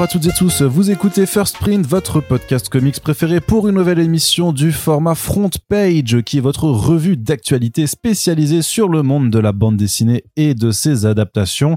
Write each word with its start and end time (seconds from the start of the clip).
Bonjour 0.00 0.16
à 0.16 0.18
toutes 0.18 0.32
et 0.32 0.38
tous, 0.38 0.62
vous 0.62 0.90
écoutez 0.90 1.26
First 1.26 1.58
Print, 1.58 1.86
votre 1.86 2.22
podcast 2.22 2.70
comics 2.70 2.98
préféré 3.00 3.38
pour 3.38 3.68
une 3.68 3.74
nouvelle 3.74 3.98
émission 3.98 4.50
du 4.54 4.72
format 4.72 5.14
Front 5.14 5.50
Page, 5.68 6.22
qui 6.22 6.38
est 6.38 6.40
votre 6.40 6.70
revue 6.70 7.18
d'actualité 7.18 7.86
spécialisée 7.86 8.62
sur 8.62 8.88
le 8.88 9.02
monde 9.02 9.28
de 9.28 9.38
la 9.38 9.52
bande 9.52 9.76
dessinée 9.76 10.24
et 10.36 10.54
de 10.54 10.70
ses 10.70 11.04
adaptations. 11.04 11.76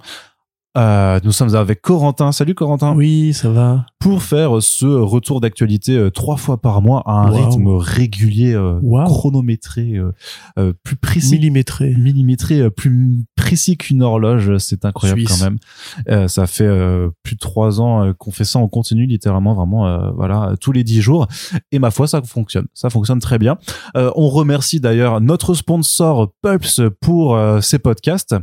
Euh, 0.75 1.19
nous 1.23 1.31
sommes 1.31 1.53
avec 1.55 1.81
Corentin. 1.83 2.31
Salut 2.31 2.55
Corentin. 2.55 2.95
Oui, 2.95 3.31
ça 3.33 3.49
va. 3.51 3.85
Pour 3.99 4.23
faire 4.23 4.61
ce 4.61 4.87
retour 4.87 5.39
d'actualité 5.39 5.95
euh, 5.95 6.09
trois 6.09 6.35
fois 6.35 6.59
par 6.59 6.81
mois 6.81 7.03
à 7.05 7.11
un 7.11 7.31
Wow. 7.31 7.35
rythme 7.49 7.67
régulier, 7.75 8.53
euh, 8.55 8.79
Wow. 8.81 9.03
chronométré, 9.05 9.93
euh, 9.97 10.11
euh, 10.57 10.73
plus 10.83 10.95
précis, 10.95 11.33
Millimétré. 11.35 11.93
millimétré, 11.95 12.59
euh, 12.59 12.69
plus 12.71 13.23
précis 13.35 13.77
qu'une 13.77 14.01
horloge. 14.01 14.57
C'est 14.57 14.83
incroyable 14.83 15.21
Suisse. 15.21 15.37
quand 15.39 15.43
même. 15.45 15.57
Euh, 16.09 16.27
ça 16.27 16.47
fait 16.47 16.67
plus 17.21 17.35
de 17.35 17.39
trois 17.39 17.79
ans 17.79 18.11
qu'on 18.17 18.31
fait 18.31 18.43
ça 18.43 18.57
en 18.57 18.67
continu, 18.67 19.05
littéralement, 19.05 19.53
vraiment, 19.53 19.85
euh, 19.87 20.09
voilà, 20.15 20.55
tous 20.59 20.71
les 20.71 20.83
dix 20.83 21.01
jours. 21.01 21.27
Et 21.71 21.77
ma 21.77 21.91
foi, 21.91 22.07
ça 22.07 22.19
fonctionne. 22.23 22.65
Ça 22.73 22.89
fonctionne 22.89 23.19
très 23.19 23.37
bien. 23.37 23.57
Euh, 23.95 24.09
on 24.15 24.27
remercie 24.27 24.79
d'ailleurs 24.79 25.21
notre 25.21 25.53
sponsor 25.53 26.31
Pulps 26.41 26.81
pour 26.99 27.37
ces 27.61 27.77
podcasts. 27.77 28.35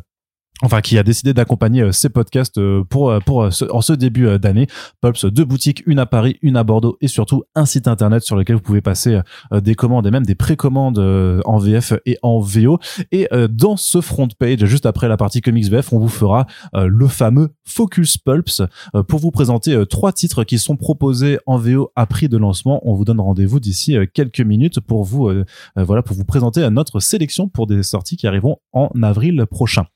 Enfin, 0.62 0.82
qui 0.82 0.98
a 0.98 1.02
décidé 1.02 1.32
d'accompagner 1.32 1.80
euh, 1.80 1.90
ces 1.92 2.10
podcasts 2.10 2.58
euh, 2.58 2.84
pour 2.84 3.08
euh, 3.10 3.18
pour 3.20 3.44
euh, 3.44 3.50
ce- 3.50 3.64
en 3.70 3.80
ce 3.80 3.94
début 3.94 4.26
euh, 4.26 4.36
d'année. 4.38 4.66
Pulps, 5.00 5.24
deux 5.24 5.46
boutiques, 5.46 5.82
une 5.86 5.98
à 5.98 6.04
Paris, 6.04 6.36
une 6.42 6.56
à 6.58 6.64
Bordeaux, 6.64 6.98
et 7.00 7.08
surtout 7.08 7.44
un 7.54 7.64
site 7.64 7.88
internet 7.88 8.22
sur 8.22 8.36
lequel 8.36 8.56
vous 8.56 8.62
pouvez 8.62 8.82
passer 8.82 9.20
euh, 9.54 9.60
des 9.62 9.74
commandes 9.74 10.06
et 10.06 10.10
même 10.10 10.26
des 10.26 10.34
précommandes 10.34 10.98
euh, 10.98 11.40
en 11.46 11.56
VF 11.58 11.94
et 12.04 12.18
en 12.22 12.40
VO. 12.40 12.78
Et 13.10 13.26
euh, 13.32 13.48
dans 13.48 13.78
ce 13.78 14.02
front 14.02 14.28
page, 14.38 14.62
juste 14.66 14.84
après 14.84 15.08
la 15.08 15.16
partie 15.16 15.40
comics 15.40 15.64
VF, 15.70 15.94
on 15.94 15.98
vous 15.98 16.08
fera 16.08 16.46
euh, 16.74 16.86
le 16.86 17.08
fameux 17.08 17.48
Focus 17.64 18.18
Pulps 18.18 18.60
euh, 18.94 19.02
pour 19.02 19.18
vous 19.18 19.30
présenter 19.30 19.72
euh, 19.72 19.86
trois 19.86 20.12
titres 20.12 20.44
qui 20.44 20.58
sont 20.58 20.76
proposés 20.76 21.38
en 21.46 21.56
VO 21.56 21.90
à 21.96 22.04
prix 22.04 22.28
de 22.28 22.36
lancement. 22.36 22.80
On 22.84 22.94
vous 22.94 23.06
donne 23.06 23.20
rendez-vous 23.20 23.60
d'ici 23.60 23.96
euh, 23.96 24.04
quelques 24.12 24.40
minutes 24.42 24.80
pour 24.80 25.04
vous 25.04 25.28
euh, 25.28 25.46
euh, 25.78 25.84
voilà 25.84 26.02
pour 26.02 26.16
vous 26.16 26.24
présenter 26.26 26.62
euh, 26.62 26.68
notre 26.70 27.00
sélection 27.00 27.48
pour 27.48 27.66
des 27.66 27.82
sorties 27.82 28.18
qui 28.18 28.26
arriveront 28.26 28.58
en 28.72 28.90
avril 29.02 29.46
prochain. 29.50 29.86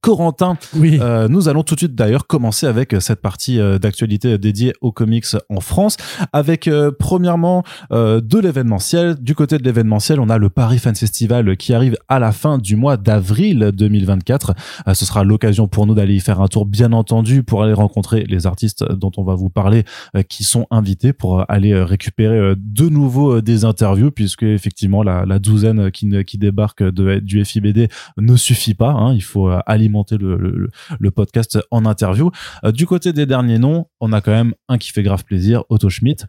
Corentin, 0.00 0.56
Oui. 0.76 0.98
euh, 1.00 1.28
nous 1.28 1.48
allons 1.48 1.62
tout 1.62 1.74
de 1.74 1.80
suite 1.80 1.94
d'ailleurs 1.94 2.26
commencer 2.26 2.66
avec 2.66 2.94
euh, 2.94 3.00
cette 3.00 3.20
partie 3.20 3.58
euh, 3.58 3.78
d'actualité 3.78 4.38
dédiée 4.38 4.72
aux 4.80 4.92
comics 4.92 5.24
en 5.48 5.60
France, 5.60 5.96
avec 6.32 6.68
euh, 6.68 6.90
premièrement 6.96 7.62
euh, 7.92 8.20
de 8.20 8.38
l'événementiel. 8.38 9.16
Du 9.20 9.34
côté 9.34 9.58
de 9.58 9.62
l'événementiel, 9.64 10.20
on 10.20 10.28
a 10.28 10.38
le 10.38 10.48
Paris 10.50 10.78
Fan 10.78 10.94
Festival 10.94 11.56
qui 11.56 11.74
arrive 11.74 11.96
à 12.08 12.18
la 12.18 12.32
fin 12.32 12.58
du 12.58 12.76
mois 12.76 12.96
d'avril 12.96 13.70
2024. 13.74 14.54
Euh, 14.86 14.94
ce 14.94 15.04
sera 15.04 15.24
l'occasion 15.24 15.68
pour 15.68 15.86
nous 15.86 15.94
d'aller 15.94 16.14
y 16.16 16.20
faire 16.20 16.40
un 16.40 16.48
tour, 16.48 16.66
bien 16.66 16.92
entendu, 16.92 17.42
pour 17.42 17.62
aller 17.62 17.72
rencontrer 17.72 18.24
les 18.28 18.46
artistes 18.46 18.84
dont 18.92 19.10
on 19.16 19.24
va 19.24 19.34
vous 19.34 19.50
parler, 19.50 19.84
qui 20.28 20.44
sont 20.44 20.66
invités 20.70 21.12
pour 21.12 21.44
aller 21.50 21.74
récupérer 21.82 22.54
de 22.56 22.88
nouveau 22.88 23.40
des 23.40 23.64
interviews, 23.64 24.10
puisque 24.10 24.42
effectivement 24.42 25.02
la, 25.02 25.24
la 25.24 25.38
douzaine 25.38 25.90
qui, 25.90 26.08
qui 26.24 26.38
débarque 26.38 26.82
de, 26.82 27.18
du 27.18 27.44
FIBD 27.44 27.88
ne 28.16 28.36
suffit 28.36 28.74
pas. 28.74 28.90
hein. 28.90 29.14
il 29.14 29.22
faut 29.22 29.48
euh, 29.50 29.58
alimenter 29.78 30.18
le, 30.18 30.70
podcast 31.10 31.58
en 31.70 31.86
interview. 31.86 32.30
Euh, 32.64 32.72
du 32.72 32.86
côté 32.86 33.12
des 33.12 33.26
derniers 33.26 33.58
noms, 33.58 33.86
on 34.00 34.12
a 34.12 34.20
quand 34.20 34.32
même 34.32 34.54
un 34.68 34.78
qui 34.78 34.92
fait 34.92 35.02
grave 35.02 35.24
plaisir, 35.24 35.64
Otto 35.68 35.88
Schmidt. 35.88 36.26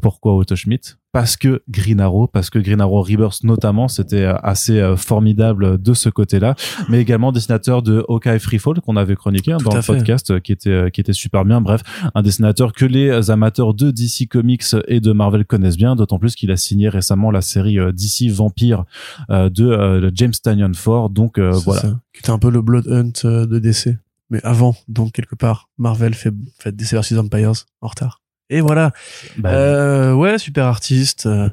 Pourquoi 0.00 0.36
Otto 0.36 0.56
Schmidt? 0.56 0.99
Parce 1.12 1.36
que 1.36 1.62
Green 1.68 2.00
Arrow, 2.00 2.28
parce 2.28 2.50
que 2.50 2.58
Green 2.58 2.80
Arrow 2.80 3.02
Rebirth 3.02 3.42
notamment, 3.42 3.88
c'était 3.88 4.24
euh, 4.24 4.36
assez 4.42 4.78
euh, 4.78 4.96
formidable 4.96 5.80
de 5.82 5.92
ce 5.94 6.08
côté-là, 6.08 6.54
mais 6.88 7.00
également 7.00 7.32
dessinateur 7.32 7.82
de 7.82 8.04
Hawkeye 8.08 8.38
Freefall 8.38 8.80
qu'on 8.80 8.96
avait 8.96 9.16
chroniqué 9.16 9.52
hein, 9.52 9.56
Tout 9.58 9.64
dans 9.70 9.74
le 9.74 9.82
fait. 9.82 9.96
podcast, 9.96 10.30
euh, 10.30 10.40
qui 10.40 10.52
était 10.52 10.70
euh, 10.70 10.88
qui 10.90 11.00
était 11.00 11.12
super 11.12 11.44
bien. 11.44 11.60
Bref, 11.60 11.82
un 12.14 12.22
dessinateur 12.22 12.72
que 12.72 12.84
les 12.84 13.30
amateurs 13.30 13.74
de 13.74 13.90
DC 13.90 14.28
Comics 14.28 14.64
et 14.86 15.00
de 15.00 15.12
Marvel 15.12 15.44
connaissent 15.44 15.76
bien, 15.76 15.96
d'autant 15.96 16.18
plus 16.18 16.34
qu'il 16.36 16.50
a 16.52 16.56
signé 16.56 16.88
récemment 16.88 17.30
la 17.30 17.40
série 17.40 17.78
euh, 17.78 17.92
DC 17.92 18.30
Vampire 18.30 18.84
euh, 19.30 19.48
de 19.50 19.66
euh, 19.66 20.10
James 20.14 20.32
Tanyon 20.42 20.74
Ford. 20.74 21.10
Donc 21.10 21.38
euh, 21.38 21.50
voilà. 21.50 21.80
ça. 21.80 22.00
Qui 22.12 22.20
était 22.20 22.30
un 22.30 22.38
peu 22.38 22.50
le 22.50 22.62
Blood 22.62 22.86
Hunt 22.88 23.12
euh, 23.24 23.46
de 23.46 23.58
DC. 23.58 23.96
Mais 24.30 24.40
avant, 24.44 24.76
donc 24.86 25.10
quelque 25.12 25.34
part, 25.34 25.68
Marvel 25.76 26.14
fait, 26.14 26.32
fait 26.60 26.70
DC 26.74 26.92
vs 26.94 27.18
Empires 27.18 27.52
en 27.80 27.88
retard. 27.88 28.20
Et 28.50 28.60
voilà. 28.60 28.92
Bah, 29.38 29.52
Euh, 29.52 30.12
ouais, 30.12 30.38
super 30.38 30.66
artiste. 30.66 31.26
euh, 31.26 31.48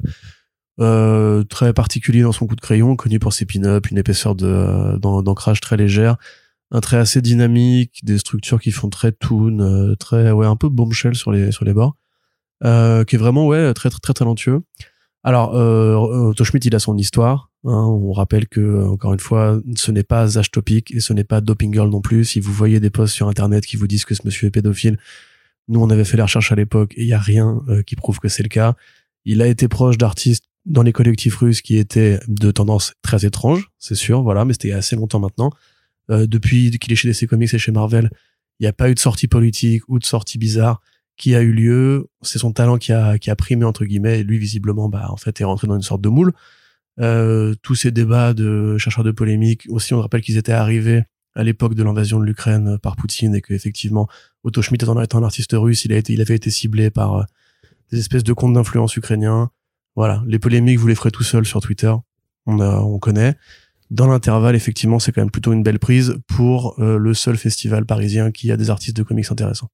euh, 0.80 1.42
très 1.44 1.72
particulier 1.72 2.22
dans 2.22 2.32
son 2.32 2.46
coup 2.46 2.54
de 2.54 2.60
crayon, 2.60 2.94
connu 2.94 3.18
pour 3.18 3.32
ses 3.32 3.46
pin-up, 3.46 3.90
une 3.90 3.98
épaisseur 3.98 4.34
de 4.34 4.46
euh, 4.46 4.98
d'ancrage 5.22 5.60
très 5.60 5.76
légère, 5.76 6.16
un 6.70 6.80
trait 6.80 6.98
assez 6.98 7.20
dynamique, 7.20 8.00
des 8.04 8.18
structures 8.18 8.60
qui 8.60 8.70
font 8.70 8.88
très 8.88 9.10
toon, 9.12 9.58
euh, 9.58 9.94
très 9.96 10.30
ouais 10.30 10.46
un 10.46 10.54
peu 10.56 10.68
bombshell 10.68 11.14
sur 11.16 11.32
les 11.32 11.50
sur 11.50 11.64
les 11.64 11.72
bords, 11.72 11.96
euh, 12.64 13.02
qui 13.04 13.16
est 13.16 13.18
vraiment 13.18 13.46
ouais 13.46 13.74
très 13.74 13.90
très 13.90 13.98
très 14.00 14.14
talentueux. 14.14 14.60
Alors 15.24 15.56
euh, 15.56 15.94
Otto 16.30 16.44
Schmidt, 16.44 16.68
il 16.68 16.76
a 16.76 16.78
son 16.78 16.96
histoire. 16.96 17.50
hein. 17.64 17.70
on 17.72 18.12
rappelle 18.12 18.46
que 18.46 18.60
euh, 18.60 18.86
encore 18.86 19.12
une 19.12 19.18
fois, 19.20 19.60
ce 19.74 19.90
n'est 19.90 20.04
pas 20.04 20.28
Zash 20.28 20.52
Topic 20.52 20.92
et 20.92 21.00
ce 21.00 21.12
n'est 21.12 21.24
pas 21.24 21.40
Doping 21.40 21.72
Girl 21.74 21.90
non 21.90 22.00
plus. 22.00 22.24
Si 22.24 22.38
vous 22.38 22.52
voyez 22.52 22.78
des 22.78 22.90
posts 22.90 23.14
sur 23.14 23.26
internet 23.28 23.66
qui 23.66 23.76
vous 23.76 23.88
disent 23.88 24.04
que 24.04 24.14
ce 24.14 24.22
monsieur 24.24 24.46
est 24.46 24.50
pédophile, 24.52 24.96
nous 25.68 25.80
on 25.80 25.90
avait 25.90 26.04
fait 26.04 26.16
la 26.16 26.24
recherche 26.24 26.52
à 26.52 26.54
l'époque 26.54 26.94
et 26.96 27.02
il 27.02 27.08
y 27.08 27.12
a 27.12 27.18
rien 27.18 27.62
euh, 27.68 27.82
qui 27.82 27.96
prouve 27.96 28.18
que 28.18 28.28
c'est 28.28 28.42
le 28.42 28.48
cas. 28.48 28.74
Il 29.24 29.42
a 29.42 29.46
été 29.46 29.68
proche 29.68 29.98
d'artistes 29.98 30.44
dans 30.66 30.82
les 30.82 30.92
collectifs 30.92 31.36
russes 31.36 31.62
qui 31.62 31.76
étaient 31.78 32.20
de 32.28 32.50
tendance 32.50 32.92
très 33.02 33.24
étrange, 33.24 33.70
c'est 33.78 33.94
sûr, 33.94 34.22
voilà, 34.22 34.44
mais 34.44 34.52
c'était 34.52 34.72
assez 34.72 34.96
longtemps 34.96 35.20
maintenant. 35.20 35.50
Euh, 36.10 36.26
depuis 36.26 36.70
qu'il 36.78 36.92
est 36.92 36.96
chez 36.96 37.08
DC 37.08 37.26
Comics 37.26 37.52
et 37.52 37.58
chez 37.58 37.72
Marvel, 37.72 38.10
il 38.60 38.64
n'y 38.64 38.68
a 38.68 38.72
pas 38.72 38.90
eu 38.90 38.94
de 38.94 38.98
sortie 38.98 39.28
politique 39.28 39.82
ou 39.88 39.98
de 39.98 40.04
sortie 40.04 40.38
bizarre 40.38 40.80
qui 41.16 41.34
a 41.34 41.42
eu 41.42 41.52
lieu. 41.52 42.08
C'est 42.22 42.38
son 42.38 42.52
talent 42.52 42.78
qui 42.78 42.92
a, 42.92 43.18
qui 43.18 43.30
a 43.30 43.36
primé, 43.36 43.64
entre 43.64 43.84
guillemets, 43.84 44.20
et 44.20 44.22
lui, 44.22 44.38
visiblement, 44.38 44.88
bah, 44.88 45.08
en 45.10 45.16
fait, 45.16 45.40
est 45.40 45.44
rentré 45.44 45.66
dans 45.66 45.76
une 45.76 45.82
sorte 45.82 46.00
de 46.00 46.08
moule. 46.08 46.32
Euh, 47.00 47.54
tous 47.62 47.74
ces 47.74 47.90
débats 47.90 48.34
de 48.34 48.78
chercheurs 48.78 49.04
de 49.04 49.10
polémique, 49.10 49.66
aussi, 49.68 49.94
on 49.94 50.00
rappelle 50.00 50.22
qu'ils 50.22 50.36
étaient 50.36 50.52
arrivés 50.52 51.02
à 51.34 51.44
l'époque 51.44 51.74
de 51.74 51.82
l'invasion 51.82 52.18
de 52.18 52.24
l'Ukraine 52.24 52.78
par 52.78 52.96
Poutine 52.96 53.34
et 53.34 53.40
que 53.40 53.52
effectivement 53.54 54.08
Otto 54.48 54.62
Schmidt 54.62 54.82
étant, 54.82 55.18
un 55.18 55.22
artiste 55.22 55.52
russe, 55.52 55.84
il 55.84 55.92
avait 55.92 56.34
été 56.34 56.50
ciblé 56.50 56.90
par 56.90 57.16
euh, 57.16 57.22
des 57.92 57.98
espèces 57.98 58.24
de 58.24 58.32
comptes 58.32 58.54
d'influence 58.54 58.96
ukrainiens. 58.96 59.50
Voilà, 59.94 60.22
les 60.26 60.38
polémiques, 60.38 60.78
vous 60.78 60.88
les 60.88 60.94
ferez 60.94 61.10
tout 61.10 61.22
seul 61.22 61.44
sur 61.44 61.60
Twitter. 61.60 61.92
On 62.46 62.98
connaît. 62.98 63.36
Dans 63.90 64.06
l'intervalle, 64.06 64.56
effectivement, 64.56 64.98
c'est 64.98 65.12
quand 65.12 65.20
même 65.20 65.30
plutôt 65.30 65.52
une 65.52 65.62
belle 65.62 65.78
prise 65.78 66.16
pour 66.26 66.74
euh, 66.78 66.98
le 66.98 67.12
seul 67.12 67.36
festival 67.36 67.84
parisien 67.84 68.30
qui 68.30 68.50
a 68.50 68.56
des 68.56 68.70
artistes 68.70 68.96
de 68.96 69.02
comics 69.02 69.30
intéressants. 69.30 69.68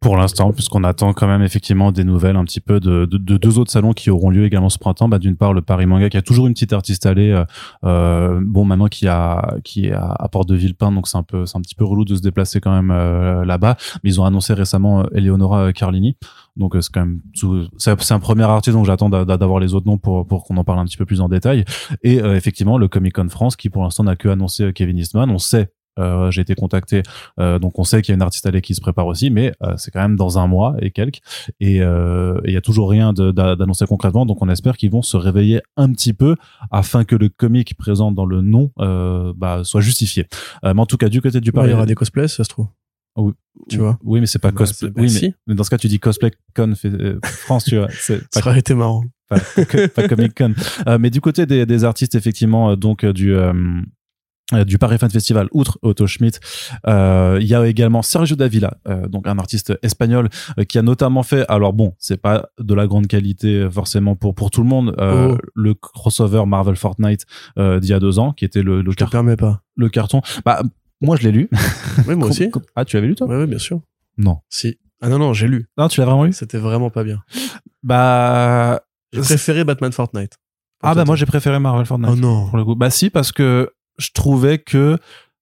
Pour 0.00 0.16
l'instant, 0.16 0.52
puisqu'on 0.52 0.84
attend 0.84 1.12
quand 1.12 1.26
même 1.26 1.42
effectivement 1.42 1.90
des 1.90 2.04
nouvelles 2.04 2.36
un 2.36 2.44
petit 2.44 2.60
peu 2.60 2.78
de, 2.78 3.04
de, 3.04 3.18
de 3.18 3.36
deux 3.36 3.58
autres 3.58 3.72
salons 3.72 3.92
qui 3.92 4.10
auront 4.10 4.30
lieu 4.30 4.44
également 4.44 4.68
ce 4.68 4.78
printemps. 4.78 5.08
Bah, 5.08 5.18
D'une 5.18 5.36
part, 5.36 5.52
le 5.52 5.60
Paris 5.60 5.86
Manga 5.86 6.08
qui 6.08 6.16
a 6.16 6.22
toujours 6.22 6.46
une 6.46 6.52
petite 6.54 6.72
artiste 6.72 7.04
allée, 7.04 7.30
euh, 7.30 7.44
euh, 7.84 8.40
bon 8.42 8.64
maintenant 8.64 8.86
qui 8.86 9.08
a 9.08 9.56
qui 9.64 9.86
est 9.86 9.92
à, 9.92 10.28
Porte 10.30 10.48
de 10.48 10.54
Villepin, 10.54 10.92
donc 10.92 11.08
c'est 11.08 11.18
un 11.18 11.24
peu 11.24 11.46
c'est 11.46 11.58
un 11.58 11.60
petit 11.60 11.74
peu 11.74 11.84
relou 11.84 12.04
de 12.04 12.14
se 12.14 12.22
déplacer 12.22 12.60
quand 12.60 12.70
même 12.70 12.92
euh, 12.92 13.44
là-bas. 13.44 13.76
Mais 14.04 14.10
ils 14.10 14.20
ont 14.20 14.24
annoncé 14.24 14.54
récemment 14.54 15.00
euh, 15.00 15.04
Eleonora 15.14 15.72
Carlini, 15.72 16.16
donc 16.56 16.76
euh, 16.76 16.80
c'est 16.80 16.92
quand 16.92 17.00
même 17.00 17.20
c'est 17.78 18.12
un 18.12 18.20
premier 18.20 18.44
artiste, 18.44 18.76
donc 18.76 18.86
j'attends 18.86 19.08
d'a- 19.10 19.24
d'a- 19.24 19.36
d'avoir 19.36 19.58
les 19.58 19.74
autres 19.74 19.86
noms 19.86 19.98
pour 19.98 20.26
pour 20.26 20.44
qu'on 20.44 20.56
en 20.58 20.64
parle 20.64 20.78
un 20.78 20.84
petit 20.84 20.96
peu 20.96 21.06
plus 21.06 21.20
en 21.20 21.28
détail. 21.28 21.64
Et 22.04 22.22
euh, 22.22 22.36
effectivement, 22.36 22.78
le 22.78 22.86
Comic 22.86 23.14
Con 23.14 23.28
France 23.30 23.56
qui 23.56 23.68
pour 23.68 23.82
l'instant 23.82 24.04
n'a 24.04 24.14
que 24.14 24.28
annoncé 24.28 24.62
euh, 24.64 24.72
Kevin 24.72 24.96
Eastman. 24.96 25.28
On 25.30 25.38
sait 25.38 25.72
euh, 25.98 26.30
j'ai 26.30 26.40
été 26.42 26.54
contacté, 26.54 27.02
euh, 27.40 27.58
donc 27.58 27.78
on 27.78 27.84
sait 27.84 28.00
qu'il 28.02 28.12
y 28.12 28.14
a 28.14 28.16
une 28.16 28.22
artiste 28.22 28.46
allée 28.46 28.60
qui 28.60 28.74
se 28.74 28.80
prépare 28.80 29.06
aussi, 29.06 29.30
mais 29.30 29.52
euh, 29.62 29.74
c'est 29.76 29.90
quand 29.90 30.00
même 30.00 30.16
dans 30.16 30.38
un 30.38 30.46
mois 30.46 30.76
et 30.80 30.90
quelques, 30.90 31.20
et 31.60 31.82
euh, 31.82 32.40
il 32.44 32.52
y 32.52 32.56
a 32.56 32.60
toujours 32.60 32.88
rien 32.90 33.12
d'annoncé 33.12 33.84
concrètement, 33.86 34.24
donc 34.26 34.40
on 34.42 34.48
espère 34.48 34.76
qu'ils 34.76 34.90
vont 34.90 35.02
se 35.02 35.16
réveiller 35.16 35.60
un 35.76 35.90
petit 35.92 36.12
peu 36.12 36.36
afin 36.70 37.04
que 37.04 37.16
le 37.16 37.28
comic 37.28 37.76
présent 37.76 38.12
dans 38.12 38.26
le 38.26 38.40
nom 38.40 38.70
euh, 38.80 39.32
bah, 39.36 39.60
soit 39.64 39.80
justifié. 39.80 40.26
Euh, 40.64 40.72
mais 40.74 40.80
en 40.80 40.86
tout 40.86 40.96
cas, 40.96 41.08
du 41.08 41.20
côté 41.20 41.40
du 41.40 41.48
il 41.50 41.52
Paris, 41.52 41.70
y 41.70 41.72
aura 41.74 41.86
des 41.86 41.94
cosplays, 41.94 42.28
ça 42.28 42.44
se 42.44 42.48
trouve. 42.48 42.68
Oui. 43.16 43.32
Tu 43.68 43.78
vois. 43.78 43.98
oui, 44.04 44.20
mais 44.20 44.26
c'est 44.26 44.38
pas 44.38 44.52
Bah, 44.52 44.58
cosplay. 44.58 44.90
bah, 44.90 45.00
oui, 45.02 45.10
si. 45.10 45.26
mais, 45.26 45.34
mais 45.48 45.54
dans 45.56 45.64
ce 45.64 45.70
cas, 45.70 45.78
tu 45.78 45.88
dis 45.88 45.98
cosplay 45.98 46.30
con 46.54 46.72
fait- 46.76 46.88
euh, 46.88 47.18
France, 47.22 47.64
tu 47.64 47.76
vois. 47.76 47.88
C'est 47.90 48.20
Ça 48.32 48.40
aurait 48.46 48.60
été 48.60 48.74
marrant. 48.74 49.02
pas, 49.28 49.38
pas- 49.40 49.88
pas 49.88 50.08
Comic 50.08 50.36
Con. 50.38 50.54
Euh, 50.86 50.98
mais 51.00 51.10
du 51.10 51.20
côté 51.20 51.44
des, 51.46 51.66
des 51.66 51.82
artistes, 51.84 52.14
effectivement, 52.14 52.76
donc 52.76 53.04
du 53.04 53.34
euh, 53.34 53.52
du 54.66 54.78
Paris 54.78 54.96
Fan 54.98 55.10
Festival, 55.10 55.48
outre 55.52 55.78
Otto 55.82 56.06
Schmidt, 56.06 56.38
euh, 56.86 57.38
il 57.40 57.46
y 57.46 57.54
a 57.54 57.66
également 57.66 58.00
Sergio 58.02 58.34
Davila, 58.34 58.78
euh, 58.88 59.06
donc 59.06 59.26
un 59.26 59.38
artiste 59.38 59.74
espagnol 59.82 60.30
euh, 60.58 60.64
qui 60.64 60.78
a 60.78 60.82
notamment 60.82 61.22
fait, 61.22 61.44
alors 61.50 61.74
bon, 61.74 61.92
c'est 61.98 62.16
pas 62.16 62.48
de 62.58 62.72
la 62.74 62.86
grande 62.86 63.08
qualité 63.08 63.56
euh, 63.56 63.70
forcément 63.70 64.16
pour 64.16 64.34
pour 64.34 64.50
tout 64.50 64.62
le 64.62 64.68
monde, 64.68 64.94
euh, 64.98 65.34
Oh. 65.34 65.38
le 65.54 65.74
crossover 65.74 66.44
Marvel 66.46 66.76
Fortnite 66.76 67.26
euh, 67.58 67.78
d'il 67.78 67.90
y 67.90 67.92
a 67.92 68.00
deux 68.00 68.18
ans, 68.18 68.32
qui 68.32 68.44
était 68.46 68.62
le 68.62 68.80
le, 68.80 68.92
car- 68.94 69.10
pas. 69.10 69.62
le 69.76 69.88
carton. 69.90 70.22
Bah 70.46 70.62
moi 71.02 71.16
je 71.16 71.24
l'ai 71.24 71.32
lu. 71.32 71.50
Oui, 72.06 72.14
moi 72.16 72.28
aussi. 72.28 72.50
Ah 72.74 72.84
tu 72.86 72.96
l'avais 72.96 73.08
lu 73.08 73.14
toi? 73.16 73.26
Ouais, 73.26 73.36
ouais, 73.36 73.46
bien 73.46 73.58
sûr. 73.58 73.80
Non. 74.16 74.38
Si. 74.48 74.78
Ah 75.02 75.08
non, 75.10 75.18
non, 75.18 75.32
j'ai 75.34 75.46
lu. 75.46 75.66
Non, 75.76 75.88
tu 75.88 76.00
l'as 76.00 76.06
vraiment 76.06 76.24
lu? 76.24 76.32
C'était 76.32 76.58
vraiment 76.58 76.88
pas 76.90 77.04
bien. 77.04 77.20
Bah 77.82 78.80
J'ai 79.12 79.20
préféré 79.20 79.64
Batman 79.64 79.92
Fortnite. 79.92 80.36
ah 80.82 80.94
bah 80.94 81.04
moi 81.04 81.16
j'ai 81.16 81.26
préféré 81.26 81.58
Marvel 81.58 81.86
Fortnite. 81.86 82.10
Oh 82.12 82.16
non. 82.16 82.48
pour 82.48 82.56
le 82.56 82.64
coup. 82.64 82.74
Bah 82.74 82.90
si 82.90 83.10
parce 83.10 83.32
que 83.32 83.70
je 83.98 84.10
trouvais 84.14 84.58
que 84.58 84.96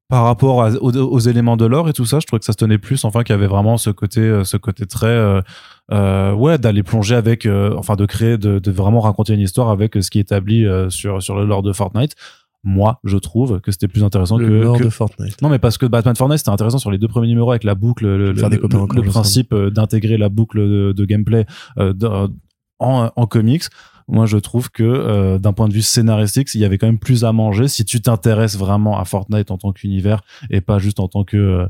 par 0.08 0.22
rapport 0.24 0.62
à- 0.62 0.70
aux, 0.80 0.92
aux 0.96 1.18
éléments 1.18 1.56
de 1.56 1.66
l'or 1.66 1.88
et 1.88 1.92
tout 1.92 2.04
ça, 2.04 2.20
je 2.20 2.26
trouvais 2.26 2.38
que 2.38 2.44
ça 2.44 2.52
se 2.52 2.58
tenait 2.58 2.78
plus. 2.78 3.04
Enfin, 3.04 3.22
qu'il 3.24 3.32
y 3.34 3.38
avait 3.38 3.48
vraiment 3.48 3.76
ce 3.76 3.90
côté, 3.90 4.20
euh, 4.20 4.44
ce 4.44 4.56
côté 4.56 4.86
très, 4.86 5.06
euh, 5.08 5.40
euh, 5.92 6.32
ouais, 6.32 6.58
d'aller 6.58 6.84
plonger 6.84 7.16
avec, 7.16 7.44
euh, 7.44 7.74
enfin, 7.76 7.96
de 7.96 8.06
créer, 8.06 8.38
de, 8.38 8.58
de 8.60 8.70
vraiment 8.70 9.00
raconter 9.00 9.34
une 9.34 9.40
histoire 9.40 9.68
avec 9.68 9.94
ce 10.00 10.08
qui 10.10 10.18
est 10.18 10.22
établi 10.22 10.64
euh, 10.64 10.90
sur 10.90 11.20
sur 11.22 11.34
le 11.36 11.44
lore 11.44 11.62
de 11.62 11.72
Fortnite. 11.72 12.14
Moi, 12.62 12.98
je 13.04 13.16
trouve 13.18 13.60
que 13.60 13.70
c'était 13.72 13.86
plus 13.88 14.02
intéressant 14.04 14.38
Le 14.38 14.46
que, 14.46 14.52
lore 14.52 14.78
que- 14.78 14.84
de 14.84 14.88
Fortnite. 14.90 15.40
non, 15.42 15.48
mais 15.48 15.58
parce 15.58 15.76
que 15.78 15.86
Batman 15.86 16.14
Fortnite, 16.16 16.38
c'était 16.38 16.50
intéressant 16.50 16.78
sur 16.78 16.90
les 16.92 16.98
deux 16.98 17.08
premiers 17.08 17.28
numéros 17.28 17.50
avec 17.50 17.64
la 17.64 17.74
boucle, 17.74 18.06
le, 18.06 18.32
principe 19.10 19.54
d'intégrer 19.54 20.18
la 20.18 20.28
boucle 20.28 20.58
de, 20.60 20.92
de 20.92 21.04
gameplay 21.04 21.46
en 22.78 23.26
comics. 23.28 23.64
Moi, 24.08 24.26
je 24.26 24.38
trouve 24.38 24.70
que 24.70 24.84
euh, 24.84 25.38
d'un 25.38 25.52
point 25.52 25.68
de 25.68 25.72
vue 25.72 25.82
scénaristique, 25.82 26.54
il 26.54 26.60
y 26.60 26.64
avait 26.64 26.78
quand 26.78 26.86
même 26.86 26.98
plus 26.98 27.24
à 27.24 27.32
manger 27.32 27.66
si 27.66 27.84
tu 27.84 28.00
t'intéresses 28.00 28.56
vraiment 28.56 28.98
à 29.00 29.04
Fortnite 29.04 29.50
en 29.50 29.58
tant 29.58 29.72
qu'univers 29.72 30.22
et 30.48 30.60
pas 30.60 30.78
juste 30.78 31.00
en 31.00 31.08
tant 31.08 31.24
que 31.24 31.36
euh, 31.36 31.66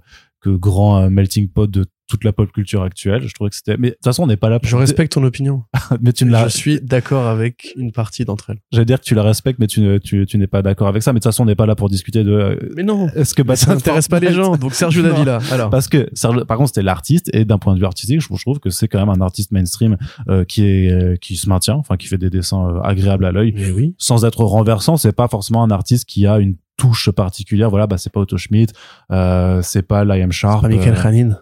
que 0.46 0.56
grand 0.56 0.98
euh, 1.02 1.08
melting 1.10 1.48
pot 1.48 1.66
de 1.70 1.84
toute 2.08 2.22
la 2.22 2.32
pop 2.32 2.52
culture 2.52 2.82
actuelle. 2.84 3.22
Je 3.26 3.34
trouvais 3.34 3.50
que 3.50 3.56
c'était. 3.56 3.76
Mais 3.78 3.88
de 3.88 3.94
toute 3.94 4.04
façon, 4.04 4.22
on 4.22 4.26
n'est 4.28 4.36
pas 4.36 4.48
là 4.48 4.60
pour. 4.60 4.68
Je 4.68 4.76
respecte 4.76 5.12
ton 5.12 5.24
opinion. 5.24 5.64
Mais 6.00 6.12
tu 6.12 6.24
ne 6.24 6.30
la. 6.30 6.46
Je 6.46 6.56
suis 6.56 6.80
d'accord 6.80 7.26
avec 7.26 7.72
une 7.76 7.90
partie 7.90 8.24
d'entre 8.24 8.50
elles. 8.50 8.58
J'allais 8.70 8.84
dire 8.84 9.00
que 9.00 9.04
tu 9.04 9.16
la 9.16 9.24
respectes, 9.24 9.58
mais 9.58 9.66
tu 9.66 9.80
ne, 9.80 9.98
tu, 9.98 10.24
tu 10.24 10.38
n'es 10.38 10.46
pas 10.46 10.62
d'accord 10.62 10.86
avec 10.86 11.02
ça. 11.02 11.12
Mais 11.12 11.18
de 11.18 11.22
toute 11.24 11.32
façon, 11.32 11.42
on 11.42 11.46
n'est 11.46 11.56
pas 11.56 11.66
là 11.66 11.74
pour 11.74 11.88
discuter 11.88 12.22
de. 12.22 12.30
euh, 12.30 12.56
Mais 12.76 12.84
non, 12.84 13.08
Est-ce 13.16 13.34
que 13.34 13.42
ça 13.56 13.74
n'intéresse 13.74 14.06
pas 14.06 14.20
les 14.20 14.32
gens. 14.32 14.56
Donc 14.56 14.72
Sergio. 14.74 15.02
Davila. 15.06 15.40
Alors, 15.50 15.68
Parce 15.70 15.88
que 15.88 16.08
Serge- 16.14 16.44
par 16.44 16.56
contre 16.58 16.68
c'était 16.68 16.82
l'artiste 16.82 17.28
et 17.34 17.44
d'un 17.44 17.58
point 17.58 17.74
de 17.74 17.80
vue 17.80 17.84
artistique 17.86 18.20
je, 18.20 18.28
je 18.32 18.40
trouve 18.42 18.60
que 18.60 18.70
c'est 18.70 18.86
quand 18.86 18.98
même 19.04 19.08
un 19.08 19.20
artiste 19.24 19.50
mainstream 19.50 19.96
euh, 20.28 20.44
qui 20.44 20.64
est 20.64 20.92
euh, 20.92 21.16
qui 21.16 21.36
se 21.36 21.48
maintient 21.48 21.74
enfin 21.74 21.96
qui 21.96 22.06
fait 22.06 22.18
des 22.18 22.30
dessins 22.30 22.68
euh, 22.68 22.80
agréables 22.82 23.24
à 23.24 23.32
l'œil 23.32 23.52
mais 23.56 23.70
oui. 23.72 23.94
sans 23.98 24.24
être 24.24 24.44
renversant 24.44 24.96
c'est 24.96 25.12
pas 25.12 25.26
forcément 25.28 25.62
un 25.64 25.70
artiste 25.70 26.08
qui 26.08 26.26
a 26.26 26.38
une 26.38 26.56
touche 26.76 27.10
particulière 27.10 27.70
voilà 27.70 27.86
bah 27.86 27.98
c'est 27.98 28.12
pas 28.12 28.20
Otto 28.20 28.36
Schmidt 28.36 28.72
euh, 29.10 29.62
c'est 29.62 29.82
pas 29.82 30.04
Liam 30.04 30.32
Sharp 30.32 30.62
Pas 30.62 30.68
Michael 30.68 30.94
euh. 30.94 31.34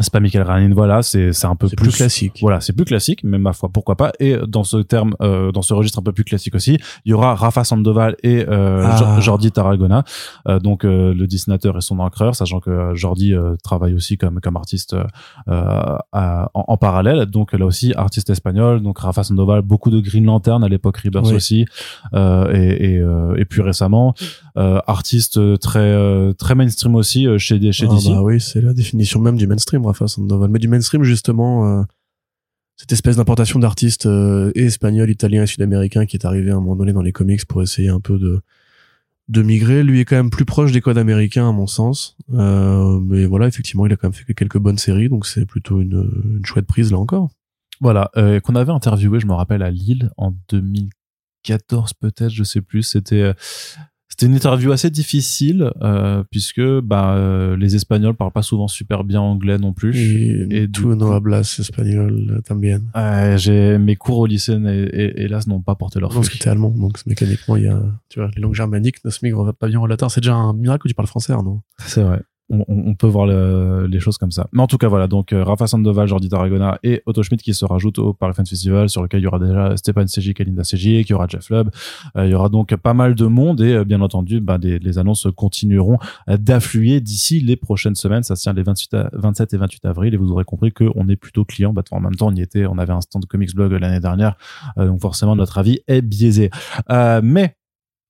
C'est 0.00 0.12
pas 0.12 0.20
Michael 0.20 0.42
Ranin 0.42 0.72
voilà 0.74 1.02
c'est 1.02 1.32
c'est 1.32 1.46
un 1.46 1.56
peu 1.56 1.68
C'est 1.68 1.76
plus 1.76 1.94
classique. 1.94 2.38
voilà, 2.42 2.60
c'est 2.60 2.72
plus 2.74 2.84
classique, 2.84 3.20
mais 3.24 3.38
ma 3.38 3.52
foi, 3.52 3.68
pourquoi 3.70 3.96
pas. 3.96 4.12
Et 4.20 4.36
dans 4.46 4.62
ce 4.64 4.76
terme, 4.78 5.14
euh, 5.22 5.52
dans 5.52 5.62
ce 5.62 5.72
registre 5.74 5.98
un 5.98 6.02
peu 6.02 6.12
plus 6.12 6.24
classique 6.24 6.54
aussi, 6.54 6.78
il 7.04 7.10
y 7.10 7.12
aura 7.14 7.34
Rafa 7.34 7.64
Sandoval 7.64 8.16
et 8.22 8.44
euh, 8.48 8.82
Ah. 8.84 8.96
Jo- 9.16 9.20
Jordi 9.22 9.50
Tarragona, 9.52 10.04
euh, 10.48 10.58
donc 10.58 10.84
euh, 10.84 11.14
le 11.14 11.26
dessinateur 11.26 11.76
et 11.76 11.80
son 11.80 11.98
encreur, 11.98 12.34
sachant 12.34 12.60
que 12.60 12.70
euh, 12.70 12.94
Jordi 12.94 13.32
euh, 13.34 13.56
travaille 13.64 13.94
aussi 13.94 14.16
comme 14.18 14.40
comme 14.40 14.56
artiste 14.56 14.94
euh, 15.48 15.96
à- 16.12 16.50
en, 16.54 16.64
en 16.68 16.76
parallèle. 16.76 17.26
Donc 17.26 17.52
là 17.52 17.64
aussi, 17.66 17.92
artiste 17.96 18.30
espagnol. 18.30 18.82
Donc 18.82 18.98
Rafa 18.98 19.22
Sandoval, 19.24 19.62
beaucoup 19.62 19.90
de 19.90 20.00
Green 20.00 20.24
Lantern 20.26 20.62
à 20.64 20.68
l'époque 20.68 20.98
Rebirth 20.98 21.26
Oui. 21.28 21.34
aussi, 21.34 21.64
euh, 22.14 22.52
et 22.52 22.66
et, 22.94 22.98
euh, 22.98 23.34
et 23.36 23.44
plus 23.44 23.62
récemment, 23.62 24.14
euh, 24.58 24.78
artiste 24.86 25.38
très 25.60 26.34
très 26.38 26.54
mainstream 26.54 26.94
aussi 26.94 27.26
chez 27.38 27.72
chez 27.72 27.86
Ah 27.90 27.94
DC. 27.94 28.10
bah 28.10 28.22
oui, 28.22 28.40
c'est 28.40 28.60
la 28.60 28.72
définition 28.74 29.20
même 29.20 29.36
du 29.36 29.46
mainstream, 29.46 29.85
Rafa 29.86 30.08
Sandoval. 30.08 30.50
Mais 30.50 30.58
du 30.58 30.68
mainstream, 30.68 31.02
justement, 31.02 31.80
euh, 31.80 31.82
cette 32.76 32.92
espèce 32.92 33.16
d'importation 33.16 33.58
d'artistes 33.58 34.06
euh, 34.06 34.52
espagnols, 34.54 35.10
italiens 35.10 35.42
et 35.42 35.46
sud-américains 35.46 36.06
qui 36.06 36.16
est 36.16 36.26
arrivé 36.26 36.50
à 36.50 36.56
un 36.56 36.60
moment 36.60 36.76
donné 36.76 36.92
dans 36.92 37.02
les 37.02 37.12
comics 37.12 37.44
pour 37.46 37.62
essayer 37.62 37.88
un 37.88 38.00
peu 38.00 38.18
de 38.18 38.40
de 39.28 39.42
migrer. 39.42 39.82
Lui 39.82 40.00
est 40.00 40.04
quand 40.04 40.14
même 40.14 40.30
plus 40.30 40.44
proche 40.44 40.70
des 40.70 40.80
codes 40.80 40.98
américains, 40.98 41.48
à 41.48 41.52
mon 41.52 41.66
sens. 41.66 42.16
Euh, 42.32 43.00
mais 43.00 43.26
voilà, 43.26 43.48
effectivement, 43.48 43.84
il 43.84 43.92
a 43.92 43.96
quand 43.96 44.06
même 44.06 44.12
fait 44.12 44.34
quelques 44.34 44.58
bonnes 44.58 44.78
séries, 44.78 45.08
donc 45.08 45.26
c'est 45.26 45.46
plutôt 45.46 45.80
une, 45.80 46.08
une 46.38 46.46
chouette 46.46 46.66
prise, 46.66 46.92
là 46.92 46.98
encore. 46.98 47.30
Voilà, 47.80 48.10
qu'on 48.14 48.54
avait 48.54 48.70
interviewé, 48.70 49.18
je 49.18 49.26
me 49.26 49.34
rappelle, 49.34 49.62
à 49.62 49.70
Lille 49.70 50.10
en 50.16 50.32
2014 50.48 51.92
peut-être, 51.94 52.30
je 52.30 52.44
sais 52.44 52.60
plus. 52.60 52.84
C'était 52.84 53.34
c'était 54.18 54.30
une 54.30 54.36
interview 54.36 54.72
assez 54.72 54.88
difficile 54.88 55.70
euh, 55.82 56.24
puisque 56.30 56.62
bah, 56.80 57.16
euh, 57.16 57.54
les 57.54 57.76
Espagnols 57.76 58.14
parlent 58.14 58.32
pas 58.32 58.40
souvent 58.40 58.66
super 58.66 59.04
bien 59.04 59.20
anglais 59.20 59.58
non 59.58 59.74
plus. 59.74 59.94
Et, 59.94 60.62
Et 60.62 60.70
tout 60.70 60.94
no 60.94 61.12
hablas 61.12 61.58
espagnol 61.58 62.40
también. 62.46 62.80
Euh, 62.96 63.36
j'ai 63.36 63.76
mes 63.76 63.94
cours 63.96 64.20
au 64.20 64.26
lycée 64.26 64.56
hélas 65.16 65.46
n'ont 65.48 65.60
pas 65.60 65.74
porté 65.74 66.00
leur 66.00 66.08
Non, 66.10 66.16
parce 66.16 66.28
que 66.28 66.36
fruit. 66.36 66.44
t'es 66.44 66.48
allemand, 66.48 66.70
donc 66.70 67.04
mécaniquement, 67.06 67.56
il 67.56 67.64
y 67.64 67.68
a, 67.68 67.82
tu 68.08 68.20
vois, 68.20 68.30
les 68.34 68.40
langues 68.40 68.54
germaniques 68.54 69.04
ne 69.04 69.10
se 69.10 69.18
migrent 69.22 69.52
pas 69.52 69.68
bien 69.68 69.80
au 69.80 69.86
latin. 69.86 70.08
C'est 70.08 70.22
déjà 70.22 70.34
un 70.34 70.54
miracle 70.54 70.84
que 70.84 70.88
tu 70.88 70.94
parles 70.94 71.08
français, 71.08 71.34
non 71.34 71.60
C'est 71.78 72.02
vrai. 72.02 72.22
On, 72.48 72.64
on- 72.68 72.94
peut 72.94 73.08
voir 73.08 73.26
le- 73.26 73.88
les 73.90 73.98
choses 73.98 74.18
comme 74.18 74.30
ça. 74.30 74.46
Mais 74.52 74.62
en 74.62 74.68
tout 74.68 74.78
cas, 74.78 74.86
voilà. 74.86 75.08
Donc, 75.08 75.32
euh, 75.32 75.42
Rafa 75.42 75.66
Sandoval, 75.66 76.06
Jordi 76.06 76.28
Tarragona 76.28 76.78
et 76.84 77.02
Otto 77.04 77.22
Schmidt 77.24 77.42
qui 77.42 77.52
se 77.54 77.64
rajoutent 77.64 77.98
au 77.98 78.12
Paris 78.14 78.34
Festival, 78.34 78.88
sur 78.88 79.02
lequel 79.02 79.20
il 79.20 79.24
y 79.24 79.26
aura 79.26 79.40
déjà 79.40 79.76
Stéphane 79.76 80.06
Sejic 80.06 80.40
et 80.40 80.44
Linda 80.44 80.62
Sejic, 80.62 81.06
qu'il 81.06 81.12
y 81.12 81.14
aura 81.14 81.26
Jeff 81.28 81.50
Lubb. 81.50 81.70
Euh, 82.16 82.24
il 82.26 82.30
y 82.30 82.34
aura 82.34 82.48
donc 82.48 82.74
pas 82.76 82.94
mal 82.94 83.16
de 83.16 83.26
monde 83.26 83.60
et, 83.60 83.72
euh, 83.74 83.84
bien 83.84 84.00
entendu, 84.00 84.40
bah, 84.40 84.58
des- 84.58 84.78
les 84.78 84.98
annonces 84.98 85.26
continueront 85.36 85.98
d'affluer 86.28 87.00
d'ici 87.00 87.40
les 87.40 87.56
prochaines 87.56 87.96
semaines. 87.96 88.22
Ça 88.22 88.36
se 88.36 88.42
tient 88.42 88.52
les 88.52 88.62
28 88.62 88.94
à- 88.94 89.10
27 89.12 89.52
et 89.52 89.56
28 89.56 89.84
avril 89.84 90.14
et 90.14 90.16
vous 90.16 90.30
aurez 90.30 90.44
compris 90.44 90.70
qu'on 90.72 91.08
est 91.08 91.16
plutôt 91.16 91.44
client. 91.44 91.72
Bah, 91.72 91.82
en 91.90 92.00
même 92.00 92.14
temps, 92.14 92.28
on 92.28 92.34
y 92.34 92.40
était, 92.42 92.66
on 92.66 92.78
avait 92.78 92.92
un 92.92 93.00
stand 93.00 93.22
de 93.22 93.26
Comics 93.26 93.54
Blog 93.56 93.72
l'année 93.72 94.00
dernière. 94.00 94.36
Donc, 94.76 95.00
forcément, 95.00 95.34
notre 95.34 95.58
avis 95.58 95.80
est 95.88 96.00
biaisé. 96.02 96.50
Mais, 97.22 97.56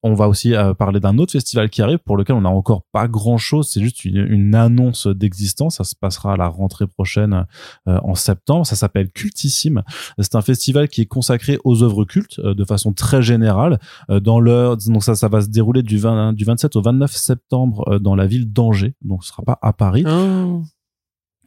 on 0.06 0.14
va 0.14 0.28
aussi 0.28 0.54
euh, 0.54 0.74
parler 0.74 1.00
d'un 1.00 1.18
autre 1.18 1.32
festival 1.32 1.68
qui 1.68 1.82
arrive 1.82 1.98
pour 1.98 2.16
lequel 2.16 2.36
on 2.36 2.42
n'a 2.42 2.50
encore 2.50 2.82
pas 2.92 3.08
grand 3.08 3.38
chose. 3.38 3.68
C'est 3.70 3.80
juste 3.80 4.04
une, 4.04 4.16
une 4.16 4.54
annonce 4.54 5.06
d'existence. 5.06 5.76
Ça 5.76 5.84
se 5.84 5.94
passera 5.94 6.34
à 6.34 6.36
la 6.36 6.48
rentrée 6.48 6.86
prochaine 6.86 7.46
euh, 7.88 7.98
en 8.02 8.14
septembre. 8.14 8.66
Ça 8.66 8.76
s'appelle 8.76 9.10
Cultissime. 9.10 9.82
C'est 10.18 10.34
un 10.34 10.42
festival 10.42 10.88
qui 10.88 11.02
est 11.02 11.06
consacré 11.06 11.58
aux 11.64 11.82
œuvres 11.82 12.04
cultes 12.04 12.38
euh, 12.38 12.54
de 12.54 12.64
façon 12.64 12.92
très 12.92 13.22
générale. 13.22 13.78
Dans 14.08 14.40
l'heure, 14.40 14.76
donc 14.76 15.02
ça, 15.02 15.14
ça 15.14 15.28
va 15.28 15.40
se 15.40 15.48
dérouler 15.48 15.82
du, 15.82 15.98
20 15.98 16.32
du 16.32 16.44
27 16.44 16.76
au 16.76 16.82
29 16.82 17.10
septembre 17.12 17.98
dans 17.98 18.14
la 18.14 18.26
ville 18.26 18.52
d'Angers. 18.52 18.94
Donc 19.02 19.24
ce 19.24 19.30
sera 19.30 19.42
pas 19.42 19.58
à 19.62 19.72
Paris. 19.72 20.04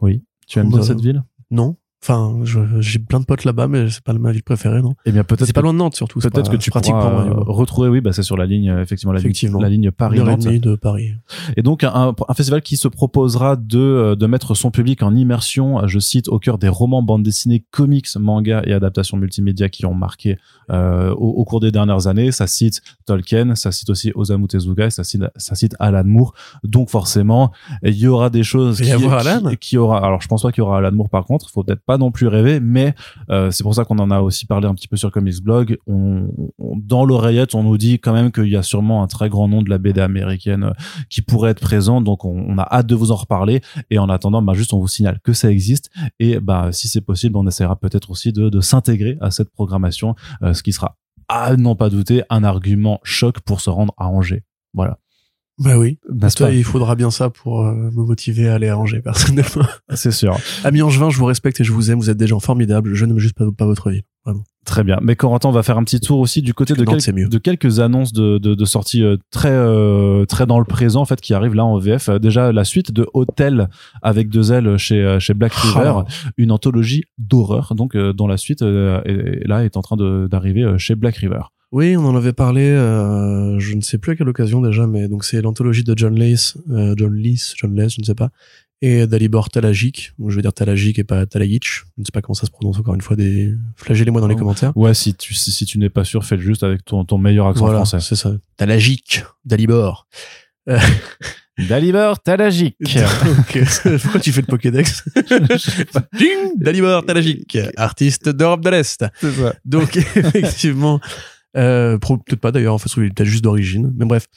Oui. 0.02 0.24
Tu 0.48 0.60
aimes 0.60 0.70
bien 0.70 0.80
Bah, 0.80 0.84
cette 0.84 1.02
ville? 1.02 1.24
Non. 1.52 1.78
Enfin, 2.02 2.40
j'ai 2.80 2.98
plein 2.98 3.20
de 3.20 3.26
potes 3.26 3.44
là-bas, 3.44 3.68
mais 3.68 3.90
c'est 3.90 4.02
pas 4.02 4.14
ma 4.14 4.32
ville 4.32 4.42
préférée, 4.44 4.82
non. 4.82 4.96
Eh 5.06 5.12
bien 5.12 5.26
peut-être 5.26 5.46
C'est 5.46 5.52
pas 5.54 5.60
loin 5.62 5.74
de 5.74 5.80
Nantes, 5.80 5.96
surtout. 5.96 6.20
Peut-être 6.20 6.50
que 6.50 6.56
tu 6.56 6.64
c'est 6.66 6.72
pratique 6.72 6.94
pourras 6.94 7.26
pour 7.28 7.50
euh, 7.50 7.54
retrouver, 7.54 7.90
oui, 7.90 8.00
bah 8.00 8.14
c'est 8.14 8.24
sur 8.24 8.38
la 8.38 8.46
ligne, 8.46 8.70
euh, 8.70 8.82
effectivement, 8.82 9.12
la, 9.12 9.20
Effectivement. 9.20 9.58
ligne, 9.60 9.64
la 9.64 9.70
ligne 9.70 9.92
Paris-Nantes. 9.92 10.48
de 10.48 10.76
Paris. 10.76 11.12
Et 11.58 11.62
donc 11.62 11.84
un, 11.84 12.16
un 12.28 12.34
festival 12.34 12.62
qui 12.62 12.78
se 12.78 12.88
proposera 12.88 13.58
de, 13.58 13.78
euh, 13.80 14.16
de 14.16 14.26
mettre 14.28 14.56
son 14.56 14.72
public 14.72 15.04
en 15.04 15.14
immersion, 15.14 15.86
je 15.88 16.00
cite, 16.00 16.30
au 16.30 16.40
cœur 16.40 16.58
des 16.58 16.70
romans, 16.70 17.04
bandes 17.04 17.24
dessinées, 17.24 17.66
comics, 17.72 18.08
mangas 18.18 18.62
et 18.66 18.72
adaptations 18.72 19.18
multimédia 19.18 19.68
qui 19.68 19.86
ont 19.86 19.94
marqué 19.94 20.38
euh, 20.72 21.12
au, 21.12 21.28
au 21.32 21.44
cours 21.44 21.60
des 21.60 21.72
dernières 21.72 22.08
années. 22.08 22.32
Ça 22.32 22.48
cite 22.48 22.82
Tolkien, 23.08 23.56
ça 23.56 23.74
cite 23.74 23.90
aussi 23.90 24.14
Osamu 24.16 24.48
Tezuka, 24.48 24.86
et 24.86 24.90
ça 24.90 25.04
cite, 25.04 25.24
ça 25.36 25.56
cite 25.56 25.76
Alan 25.80 26.04
Moore. 26.06 26.34
Donc 26.64 26.90
forcément, 26.90 27.52
il 27.84 27.98
y 27.98 28.08
aura 28.08 28.30
des 28.30 28.44
choses 28.44 28.80
Il 28.80 28.86
va 28.86 28.92
y 28.96 28.98
qui, 29.42 29.50
qui- 29.50 29.58
qui 29.58 29.78
aura. 29.78 30.04
Alors 30.06 30.22
je 30.22 30.28
pense 30.30 30.44
pas 30.44 30.52
qu'il 30.54 30.62
y 30.62 30.66
aura 30.66 30.78
Alan 30.78 30.94
Moore 30.94 31.10
par 31.10 31.26
contre. 31.26 31.50
Faut 31.50 31.64
peut-être 31.64 31.82
pas 31.90 31.98
non 31.98 32.12
plus 32.12 32.28
rêver, 32.28 32.60
mais 32.60 32.94
euh, 33.32 33.50
c'est 33.50 33.64
pour 33.64 33.74
ça 33.74 33.84
qu'on 33.84 33.98
en 33.98 34.12
a 34.12 34.22
aussi 34.22 34.46
parlé 34.46 34.68
un 34.68 34.76
petit 34.76 34.88
peu 34.88 34.96
sur 34.96 35.12
Comics 35.12 35.42
Blog. 35.42 35.80
Dans 35.88 37.04
l'oreillette, 37.04 37.56
on 37.56 37.64
nous 37.64 37.80
dit 37.80 37.98
quand 37.98 38.14
même 38.14 38.32
qu'il 38.32 38.46
y 38.50 38.56
a 38.56 38.62
sûrement 38.62 39.02
un 39.02 39.08
très 39.08 39.28
grand 39.28 39.48
nom 39.48 39.64
de 39.64 39.72
la 39.72 39.80
BD 39.80 40.00
américaine 40.00 40.66
euh, 40.66 40.72
qui 41.10 41.24
pourrait 41.24 41.50
être 41.50 41.62
présent. 41.62 42.00
Donc, 42.00 42.26
on, 42.26 42.60
a 42.60 42.68
hâte 42.72 42.86
de 42.86 42.94
vous 42.94 43.12
en 43.12 43.16
reparler. 43.16 43.62
Et 43.90 43.98
en 43.98 44.08
attendant, 44.08 44.44
bah, 44.44 44.54
juste, 44.54 44.72
on 44.72 44.78
vous 44.78 44.88
signale 44.88 45.20
que 45.24 45.34
ça 45.34 45.50
existe. 45.50 45.90
Et 46.20 46.40
bah, 46.40 46.70
si 46.72 46.88
c'est 46.88 47.02
possible, 47.02 47.36
on 47.38 47.48
essaiera 47.48 47.76
peut-être 47.76 48.12
aussi 48.12 48.32
de, 48.32 48.50
de 48.50 48.62
s'intégrer 48.62 49.18
à 49.20 49.32
cette 49.32 49.50
programmation, 49.50 50.14
euh, 50.44 50.54
ce 50.54 50.62
qui 50.62 50.74
sera, 50.74 50.96
à 51.28 51.56
n'en 51.56 51.76
pas 51.76 51.90
douter, 51.90 52.22
un 52.30 52.44
argument 52.44 53.00
choc 53.02 53.40
pour 53.40 53.62
se 53.62 53.72
rendre 53.72 53.96
à 53.98 54.10
Angers. 54.10 54.44
Voilà. 54.76 55.00
Bah 55.60 55.78
oui. 55.78 55.98
N'est-ce 56.10 56.38
Toi, 56.38 56.52
il 56.52 56.64
faudra 56.64 56.96
bien 56.96 57.12
ça 57.12 57.30
pour 57.30 57.62
euh, 57.66 57.74
me 57.74 58.04
motiver 58.06 58.48
à 58.48 58.54
aller 58.56 58.70
à 58.70 58.78
Angers, 58.78 59.02
personnellement. 59.02 59.66
C'est 59.94 60.12
sûr. 60.12 60.38
Ami 60.64 60.82
Angevin, 60.82 61.10
je 61.10 61.18
vous 61.18 61.26
respecte 61.26 61.60
et 61.60 61.64
je 61.66 61.74
vous 61.74 61.92
aime. 61.92 62.00
Vous 62.00 62.10
êtes 62.10 62.18
des 62.18 62.28
gens 62.28 62.40
formidables. 62.40 62.94
Je 62.94 63.06
n'aime 63.06 63.20
juste 63.20 63.36
pas, 63.36 63.46
pas 63.56 63.66
votre 63.66 63.90
ville. 63.90 64.04
Vraiment. 64.26 64.44
Très 64.66 64.84
bien. 64.84 65.00
Mais 65.02 65.16
Corentin, 65.16 65.50
on 65.50 65.52
va 65.54 65.64
faire 65.64 65.78
un 65.78 65.84
petit 65.84 66.00
tour 66.00 66.20
aussi 66.20 66.42
du 66.42 66.54
côté 66.54 66.74
de, 66.76 66.84
Nantes, 66.84 67.02
quel- 67.04 67.28
de 67.30 67.38
quelques 67.38 67.80
annonces 67.80 68.14
de, 68.14 68.38
de, 68.38 68.54
de 68.54 68.66
sorties 68.66 69.04
euh, 69.04 69.18
très 69.32 69.50
euh, 69.52 70.26
très 70.26 70.46
dans 70.46 70.60
le 70.60 70.66
présent 70.66 71.02
en 71.02 71.06
fait 71.06 71.20
qui 71.20 71.34
arrivent 71.34 71.56
là 71.56 71.66
en 71.66 71.78
VF. 71.80 72.10
Déjà 72.10 72.52
la 72.52 72.64
suite 72.64 72.92
de 72.92 73.08
Hôtel 73.14 73.70
avec 74.02 74.30
deux 74.30 74.52
L 74.54 74.78
chez 74.78 75.18
chez 75.20 75.34
Black 75.34 75.54
River, 75.54 75.94
Oh. 75.96 76.04
une 76.38 76.52
anthologie 76.52 77.04
d'horreur 77.18 77.74
donc 77.76 77.96
euh, 77.96 78.14
dont 78.14 78.28
la 78.28 78.38
suite 78.38 78.62
est- 78.62 79.48
là 79.48 79.64
est 79.66 79.76
en 79.78 79.82
train 79.82 79.98
d'arriver 79.98 80.76
chez 80.78 80.96
Black 80.96 81.16
River. 81.18 81.42
Oui, 81.72 81.96
on 81.96 82.04
en 82.06 82.16
avait 82.16 82.34
parlé, 82.34 82.62
euh, 82.64 83.60
je 83.60 83.76
ne 83.76 83.82
sais 83.82 83.98
plus 84.00 84.14
à 84.14 84.16
quelle 84.16 84.28
occasion 84.30 84.60
déjà, 84.62 84.88
mais 84.88 85.08
donc 85.08 85.24
c'est 85.24 85.40
l'anthologie 85.42 85.84
de 85.84 85.94
John 85.96 86.18
Lace, 86.18 86.58
euh, 86.72 86.96
John 86.98 87.14
Lees, 87.16 87.54
John 87.56 87.76
Lace, 87.76 87.94
je 87.96 88.02
ne 88.02 88.06
sais 88.06 88.16
pas, 88.16 88.30
et 88.82 89.06
d'Alibor 89.06 89.50
Talagic, 89.50 90.14
donc 90.18 90.32
je 90.32 90.36
vais 90.38 90.42
dire 90.42 90.54
Talagic 90.54 90.98
et 90.98 91.04
pas 91.04 91.28
Talagic, 91.28 91.64
je 91.68 91.82
ne 92.00 92.04
sais 92.06 92.12
pas 92.12 92.22
comment 92.22 92.34
ça 92.34 92.48
se 92.48 92.52
prononce 92.52 92.80
encore 92.80 92.96
une 92.96 93.02
fois, 93.02 93.16
des... 93.16 93.54
flagellez-moi 93.76 94.20
dans 94.20 94.28
les 94.28 94.34
Oh. 94.36 94.40
commentaires. 94.40 94.76
Ouais, 94.76 94.96
si 94.96 95.14
tu 95.14 95.36
si, 95.36 95.52
si 95.52 95.66
tu 95.66 95.78
n'es 95.78 95.90
pas 95.90 96.04
sûr, 96.06 96.26
fais-le 96.26 96.42
juste 96.42 96.64
avec 96.64 96.84
ton 96.86 97.06
ton 97.06 97.20
meilleur 97.20 97.46
accent 97.48 97.66
Voilà, 97.66 97.86
français. 97.86 98.00
c'est 98.00 98.16
ça. 98.16 98.32
Talagic, 98.58 99.24
d'Alibor. 99.46 100.08
Dalibor 101.68 102.20
Talagic. 102.22 102.78
Donc, 102.84 103.60
pourquoi 104.02 104.20
tu 104.22 104.32
fais 104.32 104.42
le 104.42 104.48
Pokédex 104.48 105.04
Ding 106.18 106.54
Dalibor 106.58 107.06
Talagic, 107.06 107.58
artiste 107.76 108.30
d'Europe 108.30 108.62
de 108.64 108.70
l'Est. 108.70 109.06
C'est 109.20 109.32
ça. 109.32 109.54
Donc 109.66 109.98
effectivement, 109.98 111.00
euh, 111.58 111.98
peut-être 111.98 112.40
pas 112.40 112.52
d'ailleurs, 112.52 112.74
en 112.74 112.78
fait, 112.78 112.90
il 112.98 113.14
peut-être 113.14 113.28
juste 113.28 113.44
d'origine. 113.44 113.94
Mais 113.98 114.06
bref, 114.06 114.28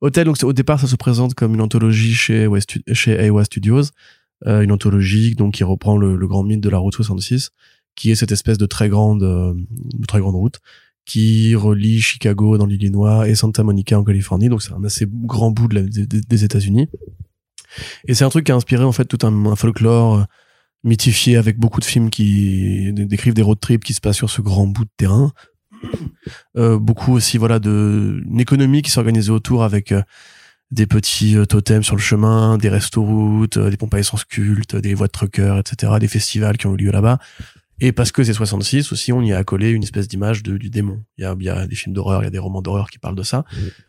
Hôtel, 0.00 0.24
donc 0.24 0.42
au 0.42 0.52
départ, 0.52 0.80
ça 0.80 0.86
se 0.86 0.96
présente 0.96 1.34
comme 1.34 1.54
une 1.54 1.60
anthologie 1.60 2.14
chez, 2.14 2.48
chez 2.92 3.18
AWA 3.18 3.44
Studios, 3.44 3.84
euh, 4.46 4.62
une 4.62 4.72
anthologie 4.72 5.34
donc 5.34 5.54
qui 5.54 5.64
reprend 5.64 5.96
le, 5.96 6.16
le, 6.16 6.26
grand 6.26 6.42
mythe 6.42 6.60
de 6.60 6.68
la 6.68 6.78
route 6.78 6.94
66, 6.94 7.50
qui 7.94 8.10
est 8.10 8.16
cette 8.16 8.32
espèce 8.32 8.58
de 8.58 8.66
très 8.66 8.88
grande, 8.88 9.22
euh, 9.22 9.54
très 10.08 10.20
grande 10.20 10.34
route 10.34 10.58
qui 11.04 11.54
relie 11.54 12.00
Chicago 12.00 12.58
dans 12.58 12.66
l'Illinois 12.66 13.28
et 13.28 13.34
Santa 13.34 13.62
Monica 13.62 13.98
en 13.98 14.04
Californie. 14.04 14.48
Donc 14.48 14.62
c'est 14.62 14.72
un 14.72 14.84
assez 14.84 15.06
grand 15.08 15.50
bout 15.50 15.68
de 15.68 15.74
la, 15.76 15.82
des, 15.82 16.06
des 16.06 16.44
États-Unis. 16.44 16.88
Et 18.06 18.14
c'est 18.14 18.24
un 18.24 18.28
truc 18.28 18.46
qui 18.46 18.52
a 18.52 18.54
inspiré 18.54 18.84
en 18.84 18.92
fait 18.92 19.06
tout 19.06 19.24
un, 19.26 19.46
un 19.46 19.56
folklore 19.56 20.18
euh, 20.18 20.24
mythifié 20.84 21.36
avec 21.36 21.58
beaucoup 21.58 21.80
de 21.80 21.84
films 21.84 22.10
qui 22.10 22.92
décrivent 22.92 23.34
des 23.34 23.42
road 23.42 23.58
trips 23.60 23.84
qui 23.84 23.94
se 23.94 24.00
passent 24.00 24.16
sur 24.16 24.30
ce 24.30 24.42
grand 24.42 24.66
bout 24.66 24.84
de 24.84 24.90
terrain. 24.96 25.32
Euh, 26.56 26.78
beaucoup 26.78 27.14
aussi 27.14 27.38
voilà 27.38 27.58
de 27.58 28.22
une 28.26 28.38
économie 28.38 28.82
qui 28.82 28.90
s'organisait 28.90 29.30
autour 29.30 29.64
avec 29.64 29.90
euh, 29.90 30.02
des 30.70 30.86
petits 30.86 31.36
euh, 31.36 31.46
totems 31.46 31.82
sur 31.82 31.96
le 31.96 32.00
chemin, 32.00 32.58
des 32.58 32.68
restos-routes, 32.68 33.58
des 33.58 33.76
pompes 33.76 33.94
à 33.94 33.98
essence 33.98 34.24
cultes, 34.24 34.76
des 34.76 34.94
voies 34.94 35.06
de 35.08 35.12
truckers, 35.12 35.58
etc., 35.58 35.94
des 35.98 36.08
festivals 36.08 36.58
qui 36.58 36.66
ont 36.66 36.74
eu 36.74 36.84
lieu 36.84 36.90
là-bas. 36.92 37.18
Et 37.80 37.92
parce 37.92 38.12
que 38.12 38.22
c'est 38.22 38.34
66 38.34 38.92
aussi, 38.92 39.12
on 39.12 39.22
y 39.22 39.32
a 39.32 39.38
accolé 39.38 39.70
une 39.70 39.82
espèce 39.82 40.08
d'image 40.08 40.42
du 40.42 40.70
démon. 40.70 41.02
Il 41.18 41.22
y 41.22 41.24
a, 41.24 41.34
y 41.40 41.48
a 41.48 41.66
des 41.66 41.74
films 41.74 41.94
d'horreur, 41.94 42.22
il 42.22 42.24
y 42.24 42.28
a 42.28 42.30
des 42.30 42.38
romans 42.38 42.62
d'horreur 42.62 42.90
qui 42.90 42.98
parlent 42.98 43.16
de 43.16 43.24
ça. 43.24 43.44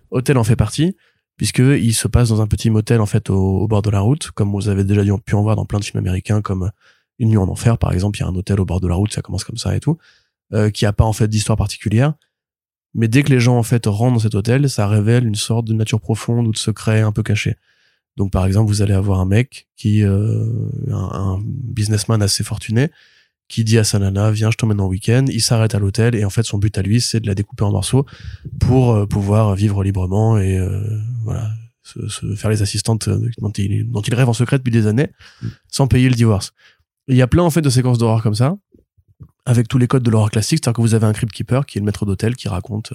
Hôtel 0.10 0.38
en 0.38 0.44
fait 0.44 0.56
partie 0.56 0.96
puisque 1.38 1.60
il 1.60 1.94
se 1.94 2.08
passe 2.08 2.30
dans 2.30 2.42
un 2.42 2.48
petit 2.48 2.70
motel 2.70 3.02
en 3.02 3.06
fait 3.06 3.30
au, 3.30 3.68
bord 3.68 3.82
de 3.82 3.90
la 3.90 4.00
route, 4.00 4.32
comme 4.32 4.52
vous 4.52 4.70
avez 4.70 4.84
déjà 4.84 5.02
pu 5.18 5.36
en 5.36 5.42
voir 5.42 5.56
dans 5.56 5.66
plein 5.66 5.80
de 5.80 5.84
films 5.84 6.00
américains, 6.00 6.42
comme 6.42 6.72
Une 7.20 7.30
nuit 7.30 7.38
en 7.38 7.48
enfer 7.48 7.78
par 7.78 7.94
exemple. 7.94 8.18
Il 8.18 8.22
y 8.22 8.24
a 8.24 8.28
un 8.28 8.36
hôtel 8.36 8.60
au 8.60 8.66
bord 8.66 8.80
de 8.80 8.88
la 8.88 8.96
route, 8.96 9.14
ça 9.14 9.22
commence 9.22 9.44
comme 9.44 9.58
ça 9.58 9.76
et 9.76 9.80
tout, 9.80 9.98
euh, 10.54 10.70
qui 10.70 10.86
a 10.86 10.94
pas 10.94 11.04
en 11.04 11.14
fait 11.14 11.28
d'histoire 11.28 11.58
particulière. 11.58 12.14
Mais 12.94 13.08
dès 13.08 13.24
que 13.24 13.30
les 13.30 13.40
gens 13.40 13.58
en 13.58 13.64
fait 13.64 13.86
rentrent 13.86 14.14
dans 14.14 14.20
cet 14.20 14.36
hôtel, 14.36 14.70
ça 14.70 14.88
révèle 14.88 15.26
une 15.26 15.36
sorte 15.36 15.66
de 15.66 15.74
nature 15.74 16.00
profonde 16.00 16.48
ou 16.48 16.52
de 16.52 16.58
secret 16.58 17.02
un 17.02 17.12
peu 17.12 17.24
caché. 17.24 17.56
Donc 18.18 18.32
par 18.32 18.46
exemple, 18.46 18.70
vous 18.70 18.82
allez 18.82 18.94
avoir 18.94 19.20
un 19.20 19.26
mec 19.26 19.68
qui, 19.76 20.04
euh, 20.04 20.46
un, 20.92 21.10
un 21.14 21.40
businessman 21.44 22.22
assez 22.22 22.44
fortuné, 22.44 22.92
qui 23.48 23.64
dit 23.64 23.78
à 23.78 23.84
sa 23.84 24.00
nana 24.00 24.32
viens 24.32 24.52
je 24.52 24.58
t'emmène 24.58 24.82
en 24.82 24.88
week-end 24.88 25.26
il 25.28 25.42
s'arrête 25.42 25.76
à 25.76 25.80
l'hôtel 25.80 26.16
et 26.16 26.26
en 26.26 26.30
fait 26.30 26.44
son 26.44 26.58
but 26.58 26.76
à 26.78 26.82
lui 26.82 27.02
c'est 27.02 27.20
de 27.20 27.28
la 27.28 27.36
découper 27.36 27.64
en 27.64 27.72
morceaux 27.72 28.06
pour 28.60 28.94
euh, 28.94 29.06
pouvoir 29.06 29.56
vivre 29.56 29.84
librement 29.84 30.38
et 30.38 30.58
euh, 30.58 30.82
voilà 31.24 31.52
se, 31.84 32.08
se, 32.08 32.34
faire 32.36 32.50
les 32.50 32.62
assistantes 32.62 33.10
euh, 33.10 33.30
dont 33.40 33.52
il, 33.52 33.90
dont 33.90 34.02
il 34.02 34.16
rêve 34.16 34.30
en 34.30 34.34
secret 34.34 34.58
depuis 34.58 34.72
des 34.72 34.88
années 34.88 35.10
sans 35.68 35.88
payer 35.88 36.10
le 36.10 36.16
divorce 36.16 36.54
il 37.08 37.16
y 37.16 37.22
a 37.22 37.28
plein 37.28 37.44
en 37.44 37.50
fait 37.50 37.62
de 37.62 37.70
séquences 37.70 37.98
d'horreur 37.98 38.24
comme 38.24 38.34
ça 38.34 38.56
avec 39.46 39.68
tous 39.68 39.78
les 39.78 39.88
codes 39.88 40.04
de 40.04 40.10
l'horreur 40.10 40.32
classique 40.32 40.60
c'est-à-dire 40.62 40.78
que 40.78 40.82
vous 40.82 40.94
avez 40.94 41.06
un 41.06 41.14
crypt 41.14 41.32
keeper 41.34 41.66
qui 41.66 41.78
est 41.78 41.82
le 41.82 41.86
maître 41.86 42.06
d'hôtel 42.06 42.36
qui 42.36 42.48
raconte 42.48 42.94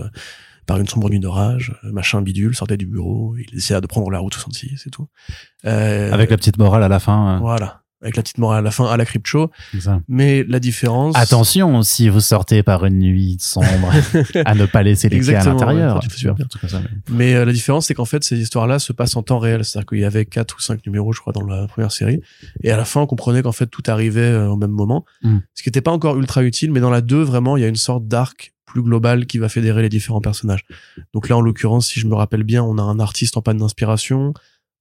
par 0.66 0.78
une 0.78 0.86
sombre 0.86 1.08
nuit 1.08 1.18
d'orage, 1.18 1.74
machin 1.82 2.20
bidule, 2.20 2.54
sortait 2.54 2.76
du 2.76 2.86
bureau, 2.86 3.34
il 3.38 3.56
essaya 3.56 3.80
de 3.80 3.86
prendre 3.86 4.10
la 4.10 4.18
route 4.18 4.34
66, 4.34 4.76
c'est 4.76 4.90
tout. 4.90 5.08
Euh, 5.64 6.12
Avec 6.12 6.30
la 6.30 6.36
petite 6.36 6.58
morale 6.58 6.82
à 6.82 6.88
la 6.88 7.00
fin. 7.00 7.38
Voilà 7.40 7.82
avec 8.00 8.16
la 8.16 8.22
petite 8.22 8.38
morale 8.38 8.58
à 8.58 8.62
la 8.62 8.70
fin 8.70 8.86
à 8.86 8.96
la 8.96 9.04
crypt 9.04 9.26
show. 9.26 9.50
Mais 10.08 10.44
la 10.44 10.60
différence. 10.60 11.16
Attention, 11.16 11.82
si 11.82 12.08
vous 12.08 12.20
sortez 12.20 12.62
par 12.62 12.84
une 12.84 12.98
nuit 12.98 13.36
sombre, 13.40 13.90
à 14.44 14.54
ne 14.54 14.66
pas 14.66 14.82
laisser 14.82 15.08
les 15.08 15.20
clés 15.20 15.34
à 15.34 15.44
l'intérieur. 15.44 16.00
mais 17.10 17.34
euh, 17.34 17.44
la 17.44 17.52
différence, 17.52 17.86
c'est 17.86 17.94
qu'en 17.94 18.04
fait, 18.04 18.22
ces 18.22 18.38
histoires-là 18.38 18.78
se 18.78 18.92
passent 18.92 19.16
en 19.16 19.22
temps 19.22 19.38
réel. 19.38 19.64
C'est-à-dire 19.64 19.86
qu'il 19.86 19.98
y 20.00 20.04
avait 20.04 20.24
quatre 20.24 20.56
ou 20.56 20.60
cinq 20.60 20.84
numéros, 20.86 21.12
je 21.12 21.20
crois, 21.20 21.32
dans 21.32 21.44
la 21.44 21.66
première 21.66 21.92
série. 21.92 22.20
Et 22.62 22.70
à 22.70 22.76
la 22.76 22.84
fin, 22.84 23.00
on 23.00 23.06
comprenait 23.06 23.42
qu'en 23.42 23.52
fait, 23.52 23.66
tout 23.66 23.82
arrivait 23.86 24.20
euh, 24.20 24.48
au 24.48 24.56
même 24.56 24.70
moment. 24.70 25.04
Hmm. 25.22 25.38
Ce 25.54 25.62
qui 25.62 25.68
n'était 25.68 25.80
pas 25.80 25.92
encore 25.92 26.16
ultra 26.16 26.42
utile, 26.42 26.72
mais 26.72 26.80
dans 26.80 26.90
la 26.90 27.00
2, 27.00 27.20
vraiment, 27.22 27.56
il 27.56 27.62
y 27.62 27.66
a 27.66 27.68
une 27.68 27.76
sorte 27.76 28.06
d'arc 28.06 28.52
plus 28.68 28.82
global 28.82 29.26
qui 29.26 29.38
va 29.38 29.48
fédérer 29.48 29.82
les 29.82 29.88
différents 29.88 30.20
personnages. 30.20 30.64
Donc 31.14 31.28
là, 31.28 31.36
en 31.36 31.40
l'occurrence, 31.40 31.88
si 31.88 32.00
je 32.00 32.06
me 32.06 32.14
rappelle 32.14 32.42
bien, 32.42 32.62
on 32.62 32.78
a 32.78 32.82
un 32.82 33.00
artiste 33.00 33.36
en 33.36 33.42
panne 33.42 33.56
d'inspiration, 33.56 34.34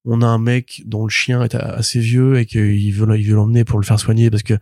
on 0.06 0.22
a 0.22 0.26
un 0.26 0.38
mec 0.38 0.84
dont 0.86 1.04
le 1.04 1.10
chien 1.10 1.44
est 1.44 1.56
assez 1.56 2.00
vieux 2.00 2.40
et 2.40 2.46
qu'il 2.46 2.94
veut 2.94 3.06
l'emmener 3.06 3.64
pour 3.64 3.80
le 3.80 3.86
faire 3.86 4.00
soigner 4.00 4.30
parce 4.30 4.44
que 4.44 4.54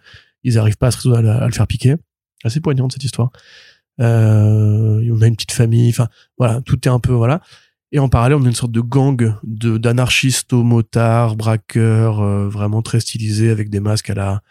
ils 0.44 0.58
arrivent 0.58 0.78
pas 0.78 0.90
à, 0.90 1.18
à, 1.18 1.46
le 1.46 1.52
faire 1.52 1.68
piquer. 1.68 1.96
Assez 2.44 2.60
poignante 2.60 2.94
cette 2.94 3.04
histoire. 3.04 3.32
Euh, 4.00 5.10
on 5.12 5.22
a 5.22 5.28
une 5.28 5.36
petite 5.36 5.52
famille. 5.52 5.90
Enfin 5.90 6.08
voilà, 6.38 6.62
tout 6.62 6.88
est 6.88 6.92
un 6.92 7.00
peu 7.00 7.14
voilà. 7.14 7.42
Et 7.92 8.00
en 8.00 8.10
parallèle, 8.10 8.38
on 8.38 8.44
a 8.44 8.48
une 8.48 8.54
sorte 8.54 8.72
de 8.72 8.82
gang 8.82 9.36
de 9.44 9.78
d'anarchistes 9.78 10.54
motards, 10.54 11.36
braqueurs, 11.36 12.20
euh, 12.20 12.50
vraiment 12.50 12.82
très 12.82 13.00
stylisés 13.00 13.50
avec 13.50 13.70
des 13.70 13.80
masques 13.80 14.10
à 14.10 14.16
la 14.16 14.42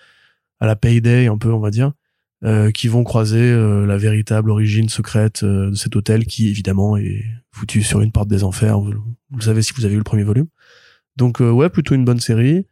à 0.60 0.66
la 0.66 0.76
payday 0.76 1.26
un 1.26 1.36
peu, 1.36 1.52
on 1.52 1.60
va 1.60 1.70
dire, 1.70 1.92
euh, 2.44 2.70
qui 2.70 2.88
vont 2.88 3.04
croiser 3.04 3.42
euh, 3.42 3.86
la 3.86 3.98
véritable 3.98 4.50
origine 4.50 4.88
secrète 4.88 5.44
de 5.44 5.74
cet 5.74 5.94
hôtel 5.94 6.26
qui 6.26 6.48
évidemment 6.48 6.96
est 6.96 7.24
foutu 7.52 7.82
sur 7.82 8.00
une 8.00 8.12
porte 8.12 8.28
des 8.28 8.44
enfers. 8.44 8.80
Vous, 8.80 8.92
le 9.36 9.42
savez 9.42 9.62
si 9.62 9.72
vous 9.74 9.84
avez 9.84 9.94
eu 9.94 9.98
le 9.98 10.04
premier 10.04 10.24
volume. 10.24 10.46
Donc 11.16 11.40
euh, 11.40 11.50
ouais, 11.50 11.70
plutôt 11.70 11.94
une 11.94 12.04
bonne 12.04 12.20
série, 12.20 12.66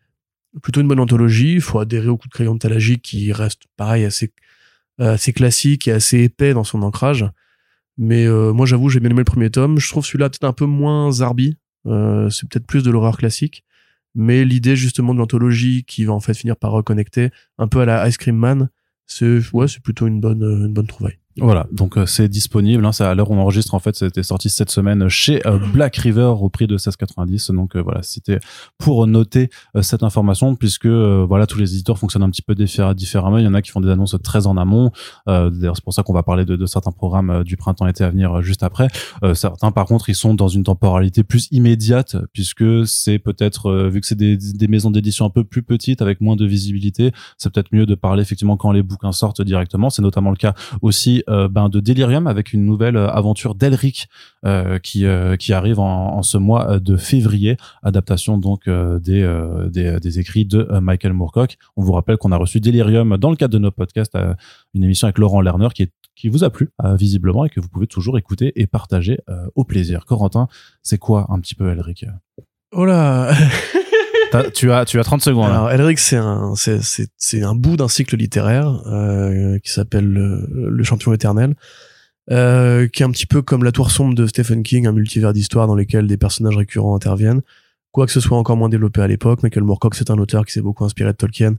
plutôt 0.62 0.80
une 0.80 0.88
bonne 0.88 1.00
anthologie. 1.00 1.54
Il 1.54 1.60
faut 1.60 1.78
adhérer 1.78 2.08
au 2.08 2.16
coup 2.16 2.28
de 2.28 2.32
crayon 2.32 2.54
de 2.54 2.58
Talagi 2.58 3.00
qui 3.00 3.32
reste 3.32 3.62
pareil 3.76 4.04
assez 4.04 4.32
euh, 5.00 5.14
assez 5.14 5.32
classique 5.32 5.88
et 5.88 5.92
assez 5.92 6.20
épais 6.20 6.54
dans 6.54 6.64
son 6.64 6.82
ancrage. 6.82 7.26
Mais 7.98 8.26
euh, 8.26 8.52
moi 8.52 8.66
j'avoue 8.66 8.88
j'ai 8.88 9.00
bien 9.00 9.10
aimé 9.10 9.20
le 9.20 9.24
premier 9.24 9.50
tome. 9.50 9.78
Je 9.78 9.88
trouve 9.88 10.04
celui-là 10.04 10.28
peut-être 10.30 10.44
un 10.44 10.52
peu 10.52 10.66
moins 10.66 11.10
zarbi. 11.12 11.56
c'est 11.84 12.48
peut-être 12.48 12.66
plus 12.66 12.82
de 12.82 12.90
l'horreur 12.90 13.16
classique. 13.16 13.64
Mais 14.14 14.44
l'idée 14.44 14.76
justement 14.76 15.14
de 15.14 15.18
l'anthologie 15.18 15.84
qui 15.84 16.04
va 16.04 16.12
en 16.12 16.20
fait 16.20 16.34
finir 16.34 16.56
par 16.56 16.72
reconnecter 16.72 17.30
un 17.58 17.68
peu 17.68 17.80
à 17.80 17.86
la 17.86 18.08
Ice 18.08 18.18
Cream 18.18 18.36
Man, 18.36 18.68
c'est 19.06 19.40
ouais 19.52 19.68
c'est 19.68 19.82
plutôt 19.82 20.06
une 20.06 20.20
bonne 20.20 20.42
une 20.42 20.74
bonne 20.74 20.86
trouvaille. 20.86 21.21
Voilà, 21.38 21.66
donc 21.72 21.96
euh, 21.96 22.04
c'est 22.04 22.28
disponible. 22.28 22.84
Hein, 22.84 22.92
c'est 22.92 23.04
à 23.04 23.14
l'heure 23.14 23.30
où 23.30 23.34
on 23.34 23.38
enregistre 23.38 23.74
en 23.74 23.78
fait, 23.78 23.96
c'était 23.96 24.22
sorti 24.22 24.50
cette 24.50 24.70
semaine 24.70 25.08
chez 25.08 25.46
euh, 25.46 25.58
Black 25.72 25.96
River 25.96 26.34
au 26.38 26.50
prix 26.50 26.66
de 26.66 26.76
16,90. 26.76 27.54
Donc 27.54 27.74
euh, 27.74 27.80
voilà, 27.80 28.02
c'était 28.02 28.38
pour 28.76 29.06
noter 29.06 29.48
cette 29.80 30.02
information 30.02 30.54
puisque 30.56 30.86
voilà 30.86 31.46
tous 31.46 31.58
les 31.58 31.72
éditeurs 31.74 31.98
fonctionnent 31.98 32.22
un 32.22 32.30
petit 32.30 32.42
peu 32.42 32.54
différemment. 32.54 33.38
Il 33.38 33.44
y 33.44 33.48
en 33.48 33.54
a 33.54 33.62
qui 33.62 33.70
font 33.70 33.80
des 33.80 33.90
annonces 33.90 34.16
très 34.22 34.46
en 34.46 34.56
amont. 34.56 34.90
D'ailleurs, 35.26 35.76
c'est 35.76 35.84
pour 35.84 35.94
ça 35.94 36.02
qu'on 36.02 36.12
va 36.12 36.22
parler 36.22 36.44
de, 36.44 36.56
de 36.56 36.66
certains 36.66 36.92
programmes 36.92 37.44
du 37.44 37.56
printemps-été 37.56 38.04
à 38.04 38.10
venir 38.10 38.42
juste 38.42 38.62
après. 38.62 38.88
certains, 39.34 39.70
par 39.70 39.86
contre, 39.86 40.08
ils 40.08 40.14
sont 40.14 40.34
dans 40.34 40.48
une 40.48 40.64
temporalité 40.64 41.22
plus 41.22 41.48
immédiate 41.50 42.16
puisque 42.32 42.86
c'est 42.86 43.18
peut-être 43.18 43.88
vu 43.88 44.00
que 44.00 44.06
c'est 44.06 44.16
des, 44.16 44.36
des 44.36 44.68
maisons 44.68 44.90
d'édition 44.90 45.24
un 45.24 45.30
peu 45.30 45.44
plus 45.44 45.62
petites 45.62 46.02
avec 46.02 46.20
moins 46.20 46.36
de 46.36 46.46
visibilité, 46.46 47.12
c'est 47.38 47.52
peut-être 47.52 47.72
mieux 47.72 47.86
de 47.86 47.94
parler 47.94 48.22
effectivement 48.22 48.56
quand 48.56 48.72
les 48.72 48.82
bouquins 48.82 49.12
sortent 49.12 49.42
directement. 49.42 49.90
C'est 49.90 50.02
notamment 50.02 50.30
le 50.30 50.36
cas 50.36 50.54
aussi 50.82 51.21
euh, 51.28 51.48
ben, 51.48 51.68
de 51.68 51.80
Delirium 51.80 52.26
avec 52.26 52.52
une 52.52 52.64
nouvelle 52.64 52.96
euh, 52.96 53.08
aventure 53.10 53.54
d'Elric 53.54 54.08
euh, 54.44 54.78
qui 54.78 55.04
qui 55.38 55.52
arrive 55.52 55.78
en, 55.78 56.22
ce 56.22 56.38
mois 56.38 56.78
de 56.78 56.96
février, 56.96 57.56
adaptation 57.82 58.38
donc 58.38 58.68
des, 58.68 59.42
des, 59.70 60.00
des 60.00 60.18
écrits 60.18 60.44
de 60.44 60.66
Michael 60.80 61.12
Moorcock. 61.12 61.56
On 61.76 61.82
vous 61.82 61.92
rappelle 61.92 62.16
qu'on 62.16 62.32
a 62.32 62.36
reçu 62.36 62.60
Delirium 62.60 63.16
dans 63.16 63.30
le 63.30 63.36
cadre 63.36 63.52
de 63.52 63.58
nos 63.58 63.70
podcasts, 63.70 64.16
une 64.74 64.84
émission 64.84 65.06
avec 65.06 65.18
Laurent 65.18 65.40
Lerner 65.40 65.68
qui 65.74 65.88
qui 66.14 66.28
vous 66.28 66.44
a 66.44 66.50
plu 66.50 66.70
visiblement 66.84 67.44
et 67.44 67.48
que 67.48 67.60
vous 67.60 67.68
pouvez 67.68 67.86
toujours 67.86 68.18
écouter 68.18 68.52
et 68.56 68.66
partager 68.66 69.18
au 69.54 69.64
plaisir. 69.64 70.04
Corentin, 70.04 70.48
c'est 70.82 70.98
quoi 70.98 71.26
un 71.30 71.40
petit 71.40 71.54
peu 71.54 71.70
Elric? 71.70 72.04
Oh 72.72 72.84
là 72.84 73.32
tu 74.54 74.72
as 74.72 74.84
tu 74.84 74.98
as 74.98 75.04
30 75.04 75.22
secondes. 75.22 75.50
Alors 75.50 75.70
Elric 75.70 75.98
c'est 75.98 76.16
un 76.16 76.54
c'est 76.56 77.42
un 77.42 77.54
bout 77.54 77.76
d'un 77.76 77.88
cycle 77.88 78.16
littéraire 78.16 78.82
euh, 78.86 79.58
qui 79.58 79.70
s'appelle 79.70 80.06
le, 80.12 80.82
champion 80.84 81.12
éternel. 81.12 81.54
Euh, 82.30 82.86
qui 82.86 83.02
est 83.02 83.04
un 83.04 83.10
petit 83.10 83.26
peu 83.26 83.42
comme 83.42 83.64
la 83.64 83.72
tour 83.72 83.90
sombre 83.90 84.14
de 84.14 84.28
Stephen 84.28 84.62
King, 84.62 84.86
un 84.86 84.92
multivers 84.92 85.32
d'histoires 85.32 85.66
dans 85.66 85.74
lesquels 85.74 86.06
des 86.06 86.16
personnages 86.16 86.56
récurrents 86.56 86.94
interviennent. 86.94 87.42
Quoi 87.90 88.06
que 88.06 88.12
ce 88.12 88.20
soit 88.20 88.38
encore 88.38 88.56
moins 88.56 88.68
développé 88.68 89.00
à 89.00 89.08
l'époque, 89.08 89.42
Michael 89.42 89.64
Moorcock 89.64 89.96
c'est 89.96 90.08
un 90.08 90.18
auteur 90.18 90.46
qui 90.46 90.52
s'est 90.52 90.62
beaucoup 90.62 90.84
inspiré 90.84 91.10
de 91.10 91.16
Tolkien 91.16 91.56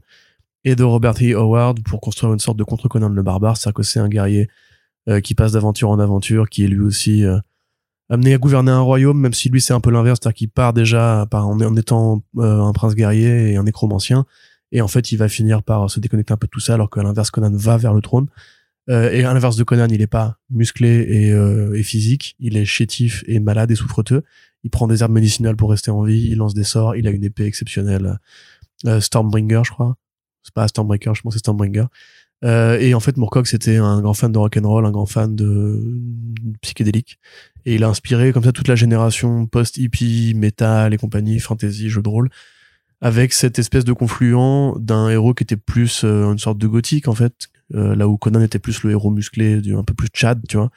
et 0.64 0.74
de 0.74 0.82
Robert 0.82 1.14
E. 1.20 1.34
Howard 1.34 1.82
pour 1.82 2.00
construire 2.00 2.32
une 2.32 2.38
sorte 2.38 2.56
de 2.56 2.64
contre 2.64 2.88
Conan 2.88 3.10
le 3.10 3.22
barbare, 3.22 3.56
c'est-à-dire 3.56 3.74
que 3.74 3.82
c'est 3.82 4.00
un 4.00 4.08
guerrier 4.08 4.48
euh, 5.08 5.20
qui 5.20 5.34
passe 5.34 5.52
d'aventure 5.52 5.90
en 5.90 5.98
aventure, 5.98 6.48
qui 6.48 6.64
est 6.64 6.68
lui 6.68 6.80
aussi 6.80 7.24
euh, 7.24 7.38
amené 8.10 8.34
à 8.34 8.38
gouverner 8.38 8.70
un 8.70 8.80
royaume, 8.80 9.18
même 9.18 9.32
si 9.32 9.48
lui 9.48 9.60
c'est 9.60 9.72
un 9.72 9.80
peu 9.80 9.90
l'inverse, 9.90 10.18
c'est-à-dire 10.22 10.36
qu'il 10.36 10.50
part 10.50 10.72
déjà 10.72 11.26
par, 11.30 11.48
en, 11.48 11.76
étant 11.76 12.22
euh, 12.38 12.60
un 12.60 12.72
prince 12.72 12.94
guerrier 12.94 13.52
et 13.52 13.56
un 13.56 13.64
nécromancien, 13.64 14.26
et 14.72 14.80
en 14.82 14.88
fait 14.88 15.12
il 15.12 15.16
va 15.16 15.28
finir 15.28 15.62
par 15.62 15.90
se 15.90 16.00
déconnecter 16.00 16.32
un 16.32 16.36
peu 16.36 16.46
de 16.46 16.50
tout 16.50 16.60
ça, 16.60 16.74
alors 16.74 16.90
qu'à 16.90 17.02
l'inverse 17.02 17.30
Conan 17.30 17.52
va 17.52 17.76
vers 17.76 17.94
le 17.94 18.00
trône. 18.00 18.26
Euh, 18.90 19.10
et 19.10 19.24
à 19.24 19.32
l'inverse 19.32 19.56
de 19.56 19.64
Conan, 19.64 19.86
il 19.90 20.02
est 20.02 20.06
pas 20.06 20.36
musclé 20.50 21.06
et, 21.08 21.32
euh, 21.32 21.72
et, 21.72 21.82
physique, 21.82 22.36
il 22.38 22.58
est 22.58 22.66
chétif 22.66 23.24
et 23.26 23.40
malade 23.40 23.70
et 23.70 23.76
souffreteux. 23.76 24.22
Il 24.62 24.70
prend 24.70 24.86
des 24.86 25.02
herbes 25.02 25.12
médicinales 25.12 25.56
pour 25.56 25.70
rester 25.70 25.90
en 25.90 26.02
vie, 26.02 26.28
il 26.30 26.36
lance 26.36 26.52
des 26.52 26.64
sorts, 26.64 26.94
il 26.94 27.08
a 27.08 27.10
une 27.10 27.24
épée 27.24 27.46
exceptionnelle, 27.46 28.18
euh, 28.86 29.00
Stormbringer 29.00 29.62
je 29.64 29.70
crois. 29.70 29.96
C'est 30.42 30.52
pas 30.52 30.68
Stormbreaker, 30.68 31.14
je 31.14 31.22
pense 31.22 31.32
que 31.32 31.38
c'est 31.38 31.40
Stormbringer. 31.40 31.86
Euh, 32.44 32.78
et 32.78 32.94
en 32.94 33.00
fait, 33.00 33.16
Moorcock, 33.16 33.46
c'était 33.46 33.76
un 33.76 34.02
grand 34.02 34.14
fan 34.14 34.30
de 34.30 34.38
rock 34.38 34.56
and 34.58 34.68
roll, 34.68 34.84
un 34.84 34.90
grand 34.90 35.06
fan 35.06 35.34
de 35.34 36.00
psychédélique. 36.60 37.18
Et 37.66 37.76
il 37.76 37.84
a 37.84 37.88
inspiré 37.88 38.32
comme 38.32 38.44
ça 38.44 38.52
toute 38.52 38.68
la 38.68 38.74
génération 38.74 39.46
post-hippie, 39.46 40.34
metal 40.34 40.92
et 40.92 40.96
compagnie, 40.96 41.40
fantasy, 41.40 41.88
jeux 41.88 42.02
de 42.02 42.08
rôle, 42.08 42.28
avec 43.00 43.32
cette 43.32 43.58
espèce 43.58 43.84
de 43.84 43.92
confluent 43.92 44.78
d'un 44.78 45.08
héros 45.08 45.34
qui 45.34 45.44
était 45.44 45.56
plus 45.56 46.04
euh, 46.04 46.32
une 46.32 46.38
sorte 46.38 46.58
de 46.58 46.66
gothique, 46.66 47.08
en 47.08 47.14
fait, 47.14 47.48
euh, 47.74 47.94
là 47.94 48.08
où 48.08 48.16
Conan 48.16 48.42
était 48.42 48.58
plus 48.58 48.82
le 48.82 48.90
héros 48.90 49.10
musclé, 49.10 49.60
un 49.72 49.84
peu 49.84 49.94
plus 49.94 50.08
Chad, 50.12 50.40
tu 50.48 50.56
vois. 50.56 50.70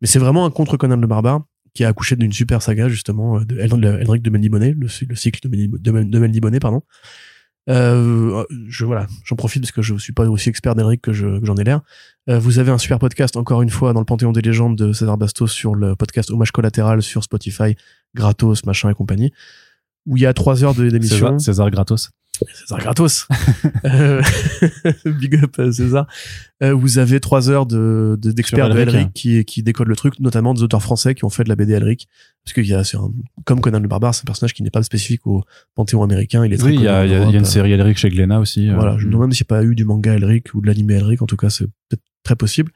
Mais 0.00 0.06
c'est 0.06 0.18
vraiment 0.18 0.46
un 0.46 0.50
contre 0.50 0.76
Conan 0.76 0.96
le 0.96 1.06
barbare 1.06 1.42
qui 1.74 1.84
a 1.84 1.88
accouché 1.88 2.16
d'une 2.16 2.32
super 2.32 2.62
saga 2.62 2.88
justement 2.88 3.40
de 3.40 3.58
Elric 3.58 4.22
de 4.22 4.30
Mendy-Bonnet, 4.30 4.74
le, 4.76 4.88
le, 5.08 5.14
cycle 5.14 5.48
de 5.48 6.18
Mendy-Bonnet, 6.18 6.58
pardon. 6.58 6.82
Euh, 7.68 8.44
je 8.68 8.84
voilà, 8.84 9.06
j'en 9.24 9.36
profite 9.36 9.62
parce 9.62 9.72
que 9.72 9.82
je 9.82 9.94
suis 9.96 10.12
pas 10.12 10.28
aussi 10.28 10.48
expert 10.48 10.74
d'Elric 10.74 11.02
que 11.02 11.12
j'en 11.12 11.56
ai 11.56 11.64
l'air. 11.64 11.82
Euh, 12.30 12.38
vous 12.38 12.60
avez 12.60 12.70
un 12.70 12.78
super 12.78 12.98
podcast 13.00 13.36
encore 13.36 13.60
une 13.60 13.70
fois 13.70 13.92
dans 13.92 13.98
le 13.98 14.06
Panthéon 14.06 14.30
des 14.30 14.40
légendes 14.40 14.76
de 14.76 14.92
César 14.92 15.18
Bastos 15.18 15.50
sur 15.50 15.74
le 15.74 15.96
podcast 15.96 16.30
Hommage 16.30 16.52
collatéral 16.52 17.02
sur 17.02 17.24
Spotify, 17.24 17.74
gratos, 18.14 18.64
machin 18.64 18.88
et 18.88 18.94
compagnie, 18.94 19.32
où 20.06 20.16
il 20.16 20.22
y 20.22 20.26
a 20.26 20.32
trois 20.32 20.62
heures 20.62 20.74
d'émission. 20.74 21.38
César, 21.38 21.40
César 21.40 21.70
gratos. 21.70 22.10
César 22.54 22.78
gratos. 22.78 23.26
Euh, 23.84 24.22
big 25.06 25.36
up 25.36 25.58
euh, 25.58 25.72
César. 25.72 26.06
Euh, 26.62 26.74
vous 26.74 26.98
avez 26.98 27.18
trois 27.18 27.48
heures 27.48 27.64
de 27.64 28.18
d'experts 28.20 28.68
de, 28.68 28.78
Elric 28.78 29.12
qui 29.14 29.44
qui 29.44 29.62
décodent 29.62 29.88
le 29.88 29.96
truc, 29.96 30.20
notamment 30.20 30.52
des 30.52 30.62
auteurs 30.62 30.82
français 30.82 31.14
qui 31.14 31.24
ont 31.24 31.30
fait 31.30 31.44
de 31.44 31.48
la 31.48 31.56
BD 31.56 31.72
Elric, 31.72 32.08
parce 32.44 32.52
qu'il 32.52 32.66
y 32.66 32.74
a 32.74 32.80
un, 32.80 33.10
comme 33.44 33.60
Conan 33.60 33.80
le 33.80 33.88
barbare, 33.88 34.14
c'est 34.14 34.22
un 34.24 34.26
personnage 34.26 34.52
qui 34.52 34.62
n'est 34.62 34.70
pas 34.70 34.82
spécifique 34.82 35.26
au 35.26 35.44
panthéon 35.74 36.02
américain. 36.02 36.44
Il 36.44 36.52
est 36.52 36.62
oui, 36.62 36.74
il 36.74 36.82
y 36.82 36.88
a, 36.88 37.06
y, 37.06 37.10
y 37.10 37.14
a 37.14 37.38
une 37.38 37.44
série 37.44 37.72
Elric 37.72 37.96
chez 37.96 38.10
Glénat 38.10 38.38
aussi. 38.38 38.68
Voilà, 38.70 38.98
je 38.98 39.06
me 39.06 39.12
demande 39.12 39.32
s'il 39.32 39.44
n'y 39.44 39.56
a 39.56 39.56
pas 39.56 39.64
eu 39.64 39.74
du 39.74 39.84
manga 39.84 40.14
Elric 40.14 40.52
ou 40.54 40.60
de 40.60 40.66
l'anime 40.66 40.90
Elric. 40.90 41.22
En 41.22 41.26
tout 41.26 41.36
cas, 41.36 41.48
c'est 41.48 41.66
peut-être 41.88 42.02
très 42.22 42.36
possible. 42.36 42.72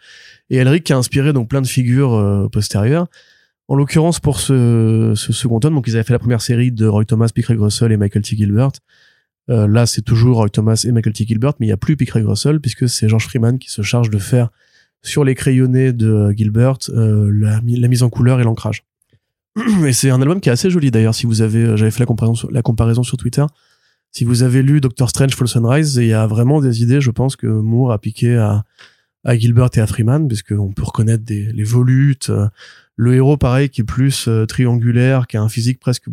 Et 0.50 0.56
Elric 0.56 0.84
qui 0.84 0.92
a 0.92 0.96
inspiré 0.96 1.32
donc 1.32 1.48
plein 1.48 1.62
de 1.62 1.66
figures 1.66 2.48
postérieures. 2.52 3.08
En 3.66 3.76
l'occurrence, 3.76 4.20
pour 4.20 4.40
ce, 4.40 5.14
second 5.16 5.58
tome, 5.58 5.74
donc 5.74 5.88
ils 5.88 5.94
avaient 5.94 6.04
fait 6.04 6.12
la 6.12 6.18
première 6.18 6.42
série 6.42 6.70
de 6.70 6.86
Roy 6.86 7.06
Thomas, 7.06 7.30
Pick 7.34 7.46
Russell 7.46 7.92
et 7.92 7.96
Michael 7.96 8.22
T. 8.22 8.36
Gilbert. 8.36 8.72
Euh, 9.50 9.66
là, 9.66 9.86
c'est 9.86 10.02
toujours 10.02 10.36
Roy 10.36 10.50
Thomas 10.50 10.84
et 10.86 10.92
Michael 10.92 11.14
T. 11.14 11.24
Gilbert, 11.24 11.54
mais 11.58 11.66
il 11.66 11.68
n'y 11.68 11.72
a 11.72 11.78
plus 11.78 11.96
Pick 11.96 12.10
Russell 12.10 12.60
puisque 12.60 12.88
c'est 12.88 13.08
George 13.08 13.26
Freeman 13.26 13.58
qui 13.58 13.70
se 13.70 13.80
charge 13.80 14.10
de 14.10 14.18
faire 14.18 14.50
sur 15.02 15.24
les 15.24 15.34
crayonnés 15.34 15.92
de 15.92 16.32
Gilbert 16.32 16.78
euh, 16.90 17.30
la, 17.32 17.60
mise 17.62 18.02
en 18.02 18.10
couleur 18.10 18.40
et 18.40 18.44
l'ancrage. 18.44 18.84
Et 19.86 19.92
c'est 19.92 20.10
un 20.10 20.20
album 20.20 20.40
qui 20.40 20.50
est 20.50 20.52
assez 20.52 20.68
joli 20.68 20.90
d'ailleurs. 20.90 21.14
Si 21.14 21.24
vous 21.24 21.40
avez, 21.40 21.64
euh, 21.64 21.76
j'avais 21.76 21.90
fait 21.90 22.00
la 22.00 22.06
comparaison, 22.06 22.34
sur, 22.34 22.50
la 22.50 22.62
comparaison 22.62 23.02
sur 23.02 23.16
Twitter. 23.16 23.44
Si 24.10 24.24
vous 24.24 24.42
avez 24.42 24.62
lu 24.62 24.80
Doctor 24.80 25.08
Strange 25.08 25.34
Fall 25.34 25.48
Sunrise, 25.48 25.96
il 25.96 26.06
y 26.06 26.12
a 26.12 26.26
vraiment 26.26 26.60
des 26.60 26.82
idées, 26.82 27.00
je 27.00 27.10
pense, 27.10 27.34
que 27.34 27.46
Moore 27.46 27.92
a 27.92 27.98
piqué 27.98 28.36
à, 28.36 28.64
à 29.24 29.36
Gilbert 29.36 29.70
et 29.74 29.80
à 29.80 29.86
Freeman, 29.86 30.28
puisqu'on 30.28 30.72
peut 30.72 30.84
reconnaître 30.84 31.24
des, 31.24 31.52
les 31.52 31.64
volutes. 31.64 32.30
Le 32.96 33.14
héros, 33.14 33.36
pareil, 33.36 33.70
qui 33.70 33.80
est 33.80 33.84
plus 33.84 34.28
triangulaire, 34.48 35.26
qui 35.26 35.36
a 35.36 35.42
un 35.42 35.48
physique 35.48 35.80
presque 35.80 36.08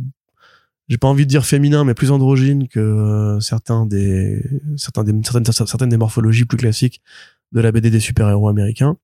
j'ai 0.91 0.97
pas 0.97 1.07
envie 1.07 1.23
de 1.23 1.29
dire 1.29 1.45
féminin, 1.45 1.85
mais 1.85 1.93
plus 1.93 2.11
androgyne 2.11 2.67
que 2.67 2.81
euh, 2.81 3.39
certains 3.39 3.85
des, 3.85 4.43
certains 4.75 5.05
des, 5.05 5.13
certaines, 5.23 5.45
certaines 5.45 5.87
des 5.87 5.95
morphologies 5.95 6.43
plus 6.43 6.57
classiques 6.57 7.01
de 7.53 7.61
la 7.61 7.71
BD 7.71 7.89
des 7.89 8.01
super-héros 8.01 8.49
américains. 8.49 8.97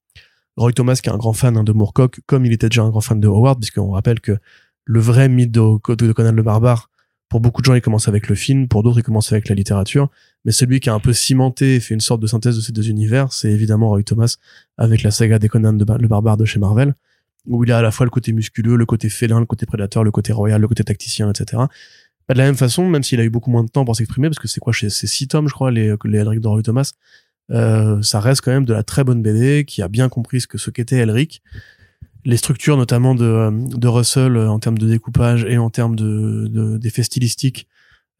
Roy 0.58 0.74
Thomas, 0.74 1.00
qui 1.02 1.08
est 1.08 1.14
un 1.14 1.18
grand 1.18 1.32
fan 1.32 1.56
hein, 1.56 1.64
de 1.64 1.72
Moorcock, 1.72 2.20
comme 2.26 2.46
il 2.46 2.52
était 2.52 2.68
déjà 2.68 2.84
un 2.84 2.90
grand 2.90 3.00
fan 3.00 3.22
de 3.22 3.28
Howard, 3.30 3.62
puisqu'on 3.62 3.92
rappelle 3.92 4.20
que 4.20 4.38
le 4.84 5.00
vrai 5.00 5.30
mythe 5.30 5.52
de 5.52 5.78
Conan 5.78 6.34
le 6.34 6.44
Barbare, 6.44 6.90
pour 7.30 7.42
beaucoup 7.42 7.62
de 7.62 7.66
gens, 7.66 7.74
il 7.74 7.82
commence 7.82 8.08
avec 8.08 8.30
le 8.30 8.36
film, 8.36 8.68
pour 8.68 8.84
d'autres, 8.84 9.00
il 9.00 9.04
commence 9.04 9.32
avec 9.32 9.50
la 9.50 9.56
littérature, 9.56 10.10
mais 10.46 10.52
celui 10.52 10.80
qui 10.80 10.90
a 10.90 10.94
un 10.94 11.00
peu 11.00 11.14
cimenté 11.14 11.76
et 11.76 11.80
fait 11.80 11.94
une 11.94 12.00
sorte 12.00 12.22
de 12.22 12.28
synthèse 12.28 12.56
de 12.56 12.62
ces 12.62 12.72
deux 12.72 12.90
univers, 12.90 13.34
c'est 13.34 13.52
évidemment 13.52 13.90
Roy 13.90 14.04
Thomas 14.04 14.38
avec 14.78 15.04
la 15.04 15.12
saga 15.12 15.40
des 15.40 15.50
Conan 15.50 15.74
le 15.74 16.08
Barbare 16.08 16.38
de 16.38 16.46
chez 16.46 16.60
Marvel 16.60 16.94
où 17.48 17.64
il 17.64 17.72
a 17.72 17.80
à 17.80 17.82
la 17.82 17.92
fois 17.92 18.06
le 18.06 18.10
côté 18.10 18.34
musculeux, 18.34 18.76
le 18.76 18.86
côté 18.86 19.10
félin, 19.10 19.40
le 19.40 19.46
côté 19.46 19.66
prédateur, 19.66 20.04
le 20.04 20.12
côté 20.12 20.34
royal, 20.34 20.62
le 20.62 20.68
côté 20.68 20.84
tacticien, 20.84 21.30
etc. 21.30 21.64
Pas 22.28 22.34
de 22.34 22.40
la 22.40 22.46
même 22.46 22.58
façon, 22.58 22.88
même 22.88 23.04
s'il 23.04 23.20
a 23.22 23.24
eu 23.24 23.30
beaucoup 23.30 23.50
moins 23.50 23.64
de 23.64 23.70
temps 23.70 23.86
pour 23.86 23.96
s'exprimer, 23.96 24.28
parce 24.28 24.40
que 24.40 24.48
c'est 24.48 24.60
quoi, 24.60 24.74
c'est 24.74 24.90
six 24.90 25.28
tomes, 25.28 25.48
je 25.48 25.54
crois, 25.54 25.72
les, 25.72 25.96
les 26.06 26.18
Elric 26.18 26.42
de 26.42 26.48
Roy 26.48 26.62
Thomas, 26.62 26.92
euh, 27.52 28.02
ça 28.02 28.20
reste 28.20 28.42
quand 28.42 28.52
même 28.52 28.66
de 28.66 28.74
la 28.74 28.84
très 28.84 29.06
bonne 29.06 29.22
BD, 29.22 29.64
qui 29.66 29.82
a 29.82 29.88
bien 29.88 30.10
compris 30.10 30.42
ce 30.42 30.48
que 30.48 30.58
ce 30.58 30.70
qu'était 30.70 30.98
Elric. 30.98 31.42
Les 32.28 32.36
structures, 32.36 32.76
notamment 32.76 33.16
de, 33.16 33.50
de 33.54 33.88
Russell, 33.88 34.36
euh, 34.36 34.50
en 34.50 34.60
termes 34.60 34.78
de 34.78 34.86
découpage 34.86 35.46
et 35.46 35.58
en 35.58 35.70
termes 35.70 35.96
de, 35.96 36.78
d'effets 36.78 37.04
stylistiques, 37.04 37.70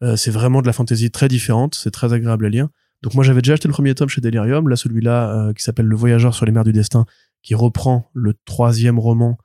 euh, 0.02 0.16
c'est 0.16 0.30
vraiment 0.30 0.62
de 0.62 0.66
la 0.66 0.72
fantaisie 0.72 1.10
très 1.10 1.28
différente, 1.28 1.74
c'est 1.74 1.90
très 1.90 2.14
agréable 2.14 2.46
à 2.46 2.48
lire. 2.48 2.68
Donc 3.02 3.12
moi 3.12 3.22
j'avais 3.22 3.42
déjà 3.42 3.52
acheté 3.52 3.68
le 3.68 3.74
premier 3.74 3.94
tome 3.94 4.08
chez 4.08 4.22
Delirium, 4.22 4.66
là 4.66 4.76
celui-là 4.76 5.30
euh, 5.30 5.52
qui 5.52 5.62
s'appelle 5.62 5.84
Le 5.84 5.94
Voyageur 5.94 6.34
sur 6.34 6.46
les 6.46 6.52
mers 6.52 6.64
du 6.64 6.72
destin, 6.72 7.04
qui 7.42 7.54
reprend 7.54 8.10
le 8.14 8.32
troisième 8.46 8.98
roman 8.98 9.36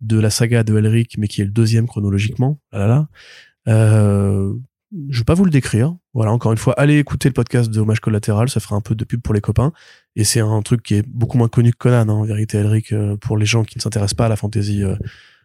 de 0.00 0.20
la 0.20 0.30
saga 0.30 0.62
de 0.62 0.78
Elric, 0.78 1.18
mais 1.18 1.26
qui 1.26 1.40
est 1.40 1.44
le 1.44 1.50
deuxième 1.50 1.88
chronologiquement. 1.88 2.60
Ah 2.70 2.78
là 2.78 2.86
là. 2.86 3.08
Euh, 3.66 4.54
je 5.08 5.18
vais 5.18 5.24
pas 5.24 5.34
vous 5.34 5.44
le 5.44 5.50
décrire. 5.50 5.94
Voilà, 6.12 6.32
encore 6.32 6.52
une 6.52 6.58
fois, 6.58 6.72
allez 6.74 6.98
écouter 6.98 7.28
le 7.28 7.32
podcast 7.32 7.70
de 7.70 7.80
Hommage 7.80 8.00
collatéral, 8.00 8.48
ça 8.48 8.60
fera 8.60 8.76
un 8.76 8.80
peu 8.80 8.94
de 8.94 9.04
pub 9.04 9.20
pour 9.20 9.34
les 9.34 9.40
copains. 9.40 9.72
Et 10.16 10.24
c'est 10.24 10.40
un 10.40 10.62
truc 10.62 10.82
qui 10.82 10.94
est 10.94 11.06
beaucoup 11.06 11.38
moins 11.38 11.48
connu 11.48 11.72
que 11.72 11.78
Conan, 11.78 12.08
hein, 12.08 12.08
en 12.08 12.24
vérité, 12.24 12.58
Elric, 12.58 12.92
euh, 12.92 13.16
pour 13.16 13.36
les 13.36 13.46
gens 13.46 13.64
qui 13.64 13.78
ne 13.78 13.82
s'intéressent 13.82 14.14
pas 14.14 14.26
à 14.26 14.28
la 14.28 14.36
fantaisie 14.36 14.82
euh, 14.82 14.96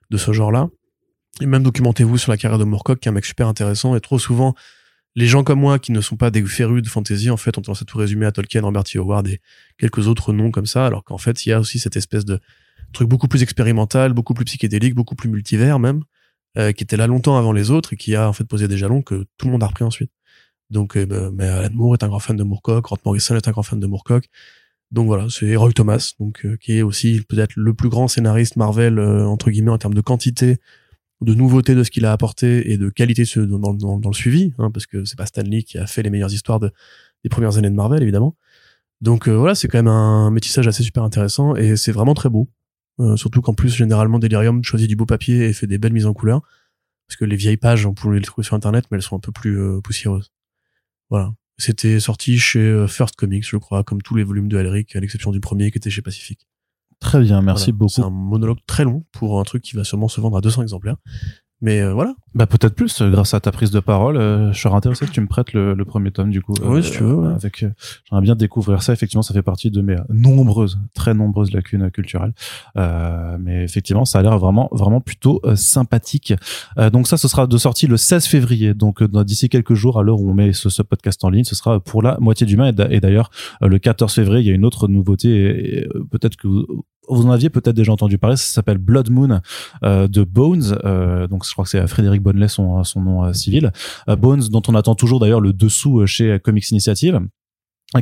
de 0.10 0.18
ce 0.18 0.32
genre-là. 0.32 0.70
Et 1.42 1.46
même 1.46 1.64
documentez-vous 1.64 2.18
sur 2.18 2.32
la 2.32 2.38
carrière 2.38 2.60
de 2.60 2.64
Moorcock, 2.64 3.00
qui 3.00 3.08
est 3.08 3.12
un 3.12 3.14
mec 3.14 3.26
super 3.26 3.48
intéressant. 3.48 3.96
Et 3.96 4.02
trop 4.02 4.20
souvent, 4.20 4.56
les 5.16 5.28
gens 5.28 5.44
comme 5.44 5.60
moi 5.60 5.80
qui 5.80 5.92
ne 5.92 6.02
sont 6.02 6.18
pas 6.18 6.32
des 6.32 6.44
férus 6.46 6.84
de 6.84 6.90
fantasy, 6.90 7.30
en 7.30 7.38
fait, 7.38 7.58
ont 7.58 7.62
tendance 7.62 7.82
à 7.82 7.86
tout 7.86 7.98
résumer 7.98 8.26
à 8.26 8.32
Tolkien, 8.32 8.62
Robert. 8.62 8.84
Howard 8.96 9.28
et 9.28 9.42
quelques 9.78 10.08
autres 10.08 10.34
noms 10.34 10.52
comme 10.52 10.66
ça, 10.66 10.86
alors 10.86 11.04
qu'en 11.04 11.18
fait, 11.18 11.46
il 11.46 11.50
y 11.50 11.54
a 11.54 11.60
aussi 11.60 11.80
cette 11.80 11.96
espèce 11.96 12.26
de 12.26 12.40
truc 12.94 13.08
beaucoup 13.08 13.28
plus 13.28 13.44
expérimental, 13.44 14.14
beaucoup 14.14 14.34
plus 14.34 14.46
psychédélique, 14.46 14.96
beaucoup 14.96 15.16
plus 15.16 15.30
multivers 15.30 15.80
même, 15.80 16.04
euh, 16.58 16.72
qui 16.72 16.84
était 16.84 16.98
là 16.98 17.08
longtemps 17.08 17.38
avant 17.38 17.52
les 17.52 17.72
autres 17.72 17.94
et 17.94 17.98
qui 17.98 18.16
a 18.16 18.28
en 18.28 18.34
fait 18.34 18.44
posé 18.44 18.68
des 18.68 18.78
jalons 18.78 19.02
que 19.02 19.26
tout 19.38 19.46
le 19.48 19.52
monde 19.52 19.64
a 19.64 19.68
repris 19.68 19.84
ensuite. 19.84 20.12
Donc, 20.70 20.98
euh, 20.98 21.06
bah, 21.06 21.32
mais 21.34 21.46
Alan 21.46 21.70
Moore 21.74 21.96
est 21.96 22.04
un 22.04 22.08
grand 22.08 22.20
fan 22.20 22.36
de 22.36 22.44
Moorcock, 22.44 22.84
Grant 22.84 22.98
Morrison 23.06 23.36
est 23.36 23.48
un 23.48 23.52
grand 23.52 23.64
fan 23.64 23.80
de 23.80 23.88
Moorcock. 23.88 24.26
Donc 24.92 25.08
voilà, 25.08 25.28
c'est 25.30 25.56
Roy 25.56 25.72
Thomas, 25.74 26.14
donc 26.20 26.46
euh, 26.46 26.58
qui 26.58 26.78
est 26.78 26.82
aussi 26.82 27.22
peut-être 27.28 27.54
le 27.56 27.74
plus 27.74 27.90
grand 27.90 28.08
scénariste 28.08 28.56
Marvel 28.56 29.00
entre 29.00 29.52
guillemets 29.52 29.72
en 29.72 29.78
termes 29.78 29.94
de 29.94 30.02
quantité 30.02 30.58
de 31.22 31.34
nouveauté 31.34 31.76
de 31.76 31.84
ce 31.84 31.92
qu'il 31.92 32.06
a 32.06 32.12
apporté 32.12 32.72
et 32.72 32.78
de 32.78 32.90
qualité 32.90 33.24
dans, 33.36 34.00
le 34.04 34.14
suivi, 34.14 34.54
hein, 34.58 34.72
parce 34.72 34.86
que 34.86 35.04
c'est 35.06 35.18
pas 35.18 35.26
Stanley 35.26 35.64
qui 35.64 35.78
a 35.78 35.86
fait 35.86 36.02
les 36.02 36.10
meilleures 36.10 36.34
histoires 36.34 36.60
de, 36.60 36.72
des 37.24 37.30
premières 37.30 37.58
années 37.58 37.70
de 37.70 37.76
Marvel, 37.76 38.02
évidemment. 38.02 38.36
Donc 39.02 39.28
euh, 39.28 39.36
voilà, 39.36 39.56
c'est 39.56 39.68
quand 39.68 39.78
même 39.78 39.88
un 39.88 40.32
métissage 40.32 40.68
assez 40.68 40.84
super 40.84 41.04
intéressant 41.04 41.56
et 41.56 41.76
c'est 41.76 41.92
vraiment 41.92 42.14
très 42.14 42.30
beau. 42.30 42.50
Euh, 43.00 43.16
surtout 43.16 43.42
qu'en 43.42 43.54
plus, 43.54 43.70
généralement, 43.74 44.20
Delirium 44.20 44.64
choisit 44.64 44.90
du 44.90 44.96
beau 44.96 45.06
papier 45.06 45.46
et 45.46 45.54
fait 45.54 45.68
des 45.68 45.78
belles 45.78 45.94
mises 45.94 46.06
en 46.06 46.14
couleur. 46.14 46.42
Parce 47.08 47.18
que 47.18 47.26
les 47.26 47.36
vieilles 47.36 47.58
pages, 47.58 47.86
on 47.86 47.94
pouvait 47.94 48.20
les 48.20 48.26
trouver 48.26 48.46
sur 48.46 48.56
Internet, 48.56 48.86
mais 48.92 48.98
elles 48.98 49.04
sont 49.04 49.16
un 49.16 49.20
peu 49.20 49.32
plus 49.32 49.60
euh, 49.60 49.82
poussiéreuses. 49.82 50.32
Voilà. 51.10 51.34
C'était 51.58 52.00
sorti 52.00 52.38
chez 52.38 52.86
First 52.88 53.16
Comics, 53.16 53.48
je 53.48 53.58
crois, 53.58 53.84
comme 53.84 54.02
tous 54.02 54.16
les 54.16 54.24
volumes 54.24 54.48
de 54.48 54.58
Elric, 54.58 54.96
à 54.96 55.00
l'exception 55.02 55.32
du 55.32 55.42
premier 55.42 55.72
qui 55.72 55.78
était 55.78 55.90
chez 55.90 56.02
Pacific. 56.02 56.48
Très 57.00 57.22
bien, 57.22 57.42
merci 57.42 57.72
beaucoup. 57.72 57.92
C'est 57.92 58.02
un 58.02 58.10
monologue 58.10 58.60
très 58.66 58.84
long 58.84 59.06
pour 59.12 59.40
un 59.40 59.44
truc 59.44 59.64
qui 59.64 59.76
va 59.76 59.84
sûrement 59.84 60.08
se 60.08 60.22
vendre 60.22 60.38
à 60.38 60.42
200 60.42 60.62
exemplaires. 60.62 60.98
Mais 61.62 61.82
euh, 61.82 61.94
voilà. 61.94 62.14
Bah 62.36 62.46
peut-être 62.46 62.74
plus 62.74 63.02
euh, 63.02 63.10
grâce 63.10 63.34
à 63.34 63.40
ta 63.42 63.52
prise 63.52 63.72
de 63.72 63.82
parole. 63.82 64.16
Euh, 64.16 64.54
je 64.54 64.62
serais 64.62 64.76
intéressé 64.76 65.06
que 65.06 65.12
tu 65.12 65.20
me 65.20 65.28
prêtes 65.28 65.52
le, 65.52 65.74
le 65.74 65.86
premier 65.86 66.12
tome 66.12 66.30
du 66.30 66.42
coup. 66.42 66.54
oui, 66.64 66.82
si 66.82 66.92
tu 66.92 67.04
veux. 67.04 67.16
Ouais. 67.16 67.34
Avec, 67.34 67.60
j'aimerais 67.60 68.22
bien 68.22 68.36
découvrir 68.36 68.82
ça. 68.82 68.94
Effectivement, 68.94 69.24
ça 69.24 69.34
fait 69.34 69.42
partie 69.42 69.70
de 69.70 69.82
mes 69.82 69.98
nombreuses, 70.10 70.80
très 70.94 71.14
nombreuses 71.14 71.52
lacunes 71.52 71.92
culturelles. 71.92 72.34
mais 72.76 73.64
effectivement, 73.64 74.06
ça 74.06 74.20
a 74.20 74.22
l'air 74.22 74.38
vraiment, 74.40 74.70
vraiment 74.72 75.02
plutôt 75.02 75.42
sympathique. 75.56 76.34
donc 76.94 77.08
ça, 77.08 77.18
ce 77.18 77.28
sera 77.28 77.48
de 77.48 77.58
sortie 77.58 77.88
le 77.88 77.98
16 77.98 78.26
février. 78.28 78.74
Donc 78.74 79.04
d'ici 79.24 79.50
quelques 79.50 79.74
jours, 79.74 80.00
à 80.00 80.04
l'heure 80.04 80.22
où 80.22 80.30
on 80.30 80.34
met 80.34 80.54
ce, 80.54 80.70
ce, 80.70 80.82
podcast 80.82 81.24
en 81.24 81.30
ligne, 81.30 81.44
ce 81.44 81.56
sera 81.56 81.80
pour 81.80 82.02
la 82.02 82.18
moitié 82.20 82.46
du 82.48 82.56
mois. 82.56 82.70
Et 82.70 83.00
d'ailleurs, 83.00 83.32
le 83.62 83.78
14 83.80 84.14
février, 84.14 84.42
il 84.42 84.48
y 84.48 84.52
a 84.52 84.56
une 84.56 84.66
autre 84.66 84.88
nouveauté. 84.88 85.88
Peut-être 86.10 86.38
que 86.38 86.48
vous, 86.48 86.86
vous 87.10 87.26
en 87.26 87.32
aviez 87.32 87.50
peut-être 87.50 87.76
déjà 87.76 87.92
entendu 87.92 88.18
parler, 88.18 88.38
ça 88.38 88.54
s'appelle 88.54 88.78
Blood 88.78 89.10
Moon 89.10 89.42
euh, 89.84 90.08
de 90.08 90.24
Bones. 90.24 90.78
Euh, 90.86 91.28
donc 91.28 91.46
je 91.46 91.52
crois 91.52 91.66
que 91.66 91.70
c'est 91.72 91.86
Frédéric 91.88 92.22
Bonnelet 92.22 92.48
son, 92.48 92.84
son 92.84 93.02
nom 93.02 93.24
euh, 93.24 93.34
civil. 93.34 93.72
Bones 94.08 94.44
dont 94.50 94.62
on 94.68 94.76
attend 94.76 94.96
toujours 94.96 95.20
d'ailleurs 95.20 95.42
le 95.42 95.54
dessous 95.54 96.06
chez 96.06 96.40
Comics 96.40 96.70
Initiative 96.72 97.20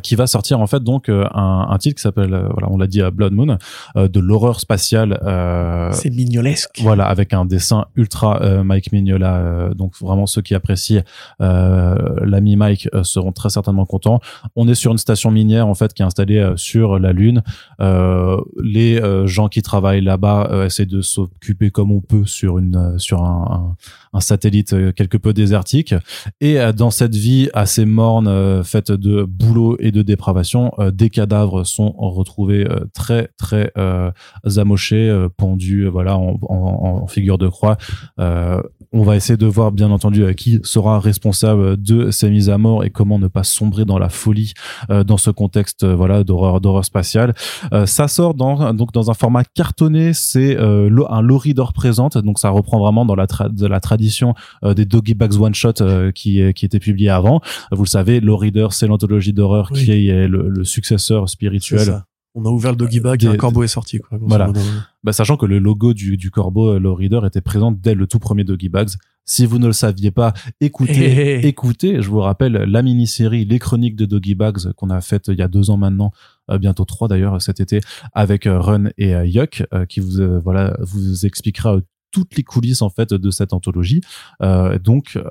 qui 0.04 0.16
va 0.16 0.28
sortir 0.28 0.60
en 0.60 0.68
fait 0.68 0.84
donc 0.84 1.08
euh, 1.08 1.26
un, 1.34 1.68
un 1.70 1.78
titre 1.78 1.96
qui 1.96 2.02
s'appelle 2.02 2.34
euh, 2.34 2.50
voilà 2.52 2.68
on 2.70 2.78
l'a 2.78 2.88
dit 2.88 3.02
à 3.02 3.10
Blood 3.10 3.32
Moon 3.32 3.58
euh, 3.96 4.10
de 4.10 4.20
l'horreur 4.20 4.60
spatiale 4.60 5.18
euh, 5.24 5.92
c'est 5.94 6.10
mignolesque. 6.10 6.80
voilà 6.82 7.06
avec 7.06 7.34
un 7.34 7.46
dessin 7.46 7.86
ultra 7.96 8.42
euh, 8.42 8.64
Mike 8.64 8.92
Mignola 8.92 9.70
donc 9.76 9.94
vraiment 10.02 10.26
ceux 10.26 10.42
qui 10.42 10.56
apprécient 10.56 11.04
l'ami 11.40 12.58
Mike 12.58 12.90
seront 13.04 13.32
très 13.32 13.50
certainement 13.50 13.86
contents. 13.86 14.20
On 14.56 14.68
est 14.68 14.76
sur 14.76 14.92
une 14.92 14.98
station 14.98 15.32
minière 15.32 15.68
en 15.68 15.74
fait 15.74 15.94
qui 15.94 16.02
est 16.02 16.06
installée 16.06 16.54
sur 16.56 17.00
la 17.00 17.14
lune. 17.14 17.44
Les 17.80 19.02
gens 19.26 19.48
qui 19.48 19.62
travaillent 19.62 20.02
là-bas 20.02 20.66
essaient 20.66 20.86
de 20.86 21.02
s'occuper 21.02 21.72
comme 21.72 21.92
on 21.92 22.02
peut 22.02 22.26
sur 22.26 22.58
une 22.58 22.98
sur 22.98 23.24
un, 23.24 23.76
un, 24.14 24.18
un, 24.18 24.20
satellite 24.20 24.94
quelque 24.94 25.18
peu 25.18 25.34
désertique. 25.34 25.94
Et 26.42 26.58
dans 26.76 26.92
cette 26.92 27.16
vie 27.16 27.50
assez 27.54 27.86
morne 27.86 28.64
faite 28.64 28.92
de 28.92 29.24
boulot 29.24 29.77
et 29.80 29.92
de 29.92 30.02
dépravation. 30.02 30.72
Euh, 30.80 30.92
des 30.92 31.10
cadavres 31.10 31.64
sont 31.64 31.94
retrouvés 31.98 32.66
euh, 32.70 32.86
très 32.94 33.30
très 33.38 33.72
euh, 33.78 34.12
amochés, 34.58 35.28
pendus, 35.38 35.88
voilà, 35.88 36.18
en, 36.18 36.40
en, 36.42 37.02
en 37.04 37.08
figure 37.08 37.38
de 37.38 37.48
croix. 37.48 37.78
On 38.94 39.04
va 39.04 39.16
essayer 39.16 39.38
de 39.38 39.46
voir 39.46 39.72
bien 39.72 39.92
entendu 39.92 40.34
qui 40.36 40.60
sera 40.64 41.00
responsable 41.00 41.82
de 41.82 42.10
ces 42.12 42.30
mises 42.30 42.50
à 42.50 42.58
mort 42.58 42.84
et 42.84 42.90
comment 42.90 43.20
ne 43.20 43.28
pas 43.28 43.44
sombrer 43.44 43.86
dans 43.86 44.00
la 44.00 44.10
folie 44.10 44.54
dans 44.90 45.18
ce 45.18 45.30
contexte 45.30 45.86
voilà 45.86 46.24
d'horreur 46.24 46.62
d'horreur 46.62 46.86
spatiale. 46.86 47.34
Ça 47.86 48.08
sort 48.08 48.34
dans 48.34 48.74
donc 48.74 48.94
dans 48.94 49.12
un 49.12 49.14
format 49.14 49.44
cartonné, 49.44 50.14
c'est 50.14 50.58
un 50.58 51.22
d'or 51.54 51.74
présente, 51.74 52.18
donc 52.18 52.40
ça 52.40 52.50
reprend 52.50 52.80
vraiment 52.80 53.06
dans 53.06 53.16
la 53.16 53.26
tra- 53.26 53.54
de 53.54 53.68
la 53.68 53.80
tradition 53.80 54.34
des 54.64 54.86
Doggy 54.86 55.14
Bags 55.14 55.40
One 55.40 55.54
Shot 55.54 56.12
qui 56.16 56.54
qui 56.54 56.66
était 56.66 56.80
publié 56.80 57.10
avant. 57.10 57.42
Vous 57.72 57.84
le 57.84 57.90
savez, 57.90 58.22
d'or 58.52 58.74
c'est 58.74 58.88
l'anthologie 58.88 59.34
d'horreur 59.34 59.67
Oui. 59.72 59.84
qui 59.86 60.10
est 60.10 60.28
le, 60.28 60.50
le 60.50 60.64
successeur 60.64 61.30
spirituel. 61.30 62.04
On 62.36 62.46
a 62.46 62.50
ouvert 62.50 62.70
le 62.72 62.78
doggy 62.78 63.00
bag 63.00 63.24
et 63.24 63.28
un 63.28 63.36
corbeau 63.36 63.64
est 63.64 63.68
sorti. 63.68 63.98
Quoi, 63.98 64.20
Voilà. 64.22 64.52
bah, 65.04 65.12
sachant 65.12 65.38
que 65.38 65.48
le 65.48 65.58
logo 65.58 65.94
du, 65.96 66.18
du 66.18 66.30
corbeau 66.30 66.74
euh, 66.76 66.80
Low 66.80 66.94
Reader 66.94 67.22
était 67.26 67.42
présent 67.42 67.72
dès 67.72 67.96
le 67.96 68.06
tout 68.06 68.20
premier 68.20 68.44
Doggy 68.44 68.70
Bags. 68.70 68.90
Si 69.26 69.46
vous 69.48 69.58
ne 69.58 69.66
le 69.66 69.74
saviez 69.74 70.12
pas, 70.12 70.34
écoutez, 70.62 70.94
Hey, 71.04 71.20
hey. 71.40 71.46
écoutez. 71.48 72.00
Je 72.02 72.10
vous 72.10 72.20
rappelle 72.20 72.54
la 72.54 72.82
mini-série 72.84 73.44
Les 73.44 73.58
Chroniques 73.58 73.96
de 73.96 74.06
Doggy 74.06 74.36
Bags 74.36 74.72
qu'on 74.76 74.92
a 74.92 75.02
faite 75.02 75.30
il 75.30 75.40
y 75.40 75.42
a 75.42 75.48
deux 75.48 75.72
ans 75.72 75.78
maintenant, 75.78 76.12
euh, 76.52 76.60
bientôt 76.60 76.86
trois 76.86 77.08
d'ailleurs 77.08 77.42
cet 77.42 77.60
été, 77.60 77.80
avec 78.14 78.46
euh, 78.46 78.60
Run 78.60 78.90
et 79.00 79.16
euh, 79.16 79.26
Yuck, 79.26 79.64
euh, 79.74 79.86
qui 79.86 80.00
vous 80.00 80.22
euh, 80.22 80.40
voilà 80.40 80.78
vous 80.82 81.26
expliquera 81.26 81.78
euh, 81.78 81.82
toutes 82.12 82.38
les 82.38 82.44
coulisses 82.44 82.82
en 82.82 82.90
fait 82.90 83.14
de 83.14 83.32
cette 83.32 83.52
anthologie. 83.52 84.02
Euh, 84.42 84.78
donc 84.80 85.14
euh, 85.18 85.24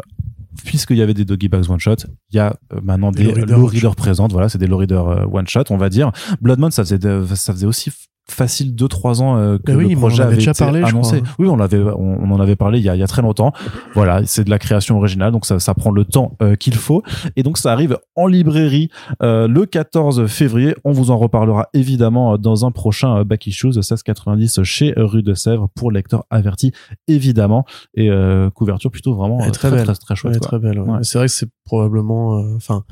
Puisqu'il 0.64 0.96
y 0.96 1.02
avait 1.02 1.14
des 1.14 1.24
Doggy 1.24 1.48
Bags 1.48 1.68
One 1.70 1.78
Shot, 1.80 1.96
il 2.30 2.36
y 2.36 2.38
a 2.38 2.56
euh, 2.72 2.80
maintenant 2.82 3.10
Des 3.12 3.24
des 3.24 3.28
Low 3.30 3.34
Reader 3.40 3.52
Low 3.54 3.64
One 3.66 3.70
Reader 3.70 3.94
présentes. 3.96 4.32
Voilà, 4.32 4.48
c'est 4.48 4.58
des 4.58 4.66
Low 4.66 4.78
Reader 4.78 4.94
euh, 4.94 5.26
One 5.30 5.46
Shot, 5.46 5.64
on 5.70 5.76
va 5.76 5.88
dire. 5.88 6.10
Bloodmon, 6.40 6.70
ça 6.70 6.82
faisait, 6.84 6.98
de- 6.98 7.24
ça 7.34 7.52
faisait 7.52 7.66
aussi 7.66 7.90
facile 8.28 8.74
2-3 8.74 9.20
ans 9.22 9.36
euh, 9.36 9.58
que 9.58 9.72
Mais 9.72 9.84
oui, 9.84 9.90
le 9.94 9.96
projet 9.98 10.22
avait 10.22 10.28
avait 10.32 10.36
déjà 10.36 10.50
été 10.50 10.64
parlé, 10.64 10.82
annoncé. 10.82 11.22
Oui, 11.38 11.48
on 11.48 11.56
l'avait, 11.56 11.78
on, 11.78 12.18
on 12.22 12.30
en 12.32 12.40
avait 12.40 12.56
parlé 12.56 12.78
il 12.78 12.84
y 12.84 12.88
a, 12.88 12.94
il 12.96 12.98
y 12.98 13.02
a 13.02 13.06
très 13.06 13.22
longtemps. 13.22 13.52
Voilà, 13.94 14.22
c'est 14.26 14.44
de 14.44 14.50
la 14.50 14.58
création 14.58 14.96
originale, 14.96 15.32
donc 15.32 15.46
ça, 15.46 15.58
ça 15.58 15.74
prend 15.74 15.90
le 15.90 16.04
temps 16.04 16.36
euh, 16.42 16.56
qu'il 16.56 16.74
faut. 16.74 17.02
Et 17.36 17.42
donc 17.42 17.56
ça 17.58 17.72
arrive 17.72 17.98
en 18.16 18.26
librairie 18.26 18.90
euh, 19.22 19.46
le 19.48 19.64
14 19.66 20.26
février. 20.26 20.74
On 20.84 20.92
vous 20.92 21.10
en 21.10 21.18
reparlera 21.18 21.68
évidemment 21.72 22.34
euh, 22.34 22.36
dans 22.36 22.66
un 22.66 22.70
prochain 22.72 23.18
euh, 23.18 23.24
Back 23.24 23.46
Issues 23.46 23.68
1690 23.68 24.62
chez 24.64 24.92
Rue 24.96 25.22
de 25.22 25.34
Sèvres 25.34 25.68
pour 25.74 25.90
lecteurs 25.92 26.24
avertis 26.30 26.72
évidemment. 27.08 27.64
Et 27.94 28.10
euh, 28.10 28.50
couverture 28.50 28.90
plutôt 28.90 29.14
vraiment 29.14 29.38
très 29.38 29.50
très, 29.52 29.70
belle. 29.70 29.84
très 29.84 29.94
très 29.94 30.16
chouette. 30.16 30.34
Ouais, 30.34 30.40
très 30.40 30.58
belle. 30.58 30.80
ouais. 30.80 30.90
Ouais. 30.90 30.98
C'est 31.02 31.18
vrai 31.18 31.26
que 31.28 31.32
c'est 31.32 31.48
probablement, 31.64 32.38
euh, 32.38 32.56
enfin, 32.56 32.84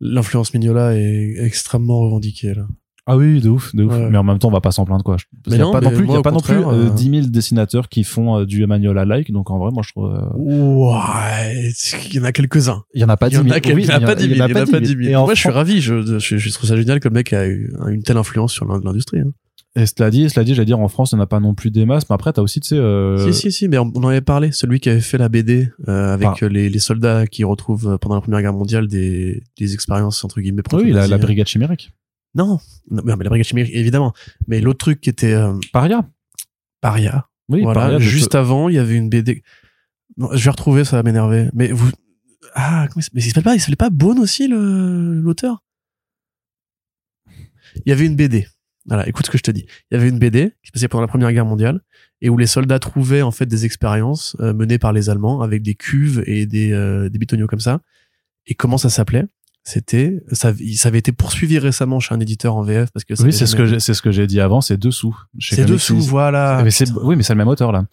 l'influence 0.00 0.52
Mignola 0.52 0.94
est 0.94 1.36
extrêmement 1.38 2.00
revendiquée 2.00 2.54
là. 2.54 2.66
Ah 3.08 3.16
oui, 3.16 3.40
de 3.40 3.48
ouf, 3.48 3.74
de 3.74 3.84
ouf. 3.84 3.92
Ouais. 3.92 4.10
Mais 4.10 4.18
en 4.18 4.24
même 4.24 4.38
temps, 4.40 4.48
on 4.48 4.52
va 4.52 4.60
pas 4.60 4.72
s'en 4.72 4.84
plaindre, 4.84 5.04
quoi. 5.04 5.14
Parce 5.16 5.28
Mais 5.46 5.62
qu'il 5.62 5.64
y 5.64 5.68
a 5.68 5.72
pas 5.72 5.80
non 5.80 5.90
plus, 5.90 5.98
il 5.98 6.04
y 6.04 6.06
moi, 6.06 6.18
a 6.18 6.22
pas 6.22 6.30
non 6.32 6.40
plus 6.40 6.54
euh, 6.56 6.88
euh, 6.88 6.90
10 6.90 7.10
000 7.10 7.26
dessinateurs 7.28 7.88
qui 7.88 8.02
font 8.02 8.38
euh, 8.40 8.44
du 8.46 8.62
Emmanuel 8.64 8.96
like. 9.06 9.30
Donc 9.30 9.50
en 9.50 9.58
vrai, 9.58 9.70
moi, 9.72 9.82
je 9.86 9.92
trouve. 9.92 10.12
euh, 10.12 10.20
Ouais, 10.36 11.70
il 12.10 12.14
y 12.16 12.20
en 12.20 12.24
a 12.24 12.32
quelques-uns. 12.32 12.82
Il 12.94 13.00
y 13.00 13.04
en 13.04 13.08
a 13.08 13.16
pas 13.16 13.28
Il 13.28 13.30
10 13.30 13.36
y 13.36 13.38
en 13.40 13.42
000. 13.44 13.54
a, 13.54 13.60
quel- 13.60 13.74
Oui, 13.76 13.82
il 13.84 13.88
y 13.88 13.92
en 13.92 13.96
a 13.96 14.00
pas 14.00 14.14
10 14.14 14.22
000. 14.24 14.34
Il 14.34 14.38
y 14.38 14.42
en 14.42 14.44
a 14.62 14.66
pas 14.66 14.80
10 14.80 14.86
000. 14.88 15.00
Et 15.02 15.16
en 15.16 15.24
Moi, 15.24 15.34
je 15.34 15.40
suis 15.40 15.50
ravi. 15.50 15.80
Je, 15.80 16.18
je, 16.18 16.36
je 16.36 16.50
trouve 16.52 16.68
ça 16.68 16.76
génial 16.76 17.00
que 17.00 17.08
le 17.08 17.14
mec 17.14 17.32
a 17.32 17.46
eu 17.46 17.72
une 17.88 18.02
telle 18.02 18.16
influence 18.16 18.52
sur 18.52 18.64
l'in- 18.66 18.80
l'industrie. 18.84 19.20
hein. 19.20 19.30
Et 19.78 19.84
cela 19.84 20.10
dit, 20.10 20.30
cela 20.30 20.42
dit, 20.42 20.54
j'allais 20.54 20.64
dire, 20.64 20.80
en 20.80 20.88
France, 20.88 21.12
il 21.12 21.16
n'y 21.16 21.20
en 21.20 21.24
a 21.24 21.26
pas 21.26 21.38
non 21.38 21.54
plus 21.54 21.70
des 21.70 21.84
masses. 21.84 22.08
Mais 22.08 22.14
après, 22.14 22.32
t'as 22.32 22.40
aussi, 22.40 22.60
tu 22.60 22.68
sais, 22.68 22.76
euh, 22.78 23.30
Si, 23.30 23.34
si, 23.34 23.52
si, 23.52 23.68
mais 23.68 23.76
on 23.78 23.88
en 23.94 24.08
avait 24.08 24.22
parlé. 24.22 24.50
Celui 24.50 24.80
qui 24.80 24.88
avait 24.88 25.00
fait 25.00 25.18
la 25.18 25.28
BD 25.28 25.68
euh, 25.86 26.14
avec 26.14 26.42
euh, 26.42 26.48
les, 26.48 26.70
les 26.70 26.78
soldats 26.78 27.26
qui 27.26 27.44
retrouvent 27.44 27.86
euh, 27.92 27.98
pendant 27.98 28.14
la 28.14 28.22
Première 28.22 28.40
Guerre 28.40 28.54
mondiale 28.54 28.88
des, 28.88 29.42
des 29.58 29.74
expériences 29.74 30.24
entre 30.24 30.40
guillemets. 30.40 30.62
oui, 30.72 30.92
la, 30.92 31.06
la 31.06 31.18
brigade 31.18 31.46
chimérique. 31.46 31.92
Non, 32.36 32.60
non, 32.90 33.02
mais 33.04 33.24
la 33.24 33.30
brigade 33.30 33.46
chimique 33.46 33.70
évidemment. 33.72 34.12
Mais 34.46 34.60
l'autre 34.60 34.78
truc 34.78 35.00
qui 35.00 35.10
était 35.10 35.32
euh, 35.32 35.54
Paria. 35.72 36.08
Paria. 36.80 37.28
Oui, 37.48 37.62
voilà. 37.62 37.80
Paria. 37.80 37.98
Juste 37.98 38.34
avant, 38.34 38.68
il 38.68 38.74
y 38.74 38.78
avait 38.78 38.94
une 38.94 39.08
BD. 39.08 39.42
Non, 40.18 40.28
je 40.32 40.44
vais 40.44 40.50
retrouver, 40.50 40.84
ça 40.84 40.96
va 40.96 41.02
m'énerver. 41.02 41.48
Mais 41.54 41.68
vous, 41.72 41.90
ah, 42.54 42.86
comment 42.88 43.00
il 43.00 43.04
s- 43.04 43.10
mais 43.14 43.20
il 43.22 43.28
s'appelle 43.28 43.42
pas, 43.44 43.54
il 43.54 43.60
s'appelle 43.60 43.76
pas 43.76 43.90
Bone 43.90 44.18
aussi 44.18 44.48
le 44.48 45.20
l'auteur? 45.20 45.62
Il 47.84 47.88
y 47.88 47.92
avait 47.92 48.06
une 48.06 48.16
BD. 48.16 48.46
Voilà, 48.86 49.08
écoute 49.08 49.26
ce 49.26 49.30
que 49.30 49.38
je 49.38 49.42
te 49.42 49.50
dis. 49.50 49.66
Il 49.90 49.94
y 49.94 49.96
avait 49.96 50.08
une 50.08 50.18
BD 50.18 50.52
qui 50.62 50.68
se 50.68 50.72
passait 50.72 50.88
pendant 50.88 51.02
la 51.02 51.08
Première 51.08 51.32
Guerre 51.32 51.44
mondiale 51.44 51.80
et 52.20 52.28
où 52.30 52.36
les 52.38 52.46
soldats 52.46 52.78
trouvaient 52.78 53.22
en 53.22 53.32
fait 53.32 53.46
des 53.46 53.64
expériences 53.64 54.36
euh, 54.40 54.52
menées 54.54 54.78
par 54.78 54.92
les 54.92 55.10
Allemands 55.10 55.42
avec 55.42 55.62
des 55.62 55.74
cuves 55.74 56.22
et 56.26 56.46
des 56.46 56.72
euh, 56.72 57.08
des 57.08 57.18
bitoniaux 57.18 57.48
comme 57.48 57.60
ça. 57.60 57.80
Et 58.46 58.54
comment 58.54 58.78
ça 58.78 58.88
s'appelait? 58.90 59.24
C'était 59.68 60.22
ça, 60.30 60.52
ça 60.76 60.88
avait 60.88 60.98
été 61.00 61.10
poursuivi 61.10 61.58
récemment 61.58 61.98
chez 61.98 62.14
un 62.14 62.20
éditeur 62.20 62.54
en 62.54 62.62
VF 62.62 62.92
parce 62.92 63.04
que 63.04 63.16
ça 63.16 63.24
Oui, 63.24 63.32
c'est 63.32 63.46
ce 63.46 63.56
que 63.56 63.66
j'ai, 63.66 63.80
c'est 63.80 63.94
ce 63.94 64.02
que 64.02 64.12
j'ai 64.12 64.28
dit 64.28 64.40
avant. 64.40 64.60
C'est 64.60 64.76
dessous. 64.76 65.18
c'est 65.40 65.64
dessous, 65.64 65.98
voilà. 65.98 66.60
Mais 66.62 66.70
c'est, 66.70 66.88
oui, 66.92 67.16
mais 67.16 67.24
c'est 67.24 67.32
le 67.32 67.38
même 67.38 67.48
auteur, 67.48 67.72
là. 67.72 67.84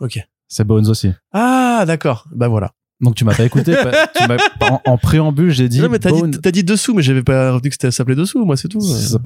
Ok. 0.00 0.18
C'est 0.48 0.64
Bones 0.64 0.88
aussi. 0.88 1.12
Ah, 1.32 1.84
d'accord. 1.86 2.26
Bah 2.34 2.48
voilà. 2.48 2.72
Donc 3.00 3.14
tu 3.14 3.24
m'as 3.24 3.34
pas 3.34 3.44
écouté. 3.44 3.74
tu 4.16 4.26
m'as- 4.28 4.36
en, 4.70 4.80
en 4.84 4.98
préambule, 4.98 5.50
j'ai 5.50 5.68
dit. 5.68 5.80
non, 5.80 5.88
mais 5.88 6.00
t'as 6.00 6.10
dit, 6.10 6.16
t'as 6.42 6.50
dit 6.50 6.64
dessous, 6.64 6.94
mais 6.94 7.02
j'avais 7.02 7.22
pas 7.22 7.52
retenu 7.52 7.70
que 7.70 7.74
c'était- 7.74 7.90
ça 7.92 7.98
s'appelait 7.98 8.16
dessous, 8.16 8.44
moi, 8.44 8.56
c'est 8.56 8.66
tout. 8.68 8.80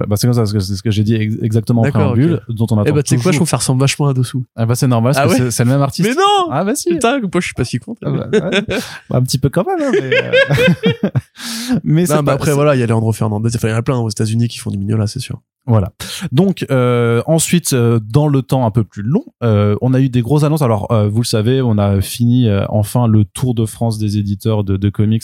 Bah, 0.07 0.15
c'est 0.15 0.27
comme 0.27 0.33
ça, 0.35 0.45
c'est 0.45 0.75
ce 0.75 0.83
que 0.83 0.91
j'ai 0.91 1.03
dit 1.03 1.15
ex- 1.15 1.35
exactement 1.41 1.81
en 1.81 1.85
préambule, 1.89 2.41
dont 2.49 2.67
on 2.69 2.75
attend 2.77 2.83
Eh 2.87 2.91
bah, 2.91 3.01
tu 3.01 3.15
sais 3.17 3.21
quoi, 3.21 3.31
je 3.31 3.37
trouve 3.37 3.47
que 3.47 3.51
ça 3.51 3.57
ressemble 3.57 3.81
vachement 3.81 4.07
à 4.07 4.13
dessous. 4.13 4.43
Ah 4.55 4.65
bah 4.67 4.75
c'est 4.75 4.85
normal, 4.87 5.13
Ah 5.17 5.27
ouais 5.27 5.49
c'est, 5.49 5.63
le 5.63 5.69
même 5.71 5.81
artiste. 5.81 6.07
Mais 6.07 6.13
non! 6.13 6.51
Ah 6.51 6.63
bah 6.63 6.75
si. 6.75 6.89
Putain, 6.89 7.19
moi, 7.19 7.29
je 7.35 7.45
suis 7.45 7.53
pas 7.55 7.65
si 7.65 7.79
con. 7.79 7.95
Ah 8.05 8.11
bah, 8.11 8.27
ouais. 8.31 8.61
Bah, 9.09 9.17
un 9.17 9.23
petit 9.23 9.39
peu 9.39 9.49
quand 9.49 9.65
même, 9.65 9.81
hein, 9.81 9.91
mais, 9.91 10.21
euh, 10.21 11.09
mais 11.83 12.05
c'est 12.05 12.15
Non, 12.15 12.23
pas- 12.23 12.33
après, 12.33 12.53
voilà, 12.53 12.75
il 12.75 12.79
y 12.79 12.83
a 12.83 12.87
Leandro 12.87 13.11
Fernandez. 13.11 13.49
Enfin, 13.55 13.67
il 13.69 13.71
y 13.71 13.73
en 13.73 13.77
a 13.77 13.81
plein 13.81 13.97
aux 13.97 14.09
États-Unis 14.09 14.47
qui 14.47 14.59
font 14.59 14.69
du 14.71 14.77
mignola, 14.77 15.07
c'est 15.07 15.19
sûr. 15.19 15.41
Voilà. 15.65 15.93
Donc 16.33 16.65
euh, 16.71 17.21
ensuite, 17.25 17.71
euh, 17.71 17.97
dans 18.03 18.27
le 18.27 18.41
temps 18.41 18.65
un 18.65 18.71
peu 18.71 18.83
plus 18.83 19.01
long, 19.01 19.23
euh, 19.43 19.77
on 19.81 19.93
a 19.93 20.01
eu 20.01 20.09
des 20.09 20.21
grosses 20.21 20.43
annonces. 20.43 20.61
Alors 20.61 20.91
euh, 20.91 21.07
vous 21.07 21.21
le 21.21 21.25
savez, 21.25 21.61
on 21.61 21.77
a 21.77 22.01
fini 22.01 22.49
euh, 22.49 22.65
enfin 22.67 23.07
le 23.07 23.23
tour 23.23 23.55
de 23.55 23.65
France 23.65 23.97
des 23.97 24.17
éditeurs 24.17 24.65
de, 24.65 24.89
comics 24.89 25.23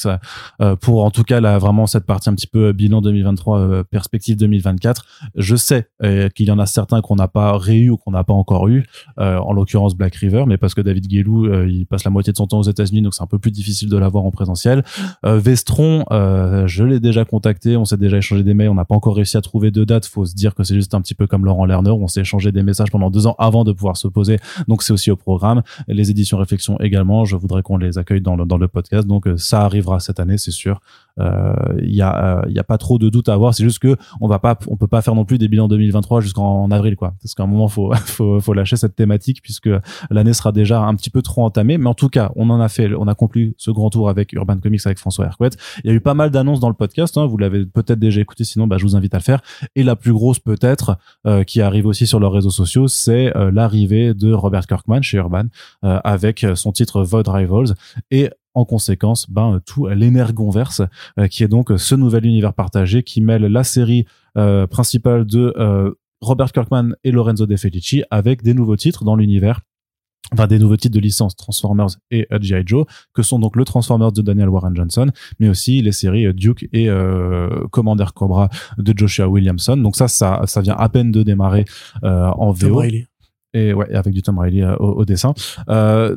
euh, 0.62 0.78
pour 0.78 1.04
en 1.04 1.12
tout 1.12 1.23
cas 1.23 1.41
là 1.41 1.58
vraiment 1.58 1.88
cette 1.88 2.06
partie 2.06 2.30
un 2.30 2.36
petit 2.36 2.47
peu 2.47 2.71
bilan 2.71 3.02
2023, 3.02 3.60
euh, 3.60 3.84
perspective 3.84 4.38
2024. 4.38 5.06
Je 5.36 5.58
sais 5.58 5.89
qu'il 6.36 6.47
y 6.47 6.52
en 6.52 6.60
a 6.60 6.65
certains 6.65 7.02
qu'on 7.02 7.17
n'a 7.17 7.28
pas 7.28 7.58
réu 7.58 7.89
ou 7.89 7.97
qu'on 7.97 8.12
n'a 8.12 8.23
pas 8.23 8.34
encore 8.34 8.69
eu, 8.69 8.86
en 9.17 9.52
l'occurrence 9.52 9.95
Black 9.95 10.15
River, 10.15 10.45
mais 10.47 10.58
parce 10.58 10.73
que 10.73 10.82
David 10.82 11.08
Guélou 11.08 11.52
il 11.65 11.86
passe 11.86 12.06
la 12.06 12.12
moitié 12.12 12.32
de 12.32 12.38
son 12.38 12.47
temps 12.47 12.60
aux 12.60 12.63
États-Unis, 12.63 13.02
donc 13.02 13.13
c'est 13.13 13.23
un 13.23 13.28
peu 13.28 13.39
plus 13.39 13.52
difficile 13.52 13.89
de 13.89 13.97
l'avoir 13.97 14.23
en 14.23 14.32
présentiel. 14.32 14.84
Vestron, 15.23 16.06
je 16.10 16.84
l'ai 16.84 16.99
déjà 16.99 17.25
contacté, 17.25 17.75
on 17.75 17.86
s'est 17.86 17.97
déjà 17.97 18.17
échangé 18.17 18.43
des 18.43 18.54
mails, 18.54 18.69
on 18.69 18.75
n'a 18.75 18.86
pas 18.86 18.95
encore 18.95 19.15
réussi 19.15 19.38
à 19.38 19.41
trouver 19.41 19.71
de 19.71 19.84
date. 19.84 20.06
Faut 20.06 20.25
se 20.30 20.36
dire 20.36 20.56
que 20.56 20.63
c'est 20.63 20.76
juste 20.76 20.94
un 20.94 21.02
petit 21.02 21.15
peu 21.15 21.28
comme 21.28 21.46
Laurent 21.46 21.65
Lerner, 21.65 21.92
on 21.92 22.08
s'est 22.08 22.22
échangé 22.22 22.52
des 22.52 22.63
messages 22.63 22.92
pendant 22.92 23.10
deux 23.10 23.28
ans 23.28 23.36
avant 23.38 23.63
de 23.63 23.72
pouvoir 23.72 23.98
se 23.98 24.08
poser, 24.08 24.38
donc 24.68 24.84
c'est 24.84 24.94
aussi 24.94 25.12
au 25.12 25.15
programme. 25.15 25.62
Les 25.88 26.10
éditions 26.10 26.38
Réflexion 26.38 26.80
également, 26.80 27.26
je 27.26 27.36
voudrais 27.36 27.62
qu'on 27.62 27.78
les 27.78 27.98
accueille 27.98 28.22
dans 28.22 28.36
le, 28.36 28.46
dans 28.46 28.58
le 28.58 28.68
podcast, 28.68 29.08
donc 29.08 29.28
euh, 29.28 29.38
ça 29.38 29.62
arrivera 29.62 30.00
cette 30.00 30.20
année, 30.20 30.38
c'est 30.38 30.52
sûr. 30.52 30.80
Euh, 31.19 31.53
Il 31.82 31.95
y 31.95 32.01
a, 32.01 32.41
euh, 32.43 32.49
y 32.49 32.60
a 32.60 32.63
pas 32.63 32.77
trop 32.77 32.97
de 32.97 33.10
doute 33.10 33.29
à 33.29 33.34
avoir, 33.34 33.53
c'est 33.53 33.63
juste 33.63 33.79
que 33.79 33.95
on 34.21 34.27
va 34.27 34.39
pas, 34.39 34.58
on 34.67 34.77
peut 34.77 34.88
pas 34.88 35.01
faire 35.01 35.15
non 35.15 35.25
plus 35.25 35.38
des 35.38 35.47
bilans 35.47 35.67
2023 35.67 36.21
jusqu'en 36.21 36.69
avril, 36.71 36.95
quoi. 36.95 37.13
Parce 37.21 37.36
qu'à 37.36 37.43
un 37.43 37.47
moment, 37.47 37.67
faut, 37.67 37.93
faut, 38.05 38.39
faut 38.39 38.53
lâcher 38.53 38.75
cette 38.75 38.95
thématique 38.95 39.41
puisque 39.41 39.69
l'année 40.10 40.34
sera 40.34 40.51
déjà 40.51 40.82
un 40.82 40.95
petit 40.95 41.10
peu 41.10 41.21
trop 41.21 41.43
entamée. 41.43 41.77
Mais 41.77 41.89
en 41.89 41.93
tout 41.93 42.10
cas, 42.10 42.32
on 42.36 42.49
en 42.49 42.60
a 42.60 42.69
fait, 42.69 42.93
on 42.93 43.08
a 43.08 43.15
conclu 43.15 43.53
ce 43.58 43.71
grand 43.71 43.89
tour 43.89 44.10
avec 44.10 44.34
Urban 44.34 44.58
Comics 44.58 44.82
avec 44.86 44.97
François 44.97 45.25
Hercouet. 45.25 45.49
Il 45.84 45.89
y 45.89 45.93
a 45.93 45.95
eu 45.95 46.01
pas 46.01 46.13
mal 46.13 46.29
d'annonces 46.32 46.60
dans 46.60 46.69
le 46.69 46.75
podcast. 46.75 47.17
Hein, 47.17 47.25
vous 47.25 47.38
l'avez 47.38 47.65
peut-être 47.65 47.99
déjà 47.99 48.21
écouté, 48.21 48.43
sinon 48.43 48.67
bah, 48.67 48.77
je 48.77 48.84
vous 48.84 48.95
invite 48.95 49.13
à 49.13 49.17
le 49.17 49.23
faire. 49.23 49.41
Et 49.75 49.84
la 49.84 49.95
plus 49.95 50.13
grosse 50.13 50.39
peut-être, 50.39 50.97
euh, 51.25 51.43
qui 51.43 51.62
arrive 51.62 51.86
aussi 51.86 52.08
sur 52.08 52.19
leurs 52.19 52.32
réseaux 52.32 52.49
sociaux, 52.49 52.88
c'est 52.88 53.36
euh, 53.36 53.51
l'arrivée 53.51 54.13
de 54.13 54.34
Robert 54.34 54.67
Kirkman 54.67 55.01
chez 55.01 55.17
Urban 55.17 55.45
euh, 55.84 55.99
avec 56.03 56.45
son 56.55 56.71
titre 56.71 57.03
Void 57.03 57.27
Rivals 57.27 57.75
et 58.12 58.29
en 58.54 58.66
conséquence, 58.66 59.30
ben 59.30 59.60
tout 59.66 59.88
l'énergonverse, 59.88 60.82
euh, 61.20 61.28
qui 61.28 61.44
est 61.44 61.48
donc 61.48 61.72
ce 61.78 61.96
nouvel 61.96 62.26
univers 62.26 62.54
partagé 62.54 63.04
qui 63.04 63.22
mêle 63.22 63.44
la 63.44 63.64
série 63.64 64.06
euh, 64.38 64.68
principale 64.68 65.26
de 65.26 65.54
euh, 65.58 65.92
Robert 66.22 66.52
Kirkman 66.52 66.96
et 67.04 67.12
Lorenzo 67.12 67.46
De 67.46 67.56
Felici 67.56 68.04
avec 68.12 68.44
des 68.44 68.54
nouveaux 68.54 68.76
titres 68.76 69.04
dans 69.04 69.16
l'univers 69.16 69.62
enfin 70.32 70.48
des 70.48 70.60
nouveaux 70.60 70.78
titres 70.78 70.96
de 70.96 71.00
licence 71.00 71.36
Transformers 71.36 71.90
et 72.12 72.28
euh, 72.32 72.40
G.I. 72.42 72.64
Joe, 72.66 72.86
que 73.14 73.24
sont 73.24 73.40
donc 73.40 73.56
le 73.56 73.66
Transformers 73.66 74.12
de 74.12 74.22
Daniel 74.22 74.50
Warren 74.50 74.76
Johnson, 74.76 75.08
mais 75.40 75.50
aussi 75.50 75.82
les 75.82 75.92
séries 75.92 76.26
euh, 76.26 76.34
Duke 76.34 76.68
et 76.74 76.90
euh, 76.90 77.66
Commander 77.72 78.06
Cobra 78.14 78.50
de 78.78 78.94
Joshua 78.96 79.28
Williamson. 79.28 79.78
Donc 79.78 79.96
ça, 79.96 80.08
ça, 80.08 80.42
ça 80.46 80.62
vient 80.62 80.76
à 80.76 80.90
peine 80.90 81.12
de 81.12 81.24
démarrer 81.24 81.66
euh, 82.04 82.28
en 82.28 82.54
Tom 82.54 82.70
VO 82.70 82.78
Riley. 82.78 83.08
et 83.54 83.74
ouais 83.74 83.94
avec 83.94 84.14
du 84.14 84.22
Tom 84.22 84.38
Riley 84.40 84.64
euh, 84.64 84.76
au, 84.78 85.00
au 85.00 85.06
dessin. 85.06 85.34
Euh, 85.70 86.16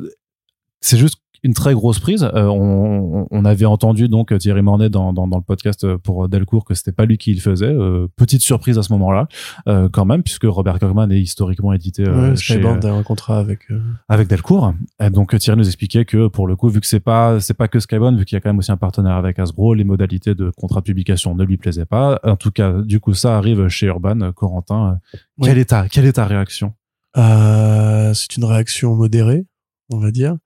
c'est 0.81 0.97
juste 0.97 1.17
une 1.43 1.53
très 1.53 1.73
grosse 1.73 1.99
prise. 1.99 2.23
Euh, 2.23 2.45
on, 2.45 3.27
on, 3.29 3.45
avait 3.45 3.65
entendu 3.65 4.07
donc 4.07 4.35
Thierry 4.37 4.61
Mornay 4.61 4.89
dans, 4.89 5.11
dans, 5.11 5.27
dans 5.27 5.37
le 5.37 5.43
podcast 5.43 5.85
pour 5.97 6.29
Delcourt 6.29 6.63
que 6.63 6.73
c'était 6.73 6.93
pas 6.93 7.05
lui 7.05 7.17
qui 7.17 7.33
le 7.33 7.41
faisait. 7.41 7.67
Euh, 7.67 8.07
petite 8.15 8.41
surprise 8.41 8.77
à 8.77 8.83
ce 8.83 8.93
moment-là, 8.93 9.27
euh, 9.67 9.89
quand 9.91 10.05
même, 10.05 10.23
puisque 10.23 10.45
Robert 10.45 10.79
Kirkman 10.79 11.11
est 11.11 11.19
historiquement 11.19 11.73
édité 11.73 12.09
ouais, 12.09 12.35
chez 12.37 12.63
a 12.65 12.87
un 12.87 13.03
contrat 13.03 13.39
avec 13.39 13.67
avec 14.07 14.29
Delcourt. 14.29 14.73
Et 15.01 15.09
donc 15.09 15.37
Thierry 15.37 15.57
nous 15.57 15.67
expliquait 15.67 16.05
que 16.05 16.27
pour 16.27 16.47
le 16.47 16.55
coup, 16.55 16.69
vu 16.69 16.79
que 16.79 16.87
c'est 16.87 17.01
pas 17.01 17.41
c'est 17.41 17.53
pas 17.53 17.67
que 17.67 17.79
Skybound, 17.79 18.17
vu 18.17 18.23
qu'il 18.23 18.35
y 18.35 18.37
a 18.37 18.41
quand 18.41 18.49
même 18.49 18.59
aussi 18.59 18.71
un 18.71 18.77
partenaire 18.77 19.15
avec 19.15 19.37
Hasbro, 19.37 19.73
les 19.73 19.83
modalités 19.83 20.35
de 20.35 20.49
contrat 20.55 20.79
de 20.79 20.85
publication 20.85 21.35
ne 21.35 21.43
lui 21.43 21.57
plaisaient 21.57 21.85
pas. 21.85 22.19
En 22.23 22.37
tout 22.37 22.51
cas, 22.51 22.71
du 22.81 23.01
coup, 23.01 23.13
ça 23.13 23.37
arrive 23.37 23.67
chez 23.67 23.87
Urban. 23.87 24.31
Corentin, 24.31 24.99
quelle 25.41 25.57
est 25.57 25.65
ta 25.65 25.89
quelle 25.89 26.05
est 26.05 26.13
ta 26.13 26.25
réaction? 26.25 26.73
C'est 27.15 28.37
une 28.37 28.45
réaction 28.45 28.95
modérée, 28.95 29.45
on 29.91 29.99
va 29.99 30.11
dire 30.11 30.37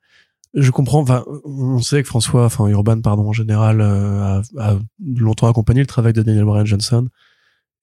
je 0.53 0.71
comprends. 0.71 1.01
Enfin, 1.01 1.23
on 1.45 1.79
sait 1.79 2.01
que 2.01 2.07
François, 2.07 2.45
enfin 2.45 2.67
Urban, 2.67 3.01
pardon, 3.01 3.27
en 3.27 3.33
général, 3.33 3.81
euh, 3.81 4.41
a, 4.57 4.71
a, 4.71 4.79
longtemps 5.05 5.49
accompagné 5.49 5.81
le 5.81 5.87
travail 5.87 6.13
de 6.13 6.21
Daniel 6.21 6.45
Bryan 6.45 6.65
Johnson, 6.65 7.07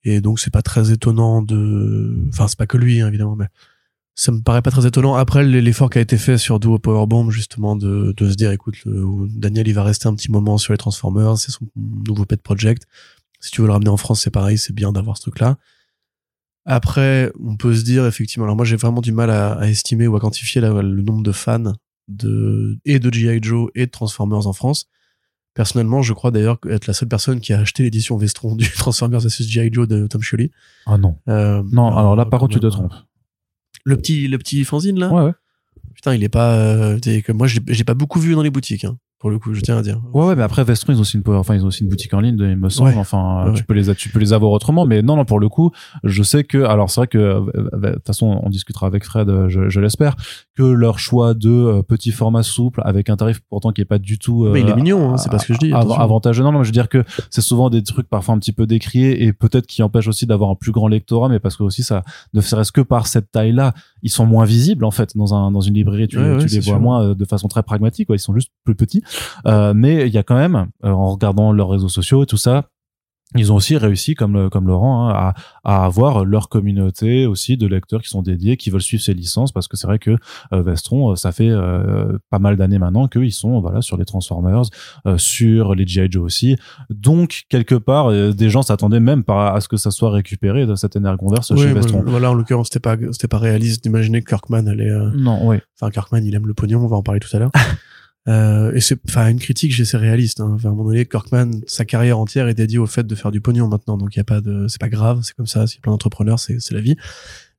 et 0.04 0.20
donc 0.20 0.40
c'est 0.40 0.52
pas 0.52 0.62
très 0.62 0.92
étonnant 0.92 1.42
de. 1.42 2.26
Enfin, 2.28 2.48
c'est 2.48 2.58
pas 2.58 2.66
que 2.66 2.76
lui, 2.76 3.00
hein, 3.00 3.08
évidemment, 3.08 3.36
mais 3.36 3.46
ça 4.14 4.32
me 4.32 4.40
paraît 4.40 4.62
pas 4.62 4.70
très 4.70 4.86
étonnant. 4.86 5.14
Après, 5.16 5.44
l'effort 5.44 5.90
qui 5.90 5.98
a 5.98 6.00
été 6.00 6.16
fait 6.16 6.38
sur 6.38 6.60
Duo 6.60 6.78
Powerbomb, 6.78 7.30
justement, 7.30 7.74
de, 7.76 8.14
de 8.16 8.30
se 8.30 8.34
dire, 8.36 8.52
écoute, 8.52 8.76
Daniel, 8.86 9.66
il 9.66 9.74
va 9.74 9.82
rester 9.82 10.06
un 10.06 10.14
petit 10.14 10.30
moment 10.30 10.56
sur 10.58 10.72
les 10.72 10.78
Transformers, 10.78 11.38
c'est 11.38 11.50
son 11.50 11.66
nouveau 11.76 12.24
pet 12.24 12.40
project. 12.40 12.86
Si 13.40 13.50
tu 13.50 13.60
veux 13.60 13.66
le 13.66 13.72
ramener 13.72 13.90
en 13.90 13.96
France, 13.96 14.22
c'est 14.22 14.30
pareil, 14.30 14.56
c'est 14.56 14.72
bien 14.72 14.92
d'avoir 14.92 15.16
ce 15.16 15.22
truc-là. 15.22 15.58
Après, 16.64 17.30
on 17.42 17.56
peut 17.56 17.74
se 17.74 17.82
dire 17.82 18.06
effectivement. 18.06 18.44
Alors 18.44 18.56
moi, 18.56 18.64
j'ai 18.64 18.76
vraiment 18.76 19.02
du 19.02 19.12
mal 19.12 19.30
à, 19.30 19.52
à 19.52 19.66
estimer 19.68 20.06
ou 20.06 20.16
à 20.16 20.20
quantifier 20.20 20.60
le 20.60 21.02
nombre 21.02 21.22
de 21.22 21.32
fans 21.32 21.74
de, 22.08 22.78
et 22.84 22.98
de 22.98 23.12
G.I. 23.12 23.40
Joe 23.42 23.70
et 23.74 23.86
de 23.86 23.90
Transformers 23.90 24.46
en 24.46 24.52
France. 24.52 24.88
Personnellement, 25.54 26.02
je 26.02 26.12
crois 26.12 26.30
d'ailleurs 26.30 26.58
être 26.68 26.86
la 26.86 26.94
seule 26.94 27.08
personne 27.08 27.40
qui 27.40 27.52
a 27.52 27.60
acheté 27.60 27.84
l'édition 27.84 28.16
Vestron 28.16 28.56
du 28.56 28.68
Transformers 28.76 29.20
vs 29.20 29.42
G.I. 29.42 29.70
Joe 29.72 29.86
de 29.86 30.06
Tom 30.06 30.22
Shelley. 30.22 30.50
Ah 30.86 30.98
non. 30.98 31.16
Euh, 31.28 31.62
non, 31.70 31.96
alors 31.96 32.16
là, 32.16 32.26
par 32.26 32.40
contre, 32.40 32.54
tu 32.54 32.60
te 32.60 32.66
trompes. 32.66 32.94
Le 33.84 33.96
petit, 33.96 34.28
le 34.28 34.38
petit 34.38 34.64
fanzine, 34.64 34.98
là? 34.98 35.12
Ouais, 35.12 35.22
ouais. 35.24 35.32
Putain, 35.94 36.14
il 36.14 36.24
est 36.24 36.28
pas, 36.28 36.56
euh, 36.56 36.98
comme 37.24 37.36
moi, 37.36 37.46
je 37.46 37.60
l'ai 37.66 37.84
pas 37.84 37.94
beaucoup 37.94 38.18
vu 38.18 38.34
dans 38.34 38.42
les 38.42 38.50
boutiques, 38.50 38.84
hein 38.84 38.98
pour 39.24 39.30
le 39.30 39.38
coup, 39.38 39.54
je 39.54 39.62
tiens 39.62 39.78
à 39.78 39.82
dire. 39.82 40.02
Ouais, 40.12 40.26
ouais, 40.26 40.36
mais 40.36 40.42
après 40.42 40.64
Vestron, 40.64 40.92
ils 40.92 40.98
ont 40.98 41.00
aussi 41.00 41.16
une, 41.16 41.22
enfin, 41.34 41.54
ils 41.54 41.64
ont 41.64 41.68
aussi 41.68 41.82
une 41.82 41.88
boutique 41.88 42.12
en 42.12 42.20
ligne, 42.20 42.36
il 42.38 42.58
me 42.58 42.68
semble. 42.68 42.92
Enfin, 42.98 43.54
tu 43.56 43.64
peux 43.64 43.72
les, 43.72 43.94
tu 43.94 44.10
peux 44.10 44.18
les 44.18 44.34
avoir 44.34 44.52
autrement, 44.52 44.84
mais 44.84 45.00
non, 45.00 45.16
non, 45.16 45.24
pour 45.24 45.40
le 45.40 45.48
coup, 45.48 45.70
je 46.02 46.22
sais 46.22 46.44
que, 46.44 46.58
alors 46.58 46.90
c'est 46.90 47.00
vrai 47.00 47.06
que, 47.06 47.16
euh, 47.16 47.40
de 47.72 47.94
toute 47.94 48.06
façon, 48.06 48.38
on 48.42 48.50
discutera 48.50 48.86
avec 48.86 49.02
Fred, 49.02 49.30
euh, 49.30 49.48
je, 49.48 49.70
je 49.70 49.80
l'espère, 49.80 50.14
que 50.54 50.62
leur 50.62 50.98
choix 50.98 51.32
de 51.32 51.48
euh, 51.48 51.82
petits 51.82 52.10
formats 52.10 52.42
souples 52.42 52.82
avec 52.84 53.08
un 53.08 53.16
tarif 53.16 53.40
pourtant 53.48 53.72
qui 53.72 53.80
est 53.80 53.86
pas 53.86 53.98
du 53.98 54.18
tout. 54.18 54.46
mais 54.52 54.60
il 54.60 54.68
est 54.68 54.76
mignon, 54.76 55.14
hein, 55.14 55.16
c'est 55.16 55.30
pas 55.30 55.38
ce 55.38 55.46
que 55.46 55.54
je 55.54 55.58
dis. 55.58 55.72
Avantageux, 55.72 56.42
non, 56.42 56.52
non, 56.52 56.58
mais 56.58 56.64
je 56.64 56.68
veux 56.68 56.74
dire 56.74 56.90
que 56.90 57.02
c'est 57.30 57.40
souvent 57.40 57.70
des 57.70 57.82
trucs 57.82 58.10
parfois 58.10 58.34
un 58.34 58.38
petit 58.38 58.52
peu 58.52 58.66
décriés 58.66 59.24
et 59.24 59.32
peut-être 59.32 59.66
qui 59.66 59.82
empêchent 59.82 60.08
aussi 60.08 60.26
d'avoir 60.26 60.50
un 60.50 60.54
plus 60.54 60.70
grand 60.70 60.88
lectorat, 60.88 61.30
mais 61.30 61.38
parce 61.38 61.56
que 61.56 61.62
aussi 61.62 61.82
ça, 61.82 62.02
ne 62.34 62.42
serait-ce 62.42 62.72
que 62.72 62.82
par 62.82 63.06
cette 63.06 63.32
taille-là, 63.32 63.72
ils 64.02 64.10
sont 64.10 64.26
moins 64.26 64.44
visibles 64.44 64.84
en 64.84 64.90
fait 64.90 65.16
dans 65.16 65.34
un 65.34 65.50
dans 65.50 65.62
une 65.62 65.72
librairie, 65.72 66.08
tu, 66.08 66.18
tu 66.18 66.46
les 66.46 66.60
vois 66.60 66.78
moins 66.78 67.14
de 67.14 67.24
façon 67.24 67.48
très 67.48 67.62
pragmatique, 67.62 68.08
quoi. 68.08 68.16
Ils 68.16 68.18
sont 68.18 68.34
juste 68.34 68.50
plus 68.64 68.74
petits, 68.74 69.02
euh, 69.02 69.13
mais 69.74 70.06
il 70.06 70.12
y 70.12 70.18
a 70.18 70.22
quand 70.22 70.36
même, 70.36 70.66
euh, 70.84 70.90
en 70.90 71.12
regardant 71.12 71.52
leurs 71.52 71.68
réseaux 71.68 71.88
sociaux 71.88 72.22
et 72.22 72.26
tout 72.26 72.36
ça, 72.36 72.64
ils 73.36 73.50
ont 73.50 73.56
aussi 73.56 73.76
réussi, 73.76 74.14
comme, 74.14 74.48
comme 74.48 74.68
Laurent, 74.68 75.08
hein, 75.08 75.12
à, 75.12 75.34
à, 75.64 75.84
avoir 75.84 76.24
leur 76.24 76.48
communauté 76.48 77.26
aussi 77.26 77.56
de 77.56 77.66
lecteurs 77.66 78.00
qui 78.00 78.08
sont 78.08 78.22
dédiés, 78.22 78.56
qui 78.56 78.70
veulent 78.70 78.80
suivre 78.80 79.02
ces 79.02 79.12
licences, 79.12 79.50
parce 79.50 79.66
que 79.66 79.76
c'est 79.76 79.88
vrai 79.88 79.98
que 79.98 80.16
euh, 80.52 80.62
Vestron, 80.62 81.10
euh, 81.10 81.16
ça 81.16 81.32
fait 81.32 81.50
pas 82.30 82.38
mal 82.38 82.56
d'années 82.56 82.78
maintenant 82.78 83.08
qu'ils 83.08 83.32
sont 83.32 83.60
voilà 83.60 83.82
sur 83.82 83.96
les 83.96 84.04
Transformers, 84.04 84.62
sur 85.16 85.74
les 85.74 85.84
G.I. 85.84 86.12
Joe 86.12 86.22
aussi. 86.22 86.56
Donc, 86.90 87.42
quelque 87.48 87.74
part, 87.74 88.12
des 88.12 88.50
gens 88.50 88.62
s'attendaient 88.62 89.00
même 89.00 89.24
pas 89.24 89.52
à 89.52 89.60
ce 89.60 89.66
que 89.66 89.78
ça 89.78 89.90
soit 89.90 90.12
récupéré 90.12 90.64
de 90.64 90.76
cette 90.76 90.94
Energonverse 90.94 91.56
chez 91.56 91.72
Vestron. 91.72 92.04
Voilà, 92.06 92.30
en 92.30 92.34
l'occurrence, 92.34 92.68
c'était 92.68 92.78
pas, 92.78 92.96
c'était 93.10 93.26
pas 93.26 93.38
réaliste 93.38 93.82
d'imaginer 93.82 94.22
que 94.22 94.28
Kirkman 94.30 94.68
allait... 94.68 94.92
Non, 95.16 95.48
oui. 95.48 95.56
Enfin, 95.80 95.90
Kirkman, 95.90 96.24
il 96.24 96.36
aime 96.36 96.46
le 96.46 96.54
pognon, 96.54 96.84
on 96.84 96.86
va 96.86 96.96
en 96.96 97.02
parler 97.02 97.20
tout 97.20 97.34
à 97.36 97.40
l'heure. 97.40 97.50
Euh, 98.26 98.72
et 98.72 98.80
c'est, 98.80 98.98
enfin, 99.08 99.28
une 99.28 99.38
critique, 99.38 99.72
j'essaie 99.72 99.96
réaliste. 99.96 100.40
Hein. 100.40 100.52
Enfin, 100.54 100.68
à 100.68 100.72
un 100.72 100.74
moment 100.74 100.88
donné, 100.88 101.04
Kirkman, 101.04 101.50
sa 101.66 101.84
carrière 101.84 102.18
entière 102.18 102.48
est 102.48 102.54
dédiée 102.54 102.78
au 102.78 102.86
fait 102.86 103.06
de 103.06 103.14
faire 103.14 103.30
du 103.30 103.40
pognon 103.40 103.68
maintenant. 103.68 103.98
Donc, 103.98 104.14
il 104.14 104.18
y 104.18 104.20
a 104.20 104.24
pas 104.24 104.40
de, 104.40 104.66
c'est 104.68 104.80
pas 104.80 104.88
grave, 104.88 105.20
c'est 105.22 105.34
comme 105.34 105.46
ça. 105.46 105.66
C'est 105.66 105.80
plein 105.80 105.92
d'entrepreneurs, 105.92 106.38
c'est, 106.38 106.60
c'est 106.60 106.74
la 106.74 106.80
vie. 106.80 106.96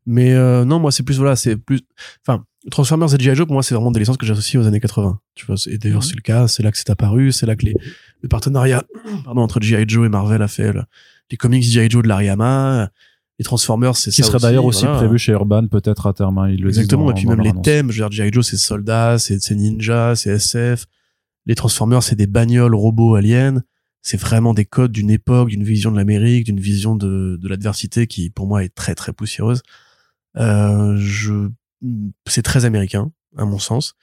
Mais 0.08 0.34
euh, 0.34 0.66
non, 0.66 0.80
moi, 0.80 0.92
c'est 0.92 1.04
plus 1.04 1.18
voilà, 1.18 1.36
c'est 1.36 1.56
plus, 1.58 1.82
enfin, 2.26 2.44
Transformers 2.70 3.14
et 3.14 3.20
G.I. 3.20 3.36
Joe 3.36 3.46
pour 3.46 3.54
moi, 3.54 3.64
c'est 3.64 3.76
vraiment 3.76 3.92
des 3.92 4.00
licences 4.00 4.18
que 4.18 4.26
j'associe 4.26 4.62
aux 4.62 4.68
années 4.68 4.80
80. 4.80 5.20
Tu 5.36 5.46
vois, 5.46 5.56
et 5.68 5.78
d'ailleurs, 5.78 5.98
mhm. 5.98 6.04
c'est 6.04 6.16
le 6.16 6.22
cas. 6.22 6.48
C'est 6.48 6.64
là 6.64 6.72
que 6.72 6.78
c'est 6.78 6.90
apparu. 6.90 7.32
C'est 7.32 7.46
là 7.46 7.56
que 7.56 7.66
les, 7.66 7.74
le 8.22 8.30
partenariat, 8.30 8.84
pardon, 9.24 9.42
entre 9.42 9.62
G.I. 9.62 9.86
Joe 9.88 10.06
et 10.06 10.10
Marvel 10.10 10.42
a 10.42 10.48
fait 10.48 10.74
les 11.32 11.38
comics 11.38 11.64
G.I. 11.64 11.90
Joe 11.90 12.04
de 12.04 12.08
l'Ariama 12.08 12.90
les 13.38 13.46
Transformers, 13.46 13.98
c'est 13.98 14.12
ça. 14.12 14.16
Qui 14.16 14.24
serait 14.24 14.40
d'ailleurs 14.40 14.66
aussi, 14.66 14.86
prévu 14.86 15.18
chez 15.18 15.34
Urban, 15.34 15.68
peut-être 15.68 16.08
à 16.08 16.14
terme. 16.14 16.38
Hein, 16.38 16.50
il 16.50 16.66
Exactement. 16.66 17.12
et 17.12 17.14
puis 17.14 17.28
même 17.28 17.42
les 17.42 17.54
thèmes, 17.62 17.92
je 17.92 18.04
veux 18.04 18.10
dire, 18.10 18.24
G.I. 18.24 18.34
Joe, 18.34 18.46
c'est 18.46 18.58
soldats, 18.58 19.18
c'est 19.20 19.52
ninja, 19.52 20.16
c'est 20.16 20.32
SF 20.32 20.86
les 21.46 21.56
Transformers, 21.56 22.04
c'est 22.04 22.16
des 22.16 22.28
bagnoles 22.28 22.76
robots 22.76 23.16
aliens. 23.16 23.62
C'est 24.02 24.18
vraiment 24.18 24.54
des 24.54 24.66
codes 24.66 24.92
d'une 24.92 25.10
époque, 25.10 25.50
d'une 25.50 25.64
vision 25.64 25.92
de 25.92 25.98
l'Amérique, 25.98 26.46
d'une 26.46 26.60
vision 26.60 26.96
de, 26.96 27.38
de 27.42 27.48
l'adversité 27.48 28.06
qui, 28.06 28.30
pour 28.30 28.46
moi, 28.46 28.64
est 28.64 28.74
très 28.74 28.94
très 28.94 29.14
poussiéreuse. 29.14 29.64
Euh, 30.38 30.96
je, 30.98 31.50
c'est 32.28 32.44
très 32.44 32.66
américain, 32.66 33.12
à 33.36 33.46
mon 33.46 33.58
sens. 33.58 33.96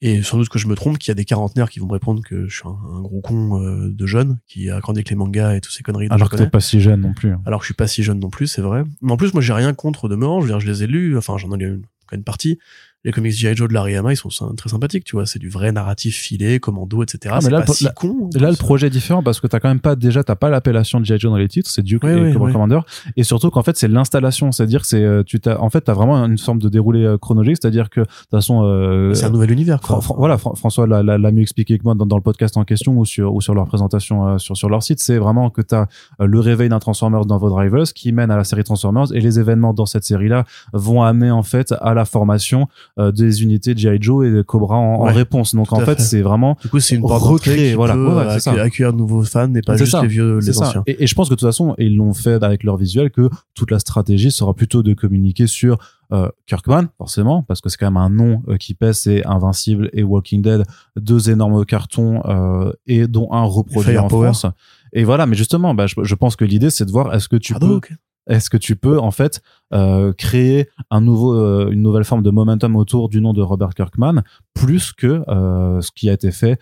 Et 0.00 0.22
sans 0.22 0.38
doute 0.38 0.48
que 0.48 0.58
je 0.58 0.68
me 0.68 0.76
trompe, 0.76 0.98
qu'il 0.98 1.10
y 1.10 1.12
a 1.12 1.14
des 1.14 1.24
quarantenaires 1.24 1.70
qui 1.70 1.80
vont 1.80 1.86
me 1.86 1.92
répondre 1.92 2.22
que 2.22 2.46
je 2.46 2.54
suis 2.54 2.68
un, 2.68 3.00
gros 3.00 3.20
con 3.20 3.60
euh, 3.60 3.90
de 3.90 4.06
jeune, 4.06 4.38
qui 4.46 4.70
a 4.70 4.78
grandi 4.78 4.98
avec 4.98 5.10
les 5.10 5.16
mangas 5.16 5.54
et 5.56 5.60
toutes 5.60 5.72
ces 5.72 5.82
conneries. 5.82 6.06
Alors 6.10 6.30
que 6.30 6.36
t'es 6.36 6.48
pas 6.48 6.60
si 6.60 6.80
jeune 6.80 7.00
non 7.00 7.12
plus. 7.12 7.34
Alors 7.46 7.60
que 7.60 7.64
je 7.64 7.68
suis 7.68 7.74
pas 7.74 7.88
si 7.88 8.02
jeune 8.04 8.20
non 8.20 8.30
plus, 8.30 8.46
c'est 8.46 8.62
vrai. 8.62 8.84
Mais 9.02 9.12
en 9.12 9.16
plus, 9.16 9.34
moi, 9.34 9.42
j'ai 9.42 9.52
rien 9.52 9.74
contre 9.74 10.08
demeurant. 10.08 10.40
Je 10.40 10.46
veux 10.46 10.52
dire, 10.52 10.60
je 10.60 10.66
les 10.66 10.84
ai 10.84 10.86
lus. 10.86 11.18
Enfin, 11.18 11.36
j'en 11.36 11.52
ai 11.52 11.56
lu 11.56 11.66
une, 11.66 11.82
une 12.12 12.24
partie 12.24 12.58
les 13.04 13.12
comics 13.12 13.32
G.I. 13.32 13.54
Joe 13.54 13.68
de 13.68 13.74
l'Ariama, 13.74 14.12
ils 14.12 14.16
sont 14.16 14.28
très 14.56 14.70
sympathiques, 14.70 15.04
tu 15.04 15.14
vois. 15.14 15.24
C'est 15.24 15.38
du 15.38 15.48
vrai 15.48 15.70
narratif 15.70 16.16
filé, 16.16 16.58
commando, 16.58 17.02
etc. 17.04 17.34
Ah, 17.36 17.40
mais 17.44 17.50
là, 17.50 17.62
pas 17.62 17.72
si 17.72 17.86
con. 17.94 18.28
Là, 18.34 18.50
le 18.50 18.56
projet 18.56 18.88
est 18.88 18.90
différent 18.90 19.22
parce 19.22 19.38
que 19.40 19.46
t'as 19.46 19.60
quand 19.60 19.68
même 19.68 19.78
pas, 19.78 19.94
déjà, 19.94 20.24
t'as 20.24 20.34
pas 20.34 20.50
l'appellation 20.50 21.02
G.I. 21.02 21.18
Joe 21.18 21.30
dans 21.30 21.36
les 21.36 21.46
titres, 21.46 21.70
c'est 21.70 21.82
Duke 21.82 22.04
et 22.04 22.32
Commander. 22.32 22.80
Et 23.16 23.22
surtout 23.22 23.50
qu'en 23.50 23.62
fait, 23.62 23.76
c'est 23.76 23.86
l'installation. 23.86 24.50
C'est-à-dire 24.50 24.80
que 24.80 24.88
c'est, 24.88 25.02
euh, 25.02 25.22
tu 25.22 25.38
t'as, 25.38 25.58
en 25.58 25.70
fait, 25.70 25.82
t'as 25.82 25.92
vraiment 25.92 26.16
une 26.24 26.38
forme 26.38 26.58
de 26.58 26.68
déroulé 26.68 27.04
euh, 27.04 27.18
chronologique. 27.18 27.58
C'est-à-dire 27.60 27.88
que, 27.88 28.00
de 28.00 28.06
toute 28.06 28.30
façon, 28.30 28.64
euh, 28.64 29.14
c'est 29.14 29.26
un 29.26 29.30
nouvel 29.30 29.52
univers, 29.52 29.80
quoi. 29.80 30.00
voilà, 30.16 30.36
François 30.36 30.86
l'a 30.86 31.30
mieux 31.30 31.42
expliqué 31.42 31.78
que 31.78 31.84
moi 31.84 31.94
dans, 31.94 32.16
le 32.16 32.22
podcast 32.22 32.56
en 32.56 32.64
question 32.64 32.96
ou 32.96 33.04
sur, 33.04 33.32
ou 33.32 33.40
sur 33.40 33.54
leur 33.54 33.66
présentation 33.66 34.38
sur, 34.38 34.56
sur 34.56 34.68
leur 34.68 34.82
site. 34.82 34.98
C'est 34.98 35.18
vraiment 35.18 35.50
que 35.50 35.62
t'as 35.62 35.86
le 36.18 36.40
réveil 36.40 36.68
d'un 36.68 36.80
Transformers 36.80 37.26
dans 37.26 37.38
vos 37.38 37.48
drivers 37.48 37.84
qui 37.94 38.10
mène 38.10 38.30
à 38.30 38.36
la 38.36 38.44
série 38.44 38.64
Transformers 38.64 39.12
et 39.12 39.20
les 39.20 39.38
événements 39.38 39.72
dans 39.72 39.86
cette 39.86 40.04
série-là 40.04 40.44
vont 40.72 41.02
amener, 41.02 41.30
en 41.30 41.44
fait, 41.44 41.72
à 41.80 41.94
la 41.94 42.04
formation 42.04 42.68
des 43.14 43.42
unités 43.42 43.76
G.I. 43.76 43.98
Joe 44.00 44.26
et 44.26 44.44
Cobra 44.44 44.76
en, 44.76 45.04
réponse. 45.04 45.54
Donc 45.54 45.72
en 45.72 45.80
fait, 45.80 46.00
c'est 46.00 46.22
vraiment 46.22 46.56
du 46.60 46.68
coup 46.68 46.80
c'est 46.80 46.96
une 46.96 47.04
recréer, 47.04 47.74
voilà, 47.74 47.96
ouais, 47.96 48.60
accueillir 48.60 48.92
de 48.92 48.98
nouveaux 48.98 49.22
fans 49.22 49.52
et 49.54 49.62
pas 49.62 49.76
juste 49.76 50.00
les 50.02 50.08
vieux, 50.08 50.38
les 50.40 50.58
anciens. 50.58 50.82
Et, 50.86 51.06
je 51.06 51.14
pense 51.14 51.28
que 51.28 51.34
de 51.34 51.38
toute 51.38 51.48
façon, 51.48 51.74
ils 51.78 51.96
l'ont 51.96 52.12
fait 52.12 52.42
avec 52.42 52.64
leur 52.64 52.76
visuel 52.76 53.10
que 53.10 53.28
toute 53.54 53.70
la 53.70 53.78
stratégie 53.78 54.30
sera 54.30 54.54
plutôt 54.54 54.82
de 54.82 54.94
communiquer 54.94 55.46
sur 55.46 55.78
euh, 56.10 56.28
Kirkman, 56.46 56.86
forcément, 56.96 57.42
parce 57.42 57.60
que 57.60 57.68
c'est 57.68 57.76
quand 57.76 57.90
même 57.90 57.98
un 57.98 58.08
nom 58.08 58.42
euh, 58.48 58.56
qui 58.56 58.72
pèse, 58.72 59.00
c'est 59.00 59.26
Invincible 59.26 59.90
et 59.92 60.02
Walking 60.02 60.40
Dead, 60.40 60.62
deux 60.96 61.28
énormes 61.28 61.66
cartons 61.66 62.22
euh, 62.24 62.72
et 62.86 63.06
dont 63.06 63.30
un 63.30 63.42
reproduit 63.42 63.98
en 63.98 64.08
France. 64.08 64.46
Et 64.94 65.04
voilà, 65.04 65.26
mais 65.26 65.36
justement, 65.36 65.74
bah, 65.74 65.84
je, 65.86 66.14
pense 66.14 66.34
que 66.34 66.46
l'idée 66.46 66.70
c'est 66.70 66.86
de 66.86 66.90
voir 66.90 67.14
est-ce 67.14 67.28
que 67.28 67.36
tu 67.36 67.52
peux 67.54 67.80
est-ce 68.28 68.50
que 68.50 68.56
tu 68.56 68.76
peux 68.76 68.98
en 68.98 69.10
fait 69.10 69.42
euh, 69.74 70.12
créer 70.12 70.68
un 70.90 71.00
nouveau, 71.00 71.34
euh, 71.34 71.70
une 71.70 71.82
nouvelle 71.82 72.04
forme 72.04 72.22
de 72.22 72.30
momentum 72.30 72.76
autour 72.76 73.08
du 73.08 73.20
nom 73.20 73.32
de 73.32 73.42
Robert 73.42 73.74
Kirkman, 73.74 74.22
plus 74.54 74.92
que 74.92 75.22
euh, 75.28 75.80
ce 75.80 75.90
qui 75.94 76.08
a 76.08 76.12
été 76.12 76.30
fait 76.30 76.58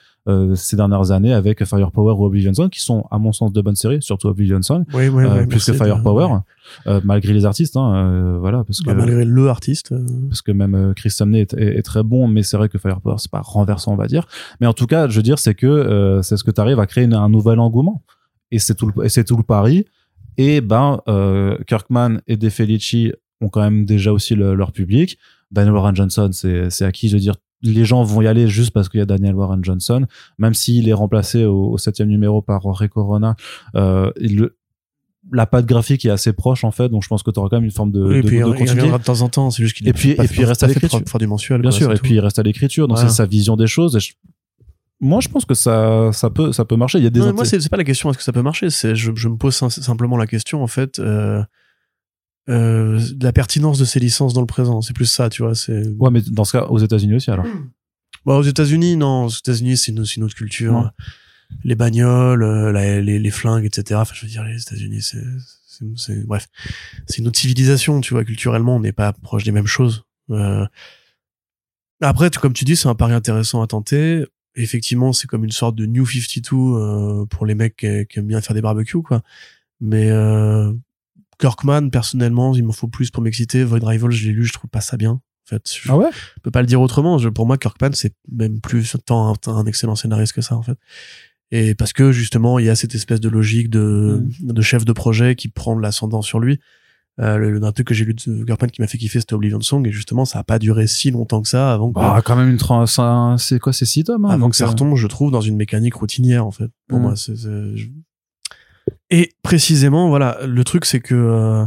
ces 0.57 0.75
dernières 0.75 1.13
années 1.13 1.33
avec 1.33 1.65
Firepower 1.65 2.15
ou 2.15 2.25
Oblivion 2.25 2.53
Song, 2.53 2.69
qui 2.69 2.81
sont 2.81 3.05
à 3.13 3.19
mon 3.19 3.31
sens 3.33 3.53
de 3.53 3.61
bonnes 3.61 3.77
séries, 3.77 4.03
surtout 4.03 4.27
Oblivion 4.27 4.61
Song, 4.61 4.85
oui, 4.93 5.07
oui, 5.07 5.23
oui, 5.25 5.47
plus 5.47 5.65
que 5.65 5.73
Firepower, 5.73 6.39
malgré 7.05 7.33
les 7.33 7.45
artistes, 7.45 7.77
hein, 7.77 8.37
voilà, 8.41 8.65
parce 8.65 8.83
bah, 8.83 8.93
que 8.93 8.99
malgré 8.99 9.25
le 9.25 9.49
artiste, 9.49 9.95
parce 10.29 10.43
que 10.43 10.51
même 10.51 10.95
Chris 10.97 11.11
Sumney 11.11 11.43
est, 11.43 11.55
est, 11.55 11.83
très 11.83 12.03
bon, 12.03 12.27
mais 12.27 12.43
c'est 12.43 12.57
vrai 12.57 12.69
que 12.69 12.77
Firepower 12.77 13.19
c'est 13.19 13.31
pas 13.31 13.41
renversant, 13.41 13.93
on 13.93 13.97
va 13.97 14.09
dire. 14.09 14.27
Mais 14.61 14.67
en 14.67 14.73
tout 14.73 14.87
cas, 14.87 15.07
je 15.07 15.15
veux 15.15 15.23
dire, 15.23 15.39
c'est 15.39 15.55
que 15.55 16.19
c'est 16.25 16.37
ce 16.37 16.43
que 16.43 16.51
tu 16.51 16.61
arrives 16.61 16.81
à 16.81 16.87
créer 16.87 17.05
un 17.05 17.29
nouvel 17.29 17.61
engouement. 17.61 18.03
Et 18.51 18.59
c'est 18.59 18.75
tout 18.75 18.91
et 19.03 19.09
c'est 19.09 19.25
tout 19.25 19.37
le 19.37 19.43
pari 19.43 19.87
et 20.39 20.61
ben, 20.61 21.01
euh, 21.09 21.59
Kirkman 21.67 22.19
et 22.27 22.37
De 22.37 22.49
Felici 22.49 23.13
ont 23.41 23.49
quand 23.49 23.61
même 23.63 23.85
déjà 23.85 24.13
aussi 24.13 24.35
leur 24.35 24.73
public. 24.73 25.19
Daniel 25.51 25.75
Warren 25.75 25.95
Johnson, 25.95 26.31
c'est 26.33 26.85
acquis. 26.85 27.09
Je 27.09 27.15
veux 27.15 27.21
dire, 27.21 27.35
les 27.63 27.85
gens 27.85 28.03
vont 28.03 28.23
y 28.23 28.27
aller 28.27 28.49
juste 28.49 28.71
parce 28.73 28.89
qu'il 28.89 28.99
y 28.99 29.03
a 29.03 29.07
Daniel 29.07 29.35
Warren 29.35 29.65
Johnson, 29.65 30.07
même 30.39 30.55
s'il 30.55 30.89
est 30.89 30.93
remplacé 30.93 31.45
au, 31.45 31.79
septième 31.79 32.09
numéro 32.09 32.43
par 32.43 32.63
Ray 32.65 32.89
Corona. 32.89 33.37
Euh, 33.75 34.11
il, 34.21 34.49
la 35.33 35.47
patte 35.47 35.67
graphique 35.67 36.05
est 36.05 36.11
assez 36.11 36.33
proche 36.33 36.63
en 36.65 36.71
fait, 36.71 36.89
donc 36.89 37.03
je 37.03 37.09
pense 37.09 37.23
que 37.23 37.31
tu 37.31 37.39
auras 37.41 37.49
quand 37.49 37.57
même 37.57 37.65
une 37.65 37.71
forme 37.73 37.91
de, 37.91 38.13
et 38.13 38.23
de, 38.23 38.27
puis 38.29 38.37
de 38.37 38.43
il 38.43 38.45
continuité. 38.45 38.73
reviendra 38.75 38.99
de 38.99 39.05
temps 39.05 39.21
en 39.23 39.29
temps, 39.29 39.51
c'est 39.51 39.63
juste 39.63 39.77
qu'il 39.77 39.89
Et 39.89 39.93
puis- 39.93 40.11
et 40.13 40.15
puis 40.29 40.41
il 40.41 40.45
reste 40.45 40.63
à 40.63 40.69
l'écriture. 40.69 41.01
du 41.19 41.27
mensuel. 41.27 41.61
Bien 41.61 41.71
quoi, 41.71 41.79
sûr, 41.79 41.93
et 41.93 41.97
puis 41.97 42.15
il 42.15 42.21
reste 42.21 42.39
à 42.39 42.43
l'écriture, 42.45 42.87
donc 42.87 42.97
Voilà. 42.99 43.11
c'est 43.11 43.17
sa 43.17 43.27
vision 43.27 43.57
des 43.57 43.67
choses. 43.67 43.97
Et 43.97 44.01
je- 44.01 44.13
Moi, 45.01 45.21
je 45.21 45.29
pense 45.29 45.45
que 45.45 45.55
ça, 45.55 46.11
ça 46.13 46.31
peut, 46.31 46.53
ça 46.53 46.65
peut 46.65 46.77
marcher. 46.77 46.99
Il 46.99 47.05
y 47.05 47.07
a 47.07 47.11
des 47.11 47.21
Non, 47.21 47.27
moi, 47.35 47.45
c'est 47.45 47.69
pas 47.69 47.77
la 47.77 47.85
question 47.85 48.09
est-ce 48.11 48.19
que 48.19 48.25
ça 48.25 48.33
peut 48.33 48.43
marcher? 48.43 48.71
C'est 48.71 48.95
je, 48.97 49.13
je 49.15 49.29
me 49.29 49.37
pose 49.37 49.55
sim- 49.55 49.69
simplement 49.71 50.17
la 50.17 50.27
question 50.27 50.63
en 50.63 50.67
fait 50.67 50.99
euh, 50.99 51.43
euh, 52.49 52.99
de 53.13 53.25
la 53.25 53.33
pertinence 53.33 53.79
de 53.79 53.85
ces 53.85 54.01
licences 54.01 54.33
dans 54.33 54.41
le 54.41 54.47
présent. 54.47 54.81
C'est 54.81 54.95
plus 54.95 55.05
ça, 55.07 55.29
tu 55.29 55.43
vois. 55.43 55.55
C'est 55.55 55.87
Ouais, 55.99 56.11
mais 56.11 56.23
dans 56.23 56.45
ce 56.45 56.53
cas, 56.53 56.65
aux 56.67 56.79
États-Unis 56.79 57.15
aussi, 57.17 57.31
alors. 57.31 57.45
Bon, 58.25 58.39
aux 58.39 58.43
États-Unis, 58.43 58.97
non. 58.97 59.27
Aux 59.27 59.29
États-Unis, 59.31 59.77
c'est 59.77 59.93
une, 59.93 60.01
autre 60.01 60.35
culture. 60.35 60.75
Ouais. 60.75 61.05
Les 61.65 61.75
bagnoles, 61.75 62.43
euh, 62.43 62.73
la- 62.73 63.01
les, 63.01 63.19
les 63.19 63.31
flingues, 63.31 63.65
etc. 63.67 64.01
Enfin, 64.01 64.15
je 64.17 64.23
veux 64.23 64.29
dire, 64.31 64.45
les 64.45 64.61
États-Unis, 64.63 65.03
c'est, 65.03 65.23
c'est, 65.69 65.85
c'est- 65.97 66.27
bref, 66.27 66.47
c'est 67.07 67.19
une 67.19 67.29
autre 67.29 67.39
civilisation, 67.39 68.01
tu 68.01 68.15
vois. 68.15 68.25
Culturellement, 68.25 68.77
on 68.77 68.81
n'est 68.81 68.93
pas 68.93 69.13
proche 69.13 69.45
des 69.45 69.53
mêmes 69.53 69.67
choses. 69.67 70.05
Euh, 70.31 70.65
Après, 72.01 72.31
tu- 72.31 72.39
comme 72.39 72.53
tu 72.53 72.65
dis, 72.65 72.77
c'est 72.77 72.89
un 72.89 72.95
pari 72.95 73.13
intéressant 73.13 73.63
à 73.63 73.67
tenter. 73.67 74.25
Effectivement, 74.57 75.13
c'est 75.13 75.27
comme 75.27 75.45
une 75.45 75.53
sorte 75.53 75.77
de 75.77 75.87
New 75.87 76.07
52 76.07 76.57
euh, 76.57 77.27
pour 77.27 77.47
les 77.47 77.55
mecs 77.55 77.77
qui, 77.77 78.07
qui 78.07 78.19
aiment 78.19 78.27
bien 78.27 78.41
faire 78.41 78.55
des 78.55 78.63
barbecues, 78.63 79.03
quoi. 79.03 79.23
Mais 79.81 80.11
euh, 80.11 80.73
Kirkman, 81.39 81.91
personnellement, 81.91 82.55
il 82.55 82.65
m'en 82.65 82.73
faut 82.73 82.89
plus 82.89 83.11
pour 83.11 83.23
m'exciter. 83.23 83.63
Void 83.65 83.85
Rival, 83.85 84.11
je 84.11 84.27
l'ai 84.29 84.33
lu, 84.33 84.45
je 84.47 84.53
trouve 84.55 84.71
pas 84.71 84.81
ça 84.81 84.97
bien. 84.97 85.11
En 85.13 85.49
fait, 85.49 85.71
je, 85.71 85.89
Ah 85.93 85.97
ouais? 85.97 86.09
peux 86.43 86.51
pas 86.51 86.63
le 86.63 86.67
dire 86.67 86.81
autrement. 86.81 87.19
Je- 87.19 87.29
pour 87.29 87.47
moi, 87.47 87.59
Kirkman, 87.59 87.91
c'est 87.93 88.15
même 88.33 88.61
plus 88.61 88.97
tant 89.05 89.33
un, 89.47 89.51
un 89.53 89.67
excellent 89.67 89.95
scénariste 89.95 90.33
que 90.33 90.41
ça, 90.41 90.57
en 90.57 90.63
fait. 90.63 90.79
Et 91.53 91.75
parce 91.77 91.93
que 91.93 92.11
justement, 92.11 92.59
il 92.59 92.65
y 92.65 92.69
a 92.71 92.75
cette 92.75 92.95
espèce 92.97 93.21
de 93.21 93.29
logique 93.29 93.71
de, 93.71 94.25
de 94.41 94.63
chef 94.63 94.85
de 94.85 94.93
projet 94.93 95.37
qui 95.37 95.49
prend 95.49 95.79
l'ascendant 95.79 96.23
sur 96.23 96.41
lui. 96.41 96.59
Euh, 97.19 97.39
le, 97.39 97.65
un 97.65 97.73
truc 97.73 97.87
que 97.87 97.95
j'ai 97.95 98.05
lu 98.05 98.13
de 98.13 98.45
Kirkman 98.45 98.69
qui 98.69 98.83
m'a 98.83 98.87
fait 98.87 98.99
kiffer, 98.99 99.21
c'était 99.21 99.33
Oblivion 99.35 99.61
Song, 99.63 99.87
et 99.87 99.91
justement, 99.93 100.27
ça 100.27 100.39
a 100.39 100.45
pas 100.45 100.59
duré 100.59 100.87
si 100.87 101.11
longtemps 101.11 101.41
que 101.41 101.49
ça 101.49 101.73
avant 101.73 101.89
que, 101.91 101.95
Bah, 101.95 102.21
quand 102.23 102.37
même 102.37 102.51
une 102.51 102.59
c'est 103.39 103.59
quoi, 103.59 103.73
c'est 103.73 103.87
six 103.87 104.05
tomes, 104.05 104.27
hein, 104.27 104.31
avant 104.31 104.51
que 104.51 104.57
ça 104.57 104.65
euh, 104.67 104.69
retombe, 104.69 104.95
je 104.97 105.07
trouve, 105.07 105.31
dans 105.31 105.41
une 105.41 105.57
mécanique 105.57 105.95
routinière, 105.95 106.45
en 106.47 106.51
fait. 106.51 106.71
Pour 106.89 106.99
Mm. 106.99 107.03
moi, 107.03 107.17
c'est, 107.17 107.35
c'est- 107.37 107.77
je- 107.77 107.89
Et 109.11 109.33
précisément, 109.43 110.09
voilà, 110.09 110.39
le 110.47 110.63
truc, 110.65 110.85
c'est 110.85 111.01
que 111.01 111.15
euh, 111.15 111.65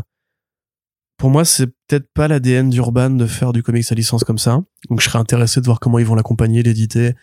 pour 1.18 1.30
moi, 1.30 1.44
c'est 1.46 1.68
peut-être 1.68 2.08
pas 2.14 2.28
l'ADN 2.28 2.70
d'Urban 2.70 3.10
de 3.10 3.26
faire 3.26 3.52
du 3.52 3.64
comics 3.64 3.92
à 3.92 3.96
licence 3.96 4.24
comme 4.24 4.38
ça. 4.38 4.62
Donc, 4.90 5.02
je 5.02 5.06
serais 5.10 5.20
intéressé 5.20 5.60
de 5.60 5.66
voir 5.66 5.80
comment 5.80 6.00
ils 6.00 6.06
vont 6.06 6.16
l'accompagner, 6.16 6.64
l'éditer, 6.64 7.14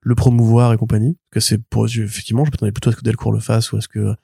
le 0.00 0.14
promouvoir 0.14 0.72
et 0.72 0.76
compagnie. 0.76 1.16
Que 1.30 1.38
c'est 1.40 1.58
pour 1.58 1.86
effectivement, 1.86 2.44
je 2.44 2.50
m'attendais 2.50 2.72
plutôt 2.72 2.90
à 2.90 2.92
ce 2.92 2.96
que 2.96 3.02
Delcourt 3.04 3.32
le 3.32 3.40
fasse 3.40 3.72
ou 3.72 3.76
à 3.76 3.80
ce 3.80 3.88
que 3.88 4.14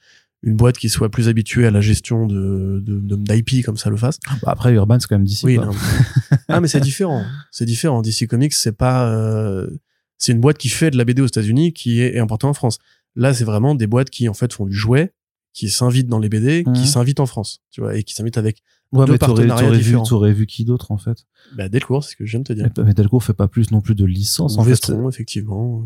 une 0.42 0.56
boîte 0.56 0.78
qui 0.78 0.88
soit 0.88 1.10
plus 1.10 1.28
habituée 1.28 1.66
à 1.66 1.70
la 1.70 1.80
gestion 1.80 2.26
de 2.26 2.82
de- 2.84 2.98
de- 3.00 3.16
d'IP 3.16 3.62
comme 3.64 3.76
ça 3.76 3.90
le 3.90 3.96
fasse. 3.96 4.18
bah, 4.42 4.48
après, 4.52 4.72
Urban, 4.72 4.98
c'est 4.98 5.06
quand 5.06 5.16
même 5.16 5.24
d'ici. 5.26 5.44
Oui, 5.46 5.58
non, 5.58 5.70
ah 6.48 6.60
mais 6.60 6.68
c'est 6.68 6.80
différent. 6.80 7.24
C'est 7.50 7.66
différent. 7.66 8.00
DC 8.02 8.26
Comics, 8.26 8.54
c'est 8.54 8.72
pas, 8.76 9.10
euh, 9.10 9.68
c'est 10.16 10.32
une 10.32 10.40
boîte 10.40 10.58
qui 10.58 10.68
fait 10.68 10.90
de 10.90 10.96
la 10.96 11.04
BD 11.04 11.20
aux 11.22 11.26
États-Unis, 11.26 11.72
qui 11.72 12.00
est, 12.00 12.14
est 12.16 12.18
importante 12.20 12.50
en 12.50 12.54
France. 12.54 12.78
Là, 13.16 13.34
c'est 13.34 13.44
vraiment 13.44 13.74
des 13.74 13.86
boîtes 13.86 14.08
qui 14.10 14.28
en 14.28 14.34
fait 14.34 14.52
font 14.52 14.66
du 14.66 14.74
jouet, 14.74 15.12
qui 15.52 15.68
s'invitent 15.68 16.06
dans 16.08 16.18
les 16.20 16.28
BD, 16.28 16.62
Mhm. 16.66 16.72
qui 16.74 16.86
s'invitent 16.86 17.20
en 17.20 17.26
France, 17.26 17.60
tu 17.70 17.80
vois, 17.80 17.96
et 17.96 18.02
qui 18.04 18.14
s'invitent 18.14 18.38
avec 18.38 18.62
Ouais, 18.92 19.04
deux 19.06 19.12
mais 19.12 19.18
t'aurais, 19.18 19.46
partenariats 19.46 19.76
différents. 19.76 20.04
t'aurais 20.04 20.32
vu 20.32 20.46
qui 20.46 20.64
d'autre, 20.64 20.90
en 20.90 20.98
fait? 20.98 21.18
bah, 21.56 21.68
Delcourt, 21.68 22.02
c'est 22.04 22.12
ce 22.12 22.16
que 22.16 22.24
je 22.24 22.30
viens 22.32 22.40
de 22.40 22.44
te 22.44 22.52
dire. 22.52 22.68
Mais, 22.78 22.84
mais 22.84 22.94
Delcourt 22.94 23.22
fait 23.22 23.34
pas 23.34 23.46
plus 23.48 23.70
non 23.72 23.80
plus 23.80 23.94
de 23.94 24.04
licence, 24.04 24.56
en 24.58 24.62
fait. 24.64 24.70
Vestron, 24.70 25.08
effectivement. 25.08 25.84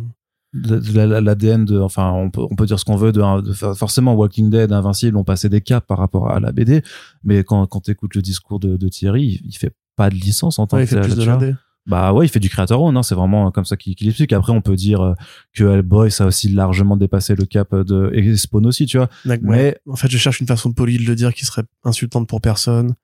La- 0.54 0.78
la- 0.94 1.06
la- 1.06 1.20
L'ADN 1.20 1.64
de, 1.64 1.78
enfin, 1.80 2.12
on 2.12 2.30
peut, 2.30 2.42
on 2.48 2.54
peut 2.54 2.66
dire 2.66 2.78
ce 2.78 2.84
qu'on 2.84 2.96
veut 2.96 3.10
de, 3.12 3.40
de- 3.42 3.52
forcément, 3.74 4.14
Walking 4.14 4.50
Dead, 4.50 4.70
Invincible 4.72 5.16
ont 5.16 5.24
passé 5.24 5.48
des 5.48 5.60
caps 5.60 5.86
par 5.86 5.98
rapport 5.98 6.30
à 6.30 6.38
la 6.40 6.52
BD, 6.52 6.82
mais 7.24 7.42
quand, 7.44 7.66
quand 7.66 7.80
t'écoutes 7.80 8.14
le 8.14 8.22
discours 8.22 8.60
de, 8.60 8.76
de 8.76 8.88
Thierry, 8.88 9.40
il, 9.42 9.48
il 9.48 9.56
fait 9.56 9.72
pas 9.96 10.10
de 10.10 10.14
licence 10.14 10.58
en 10.58 10.66
tant 10.66 10.76
Ouais, 10.76 10.84
il 10.84 10.88
que 10.88 10.94
fait 10.96 11.00
plus 11.00 11.16
de 11.16 11.24
l'indé. 11.24 11.54
Bah 11.86 12.14
ouais, 12.14 12.24
il 12.24 12.28
fait 12.30 12.40
du 12.40 12.48
creator 12.48 12.80
own, 12.82 12.96
hein, 12.96 13.02
c'est 13.02 13.14
vraiment 13.14 13.50
comme 13.50 13.66
ça 13.66 13.76
qu'il 13.76 13.94
qu'il 13.94 14.08
explique. 14.08 14.32
Après, 14.32 14.52
on 14.52 14.62
peut 14.62 14.74
dire 14.76 15.02
euh, 15.02 15.12
que 15.52 15.64
Hellboy, 15.64 16.10
ça 16.10 16.24
a 16.24 16.26
aussi 16.28 16.48
largement 16.48 16.96
dépassé 16.96 17.34
le 17.34 17.44
cap 17.44 17.74
de 17.74 18.10
et 18.14 18.36
Spawn 18.38 18.64
aussi, 18.66 18.86
tu 18.86 18.96
vois. 18.96 19.10
Mais-. 19.56 19.76
En 19.86 19.96
fait, 19.96 20.10
je 20.10 20.16
cherche 20.16 20.40
une 20.40 20.46
façon 20.46 20.72
polie 20.72 20.96
de 20.96 21.02
le 21.04 21.14
dire 21.14 21.34
qui 21.34 21.44
serait 21.44 21.64
insultante 21.84 22.26
pour 22.26 22.40
personne. 22.40 22.94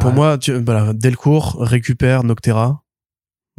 Pour 0.00 0.12
moi, 0.12 0.36
tu, 0.38 0.52
voilà, 0.54 0.92
Delcourt 0.94 1.58
récupère 1.60 2.24
Noctera. 2.24 2.82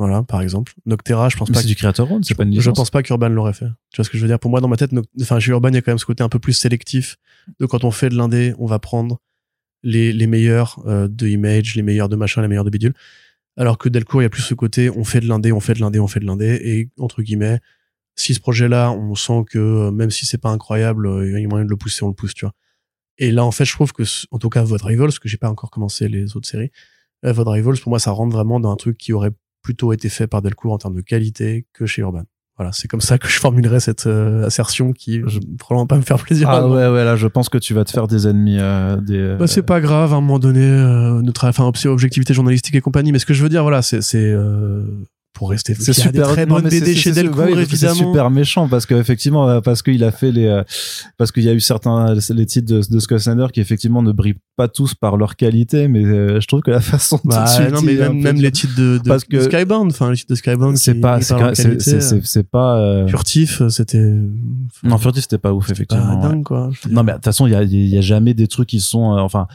Voilà, 0.02 0.24
par 0.24 0.42
exemple. 0.42 0.74
Noctera, 0.88 1.30
je 1.30 1.38
pense 1.38 1.50
Mais 1.50 1.54
pas 1.54 1.62
c'est 1.62 1.68
du 1.68 1.76
creator 1.76 2.12
own, 2.12 2.24
c'est 2.24 2.34
pas 2.34 2.44
une 2.44 2.52
Je 2.54 2.58
licence. 2.60 2.76
pense 2.76 2.90
pas 2.90 3.04
qu'Urban 3.04 3.30
l'aurait 3.30 3.54
fait. 3.54 3.68
Tu 3.92 3.98
vois 3.98 4.04
ce 4.06 4.10
que 4.10 4.18
je 4.18 4.24
veux 4.24 4.28
dire? 4.28 4.40
Pour 4.40 4.50
moi, 4.50 4.60
dans 4.62 4.68
ma 4.68 4.78
tête, 4.78 4.92
no- 4.94 5.04
enfin, 5.22 5.40
chez 5.40 5.52
Urban, 5.52 5.70
il 5.70 5.76
y 5.76 5.78
a 5.78 5.82
quand 5.82 5.92
même 5.92 6.00
ce 6.00 6.06
côté 6.06 6.24
un 6.24 6.30
peu 6.30 6.40
plus 6.40 6.54
sélectif 6.54 7.18
de 7.60 7.66
quand 7.68 7.84
on 7.84 7.92
fait 7.92 8.10
de 8.10 8.16
l'indé, 8.16 8.54
on 8.58 8.66
va 8.66 8.80
prendre 8.80 9.20
les, 9.84 10.12
les 10.12 10.26
meilleurs 10.28 10.82
euh, 10.88 11.08
de 11.08 11.28
Image, 11.28 11.76
les 11.76 11.84
meilleurs 11.84 12.10
de 12.10 12.16
machin, 12.16 12.42
les 12.42 12.48
meilleurs 12.48 12.64
de 12.64 12.70
bidule. 12.72 12.94
Alors 13.58 13.78
que 13.78 13.90
Delcourt, 13.90 14.22
il 14.22 14.26
y 14.26 14.26
a 14.26 14.30
plus 14.30 14.42
ce 14.42 14.54
côté, 14.56 14.90
on 14.90 15.04
fait 15.04 15.20
de 15.20 15.28
l'indé, 15.28 15.52
on 15.52 15.60
fait 15.60 15.74
de 15.76 15.82
l'indé, 15.82 16.00
on 16.00 16.08
fait 16.08 16.20
de 16.20 16.26
l'indé. 16.26 16.60
Et 16.64 16.90
entre 17.00 17.22
guillemets, 17.22 17.60
si 18.16 18.34
ce 18.34 18.40
projet-là, 18.40 18.92
on 18.92 19.14
sent 19.14 19.44
que 19.50 19.60
euh, 19.60 19.92
même 19.92 20.10
si 20.10 20.26
c'est 20.26 20.38
pas 20.40 20.50
incroyable, 20.50 21.06
euh, 21.08 21.30
il 21.38 21.42
y 21.42 21.46
a 21.46 21.48
moyen 21.48 21.66
de 21.66 21.70
le 21.70 21.78
pousser, 21.78 22.04
on 22.04 22.08
le 22.08 22.14
pousse, 22.16 22.34
tu 22.34 22.46
vois. 22.46 22.54
Et 23.20 23.30
là, 23.30 23.46
en 23.46 23.52
fait, 23.52 23.66
je 23.66 23.74
trouve 23.74 23.94
que, 23.94 24.02
en 24.32 24.40
tout 24.40 24.50
cas, 24.50 24.64
Vod 24.64 24.82
Rivals, 24.82 25.08
parce 25.08 25.20
que 25.20 25.30
j'ai 25.30 25.38
pas 25.38 25.50
encore 25.50 25.70
commencé 25.70 26.08
les 26.08 26.36
autres 26.36 26.48
séries, 26.48 26.72
Vod 27.24 27.48
Rivals, 27.48 27.78
pour 27.80 27.92
moi, 27.92 28.00
ça 28.00 28.10
rentre 28.12 28.34
vraiment 28.34 28.60
dans 28.60 28.72
un 28.72 28.76
truc 28.78 28.98
qui 28.98 29.14
aurait 29.14 29.30
plutôt 29.62 29.94
été 29.94 30.10
fait 30.10 30.28
par 30.28 30.42
Delcourt 30.42 30.74
en 30.74 30.78
termes 30.78 30.96
de 30.96 31.02
qualité 31.02 31.66
que 31.74 31.86
chez 31.86 32.02
Urban. 32.02 32.24
Voilà, 32.58 32.72
c'est 32.74 32.88
comme 32.88 33.02
ça 33.02 33.18
que 33.18 33.28
je 33.28 33.40
formulerais 33.40 33.80
cette 33.80 34.06
euh, 34.08 34.46
assertion 34.46 34.92
qui 34.92 35.22
Je- 35.26 35.40
probablement 35.58 35.88
pas 35.88 35.96
me 35.98 36.02
faire 36.04 36.18
plaisir. 36.22 36.48
Ah 36.50 36.68
ouais, 36.68 36.88
ouais, 36.90 37.04
là, 37.06 37.16
je 37.16 37.26
pense 37.28 37.50
que 37.50 37.58
tu 37.58 37.74
vas 37.74 37.86
te 37.86 37.92
faire 37.92 38.08
des 38.08 38.28
ennemis, 38.28 38.58
euh, 38.60 38.98
des. 38.98 39.18
euh, 39.18 39.38
Bah, 39.38 39.48
c'est 39.48 39.64
pas 39.64 39.82
grave, 39.82 40.14
à 40.14 40.18
un 40.18 40.22
moment 40.22 40.38
donné, 40.38 40.64
euh, 40.64 41.22
notre, 41.24 41.48
enfin, 41.48 41.64
objectivité 41.86 42.34
journalistique 42.36 42.76
et 42.76 42.82
compagnie. 42.82 43.12
Mais 43.12 43.20
ce 43.20 43.26
que 43.26 43.34
je 43.34 43.42
veux 43.42 43.50
dire, 43.50 43.64
voilà, 43.64 43.82
c'est, 43.82 44.02
c'est 44.02 44.20
euh, 44.32 44.84
pour 45.34 45.50
rester. 45.50 45.74
c'est 45.76 45.86
des 45.88 45.94
super 45.94 46.28
très 46.30 46.46
non, 46.46 46.56
bonnes 46.56 46.70
BD 46.70 46.94
chez 46.96 47.12
Delcourt, 47.12 47.46
évidemment. 47.48 47.68
c'est 47.94 48.04
super 48.04 48.30
méchant 48.30 48.68
parce 48.68 48.86
que 48.86 48.94
effectivement 48.96 49.48
euh, 49.50 49.62
parce 49.62 49.82
qu'il 49.82 50.04
a 50.04 50.12
fait 50.12 50.32
les 50.32 50.46
euh, 50.46 50.64
parce 51.18 51.32
qu'il 51.32 51.44
y 51.44 51.50
a 51.50 51.54
eu 51.54 51.60
certains 51.60 52.14
les 52.32 52.46
titres 52.46 52.68
de, 52.74 52.82
de 52.88 53.00
Scott 53.00 53.20
Snyder 53.20 53.48
qui 53.54 53.60
effectivement 53.62 54.02
ne 54.04 54.12
brillent 54.12 54.40
pas 54.58 54.68
tous 54.68 54.94
par 54.94 55.18
leur 55.18 55.36
qualité 55.36 55.88
mais 55.88 56.04
euh, 56.06 56.40
je 56.42 56.48
trouve 56.48 56.62
que 56.62 56.72
la 56.72 56.80
façon 56.82 57.20
Bah, 57.24 57.46
non, 57.72 57.82
mais 57.82 57.96
même, 57.96 58.20
même 58.22 58.36
les 58.42 58.52
titres 58.52 58.76
de, 58.78 58.98
de, 58.98 59.08
Parce 59.10 59.28
de 59.28 59.38
que- 59.38 59.42
Skybound, 59.44 59.92
enfin, 59.92 60.10
les 60.12 60.18
titres 60.18 60.32
de 60.32 60.36
Skybound. 60.36 60.78
c'est 60.78 60.96
pas 60.96 61.20
c'est 61.22 62.44
pas 62.50 62.78
euh, 62.80 63.08
Furtif, 63.08 63.68
c'était. 63.70 64.14
non 64.84 64.98
furtif 64.98 65.24
c'était 65.24 65.38
pas 65.38 65.54
ouf 65.54 65.68
Pas 65.68 65.74
effectivement 65.74 66.16
ouais. 66.22 66.30
dingue, 66.30 66.44
quoi. 66.44 66.70
Non 66.90 67.04
mais 67.04 67.14
de 67.14 67.18
toute 67.18 67.26
façon 67.26 67.48
il 67.48 67.54
y 67.54 67.56
a 67.56 67.64
y 67.64 67.98
a 67.98 68.02
jamais 68.02 68.34
des 68.34 68.48
trucs 68.48 68.70
qui 68.70 68.80
sont 68.80 69.14
euh, 69.16 69.20
enfin 69.22 69.48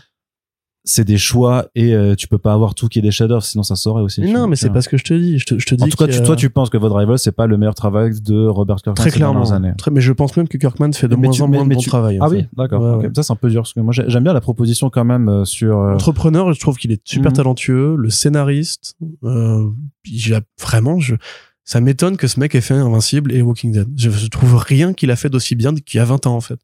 c'est 0.88 1.04
des 1.04 1.18
choix 1.18 1.66
et 1.74 1.94
euh, 1.94 2.14
tu 2.14 2.28
peux 2.28 2.38
pas 2.38 2.52
avoir 2.52 2.76
tout 2.76 2.86
qui 2.86 3.00
est 3.00 3.02
des 3.02 3.10
chefs 3.10 3.26
sinon 3.42 3.64
ça 3.64 3.74
saurait 3.74 4.02
aussi 4.02 4.20
Mais 4.20 4.32
non, 4.32 4.46
mais 4.46 4.54
c'est 4.54 4.70
pas 4.70 4.80
ce 4.80 4.88
que 4.88 4.96
je 4.96 5.02
te 5.04 5.14
dis. 5.14 5.38
Je 5.38 5.44
te, 5.44 5.58
je 5.58 5.66
te 5.66 5.74
dis 5.74 5.82
en 5.82 5.88
tout 5.88 5.96
cas 5.96 6.06
tu, 6.06 6.22
toi 6.22 6.36
tu 6.36 6.48
penses 6.48 6.70
que 6.70 6.76
votre 6.76 6.94
rival 6.94 7.18
c'est 7.18 7.32
pas 7.32 7.46
le 7.48 7.56
meilleur 7.58 7.74
travail 7.74 8.12
de 8.22 8.46
Robert 8.46 8.76
Kirkman 8.76 8.94
Très 8.94 9.10
ces 9.10 9.16
clairement. 9.16 9.50
années 9.50 9.72
Très, 9.76 9.90
mais 9.90 10.00
je 10.00 10.12
pense 10.12 10.36
même 10.36 10.46
que 10.46 10.56
Kirkman 10.56 10.92
fait 10.92 11.08
de 11.08 11.16
Mais 11.16 11.22
moins 11.26 11.30
tu- 11.32 11.42
en 11.42 11.48
mais- 11.48 11.56
moins 11.58 11.66
mais 11.66 11.74
de 11.74 11.78
bon 11.78 11.82
tu- 11.82 11.88
travail. 11.88 12.18
Ah 12.22 12.28
fait. 12.28 12.36
oui, 12.36 12.44
d'accord. 12.56 12.80
Ouais, 12.82 12.90
ok. 12.94 13.02
ouais. 13.02 13.10
Ça, 13.16 13.22
c'est 13.24 13.32
un 13.32 13.36
peu 13.36 13.50
dur 13.50 13.62
parce 13.62 13.72
que 13.72 13.80
moi, 13.80 13.92
j'ai- 13.92 14.04
j'aime 14.08 14.22
bien 14.22 14.32
la 14.32 14.40
proposition 14.40 14.88
quand 14.88 15.04
même 15.04 15.28
euh, 15.28 15.44
sur. 15.44 15.76
euh, 15.76 15.94
Entrepreneur, 15.94 16.52
je 16.52 16.60
trouve 16.60 16.76
qu'il 16.78 16.92
est 16.92 17.00
super 17.04 17.32
Mhm. 17.32 17.36
talentueux. 17.36 17.96
Le 17.96 18.08
scénariste, 18.10 18.94
euh, 19.24 19.68
il 20.04 20.34
a 20.34 20.40
vraiment, 20.60 21.00
je, 21.00 21.16
ça 21.64 21.80
m'étonne 21.80 22.16
que 22.16 22.28
ce 22.28 22.38
mec 22.38 22.54
ait 22.54 22.60
fait 22.60 22.74
Invincible 22.74 23.32
et 23.32 23.42
Walking 23.42 23.72
Dead. 23.72 23.88
Je, 23.96 24.10
je 24.10 24.26
trouve 24.28 24.54
rien 24.56 24.92
qu'il 24.92 25.10
a 25.10 25.16
fait 25.16 25.30
d'aussi 25.30 25.56
bien 25.56 25.74
qu'il 25.74 25.98
y 25.98 26.00
a 26.00 26.04
20 26.04 26.26
ans 26.28 26.36
en 26.36 26.40
fait. 26.40 26.60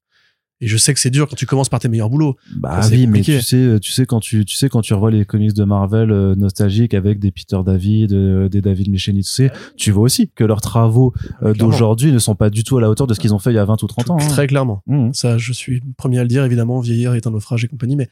Et 0.62 0.68
je 0.68 0.76
sais 0.78 0.94
que 0.94 1.00
c'est 1.00 1.10
dur 1.10 1.28
quand 1.28 1.36
tu 1.36 1.44
commences 1.44 1.68
par 1.68 1.80
tes 1.80 1.88
meilleurs 1.88 2.08
boulots. 2.08 2.36
Bah 2.56 2.80
oui, 2.90 3.06
mais 3.06 3.20
tu 3.20 3.40
sais, 3.42 3.78
tu 3.82 3.90
sais 3.92 4.06
quand 4.06 4.20
tu, 4.20 4.44
tu 4.44 4.54
sais 4.56 4.68
quand 4.70 4.80
tu 4.80 4.94
revois 4.94 5.10
les 5.10 5.24
comics 5.24 5.52
de 5.52 5.64
Marvel 5.64 6.10
euh, 6.10 6.34
nostalgiques 6.36 6.94
avec 6.94 7.18
des 7.18 7.30
Peter 7.32 7.58
David, 7.66 8.12
euh, 8.12 8.48
des 8.48 8.60
David 8.62 8.88
Michelinie, 8.88 9.24
tu 9.24 9.30
sais, 9.30 9.50
tu 9.76 9.90
vois 9.90 10.04
aussi 10.04 10.30
que 10.34 10.44
leurs 10.44 10.60
travaux 10.60 11.12
euh, 11.42 11.52
Clairement. 11.52 11.54
d'aujourd'hui 11.72 12.12
ne 12.12 12.18
sont 12.18 12.36
pas 12.36 12.48
du 12.48 12.62
tout 12.64 12.78
à 12.78 12.80
la 12.80 12.88
hauteur 12.88 13.06
de 13.08 13.12
ce 13.14 13.18
qu'ils 13.20 13.34
ont 13.34 13.38
fait 13.40 13.50
il 13.50 13.56
y 13.56 13.58
a 13.58 13.64
20 13.64 13.82
ou 13.82 13.86
30 13.88 14.10
ans. 14.10 14.18
hein. 14.20 14.28
Très 14.28 14.46
clairement. 14.46 14.82
Mhm. 14.86 15.12
Ça, 15.12 15.36
je 15.36 15.52
suis 15.52 15.82
premier 15.96 16.18
à 16.20 16.22
le 16.22 16.28
dire, 16.28 16.44
évidemment. 16.44 16.78
Vieillir 16.80 17.14
est 17.14 17.26
un 17.26 17.32
naufrage 17.32 17.64
et 17.64 17.68
compagnie, 17.68 17.96
mais 17.96 18.08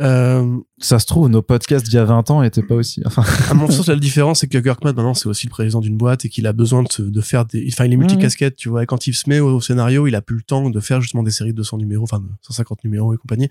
euh, 0.00 0.58
Ça 0.78 0.98
se 0.98 1.06
trouve, 1.06 1.28
nos 1.28 1.42
podcasts 1.42 1.84
d'il 1.84 1.94
y 1.94 1.98
a 1.98 2.04
20 2.04 2.30
ans 2.30 2.42
étaient 2.42 2.62
pas 2.62 2.74
aussi. 2.76 3.02
Enfin, 3.04 3.24
à 3.50 3.54
mon 3.54 3.70
sens, 3.70 3.88
la 3.88 3.96
différence, 3.96 4.40
c'est 4.40 4.48
que 4.48 4.58
Kirkman, 4.58 4.92
maintenant, 4.92 5.14
c'est 5.14 5.28
aussi 5.28 5.46
le 5.46 5.50
président 5.50 5.80
d'une 5.80 5.96
boîte 5.96 6.24
et 6.24 6.28
qu'il 6.28 6.46
a 6.46 6.52
besoin 6.52 6.84
de, 6.98 7.20
faire 7.20 7.44
des, 7.44 7.68
enfin, 7.72 7.84
il 7.84 7.92
est 7.92 7.96
Mhm. 7.96 8.04
multicasquette, 8.04 8.56
tu 8.56 8.68
vois. 8.68 8.82
Et 8.84 8.86
quand 8.86 9.06
il 9.06 9.14
se 9.14 9.28
met 9.28 9.40
au, 9.40 9.60
scénario, 9.60 10.06
il 10.06 10.14
a 10.14 10.22
plus 10.22 10.36
le 10.36 10.42
temps 10.42 10.70
de 10.70 10.80
faire 10.80 11.00
justement 11.00 11.22
des 11.22 11.30
séries 11.30 11.52
de 11.52 11.56
200 11.56 11.78
numéros, 11.78 12.04
enfin, 12.04 12.20
de 12.20 12.28
150 12.42 12.84
numéros 12.84 13.12
et 13.14 13.16
compagnie. 13.16 13.48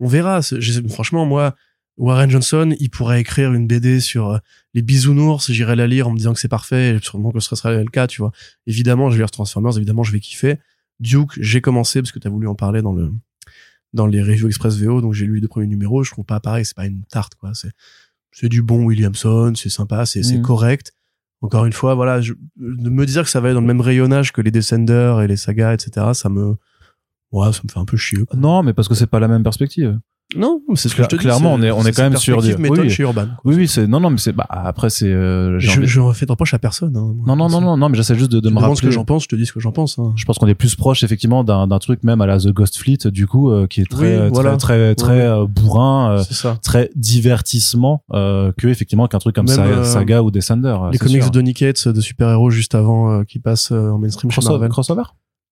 On 0.00 0.08
verra. 0.08 0.40
Franchement, 0.88 1.26
moi, 1.26 1.54
Warren 1.98 2.30
Johnson, 2.30 2.74
il 2.80 2.88
pourrait 2.88 3.20
écrire 3.20 3.52
une 3.52 3.66
BD 3.66 4.00
sur 4.00 4.30
euh, 4.30 4.38
les 4.72 4.80
bisounours, 4.82 5.52
j'irai 5.52 5.76
la 5.76 5.86
lire 5.86 6.08
en 6.08 6.12
me 6.12 6.16
disant 6.16 6.32
que 6.32 6.40
c'est 6.40 6.48
parfait, 6.48 6.96
et 6.96 6.98
sûrement 7.02 7.30
que 7.32 7.40
ce 7.40 7.54
serait 7.54 7.84
le 7.84 7.90
cas, 7.90 8.06
tu 8.06 8.22
vois. 8.22 8.32
Évidemment, 8.66 9.10
je 9.10 9.16
vais 9.16 9.22
lire 9.22 9.30
Transformers, 9.30 9.76
évidemment, 9.76 10.02
je 10.02 10.12
vais 10.12 10.20
kiffer. 10.20 10.56
Duke, 11.00 11.32
j'ai 11.38 11.60
commencé 11.60 12.00
parce 12.00 12.12
que 12.12 12.18
tu 12.18 12.26
as 12.26 12.30
voulu 12.30 12.48
en 12.48 12.54
parler 12.54 12.80
dans 12.80 12.92
le 12.94 13.12
dans 13.92 14.06
les 14.06 14.22
reviews 14.22 14.46
Express 14.48 14.76
VO, 14.78 15.00
donc 15.00 15.12
j'ai 15.14 15.26
lu 15.26 15.34
les 15.36 15.40
deux 15.40 15.48
premiers 15.48 15.66
numéros, 15.66 16.02
je 16.04 16.10
trouve 16.10 16.24
pas 16.24 16.40
pareil, 16.40 16.64
c'est 16.64 16.76
pas 16.76 16.86
une 16.86 17.04
tarte, 17.04 17.34
quoi. 17.36 17.52
C'est 17.54 17.70
c'est 18.34 18.48
du 18.48 18.62
bon 18.62 18.84
Williamson, 18.84 19.52
c'est 19.54 19.68
sympa, 19.68 20.06
c'est 20.06 20.22
c'est 20.22 20.36
Mhm. 20.38 20.42
correct. 20.42 20.92
Encore 21.42 21.66
une 21.66 21.72
fois, 21.72 21.94
voilà, 21.94 22.20
je, 22.20 22.34
de 22.56 22.88
me 22.88 23.04
dire 23.04 23.24
que 23.24 23.28
ça 23.30 23.40
va 23.40 23.48
être 23.48 23.54
dans 23.54 23.60
le 23.60 23.66
même 23.66 23.80
rayonnage 23.80 24.32
que 24.32 24.40
les 24.40 24.50
Descenders 24.52 25.20
et 25.22 25.26
les 25.28 25.36
sagas, 25.36 25.74
etc., 25.74 26.06
ça 26.14 26.28
me, 26.28 26.54
Ouais, 27.32 27.52
ça 27.52 27.60
me 27.64 27.70
fait 27.70 27.78
un 27.80 27.84
peu 27.86 27.96
chier. 27.96 28.24
quoi. 28.26 28.38
Non, 28.38 28.62
mais 28.62 28.72
parce 28.74 28.88
que 28.88 28.94
c'est 28.94 29.06
pas 29.06 29.18
la 29.18 29.26
même 29.28 29.42
perspective. 29.42 29.98
Non, 30.36 30.60
c'est 30.74 30.88
ce 30.88 30.94
que 30.94 31.02
Cla- 31.02 31.04
je 31.04 31.08
te 31.08 31.16
dis. 31.16 31.22
clairement, 31.22 31.56
c'est- 31.56 31.60
on 31.60 31.62
est- 31.64 31.70
on 31.70 31.84
est 31.84 31.92
quand 31.92 32.02
même 32.02 32.16
sur 32.16 32.40
du- 32.42 32.56
méthode 32.56 32.80
oui. 32.80 32.90
chez 32.90 33.02
Urban. 33.02 33.26
Oui, 33.44 33.54
oui, 33.56 33.68
c'est 33.68 33.86
non, 33.86 34.00
non, 34.00 34.10
mais 34.10 34.18
c'est 34.18 34.32
bah 34.32 34.46
après 34.48 34.90
c'est. 34.90 35.06
euh, 35.12 35.58
Je, 35.58 35.82
je 35.84 36.00
refais 36.00 36.26
de 36.26 36.30
reproche 36.32 36.54
à 36.54 36.58
personne. 36.58 36.96
hein, 36.96 37.12
moi. 37.16 37.24
Non, 37.26 37.36
non, 37.36 37.48
non, 37.48 37.60
non, 37.60 37.76
non, 37.76 37.88
mais 37.88 37.96
j'essaie 37.96 38.14
juste 38.14 38.30
de, 38.32 38.36
me 38.36 38.42
me 38.42 38.48
demandes 38.48 38.62
ce 38.64 38.68
rappeler. 38.68 38.88
que 38.88 38.94
j'en 38.94 39.04
pense, 39.04 39.24
je 39.24 39.28
te 39.28 39.36
dis 39.36 39.46
ce 39.46 39.52
que 39.52 39.60
j'en 39.60 39.72
pense. 39.72 39.98
hein. 39.98 40.12
Je 40.16 40.24
pense 40.24 40.38
qu'on 40.38 40.46
est 40.46 40.54
plus 40.54 40.74
proche 40.76 41.02
effectivement 41.02 41.44
d'un 41.44 41.66
d'un 41.66 41.78
truc 41.78 42.02
même 42.04 42.20
à 42.20 42.26
la 42.26 42.38
The 42.38 42.48
Ghost 42.48 42.76
Fleet 42.78 42.98
du 43.06 43.26
coup 43.26 43.50
euh, 43.50 43.66
qui 43.66 43.80
est 43.80 43.90
très 43.90 44.22
Oui, 44.22 44.28
voilà. 44.32 44.56
très 44.56 44.94
très 44.94 44.94
très 44.94 45.12
Ouais. 45.16 45.20
euh, 45.42 45.46
bourrin, 45.46 46.12
euh, 46.18 46.22
ça. 46.22 46.58
très 46.62 46.90
divertissement 46.96 48.02
euh, 48.12 48.52
que 48.58 48.66
effectivement 48.68 49.06
qu'un 49.08 49.18
truc 49.18 49.34
comme 49.34 49.48
euh, 49.48 49.84
Saga 49.84 50.22
ou 50.22 50.30
Descender. 50.30 50.68
euh, 50.82 50.90
Les 50.92 50.98
comics 50.98 51.22
sûr. 51.22 51.26
de 51.30 51.34
Donny 51.34 51.54
Cates 51.54 51.88
de 51.88 52.00
super-héros 52.00 52.50
juste 52.50 52.74
avant 52.74 53.10
euh, 53.10 53.24
qui 53.24 53.38
passent 53.38 53.72
euh, 53.72 53.90
en 53.90 53.98
mainstream 53.98 54.30
chez. 54.30 54.40
Marvel. 54.42 54.68
crossover? 54.68 55.02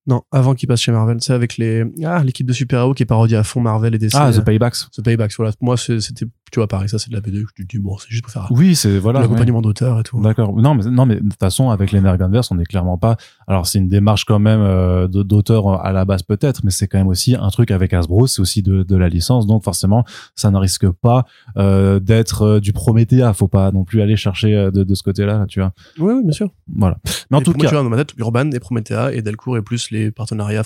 Non, 0.07 0.23
avant 0.31 0.55
qu'ils 0.55 0.67
passent 0.67 0.81
chez 0.81 0.91
Marvel. 0.91 1.17
C'est 1.21 1.33
avec 1.33 1.57
les 1.57 1.85
ah 2.03 2.23
l'équipe 2.23 2.47
de 2.47 2.53
super-héros 2.53 2.93
qui 2.93 3.03
est 3.03 3.05
parodie 3.05 3.35
à 3.35 3.43
fond 3.43 3.61
Marvel 3.61 3.93
et 3.93 3.97
DC. 3.99 4.11
Ah, 4.15 4.29
euh, 4.29 4.31
The 4.33 4.43
Paybacks. 4.43 4.89
The 4.91 5.03
Paybacks. 5.03 5.33
Voilà. 5.37 5.53
Moi, 5.61 5.77
c'était, 5.77 6.25
tu 6.51 6.59
vois, 6.59 6.67
pareil, 6.67 6.89
ça 6.89 6.99
c'est 6.99 7.09
de 7.09 7.15
la 7.15 7.21
BD. 7.21 7.39
Je 7.39 7.63
te 7.63 7.67
dis, 7.67 7.79
bon, 7.79 7.97
c'est 7.97 8.09
juste 8.09 8.23
pour 8.23 8.31
faire 8.31 8.47
Oui, 8.51 8.75
c'est 8.75 8.97
voilà. 8.99 9.19
ouais. 9.19 9.23
l'accompagnement 9.23 9.61
d'auteur 9.61 9.99
et 9.99 10.03
tout. 10.03 10.21
D'accord. 10.21 10.53
Non, 10.55 10.75
mais 10.75 10.83
non, 10.85 11.05
mais 11.05 11.15
de 11.15 11.21
toute 11.21 11.39
façon, 11.39 11.69
avec 11.69 11.91
les 11.91 12.01
Nerganverse, 12.01 12.51
on 12.51 12.59
est 12.59 12.65
clairement 12.65 12.97
pas. 12.97 13.15
Alors, 13.47 13.65
c'est 13.65 13.79
une 13.79 13.87
démarche 13.87 14.25
quand 14.25 14.39
même 14.39 14.59
euh, 14.61 15.07
d'auteur 15.07 15.83
à 15.83 15.91
la 15.93 16.05
base 16.05 16.23
peut-être, 16.23 16.61
mais 16.63 16.71
c'est 16.71 16.87
quand 16.87 16.97
même 16.97 17.07
aussi 17.07 17.35
un 17.35 17.49
truc 17.49 17.71
avec 17.71 17.93
Hasbro, 17.93 18.27
c'est 18.27 18.41
aussi 18.41 18.61
de, 18.61 18.83
de 18.83 18.95
la 18.95 19.09
licence, 19.09 19.47
donc 19.47 19.63
forcément, 19.63 20.03
ça 20.35 20.51
ne 20.51 20.57
risque 20.57 20.89
pas 20.89 21.25
euh, 21.57 21.99
d'être 21.99 22.41
euh, 22.43 22.59
du 22.59 22.73
Promethea. 22.73 23.33
Faut 23.33 23.47
pas 23.47 23.71
non 23.71 23.83
plus 23.85 24.01
aller 24.01 24.15
chercher 24.17 24.55
euh, 24.55 24.71
de, 24.71 24.83
de 24.83 24.95
ce 24.95 25.03
côté-là, 25.03 25.45
tu 25.47 25.59
vois. 25.61 25.71
Oui, 25.99 26.13
oui, 26.15 26.23
bien 26.23 26.33
sûr. 26.33 26.49
Voilà. 26.75 26.97
Mais 27.29 27.37
en 27.37 27.39
Et 27.39 27.43
tout 27.43 27.51
pour 27.51 27.59
moi, 27.59 27.65
cas, 27.65 27.69
tu 27.69 27.75
vois, 27.75 27.83
dans 27.83 27.89
ma 27.89 27.97
tête, 27.97 28.13
Urban 28.17 28.49
et 28.51 28.59
Promethea 28.59 29.13
et 29.13 29.21
Delcourt 29.21 29.57
et 29.57 29.61
plus 29.61 29.91
les 29.91 30.11
partenariats 30.11 30.63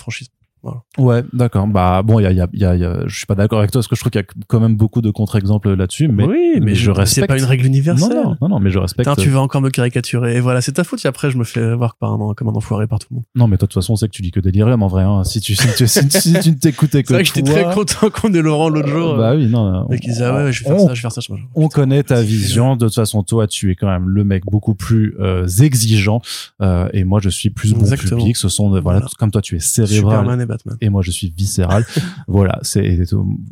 ouais, 0.97 1.23
d'accord. 1.33 1.67
Bah 1.67 2.01
bon, 2.03 2.19
il 2.19 2.23
y 2.23 2.25
a, 2.25 2.31
il 2.31 2.37
y 2.37 2.41
a, 2.41 2.47
il 2.53 2.59
y 2.59 2.65
a, 2.65 2.75
y 2.75 2.83
a- 2.85 3.03
je 3.07 3.15
suis 3.17 3.25
pas 3.25 3.35
d'accord 3.35 3.59
avec 3.59 3.71
toi 3.71 3.79
parce 3.79 3.87
que 3.87 3.95
je 3.95 4.01
trouve 4.01 4.11
qu'il 4.11 4.21
y 4.21 4.23
a 4.23 4.27
quand 4.47 4.59
même 4.59 4.75
beaucoup 4.75 5.01
de 5.01 5.11
contre-exemples 5.11 5.73
là-dessus, 5.73 6.07
mais 6.07 6.25
oui, 6.25 6.51
mais, 6.55 6.59
mais 6.61 6.75
je 6.75 6.91
C'est 6.91 6.99
respecte. 6.99 7.27
pas 7.27 7.37
une 7.37 7.43
règle 7.45 7.65
universelle. 7.65 8.09
non, 8.23 8.35
non, 8.41 8.49
non, 8.49 8.59
mais 8.59 8.69
je 8.71 8.79
respecte. 8.79 9.09
Putain, 9.09 9.21
tu 9.21 9.29
vas 9.29 9.39
encore 9.41 9.61
me 9.61 9.69
caricaturer. 9.69 10.35
Et 10.35 10.39
voilà, 10.39 10.61
c'est 10.61 10.73
ta 10.73 10.83
faute 10.83 10.99
si 10.99 11.07
après 11.07 11.31
je 11.31 11.37
me 11.37 11.43
fais 11.43 11.73
voir 11.75 11.95
par 11.95 12.13
un, 12.13 12.33
comme 12.33 12.47
un 12.49 12.53
enfoiré 12.53 12.87
par 12.87 12.99
tout 12.99 13.07
le 13.11 13.15
monde. 13.15 13.23
Non, 13.35 13.47
mais 13.47 13.57
toi, 13.57 13.67
de 13.67 13.71
toute 13.73 13.81
façon, 13.81 13.93
on 13.93 13.95
sait 13.95 14.07
que 14.07 14.13
tu 14.13 14.21
dis 14.21 14.31
que 14.31 14.39
Delirium 14.39 14.81
en 14.83 14.87
vrai. 14.87 15.03
Hein. 15.03 15.23
Si 15.23 15.39
tu, 15.41 15.55
si 15.55 15.67
tu, 15.77 15.87
si, 15.87 16.07
tu- 16.07 16.19
si 16.19 16.33
tu 16.39 16.49
ne 16.51 16.55
t'écoutais 16.55 17.01
que 17.03 17.07
C'est 17.09 17.13
vrai 17.13 17.23
que 17.23 17.29
j'étais 17.29 17.41
très 17.43 17.73
content 17.73 18.09
qu'on 18.09 18.33
ait 18.33 18.41
Laurent 18.41 18.69
l'autre 18.69 18.87
jour. 18.89 19.17
Bah 19.17 19.35
oui, 19.35 19.47
non. 19.47 19.71
non. 19.71 19.89
Et 19.91 19.99
qu'ils 19.99 20.11
disaient, 20.11 20.25
ah 20.25 20.45
ouais, 20.45 20.51
je 20.51 20.63
vais 20.63 20.69
faire 20.69 20.75
on, 20.81 20.87
ça, 20.87 20.93
je 20.93 20.99
vais 20.99 21.01
faire 21.01 21.11
ça. 21.11 21.21
je 21.21 21.33
on 21.55 21.67
connaît 21.67 22.03
ta 22.03 22.17
c'est- 22.17 22.23
vision. 22.23 22.75
De 22.75 22.85
toute 22.85 22.95
façon, 22.95 23.23
toi, 23.23 23.47
tu 23.47 23.71
es 23.71 23.75
quand 23.75 23.87
même 23.87 24.09
le 24.09 24.23
mec 24.23 24.43
beaucoup 24.45 24.75
plus 24.75 25.15
euh, 25.19 25.47
exigeant. 25.61 26.21
Euh, 26.61 26.87
et 26.93 27.03
moi, 27.03 27.19
je 27.21 27.29
suis 27.29 27.49
plus 27.49 27.73
bon 27.73 27.85
public. 27.89 28.35
Ce 28.37 28.49
sont, 28.49 28.73
euh, 28.75 28.79
voilà, 28.79 28.99
Voilà. 28.99 29.11
comme 29.19 29.31
toi, 29.31 29.41
tu 29.41 29.55
es 29.55 29.59
cérébral. 29.59 30.25
Et 30.55 30.69
Batman. 30.69 30.77
Et 30.81 30.89
moi, 30.89 31.01
je 31.01 31.11
suis 31.11 31.33
viscéral. 31.35 31.85
voilà, 32.27 32.59
c'est 32.61 32.85
et, 32.85 33.01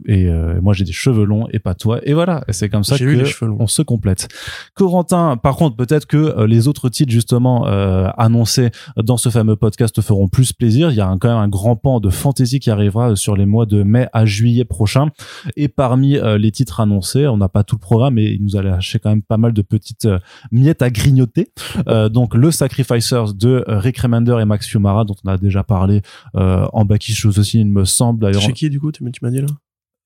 et, 0.08 0.28
euh, 0.30 0.60
moi 0.62 0.74
j'ai 0.74 0.84
des 0.86 0.92
cheveux 0.92 1.26
longs 1.26 1.48
et 1.52 1.60
pas 1.60 1.74
toi. 1.76 2.00
Et 2.04 2.14
voilà, 2.14 2.44
c'est 2.50 2.70
comme 2.70 2.84
ça 2.84 2.98
que 2.98 3.44
on 3.60 3.68
se 3.68 3.82
complète. 3.82 4.28
Corentin, 4.76 5.38
par 5.38 5.56
contre, 5.56 5.76
peut-être 5.76 6.06
que 6.06 6.18
euh, 6.18 6.48
les 6.48 6.68
autres 6.68 6.90
titres 6.90 7.12
justement 7.12 7.68
euh, 7.68 8.08
annoncés 8.18 8.70
dans 8.98 9.18
ce 9.18 9.30
fameux 9.30 9.56
podcast 9.56 9.96
te 9.96 10.02
feront 10.02 10.28
plus 10.28 10.54
plaisir. 10.54 10.92
Il 10.92 10.96
y 10.98 11.02
a 11.02 11.08
un- 11.08 11.18
quand 11.18 11.30
même 11.30 11.38
un 11.38 11.48
grand 11.48 11.76
pan 11.76 12.00
de 12.00 12.10
fantasy 12.10 12.60
qui 12.60 12.70
arrivera 12.72 13.16
sur 13.16 13.36
les 13.36 13.46
mois 13.46 13.66
de 13.66 13.84
mai 13.84 14.08
à 14.14 14.26
juillet 14.26 14.66
prochain. 14.66 15.08
Et 15.56 15.68
parmi 15.68 16.18
euh, 16.18 16.38
les 16.38 16.52
titres 16.52 16.80
annoncés, 16.80 17.28
on 17.28 17.38
n'a 17.38 17.50
pas 17.50 17.64
tout 17.64 17.76
le 17.76 17.82
programme, 17.82 18.16
mais 18.16 18.34
il 18.34 18.44
nous 18.44 18.56
a 18.56 18.62
lâché 18.62 19.00
quand 19.00 19.10
même 19.10 19.22
pas 19.22 19.38
mal 19.38 19.54
de 19.54 19.62
petites 19.62 20.06
euh, 20.06 20.20
miettes 20.52 20.82
à 20.82 20.90
grignoter. 20.90 21.52
Euh, 21.88 22.10
donc 22.10 22.36
le 22.36 22.52
Sacrificers 22.52 23.34
de 23.34 23.64
euh, 23.68 23.80
Rick 23.80 24.00
Remender 24.00 24.38
et 24.42 24.46
Max 24.46 24.68
Fiumara, 24.68 25.06
dont 25.06 25.16
on 25.26 25.30
a 25.30 25.38
déjà 25.38 25.64
parlé 25.64 26.02
euh, 26.36 26.66
en 26.74 26.86
back 26.94 27.10
issues 27.10 27.28
aussi, 27.28 27.60
il 27.60 27.68
me 27.68 27.86
semble 27.86 28.22
d'ailleurs. 28.22 28.42
Chez 28.42 28.54
qui, 28.54 28.70
du 28.70 28.80
coup, 28.80 28.92
tu 28.92 29.04
m'as 29.04 29.30
dit 29.30 29.42
là? 29.42 29.48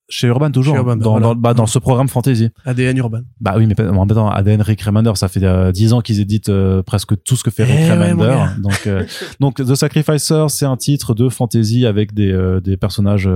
Chez 0.10 0.28
Urban 0.28 0.52
toujours, 0.52 0.76
Chez 0.76 0.80
hein, 0.80 0.84
Urban, 0.84 0.96
dans, 0.96 1.12
voilà. 1.12 1.26
dans, 1.28 1.36
bah, 1.36 1.54
dans 1.54 1.66
ce 1.66 1.80
programme 1.80 2.08
fantasy. 2.08 2.50
ADN 2.66 2.98
Urban. 2.98 3.20
Bah 3.42 3.56
oui, 3.58 3.68
mais 3.68 3.76
pas- 3.76 3.90
en 3.90 4.06
même 4.06 4.16
temps, 4.16 4.30
ADN 4.30 4.62
Rick 4.62 4.82
Remender, 4.82 5.12
ça 5.16 5.28
fait 5.28 5.44
euh, 5.44 5.72
10 5.74 5.92
ans 5.94 6.02
qu'ils 6.02 6.22
éditent 6.22 6.48
euh, 6.50 6.82
presque 6.82 7.22
tout 7.24 7.36
ce 7.36 7.44
que 7.44 7.50
fait 7.52 7.66
Rick 7.66 7.76
Eh 7.88 7.90
ouais, 7.92 8.14
mon 8.14 8.24
Remender. 8.24 8.46
donc, 8.62 8.88
euh, 8.88 9.04
donc 9.42 9.56
The 9.56 9.76
Sacrificer, 9.76 10.46
c'est 10.48 10.66
un 10.66 10.78
titre 10.78 11.14
de 11.14 11.28
fantasy 11.28 11.86
avec 11.86 12.14
des, 12.14 12.32
euh, 12.32 12.62
des 12.62 12.78
personnages 12.78 13.30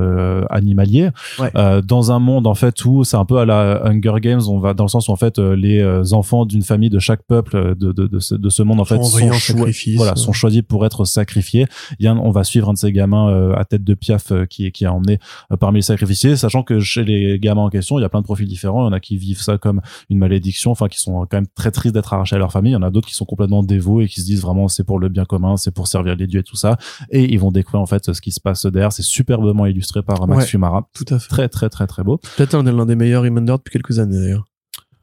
animaliers 0.49 1.09
Ouais. 1.39 1.51
dans 1.83 2.11
un 2.11 2.19
monde 2.19 2.47
en 2.47 2.55
fait 2.55 2.83
où 2.85 3.03
c'est 3.03 3.17
un 3.17 3.25
peu 3.25 3.37
à 3.37 3.45
la 3.45 3.81
Hunger 3.85 4.19
Games. 4.21 4.41
On 4.47 4.59
va 4.59 4.73
dans 4.73 4.83
le 4.85 4.89
sens 4.89 5.07
où 5.07 5.11
en 5.11 5.15
fait 5.15 5.39
les 5.39 6.13
enfants 6.13 6.45
d'une 6.45 6.61
famille 6.61 6.89
de 6.89 6.99
chaque 6.99 7.23
peuple 7.23 7.75
de, 7.75 7.91
de, 7.91 8.07
de, 8.07 8.19
ce, 8.19 8.35
de 8.35 8.49
ce 8.49 8.63
monde 8.63 8.79
en 8.79 8.85
fait 8.85 8.95
Sont 9.03 9.29
en 9.29 9.31
voilà, 9.97 10.15
sont 10.15 10.31
choisis 10.33 10.61
pour 10.61 10.85
être 10.85 11.05
sacrifiés. 11.05 11.65
Il 11.99 12.05
y 12.05 12.07
a 12.07 12.13
on 12.13 12.31
va 12.31 12.43
suivre 12.43 12.69
un 12.69 12.73
de 12.73 12.77
ces 12.77 12.91
gamins 12.91 13.51
à 13.55 13.65
tête 13.65 13.83
de 13.83 13.93
piaf 13.93 14.31
qui, 14.49 14.71
qui 14.71 14.83
est 14.83 14.87
emmené 14.87 15.19
parmi 15.59 15.79
les 15.79 15.83
sacrificiés, 15.83 16.35
sachant 16.35 16.60
que 16.63 16.79
chez 16.79 17.03
les 17.03 17.39
gamins 17.39 17.61
en 17.63 17.69
question, 17.69 17.97
il 17.99 18.01
y 18.01 18.05
a 18.05 18.09
plein 18.09 18.19
de 18.21 18.25
profils 18.25 18.47
différents. 18.47 18.83
Il 18.83 18.87
y 18.87 18.89
en 18.89 18.93
a 18.93 18.99
qui 18.99 19.17
vivent 19.17 19.41
ça 19.41 19.57
comme 19.57 19.81
une 20.09 20.17
malédiction, 20.17 20.71
enfin 20.71 20.87
qui 20.87 20.99
sont 20.99 21.21
quand 21.21 21.37
même 21.37 21.47
très 21.55 21.71
tristes 21.71 21.93
d'être 21.95 22.13
arrachés 22.13 22.35
à 22.35 22.39
leur 22.39 22.51
famille. 22.51 22.71
Il 22.71 22.75
y 22.75 22.77
en 22.77 22.81
a 22.83 22.89
d'autres 22.91 23.07
qui 23.07 23.15
sont 23.15 23.25
complètement 23.25 23.63
dévots 23.63 24.01
et 24.01 24.07
qui 24.07 24.21
se 24.21 24.25
disent 24.25 24.41
vraiment 24.41 24.67
c'est 24.67 24.83
pour 24.83 24.99
le 24.99 25.09
bien 25.09 25.25
commun, 25.25 25.57
c'est 25.57 25.71
pour 25.71 25.87
servir 25.87 26.15
les 26.15 26.27
dieux 26.27 26.39
et 26.41 26.43
tout 26.43 26.55
ça. 26.55 26.77
Et 27.09 27.31
ils 27.33 27.39
vont 27.39 27.51
découvrir 27.51 27.81
en 27.81 27.85
fait 27.85 28.13
ce 28.13 28.21
qui 28.21 28.31
se 28.31 28.39
passe 28.39 28.65
derrière. 28.65 28.91
C'est 28.93 29.01
superbement 29.03 29.65
illustré 29.65 30.01
par 30.01 30.27
Max 30.27 30.41
Ouais. 30.43 30.47
Fumara. 30.47 30.89
Tout 30.93 31.05
à 31.13 31.19
fait. 31.19 31.27
Très 31.29 31.49
très 31.49 31.69
très 31.69 31.87
très 31.87 32.03
beau. 32.03 32.17
Peut-être 32.37 32.53
l'un 32.53 32.63
des- 32.63 32.71
l'un 32.71 32.85
des 32.85 32.95
meilleurs 32.95 33.23
Remender 33.23 33.53
depuis 33.53 33.71
quelques 33.71 33.99
années 33.99 34.17
d'ailleurs. 34.17 34.45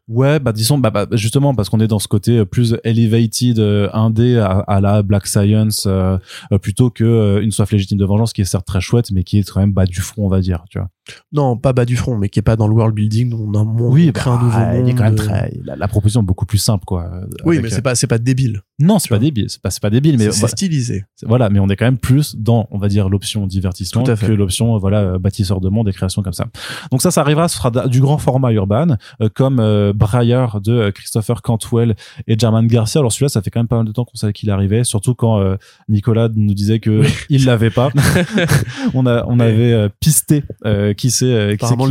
Ouais, 0.09 0.41
bah 0.41 0.53
disons, 0.53 0.79
bah, 0.79 0.89
bah, 0.89 1.07
justement 1.13 1.55
parce 1.55 1.69
qu'on 1.69 1.81
est 1.81 1.87
dans 1.87 1.99
ce 1.99 2.09
côté 2.09 2.39
euh, 2.39 2.45
plus 2.47 2.75
elevated 2.83 3.59
euh, 3.59 3.91
indé 3.93 4.39
à, 4.39 4.61
à 4.61 4.81
la 4.81 5.03
Black 5.03 5.27
Science 5.27 5.85
euh, 5.87 6.17
euh, 6.51 6.57
plutôt 6.59 6.89
que 6.89 7.05
euh, 7.05 7.43
une 7.43 7.51
soif 7.51 7.71
légitime 7.73 7.99
de 7.99 8.07
vengeance 8.07 8.33
qui 8.33 8.41
est 8.41 8.47
certes 8.47 8.67
très 8.67 8.81
chouette 8.81 9.11
mais 9.11 9.23
qui 9.23 9.39
est 9.39 9.51
quand 9.51 9.61
même 9.61 9.73
bas 9.75 9.85
du 9.85 10.01
front 10.01 10.25
on 10.25 10.29
va 10.31 10.41
dire, 10.41 10.65
tu 10.71 10.79
vois. 10.79 10.89
Non, 11.33 11.57
pas 11.57 11.73
bas 11.73 11.85
du 11.85 11.97
front, 11.97 12.17
mais 12.17 12.29
qui 12.29 12.39
est 12.39 12.43
pas 12.43 12.57
dans 12.57 12.69
le 12.69 12.75
world 12.75 12.95
building. 12.95 13.33
On, 13.35 13.55
a, 13.55 13.63
Oui, 13.63 14.11
bah, 14.13 14.21
un 14.27 14.43
nouveau 14.43 14.59
monde. 14.59 14.87
il 14.87 14.91
est 14.91 14.95
quand 14.95 15.05
même 15.05 15.13
euh, 15.15 15.17
très 15.17 15.53
la, 15.65 15.77
la 15.77 15.89
proposition 15.89 16.21
est 16.23 16.25
beaucoup 16.25 16.47
plus 16.47 16.59
simple 16.59 16.85
quoi. 16.85 17.05
euh, 17.13 17.27
Oui, 17.45 17.59
mais 17.63 17.67
euh, 17.69 17.71
c'est 17.71 17.83
pas, 17.83 17.95
c'est 17.95 18.07
pas 18.07 18.19
débile. 18.19 18.63
non, 18.79 18.99
c'est 18.99 19.09
pas 19.09 19.19
débile, 19.19 19.47
c'est 19.49 19.61
pas 19.63 19.71
c'est 19.71 19.83
pas 19.83 19.91
débile 19.91 20.17
mais 20.19 20.31
C'est 20.31 20.47
stylisé. 20.49 21.05
voilà, 21.27 21.51
mais 21.51 21.59
on 21.61 21.69
est 21.69 21.77
quand 21.77 21.85
même 21.85 21.99
plus 21.99 22.37
dans 22.37 22.67
on 22.71 22.79
va 22.79 22.89
dire 22.89 23.09
l'option 23.09 23.47
divertissement 23.47 24.03
Tout 24.03 24.11
à 24.11 24.17
fait. 24.17 24.27
que 24.27 24.33
l'option 24.33 24.75
euh, 24.75 24.79
voilà 24.79 25.01
euh, 25.01 25.19
bâtisseur 25.19 25.61
de 25.61 25.69
monde 25.69 25.89
et 25.89 25.93
création 25.93 26.23
comme 26.23 26.33
ça. 26.33 26.47
Donc 26.91 27.03
ça 27.03 27.11
ça 27.11 27.21
arrivera 27.23 27.49
ce 27.49 27.57
sera 27.57 27.71
du 27.89 28.01
grand 28.01 28.19
format 28.19 28.53
urbain 28.53 28.97
euh, 29.21 29.29
comme 29.35 29.61
euh, 29.61 29.93
Briar 29.95 30.61
de 30.61 30.73
euh, 30.73 30.91
Christopher 30.93 31.43
Cantwell 31.43 31.95
et 32.27 32.39
German 32.39 32.67
Garcia. 32.67 33.01
Alors 33.01 33.13
celui-là 33.13 33.29
ça 33.29 33.43
fait 33.43 33.51
quand 33.51 33.61
même 33.61 33.69
pas 33.69 33.77
mal 33.77 33.87
de 33.87 33.93
temps 33.93 34.05
qu'on 34.05 34.17
savait 34.17 34.33
qu'il 34.33 34.51
arrivait 34.51 34.85
surtout 34.85 35.15
quand 35.15 35.39
euh, 35.41 35.57
Nicolas 35.89 36.29
nous 36.35 36.55
disait 36.55 36.81
que 36.81 37.03
il 37.29 37.45
l'avait 37.45 37.71
pas. 37.71 37.91
on 38.95 39.07
a 39.07 39.25
on 39.27 39.39
Ouais. 39.39 39.45
avait 39.45 39.73
euh, 39.73 39.89
pisté 40.01 40.43
euh, 40.67 40.95
qui 40.99 41.11
c'est 41.11 41.25
euh, 41.33 41.53
qui 41.57 41.67
c'est 41.67 41.73
Apparemment, 41.73 41.87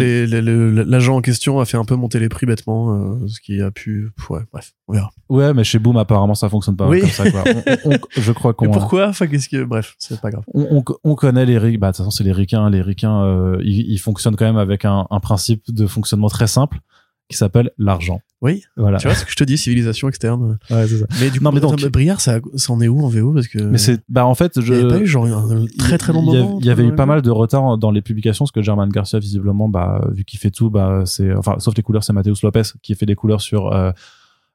l'agent 0.86 1.16
en 1.18 1.22
question 1.22 1.60
a 1.60 1.66
fait 1.66 1.78
un 1.78 1.86
peu 1.86 1.96
monter 1.96 2.20
les 2.20 2.30
prix 2.30 2.46
bêtement, 2.46 2.94
euh, 2.94 3.28
ce 3.28 3.40
qui 3.42 3.62
a 3.62 3.72
pu. 3.72 4.10
Ouais, 4.30 4.42
bref, 4.54 4.74
on 4.88 4.94
verra. 4.94 5.10
Ouais, 5.30 5.54
mais 5.56 5.64
chez 5.64 5.80
Boom 5.80 5.98
apparemment 5.98 6.36
ça 6.36 6.50
fonctionne 6.50 6.76
pas 6.76 6.88
Oui. 6.88 7.02
comme 7.02 7.10
ça 7.10 7.32
quoi. 7.32 7.44
On- 7.86 7.92
on- 7.94 7.98
je 8.22 8.32
crois 8.32 8.54
qu'on 8.54 8.70
pourquoi? 8.70 9.08
Enfin, 9.08 9.26
qu'est-ce 9.28 9.50
que. 9.50 9.64
Bref, 9.64 9.96
c'est 9.98 10.22
pas 10.22 10.30
grave. 10.30 10.44
on, 10.54 10.78
on, 10.78 10.84
on 11.04 11.16
connaît 11.16 11.46
les. 11.46 11.58
Bah, 11.78 11.88
de 11.88 11.92
toute 11.92 11.98
façon, 11.98 12.12
c'est 12.12 12.24
les 12.24 12.32
ricains. 12.32 12.70
Les 12.70 12.82
ricains, 12.82 13.24
euh, 13.24 13.58
ils, 13.64 13.92
ils 13.92 13.98
fonctionnent 14.00 14.36
quand 14.36 14.46
même 14.46 14.58
avec 14.58 14.86
un, 14.86 15.08
un 15.10 15.20
principe 15.20 15.64
de 15.74 15.88
fonctionnement 15.88 16.30
très 16.30 16.48
simple 16.48 16.80
qui 17.30 17.38
s'appelle 17.38 17.72
l'argent. 17.78 18.22
Oui. 18.42 18.64
Voilà. 18.78 19.00
Tu 19.00 19.08
vois 19.08 19.16
ce 19.16 19.26
que 19.26 19.32
je 19.32 19.36
te 19.36 19.44
dis, 19.44 19.58
civilisation 19.58 20.08
externe. 20.08 20.60
Ouais, 20.70 20.88
c'est 20.88 21.00
ça. 21.00 21.06
Mais 21.20 21.30
du 21.30 21.40
coup, 21.40 21.44
Non, 21.46 21.52
mais 21.52 21.60
donc- 21.60 21.84
Briard, 21.88 22.22
ça, 22.22 22.40
ça 22.56 22.72
en 22.72 22.80
est 22.82 22.88
où 22.88 23.02
en 23.04 23.10
VO 23.10 23.34
Parce 23.34 23.48
que. 23.48 23.58
Mais 23.60 23.78
c'est, 23.78 24.00
bah, 24.10 24.26
en 24.26 24.36
fait, 24.36 24.62
je. 24.62 24.74
Il 24.74 24.80
y 24.80 24.84
avait 24.84 24.90
pas 24.94 25.00
eu 25.00 25.08
genre 25.08 25.26
un 25.26 25.66
très 25.80 25.98
très 25.98 26.14
long 26.14 26.22
moment. 26.22 26.58
Il 26.62 26.66
y 26.66 26.70
avait 26.70 26.86
eu 26.86 26.94
pas 26.94 27.06
mal 27.06 27.22
de 27.22 27.32
retard 27.32 27.78
dans 27.78 27.92
les 27.92 28.02
publications, 28.02 28.46
parce 28.46 28.52
que 28.52 28.62
German 28.62 28.90
Garcia, 28.90 29.20
visiblement, 29.20 29.68
bah, 29.70 30.08
vu 30.12 30.24
qu'il 30.24 30.40
fait 30.40 30.52
tout, 30.52 30.70
bah, 30.70 31.02
c'est, 31.06 31.34
enfin, 31.34 31.56
sauf 31.60 31.76
les 31.76 31.84
couleurs, 31.84 32.04
c'est 32.04 32.14
Mateus 32.14 32.36
Lopez 32.44 32.62
qui 32.82 32.94
fait 32.96 33.06
les 33.06 33.16
couleurs 33.16 33.42
sur, 33.42 33.74
euh, 33.74 33.92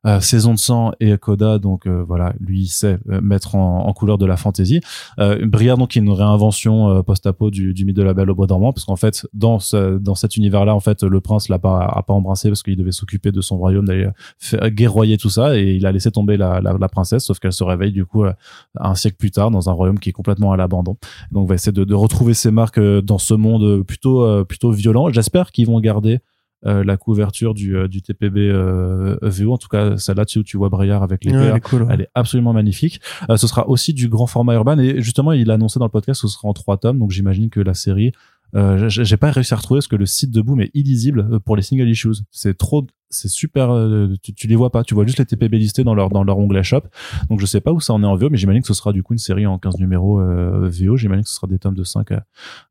euh, 0.06 0.20
Saison 0.20 0.54
de 0.54 0.58
sang 0.58 0.92
et 1.00 1.16
Coda, 1.18 1.58
donc 1.58 1.86
euh, 1.86 2.02
voilà, 2.06 2.32
lui 2.40 2.62
il 2.62 2.68
sait 2.68 2.98
euh, 3.08 3.20
mettre 3.20 3.54
en, 3.54 3.86
en 3.86 3.92
couleur 3.92 4.18
de 4.18 4.26
la 4.26 4.36
fantasy. 4.36 4.80
Euh, 5.18 5.46
Briard 5.46 5.78
donc 5.78 5.96
une 5.96 6.10
réinvention 6.10 6.88
euh, 6.90 7.02
post-apo 7.02 7.50
du, 7.50 7.74
du 7.74 7.84
mythe 7.84 7.96
de 7.96 8.02
la 8.02 8.14
Belle 8.14 8.30
au 8.30 8.34
bois 8.34 8.46
dormant, 8.46 8.72
parce 8.72 8.84
qu'en 8.84 8.96
fait 8.96 9.26
dans 9.32 9.58
ce, 9.58 9.98
dans 9.98 10.14
cet 10.14 10.36
univers-là, 10.36 10.74
en 10.74 10.80
fait 10.80 11.02
le 11.02 11.20
prince 11.20 11.48
l'a 11.48 11.58
pas 11.58 11.84
a 11.84 12.02
pas 12.02 12.14
embrassé 12.14 12.48
parce 12.48 12.62
qu'il 12.62 12.76
devait 12.76 12.92
s'occuper 12.92 13.32
de 13.32 13.40
son 13.40 13.58
royaume, 13.58 13.84
d'aller 13.84 14.08
faire 14.38 14.70
guerroyer 14.70 15.18
tout 15.18 15.30
ça, 15.30 15.56
et 15.56 15.74
il 15.74 15.86
a 15.86 15.92
laissé 15.92 16.10
tomber 16.10 16.36
la, 16.36 16.60
la, 16.60 16.72
la 16.72 16.88
princesse, 16.88 17.24
sauf 17.24 17.38
qu'elle 17.38 17.52
se 17.52 17.64
réveille 17.64 17.92
du 17.92 18.04
coup 18.04 18.24
euh, 18.24 18.32
un 18.78 18.94
siècle 18.94 19.16
plus 19.16 19.30
tard 19.30 19.50
dans 19.50 19.68
un 19.68 19.72
royaume 19.72 19.98
qui 19.98 20.08
est 20.08 20.12
complètement 20.12 20.52
à 20.52 20.56
l'abandon. 20.56 20.96
Donc 21.30 21.44
on 21.44 21.46
va 21.46 21.54
essayer 21.54 21.72
de, 21.72 21.84
de 21.84 21.94
retrouver 21.94 22.34
ses 22.34 22.50
marques 22.50 22.78
euh, 22.78 23.02
dans 23.02 23.18
ce 23.18 23.34
monde 23.34 23.82
plutôt 23.84 24.22
euh, 24.24 24.44
plutôt 24.44 24.72
violent. 24.72 25.10
J'espère 25.10 25.52
qu'ils 25.52 25.66
vont 25.66 25.80
garder 25.80 26.20
euh, 26.66 26.84
la 26.84 26.96
couverture 26.96 27.54
du, 27.54 27.76
euh, 27.76 27.88
du 27.88 28.02
TPB 28.02 28.38
euh, 28.38 29.16
VO, 29.22 29.52
en 29.52 29.58
tout 29.58 29.68
cas 29.68 29.96
celle-là 29.96 30.24
dessus 30.24 30.38
où 30.40 30.42
tu 30.42 30.56
vois 30.56 30.68
Briard 30.68 31.02
avec 31.02 31.24
les 31.24 31.32
Ouais, 31.32 31.44
elle 31.46 31.56
est 31.56 31.60
cool. 31.60 31.82
ouais. 31.82 31.88
Elle 31.94 32.00
est 32.02 32.08
absolument 32.14 32.52
magnifique. 32.52 33.00
Euh, 33.30 33.36
ce 33.36 33.46
sera 33.46 33.68
aussi 33.68 33.94
du 33.94 34.08
grand 34.08 34.26
format 34.26 34.54
urbain 34.54 34.78
et 34.78 35.00
justement 35.00 35.32
il 35.32 35.50
a 35.50 35.54
annoncé 35.54 35.78
dans 35.78 35.86
le 35.86 35.90
podcast 35.90 36.22
que 36.22 36.28
ce 36.28 36.34
sera 36.34 36.48
en 36.48 36.52
trois 36.52 36.76
tomes, 36.76 36.98
donc 36.98 37.10
j'imagine 37.10 37.50
que 37.50 37.60
la 37.60 37.74
série 37.74 38.12
euh, 38.54 38.88
j'ai 38.90 39.16
pas 39.16 39.30
réussi 39.30 39.54
à 39.54 39.56
retrouver 39.56 39.78
parce 39.78 39.88
que 39.88 39.96
le 39.96 40.04
site 40.04 40.30
de 40.30 40.42
Boom 40.42 40.60
est 40.60 40.70
illisible 40.74 41.40
pour 41.40 41.56
les 41.56 41.62
single 41.62 41.88
issues. 41.88 42.16
C'est 42.30 42.56
trop 42.58 42.86
c'est 43.12 43.28
super. 43.28 43.70
euh, 43.70 44.08
tu, 44.22 44.34
tu 44.34 44.46
les 44.48 44.56
vois 44.56 44.70
pas, 44.70 44.82
tu 44.82 44.94
vois 44.94 45.06
juste 45.06 45.18
les 45.18 45.26
TPB 45.26 45.54
listés 45.58 45.84
dans 45.84 45.94
leur 45.94 46.08
dans 46.10 46.24
leur 46.24 46.38
onglet 46.38 46.62
shop. 46.62 46.82
Donc 47.30 47.40
je 47.40 47.46
sais 47.46 47.60
pas 47.60 47.72
où 47.72 47.80
ça 47.80 47.92
en 47.92 48.02
est 48.02 48.06
en 48.06 48.16
VO, 48.16 48.28
mais 48.30 48.36
j'imagine 48.38 48.62
que 48.62 48.68
ce 48.68 48.74
sera 48.74 48.92
du 48.92 49.02
coup 49.02 49.12
une 49.12 49.18
série 49.18 49.46
en 49.46 49.58
15 49.58 49.78
numéros 49.78 50.20
euh, 50.20 50.68
VO. 50.68 50.96
J'imagine 50.96 51.22
que 51.22 51.28
ce 51.30 51.36
sera 51.36 51.46
des 51.46 51.58
tomes 51.58 51.74
de 51.74 51.84
5 51.84 52.10
à- 52.12 52.24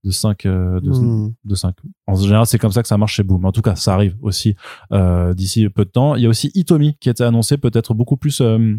de 0.03 0.11
5 0.11 0.45
euh, 0.45 0.79
de, 0.81 0.91
Hmm. 0.91 1.33
de 1.45 1.55
5. 1.55 1.75
En 2.07 2.15
général, 2.15 2.45
c'est 2.45 2.57
comme 2.57 2.71
ça 2.71 2.81
que 2.81 2.87
ça 2.87 2.97
marche 2.97 3.15
chez 3.15 3.23
Boom. 3.23 3.45
En 3.45 3.51
tout 3.51 3.61
cas, 3.61 3.75
ça 3.75 3.93
arrive 3.93 4.17
aussi 4.21 4.55
euh, 4.91 5.33
d'ici 5.33 5.69
peu 5.69 5.85
de 5.85 5.89
temps. 5.91 6.15
Il 6.15 6.23
y 6.23 6.25
a 6.25 6.29
aussi 6.29 6.51
Itomi 6.55 6.97
qui 6.99 7.09
a 7.09 7.11
été 7.11 7.23
annoncé 7.23 7.57
peut-être 7.57 7.93
beaucoup 7.93 8.17
plus 8.17 8.41
euh, 8.41 8.75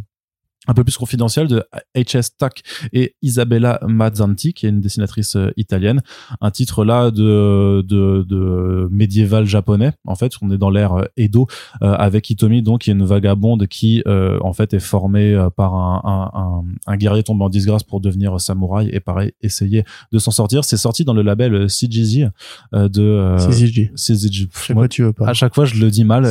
un 0.69 0.75
peu 0.75 0.85
plus 0.85 0.97
confidentiel 0.97 1.49
de 1.49 1.65
H.S. 1.97 2.37
Tack 2.37 2.63
et 2.93 3.17
Isabella 3.23 3.81
Mazzanti, 3.87 4.53
qui 4.55 4.67
est 4.67 4.69
une 4.69 4.81
dessinatrice 4.81 5.35
euh, 5.37 5.51
italienne. 5.57 6.03
Un 6.41 6.51
titre 6.53 6.85
là 6.85 7.11
de, 7.11 7.83
de, 7.83 8.25
de 8.29 8.89
médiéval 8.91 9.45
japonais. 9.45 9.93
En 10.07 10.15
fait, 10.15 10.35
on 10.41 10.51
est 10.53 10.59
dans 10.59 10.71
l'ère 10.71 10.93
euh, 10.95 11.05
Edo 11.17 11.47
euh, 11.83 11.93
avec 11.95 12.31
Itomi, 12.31 12.63
donc 12.63 12.83
qui 12.83 12.91
est 12.91 12.93
une 12.93 13.05
vagabonde 13.05 13.67
qui 13.67 14.03
euh, 14.07 14.39
en 14.43 14.53
fait 14.53 14.73
est 14.73 14.79
formée 14.81 15.35
euh, 15.35 15.51
par 15.51 15.75
un, 15.75 16.01
un, 16.05 16.39
un, 16.41 16.65
un 16.93 16.97
guerrier 16.97 17.23
tombé 17.25 17.45
en 17.45 17.49
disgrâce 17.49 17.83
pour 17.83 18.01
devenir 18.01 18.41
samouraï 18.41 18.89
et 18.93 19.01
pareil 19.01 19.33
essayer 19.41 19.85
de 20.13 20.19
s'en 20.19 20.31
sortir. 20.31 20.65
C'est 20.65 20.77
sorti 20.77 21.05
dans 21.05 21.15
le 21.15 21.23
label 21.23 21.69
CGZ 21.69 22.29
euh, 22.75 22.89
de 22.89 23.37
CZG. 23.39 23.91
CZG. 23.97 24.49
Je 24.53 24.59
sais 24.67 24.75
Moi, 24.75 24.87
tu 24.89 25.03
veux 25.03 25.13
pas. 25.13 25.29
à 25.29 25.35
chaque 25.35 25.55
fois, 25.55 25.65
je 25.65 25.75
le 25.81 25.91
dis 25.91 26.05
mal. 26.05 26.25
et-. 26.27 26.29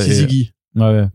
Ouais, 0.76 0.84
ouais. 0.84 1.08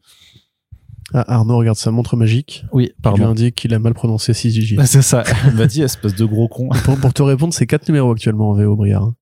Ah, 1.14 1.24
Arnaud 1.36 1.56
regarde 1.58 1.76
sa 1.78 1.90
montre 1.92 2.16
magique. 2.16 2.64
Oui, 2.72 2.86
Qui 2.86 2.90
lui 2.92 3.00
pardon. 3.02 3.26
indique 3.28 3.54
qu'il 3.54 3.72
a 3.74 3.78
mal 3.78 3.94
prononcé 3.94 4.32
CZG. 4.32 4.76
C'est 4.86 5.02
ça. 5.02 5.22
Il 5.46 5.54
m'a 5.54 5.66
dit, 5.66 5.82
espèce 5.82 6.14
de 6.16 6.24
gros 6.24 6.48
con. 6.48 6.68
pour, 6.84 6.98
pour 6.98 7.14
te 7.14 7.22
répondre, 7.22 7.54
c'est 7.54 7.66
quatre 7.66 7.88
numéros 7.88 8.10
actuellement 8.12 8.50
en 8.50 8.54
VO, 8.54 8.74
Briard. 8.76 9.02
hein. 9.04 9.14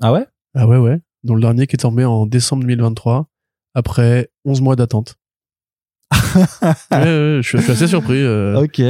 Ah 0.00 0.12
ouais? 0.12 0.26
Ah 0.54 0.66
ouais, 0.68 0.76
ouais. 0.78 1.00
Dont 1.24 1.34
le 1.34 1.40
dernier 1.40 1.66
qui 1.66 1.74
est 1.74 1.78
tombé 1.78 2.04
en 2.04 2.26
décembre 2.26 2.62
2023, 2.62 3.26
après 3.74 4.30
11 4.44 4.60
mois 4.60 4.76
d'attente. 4.76 5.16
ouais, 6.34 6.42
ouais, 6.92 7.38
je, 7.40 7.42
suis- 7.42 7.58
je 7.58 7.62
suis 7.62 7.72
assez 7.72 7.88
surpris. 7.88 8.20
euh, 8.22 8.60
Ok. 8.62 8.80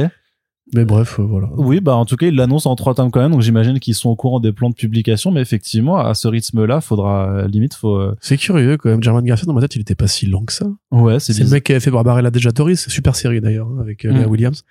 Mais 0.73 0.85
bref, 0.85 1.19
euh, 1.19 1.23
voilà. 1.23 1.49
Oui, 1.57 1.81
bah 1.81 1.95
en 1.95 2.05
tout 2.05 2.15
cas, 2.15 2.27
ils 2.27 2.35
l'annoncent 2.35 2.69
en 2.71 2.75
trois 2.75 2.95
tomes 2.95 3.11
quand 3.11 3.19
même, 3.21 3.31
donc 3.33 3.41
j'imagine 3.41 3.79
qu'ils 3.79 3.95
sont 3.95 4.09
au 4.09 4.15
courant 4.15 4.39
des 4.39 4.53
plans 4.53 4.69
de 4.69 4.75
publication, 4.75 5.29
mais 5.29 5.41
effectivement, 5.41 5.97
à 5.97 6.13
ce 6.13 6.27
rythme-là, 6.29 6.79
faudra 6.79 7.29
euh, 7.29 7.47
limite, 7.47 7.73
faut. 7.75 7.95
euh, 7.95 8.15
C'est 8.21 8.37
curieux 8.37 8.77
quand 8.77 8.89
même. 8.89 9.03
German 9.03 9.23
Garcia, 9.25 9.45
dans 9.45 9.53
ma 9.53 9.59
tête, 9.61 9.75
il 9.75 9.81
était 9.81 9.93
pas 9.95 10.07
si 10.07 10.25
lent 10.25 10.45
que 10.45 10.53
ça. 10.53 10.65
Ouais, 10.91 11.19
c'est 11.19 11.33
C'est 11.33 11.39
le 11.39 11.45
bizarre. 11.45 11.55
mec 11.57 11.63
qui 11.65 11.71
avait 11.73 11.81
fait 11.81 11.91
Barbarella 11.91 12.31
Dejatoris, 12.31 12.79
c'est 12.79 12.89
super 12.91 13.15
série 13.15 13.41
d'ailleurs, 13.41 13.67
hein, 13.67 13.81
avec 13.81 14.05
euh, 14.05 14.11
Mm. 14.11 14.15
Léa 14.17 14.27
Williams. 14.29 14.63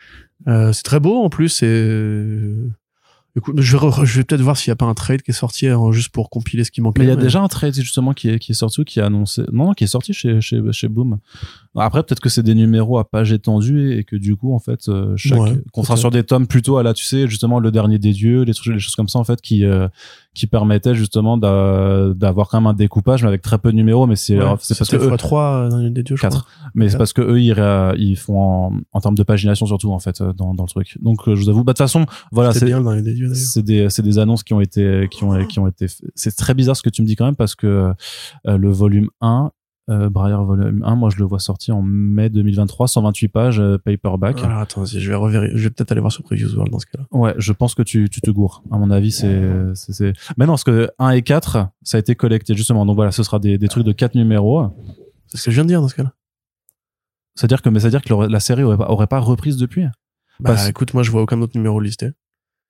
Euh, 0.48 0.72
c'est 0.72 0.82
très 0.82 0.98
beau 0.98 1.22
en 1.22 1.28
plus. 1.28 1.62
Et... 1.62 2.54
Écoute, 3.34 3.58
je 3.58 3.76
vais, 3.78 3.86
re- 3.86 4.04
je 4.04 4.18
vais 4.18 4.24
peut-être 4.24 4.42
voir 4.42 4.58
s'il 4.58 4.70
n'y 4.70 4.72
a 4.72 4.76
pas 4.76 4.84
un 4.84 4.92
trade 4.92 5.22
qui 5.22 5.30
est 5.30 5.34
sorti 5.34 5.66
hein, 5.66 5.90
juste 5.90 6.10
pour 6.10 6.28
compiler 6.28 6.64
ce 6.64 6.70
qui 6.70 6.82
manquait. 6.82 7.00
Mais 7.00 7.06
il 7.06 7.08
y 7.08 7.12
a 7.12 7.16
déjà 7.16 7.40
un 7.40 7.48
trade 7.48 7.74
justement 7.74 8.12
qui 8.12 8.28
est, 8.28 8.38
qui 8.38 8.52
est 8.52 8.54
sorti 8.54 8.84
qui 8.84 8.98
est 8.98 9.02
annoncé. 9.02 9.42
Non, 9.52 9.66
non, 9.68 9.72
qui 9.72 9.84
est 9.84 9.86
sorti 9.86 10.12
chez, 10.12 10.42
chez, 10.42 10.60
chez 10.72 10.88
Boom. 10.88 11.18
Après, 11.74 12.02
peut-être 12.02 12.20
que 12.20 12.28
c'est 12.28 12.42
des 12.42 12.54
numéros 12.54 12.98
à 12.98 13.08
page 13.08 13.32
étendue 13.32 13.96
et 13.96 14.04
que 14.04 14.16
du 14.16 14.36
coup, 14.36 14.54
en 14.54 14.58
fait, 14.58 14.88
euh, 14.88 15.14
chaque, 15.16 15.38
Ouais, 15.40 15.58
qu'on 15.72 15.82
sera 15.82 15.96
sur 15.96 16.10
des 16.10 16.24
tomes 16.24 16.46
plutôt 16.46 16.76
à 16.76 16.82
la, 16.82 16.92
tu 16.92 17.04
sais, 17.06 17.26
justement, 17.26 17.58
le 17.58 17.70
dernier 17.70 17.98
des 17.98 18.12
dieux, 18.12 18.42
les 18.42 18.52
trucs, 18.52 18.74
les 18.74 18.78
choses 18.78 18.96
comme 18.96 19.08
ça, 19.08 19.18
en 19.18 19.24
fait, 19.24 19.40
qui, 19.40 19.64
euh, 19.64 19.88
qui 20.34 20.46
permettaient 20.46 20.94
justement 20.94 21.36
d'a- 21.36 22.08
d'avoir 22.14 22.48
quand 22.48 22.58
même 22.60 22.66
un 22.66 22.72
découpage, 22.74 23.22
mais 23.22 23.28
avec 23.28 23.42
très 23.42 23.58
peu 23.58 23.70
de 23.70 23.76
numéros, 23.76 24.06
mais 24.06 24.16
c'est, 24.16 24.38
Ouais, 24.38 24.54
c'est 24.60 24.76
parce 24.78 24.88
que 24.90 24.96
eux, 24.96 25.10
x3 25.10 25.68
dans 25.68 25.80
une 25.80 25.92
des 25.92 26.02
Quatre. 26.02 26.46
crois. 26.46 26.70
mais 26.74 26.88
c'est 26.88 26.96
parce 26.96 27.12
que 27.12 27.20
eux, 27.20 27.40
ils, 27.40 27.54
ils 27.98 28.16
font 28.16 28.38
en, 28.40 28.72
en 28.92 29.00
termes 29.00 29.14
de 29.14 29.22
pagination 29.22 29.66
surtout, 29.66 29.92
en 29.92 29.98
fait, 29.98 30.20
euh, 30.20 30.32
dans, 30.32 30.54
dans 30.54 30.64
le 30.64 30.68
truc. 30.68 30.96
Donc, 31.02 31.28
euh, 31.28 31.34
je 31.34 31.42
vous 31.42 31.48
avoue, 31.50 31.64
bah, 31.64 31.72
de 31.72 31.76
toute 31.76 31.84
façon, 31.84 32.06
voilà, 32.30 32.52
c'est, 32.52 32.60
des 32.64 32.72
dieux 32.72 32.82
d'ailleurs. 32.82 33.34
c'est 33.36 33.62
des 33.62 33.90
c'est 33.90 34.02
des 34.02 34.18
annonces 34.18 34.42
qui 34.42 34.54
ont 34.54 34.60
été 34.60 35.08
qui 35.10 35.24
ont 35.24 35.46
qui 35.46 35.58
ont 35.58 35.66
été 35.68 35.86
c'est 36.14 36.34
très 36.34 36.54
bizarre 36.54 36.76
ce 36.76 36.82
que 36.82 36.90
tu 36.90 37.02
me 37.02 37.06
dis 37.06 37.16
quand 37.16 37.26
même 37.26 37.36
parce 37.36 37.54
que 37.54 37.92
euh, 38.46 38.56
le 38.58 38.70
volume 38.70 39.08
1 39.20 39.50
euh, 39.90 40.08
Briar 40.08 40.44
volume 40.44 40.82
1 40.84 40.94
moi 40.94 41.10
je 41.10 41.16
le 41.18 41.24
vois 41.24 41.40
sorti 41.40 41.72
en 41.72 41.82
mai 41.82 42.30
2023 42.30 42.86
128 42.86 43.28
pages 43.28 43.60
euh, 43.60 43.78
paperback 43.78 44.38
Alors 44.42 44.58
attends, 44.58 44.84
je 44.84 44.98
vais 45.10 45.16
revéri- 45.16 45.50
je 45.54 45.64
vais 45.64 45.70
peut-être 45.70 45.90
aller 45.92 46.00
voir 46.00 46.12
sur 46.12 46.22
Previews 46.22 46.54
World 46.54 46.70
dans 46.72 46.78
ce 46.78 46.86
cas-là. 46.86 47.04
ouais 47.10 47.34
je 47.38 47.52
pense 47.52 47.74
que 47.74 47.82
tu 47.82 48.08
tu 48.08 48.20
te 48.20 48.30
gourres 48.30 48.62
à 48.70 48.78
mon 48.78 48.90
avis 48.92 49.10
c'est 49.10 49.42
c'est 49.74 49.92
c'est 49.92 50.12
mais 50.36 50.46
non 50.46 50.52
parce 50.52 50.64
que 50.64 50.88
1 51.00 51.10
et 51.10 51.22
4 51.22 51.68
ça 51.82 51.96
a 51.96 52.00
été 52.00 52.14
collecté 52.14 52.54
justement 52.54 52.86
donc 52.86 52.94
voilà 52.96 53.10
ce 53.12 53.22
sera 53.24 53.38
des 53.40 53.58
des 53.58 53.68
trucs 53.68 53.84
de 53.84 53.92
4 53.92 54.14
numéros 54.14 54.68
C'est 55.26 55.38
ce 55.38 55.44
que 55.46 55.50
je 55.50 55.56
viens 55.56 55.64
de 55.64 55.68
dire 55.68 55.80
dans 55.80 55.88
ce 55.88 55.94
cas-là. 55.96 56.12
c'est 57.34 57.44
à 57.46 57.48
dire 57.48 57.60
que 57.62 57.68
mais 57.68 57.80
c'est 57.80 57.86
à 57.88 57.90
dire 57.90 58.02
que 58.02 58.12
la 58.14 58.40
série 58.40 58.62
aurait 58.62 58.76
pas, 58.78 58.88
aurait 58.90 59.06
pas 59.08 59.18
reprise 59.18 59.56
depuis? 59.56 59.82
Bah 60.40 60.50
Parce- 60.54 60.68
écoute, 60.68 60.94
moi 60.94 61.02
je 61.02 61.10
vois 61.10 61.22
aucun 61.22 61.40
autre 61.40 61.56
numéro 61.56 61.78
listé. 61.80 62.10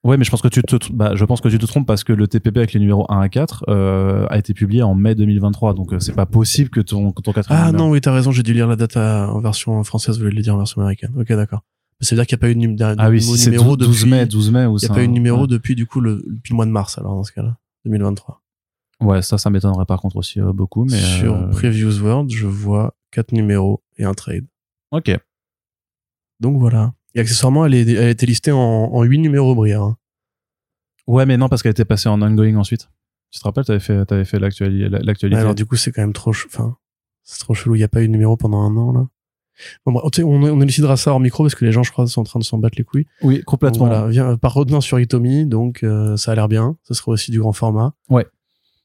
Ouais, 0.04 0.16
mais 0.16 0.24
je 0.24 0.30
pense 0.30 0.42
que 0.42 0.48
tu 0.48 0.62
te, 0.62 0.76
bah, 0.92 1.12
je 1.14 1.24
pense 1.24 1.40
que 1.40 1.48
tu 1.48 1.58
te 1.58 1.66
trompes 1.66 1.86
parce 1.86 2.02
que 2.02 2.12
le 2.12 2.26
TPP 2.26 2.56
avec 2.56 2.72
les 2.72 2.80
numéros 2.80 3.06
1 3.08 3.20
à 3.20 3.28
4 3.28 3.64
euh, 3.68 4.26
a 4.30 4.36
été 4.38 4.52
publié 4.52 4.82
en 4.82 4.96
mai 4.96 5.14
2023, 5.14 5.74
donc 5.74 5.92
euh, 5.92 6.00
c'est 6.00 6.12
pas 6.12 6.26
possible 6.26 6.70
que 6.70 6.80
ton, 6.80 7.12
ton 7.12 7.32
quatrième 7.32 7.62
Ah 7.62 7.66
numéro- 7.66 7.84
non, 7.86 7.90
oui, 7.92 8.00
t'as 8.00 8.12
raison, 8.12 8.32
j'ai 8.32 8.42
dû 8.42 8.52
lire 8.52 8.66
la 8.66 8.74
date 8.74 8.96
à- 8.96 9.30
en 9.32 9.40
version 9.40 9.82
française, 9.84 10.16
vous 10.18 10.24
voulez 10.24 10.34
le 10.34 10.42
dire 10.42 10.54
en 10.54 10.58
version 10.58 10.80
américaine. 10.80 11.12
Ok, 11.16 11.28
d'accord. 11.28 11.62
Mais 12.00 12.06
Ça 12.06 12.16
veut 12.16 12.20
dire 12.20 12.26
qu'il 12.26 12.34
n'y 12.36 12.40
a 12.40 12.42
pas 12.42 12.50
eu 12.50 12.54
de, 12.56 12.74
d'un- 12.76 12.96
Ah 12.98 13.10
oui, 13.10 13.18
de 13.18 13.20
si 13.22 13.38
c'est 13.38 13.50
numéro 13.50 13.76
12, 13.76 14.00
depuis. 14.00 14.10
mai, 14.10 14.26
12 14.26 14.50
mai 14.50 14.66
ou 14.66 14.76
Il 14.76 14.84
n'y 14.84 14.90
a 14.90 14.94
pas 14.94 15.04
eu 15.04 15.06
de 15.06 15.12
numéro 15.12 15.42
ouais. 15.42 15.46
depuis 15.46 15.76
du 15.76 15.86
coup 15.86 16.00
le, 16.00 16.16
depuis 16.26 16.50
le 16.50 16.56
mois 16.56 16.66
de 16.66 16.72
mars 16.72 16.98
alors 16.98 17.14
dans 17.14 17.22
ce 17.22 17.30
cas-là, 17.30 17.56
2023. 17.84 18.42
Ouais, 19.02 19.22
ça, 19.22 19.38
ça 19.38 19.50
m'étonnerait 19.50 19.86
par 19.86 20.00
contre 20.00 20.16
aussi 20.16 20.40
euh, 20.40 20.52
beaucoup, 20.52 20.84
mais. 20.84 20.98
Sur 20.98 21.34
euh, 21.34 21.46
Previews 21.50 22.00
World, 22.02 22.28
je 22.32 22.46
vois 22.48 22.96
quatre 23.12 23.30
numéros 23.30 23.84
et 23.98 24.04
un 24.04 24.14
trade. 24.14 24.46
Ok. 24.90 25.16
Donc 26.40 26.58
voilà. 26.58 26.92
Et 27.14 27.20
accessoirement, 27.20 27.66
elle, 27.66 27.74
est, 27.74 27.88
elle 27.90 27.98
a 28.04 28.10
été 28.10 28.26
listée 28.26 28.52
en, 28.52 28.58
en 28.58 29.02
8 29.02 29.18
numéros, 29.18 29.54
Briard. 29.54 29.82
hein. 29.84 29.96
Ouais, 31.06 31.26
mais 31.26 31.36
non, 31.36 31.48
parce 31.48 31.62
qu'elle 31.62 31.72
était 31.72 31.84
passée 31.84 32.08
en 32.08 32.22
ongoing 32.22 32.56
ensuite. 32.56 32.88
Tu 33.30 33.38
te 33.40 33.44
rappelles, 33.44 33.64
t'avais 33.64 33.80
fait, 33.80 34.04
t'avais 34.06 34.24
fait 34.24 34.38
l'actuali- 34.38 34.88
l'actualité. 34.88 35.40
Alors 35.40 35.54
du 35.54 35.66
coup, 35.66 35.76
c'est 35.76 35.90
quand 35.90 36.02
même 36.02 36.12
trop... 36.12 36.32
ch- 36.32 36.46
Enfin, 36.46 36.76
c'est 37.24 37.38
trop 37.40 37.54
chelou, 37.54 37.74
il 37.74 37.78
n'y 37.78 37.84
a 37.84 37.88
pas 37.88 38.02
eu 38.02 38.06
de 38.06 38.12
numéro 38.12 38.36
pendant 38.36 38.60
un 38.60 38.76
an 38.76 38.92
là. 38.92 39.06
Bon, 39.84 39.92
bref, 39.92 40.10
tu 40.12 40.20
sais, 40.20 40.24
on, 40.24 40.30
on 40.42 40.60
élucidera 40.60 40.96
ça 40.96 41.10
hors 41.12 41.20
micro 41.20 41.44
parce 41.44 41.54
que 41.54 41.64
les 41.64 41.72
gens, 41.72 41.82
je 41.82 41.92
crois, 41.92 42.06
sont 42.06 42.20
en 42.22 42.24
train 42.24 42.38
de 42.40 42.44
s'en 42.44 42.58
battre 42.58 42.76
les 42.78 42.84
couilles. 42.84 43.06
oui, 43.22 43.36
Donc, 43.36 43.44
complètement. 43.44 43.86
voilà, 43.86 44.06
vient, 44.08 44.36
par 44.36 44.54
retenant 44.54 44.80
sur 44.80 44.98
Itomi, 44.98 45.44
donc 45.46 45.82
euh, 45.82 46.16
ça 46.16 46.32
a 46.32 46.34
l'air 46.34 46.48
bien. 46.48 46.76
Ce 46.84 46.94
sera 46.94 47.12
aussi 47.12 47.30
du 47.30 47.38
grand 47.40 47.52
format. 47.52 47.94
Ouais. 48.08 48.26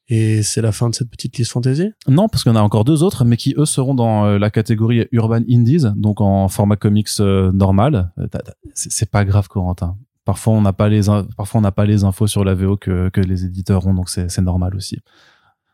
Et 0.10 0.42
c'est 0.42 0.62
la 0.62 0.72
fin 0.72 0.90
de 0.90 0.96
cette 0.96 1.10
petite 1.10 1.38
liste 1.38 1.52
fantasy? 1.52 1.92
Non, 2.08 2.30
parce 2.30 2.44
qu'on 2.44 2.56
a 2.56 2.62
encore 2.62 2.86
deux 2.86 3.04
autres, 3.04 3.26
mais 3.26 3.36
qui 3.36 3.54
eux 3.58 3.66
seront 3.66 3.94
dans 3.94 4.26
euh, 4.26 4.38
la 4.38 4.50
catégorie 4.50 5.06
Urban 5.12 5.42
Indies, 5.50 5.86
donc 5.96 6.22
en 6.22 6.48
format 6.48 6.78
comics 6.78 7.10
euh, 7.20 7.52
normal. 7.52 8.12
Euh, 8.18 8.28
C'est 8.74 9.12
pas 9.12 9.26
grave, 9.26 9.50
Corentin. 9.50 9.98
Parfois, 10.24 10.54
on 10.54 10.62
n'a 10.62 10.74
pas 10.74 10.88
les, 10.88 11.04
parfois 11.36 11.60
on 11.60 11.62
n'a 11.62 11.72
pas 11.72 11.86
les 11.86 12.04
infos 12.04 12.28
sur 12.28 12.44
la 12.44 12.54
VO 12.54 12.78
que, 12.78 13.10
que 13.10 13.22
les 13.22 13.46
éditeurs 13.46 13.86
ont, 13.88 13.94
donc 13.94 14.10
c'est 14.10 14.42
normal 14.42 14.76
aussi. 14.76 15.00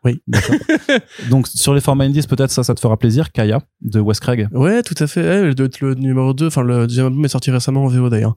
Oui. 0.04 0.20
D'accord. 0.26 0.56
donc 1.30 1.48
sur 1.48 1.74
les 1.74 1.80
formats 1.80 2.04
indies, 2.04 2.26
peut-être 2.26 2.50
ça, 2.50 2.62
ça 2.62 2.74
te 2.74 2.80
fera 2.80 2.96
plaisir. 2.96 3.32
Kaya 3.32 3.62
de 3.80 4.00
Wes 4.00 4.20
Craig? 4.20 4.48
Ouais, 4.52 4.82
tout 4.82 4.94
à 4.98 5.06
fait. 5.06 5.22
Elle 5.22 5.54
doit 5.54 5.66
être 5.66 5.80
le 5.80 5.94
numéro 5.94 6.34
2. 6.34 6.46
Enfin, 6.46 6.62
le 6.62 6.86
deuxième 6.86 7.06
album 7.06 7.24
est 7.24 7.28
sorti 7.28 7.50
récemment 7.50 7.84
en 7.84 7.88
VO 7.88 8.10
d'ailleurs. 8.10 8.36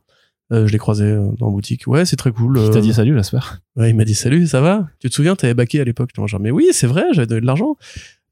Euh, 0.54 0.66
je 0.66 0.72
l'ai 0.72 0.78
croisé 0.78 1.04
euh, 1.04 1.30
dans 1.38 1.48
la 1.48 1.52
boutique. 1.52 1.88
Ouais, 1.88 2.06
c'est 2.06 2.16
très 2.16 2.32
cool. 2.32 2.58
Euh, 2.58 2.70
t'a 2.70 2.80
dit 2.80 2.93
salut, 2.93 3.14
j'espère. 3.16 3.60
Ouais, 3.76 3.89
il 3.89 3.95
m'a 3.95 4.06
dit 4.06 4.16
salut, 4.16 4.48
ça 4.48 4.62
va? 4.62 4.88
Tu 5.00 5.10
te 5.10 5.14
souviens, 5.14 5.36
t'avais 5.36 5.54
baqué 5.54 5.82
à 5.82 5.84
l'époque. 5.84 6.12
J'étais 6.16 6.28
genre, 6.28 6.39
mais 6.39 6.52
oui, 6.52 6.68
c'est 6.72 6.88
vrai, 6.88 7.04
j'avais 7.12 7.28
donné 7.28 7.41
de 7.41 7.45
l'argent. 7.45 7.76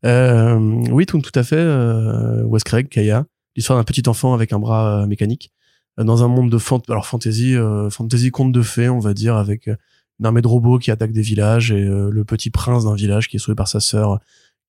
Euh, 0.05 0.57
oui, 0.91 1.05
tout, 1.05 1.19
tout 1.19 1.37
à 1.37 1.43
fait. 1.43 1.57
Euh, 1.57 2.43
Wes 2.43 2.63
Craig, 2.63 2.87
Kaya, 2.87 3.25
l'histoire 3.55 3.77
d'un 3.77 3.83
petit 3.83 4.07
enfant 4.07 4.33
avec 4.33 4.53
un 4.53 4.59
bras 4.59 5.01
euh, 5.01 5.07
mécanique 5.07 5.51
euh, 5.99 6.03
dans 6.03 6.23
un 6.23 6.27
monde 6.27 6.49
de 6.49 6.57
fant 6.57 6.81
alors 6.87 7.05
fantasy, 7.05 7.55
euh, 7.55 7.89
fantasy 7.89 8.31
conte 8.31 8.51
de 8.51 8.61
fées, 8.61 8.89
on 8.89 8.99
va 8.99 9.13
dire, 9.13 9.35
avec 9.35 9.67
euh, 9.67 9.75
une 10.19 10.25
armée 10.25 10.41
de 10.41 10.47
robots 10.47 10.79
qui 10.79 10.91
attaque 10.91 11.11
des 11.11 11.21
villages 11.21 11.71
et 11.71 11.83
euh, 11.83 12.09
le 12.11 12.23
petit 12.23 12.49
prince 12.49 12.85
d'un 12.85 12.95
village 12.95 13.27
qui 13.27 13.35
est 13.35 13.39
sauvé 13.39 13.55
par 13.55 13.67
sa 13.67 13.81
sœur, 13.81 14.19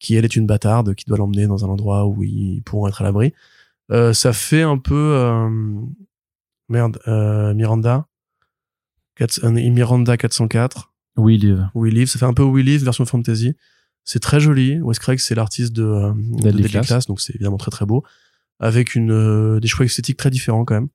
qui 0.00 0.16
elle 0.16 0.24
est 0.24 0.34
une 0.34 0.46
bâtarde, 0.46 0.94
qui 0.94 1.04
doit 1.04 1.18
l'emmener 1.18 1.46
dans 1.46 1.64
un 1.64 1.68
endroit 1.68 2.06
où 2.06 2.24
ils 2.24 2.62
pourront 2.62 2.88
être 2.88 3.02
à 3.02 3.04
l'abri. 3.04 3.32
Euh, 3.92 4.12
ça 4.12 4.32
fait 4.32 4.62
un 4.62 4.78
peu 4.78 4.94
euh, 4.94 5.48
merde, 6.68 6.98
euh, 7.08 7.54
Miranda, 7.54 8.06
4, 9.16 9.44
euh, 9.44 9.50
Miranda 9.50 10.16
404 10.16 10.92
Oui, 11.16 11.38
Liv. 11.38 11.68
We 11.74 11.92
Live. 11.92 12.08
Ça 12.08 12.18
fait 12.18 12.26
un 12.26 12.34
peu 12.34 12.42
We 12.42 12.64
Live 12.64 12.84
version 12.84 13.04
fantasy. 13.04 13.54
C'est 14.04 14.20
très 14.20 14.40
joli. 14.40 14.80
Wes 14.80 14.98
Craig, 14.98 15.18
c'est 15.18 15.34
l'artiste 15.34 15.72
de, 15.72 15.82
euh, 15.82 16.12
de 16.14 16.42
Deadly 16.42 16.62
Deadly 16.62 16.70
Class. 16.70 16.86
Class. 16.86 17.06
donc 17.06 17.20
c'est 17.20 17.34
évidemment 17.34 17.56
très 17.56 17.70
très 17.70 17.86
beau. 17.86 18.04
Avec 18.60 18.94
une, 18.94 19.10
euh, 19.10 19.60
des 19.60 19.68
choix 19.68 19.84
esthétiques 19.84 20.16
très 20.16 20.30
différents 20.30 20.64
quand 20.64 20.74
même. 20.74 20.88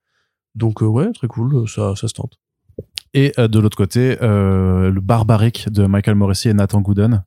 Donc 0.55 0.81
euh, 0.81 0.85
ouais, 0.85 1.11
très 1.13 1.27
cool, 1.27 1.67
ça, 1.67 1.95
ça 1.95 2.07
se 2.07 2.13
tente. 2.13 2.39
Et 3.13 3.33
euh, 3.37 3.47
de 3.47 3.59
l'autre 3.59 3.77
côté, 3.77 4.17
euh, 4.21 4.89
le 4.89 5.01
Barbaric 5.01 5.69
de 5.69 5.85
Michael 5.85 6.15
Morrissey 6.15 6.49
et 6.49 6.53
Nathan 6.53 6.81
Gooden, 6.81 7.23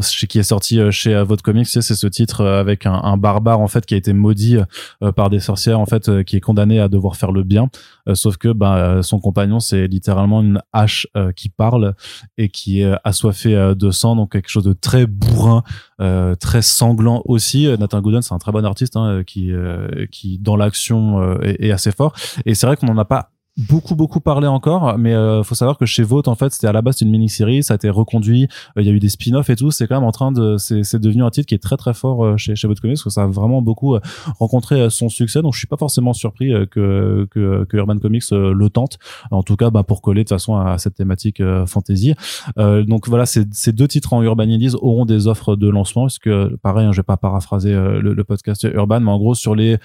qui 0.00 0.38
est 0.38 0.42
sorti 0.42 0.80
euh, 0.80 0.90
chez 0.90 1.14
Avot 1.14 1.36
Comics. 1.36 1.66
tu 1.66 1.72
sais, 1.72 1.82
C'est 1.82 1.94
ce 1.94 2.06
titre 2.06 2.40
euh, 2.42 2.60
avec 2.60 2.86
un, 2.86 3.16
barbare 3.16 3.60
en 3.60 3.68
fait 3.68 3.86
qui 3.86 3.94
a 3.94 3.96
été 3.96 4.12
maudit 4.12 4.58
euh, 5.02 5.12
par 5.12 5.30
des 5.30 5.40
sorcières 5.40 5.80
en 5.80 5.86
fait, 5.86 6.08
euh, 6.08 6.22
qui 6.22 6.36
est 6.36 6.40
condamné 6.40 6.80
à 6.80 6.88
devoir 6.88 7.16
faire 7.16 7.32
le 7.32 7.42
bien. 7.42 7.68
Euh, 8.08 8.14
sauf 8.14 8.36
que 8.36 8.48
euh, 8.48 9.02
son 9.02 9.20
compagnon 9.20 9.60
c'est 9.60 9.86
littéralement 9.86 10.40
une 10.40 10.60
hache 10.72 11.06
euh, 11.16 11.32
qui 11.32 11.48
parle 11.48 11.94
et 12.38 12.48
qui 12.48 12.80
est 12.80 12.86
euh, 12.86 12.96
assoiffé 13.04 13.54
euh, 13.54 13.74
de 13.74 13.90
sang, 13.90 14.16
donc 14.16 14.32
quelque 14.32 14.48
chose 14.48 14.64
de 14.64 14.72
très 14.72 15.06
bourrin, 15.06 15.62
euh, 16.00 16.34
très 16.34 16.62
sanglant 16.62 17.22
aussi. 17.24 17.66
Euh, 17.66 17.76
Nathan 17.76 18.00
Gooden 18.00 18.22
c'est 18.22 18.34
un 18.34 18.38
très 18.38 18.52
bon 18.52 18.64
artiste 18.64 18.96
hein, 18.96 19.22
qui 19.26 19.52
euh, 19.52 20.06
qui 20.10 20.38
dans 20.38 20.56
l'action 20.56 21.20
euh, 21.20 21.38
est, 21.42 21.66
est 21.66 21.72
assez 21.72 21.92
fort. 21.92 22.14
Et 22.46 22.54
c'est 22.54 22.66
vrai 22.66 22.76
qu'on 22.76 22.88
en 22.88 22.98
a 22.98 23.04
pas 23.04 23.30
beaucoup 23.68 23.94
beaucoup 23.94 24.20
parlé 24.20 24.46
encore, 24.46 24.96
mais 24.98 25.12
euh, 25.12 25.42
faut 25.42 25.54
savoir 25.54 25.76
que 25.76 25.84
chez 25.84 26.02
Vote 26.02 26.28
en 26.28 26.34
fait 26.34 26.52
c'était 26.52 26.66
à 26.66 26.72
la 26.72 26.82
base 26.82 27.00
une 27.02 27.10
mini-série, 27.10 27.62
ça 27.62 27.74
a 27.74 27.76
été 27.76 27.90
reconduit, 27.90 28.44
euh, 28.76 28.82
il 28.82 28.86
y 28.86 28.90
a 28.90 28.92
eu 28.92 28.98
des 28.98 29.08
spin-offs 29.08 29.50
et 29.50 29.56
tout, 29.56 29.70
c'est 29.70 29.86
quand 29.86 29.96
même 29.96 30.04
en 30.04 30.12
train 30.12 30.32
de, 30.32 30.56
c'est, 30.56 30.98
devenu 30.98 31.22
un 31.22 31.30
titre 31.30 31.46
qui 31.46 31.54
est 31.54 31.62
très 31.62 31.76
très 31.76 31.92
fort 31.94 32.24
euh, 32.24 32.36
chez 32.36 32.56
chez 32.56 32.66
Vote 32.68 32.80
Comics, 32.80 32.96
parce 32.96 33.04
que 33.04 33.10
ça 33.10 33.24
a 33.24 33.26
vraiment 33.26 33.60
beaucoup 33.60 33.94
euh, 33.94 34.00
rencontré 34.38 34.88
son 34.88 35.08
succès, 35.08 35.42
donc 35.42 35.54
je 35.54 35.58
suis 35.58 35.66
pas 35.66 35.76
forcément 35.76 36.12
surpris 36.12 36.52
que, 36.70 37.26
que 37.30 37.64
que 37.64 37.76
Urban 37.76 37.98
Comics 37.98 38.30
le 38.30 38.68
tente, 38.70 38.98
en 39.30 39.42
tout 39.42 39.56
cas 39.56 39.70
bah 39.70 39.82
pour 39.82 40.00
coller 40.00 40.24
de 40.24 40.28
toute 40.28 40.36
façon 40.36 40.56
à, 40.56 40.78
cette 40.78 40.94
thématique 40.94 41.42
fantasy. 41.66 42.14
donc 42.56 43.08
voilà, 43.08 43.26
ces, 43.26 43.44
ces 43.52 43.72
deux 43.72 43.88
titres 43.88 44.12
en 44.12 44.22
Urban 44.22 44.44
Indies 44.44 44.74
auront 44.80 45.04
des 45.04 45.26
offres 45.26 45.56
de 45.56 45.68
lancement, 45.68 46.02
parce 46.04 46.18
que 46.18 46.56
pareil, 46.62 46.86
hein, 46.86 46.92
je 46.92 46.98
vais 46.98 47.04
pas 47.04 47.16
paraphraser 47.16 47.72
le, 47.72 48.14
le, 48.14 48.24
podcast 48.24 48.66
Urban, 48.72 49.00
mais 49.00 49.10
en 49.10 49.18
gros 49.18 49.34
sur 49.34 49.54
les 49.54 49.78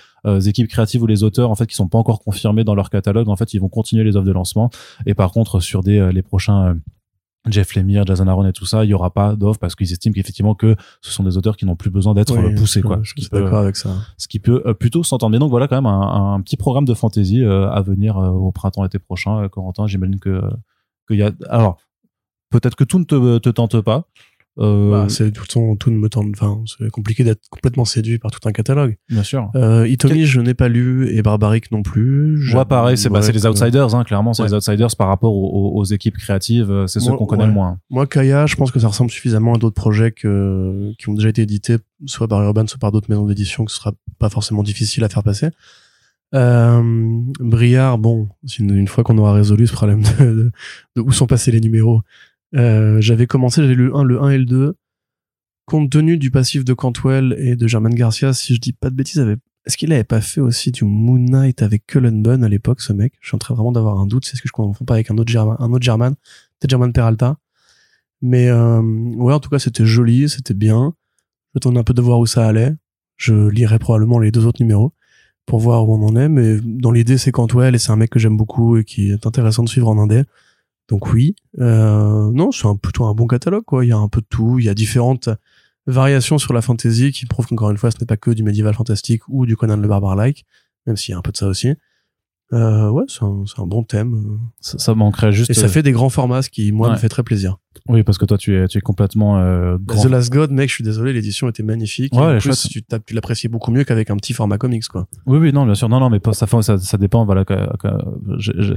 équipes 0.45 0.67
créatives 0.67 1.01
ou 1.01 1.07
les 1.07 1.23
auteurs 1.23 1.51
en 1.51 1.55
fait 1.55 1.67
qui 1.67 1.75
sont 1.75 1.87
pas 1.87 1.97
encore 1.97 2.19
confirmés 2.23 2.63
dans 2.63 2.75
leur 2.75 2.89
catalogue, 2.89 3.29
en 3.29 3.35
fait 3.35 3.53
ils 3.53 3.59
vont 3.59 3.64
continuer 3.69 4.03
les 4.03 4.15
offres 4.15 4.27
de 4.27 4.31
lancement. 4.31 4.69
Et 5.05 5.13
par 5.13 5.31
contre, 5.31 5.59
sur 5.59 5.83
des 5.83 5.99
euh, 5.99 6.11
les 6.11 6.21
prochains 6.21 6.69
euh, 6.69 6.73
Jeff 7.47 7.75
Lemire, 7.75 8.05
Jason 8.05 8.27
Aaron 8.27 8.47
et 8.47 8.53
tout 8.53 8.65
ça, 8.65 8.85
il 8.85 8.89
y 8.89 8.93
aura 8.93 9.11
pas 9.11 9.35
d'offres 9.35 9.59
parce 9.59 9.75
qu'ils 9.75 9.91
estiment 9.91 10.13
qu'effectivement 10.13 10.55
que 10.55 10.75
ce 11.01 11.11
sont 11.11 11.23
des 11.23 11.37
auteurs 11.37 11.57
qui 11.57 11.65
n'ont 11.65 11.75
plus 11.75 11.91
besoin 11.91 12.15
d'être 12.15 12.35
poussés 12.55 12.81
quoi. 12.81 12.99
Je 13.03 13.13
suis 13.15 13.29
d'accord 13.31 13.59
avec 13.59 13.75
ça. 13.75 13.89
Ce 14.17 14.27
qui 14.27 14.39
peut 14.39 14.63
euh, 14.65 14.73
plutôt 14.73 15.03
s'entendre. 15.03 15.31
Mais 15.31 15.39
donc 15.39 15.51
voilà 15.51 15.67
quand 15.67 15.75
même 15.75 15.85
un, 15.85 16.41
petit 16.41 16.57
programme 16.57 16.85
de 16.85 16.93
fantasy 16.93 17.43
à 17.43 17.81
venir 17.81 18.17
au 18.17 18.51
printemps 18.51 18.83
été 18.85 18.99
prochain. 18.99 19.47
Corentin, 19.49 19.85
j'imagine 19.85 20.19
que 20.19 20.41
qu'il 21.07 21.17
y 21.17 21.23
a 21.23 21.31
alors 21.49 21.77
peut-être 22.49 22.75
que 22.75 22.83
tout 22.83 22.99
ne 22.99 23.03
te, 23.03 23.37
te 23.37 23.49
tente 23.49 23.79
pas. 23.81 24.07
Euh, 24.57 24.91
bah, 24.91 25.05
c'est 25.09 25.31
tout, 25.31 25.45
tout 25.77 25.91
ne 25.91 25.97
me 25.97 26.07
tente. 26.07 26.27
Enfin, 26.33 26.61
c'est 26.65 26.89
compliqué 26.89 27.23
d'être 27.23 27.41
complètement 27.49 27.83
séduit 27.83 28.19
par 28.19 28.31
tout 28.31 28.39
un 28.47 28.51
catalogue. 28.51 28.97
Bien 29.09 29.23
sûr. 29.23 29.51
Euh, 29.55 29.87
Itomi, 29.87 30.25
je 30.25 30.39
n'ai 30.39 30.53
pas 30.53 30.69
lu 30.69 31.09
et 31.09 31.21
Barbaric 31.21 31.71
non 31.71 31.83
plus. 31.83 32.53
Ouais, 32.53 32.65
pareil. 32.65 32.97
C'est 32.97 33.09
bah, 33.09 33.21
c'est 33.21 33.33
les 33.33 33.45
outsiders, 33.45 33.93
hein, 33.93 34.03
clairement. 34.03 34.33
C'est 34.33 34.43
les 34.43 34.53
outsiders 34.53 34.95
par 34.97 35.07
rapport 35.07 35.33
aux, 35.33 35.73
aux, 35.75 35.83
équipes 35.83 36.17
créatives. 36.17 36.71
Euh, 36.71 36.87
c'est 36.87 36.99
ceux 36.99 37.15
qu'on 37.15 37.25
connaît 37.25 37.47
le 37.47 37.53
moins. 37.53 37.79
Moi, 37.89 38.07
Kaya, 38.07 38.45
je 38.45 38.55
pense 38.55 38.71
que 38.71 38.79
ça 38.79 38.87
ressemble 38.87 39.11
suffisamment 39.11 39.55
à 39.55 39.57
d'autres 39.57 39.75
projets 39.75 40.11
que, 40.11 40.93
qui 40.97 41.09
ont 41.09 41.13
déjà 41.13 41.29
été 41.29 41.41
édités, 41.41 41.77
soit 42.05 42.27
par 42.27 42.41
Urban, 42.41 42.65
soit 42.67 42.79
par 42.79 42.91
d'autres 42.91 43.09
maisons 43.09 43.25
d'édition, 43.25 43.65
que 43.65 43.71
ce 43.71 43.77
sera 43.77 43.91
pas 44.19 44.29
forcément 44.29 44.63
difficile 44.63 45.03
à 45.03 45.09
faire 45.09 45.23
passer. 45.23 45.49
Euh, 46.33 47.21
Briard, 47.39 47.97
bon, 47.97 48.29
une, 48.59 48.75
une 48.75 48.87
fois 48.87 49.03
qu'on 49.03 49.17
aura 49.17 49.33
résolu 49.33 49.67
ce 49.67 49.73
problème 49.73 50.01
de, 50.19 50.51
de 50.95 51.01
où 51.01 51.11
sont 51.11 51.27
passés 51.27 51.51
les 51.51 51.61
numéros, 51.61 52.01
euh, 52.55 52.97
j'avais 53.01 53.27
commencé, 53.27 53.61
j'avais 53.61 53.75
lu 53.75 53.87
le 53.87 53.95
1, 53.95 54.03
le 54.03 54.21
1 54.21 54.29
et 54.29 54.37
le 54.37 54.45
2. 54.45 54.75
Compte 55.65 55.89
tenu 55.89 56.17
du 56.17 56.29
passif 56.29 56.63
de 56.63 56.73
Cantwell 56.73 57.35
et 57.39 57.55
de 57.55 57.67
German 57.67 57.93
Garcia, 57.93 58.33
si 58.33 58.53
je 58.53 58.59
dis 58.59 58.73
pas 58.73 58.91
de 58.91 58.95
bêtises, 58.95 59.19
avait... 59.19 59.37
est-ce 59.65 59.77
qu'il 59.77 59.91
avait 59.91 60.03
pas 60.03 60.21
fait 60.21 60.41
aussi 60.41 60.71
du 60.71 60.83
Moon 60.83 61.17
Knight 61.17 61.63
avec 61.63 61.87
Cullen 61.87 62.21
Bunn 62.21 62.43
à 62.43 62.49
l'époque, 62.49 62.81
ce 62.81 62.93
mec? 62.93 63.13
Je 63.19 63.29
suis 63.29 63.35
en 63.35 63.39
train 63.39 63.55
vraiment 63.55 63.71
d'avoir 63.71 63.99
un 63.99 64.05
doute, 64.05 64.25
c'est 64.25 64.37
ce 64.37 64.43
que 64.43 64.47
je 64.47 64.53
confonds 64.53 64.85
pas 64.85 64.93
avec 64.93 65.09
un 65.09 65.17
autre 65.17 65.31
German, 65.31 65.57
un 65.59 65.71
autre 65.73 65.83
German, 65.83 66.13
peut-être 66.59 66.69
German 66.69 66.93
Peralta. 66.93 67.37
Mais 68.21 68.47
euh, 68.49 68.81
ouais, 68.81 69.33
en 69.33 69.39
tout 69.39 69.49
cas, 69.49 69.59
c'était 69.59 69.85
joli, 69.85 70.29
c'était 70.29 70.53
bien. 70.53 70.93
J'attendais 71.53 71.79
un 71.79 71.83
peu 71.83 71.93
de 71.93 72.01
voir 72.01 72.19
où 72.19 72.25
ça 72.25 72.47
allait. 72.47 72.75
Je 73.17 73.47
lirai 73.49 73.79
probablement 73.79 74.19
les 74.19 74.31
deux 74.31 74.45
autres 74.45 74.61
numéros 74.61 74.93
pour 75.45 75.59
voir 75.59 75.87
où 75.87 75.95
on 75.95 76.07
en 76.07 76.15
est, 76.15 76.27
mais 76.27 76.59
dans 76.61 76.91
l'idée, 76.91 77.17
c'est 77.17 77.31
Cantwell 77.31 77.75
et 77.75 77.77
c'est 77.77 77.91
un 77.91 77.95
mec 77.95 78.09
que 78.09 78.19
j'aime 78.19 78.35
beaucoup 78.35 78.77
et 78.77 78.83
qui 78.83 79.11
est 79.11 79.25
intéressant 79.25 79.63
de 79.63 79.69
suivre 79.69 79.87
en 79.87 79.97
indé. 79.97 80.23
Donc 80.87 81.11
oui, 81.13 81.35
euh, 81.59 82.29
non, 82.31 82.51
c'est 82.51 82.67
un, 82.67 82.75
plutôt 82.75 83.05
un 83.05 83.13
bon 83.13 83.27
catalogue. 83.27 83.63
Quoi. 83.65 83.85
Il 83.85 83.89
y 83.89 83.91
a 83.91 83.97
un 83.97 84.07
peu 84.07 84.21
de 84.21 84.27
tout. 84.29 84.59
Il 84.59 84.65
y 84.65 84.69
a 84.69 84.73
différentes 84.73 85.29
variations 85.87 86.37
sur 86.37 86.53
la 86.53 86.61
fantasy 86.61 87.11
qui 87.11 87.25
prouvent 87.25 87.47
qu'encore 87.47 87.71
une 87.71 87.77
fois, 87.77 87.91
ce 87.91 87.97
n'est 87.99 88.05
pas 88.05 88.17
que 88.17 88.31
du 88.31 88.43
médiéval 88.43 88.73
fantastique 88.73 89.27
ou 89.27 89.45
du 89.45 89.55
Conan 89.55 89.77
le 89.77 89.87
barbare-like, 89.87 90.45
même 90.85 90.97
s'il 90.97 91.11
y 91.11 91.15
a 91.15 91.17
un 91.17 91.21
peu 91.21 91.31
de 91.31 91.37
ça 91.37 91.47
aussi. 91.47 91.73
Euh, 92.53 92.89
ouais, 92.89 93.05
c'est 93.07 93.23
un, 93.23 93.43
un, 93.57 93.65
bon 93.65 93.83
thème. 93.83 94.39
Ça, 94.59 94.77
ça, 94.77 94.93
manquerait 94.93 95.31
juste. 95.31 95.49
Et 95.49 95.53
ça 95.55 95.67
fait 95.67 95.81
des 95.81 95.91
grands 95.91 96.09
formats, 96.09 96.43
ce 96.43 96.49
qui, 96.49 96.71
moi, 96.71 96.91
me 96.91 96.97
fait 96.97 97.09
très 97.09 97.23
plaisir. 97.23 97.57
Oui, 97.87 98.03
parce 98.03 98.17
que 98.17 98.25
toi, 98.25 98.37
tu 98.37 98.55
es, 98.55 98.67
tu 98.67 98.77
es 98.77 98.81
complètement. 98.81 99.39
Euh, 99.39 99.77
grand... 99.79 100.03
The 100.03 100.09
Last 100.09 100.31
God, 100.31 100.51
mec, 100.51 100.69
je 100.69 100.75
suis 100.75 100.83
désolé, 100.83 101.13
l'édition 101.13 101.47
était 101.49 101.63
magnifique. 101.63 102.13
Ouais, 102.13 102.35
en 102.35 102.37
plus, 102.37 102.67
tu, 102.69 102.83
tu 102.83 103.13
l'appréciais 103.13 103.49
beaucoup 103.49 103.71
mieux 103.71 103.83
qu'avec 103.83 104.09
un 104.09 104.17
petit 104.17 104.33
format 104.33 104.57
comics, 104.57 104.87
quoi. 104.87 105.07
Oui, 105.25 105.37
oui, 105.37 105.53
non, 105.53 105.65
bien 105.65 105.75
sûr, 105.75 105.89
non, 105.89 105.99
non, 105.99 106.09
mais 106.09 106.19
ça, 106.33 106.47
ça, 106.47 106.77
ça 106.77 106.97
dépend. 106.97 107.25
Voilà, 107.25 107.45
que, 107.45 107.53
je, 108.37 108.51
je, 108.57 108.73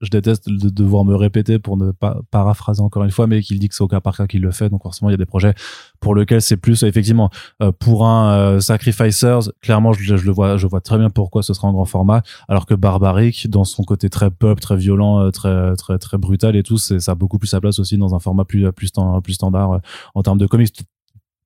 je, 0.00 0.10
déteste 0.10 0.48
de 0.48 0.68
devoir 0.68 1.04
me 1.04 1.14
répéter 1.14 1.58
pour 1.58 1.76
ne 1.76 1.90
pas 1.90 2.20
paraphraser 2.30 2.82
encore 2.82 3.04
une 3.04 3.10
fois, 3.10 3.26
mais 3.26 3.42
qu'il 3.42 3.58
dit 3.58 3.68
que 3.68 3.74
c'est 3.74 3.82
au 3.82 3.88
cas 3.88 4.00
par 4.00 4.16
cas 4.16 4.26
qu'il 4.26 4.42
le 4.42 4.50
fait. 4.50 4.68
Donc 4.68 4.82
forcément, 4.82 5.10
il 5.10 5.12
y 5.12 5.14
a 5.14 5.18
des 5.18 5.26
projets 5.26 5.54
pour 6.00 6.14
lesquels 6.14 6.42
c'est 6.42 6.56
plus 6.56 6.82
effectivement 6.82 7.30
euh, 7.62 7.72
pour 7.72 8.06
un 8.06 8.36
euh, 8.36 8.60
Sacrificers. 8.60 9.50
Clairement, 9.62 9.92
je, 9.92 10.16
je, 10.16 10.24
le 10.24 10.32
vois, 10.32 10.56
je 10.56 10.66
vois 10.66 10.80
très 10.80 10.98
bien 10.98 11.10
pourquoi 11.10 11.42
ce 11.42 11.54
sera 11.54 11.68
en 11.68 11.72
grand 11.72 11.84
format, 11.84 12.22
alors 12.48 12.66
que 12.66 12.74
Barbaric, 12.74 13.48
dans 13.48 13.64
son 13.64 13.84
côté 13.84 14.10
très 14.10 14.30
pop, 14.30 14.60
très 14.60 14.76
violent, 14.76 15.20
euh, 15.20 15.30
très 15.30 15.74
très 15.76 15.98
très 15.98 16.18
brutal 16.18 16.56
et 16.56 16.62
tout, 16.62 16.78
ça 16.78 17.12
a 17.12 17.14
beaucoup 17.14 17.38
plus 17.38 17.48
sa 17.48 17.60
place 17.60 17.78
aussi 17.78 17.96
dans 17.96 18.14
un 18.14 18.18
format 18.18 18.33
plus 18.42 18.70
plus 18.72 18.90
plus 19.22 19.32
standard 19.34 19.72
euh, 19.72 19.78
en 20.14 20.22
termes 20.22 20.38
de 20.38 20.46
comics. 20.46 20.74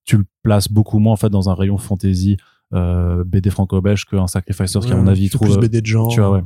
Tu 0.04 0.16
le 0.16 0.24
places 0.42 0.68
beaucoup 0.68 0.98
moins 0.98 1.12
en 1.12 1.16
fait 1.16 1.28
dans 1.28 1.50
un 1.50 1.54
rayon 1.54 1.76
fantasy 1.76 2.38
euh, 2.72 3.24
BD 3.24 3.50
franco-belge 3.50 4.06
qu'un 4.06 4.26
Sacrificer 4.26 4.80
qui 4.80 4.92
à 4.92 4.96
mon 4.96 5.06
avis 5.06 5.28
trouve 5.28 5.48
plus 5.48 5.58
BD 5.58 5.80
de 5.82 5.86
genre. 5.86 6.08
Tu 6.08 6.20
vois 6.20 6.30
ouais. 6.30 6.42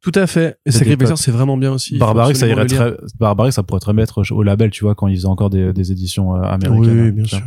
Tout 0.00 0.12
à 0.14 0.26
fait. 0.26 0.58
Et 0.66 0.70
Sacrificer, 0.70 1.16
c'est 1.16 1.30
vraiment 1.30 1.56
bien 1.56 1.72
aussi. 1.72 1.98
Barbaric, 1.98 2.36
ça 2.36 2.46
irait 2.46 2.66
très, 2.66 2.96
Barbaric, 3.18 3.52
ça 3.52 3.62
pourrait 3.62 3.80
très 3.80 3.92
mettre 3.92 4.22
au 4.30 4.42
label, 4.42 4.70
tu 4.70 4.84
vois, 4.84 4.94
quand 4.94 5.08
ils 5.08 5.16
faisaient 5.16 5.26
encore 5.26 5.50
des, 5.50 5.72
des 5.72 5.92
éditions 5.92 6.34
américaines. 6.34 7.00
Oui, 7.00 7.12
bien 7.12 7.24
sûr 7.24 7.42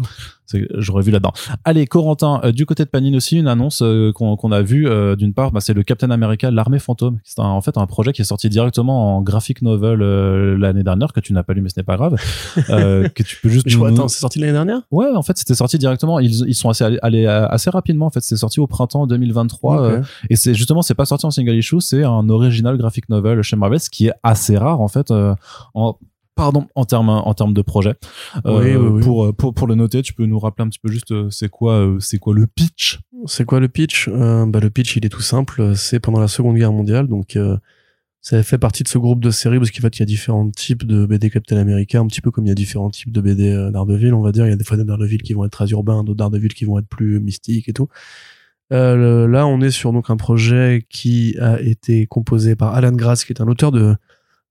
j'aurais 0.77 1.03
vu 1.03 1.11
là-dedans. 1.11 1.33
Allez, 1.63 1.87
Corentin, 1.87 2.41
euh, 2.43 2.51
du 2.51 2.65
côté 2.65 2.83
de 2.83 2.89
Panini 2.89 3.17
aussi, 3.17 3.37
une 3.37 3.47
annonce 3.47 3.81
euh, 3.81 4.11
qu'on 4.13 4.51
a 4.51 4.61
vue 4.61 4.87
euh, 4.87 5.15
d'une 5.15 5.33
part, 5.33 5.51
bah, 5.51 5.59
c'est 5.59 5.73
le 5.73 5.83
Captain 5.83 6.09
America, 6.09 6.51
l'armée 6.51 6.79
fantôme. 6.79 7.19
C'est 7.23 7.39
en 7.39 7.61
fait 7.61 7.77
un 7.77 7.85
projet 7.85 8.13
qui 8.13 8.21
est 8.21 8.25
sorti 8.25 8.49
directement 8.49 9.17
en 9.17 9.21
graphic 9.21 9.61
novel 9.61 9.99
l'année 10.57 10.83
dernière 10.83 11.13
que 11.13 11.19
tu 11.19 11.33
n'as 11.33 11.43
pas 11.43 11.53
lu, 11.53 11.61
mais 11.61 11.69
ce 11.69 11.79
n'est 11.79 11.83
pas 11.83 11.97
grave. 11.97 12.15
que 12.55 13.23
tu 13.23 13.37
peux 13.41 13.49
juste. 13.49 13.67
Je 13.69 13.75
crois, 13.77 13.89
attends, 13.89 14.07
c'est 14.07 14.19
sorti 14.19 14.39
l'année 14.39 14.53
dernière? 14.53 14.81
Ouais, 14.91 15.07
en 15.13 15.21
fait, 15.21 15.37
c'était 15.37 15.55
sorti 15.55 15.77
directement. 15.77 16.19
Ils, 16.19 16.47
ils 16.47 16.55
sont 16.55 16.69
assez 16.69 16.83
allés 17.01 17.25
assez 17.25 17.69
rapidement. 17.69 18.05
En 18.07 18.09
fait, 18.09 18.21
c'est 18.21 18.37
sorti 18.37 18.59
au 18.59 18.67
printemps 18.67 19.07
2023 19.07 20.01
et 20.29 20.35
c'est 20.35 20.53
justement, 20.53 20.81
c'est 20.81 20.95
pas 20.95 21.05
sorti 21.05 21.25
en 21.25 21.31
single 21.31 21.55
issue, 21.55 21.81
c'est 21.81 22.03
un 22.03 22.23
original 22.37 22.77
graphic 22.77 23.09
novel 23.09 23.41
chez 23.41 23.55
Marvel, 23.55 23.79
ce 23.79 23.89
qui 23.89 24.07
est 24.07 24.13
assez 24.23 24.57
rare 24.57 24.81
en 24.81 24.87
fait. 24.87 25.11
en 25.73 25.97
pardon 26.37 26.67
en 26.75 26.85
termes 26.85 27.09
en 27.09 27.33
termes 27.33 27.53
de 27.53 27.61
projet. 27.61 27.95
Euh, 28.45 29.01
pour 29.01 29.35
pour 29.35 29.53
pour 29.53 29.67
le 29.67 29.75
noter 29.75 30.01
tu 30.01 30.13
peux 30.13 30.25
nous 30.25 30.39
rappeler 30.39 30.63
un 30.63 30.69
petit 30.69 30.79
peu 30.79 30.89
juste 30.89 31.11
euh, 31.11 31.29
c'est 31.29 31.49
quoi 31.49 31.73
euh, 31.73 31.99
c'est 31.99 32.19
quoi 32.19 32.33
le 32.33 32.47
pitch? 32.47 32.99
C'est 33.25 33.43
quoi 33.43 33.59
le 33.59 33.67
pitch? 33.67 34.07
Bah 34.07 34.59
le 34.61 34.69
pitch 34.69 34.95
il 34.95 35.05
est 35.05 35.09
tout 35.09 35.21
simple. 35.21 35.75
C'est 35.75 35.99
pendant 35.99 36.21
la 36.21 36.29
Seconde 36.29 36.55
Guerre 36.55 36.71
mondiale 36.71 37.07
donc 37.07 37.37
ça 38.21 38.43
fait 38.43 38.57
partie 38.57 38.83
de 38.83 38.87
ce 38.87 38.97
groupe 38.97 39.21
de 39.21 39.31
séries 39.31 39.57
parce 39.57 39.71
qu'en 39.71 39.81
fait 39.81 39.97
il 39.97 39.99
y 40.01 40.03
a 40.03 40.05
différents 40.05 40.49
types 40.49 40.85
de 40.85 41.05
BD 41.05 41.29
Captain 41.29 41.57
America 41.57 41.99
un 41.99 42.07
petit 42.07 42.21
peu 42.21 42.29
comme 42.29 42.45
il 42.45 42.49
y 42.49 42.51
a 42.51 42.55
différents 42.55 42.89
types 42.89 43.11
de 43.11 43.21
BD 43.21 43.71
d'Ardeville 43.71 44.13
on 44.13 44.21
va 44.21 44.31
dire. 44.31 44.45
Il 44.45 44.49
y 44.49 44.53
a 44.53 44.55
des 44.55 44.63
fois 44.63 44.77
des 44.77 44.83
d'Ardeville 44.83 45.23
qui 45.23 45.33
vont 45.33 45.43
être 45.43 45.51
très 45.51 45.67
urbains 45.71 46.03
d'autres 46.03 46.17
d'Ardeville 46.17 46.53
qui 46.53 46.65
vont 46.65 46.77
être 46.77 46.87
plus 46.87 47.19
mystiques 47.19 47.67
et 47.67 47.73
tout 47.73 47.89
là 48.69 49.47
on 49.47 49.61
est 49.61 49.71
sur 49.71 49.93
donc 49.93 50.09
un 50.09 50.17
projet 50.17 50.85
qui 50.89 51.37
a 51.39 51.59
été 51.61 52.05
composé 52.07 52.55
par 52.55 52.73
Alan 52.75 52.91
Grass 52.91 53.23
qui 53.23 53.33
est 53.33 53.41
un 53.41 53.47
auteur 53.47 53.71
de 53.71 53.95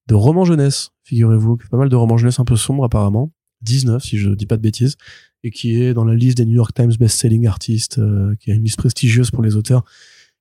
de 0.07 0.15
romans 0.15 0.45
jeunesse, 0.45 0.91
figurez-vous, 1.05 1.57
pas 1.71 1.77
mal 1.77 1.89
de 1.89 1.97
romans 1.97 2.17
jeunesse 2.17 2.39
un 2.39 2.45
peu 2.45 2.57
sombres 2.57 2.85
apparemment, 2.85 3.33
19 3.63 4.03
si 4.03 4.19
je 4.19 4.31
dis 4.31 4.47
pas 4.47 4.57
de 4.57 4.63
bêtises, 4.63 4.97
et 5.43 5.51
qui 5.51 5.83
est 5.83 5.95
dans 5.95 6.05
la 6.05 6.15
liste 6.15 6.39
des 6.39 6.47
New 6.47 6.55
York 6.55 6.75
Times 6.75 6.93
best-selling 6.99 7.47
artistes, 7.47 7.99
euh, 7.99 8.35
qui 8.41 8.51
a 8.51 8.55
une 8.55 8.65
liste 8.65 8.79
prestigieuse 8.79 9.31
pour 9.31 9.43
les 9.43 9.57
auteurs, 9.57 9.85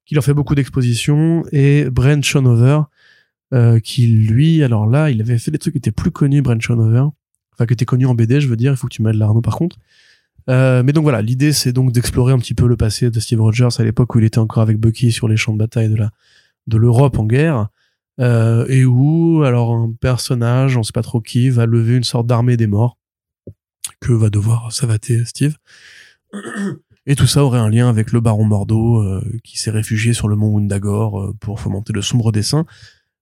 qui 0.06 0.16
leur 0.16 0.24
fait 0.24 0.34
beaucoup 0.34 0.56
d'expositions, 0.56 1.44
et 1.52 1.90
Brent 1.90 2.24
Schonover, 2.24 2.82
euh, 3.54 3.80
qui 3.80 4.08
lui, 4.08 4.64
alors 4.64 4.88
là, 4.88 5.10
il 5.10 5.22
avait 5.22 5.38
fait 5.38 5.52
des 5.52 5.58
trucs 5.58 5.74
qui 5.74 5.78
étaient 5.80 5.92
plus 5.92 6.12
connus, 6.12 6.42
Brent 6.42 6.62
Schonover, 6.62 7.06
enfin 7.54 7.66
qui 7.66 7.74
étaient 7.74 7.86
connus 7.86 8.06
en 8.06 8.16
BD, 8.16 8.40
je 8.42 8.48
veux 8.48 8.58
dire, 8.58 8.72
il 8.72 8.78
faut 8.78 8.88
que 8.88 8.94
tu 8.94 9.02
m'aides 9.02 9.16
l'Arnaud 9.16 9.42
par 9.42 9.56
contre. 9.56 9.78
Euh, 10.50 10.84
mais 10.84 10.94
donc 10.94 11.04
voilà, 11.04 11.22
l'idée 11.22 11.54
c'est 11.54 11.74
donc 11.74 11.92
d'explorer 11.92 12.32
un 12.32 12.38
petit 12.38 12.54
peu 12.54 12.68
le 12.68 12.78
passé 12.78 13.10
de 13.10 13.20
Steve 13.20 13.42
Rogers 13.42 13.70
à 13.80 13.84
l'époque 13.84 14.14
où 14.14 14.20
il 14.20 14.26
était 14.26 14.38
encore 14.38 14.62
avec 14.62 14.78
Bucky 14.78 15.12
sur 15.12 15.28
les 15.28 15.38
champs 15.38 15.54
de 15.54 15.58
bataille 15.58 15.90
de 15.90 15.96
la 15.96 16.12
de 16.68 16.78
l'Europe 16.78 17.20
en 17.20 17.26
guerre, 17.26 17.70
euh, 18.20 18.66
et 18.68 18.86
où 18.86 19.44
alors 19.44 19.74
un 19.74 19.92
personnage, 20.00 20.78
on 20.78 20.84
sait 20.84 20.94
pas 20.94 21.02
trop 21.02 21.22
qui, 21.22 21.50
va 21.50 21.66
lever 21.66 21.96
une 21.96 22.04
sorte 22.04 22.28
d'armée 22.28 22.58
des 22.58 22.68
morts 22.68 22.98
que 24.00 24.14
va 24.14 24.30
devoir 24.30 24.72
savater 24.72 25.26
Steve. 25.26 25.58
Et 27.06 27.16
tout 27.16 27.28
ça 27.28 27.44
aurait 27.44 27.60
un 27.60 27.70
lien 27.70 27.88
avec 27.88 28.12
le 28.12 28.20
baron 28.20 28.46
Mordo 28.46 29.02
euh, 29.02 29.24
qui 29.44 29.60
s'est 29.60 29.72
réfugié 29.72 30.14
sur 30.14 30.28
le 30.28 30.36
mont 30.36 30.56
Wundagore 30.56 31.22
euh, 31.22 31.36
pour 31.40 31.60
fomenter 31.60 31.94
le 31.94 32.02
sombre 32.02 32.32
dessin. 32.32 32.66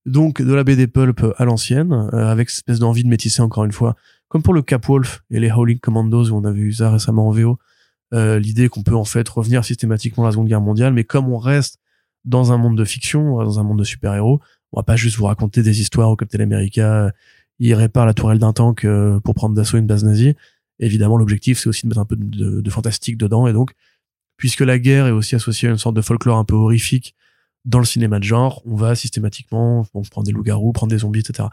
Donc 0.06 0.42
de 0.42 0.54
la 0.54 0.64
BD 0.64 0.88
pulp 0.88 1.26
à 1.38 1.46
l'ancienne, 1.46 1.94
avec 2.12 2.50
cette 2.50 2.60
espèce 2.60 2.80
d'envie 2.80 3.04
de 3.06 3.10
métisser 3.10 3.42
encore 3.42 3.64
une 3.64 3.72
fois, 3.72 3.96
comme 4.34 4.42
pour 4.42 4.56
le 4.56 4.64
Capwolf 4.64 5.24
et 5.30 5.40
les 5.40 5.52
Howling 5.52 5.78
Commandos 5.78 6.32
où 6.32 6.36
on 6.36 6.44
a 6.44 6.52
vu 6.52 6.74
ça 6.74 6.90
récemment 6.90 7.28
en 7.28 7.32
VO, 7.32 7.60
l'idée 8.12 8.68
qu'on 8.68 8.82
peut 8.82 8.96
en 8.96 9.06
fait 9.06 9.30
revenir 9.30 9.64
systématiquement 9.64 10.24
à 10.24 10.28
la 10.28 10.32
Seconde 10.32 10.48
Guerre 10.48 10.60
mondiale, 10.60 10.92
mais 10.92 11.04
comme 11.04 11.32
on 11.32 11.38
reste 11.38 11.78
dans 12.26 12.52
un 12.52 12.58
monde 12.58 12.76
de 12.76 12.84
fiction, 12.84 13.38
dans 13.38 13.60
un 13.60 13.64
monde 13.64 13.78
de 13.78 13.84
super-héros, 13.84 14.42
on 14.72 14.80
va 14.80 14.84
pas 14.84 14.96
juste 14.96 15.18
vous 15.18 15.26
raconter 15.26 15.62
des 15.62 15.82
histoires 15.82 16.10
au 16.10 16.16
Captain 16.16 16.40
America, 16.40 17.12
il 17.60 17.74
répare 17.76 18.08
la 18.08 18.16
tourelle 18.16 18.40
d'un 18.40 18.54
tank 18.54 18.86
euh, 18.86 19.20
pour 19.20 19.36
prendre 19.36 19.56
d'assaut 19.56 19.78
une 19.78 19.86
base 19.86 20.04
nazie. 20.04 20.36
Évidemment, 20.80 21.18
l'objectif, 21.18 21.60
c'est 21.60 21.70
aussi 21.70 21.84
de 21.84 21.90
mettre 21.90 22.02
un 22.02 22.06
peu 22.06 22.16
de, 22.18 22.70
fantastique 22.70 23.18
dedans. 23.18 23.48
Et 23.48 23.54
donc, 23.54 23.74
puisque 24.36 24.62
la 24.62 24.80
guerre 24.80 25.08
est 25.08 25.12
aussi 25.12 25.36
associée 25.36 25.70
à 25.70 25.72
une 25.72 25.78
sorte 25.78 25.96
de 25.96 26.02
folklore 26.02 26.38
un 26.38 26.46
peu 26.46 26.56
horrifique, 26.56 27.16
dans 27.66 27.80
le 27.80 27.86
cinéma 27.86 28.20
de 28.20 28.26
genre, 28.26 28.62
on 28.66 28.76
va 28.76 28.96
systématiquement 28.96 29.86
prendre 30.12 30.26
des 30.26 30.34
loups-garous, 30.34 30.74
prendre 30.74 30.92
des 30.92 30.98
zombies, 31.00 31.22
etc. 31.22 31.48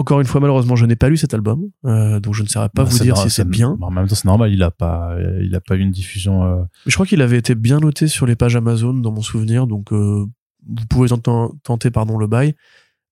Encore 0.00 0.20
une 0.20 0.26
fois, 0.26 0.40
malheureusement, 0.40 0.76
je 0.76 0.86
n'ai 0.86 0.96
pas 0.96 1.08
lu 1.10 1.16
cet 1.18 1.34
album, 1.34 1.64
euh, 1.84 2.20
donc 2.20 2.34
je 2.34 2.42
ne 2.42 2.48
saurais 2.48 2.68
pas 2.70 2.84
Bah, 2.84 2.88
vous 2.90 2.98
dire 3.00 3.16
si 3.18 3.28
c'est 3.28 3.46
bien. 3.46 3.76
En 3.82 3.90
même 3.90 4.06
temps, 4.08 4.14
c'est 4.14 4.24
normal, 4.24 4.50
il 4.52 4.62
a 4.62 4.70
pas, 4.70 5.14
il 5.42 5.54
a 5.54 5.60
pas 5.60 5.76
eu 5.76 5.80
une 5.80 5.90
diffusion. 5.90 6.42
euh, 6.44 6.62
je 6.86 6.94
crois 6.94 7.04
qu'il 7.06 7.20
avait 7.22 7.36
été 7.38 7.54
bien 7.54 7.80
noté 7.80 8.08
sur 8.08 8.24
les 8.24 8.34
pages 8.34 8.56
Amazon 8.56 8.94
dans 8.94 9.12
mon 9.12 9.20
souvenir, 9.20 9.66
donc 9.66 9.92
euh, 9.92 10.24
vous 10.66 10.86
pouvez 10.88 11.08
tenter, 11.62 11.90
pardon, 11.90 12.16
le 12.18 12.26
bail. 12.26 12.54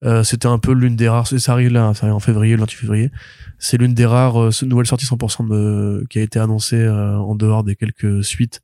Euh, 0.05 0.23
C'était 0.23 0.47
un 0.47 0.59
peu 0.59 0.73
l'une 0.73 0.95
des 0.97 1.09
rares, 1.09 1.27
ça 1.27 1.53
arrive 1.53 1.73
là, 1.73 1.93
ça 1.93 2.07
arrive 2.07 2.15
en 2.15 2.21
février, 2.21 2.55
le 2.55 2.61
28 2.61 2.77
février. 2.77 3.11
C'est 3.59 3.77
l'une 3.79 3.95
des 3.95 4.07
rares 4.07 4.41
euh, 4.41 4.51
nouvelles 4.63 4.87
sorties 4.87 5.07
100% 5.07 5.49
de, 5.49 6.07
qui 6.09 6.21
a 6.21 6.23
été 6.23 6.39
annoncée 6.39 6.77
euh, 6.77 7.17
en 7.19 7.35
dehors 7.35 7.65
des 7.65 7.75
quelques 7.77 8.23
suites 8.25 8.63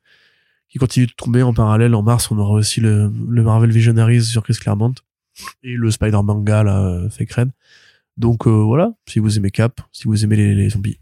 qui 0.68 0.78
continuent 0.78 1.06
de 1.08 1.12
tomber 1.16 1.42
en 1.42 1.52
parallèle. 1.52 1.94
En 1.94 2.02
mars, 2.02 2.30
on 2.30 2.38
aura 2.38 2.52
aussi 2.52 2.80
le, 2.80 3.12
le 3.28 3.42
Marvel 3.42 3.70
Visionaries 3.70 4.22
sur 4.22 4.42
Chris 4.44 4.56
Claremont 4.60 4.94
et 5.64 5.74
le 5.74 5.90
Spider 5.90 6.20
manga 6.22 6.62
là, 6.62 7.00
Fake 7.10 7.32
Red. 7.32 7.50
Donc 8.16 8.46
euh, 8.46 8.50
voilà, 8.62 8.92
si 9.08 9.18
vous 9.18 9.36
aimez 9.38 9.50
Cap, 9.50 9.80
si 9.92 10.04
vous 10.04 10.24
aimez 10.24 10.36
les, 10.36 10.54
les 10.54 10.68
zombies, 10.70 10.98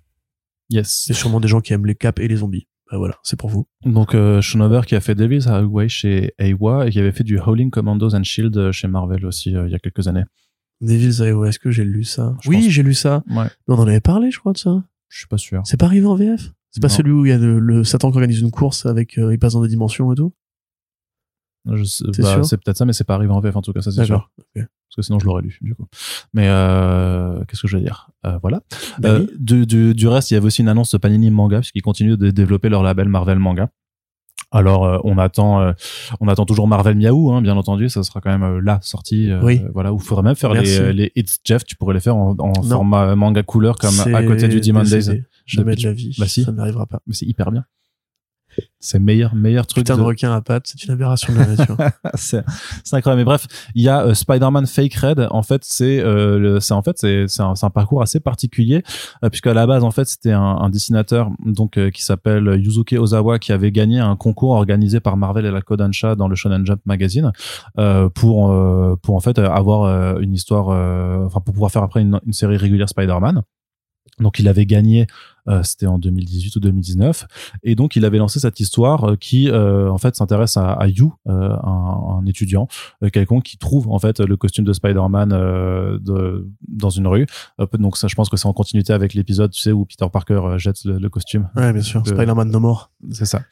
Yes. 0.71 1.07
il 1.07 1.13
y 1.13 1.13
a 1.13 1.19
sûrement 1.19 1.41
des 1.41 1.49
gens 1.49 1.61
qui 1.61 1.73
aiment 1.75 1.85
les 1.87 1.95
Cap 1.95 2.19
et 2.19 2.29
les 2.29 2.37
zombies. 2.37 2.67
Bah 2.91 2.99
voilà, 2.99 3.17
c'est 3.23 3.39
pour 3.39 3.49
vous. 3.51 3.67
Donc 3.85 4.15
euh, 4.15 4.41
Schoonover 4.41 4.83
qui 4.87 4.95
a 4.95 5.01
fait 5.01 5.15
Devil's 5.15 5.47
Highway 5.47 5.89
chez 5.89 6.33
Aiwa 6.39 6.87
et 6.87 6.91
qui 6.91 6.99
avait 6.99 7.13
fait 7.13 7.25
du 7.25 7.39
Howling 7.39 7.71
Commandos 7.71 8.15
and 8.15 8.23
Shield 8.25 8.57
euh, 8.57 8.73
chez 8.73 8.87
Marvel 8.89 9.25
aussi 9.27 9.51
il 9.51 9.69
y 9.71 9.75
a 9.75 9.79
quelques 9.79 10.09
années. 10.09 10.25
Devil's 10.81 11.19
Iowa, 11.19 11.49
est-ce 11.49 11.59
que 11.59 11.71
j'ai 11.71 11.85
lu 11.85 12.05
ça? 12.05 12.35
Je 12.43 12.49
Oui, 12.51 12.71
j'ai 12.71 12.83
lu 12.83 12.93
ça. 12.95 13.23
Ouais. 13.29 13.45
Mais 13.69 13.75
on 13.75 13.79
en 13.79 13.87
avait 13.87 14.01
parlé, 14.01 14.31
je 14.31 14.39
crois, 14.41 14.53
de 14.53 14.59
ça. 14.59 14.83
Je 15.09 15.19
suis 15.19 15.27
pas 15.29 15.39
sûr. 15.39 15.63
C'est 15.65 15.77
pas 15.79 15.87
arrivé 15.87 16.07
en 16.07 16.17
VF 16.17 16.51
C'est 16.71 16.81
pas 16.83 16.89
Non. 16.89 16.95
celui 16.95 17.13
où 17.13 17.25
il 17.25 17.29
y 17.29 17.33
a 17.33 17.39
le, 17.39 17.59
le 17.61 17.85
Satan 17.85 18.11
qui 18.11 18.17
organise 18.17 18.41
une 18.41 18.51
course 18.51 18.85
avec 18.87 19.17
euh, 19.19 19.33
il 19.33 19.39
passe 19.39 19.53
dans 19.53 19.63
des 19.63 19.69
dimensions 19.69 20.13
et 20.13 20.17
tout? 20.17 20.33
Bah, 21.65 22.43
c'est 22.43 22.57
peut-être 22.57 22.77
ça, 22.77 22.85
mais 22.85 22.93
c'est 22.93 23.05
pas 23.05 23.15
arrivé 23.15 23.33
en 23.33 23.41
VF 23.41 23.57
en 23.57 23.63
tout 23.63 23.73
cas, 23.73 23.83
ça 23.83 23.91
c'est 23.91 24.05
sûr. 24.05 24.17
D'accord. 24.17 24.31
ok. 24.39 24.67
Parce 24.89 24.97
que 24.97 25.03
sinon 25.03 25.19
je 25.19 25.25
l'aurais 25.25 25.43
lu 25.43 25.59
du 25.63 25.75
coup. 25.75 25.87
Mais 26.35 26.49
euh, 26.49 27.43
qu'est-ce 27.47 27.63
que 27.63 27.69
je 27.69 27.77
vais 27.79 27.83
dire? 27.83 28.11
Euh, 28.27 28.39
Voilà. 28.43 28.61
Bah 28.99 29.11
Euh, 29.11 29.27
du, 29.39 29.65
du, 29.67 29.95
du 29.95 30.09
reste, 30.09 30.31
il 30.31 30.35
y 30.35 30.37
avait 30.37 30.47
aussi 30.47 30.61
une 30.61 30.69
annonce 30.69 30.91
de 30.93 30.99
Panini 30.99 31.31
Manga 31.31 31.61
puisqu'ils 31.61 31.83
continuent 31.83 32.17
de 32.17 32.31
développer 32.31 32.69
leur 32.69 32.83
label 32.83 33.09
Marvel 33.09 33.39
Manga. 33.39 33.71
Alors 34.53 34.85
euh, 34.85 34.99
on 35.03 35.17
attend, 35.17 35.63
euh, 35.63 35.73
on 36.21 36.29
attend 36.29 36.45
toujours 36.45 36.69
Marvel 36.69 36.95
Miaou, 36.95 37.33
hein, 37.33 37.41
bien 37.41 37.57
entendu. 37.57 37.89
Ça 37.89 38.03
sera 38.03 38.21
quand 38.21 38.31
même 38.31 38.43
euh, 38.43 38.61
la 38.63 38.81
sortie. 38.83 39.31
Oui. 39.43 39.63
Voilà, 39.73 39.93
où 39.93 39.97
il 39.97 40.03
faudrait 40.03 40.25
même 40.25 40.37
faire 40.37 40.53
Merci. 40.53 40.79
les, 40.79 40.93
les 40.93 41.13
It's 41.17 41.39
Jeff. 41.43 41.65
Tu 41.65 41.75
pourrais 41.75 41.95
les 41.95 42.01
faire 42.01 42.17
en, 42.17 42.37
format 42.63 43.17
manga 43.17 43.43
couleur 43.43 43.77
comme 43.79 43.99
à 44.15 44.23
côté 44.23 44.49
du 44.49 44.61
Demon 44.61 44.83
Days. 44.83 45.23
Jamais 45.47 45.75
de 45.75 45.83
la 45.83 45.93
vie. 45.93 46.15
Bah 46.19 46.29
si. 46.29 46.45
Ça 46.45 46.53
n'arrivera 46.53 46.87
pas. 46.87 47.01
Mais 47.07 47.15
c'est 47.15 47.27
hyper 47.27 47.51
bien. 47.51 47.65
C'est 48.85 48.99
meilleur, 48.99 49.35
meilleur 49.35 49.67
truc. 49.67 49.85
Putain 49.85 49.95
de 49.97 50.01
de- 50.03 50.07
requin 50.07 50.33
à 50.33 50.41
pattes, 50.41 50.65
c'est 50.67 50.83
une 50.85 50.91
aberration 50.93 51.33
de 51.33 51.39
la 51.39 51.47
nature. 51.47 51.77
c'est 52.15 52.43
incroyable 52.93 53.21
mais 53.21 53.25
bref 53.25 53.47
il 53.75 53.83
y 53.83 53.89
a 53.89 54.03
euh, 54.05 54.15
Spider-Man 54.15 54.67
Fake 54.67 54.95
Red 54.95 55.29
en 55.31 55.43
fait 55.43 55.63
c'est 55.65 56.01
euh, 56.01 56.39
le- 56.39 56.61
c'est 56.61 56.75
en 56.75 56.83
fait 56.83 56.99
c'est 56.99 57.27
c'est 57.29 57.43
un, 57.43 57.55
parcours 57.71 58.03
assez 58.03 58.19
particulier 58.21 58.83
euh, 59.25 59.29
puisque 59.31 59.47
à 59.47 59.55
la 59.55 59.67
base 59.67 59.85
en 59.85 59.91
fait 59.93 60.07
c'était 60.07 60.33
un, 60.33 60.41
un 60.43 60.69
dessinateur 60.69 61.31
donc 61.47 61.79
euh, 61.79 61.91
qui 61.91 62.03
s'appelle 62.03 62.59
Yuzuki 62.61 62.99
Ozawa 62.99 63.39
qui 63.39 63.53
avait 63.53 63.71
gagné 63.73 64.01
un 64.01 64.17
concours 64.17 64.51
organisé 64.51 64.99
par 65.01 65.17
Marvel 65.17 65.47
et 65.47 65.51
la 65.53 65.63
Kodansha 65.63 66.17
dans 66.17 66.27
le 66.29 66.35
Shonen 66.35 66.67
Jump 66.67 66.81
magazine 66.85 67.31
euh, 67.79 68.09
pour 68.09 68.51
euh, 68.51 68.97
pour 69.01 69.15
en 69.15 69.21
fait 69.21 69.39
avoir 69.39 70.19
une 70.19 70.33
histoire 70.35 70.71
euh, 70.71 71.25
enfin 71.27 71.41
pour 71.41 71.55
pouvoir 71.55 71.71
faire 71.71 71.83
après 71.85 72.01
une, 72.03 72.19
une 72.27 72.33
série 72.33 72.57
régulière 72.57 72.89
Spider-Man 72.89 73.43
donc 74.23 74.39
il 74.39 74.49
avait 74.49 74.67
gagné, 74.67 75.07
euh, 75.49 75.63
c'était 75.63 75.87
en 75.87 75.99
2018 75.99 76.57
ou 76.57 76.61
2019, 76.61 77.27
et 77.65 77.75
donc 77.75 77.97
il 77.97 78.05
avait 78.05 78.19
lancé 78.19 78.39
cette 78.41 78.61
histoire 78.61 79.11
euh, 79.11 79.17
qui 79.17 79.51
euh, 79.51 79.91
en 79.91 79.99
fait 79.99 80.15
s'intéresse 80.17 80.57
à, 80.57 80.73
à 80.73 80.87
Yu, 80.87 81.05
euh, 81.29 81.57
un, 81.63 82.19
un 82.21 82.27
étudiant 82.27 82.69
euh, 83.03 83.11
quelconque 83.11 83.43
qui 83.45 83.59
trouve 83.59 83.89
en 83.91 83.99
fait 83.99 84.21
le 84.21 84.37
costume 84.37 84.65
de 84.65 84.73
Spider-Man 84.73 85.33
euh, 85.33 85.99
de- 86.01 86.49
dans 86.69 86.91
une 86.91 87.07
rue. 87.07 87.27
Donc 87.79 87.97
ça, 87.97 88.09
je 88.09 88.15
pense 88.15 88.29
que 88.29 88.37
c'est 88.37 88.47
en 88.47 88.53
continuité 88.53 88.93
avec 88.93 89.15
l'épisode, 89.15 89.51
tu 89.51 89.61
sais, 89.61 89.73
où 89.73 89.85
Peter 89.85 90.07
Parker 90.13 90.41
jette 90.57 90.85
le, 90.85 90.99
le 90.99 91.09
costume. 91.09 91.49
ouais, 91.57 91.73
bien 91.73 91.83
sûr. 91.83 92.03
Spider-Man 92.07 92.51
No 92.51 92.61
More. 92.61 92.91
C'est 93.11 93.25
ça. 93.27 93.43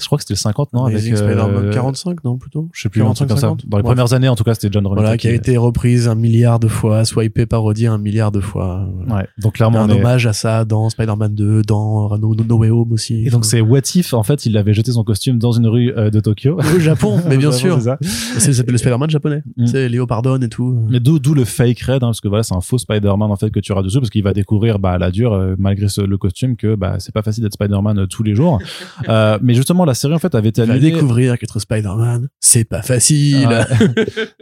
Je 0.00 0.06
crois 0.06 0.18
que 0.18 0.22
c'était 0.22 0.34
le 0.34 0.38
50, 0.38 0.72
non 0.72 0.84
avec, 0.86 0.96
Amazing 0.96 1.14
euh, 1.14 1.16
Spider-Man 1.18 1.70
45, 1.72 2.24
non, 2.24 2.36
plutôt? 2.36 2.68
Je 2.72 2.80
sais 2.82 2.88
plus, 2.88 3.00
un 3.02 3.12
truc 3.14 3.28
comme 3.28 3.36
ça. 3.38 3.46
45, 3.46 3.68
Dans 3.68 3.76
les 3.76 3.84
premières 3.84 4.12
années, 4.12 4.28
en 4.28 4.34
tout 4.34 4.42
cas, 4.42 4.54
c'était 4.54 4.68
John 4.72 4.84
Romita 4.84 5.02
Voilà, 5.02 5.16
qui 5.16 5.28
a 5.28 5.32
été 5.32 5.56
reprise 5.56 6.08
un 6.08 6.16
milliard 6.16 6.58
de 6.58 6.66
fois, 6.66 7.04
swipé, 7.04 7.46
parodié 7.46 7.86
un 7.86 7.98
milliard 7.98 8.32
de 8.32 8.40
fois. 8.40 8.88
Voilà. 8.96 9.14
Ouais, 9.22 9.28
donc 9.40 9.52
clairement, 9.54 9.82
un 9.82 9.88
est- 9.88 9.92
hommage 9.92 10.26
à 10.26 10.32
ça 10.32 10.64
dans 10.64 10.90
Spider-Man 10.90 11.36
2, 11.36 11.62
dans 11.62 12.18
No, 12.18 12.34
no, 12.34 12.44
No 12.44 12.56
Way 12.58 12.70
Home 12.70 12.90
aussi. 12.90 13.24
Et 13.24 13.30
donc 13.30 13.44
c'est 13.44 13.60
What 13.60 13.82
If, 13.94 14.14
en 14.14 14.24
fait, 14.24 14.46
il 14.46 14.56
avait 14.56 14.74
jeté 14.74 14.90
son 14.90 15.04
costume 15.04 15.38
dans 15.38 15.52
une 15.52 15.68
rue 15.68 15.92
euh, 15.96 16.10
de 16.10 16.18
Tokyo. 16.18 16.58
au 16.58 16.80
Japon, 16.80 17.20
mais 17.28 17.36
bien 17.36 17.52
sûr. 17.52 17.76
c'est 17.76 17.84
ça. 17.84 17.98
C'est 18.00 18.40
ça 18.40 18.52
s'appelle 18.52 18.72
le 18.72 18.78
Spider-Man 18.78 19.10
japonais. 19.10 19.44
Mm. 19.56 19.66
C'est 19.66 19.88
Léo 19.88 20.08
Pardon 20.08 20.40
et 20.40 20.48
tout. 20.48 20.76
Mais 20.88 20.98
d'où 20.98 21.34
le 21.34 21.44
fake 21.44 21.78
red, 21.82 21.94
hein, 21.96 22.08
parce 22.08 22.20
que 22.20 22.26
voilà, 22.26 22.42
c'est 22.42 22.56
un 22.56 22.60
faux 22.60 22.78
Spider-Man 22.78 23.30
en 23.30 23.36
fait 23.36 23.50
que 23.50 23.60
tu 23.60 23.70
auras 23.70 23.82
dessus, 23.82 23.98
parce 24.00 24.10
qu'il 24.10 24.24
va 24.24 24.32
découvrir 24.32 24.80
bah, 24.80 24.90
à 24.90 24.98
la 24.98 25.12
dure, 25.12 25.34
euh, 25.34 25.54
malgré 25.56 25.88
ce- 25.88 26.00
le 26.00 26.18
costume, 26.18 26.56
que 26.56 26.74
bah 26.74 26.96
c'est 26.98 27.14
pas 27.14 27.22
facile 27.22 27.44
d'être 27.44 27.54
Spider-Man 27.54 28.00
euh, 28.00 28.06
tous 28.06 28.24
les 28.24 28.34
jours. 28.34 28.58
Euh, 29.08 29.38
mais 29.42 29.54
justement, 29.54 29.83
la 29.84 29.94
série 29.94 30.14
en 30.14 30.18
fait 30.18 30.34
avait 30.34 30.48
été 30.50 30.62
annulée. 30.62 30.90
découvrir 30.92 31.38
qu'être 31.38 31.58
Spider-Man, 31.58 32.28
c'est 32.40 32.64
pas 32.64 32.82
facile. 32.82 33.46
Ouais. 33.48 33.64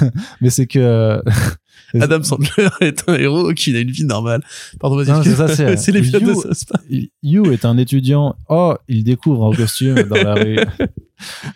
mais 0.40 0.50
c'est 0.50 0.66
que 0.66 1.20
Adam 2.00 2.22
Sandler 2.22 2.68
est 2.80 3.02
un 3.08 3.14
héros 3.14 3.52
qui 3.52 3.74
a 3.74 3.80
une 3.80 3.90
vie 3.90 4.04
normale. 4.04 4.42
Pardon, 4.78 4.96
vas-y. 4.96 5.24
C'est 5.24 5.34
ça, 5.34 5.48
c'est- 5.48 5.76
c'est 5.76 5.90
l'épisode 5.92 6.22
de 6.22 6.28
You- 6.28 6.40
South 6.42 6.64
Park. 6.68 6.84
You 7.22 7.52
est 7.52 7.64
un 7.64 7.76
étudiant. 7.78 8.36
Oh, 8.48 8.74
il 8.88 9.02
découvre 9.02 9.52
un 9.52 9.56
costume 9.56 10.02
dans 10.04 10.16
la 10.22 10.34
rue. 10.34 10.58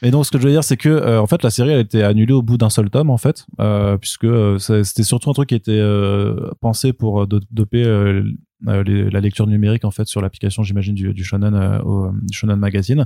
Mais 0.03 0.11
donc, 0.11 0.27
ce 0.27 0.31
que 0.31 0.39
je 0.39 0.45
veux 0.45 0.51
dire, 0.51 0.65
c'est 0.65 0.77
que 0.77 0.89
euh, 0.89 1.21
en 1.21 1.27
fait, 1.27 1.43
la 1.43 1.51
série 1.51 1.71
elle 1.71 1.77
a 1.79 1.81
été 1.81 2.03
annulée 2.03 2.33
au 2.35 2.43
bout 2.43 2.59
d'un 2.59 2.69
seul 2.71 2.91
tome, 2.91 3.11
en 3.11 3.17
fait, 3.17 3.47
euh, 3.61 3.97
puisque 3.97 4.25
euh, 4.25 4.59
ça- 4.59 4.83
c'était 4.85 5.05
surtout 5.05 5.31
un 5.31 5.35
truc 5.35 5.49
qui 5.51 5.55
était 5.55 5.71
euh, 5.73 6.51
pensé 6.61 6.93
pour 6.93 7.23
euh, 7.23 7.27
do- 7.27 7.41
doper 7.51 7.85
euh, 7.85 8.23
euh, 8.23 8.25
les- 8.85 9.11
la 9.11 9.21
lecture 9.21 9.47
numérique 9.47 9.85
en 9.85 9.91
fait 9.91 10.07
sur 10.07 10.21
l'application, 10.21 10.63
j'imagine 10.63 10.95
du, 10.95 11.13
du 11.13 11.25
Shonen, 11.25 11.55
euh, 11.55 11.81
au, 11.83 12.11
du 12.23 12.37
Shonen 12.37 12.57
Magazine. 12.59 13.05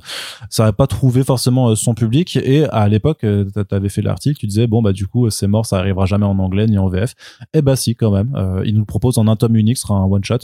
Ça 0.50 0.64
n'avait 0.64 0.72
pas 0.74 0.86
trouvé 0.86 1.24
forcément 1.24 1.70
euh, 1.70 1.74
son 1.74 1.94
public 1.94 2.36
et 2.36 2.64
à 2.70 2.88
l'époque, 2.88 3.24
euh, 3.24 3.44
t'a- 3.44 3.64
t'avais 3.64 3.88
fait 3.88 4.02
l'article, 4.02 4.38
tu 4.38 4.46
disais 4.46 4.66
bon 4.66 4.82
bah 4.82 4.92
du 4.92 5.06
coup 5.06 5.28
c'est 5.30 5.46
mort, 5.46 5.66
ça 5.66 5.78
arrivera 5.78 6.06
jamais 6.06 6.26
en 6.26 6.38
anglais 6.38 6.66
ni 6.66 6.78
en 6.78 6.88
VF. 6.88 7.14
Eh 7.54 7.62
bah 7.62 7.76
si 7.76 7.94
quand 7.96 8.10
même, 8.12 8.32
euh, 8.36 8.62
il 8.64 8.74
nous 8.74 8.80
le 8.80 8.86
propose 8.86 9.18
en 9.18 9.26
un 9.28 9.36
tome 9.36 9.56
unique, 9.56 9.78
sera 9.78 9.94
un 9.96 10.04
one 10.04 10.24
shot 10.24 10.38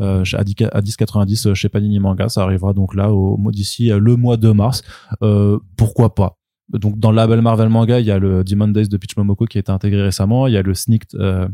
euh, 0.00 0.24
à 0.34 0.44
10 0.44 0.54
à 0.72 0.80
10,90 0.80 1.54
chez 1.54 1.68
Panini 1.68 1.98
Manga. 2.00 2.28
Ça 2.28 2.42
arrivera 2.42 2.72
donc 2.72 2.94
là 2.94 3.12
au 3.12 3.38
d'ici 3.50 3.90
euh, 3.92 3.98
le 3.98 4.16
mois 4.16 4.36
de 4.36 4.50
mars. 4.50 4.82
Euh, 5.22 5.58
pourquoi 5.76 6.14
pas? 6.14 6.36
Donc 6.70 6.98
dans 6.98 7.10
le 7.10 7.16
label 7.16 7.40
Marvel 7.42 7.68
Manga, 7.68 8.00
il 8.00 8.06
y 8.06 8.10
a 8.10 8.18
le 8.18 8.42
Demon 8.42 8.68
Days 8.68 8.88
de 8.88 8.96
Peach 8.96 9.16
Momoko 9.16 9.44
qui 9.44 9.58
a 9.58 9.60
été 9.60 9.70
intégré 9.70 10.02
récemment. 10.02 10.48
Il 10.48 10.54
y 10.54 10.56
a 10.56 10.62
le 10.62 10.74
Sneaked 10.74 11.10
euh, 11.14 11.46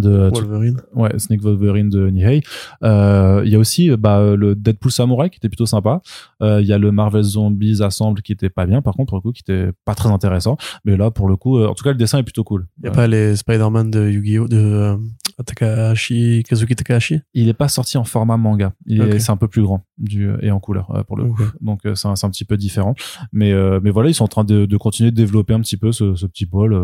de 0.00 0.30
Wolverine. 0.32 0.80
ouais 0.94 1.18
Snake 1.18 1.42
Wolverine 1.42 1.88
de 1.90 2.08
Nihei. 2.08 2.40
Euh, 2.82 3.42
il 3.44 3.50
y 3.52 3.54
a 3.54 3.58
aussi 3.58 3.90
euh, 3.90 3.96
bah, 3.96 4.34
le 4.36 4.54
Deadpool 4.54 4.90
Samurai 4.92 5.30
qui 5.30 5.36
était 5.36 5.48
plutôt 5.48 5.66
sympa. 5.66 6.00
Euh, 6.42 6.60
il 6.60 6.66
y 6.66 6.72
a 6.72 6.78
le 6.78 6.92
Marvel 6.92 7.22
Zombies 7.22 7.82
Assemble 7.82 8.22
qui 8.22 8.32
était 8.32 8.48
pas 8.50 8.66
bien 8.66 8.82
par 8.82 8.94
contre 8.94 9.10
pour 9.10 9.18
le 9.18 9.22
coup 9.22 9.32
qui 9.32 9.42
était 9.42 9.70
pas 9.84 9.94
très 9.94 10.08
intéressant. 10.10 10.56
Mais 10.84 10.96
là 10.96 11.10
pour 11.10 11.28
le 11.28 11.36
coup, 11.36 11.58
euh, 11.58 11.68
en 11.68 11.74
tout 11.74 11.84
cas 11.84 11.90
le 11.90 11.98
dessin 11.98 12.18
est 12.18 12.22
plutôt 12.22 12.44
cool. 12.44 12.66
Y 12.82 12.86
a 12.86 12.90
Euh, 12.90 12.94
pas 12.94 13.06
les 13.06 13.36
Spider-Man 13.36 13.90
de 13.90 14.08
Yu-Gi-Oh! 14.08 14.48
de 14.48 14.56
euh, 14.56 14.96
Takahashi, 15.44 16.42
Kazuki 16.48 16.74
Takahashi? 16.76 17.20
il 17.34 17.48
est 17.48 17.54
pas 17.54 17.68
sorti 17.68 17.98
en 17.98 18.04
format 18.04 18.36
manga. 18.36 18.72
Il. 18.86 19.20
C'est 19.20 19.30
un 19.32 19.36
peu 19.36 19.48
plus 19.48 19.62
grand 19.62 19.84
du, 19.98 20.30
et 20.40 20.50
en 20.50 20.60
couleur 20.60 20.90
euh, 20.94 21.02
pour 21.04 21.16
le 21.16 21.24
coup. 21.24 21.42
Donc 21.60 21.84
euh, 21.86 21.94
c'est 21.94 22.08
un, 22.08 22.30
petit 22.30 22.44
peu 22.44 22.56
différent. 22.56 22.94
Mais, 23.32 23.52
euh, 23.52 23.80
mais 23.82 23.90
voilà, 23.90 24.08
ils 24.10 24.14
sont 24.14 24.24
en 24.24 24.28
train 24.28 24.44
de, 24.44 24.66
de 24.66 24.76
continuer 24.76 25.10
de 25.10 25.16
développer 25.16 25.54
un 25.54 25.60
petit 25.60 25.76
peu 25.76 25.92
ce, 25.92 26.14
ce 26.14 26.26
petit 26.26 26.46
pôle. 26.46 26.74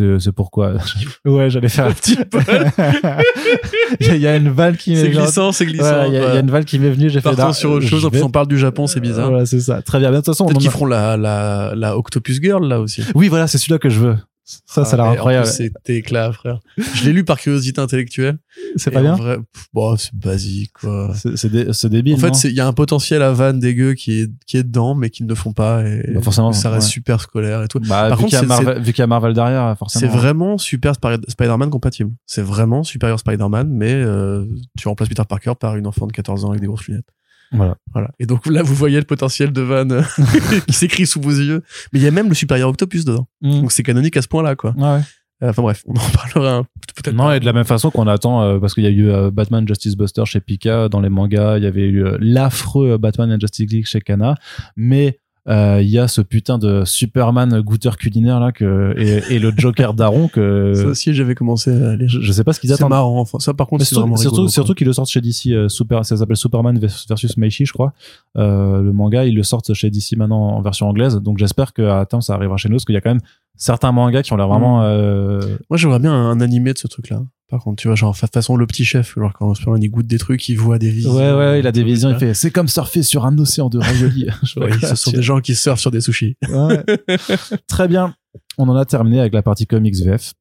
Euh, 0.00 0.18
c'est 0.18 0.24
c'est 0.24 0.32
pourquoi. 0.32 0.72
ouais, 1.24 1.50
j'allais 1.50 1.68
faire 1.68 1.86
un 1.86 1.92
petit 1.92 2.16
il 4.00 4.16
y, 4.16 4.26
a- 4.26 4.36
une 4.36 4.48
vanne 4.50 4.76
qui 4.76 4.96
C'est 4.96 5.04
m'est 5.04 5.10
glissant, 5.10 5.52
c'est 5.52 5.66
glissant. 5.66 6.04
Y, 6.04 6.16
a- 6.16 6.28
il 6.28 6.34
y 6.34 6.36
a 6.36 6.40
une 6.40 6.50
vanne 6.50 6.64
qui 6.64 6.78
m'est 6.78 6.90
venue. 6.90 7.10
J'ai 7.10 7.20
fait. 7.20 7.34
Partons 7.34 7.52
sur 7.52 7.70
autre 7.72 7.84
je 7.84 7.88
chose, 7.88 8.04
en 8.04 8.10
plus 8.10 8.22
on 8.22 8.30
parle 8.30 8.48
du 8.48 8.58
Japon, 8.58 8.86
c'est 8.86 9.00
bizarre. 9.00 9.28
Voilà, 9.30 9.46
c'est 9.46 9.60
ça. 9.60 9.82
Très 9.82 9.98
bien. 9.98 10.10
De 10.10 10.16
toute 10.16 10.26
façon, 10.26 10.44
on 10.44 10.46
Peut-être 10.48 10.56
en 10.56 10.60
qu'ils 10.60 10.68
a- 10.68 10.72
feront 10.72 10.86
la, 10.86 11.16
la, 11.16 11.72
la 11.76 11.96
Octopus 11.96 12.40
Girl, 12.42 12.66
là, 12.66 12.80
aussi. 12.80 13.02
Oui, 13.14 13.28
voilà, 13.28 13.46
c'est 13.46 13.58
celui-là 13.58 13.78
que 13.78 13.88
je 13.88 14.00
veux. 14.00 14.16
Ça, 14.44 14.84
ça 14.84 14.92
a 14.92 14.96
l'air 14.96 15.04
Ah, 15.06 15.08
en 15.08 15.12
incroyable. 15.12 15.46
C'est 15.46 15.72
éclat, 15.88 16.30
frère. 16.32 16.60
Je 16.76 17.04
l'ai 17.04 17.12
lu 17.14 17.24
par 17.24 17.38
curiosité 17.40 17.80
intellectuelle. 17.80 18.36
C'est 18.76 18.90
pas 18.90 19.00
en 19.00 19.02
bien. 19.02 19.14
vrai, 19.16 19.36
pff, 19.38 19.66
bon, 19.72 19.96
c'est 19.96 20.14
basique, 20.14 20.72
quoi. 20.80 21.12
C'est 21.14 21.36
c'est 21.38 21.48
dé- 21.48 21.68
c'est 21.72 21.88
débile. 21.88 22.14
En 22.14 22.18
fait, 22.18 22.34
c'est- 22.34 22.50
il 22.50 22.54
y 22.54 22.60
a 22.60 22.66
un 22.66 22.74
potentiel 22.74 23.22
à 23.22 23.32
vanne 23.32 23.58
dégueu 23.58 23.94
qui 23.94 24.20
est, 24.20 24.30
qui 24.46 24.58
est 24.58 24.62
dedans, 24.62 24.94
mais 24.94 25.08
qu'ils 25.08 25.24
ne 25.24 25.30
le 25.30 25.34
font 25.34 25.52
pas. 25.54 25.82
Et 25.88 26.12
Bah, 26.14 26.20
forcément, 26.20 26.52
ça 26.52 26.68
reste 26.68 26.86
ouais. 26.88 26.92
super 26.92 27.20
scolaire 27.22 27.62
et 27.62 27.68
tout. 27.68 27.80
bah, 27.80 28.08
par 28.10 28.18
vu 28.18 28.24
contre, 28.24 28.24
qu'il 28.28 28.32
y 28.34 28.36
a 28.36 28.40
c'est- 28.40 28.46
Marvel, 28.46 28.82
vu 28.82 28.92
qu'il 28.92 29.00
y 29.00 29.02
a 29.02 29.06
Marvel 29.06 29.32
derrière, 29.32 29.70
C'est 29.70 29.78
forcément. 29.78 30.12
vraiment 30.12 30.58
super 30.58 30.94
Spider-Man 30.94 31.70
compatible. 31.70 32.10
C'est 32.26 32.42
vraiment 32.42 32.82
supérieur 32.84 33.18
Spider-Man, 33.18 33.68
mais 33.70 33.94
euh, 33.94 34.44
tu 34.78 34.88
remplaces 34.88 35.08
Peter 35.08 35.22
Parker 35.26 35.54
par 35.58 35.76
une 35.76 35.86
enfant 35.86 36.06
de 36.06 36.12
14 36.12 36.44
ans 36.44 36.50
avec 36.50 36.60
des 36.60 36.66
grosses 36.66 36.86
lunettes. 36.86 37.06
Voilà. 37.52 37.76
Voilà. 37.92 38.10
Et 38.18 38.26
donc 38.26 38.46
là, 38.46 38.62
vous 38.62 38.74
voyez 38.74 38.98
le 38.98 39.04
potentiel 39.04 39.52
de 39.52 39.60
Van 39.60 39.88
euh, 39.90 40.02
qui 40.66 40.72
s'écrit 40.72 41.06
sous 41.06 41.20
vos 41.20 41.30
yeux. 41.30 41.62
Mais 41.92 42.00
il 42.00 42.02
y 42.02 42.08
a 42.08 42.10
même 42.10 42.28
le 42.28 42.34
supérieur 42.34 42.68
Octopus 42.68 43.04
dedans. 43.04 43.26
Mm. 43.42 43.60
Donc 43.62 43.72
c'est 43.72 43.82
canonique 43.82 44.16
à 44.16 44.22
ce 44.22 44.28
point-là, 44.28 44.56
quoi. 44.56 44.74
Ouais, 44.76 44.82
ouais. 44.82 45.00
Euh, 45.42 45.50
Enfin 45.50 45.62
bref, 45.62 45.82
on 45.86 45.94
en 45.94 46.10
parlera 46.10 46.62
peut-être. 46.94 47.14
Non, 47.14 47.24
pas. 47.24 47.36
et 47.36 47.40
de 47.40 47.44
la 47.44 47.52
même 47.52 47.64
façon 47.64 47.90
qu'on 47.90 48.06
attend, 48.06 48.42
euh, 48.42 48.58
parce 48.58 48.74
qu'il 48.74 48.84
y 48.84 48.86
a 48.86 48.90
eu 48.90 49.10
euh, 49.10 49.30
Batman 49.30 49.66
Justice 49.66 49.96
Buster 49.96 50.22
chez 50.26 50.40
Pika 50.40 50.88
dans 50.88 51.00
les 51.00 51.08
mangas, 51.08 51.58
il 51.58 51.64
y 51.64 51.66
avait 51.66 51.88
eu 51.88 52.04
euh, 52.04 52.16
l'affreux 52.20 52.98
Batman 52.98 53.32
and 53.32 53.40
Justice 53.40 53.70
League 53.70 53.86
chez 53.86 54.00
Kana, 54.00 54.36
mais 54.76 55.18
il 55.46 55.88
y 55.88 55.98
a 55.98 56.08
ce 56.08 56.20
putain 56.22 56.56
de 56.58 56.84
Superman 56.86 57.60
goûteur 57.60 57.96
culinaire 57.98 58.40
là 58.40 58.50
que 58.52 58.94
et, 58.96 59.34
et 59.34 59.38
le 59.38 59.52
Joker 59.56 59.92
Daron 59.94 60.28
que 60.28 60.72
Ça 60.74 60.86
aussi, 60.86 61.12
j'avais 61.14 61.34
commencé 61.34 61.70
à 61.70 61.96
lire. 61.96 62.08
je, 62.08 62.20
je 62.20 62.32
sais 62.32 62.44
pas 62.44 62.52
ce 62.54 62.60
qu'ils 62.60 62.68
C'est 62.70 62.74
attendent. 62.74 62.90
marrant. 62.90 63.20
Enfin, 63.20 63.38
ça, 63.38 63.52
par 63.52 63.66
contre, 63.66 63.84
c'est 63.84 63.94
surtout, 63.94 64.16
surtout, 64.16 64.36
rigolo, 64.36 64.48
surtout 64.48 64.68
quoi. 64.68 64.74
qu'ils 64.76 64.86
le 64.86 64.92
sortent 64.94 65.10
chez 65.10 65.20
DC, 65.20 65.48
euh, 65.48 65.68
Super, 65.68 66.04
ça 66.06 66.16
s'appelle 66.16 66.36
Superman 66.36 66.78
versus 66.78 67.36
Meishi, 67.36 67.66
je 67.66 67.72
crois. 67.72 67.92
Euh, 68.38 68.80
le 68.80 68.92
manga, 68.92 69.24
ils 69.26 69.34
le 69.34 69.42
sortent 69.42 69.74
chez 69.74 69.90
DC 69.90 70.16
maintenant 70.16 70.48
en 70.56 70.62
version 70.62 70.88
anglaise. 70.88 71.16
Donc 71.16 71.36
j'espère 71.38 71.72
qu'à 71.74 72.06
terme 72.06 72.22
ça 72.22 72.34
arrivera 72.34 72.56
chez 72.56 72.68
nous, 72.68 72.76
parce 72.76 72.84
qu'il 72.86 72.94
y 72.94 72.98
a 72.98 73.02
quand 73.02 73.10
même 73.10 73.20
certains 73.56 73.92
mangas 73.92 74.22
qui 74.22 74.32
ont 74.32 74.36
l'air 74.36 74.48
vraiment. 74.48 74.80
Mm. 74.80 74.84
Euh, 74.86 75.40
Moi, 75.68 75.76
j'aimerais 75.76 75.98
bien 75.98 76.12
un 76.12 76.40
animé 76.40 76.72
de 76.72 76.78
ce 76.78 76.86
truc-là. 76.88 77.22
Par 77.48 77.62
contre, 77.62 77.80
tu 77.82 77.88
vois, 77.88 77.94
genre, 77.94 78.16
fa- 78.16 78.26
façon 78.26 78.56
le 78.56 78.66
petit 78.66 78.84
chef, 78.84 79.14
genre 79.16 79.32
quand 79.34 79.54
il 79.76 79.88
goûte 79.90 80.06
des 80.06 80.18
trucs, 80.18 80.48
il 80.48 80.56
voit 80.56 80.78
des 80.78 80.90
visions. 80.90 81.14
Ouais, 81.14 81.32
ouais, 81.32 81.60
il 81.60 81.66
a 81.66 81.72
des 81.72 81.84
visions. 81.84 82.10
Il 82.10 82.18
fait, 82.18 82.34
c'est 82.34 82.50
comme 82.50 82.68
surfer 82.68 83.02
sur 83.02 83.26
un 83.26 83.36
océan 83.38 83.68
de 83.68 83.78
raviolis. 83.78 84.28
Ouais, 84.56 84.70
ce 84.80 84.94
sont 84.94 85.10
des 85.12 85.22
gens 85.22 85.40
qui 85.40 85.54
surfent 85.54 85.80
sur 85.80 85.90
des 85.90 86.00
sushis. 86.00 86.36
Ouais. 86.48 86.82
Très 87.68 87.86
bien. 87.88 88.14
On 88.58 88.68
en 88.68 88.76
a 88.76 88.84
terminé 88.84 89.20
avec 89.20 89.34
la 89.34 89.42
partie 89.42 89.66
comics 89.66 89.94
VF. 89.96 90.32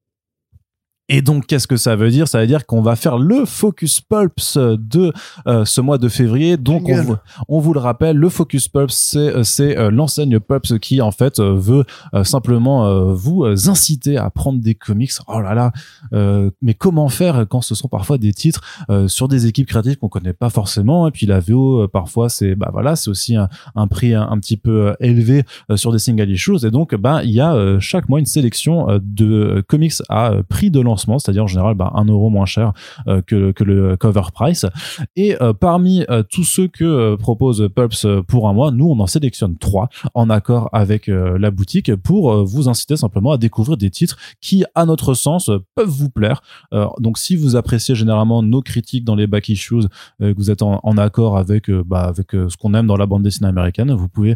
Et 1.10 1.22
donc, 1.22 1.48
qu'est-ce 1.48 1.68
que 1.68 1.76
ça 1.76 1.98
veut 1.98 2.10
dire? 2.10 2.30
Ça 2.30 2.40
veut 2.40 2.48
dire 2.48 2.66
qu'on 2.66 2.82
va 2.82 2.96
faire 2.96 3.18
le 3.18 3.44
Focus 3.44 4.00
Pulps 4.00 4.58
de 4.58 5.12
euh, 5.48 5.66
ce 5.66 5.82
mois 5.82 5.98
de 5.98 6.08
février. 6.08 6.56
Donc, 6.56 6.88
on 6.88 7.02
vous, 7.02 7.16
on 7.50 7.60
vous 7.60 7.74
le 7.74 7.82
rappelle, 7.82 8.16
le 8.16 8.30
Focus 8.30 8.70
Pulps, 8.70 8.94
c'est 8.94 9.20
euh, 9.20 9.44
c'est, 9.44 9.78
euh, 9.78 9.92
l'enseigne 9.92 10.40
Pulps 10.40 10.80
qui, 10.80 11.02
en 11.02 11.12
fait, 11.12 11.40
euh, 11.40 11.54
veut 11.56 11.84
simplement 12.24 13.14
vous 13.14 13.46
inciter 13.46 14.18
à 14.18 14.30
prendre 14.30 14.62
des 14.62 14.76
comics. 14.76 15.12
Oh 15.28 15.42
là 15.42 15.54
là 15.54 15.72
Mais 16.62 16.74
comment 16.74 17.10
faire 17.10 17.46
quand 17.50 17.62
ce 17.62 17.76
sont 17.76 17.88
parfois 17.88 18.18
des 18.18 18.34
titres 18.34 18.62
sur 19.08 19.28
des 19.28 19.48
équipes 19.48 19.68
créatives 19.68 19.98
qu'on 19.98 20.10
connaît 20.10 20.34
pas 20.34 20.50
forcément 20.50 21.08
Et 21.08 21.12
puis 21.12 21.26
la 21.26 21.40
VO, 21.40 21.88
parfois, 21.88 22.30
c'est 22.30 22.56
bah 22.56 22.70
voilà, 22.72 22.96
c'est 22.96 23.10
aussi 23.10 23.36
un, 23.36 23.50
un 23.76 23.88
prix 23.88 24.14
un, 24.14 24.28
un 24.30 24.38
petit 24.40 24.58
peu 24.58 24.96
élevé 25.00 25.44
sur 25.76 25.92
des 25.92 26.00
single 26.00 26.30
issues 26.30 26.66
et 26.66 26.72
donc 26.72 26.96
bah 26.96 27.24
il 27.24 27.32
y 27.32 27.42
a 27.42 27.80
chaque 27.80 28.10
mois 28.10 28.20
une 28.20 28.26
sélection 28.26 28.88
de 29.02 29.64
comics 29.68 29.94
à 30.10 30.34
prix 30.48 30.72
de 30.72 30.80
c'est-à-dire 31.20 31.44
en 31.44 31.48
général 31.48 31.76
bah, 31.76 31.92
un 31.96 32.06
euro 32.06 32.30
moins 32.30 32.46
cher 32.46 32.74
euh, 33.08 33.22
que, 33.22 33.52
que 33.52 33.64
le 33.64 33.98
cover 33.98 34.24
price. 34.34 34.66
Et 35.16 35.42
euh, 35.42 35.54
parmi 35.54 36.06
euh, 36.10 36.24
tous 36.24 36.44
ceux 36.44 36.68
que 36.68 37.16
propose 37.16 37.70
Pulps 37.74 38.06
pour 38.28 38.48
un 38.50 38.54
mois 38.54 38.72
nous 38.72 38.86
on 38.86 39.00
en 39.00 39.08
sélectionne 39.08 39.58
trois 39.58 39.90
en 40.14 40.30
accord 40.30 40.70
avec 40.74 41.08
la 41.08 41.52
boutique 41.52 41.96
pour 41.96 42.44
vous 42.46 42.70
inciter 42.70 42.98
simplement 42.98 43.32
à 43.32 43.38
découvrir 43.38 43.78
des 43.78 43.90
titres 43.90 44.18
qui 44.42 44.64
à 44.76 44.86
notre 44.86 45.14
sens 45.14 45.50
peuvent 45.76 45.88
vous 45.88 46.10
plaire. 46.10 46.42
Donc 47.00 47.18
si 47.18 47.36
vous 47.36 47.56
appréciez 47.56 47.96
généralement 47.96 48.42
nos 48.42 48.62
critiques 48.62 49.04
dans 49.04 49.16
les 49.16 49.28
back 49.28 49.50
issues 49.50 49.88
que 50.20 50.34
vous 50.36 50.52
êtes 50.52 50.62
en, 50.62 50.98
accord 50.98 51.38
avec 51.38 51.70
bah, 51.70 52.02
avec 52.02 52.32
ce 52.32 52.56
qu'on 52.58 52.74
aime 52.74 52.88
dans 52.88 52.98
la 52.98 53.06
bande 53.06 53.24
dessinée 53.24 53.50
américaine 53.50 53.94
vous 53.94 54.10
pouvez 54.10 54.36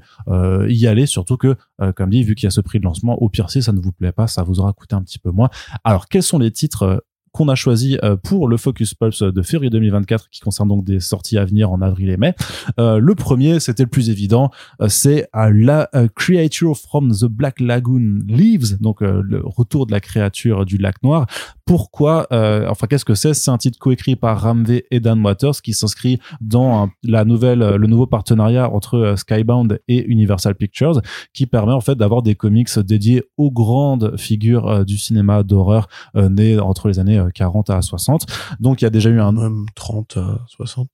y 0.68 0.88
aller. 0.88 1.06
Surtout 1.06 1.38
que 1.38 1.56
comme 1.96 2.10
dit 2.10 2.24
vu 2.24 2.36
qu'il 2.36 2.46
y 2.46 2.48
a 2.48 2.52
ce 2.52 2.62
prix 2.62 2.80
de 2.80 2.86
lancement 2.86 3.22
au 3.22 3.30
pire 3.30 3.50
si 3.50 3.62
ça 3.62 3.72
ne 3.72 3.80
vous 3.80 3.92
plaît 3.92 4.12
pas 4.12 4.28
ça 4.28 4.44
vous 4.44 4.60
aura 4.60 4.74
coûté 4.74 4.96
un 4.96 5.02
petit 5.02 5.20
peu 5.20 5.32
moins. 5.32 5.50
Alors 5.84 6.08
quels 6.08 6.24
sont 6.24 6.40
les 6.40 6.47
titres 6.52 6.84
euh, 6.84 6.98
qu'on 7.38 7.50
a 7.50 7.56
choisi 7.56 8.00
euh, 8.04 8.16
pour 8.16 8.48
le 8.48 8.58
Focus 8.58 8.96
Pulse 8.96 9.22
de 9.22 9.42
février 9.44 9.70
2024 9.70 10.30
qui 10.32 10.40
concerne 10.40 10.70
donc 10.70 10.84
des 10.84 11.00
sorties 11.00 11.38
à 11.38 11.46
venir 11.46 11.72
en 11.72 11.84
avril 11.84 12.10
et 12.10 12.18
mai. 12.18 12.34
Euh, 12.80 12.98
le 12.98 13.14
premier, 13.14 13.60
c'était 13.60 13.84
le 13.84 13.90
plus 13.90 14.10
évident, 14.10 14.50
euh, 14.82 14.88
c'est 14.90 15.30
la 15.34 15.90
Creature 16.16 16.76
from 16.76 17.12
the 17.12 17.26
Black 17.26 17.60
Lagoon 17.60 18.22
Leaves, 18.28 18.80
donc 18.82 19.02
le 19.02 19.42
retour 19.44 19.86
de 19.86 19.92
la 19.92 20.00
créature 20.00 20.66
du 20.66 20.78
lac 20.78 21.04
noir. 21.04 21.28
Pourquoi 21.66 22.28
Enfin, 22.32 22.88
qu'est-ce 22.88 23.06
que 23.06 23.14
c'est? 23.14 23.34
C'est 23.34 23.52
un 23.52 23.58
titre 23.58 23.78
coécrit 23.78 24.16
par 24.16 24.42
Ramvé 24.42 24.86
et 24.90 25.00
Dan 25.00 25.24
Waters 25.24 25.62
qui 25.62 25.74
s'inscrit 25.74 26.20
dans 26.42 26.90
la 27.04 27.26
nouvelle, 27.26 27.60
le 27.60 27.88
nouveau 27.88 28.08
partenariat 28.08 28.72
entre 28.72 29.16
Skybound 29.18 29.80
et 29.88 30.04
Universal 30.06 30.56
Pictures, 30.56 31.02
qui 31.34 31.46
permet 31.46 31.74
en 31.74 31.82
fait 31.82 31.96
d'avoir 31.96 32.22
des 32.24 32.36
comics 32.36 32.80
dédiés 32.80 33.24
aux 33.38 33.52
grandes 33.52 34.18
figures 34.18 34.86
du 34.86 34.98
cinéma 34.98 35.44
d'horreur 35.44 35.88
nées 36.16 36.60
entre 36.60 36.88
les 36.88 37.00
années 37.00 37.27
40 37.34 37.70
à 37.70 37.82
60. 37.82 38.26
Donc 38.60 38.82
il 38.82 38.86
y 38.86 38.88
a 38.88 38.90
déjà 38.90 39.10
eu 39.10 39.20
un 39.20 39.32
Même 39.32 39.66
30, 39.76 40.18
euh, 40.18 40.36
60. 40.48 40.90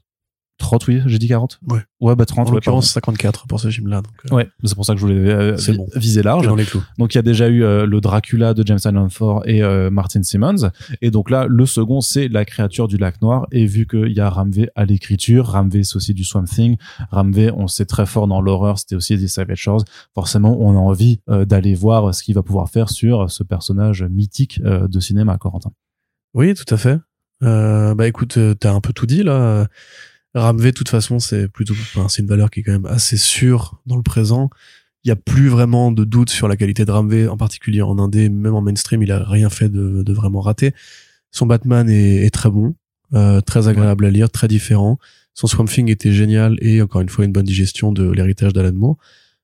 30, 0.60 0.88
oui, 0.88 1.02
j'ai 1.06 1.20
dit 1.20 1.28
40. 1.28 1.60
Ouais. 1.68 1.80
Ouais, 2.00 2.16
bah 2.16 2.26
30. 2.26 2.48
En 2.48 2.50
ouais, 2.50 2.56
l'occurrence, 2.56 2.90
54 2.92 3.48
pour 3.48 3.60
ce 3.60 3.70
film-là. 3.70 4.02
Euh. 4.32 4.36
Ouais, 4.36 4.50
c'est 4.64 4.76
pour 4.76 4.86
ça 4.86 4.94
que 4.94 5.00
je 5.00 5.06
voulais 5.06 5.30
euh, 5.30 5.58
bon. 5.76 5.88
viser 5.96 6.24
large. 6.24 6.48
dans 6.48 6.56
les 6.56 6.66
clous. 6.66 6.84
Donc 6.98 7.14
il 7.14 7.18
y 7.18 7.20
a 7.20 7.24
déjà 7.24 7.48
eu 7.50 7.64
euh, 7.64 7.86
le 7.86 8.02
Dracula 8.02 8.54
de 8.54 8.66
James 8.66 8.80
Allen 8.86 9.10
Ford 9.10 9.44
et 9.46 9.64
euh, 9.64 9.90
Martin 9.90 10.24
Simmons. 10.24 10.70
Et 11.02 11.12
donc 11.12 11.30
là, 11.30 11.48
le 11.48 11.66
second, 11.66 12.02
c'est 12.02 12.28
la 12.28 12.46
créature 12.46 12.88
du 12.88 12.98
lac 12.98 13.22
noir. 13.22 13.48
Et 13.52 13.66
vu 13.66 13.86
qu'il 13.88 14.14
y 14.14 14.20
a 14.20 14.30
Ramvé 14.30 14.70
à 14.76 14.86
l'écriture, 14.86 15.48
Ramvé 15.48 15.84
c'est 15.84 15.96
aussi 15.96 16.14
du 16.14 16.24
Swamp 16.24 16.46
Thing. 16.46 16.78
Ramvé, 17.12 17.52
on 17.52 17.68
sait 17.68 17.86
très 17.86 18.06
fort 18.06 18.28
dans 18.28 18.42
l'horreur, 18.42 18.80
c'était 18.80 18.96
aussi 18.96 19.18
des 19.18 19.28
Savage 19.28 19.58
Shores. 19.58 19.84
Forcément, 20.14 20.58
on 20.60 20.76
a 20.76 20.80
envie 20.80 21.20
euh, 21.30 21.46
d'aller 21.46 21.76
voir 21.76 22.14
ce 22.14 22.24
qu'il 22.24 22.36
va 22.36 22.44
pouvoir 22.44 22.70
faire 22.70 22.90
sur 22.90 23.30
ce 23.30 23.44
personnage 23.44 24.04
mythique 24.04 24.62
de 24.64 25.00
cinéma, 25.00 25.38
Corentin. 25.38 25.72
Oui, 26.34 26.54
tout 26.54 26.72
à 26.74 26.78
fait. 26.78 26.98
Euh, 27.44 27.94
bah 27.96 28.08
écoute, 28.08 28.38
euh, 28.38 28.54
t'as 28.54 28.74
un 28.74 28.82
peu 28.82 28.94
tout 28.94 29.06
dit 29.06 29.24
là. 29.24 29.68
Ramvé, 30.36 30.72
de 30.72 30.76
toute 30.76 30.90
façon, 30.90 31.20
c'est 31.20 31.48
plutôt, 31.48 31.74
enfin, 31.74 32.08
c'est 32.10 32.22
une 32.24 32.28
valeur 32.28 32.50
qui 32.50 32.62
est 32.62 32.64
quand 32.64 32.72
même 32.72 32.88
assez 32.88 33.18
sûre 33.18 33.80
dans 33.86 33.98
le 33.98 34.02
présent. 34.02 34.50
Il 35.04 35.10
y 35.10 35.12
a 35.12 35.16
plus 35.16 35.48
vraiment 35.48 35.92
de 35.92 36.06
doute 36.06 36.30
sur 36.30 36.48
la 36.48 36.56
qualité 36.56 36.86
de 36.86 36.92
Ramvé, 36.92 37.28
en 37.28 37.38
particulier 37.38 37.82
en 37.82 38.00
indé, 38.00 38.30
même 38.30 38.56
en 38.56 38.62
mainstream, 38.62 39.04
il 39.04 39.12
a 39.12 39.24
rien 39.24 39.50
fait 39.50 39.70
de, 39.70 40.02
de 40.02 40.14
vraiment 40.14 40.42
raté. 40.42 40.74
Son 41.30 41.46
Batman 41.46 41.90
est, 41.90 42.26
est 42.26 42.30
très 42.34 42.50
bon, 42.50 42.74
euh, 43.14 43.42
très 43.42 43.68
agréable 43.68 44.06
à 44.06 44.10
lire, 44.10 44.30
très 44.32 44.48
différent. 44.48 44.98
Son 45.36 45.48
Swamp 45.48 45.66
Thing 45.66 45.90
était 45.90 46.14
génial 46.14 46.58
et 46.62 46.82
encore 46.82 47.02
une 47.02 47.10
fois 47.10 47.26
une 47.26 47.32
bonne 47.32 47.46
digestion 47.46 47.92
de 47.92 48.10
l'héritage 48.10 48.54
d'Alan 48.54 48.74
Moore. 48.74 48.98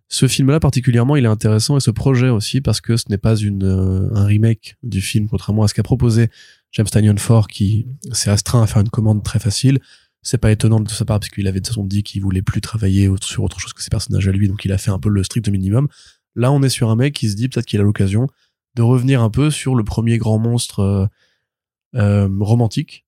Ce 0.08 0.28
film-là 0.28 0.60
particulièrement, 0.60 1.18
il 1.18 1.26
est 1.26 1.30
intéressant 1.30 1.78
et 1.78 1.82
ce 1.82 1.92
projet 1.92 2.30
aussi 2.30 2.62
parce 2.62 2.82
que 2.82 2.98
ce 2.98 3.06
n'est 3.10 3.18
pas 3.20 3.36
une, 3.36 3.64
euh, 3.64 4.10
un 4.16 4.26
remake 4.26 4.76
du 4.82 5.02
film, 5.02 5.28
contrairement 5.28 5.64
à 5.64 5.68
ce 5.68 5.76
qu'a 5.76 5.84
proposé 5.84 6.30
James 6.74 6.88
Tanyon 6.88 7.17
Ford 7.17 7.47
qui 7.47 7.88
s'est 8.11 8.30
astreint 8.30 8.61
à 8.61 8.67
faire 8.67 8.82
une 8.82 8.89
commande 8.89 9.24
très 9.24 9.39
facile. 9.39 9.80
C'est 10.22 10.38
pas 10.38 10.51
étonnant 10.51 10.80
de 10.80 10.89
sa 10.89 11.05
part 11.05 11.20
parce 11.20 11.30
qu'il 11.30 11.47
avait 11.47 11.59
de 11.59 11.65
toute 11.65 11.74
façon 11.74 11.86
dit 11.86 12.03
qu'il 12.03 12.22
voulait 12.22 12.41
plus 12.41 12.61
travailler 12.61 13.09
sur 13.22 13.43
autre 13.43 13.59
chose 13.59 13.74
que 13.74 13.82
ses 13.82 13.89
personnages 13.89 14.28
à 14.28 14.32
lui, 14.32 14.47
donc 14.47 14.65
il 14.65 14.72
a 14.72 14.78
fait 14.78 14.91
un 14.91 14.99
peu 14.99 15.09
le 15.09 15.24
strict 15.24 15.47
minimum. 15.49 15.88
Là, 16.36 16.51
on 16.51 16.61
est 16.61 16.70
sur 16.70 16.89
un 16.89 16.95
mec 16.95 17.15
qui 17.15 17.30
se 17.30 17.36
dit 17.36 17.49
peut-être 17.49 17.65
qu'il 17.65 17.80
a 17.80 17.84
l'occasion 17.84 18.28
de 18.76 18.82
revenir 18.82 19.22
un 19.22 19.30
peu 19.30 19.49
sur 19.49 19.76
le 19.76 19.84
premier 19.84 20.17
grand 20.17 20.38
monstre 20.38 20.80
euh, 20.80 21.05
euh, 21.95 22.30
romantique, 22.39 23.05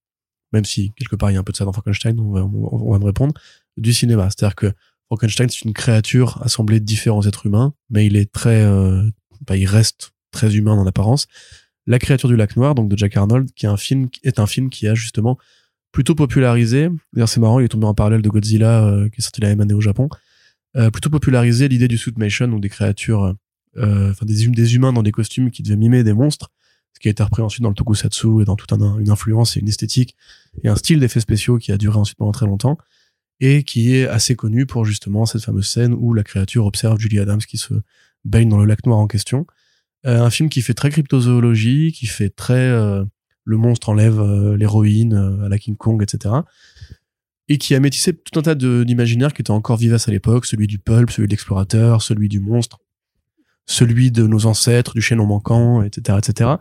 même 0.53 0.65
si 0.65 0.91
quelque 0.93 1.15
part 1.15 1.31
il 1.31 1.35
y 1.35 1.37
a 1.37 1.39
un 1.39 1.43
peu 1.43 1.51
de 1.51 1.57
ça 1.57 1.65
dans 1.65 1.73
Frankenstein, 1.73 2.19
on 2.19 2.31
va, 2.31 2.41
va 2.41 2.99
me 2.99 3.05
répondre, 3.05 3.33
du 3.77 3.93
cinéma. 3.93 4.29
C'est-à-dire 4.29 4.55
que 4.55 4.73
Frankenstein 5.07 5.49
c'est 5.49 5.65
une 5.65 5.73
créature 5.73 6.41
assemblée 6.41 6.79
de 6.79 6.85
différents 6.85 7.25
êtres 7.25 7.45
humains, 7.45 7.73
mais 7.89 8.05
il 8.05 8.15
est 8.15 8.31
très, 8.31 8.63
euh, 8.63 9.03
bah, 9.45 9.57
il 9.57 9.65
reste 9.65 10.13
très 10.31 10.55
humain 10.55 10.73
en 10.73 10.87
apparence. 10.87 11.27
La 11.87 11.99
créature 11.99 12.29
du 12.29 12.35
lac 12.35 12.55
noir, 12.55 12.75
donc 12.75 12.89
de 12.89 12.97
Jack 12.97 13.17
Arnold, 13.17 13.49
qui 13.55 13.65
est 13.65 13.69
un 13.69 13.77
film, 13.77 14.09
est 14.23 14.39
un 14.39 14.47
film 14.47 14.69
qui 14.69 14.87
a 14.87 14.95
justement 14.95 15.37
plutôt 15.91 16.15
popularisé. 16.15 16.89
D'ailleurs, 17.13 17.29
c'est 17.29 17.39
marrant, 17.39 17.59
il 17.59 17.65
est 17.65 17.69
tombé 17.69 17.85
en 17.85 17.93
parallèle 17.93 18.21
de 18.21 18.29
Godzilla, 18.29 18.85
euh, 18.85 19.09
qui 19.09 19.19
est 19.19 19.21
sorti 19.21 19.41
la 19.41 19.49
même 19.49 19.61
année 19.61 19.73
au 19.73 19.81
Japon. 19.81 20.07
Euh, 20.77 20.89
plutôt 20.89 21.09
popularisé 21.09 21.67
l'idée 21.67 21.87
du 21.87 21.97
suitmation, 21.97 22.47
donc 22.47 22.61
des 22.61 22.69
créatures, 22.69 23.35
euh, 23.77 24.11
enfin 24.11 24.25
des, 24.25 24.47
hum- 24.47 24.55
des 24.55 24.75
humains 24.75 24.93
dans 24.93 25.03
des 25.03 25.11
costumes 25.11 25.51
qui 25.51 25.63
devaient 25.63 25.75
mimer 25.75 26.03
des 26.03 26.13
monstres, 26.13 26.49
ce 26.93 26.99
qui 26.99 27.07
a 27.07 27.11
été 27.11 27.23
repris 27.23 27.41
ensuite 27.41 27.63
dans 27.63 27.69
le 27.69 27.75
tokusatsu 27.75 28.41
et 28.41 28.45
dans 28.45 28.55
toute 28.55 28.71
un, 28.71 28.99
une 28.99 29.09
influence 29.09 29.57
et 29.57 29.59
une 29.59 29.67
esthétique 29.67 30.15
et 30.63 30.69
un 30.69 30.75
style 30.75 30.99
d'effets 30.99 31.19
spéciaux 31.19 31.57
qui 31.57 31.71
a 31.71 31.77
duré 31.77 31.97
ensuite 31.97 32.17
pendant 32.17 32.31
très 32.31 32.45
longtemps 32.45 32.77
et 33.39 33.63
qui 33.63 33.95
est 33.95 34.07
assez 34.07 34.35
connu 34.35 34.65
pour 34.65 34.85
justement 34.85 35.25
cette 35.25 35.43
fameuse 35.43 35.67
scène 35.67 35.93
où 35.97 36.13
la 36.13 36.23
créature 36.23 36.65
observe 36.65 36.99
Julie 36.99 37.19
Adams 37.19 37.39
qui 37.39 37.57
se 37.57 37.73
baigne 38.23 38.49
dans 38.49 38.59
le 38.59 38.65
lac 38.65 38.85
noir 38.85 38.99
en 38.99 39.07
question. 39.07 39.47
Euh, 40.05 40.21
un 40.21 40.29
film 40.29 40.49
qui 40.49 40.61
fait 40.61 40.73
très 40.73 40.89
cryptozoologie, 40.89 41.91
qui 41.91 42.07
fait 42.07 42.29
très 42.29 42.53
euh, 42.53 43.03
le 43.43 43.57
monstre 43.57 43.89
enlève 43.89 44.19
euh, 44.19 44.57
l'héroïne 44.57 45.13
à 45.43 45.49
la 45.49 45.57
King 45.57 45.75
Kong, 45.75 46.01
etc. 46.01 46.35
Et 47.47 47.57
qui 47.57 47.75
a 47.75 47.79
métissé 47.79 48.13
tout 48.13 48.39
un 48.39 48.41
tas 48.41 48.55
d'imaginaires 48.55 49.33
qui 49.33 49.41
étaient 49.41 49.51
encore 49.51 49.77
vivaces 49.77 50.07
à 50.07 50.11
l'époque, 50.11 50.45
celui 50.45 50.67
du 50.67 50.79
pulp, 50.79 51.11
celui 51.11 51.27
de 51.27 51.31
l'explorateur, 51.31 52.01
celui 52.01 52.29
du 52.29 52.39
monstre, 52.39 52.79
celui 53.65 54.11
de 54.11 54.25
nos 54.25 54.45
ancêtres, 54.45 54.93
du 54.93 55.01
chaînon 55.01 55.25
manquant, 55.25 55.83
etc., 55.83 56.17
etc. 56.17 56.51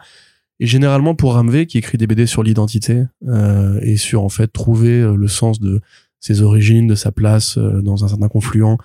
Et 0.59 0.67
généralement 0.67 1.15
pour 1.15 1.35
Ramvé, 1.35 1.67
qui 1.67 1.79
écrit 1.79 1.97
des 1.97 2.07
BD 2.07 2.27
sur 2.27 2.43
l'identité 2.43 3.05
euh, 3.29 3.79
et 3.83 3.97
sur 3.97 4.23
en 4.23 4.29
fait 4.29 4.49
trouver 4.49 5.01
le 5.17 5.29
sens 5.29 5.61
de 5.61 5.81
ses 6.19 6.43
origines, 6.43 6.87
de 6.87 6.95
sa 6.95 7.13
place 7.13 7.57
dans 7.57 8.05
un 8.05 8.09
certain 8.09 8.29
confluent, 8.29 8.77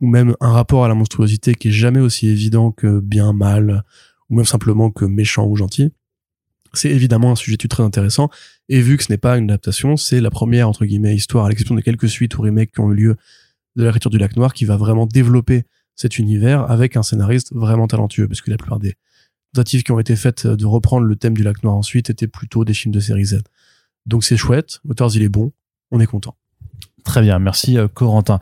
ou 0.00 0.06
même 0.06 0.34
un 0.40 0.52
rapport 0.52 0.84
à 0.84 0.88
la 0.88 0.94
monstruosité 0.94 1.54
qui 1.54 1.68
est 1.68 1.72
jamais 1.72 2.00
aussi 2.00 2.28
évident 2.28 2.70
que 2.70 3.00
bien, 3.00 3.32
mal, 3.32 3.82
ou 4.30 4.36
même 4.36 4.44
simplement 4.44 4.90
que 4.90 5.04
méchant 5.04 5.46
ou 5.46 5.56
gentil. 5.56 5.92
C'est 6.74 6.90
évidemment 6.90 7.32
un 7.32 7.36
sujet 7.36 7.56
très 7.56 7.82
intéressant. 7.82 8.28
Et 8.68 8.80
vu 8.80 8.96
que 8.96 9.04
ce 9.04 9.10
n'est 9.10 9.18
pas 9.18 9.38
une 9.38 9.50
adaptation, 9.50 9.96
c'est 9.96 10.20
la 10.20 10.30
première, 10.30 10.68
entre 10.68 10.84
guillemets, 10.84 11.14
histoire, 11.14 11.46
à 11.46 11.48
l'exception 11.48 11.74
de 11.74 11.80
quelques 11.80 12.08
suites 12.08 12.36
ou 12.36 12.42
remakes 12.42 12.72
qui 12.72 12.80
ont 12.80 12.92
eu 12.92 12.96
lieu 12.96 13.16
de 13.76 13.84
la 13.84 13.90
créature 13.90 14.10
du 14.10 14.18
lac 14.18 14.36
noir, 14.36 14.52
qui 14.52 14.64
va 14.64 14.76
vraiment 14.76 15.06
développer 15.06 15.64
cet 15.94 16.18
univers 16.18 16.70
avec 16.70 16.96
un 16.96 17.02
scénariste 17.02 17.52
vraiment 17.54 17.86
talentueux, 17.86 18.28
parce 18.28 18.40
que 18.40 18.50
la 18.50 18.56
plupart 18.56 18.78
des 18.78 18.94
tentatives 19.54 19.82
qui 19.82 19.92
ont 19.92 19.98
été 19.98 20.14
faites 20.14 20.46
de 20.46 20.66
reprendre 20.66 21.06
le 21.06 21.16
thème 21.16 21.34
du 21.34 21.42
lac 21.42 21.62
noir 21.62 21.74
ensuite 21.74 22.10
étaient 22.10 22.28
plutôt 22.28 22.64
des 22.64 22.74
films 22.74 22.94
de 22.94 23.00
série 23.00 23.24
Z. 23.24 23.40
Donc 24.06 24.24
c'est 24.24 24.36
chouette, 24.36 24.80
Authors 24.88 25.16
il 25.16 25.22
est 25.22 25.28
bon, 25.28 25.52
on 25.90 26.00
est 26.00 26.06
content. 26.06 26.36
Très 27.04 27.22
bien, 27.22 27.38
merci 27.38 27.78
euh, 27.78 27.88
Corentin. 27.88 28.40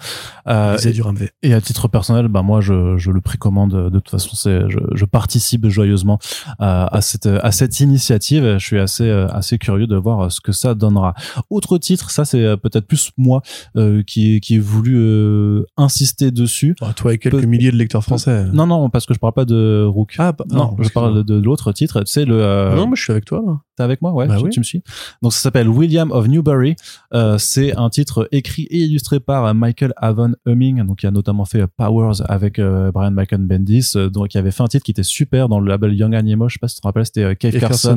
Euh, 0.49 0.77
du 0.79 1.03
V. 1.03 1.31
Et 1.43 1.55
à 1.55 1.61
titre 1.61 1.89
personnel, 1.89 2.29
bah 2.29 2.43
moi 2.43 2.61
je, 2.61 2.97
je 2.99 3.11
le 3.11 3.21
précommande. 3.21 3.91
De 3.91 3.99
toute 3.99 4.11
façon, 4.11 4.35
c'est 4.35 4.69
je, 4.69 4.79
je 4.95 5.05
participe 5.05 5.69
joyeusement 5.69 6.19
à, 6.59 6.95
à 6.95 7.01
cette 7.01 7.27
à 7.27 7.53
cette 7.53 7.81
initiative. 7.81 8.57
Je 8.59 8.65
suis 8.65 8.79
assez 8.79 9.11
assez 9.11 9.59
curieux 9.59 9.87
de 9.87 9.97
voir 9.97 10.31
ce 10.31 10.41
que 10.41 10.53
ça 10.53 10.75
donnera. 10.75 11.15
Autre 11.51 11.79
titre, 11.79 12.11
ça 12.11 12.25
c'est 12.25 12.57
peut-être 12.57 12.87
plus 12.87 13.11
moi 13.17 13.43
euh, 13.77 14.03
qui 14.03 14.41
qui 14.41 14.57
ai 14.57 14.59
voulu 14.59 14.97
euh, 14.97 15.65
insister 15.77 16.31
dessus. 16.31 16.75
Ah, 16.81 16.93
toi 16.95 17.13
et 17.15 17.19
quelques 17.19 17.45
milliers 17.45 17.71
de 17.71 17.77
lecteurs 17.77 18.03
français. 18.03 18.45
Non 18.53 18.67
non, 18.67 18.91
parce 18.91 19.07
que 19.07 19.15
je 19.15 19.19
parle 19.19 19.33
pas 19.33 19.45
de 19.45 19.85
Rook. 19.85 20.15
Ah 20.19 20.35
non, 20.51 20.57
non 20.57 20.77
je 20.81 20.89
parle 20.89 21.25
de, 21.25 21.41
l'autre 21.41 21.73
titre. 21.73 22.03
Sais 22.07 22.25
le. 22.25 22.45
Ah 22.45 22.75
non, 22.75 22.89
mais 22.89 22.97
je 22.97 23.03
suis 23.03 23.13
avec 23.13 23.25
toi 23.25 23.43
là. 23.45 23.61
T'es 23.77 23.83
avec 23.83 24.03
moi, 24.03 24.13
ouais. 24.13 24.27
Bah 24.27 24.37
tu, 24.39 24.45
oui. 24.45 24.51
tu, 24.51 24.61
me 24.61 24.65
suis. 24.65 24.83
Donc 25.23 25.33
ça 25.33 25.41
s'appelle 25.41 25.69
William 25.69 26.11
of 26.11 26.29
Newbury. 26.29 26.77
Euh, 27.13 27.39
c'est 27.39 27.77
un 27.77 27.91
titre 27.91 28.29
écrit 28.33 28.65
et 28.65 28.79
illustré 28.79 29.21
par 29.21 29.55
Michael 29.55 29.93
Avon 29.97 30.35
Humming, 30.47 30.85
donc 30.85 31.03
il 31.03 31.07
a 31.07 31.11
notamment 31.11 31.45
fait 31.45 31.63
euh, 31.63 31.67
Powers 31.77 32.23
avec 32.29 32.59
euh, 32.59 32.91
Brian 32.93 33.11
Michael 33.11 33.41
Bendis, 33.41 33.93
euh, 33.97 34.09
donc 34.09 34.35
il 34.35 34.39
avait 34.39 34.51
fait 34.51 34.63
un 34.63 34.69
titre 34.69 34.85
qui 34.85 34.91
était 34.91 35.03
super 35.03 35.49
dans 35.49 35.61
le 35.61 35.69
label 35.69 35.95
Young 35.95 36.15
Animal, 36.15 36.49
je 36.49 36.55
sais 36.55 36.59
pas 36.59 36.69
si 36.69 36.77
tu 36.77 36.81
te 36.81 36.87
rappelles, 36.87 37.07
c'était 37.07 37.37
Cave 37.37 37.59
Carson. 37.59 37.97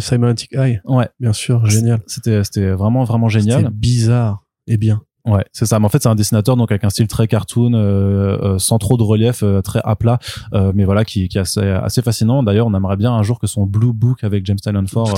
Cybernetic 0.00 0.52
Eye. 0.54 0.80
Ouais, 0.84 1.08
bien 1.18 1.32
sûr, 1.32 1.64
génial. 1.66 2.00
C'était 2.06 2.42
c'était 2.44 2.70
vraiment 2.70 3.04
vraiment 3.04 3.28
génial. 3.28 3.60
C'était 3.60 3.74
bizarre 3.74 4.44
et 4.66 4.76
bien. 4.76 5.02
Ouais, 5.26 5.44
c'est 5.52 5.66
ça. 5.66 5.78
Mais 5.78 5.84
en 5.84 5.88
fait, 5.90 6.02
c'est 6.02 6.08
un 6.08 6.14
dessinateur 6.14 6.56
donc 6.56 6.70
avec 6.72 6.82
un 6.84 6.88
style 6.88 7.06
très 7.06 7.28
cartoon, 7.28 7.74
euh, 7.74 8.38
euh, 8.42 8.58
sans 8.58 8.78
trop 8.78 8.96
de 8.96 9.02
relief, 9.02 9.42
euh, 9.42 9.60
très 9.60 9.80
à 9.84 9.94
plat, 9.94 10.18
euh, 10.54 10.72
mais 10.74 10.84
voilà, 10.84 11.04
qui, 11.04 11.28
qui 11.28 11.36
est 11.36 11.42
assez, 11.42 11.60
assez 11.60 12.00
fascinant. 12.00 12.42
D'ailleurs, 12.42 12.66
on 12.66 12.74
aimerait 12.74 12.96
bien 12.96 13.12
un 13.12 13.22
jour 13.22 13.38
que 13.38 13.46
son 13.46 13.66
Blue 13.66 13.92
Book 13.92 14.24
avec 14.24 14.46
James 14.46 14.56
Tynion 14.56 14.86
Ford 14.86 15.12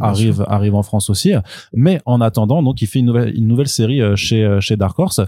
arrive 0.00 0.44
arrive 0.46 0.74
en 0.74 0.82
France 0.82 1.08
aussi. 1.08 1.32
Mais 1.72 2.00
en 2.04 2.20
attendant, 2.20 2.62
donc 2.62 2.82
il 2.82 2.86
fait 2.86 2.98
une 2.98 3.06
nouvelle 3.06 3.34
une 3.34 3.46
nouvelle 3.46 3.68
série 3.68 4.00
chez 4.16 4.58
chez 4.60 4.76
Dark 4.76 4.98
Horse. 4.98 5.20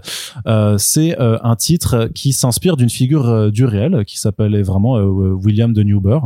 c'est 0.77 1.17
un 1.19 1.55
titre 1.55 2.09
qui 2.13 2.33
s'inspire 2.33 2.77
d'une 2.77 2.89
figure 2.89 3.51
du 3.51 3.65
réel 3.65 4.05
qui 4.05 4.19
s'appelait 4.19 4.61
vraiment 4.61 4.95
William 4.95 5.73
de 5.73 5.83
Newber, 5.83 6.19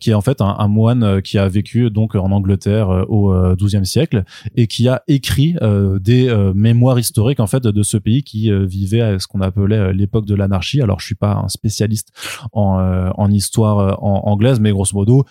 qui 0.00 0.10
est 0.10 0.14
en 0.14 0.20
fait 0.20 0.40
un, 0.40 0.56
un, 0.58 0.68
moine 0.68 1.22
qui 1.22 1.38
a 1.38 1.48
vécu 1.48 1.90
donc 1.90 2.14
en 2.14 2.30
Angleterre 2.30 2.88
au 3.08 3.32
XIIe 3.56 3.86
siècle 3.86 4.24
et 4.56 4.66
qui 4.66 4.88
a 4.88 5.02
écrit 5.08 5.56
des 6.00 6.52
mémoires 6.54 6.98
historiques 6.98 7.21
en 7.40 7.46
fait 7.46 7.62
de 7.62 7.82
ce 7.82 7.96
pays 7.96 8.22
qui 8.22 8.50
euh, 8.50 8.64
vivait 8.64 9.00
à 9.00 9.18
ce 9.18 9.26
qu'on 9.26 9.40
appelait 9.40 9.76
euh, 9.76 9.92
l'époque 9.92 10.26
de 10.26 10.34
l'anarchie. 10.34 10.80
Alors 10.80 11.00
je 11.00 11.06
suis 11.06 11.14
pas 11.14 11.34
un 11.34 11.48
spécialiste 11.48 12.12
en, 12.52 12.78
euh, 12.78 13.28
histoire 13.30 14.02
anglaise, 14.02 14.60
mais 14.60 14.72
grosso 14.72 14.94
modo 14.94 15.24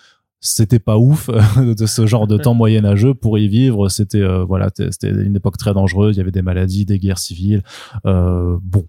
c'était 0.44 0.80
pas 0.80 0.98
ouf 0.98 1.30
de 1.56 1.86
ce 1.86 2.04
genre 2.04 2.26
de 2.26 2.36
temps 2.36 2.54
moyenâgeux 2.54 3.14
pour 3.14 3.38
y 3.38 3.46
vivre. 3.46 3.88
C'était 3.88 4.24
voilà 4.42 4.70
c'était 4.74 5.10
une 5.10 5.36
époque 5.36 5.56
très 5.56 5.72
dangereuse. 5.72 6.16
Il 6.16 6.18
y 6.18 6.20
avait 6.20 6.32
des 6.32 6.42
maladies 6.42 6.84
des 6.84 6.98
guerres 6.98 7.18
civiles. 7.18 7.62
Bon 8.04 8.84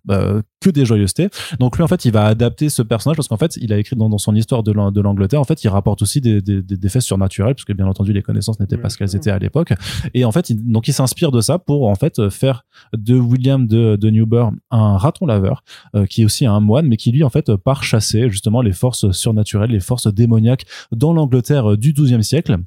que 0.63 0.69
des 0.69 0.85
joyeusetés. 0.85 1.29
Donc 1.59 1.77
lui 1.77 1.83
en 1.83 1.87
fait 1.87 2.05
il 2.05 2.11
va 2.11 2.25
adapter 2.25 2.69
ce 2.69 2.81
personnage 2.81 3.17
parce 3.17 3.27
qu'en 3.27 3.37
fait 3.37 3.57
il 3.57 3.73
a 3.73 3.77
écrit 3.77 3.95
dans, 3.95 4.09
dans 4.09 4.17
son 4.17 4.33
histoire 4.35 4.63
de 4.63 4.71
l'Angleterre 4.71 5.41
en 5.41 5.43
fait 5.43 5.63
il 5.63 5.67
rapporte 5.67 6.01
aussi 6.01 6.21
des, 6.21 6.41
des, 6.41 6.61
des, 6.61 6.89
faits 6.89 7.01
surnaturels 7.01 7.55
parce 7.55 7.65
que 7.65 7.73
bien 7.73 7.87
entendu 7.87 8.13
les 8.13 8.21
connaissances 8.21 8.59
n'étaient 8.59 8.77
pas 8.77 8.89
ce 8.89 8.97
qu'elles 8.97 9.15
étaient 9.15 9.31
à 9.31 9.39
l'époque. 9.39 9.73
Et 10.13 10.25
en 10.25 10.31
fait 10.31 10.49
il, 10.49 10.71
donc 10.71 10.87
il 10.87 10.93
s'inspire 10.93 11.31
de 11.31 11.41
ça 11.41 11.59
pour 11.59 11.87
en 11.87 11.95
fait 11.95 12.29
faire 12.29 12.65
de 12.95 13.15
William 13.15 13.67
de, 13.67 13.95
de 13.95 14.09
Newburgh 14.09 14.53
un 14.71 14.97
raton 14.97 15.25
laveur 15.25 15.63
euh, 15.95 16.05
qui 16.05 16.21
est 16.21 16.25
aussi 16.25 16.45
un 16.45 16.59
moine 16.59 16.87
mais 16.87 16.97
qui 16.97 17.11
lui 17.11 17.23
en 17.23 17.29
fait 17.29 17.55
part 17.55 17.83
chasser 17.83 18.29
justement 18.29 18.61
les 18.61 18.73
forces 18.73 19.11
surnaturelles 19.11 19.71
les 19.71 19.79
forces 19.79 20.07
démoniaques 20.07 20.65
dans 20.91 21.13
l'Angleterre 21.13 21.77
du 21.77 21.93
XIIe 21.93 22.23
siècle 22.23 22.57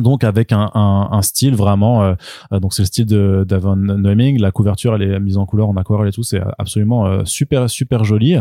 donc 0.00 0.24
avec 0.24 0.52
un, 0.52 0.70
un, 0.74 1.08
un, 1.10 1.22
style 1.22 1.54
vraiment 1.54 2.02
euh, 2.02 2.14
euh, 2.52 2.60
donc 2.60 2.74
c'est 2.74 2.82
le 2.82 2.86
style 2.86 3.06
de 3.06 3.44
d'Avon 3.48 3.76
Noeming. 3.76 4.38
La 4.40 4.50
couverture 4.50 4.94
elle 4.94 5.02
est 5.02 5.20
mise 5.20 5.38
en 5.38 5.46
couleur 5.46 5.68
en 5.68 5.76
aquarelle 5.76 6.08
et 6.08 6.12
tout. 6.12 6.22
C'est 6.22 6.40
absolument 6.58 7.24
super 7.24 7.68
super 7.70 8.04
joli. 8.04 8.36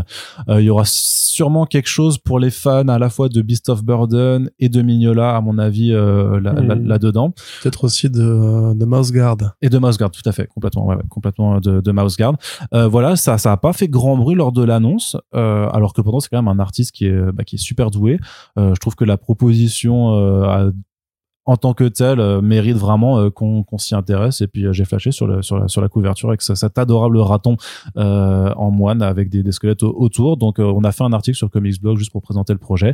Il 0.49 0.61
y 0.61 0.69
aura 0.69 0.83
sûrement 0.85 1.65
quelque 1.65 1.87
chose 1.87 2.17
pour 2.17 2.39
les 2.39 2.51
fans 2.51 2.87
à 2.87 2.99
la 2.99 3.09
fois 3.09 3.29
de 3.29 3.41
Beast 3.41 3.69
of 3.69 3.83
Burden 3.83 4.49
et 4.59 4.69
de 4.69 4.81
Mignola 4.81 5.35
à 5.35 5.41
mon 5.41 5.57
avis 5.57 5.91
là, 5.91 6.53
mmh. 6.53 6.87
là, 6.87 6.99
dedans 6.99 7.33
peut-être 7.61 7.83
aussi 7.83 8.09
de 8.09 8.73
de 8.73 8.85
Mouse 8.85 9.11
Guard. 9.11 9.37
Et 9.61 9.69
de 9.69 9.77
Mouse 9.77 9.97
Guard 9.97 10.11
tout 10.11 10.27
à 10.27 10.31
fait. 10.31 10.47
Complètement 10.47 10.87
ouais, 10.87 10.97
complètement 11.09 11.59
de, 11.59 11.81
de 11.81 11.91
Mouse 11.91 12.17
Guard. 12.17 12.35
Voilà 12.71 13.15
ça 13.15 13.37
ça 13.37 13.51
a 13.51 13.57
pas 13.57 13.73
fait 13.73 13.87
grand 13.87 14.17
bruit 14.17 14.35
lors 14.35 14.51
de 14.51 14.63
l'annonce 14.63 15.17
alors 15.33 15.93
que 15.93 16.01
pourtant 16.01 16.19
c'est 16.19 16.29
quand 16.29 16.41
même 16.41 16.47
un 16.47 16.59
artiste 16.59 16.91
qui 16.91 17.05
est 17.05 17.31
bah, 17.31 17.43
qui 17.43 17.55
est 17.55 17.59
super 17.59 17.91
doué. 17.91 18.19
Je 18.57 18.79
trouve 18.79 18.95
que 18.95 19.05
la 19.05 19.17
proposition 19.17 20.13
a 20.45 20.71
en 21.45 21.57
tant 21.57 21.73
que 21.73 21.83
tel 21.83 22.19
euh, 22.19 22.41
mérite 22.41 22.77
vraiment 22.77 23.19
euh, 23.19 23.29
qu'on 23.29 23.65
s'y 23.77 23.95
intéresse. 23.95 24.41
Et 24.41 24.47
puis 24.47 24.65
euh, 24.65 24.73
j'ai 24.73 24.85
flashé 24.85 25.11
sur 25.11 25.27
le 25.27 25.41
sur 25.41 25.57
la 25.57 25.67
sur 25.67 25.81
la 25.81 25.89
couverture 25.89 26.29
avec 26.29 26.41
cet 26.41 26.77
adorable 26.77 27.17
raton 27.19 27.57
en 27.95 28.71
moine 28.71 29.01
avec 29.01 29.29
des, 29.29 29.43
des 29.43 29.51
squelettes 29.51 29.83
autour. 29.83 30.37
Donc 30.37 30.59
on 30.59 30.83
a 30.83 30.91
fait 30.91 31.03
un 31.03 31.13
article 31.13 31.37
sur 31.37 31.49
Comics 31.49 31.81
Blog 31.81 31.97
juste 31.97 32.11
pour 32.11 32.21
présenter 32.21 32.53
le 32.53 32.59
projet. 32.59 32.93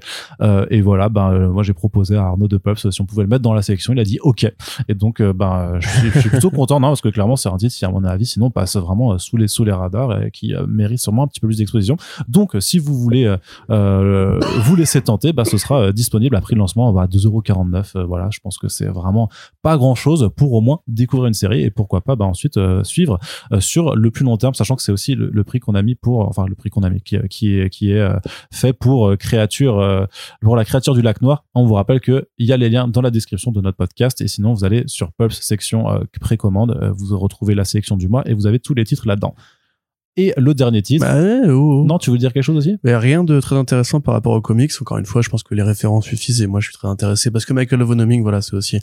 Et 0.69 0.81
voilà 0.81 1.09
ben 1.09 1.49
moi 1.49 1.63
j'ai 1.63 1.73
proposé 1.73 2.15
à 2.15 2.23
Arnaud 2.23 2.47
de 2.47 2.57
Pubs 2.57 2.77
si 2.77 3.01
on 3.01 3.05
pouvait 3.05 3.23
le 3.23 3.29
mettre 3.29 3.41
dans 3.41 3.53
la 3.53 3.61
section 3.61 3.93
il 3.93 3.99
a 3.99 4.03
dit 4.03 4.19
ok 4.21 4.51
et 4.87 4.93
donc 4.93 5.21
ben 5.21 5.79
je 5.79 5.87
suis, 5.87 6.09
je 6.11 6.19
suis 6.19 6.29
plutôt 6.29 6.49
content 6.51 6.79
non 6.79 6.89
parce 6.89 7.01
que 7.01 7.09
clairement 7.09 7.35
c'est 7.35 7.49
un 7.49 7.57
titre 7.57 7.75
qui 7.75 7.85
à 7.85 7.89
mon 7.89 8.03
avis 8.03 8.25
sinon 8.25 8.49
passe 8.49 8.75
vraiment 8.75 9.17
sous 9.17 9.37
les 9.37 9.47
sous 9.47 9.63
les 9.63 9.71
radars 9.71 10.21
et 10.23 10.31
qui 10.31 10.53
mérite 10.67 10.99
sûrement 10.99 11.23
un 11.23 11.27
petit 11.27 11.39
peu 11.39 11.47
plus 11.47 11.57
d'exposition. 11.57 11.97
Donc 12.27 12.55
si 12.59 12.79
vous 12.79 12.97
voulez 12.97 13.33
vous 13.69 14.75
laisser 14.75 15.01
tenter 15.01 15.33
ben, 15.33 15.45
ce 15.45 15.57
sera 15.57 15.91
disponible 15.91 16.35
à 16.35 16.41
prix 16.41 16.55
de 16.55 16.59
lancement 16.59 16.97
à 16.97 17.07
2,49€ 17.07 18.03
voilà 18.03 18.29
pense 18.41 18.57
que 18.57 18.67
c'est 18.67 18.87
vraiment 18.87 19.29
pas 19.61 19.77
grand 19.77 19.95
chose 19.95 20.29
pour 20.35 20.53
au 20.53 20.61
moins 20.61 20.81
découvrir 20.87 21.27
une 21.27 21.33
série 21.33 21.63
et 21.63 21.71
pourquoi 21.71 22.01
pas 22.01 22.15
bah, 22.15 22.25
ensuite 22.25 22.57
euh, 22.57 22.83
suivre 22.83 23.19
euh, 23.51 23.59
sur 23.59 23.95
le 23.95 24.11
plus 24.11 24.25
long 24.25 24.37
terme, 24.37 24.53
sachant 24.53 24.75
que 24.75 24.81
c'est 24.81 24.91
aussi 24.91 25.15
le, 25.15 25.43
prix 25.43 25.59
qu'on 25.59 25.75
a 25.75 25.81
mis 25.81 25.95
pour, 25.95 26.27
enfin 26.27 26.45
le 26.47 26.55
prix 26.55 26.69
qu'on 26.69 26.83
a 26.83 26.89
mis 26.89 27.01
qui, 27.01 27.17
qui 27.29 27.59
est 27.59 27.69
qui 27.69 27.91
est 27.91 27.99
euh, 27.99 28.17
fait 28.53 28.73
pour 28.73 29.17
créature 29.17 30.07
pour 30.41 30.55
la 30.55 30.65
créature 30.65 30.93
du 30.93 31.01
lac 31.01 31.21
noir. 31.21 31.45
On 31.55 31.65
vous 31.65 31.73
rappelle 31.73 31.99
que 31.99 32.27
il 32.37 32.47
y 32.47 32.53
a 32.53 32.57
les 32.57 32.69
liens 32.69 32.87
dans 32.87 33.01
la 33.01 33.11
description 33.11 33.51
de 33.51 33.61
notre 33.61 33.77
podcast 33.77 34.21
et 34.21 34.27
sinon 34.27 34.53
vous 34.53 34.63
allez 34.63 34.83
sur 34.87 35.11
Pulse 35.13 35.41
section 35.41 35.85
précommande, 36.19 36.93
vous 36.95 37.17
retrouvez 37.17 37.55
la 37.55 37.65
sélection 37.65 37.97
du 37.97 38.07
mois 38.07 38.27
et 38.27 38.33
vous 38.33 38.47
avez 38.47 38.59
tous 38.59 38.73
les 38.73 38.83
titres 38.83 39.07
là-dedans. 39.07 39.35
Et 40.17 40.33
le 40.37 40.53
dernier 40.53 40.81
titre. 40.81 41.05
Bah 41.05 41.15
oh, 41.47 41.81
oh. 41.81 41.85
Non, 41.87 41.97
tu 41.97 42.11
veux 42.11 42.17
dire 42.17 42.33
quelque 42.33 42.43
chose 42.43 42.57
aussi? 42.57 42.77
Mais 42.83 42.95
Rien 42.95 43.23
de 43.23 43.39
très 43.39 43.55
intéressant 43.55 44.01
par 44.01 44.13
rapport 44.13 44.33
aux 44.33 44.41
comics. 44.41 44.71
Encore 44.81 44.97
une 44.97 45.05
fois, 45.05 45.21
je 45.21 45.29
pense 45.29 45.43
que 45.43 45.55
les 45.55 45.63
références 45.63 46.05
suffisent 46.05 46.41
et 46.41 46.47
moi 46.47 46.59
je 46.59 46.67
suis 46.67 46.73
très 46.73 46.87
intéressé 46.87 47.31
parce 47.31 47.45
que 47.45 47.53
Michael 47.53 47.81
Vonoming, 47.83 48.21
voilà, 48.21 48.41
c'est 48.41 48.55
aussi 48.55 48.79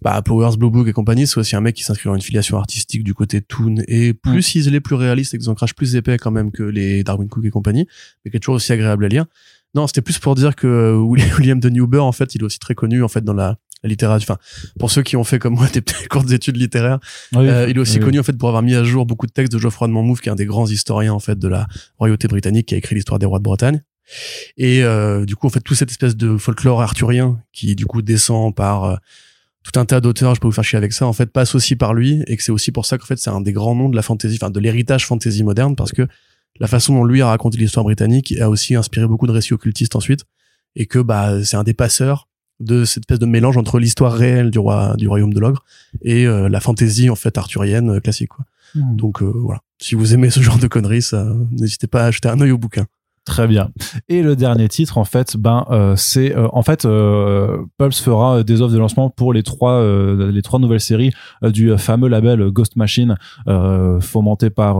bah, 0.00 0.20
Powers, 0.22 0.56
Blue 0.56 0.70
Book 0.70 0.88
et 0.88 0.92
compagnie, 0.92 1.26
c'est 1.26 1.38
aussi 1.38 1.54
un 1.54 1.60
mec 1.60 1.76
qui 1.76 1.84
s'inscrit 1.84 2.08
dans 2.08 2.14
une 2.14 2.22
filiation 2.22 2.56
artistique 2.56 3.04
du 3.04 3.14
côté 3.14 3.40
Toon 3.40 3.76
et 3.86 4.14
plus 4.14 4.38
mm. 4.38 4.42
ciselé, 4.42 4.80
plus 4.80 4.96
réaliste, 4.96 5.34
avec 5.34 5.42
des 5.42 5.48
ancrages 5.48 5.74
plus 5.74 5.96
épais 5.96 6.16
quand 6.18 6.30
même 6.30 6.50
que 6.50 6.62
les 6.62 7.04
Darwin 7.04 7.28
Cook 7.28 7.44
et 7.44 7.50
compagnie, 7.50 7.86
mais 8.24 8.30
qui 8.30 8.36
est 8.36 8.40
toujours 8.40 8.56
aussi 8.56 8.72
agréable 8.72 9.04
à 9.04 9.08
lire. 9.08 9.26
Non, 9.74 9.86
c'était 9.86 10.02
plus 10.02 10.18
pour 10.18 10.34
dire 10.34 10.56
que 10.56 10.94
William 11.38 11.60
de 11.60 11.68
Newber, 11.68 12.00
en 12.00 12.12
fait, 12.12 12.34
il 12.34 12.42
est 12.42 12.44
aussi 12.44 12.58
très 12.58 12.74
connu 12.74 13.02
en 13.02 13.08
fait 13.08 13.22
dans 13.22 13.34
la 13.34 13.58
la 13.82 13.88
littérature. 13.88 14.30
Enfin, 14.30 14.40
pour 14.78 14.90
ceux 14.90 15.02
qui 15.02 15.16
ont 15.16 15.24
fait 15.24 15.38
comme 15.38 15.54
moi 15.54 15.66
des 15.68 15.82
courtes 16.10 16.30
études 16.30 16.56
littéraires, 16.56 16.98
euh, 17.34 17.66
il 17.68 17.76
est 17.76 17.80
aussi 17.80 17.98
connu 17.98 18.18
en 18.18 18.22
fait 18.22 18.36
pour 18.36 18.48
avoir 18.48 18.62
mis 18.62 18.74
à 18.74 18.84
jour 18.84 19.06
beaucoup 19.06 19.26
de 19.26 19.32
textes 19.32 19.52
de 19.52 19.58
Geoffroy 19.58 19.88
de 19.88 19.92
Monmouth, 19.92 20.20
qui 20.20 20.28
est 20.28 20.32
un 20.32 20.36
des 20.36 20.46
grands 20.46 20.66
historiens 20.66 21.12
en 21.12 21.18
fait 21.18 21.38
de 21.38 21.48
la 21.48 21.66
royauté 21.98 22.28
britannique, 22.28 22.66
qui 22.66 22.74
a 22.74 22.78
écrit 22.78 22.94
l'histoire 22.94 23.18
des 23.18 23.26
rois 23.26 23.38
de 23.38 23.44
Bretagne. 23.44 23.82
Et 24.56 24.82
euh, 24.82 25.24
du 25.24 25.36
coup, 25.36 25.46
en 25.46 25.50
fait, 25.50 25.60
toute 25.60 25.76
cette 25.76 25.90
espèce 25.90 26.16
de 26.16 26.36
folklore 26.36 26.82
arthurien 26.82 27.40
qui 27.52 27.74
du 27.74 27.86
coup 27.86 28.02
descend 28.02 28.54
par 28.54 28.84
euh, 28.84 28.96
tout 29.62 29.78
un 29.78 29.84
tas 29.84 30.00
d'auteurs, 30.00 30.34
je 30.34 30.40
peux 30.40 30.48
vous 30.48 30.52
faire 30.52 30.64
chier 30.64 30.76
avec 30.76 30.92
ça, 30.92 31.06
en 31.06 31.12
fait, 31.12 31.26
passe 31.26 31.54
aussi 31.54 31.76
par 31.76 31.94
lui, 31.94 32.22
et 32.26 32.36
que 32.36 32.42
c'est 32.42 32.52
aussi 32.52 32.72
pour 32.72 32.84
ça 32.84 32.98
qu'en 32.98 33.06
fait, 33.06 33.18
c'est 33.18 33.30
un 33.30 33.40
des 33.40 33.52
grands 33.52 33.76
noms 33.76 33.88
de 33.88 33.96
la 33.96 34.02
fantasy, 34.02 34.38
enfin 34.40 34.50
de 34.50 34.60
l'héritage 34.60 35.06
fantasy 35.06 35.44
moderne, 35.44 35.76
parce 35.76 35.92
que 35.92 36.06
la 36.58 36.66
façon 36.66 36.94
dont 36.94 37.04
lui 37.04 37.22
a 37.22 37.28
raconté 37.28 37.58
l'histoire 37.58 37.84
britannique 37.84 38.34
a 38.40 38.50
aussi 38.50 38.74
inspiré 38.74 39.06
beaucoup 39.06 39.26
de 39.26 39.32
récits 39.32 39.54
occultistes 39.54 39.94
ensuite, 39.94 40.24
et 40.74 40.86
que 40.86 40.98
bah 40.98 41.44
c'est 41.44 41.56
un 41.56 41.62
des 41.64 41.74
passeurs 41.74 42.28
de 42.62 42.84
cette 42.84 43.02
espèce 43.02 43.18
de 43.18 43.26
mélange 43.26 43.56
entre 43.56 43.78
l'histoire 43.78 44.12
réelle 44.12 44.50
du 44.50 44.58
roi 44.58 44.94
du 44.96 45.08
royaume 45.08 45.34
de 45.34 45.40
l'ogre 45.40 45.64
et 46.02 46.26
euh, 46.26 46.48
la 46.48 46.60
fantaisie 46.60 47.10
en 47.10 47.14
fait 47.14 47.36
arthurienne 47.36 47.90
euh, 47.90 48.00
classique 48.00 48.30
quoi. 48.30 48.44
Hmm. 48.74 48.96
Donc 48.96 49.22
euh, 49.22 49.30
voilà, 49.34 49.60
si 49.78 49.94
vous 49.94 50.14
aimez 50.14 50.30
ce 50.30 50.40
genre 50.40 50.58
de 50.58 50.66
conneries, 50.66 51.10
n'hésitez 51.50 51.86
pas 51.86 52.04
à 52.04 52.06
acheter 52.06 52.28
un 52.28 52.40
œil 52.40 52.52
au 52.52 52.58
bouquin. 52.58 52.86
Très 53.24 53.46
bien. 53.46 53.70
Et 54.08 54.20
le 54.20 54.34
dernier 54.34 54.68
titre, 54.68 54.98
en 54.98 55.04
fait, 55.04 55.36
ben 55.36 55.64
euh, 55.70 55.94
c'est 55.96 56.34
euh, 56.34 56.48
en 56.52 56.62
fait 56.62 56.84
euh, 56.84 57.58
Pulse 57.78 58.00
fera 58.00 58.42
des 58.42 58.60
offres 58.60 58.74
de 58.74 58.78
lancement 58.80 59.10
pour 59.10 59.32
les 59.32 59.44
trois 59.44 59.80
les 60.16 60.42
trois 60.42 60.58
nouvelles 60.58 60.80
séries 60.80 61.12
du 61.42 61.76
fameux 61.78 62.08
label 62.08 62.50
Ghost 62.50 62.74
Machine 62.74 63.16
fomenté 64.00 64.50
par 64.50 64.78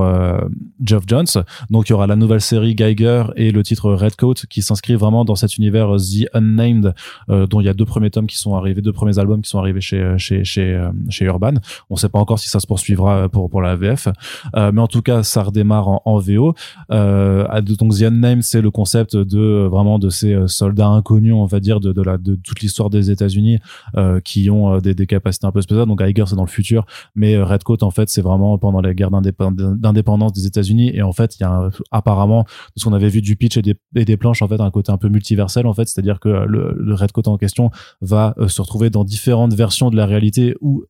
Geoff 0.80 1.04
Jones. 1.06 1.26
Donc 1.70 1.88
il 1.88 1.92
y 1.92 1.94
aura 1.94 2.06
la 2.06 2.16
nouvelle 2.16 2.40
série 2.40 2.74
Geiger 2.74 3.24
et 3.36 3.52
le 3.52 3.62
titre 3.62 3.92
Redcoat 3.92 4.34
qui 4.50 4.62
s'inscrit 4.62 4.96
vraiment 4.96 5.24
dans 5.24 5.36
cet 5.36 5.56
univers 5.56 5.94
The 5.96 6.26
Unnamed 6.34 6.94
dont 7.28 7.60
il 7.60 7.66
y 7.66 7.68
a 7.68 7.74
deux 7.74 7.84
premiers 7.84 8.10
tomes 8.10 8.26
qui 8.26 8.38
sont 8.38 8.56
arrivés, 8.56 8.82
deux 8.82 8.92
premiers 8.92 9.18
albums 9.18 9.42
qui 9.42 9.50
sont 9.50 9.58
arrivés 9.58 9.80
chez 9.80 10.14
chez 10.18 10.44
chez 10.44 11.24
Urban. 11.24 11.54
On 11.90 11.96
sait 11.96 12.08
pas 12.08 12.18
encore 12.18 12.38
si 12.38 12.48
ça 12.48 12.60
se 12.60 12.66
poursuivra 12.66 13.28
pour 13.28 13.50
pour 13.50 13.62
la 13.62 13.76
VF, 13.76 14.08
mais 14.54 14.80
en 14.80 14.88
tout 14.88 15.02
cas 15.02 15.22
ça 15.22 15.44
redémarre 15.44 15.88
en, 15.88 16.02
en 16.04 16.18
VO. 16.18 16.54
donc 16.90 17.94
The 17.94 18.02
Unnamed 18.02 18.31
C'est 18.40 18.60
le 18.60 18.70
concept 18.70 19.16
de 19.16 19.38
euh, 19.38 19.68
vraiment 19.68 19.98
de 19.98 20.08
ces 20.08 20.32
euh, 20.32 20.46
soldats 20.46 20.88
inconnus, 20.88 21.34
on 21.34 21.44
va 21.44 21.60
dire, 21.60 21.80
de, 21.80 21.92
toute 22.36 22.60
l'histoire 22.60 22.88
des 22.88 23.10
États-Unis 23.10 23.58
euh, 23.96 24.20
qui 24.20 24.48
ont 24.48 24.78
des, 24.78 24.94
capacités 25.06 25.46
un 25.46 25.52
peu 25.52 25.60
spéciales. 25.60 25.86
Donc 25.86 26.00
Iger, 26.00 26.24
c'est 26.26 26.36
dans 26.36 26.44
le 26.44 26.48
futur, 26.48 26.86
mais 27.14 27.36
Redcoat, 27.42 27.78
en 27.82 27.90
fait, 27.90 28.08
c'est 28.08 28.22
vraiment 28.22 28.56
pendant 28.58 28.80
la 28.80 28.94
guerre 28.94 29.10
d'indépend- 29.10 29.52
d'indépendance 29.52 30.32
des 30.32 30.46
États-Unis. 30.46 30.92
Et 30.94 31.02
en 31.02 31.12
fait, 31.12 31.36
il 31.36 31.42
y 31.42 31.44
a 31.44 31.70
apparemment, 31.90 32.44
de 32.44 32.80
ce 32.80 32.84
qu'on 32.84 32.92
avait 32.92 33.08
vu 33.08 33.20
du 33.20 33.36
pitch 33.36 33.58
et 33.58 33.62
des, 34.04 34.16
planches, 34.16 34.42
en 34.42 34.48
fait, 34.48 34.60
un 34.60 34.70
côté 34.70 34.92
un 34.92 34.98
peu 34.98 35.08
multiversel, 35.08 35.66
en 35.66 35.74
fait, 35.74 35.88
c'est-à-dire 35.88 36.20
que 36.20 36.28
le, 36.28 36.74
le 36.78 36.94
Redcoat 36.94 37.22
en 37.26 37.36
question 37.36 37.70
va 38.00 38.34
se 38.46 38.60
retrouver 38.62 38.90
dans 38.90 39.04
différentes 39.04 39.54
versions 39.54 39.90
de 39.90 39.96
la 39.96 40.06
réalité 40.06 40.54
ou 40.60 40.84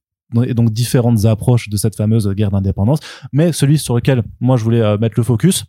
et 0.47 0.55
donc 0.55 0.71
différentes 0.71 1.27
approches 1.27 1.69
de 1.69 1.77
cette 1.77 1.95
fameuse 1.95 2.27
guerre 2.31 2.51
d'indépendance. 2.51 3.01
Mais 3.33 3.53
celui 3.53 3.77
sur 3.79 3.95
lequel 3.95 4.23
moi 4.41 4.57
je 4.57 4.65
voulais 4.65 4.97
mettre 4.97 5.15
le 5.19 5.23
focus, 5.23 5.67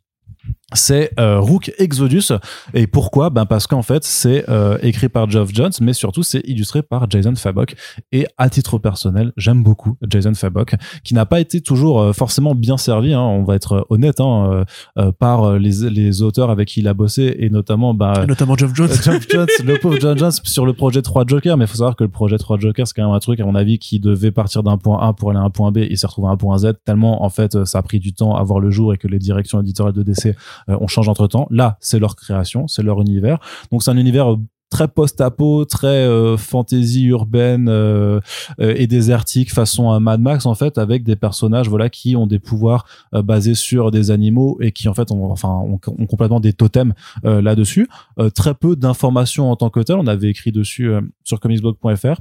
c'est 0.73 1.11
euh, 1.19 1.39
Rook 1.39 1.71
Exodus. 1.77 2.33
Et 2.73 2.87
pourquoi? 2.87 3.29
Ben 3.29 3.45
parce 3.45 3.67
qu'en 3.67 3.81
fait, 3.81 4.03
c'est 4.03 4.49
euh, 4.49 4.77
écrit 4.81 5.09
par 5.09 5.29
Geoff 5.29 5.49
Jones, 5.53 5.71
mais 5.81 5.93
surtout 5.93 6.23
c'est 6.23 6.41
illustré 6.45 6.81
par 6.81 7.09
Jason 7.09 7.35
Fabok. 7.35 7.75
Et 8.11 8.25
à 8.37 8.49
titre 8.49 8.77
personnel, 8.77 9.31
j'aime 9.37 9.63
beaucoup 9.63 9.97
Jason 10.07 10.33
Fabok, 10.33 10.75
qui 11.03 11.13
n'a 11.13 11.25
pas 11.25 11.39
été 11.39 11.61
toujours 11.61 12.01
euh, 12.01 12.13
forcément 12.13 12.55
bien 12.55 12.77
servi. 12.77 13.13
Hein, 13.13 13.21
on 13.21 13.43
va 13.43 13.55
être 13.55 13.85
honnête 13.89 14.19
hein, 14.19 14.49
euh, 14.51 14.65
euh, 14.97 15.11
par 15.11 15.53
les, 15.57 15.89
les 15.89 16.21
auteurs 16.21 16.49
avec 16.49 16.67
qui 16.67 16.79
il 16.81 16.87
a 16.87 16.93
bossé, 16.93 17.35
et 17.39 17.49
notamment 17.49 17.93
bah, 17.93 18.21
Et 18.23 18.25
notamment 18.27 18.55
Geoff 18.55 18.73
Jones. 18.75 18.89
euh, 18.89 19.01
Geoff 19.03 19.27
Jones, 19.29 19.47
le 19.63 19.77
pauvre 19.77 19.97
John 19.99 20.17
Jones 20.17 20.31
sur 20.43 20.65
le 20.65 20.73
projet 20.73 21.01
3 21.01 21.25
Joker, 21.27 21.57
mais 21.57 21.65
il 21.65 21.67
faut 21.67 21.77
savoir 21.77 21.95
que 21.95 22.03
le 22.03 22.09
projet 22.09 22.37
3 22.37 22.59
Joker, 22.59 22.87
c'est 22.87 22.93
quand 22.95 23.05
même 23.05 23.13
un 23.15 23.19
truc, 23.19 23.39
à 23.39 23.45
mon 23.45 23.55
avis, 23.55 23.79
qui 23.79 23.99
devait 23.99 24.31
partir 24.31 24.63
d'un 24.63 24.77
point 24.77 24.99
A 25.07 25.13
pour 25.13 25.29
aller 25.29 25.39
à 25.39 25.43
un 25.43 25.49
point 25.49 25.71
B, 25.71 25.79
il 25.89 25.97
s'est 25.97 26.07
retrouvé 26.07 26.27
à 26.27 26.31
un 26.31 26.37
point 26.37 26.57
Z, 26.57 26.73
tellement, 26.85 27.23
en 27.23 27.29
fait, 27.29 27.55
euh, 27.55 27.65
ça 27.65 27.79
a 27.79 27.81
pris 27.81 27.99
du 27.99 28.13
temps 28.13 28.35
à 28.35 28.43
voir 28.43 28.59
le 28.59 28.71
jour 28.71 28.93
et 28.93 28.97
que 28.97 29.07
les 29.07 29.19
directions 29.19 29.61
éditoriales 29.61 29.93
de 29.93 30.03
DC 30.03 30.35
euh, 30.69 30.77
ont 30.79 30.87
changé 30.87 31.09
entre 31.09 31.27
temps. 31.27 31.47
Là, 31.49 31.77
c'est 31.79 31.99
leur 31.99 32.15
création, 32.15 32.67
c'est 32.67 32.83
leur 32.83 33.01
univers. 33.01 33.39
Donc, 33.71 33.83
c'est 33.83 33.91
un 33.91 33.97
univers 33.97 34.33
euh, 34.33 34.37
très 34.73 34.87
post-apo, 34.87 35.65
très 35.65 35.87
euh, 35.87 36.35
fantasy 36.35 37.05
urbaine 37.05 37.69
euh, 37.69 38.19
euh, 38.59 38.73
et 38.75 38.87
désertique 38.87 39.53
façon 39.53 39.93
euh, 39.93 39.99
Mad 39.99 40.19
Max 40.19 40.47
en 40.47 40.55
fait 40.55 40.79
avec 40.79 41.03
des 41.03 41.15
personnages 41.15 41.69
voilà 41.69 41.89
qui 41.89 42.15
ont 42.15 42.25
des 42.25 42.39
pouvoirs 42.39 42.87
euh, 43.13 43.21
basés 43.21 43.53
sur 43.53 43.91
des 43.91 44.09
animaux 44.09 44.57
et 44.61 44.71
qui 44.71 44.89
en 44.89 44.95
fait 44.95 45.11
ont 45.11 45.31
enfin 45.31 45.49
ont, 45.49 45.77
complètement 46.07 46.39
des 46.39 46.53
totems 46.53 46.93
là-dessus 47.23 47.87
très 48.33 48.55
peu 48.55 48.75
d'informations 48.75 49.51
en 49.51 49.55
tant 49.55 49.69
que 49.69 49.79
tel 49.79 49.97
on 49.97 50.07
avait 50.07 50.29
écrit 50.29 50.51
dessus 50.51 50.91
sur 51.23 51.39
comicsblog.fr 51.39 52.19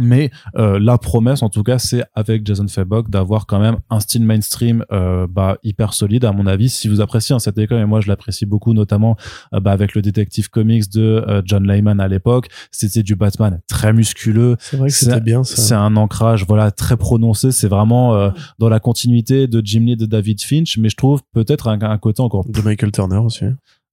mais 0.00 0.30
euh, 0.56 0.78
la 0.80 0.98
promesse 0.98 1.42
en 1.42 1.48
tout 1.50 1.62
cas 1.62 1.78
c'est 1.78 2.02
avec 2.14 2.46
Jason 2.46 2.66
Fabok 2.68 3.10
d'avoir 3.10 3.46
quand 3.46 3.60
même 3.60 3.76
un 3.90 4.00
style 4.00 4.24
mainstream 4.24 4.84
euh, 4.92 5.26
bah, 5.30 5.56
hyper 5.62 5.94
solide 5.94 6.24
à 6.24 6.32
mon 6.32 6.46
avis 6.46 6.68
si 6.68 6.88
vous 6.88 7.00
appréciez 7.00 7.34
hein, 7.34 7.38
cette 7.38 7.58
école 7.58 7.80
et 7.80 7.84
moi 7.84 8.00
je 8.00 8.08
l'apprécie 8.08 8.46
beaucoup 8.46 8.72
notamment 8.74 9.16
euh, 9.54 9.60
bah, 9.60 9.72
avec 9.72 9.94
le 9.94 10.02
détective 10.02 10.50
comics 10.50 10.90
de 10.92 11.24
euh, 11.28 11.42
John 11.44 11.66
Layman 11.66 12.00
à 12.00 12.08
l'époque 12.08 12.48
c'était 12.70 13.02
du 13.02 13.14
Batman 13.16 13.60
très 13.68 13.92
musculeux 13.92 14.56
C'est 14.58 14.76
vrai 14.76 14.88
que 14.88 14.94
C'est- 14.94 15.04
c'était 15.06 15.20
bien 15.20 15.44
c'est 15.44 15.60
ça. 15.60 15.80
un 15.80 15.96
ancrage 15.96 16.44
voilà 16.46 16.70
très 16.70 16.96
prononcé 16.96 17.52
c'est 17.52 17.68
vraiment 17.68 18.14
euh, 18.14 18.30
dans 18.58 18.68
la 18.68 18.80
continuité 18.80 19.46
de 19.46 19.62
Jim 19.64 19.80
Lee 19.86 19.96
de 19.96 20.06
David 20.06 20.40
Finch 20.42 20.76
mais 20.78 20.88
je 20.88 20.96
trouve 20.96 21.20
peut-être 21.32 21.68
un, 21.68 21.80
un 21.80 21.98
côté 21.98 22.20
encore 22.22 22.44
De 22.48 22.60
Michael 22.62 22.90
Turner 22.92 23.18
aussi. 23.18 23.44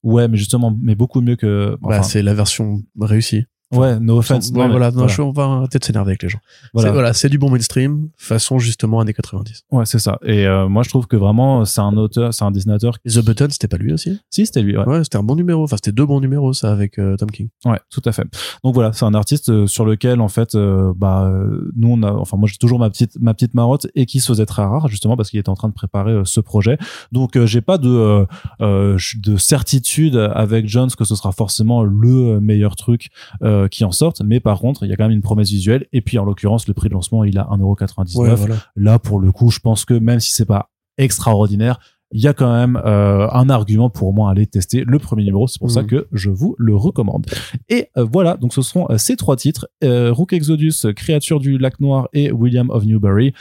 ouais 0.04 0.28
mais 0.28 0.38
justement 0.38 0.76
mais 0.82 0.95
beaucoup 0.95 1.22
mieux 1.22 1.36
que 1.36 1.78
bah, 1.82 2.02
c'est 2.04 2.22
la 2.24 2.34
version 2.34 2.82
réussie. 2.99 3.45
Ouais 3.72 3.99
no 3.99 4.17
offense 4.19 4.49
Ouais, 4.51 4.67
voilà, 4.67 4.89
voilà. 4.91 5.07
je- 5.07 5.22
on 5.22 5.32
va 5.32 5.43
arrêter 5.43 5.80
de 5.80 5.84
s'énerver 5.84 6.11
avec 6.11 6.24
les 6.24 6.30
gens. 6.30 6.39
Voilà. 6.74 6.89
C'est 6.89 6.93
voilà, 6.93 7.11
du 7.30 7.38
bon 7.38 7.49
mainstream, 7.49 8.09
façon 8.17 8.59
justement 8.59 8.99
années 8.99 9.13
90. 9.13 9.63
Ouais, 9.72 9.86
c'est 9.86 9.99
ça. 9.99 10.17
Et 10.24 10.45
euh, 10.47 10.67
moi, 10.67 10.84
je 10.84 10.89
trouve 10.89 11.07
que 11.07 11.15
vraiment, 11.15 11.63
c'est 11.65 11.82
un 11.82 11.95
auteur, 11.97 12.34
c'est 12.34 12.43
un 12.43 12.51
dessinateur. 12.51 12.97
The 13.07 13.24
Button, 13.24 13.47
c'était 13.51 13.67
pas 13.67 13.78
lui 13.78 13.93
aussi? 13.93 14.19
Si, 14.30 14.45
c'était 14.45 14.61
lui. 14.61 14.78
Ouais. 14.78 14.86
Ouais, 14.88 15.03
c'était 15.03 15.17
un 15.17 15.24
bon 15.24 15.36
numéro. 15.36 15.63
Enfin, 15.63 15.78
c'était 15.78 15.91
deux 15.91 16.05
bons 16.05 16.19
numéros, 16.19 16.53
ça, 16.53 16.72
avec 16.72 16.99
euh, 16.99 17.15
Tom 17.17 17.30
King. 17.32 17.49
ouais, 17.65 17.80
tout 17.89 18.01
à 18.05 18.11
fait. 18.11 18.26
Donc 18.63 18.74
voilà, 18.74 18.91
c'est 18.93 19.05
un 19.05 19.13
artiste 19.13 19.49
euh, 19.49 19.67
sur 19.67 19.86
lequel, 19.86 20.22
en 20.22 20.28
fait, 20.28 20.55
euh, 20.55 20.93
bah, 20.95 21.26
euh, 21.28 21.72
nous, 21.76 21.89
on 21.93 22.03
a, 22.03 22.11
enfin, 22.11 22.38
moi, 22.38 22.49
j'ai 22.49 22.57
toujours 22.57 22.80
ma 22.80 22.89
petite, 22.89 23.17
ma 23.19 23.34
petite 23.34 23.53
marotte 23.53 23.88
et 23.95 24.05
qui 24.05 24.19
se 24.19 24.28
faisait 24.28 24.45
très 24.45 24.63
rare, 24.63 24.88
justement, 24.88 25.15
parce 25.15 25.30
qu'il 25.30 25.39
était 25.39 25.49
en 25.49 25.55
train 25.55 25.69
de 25.69 25.74
préparer 25.74 26.11
euh, 26.11 26.26
ce 26.26 26.39
projet. 26.41 26.78
Donc, 27.11 27.38
euh, 27.38 27.45
j'ai 27.45 27.61
pas 27.61 27.78
de, 27.78 28.26
de 28.59 29.38
certitude 29.38 30.15
avec 30.15 30.67
Jones 30.67 30.89
que 30.97 31.03
ce 31.05 31.15
sera 31.15 31.32
forcément 31.32 31.84
le 31.84 32.39
meilleur 32.39 32.76
truc 32.76 33.09
euh, 33.43 33.61
qui 33.68 33.84
en 33.84 33.91
sorte. 33.91 34.22
Mais 34.22 34.39
par 34.39 34.59
contre, 34.59 34.84
il 34.84 34.89
y 34.89 34.93
a 34.93 34.95
quand 34.95 35.03
même 35.03 35.12
une 35.12 35.22
promesse 35.22 35.49
visuelle. 35.49 35.88
Et 35.93 36.01
puis, 36.01 36.18
en 36.18 36.26
l'occurrence, 36.26 36.68
le 36.68 36.74
prix 36.74 36.89
de 36.89 36.93
lancement, 36.93 37.24
il 37.24 37.38
a 37.38 37.43
1,99€. 37.51 38.18
Ouais, 38.18 38.36
voilà. 38.36 38.55
là 38.76 38.99
pour 38.99 39.20
le 39.20 39.32
coup 39.32 39.49
je 39.49 39.59
pense 39.59 39.86
que 39.86 39.93
même 39.93 40.20
si 40.20 40.32
c'est 40.32 40.45
pas 40.45 40.70
extraordinaire 40.97 41.80
il 42.14 42.22
y 42.22 42.28
a 42.28 42.34
quand 42.34 42.51
même 42.51 42.76
euh, 42.86 43.28
un 43.32 43.49
argument 43.49 43.89
pour 43.89 44.09
au 44.09 44.12
moins 44.12 44.32
aller 44.32 44.45
tester 44.47 44.84
le 44.86 44.99
premier 44.99 45.24
numéro. 45.24 45.47
C'est 45.47 45.59
pour 45.59 45.72
ça 45.72 45.82
Mhm. 45.82 45.88
que 45.88 46.07
je 46.12 46.30
vous 46.30 46.55
le 46.57 46.76
recommande. 46.76 47.26
Et 47.70 47.88
euh, 47.97 48.05
voilà. 48.12 48.36
Donc 48.38 48.53
ce 48.53 48.62
seront 48.62 48.88
euh, 48.89 48.97
ces 48.97 49.16
trois 49.16 49.36
titres. 49.36 49.68
Euh, 49.84 50.12
Rook 50.12 50.34
Exodus 50.34 50.74
Créature 50.95 51.39
du 51.39 51.57
lac 51.57 51.80
noir 51.80 52.09
et 52.14 52.32
William 52.32 52.70
of 52.70 52.86
Newbury. 52.86 53.34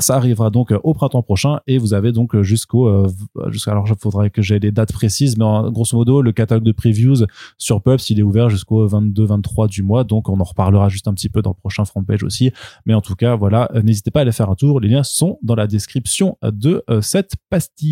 Ça 0.00 0.16
arrivera 0.16 0.50
donc 0.50 0.72
au 0.82 0.94
printemps 0.94 1.22
prochain. 1.22 1.60
Et 1.66 1.78
vous 1.78 1.94
avez 1.94 2.12
donc 2.12 2.40
jusqu'au 2.42 2.88
euh, 2.88 3.08
jusqu'à 3.50 3.70
alors 3.72 3.84
il 3.88 3.94
faudrait 4.00 4.30
que 4.30 4.42
j'ai 4.42 4.58
les 4.58 4.72
dates 4.72 4.92
précises 4.92 5.36
mais 5.38 5.44
en- 5.44 5.70
grosso 5.70 5.96
modo 5.96 6.22
le 6.22 6.32
catalogue 6.32 6.64
de 6.64 6.72
previews 6.72 7.24
sur 7.58 7.82
Pubs 7.82 8.00
il 8.10 8.18
est 8.18 8.22
ouvert 8.22 8.50
jusqu'au 8.50 8.86
22-23 8.88 9.68
du 9.68 9.82
mois. 9.82 10.04
Donc 10.04 10.28
on 10.28 10.40
en 10.40 10.44
reparlera 10.44 10.88
juste 10.88 11.08
un 11.08 11.14
petit 11.14 11.28
peu 11.28 11.42
dans 11.42 11.50
le 11.50 11.56
prochain 11.56 11.84
front 11.84 12.02
page 12.04 12.22
aussi. 12.24 12.50
Mais 12.86 12.94
en 12.94 13.00
tout 13.00 13.14
cas, 13.14 13.36
voilà, 13.36 13.70
n'hésitez 13.84 14.10
pas 14.10 14.20
à 14.20 14.22
aller 14.22 14.32
faire 14.32 14.50
un 14.50 14.54
tour. 14.56 14.80
Les 14.80 14.88
liens 14.88 15.02
sont 15.04 15.38
dans 15.42 15.54
la 15.54 15.66
description 15.66 16.36
de 16.42 16.82
cette 17.00 17.32
pastille. 17.50 17.91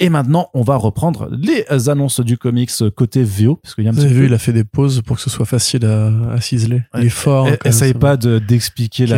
Et 0.00 0.10
maintenant, 0.10 0.48
on 0.54 0.62
va 0.62 0.76
reprendre 0.76 1.28
les 1.32 1.64
annonces 1.88 2.20
du 2.20 2.38
comics 2.38 2.70
côté 2.94 3.24
VO, 3.24 3.56
parce 3.56 3.74
qu'il 3.74 3.82
y 3.82 3.88
a 3.88 3.90
un 3.90 3.92
Vous 3.92 3.98
petit 3.98 4.06
avez 4.06 4.14
peu. 4.14 4.20
vu, 4.20 4.26
il 4.26 4.34
a 4.34 4.38
fait 4.38 4.52
des 4.52 4.62
pauses 4.62 5.02
pour 5.02 5.16
que 5.16 5.22
ce 5.22 5.28
soit 5.30 5.44
facile 5.44 5.84
à, 5.86 6.30
à 6.34 6.40
ciseler. 6.40 6.82
Il 6.96 7.04
est 7.06 7.08
fort. 7.08 7.48
hein, 7.48 7.56
Essaye 7.64 7.94
pas 7.94 8.16
de- 8.16 8.38
d'expliquer 8.38 9.06
la, 9.06 9.16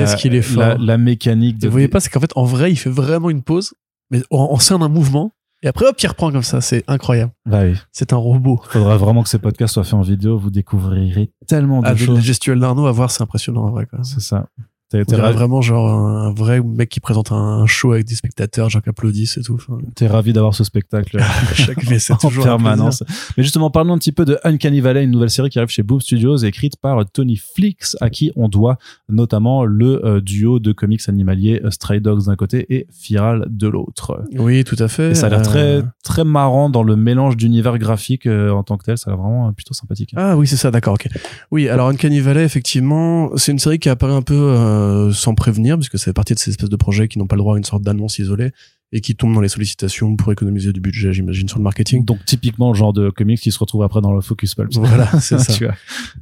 mécanique 0.97 1.59
de. 1.59 1.66
Vous 1.68 1.73
voyez 1.73 1.89
pas, 1.89 2.01
c'est 2.01 2.09
qu'en 2.09 2.21
fait, 2.21 2.33
en 2.35 2.45
vrai, 2.45 2.73
il 2.73 2.77
fait 2.77 2.89
vraiment 2.89 3.29
une 3.29 3.43
pause, 3.43 3.75
mais 4.11 4.23
en, 4.31 4.39
en 4.53 4.59
scène 4.59 4.79
d'un 4.79 4.89
mouvement. 4.89 5.33
Et 5.62 5.68
après, 5.68 5.85
hop, 5.87 6.01
il 6.03 6.07
reprend 6.07 6.33
comme 6.33 6.43
ça. 6.43 6.62
C'est 6.62 6.83
incroyable. 6.89 7.33
Bah 7.45 7.64
oui. 7.64 7.75
C'est 7.93 8.14
un 8.14 8.16
robot. 8.16 8.62
Faudra 8.71 8.97
vraiment 8.97 9.23
que 9.23 9.29
ces 9.29 9.39
podcasts 9.39 9.75
soient 9.75 9.85
faits 9.85 9.93
en 9.93 10.01
vidéo. 10.01 10.39
Vous 10.39 10.49
découvrirez 10.51 11.31
tellement 11.47 11.83
de 11.83 11.87
Avec 11.89 12.03
choses. 12.03 12.16
les 12.16 12.23
gestuels 12.25 12.59
d'Arnaud 12.59 12.87
à 12.87 12.93
voir, 12.93 13.11
c'est 13.11 13.23
impressionnant 13.23 13.64
en 13.66 13.71
vrai. 13.71 13.87
C'est 14.03 14.21
ça. 14.23 14.47
T'es 14.91 15.05
ravi, 15.14 15.34
vraiment 15.34 15.61
genre 15.61 15.88
un, 15.88 16.28
un 16.28 16.32
vrai 16.32 16.61
mec 16.61 16.88
qui 16.88 17.01
présente 17.01 17.32
un 17.32 17.64
show 17.66 17.93
avec 17.93 18.07
des 18.07 18.14
spectateurs, 18.14 18.68
gens 18.68 18.80
qui 18.80 18.88
applaudissent 18.88 19.38
et 19.38 19.43
tout. 19.43 19.55
Enfin, 19.55 19.78
t'es 19.95 20.07
ravi 20.07 20.32
d'avoir 20.32 20.55
ce 20.55 20.64
spectacle. 20.64 21.18
chaque 21.55 21.88
mais 21.88 21.99
c'est 21.99 22.12
en 22.14 22.16
toujours 22.16 22.45
un 22.45 22.57
permanence. 22.57 23.05
Mais 23.36 23.43
justement, 23.43 23.70
parlons 23.70 23.95
un 23.95 23.99
petit 23.99 24.12
peu 24.12 24.24
de 24.24 24.38
Uncanny 24.45 24.80
Valley, 24.80 25.05
une 25.05 25.11
nouvelle 25.11 25.30
série 25.30 25.49
qui 25.49 25.59
arrive 25.59 25.70
chez 25.70 25.82
Boom 25.82 26.01
Studios, 26.01 26.38
écrite 26.38 26.76
par 26.76 27.09
Tony 27.11 27.36
Flix, 27.36 27.97
à 28.01 28.11
qui 28.11 28.32
on 28.36 28.49
doit 28.49 28.78
notamment 29.09 29.64
le 29.64 30.05
euh, 30.05 30.20
duo 30.20 30.59
de 30.59 30.72
comics 30.72 31.09
animaliers 31.09 31.61
euh, 31.64 31.70
Stray 31.70 32.01
Dogs 32.01 32.26
d'un 32.26 32.36
côté 32.36 32.66
et 32.68 32.86
Firal 32.93 33.47
de 33.49 33.68
l'autre. 33.68 34.24
Oui, 34.36 34.64
tout 34.64 34.76
à 34.78 34.88
fait. 34.88 35.11
Et 35.11 35.14
ça 35.14 35.26
a 35.26 35.30
l'air 35.30 35.43
très 35.43 35.61
Euh, 35.61 35.82
très 36.03 36.24
marrant 36.24 36.70
dans 36.70 36.82
le 36.82 36.97
mélange 36.97 37.36
d'univers 37.36 37.78
graphique 37.78 38.26
euh, 38.26 38.51
en 38.51 38.62
tant 38.62 38.76
que 38.76 38.84
tel. 38.84 38.99
Ça 38.99 39.11
a 39.11 39.14
l'air 39.14 39.22
vraiment 39.22 39.49
euh, 39.49 39.53
plutôt 39.53 39.74
sympathique. 39.74 40.12
Ah 40.16 40.36
oui, 40.36 40.47
c'est 40.47 40.57
ça, 40.57 40.70
d'accord, 40.70 40.95
ok. 40.95 41.09
Oui, 41.51 41.68
alors 41.68 41.88
Uncanny 41.88 42.20
Valley, 42.20 42.43
effectivement, 42.45 43.30
c'est 43.36 43.53
une 43.53 43.59
série 43.59 43.78
qui 43.78 43.88
apparaît 43.88 44.14
un 44.14 44.22
peu 44.22 44.34
euh, 44.34 44.80
sans 45.12 45.35
prévenir, 45.35 45.76
puisque 45.76 45.99
ça 45.99 46.07
fait 46.07 46.12
partie 46.12 46.35
de 46.35 46.39
ces 46.39 46.51
espèces 46.51 46.68
de 46.70 46.76
projets 46.76 47.09
qui 47.09 47.18
n'ont 47.18 47.26
pas 47.26 47.37
le 47.37 47.41
droit 47.41 47.55
à 47.55 47.59
une 47.59 47.64
sorte 47.64 47.83
d'annonce 47.83 48.18
isolée 48.18 48.53
et 48.93 49.01
qui 49.01 49.14
tombent 49.14 49.35
dans 49.35 49.41
les 49.41 49.49
sollicitations 49.49 50.16
pour 50.16 50.33
économiser 50.33 50.72
du 50.72 50.81
budget, 50.81 51.12
j'imagine, 51.12 51.49
sur 51.49 51.59
le 51.59 51.62
marketing. 51.64 52.05
Donc 52.05 52.24
typiquement 52.24 52.72
le 52.72 52.76
genre 52.76 52.93
de 52.93 53.09
comics 53.11 53.39
qui 53.41 53.53
se 53.53 53.59
retrouve 53.59 53.83
après 53.85 54.01
dans 54.01 54.12
le 54.12 54.20
Focus 54.20 54.55
Pulp. 54.57 54.70
Voilà, 54.74 55.07
c'est 55.20 55.39
ça. 55.39 55.53
Tu 55.53 55.64
vois. 55.66 55.74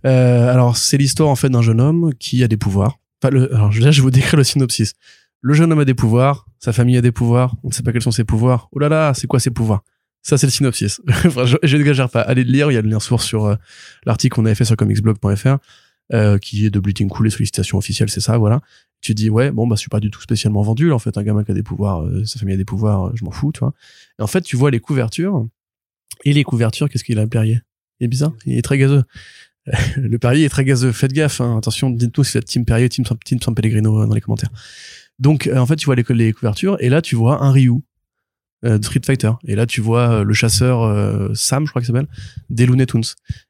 Euh, 0.05 0.53
alors, 0.53 0.77
c'est 0.77 0.99
l'histoire 0.99 1.31
en 1.31 1.37
fait 1.37 1.49
d'un 1.49 1.63
jeune 1.63 1.81
homme 1.81 2.13
qui 2.19 2.43
a 2.45 2.49
des 2.49 2.57
pouvoirs. 2.59 2.99
Enfin, 3.23 3.31
le, 3.35 3.55
alors, 3.55 3.73
je- 3.73 3.81
là, 3.81 3.91
je 3.91 4.01
vais 4.01 4.03
vous 4.03 4.11
décrire 4.11 4.37
le 4.37 4.45
synopsis. 4.45 4.93
Le 5.41 5.55
jeune 5.55 5.73
homme 5.73 5.79
a 5.81 5.85
des 5.85 5.95
pouvoirs, 5.95 6.47
sa 6.59 6.73
famille 6.73 6.97
a 6.97 7.01
des 7.01 7.13
pouvoirs, 7.13 7.55
on 7.63 7.69
ne 7.69 7.73
sait 7.73 7.83
pas 7.83 7.93
quels 7.93 8.03
sont 8.03 8.11
ses 8.11 8.25
pouvoirs. 8.25 8.69
Oh 8.73 8.79
là 8.81 8.89
là, 8.89 9.13
c'est 9.15 9.27
quoi 9.27 9.41
ses 9.41 9.51
pouvoirs? 9.51 9.83
Ça, 10.21 10.37
c'est 10.37 10.47
le 10.49 10.51
synopsis. 10.53 11.01
Enfin, 11.25 11.47
je, 11.47 11.57
je 11.63 11.77
n'exagère 11.77 12.11
pas. 12.11 12.21
Allez 12.21 12.45
le 12.45 12.51
lire, 12.53 12.71
il 12.71 12.75
y 12.75 12.77
a 12.77 12.83
le 12.83 12.89
lien 12.91 13.01
source 13.01 13.25
sur 13.25 13.47
euh, 13.47 13.55
l'article 14.05 14.35
qu'on 14.35 14.45
avait 14.47 14.55
fait 14.57 14.65
sur 14.67 14.77
comicsblog.fr, 14.77 15.57
euh, 16.13 16.39
qui 16.39 16.67
est 16.67 16.71
de 16.71 16.81
Bleeding 16.81 17.09
Cool, 17.09 17.27
les 17.27 17.31
sollicitations 17.31 17.79
officielles, 17.79 18.11
c'est 18.11 18.21
ça, 18.21 18.39
voilà. 18.39 18.61
Tu 19.01 19.15
dis, 19.15 19.31
ouais, 19.31 19.51
bon, 19.51 19.67
bah, 19.67 19.77
je 19.77 19.81
suis 19.81 19.91
pas 19.91 20.01
du 20.01 20.11
tout 20.11 20.21
spécialement 20.21 20.63
vendu, 20.63 20.91
en 20.93 20.99
fait, 20.99 21.17
un 21.17 21.23
gamin 21.23 21.45
qui 21.45 21.51
a 21.51 21.55
des 21.55 21.63
pouvoirs, 21.63 22.03
euh, 22.03 22.25
sa 22.25 22.39
famille 22.39 22.55
a 22.55 22.59
des 22.59 22.65
pouvoirs, 22.65 23.09
euh, 23.09 23.13
je 23.15 23.25
m'en 23.25 23.31
fous, 23.31 23.53
tu 23.53 23.61
vois. 23.61 23.75
Et 24.19 24.23
en 24.23 24.27
fait, 24.27 24.41
tu 24.41 24.57
vois 24.57 24.71
les 24.71 24.81
couvertures, 24.81 25.47
et 26.25 26.33
les 26.33 26.45
couvertures, 26.45 26.89
qu'est-ce 26.89 27.05
qu'il 27.05 27.19
a, 27.19 27.23
le 27.23 27.29
Perrier? 27.29 27.61
Il 28.01 28.05
est 28.05 28.09
bizarre, 28.09 28.33
il 28.47 28.57
est 28.57 28.63
très 28.63 28.79
gazeux. 28.79 29.05
le 29.97 30.19
Perrier 30.19 30.45
est 30.45 30.49
très 30.49 30.65
gazeux. 30.65 30.93
Faites 30.93 31.13
gaffe, 31.13 31.41
hein. 31.41 31.59
attention, 31.59 31.91
dites-nous 31.91 32.25
si 32.25 32.33
vous 32.33 32.39
êtes 32.39 32.47
Team 32.47 32.65
Perrier, 32.65 32.89
Team, 32.89 33.05
team 33.25 33.41
San 33.41 33.55
Pellegrino 33.55 34.03
euh, 34.03 34.07
dans 34.07 34.15
les 34.15 34.21
commentaires. 34.21 34.51
Donc, 35.19 35.47
euh, 35.47 35.57
en 35.57 35.67
fait, 35.67 35.77
tu 35.77 35.87
vois 35.87 35.97
les, 35.97 36.05
les 36.11 36.33
couvertures, 36.33 36.77
et 36.81 36.89
là, 36.89 37.03
tu 37.03 37.17
vois 37.17 37.43
un 37.43 37.53
Ryu 37.53 37.83
de 38.65 38.83
Street 38.85 39.01
Fighter. 39.05 39.31
Et 39.47 39.55
là, 39.55 39.67
tu 39.67 39.81
vois 39.81 40.09
euh, 40.11 40.25
le 40.25 40.35
chasseur 40.35 40.83
euh, 40.83 41.29
Sam, 41.35 41.65
je 41.67 41.71
crois 41.71 41.81
qu'il 41.81 41.87
s'appelle, 41.87 42.09
des 42.51 42.67
Looney 42.67 42.87
Tunes. 42.87 43.03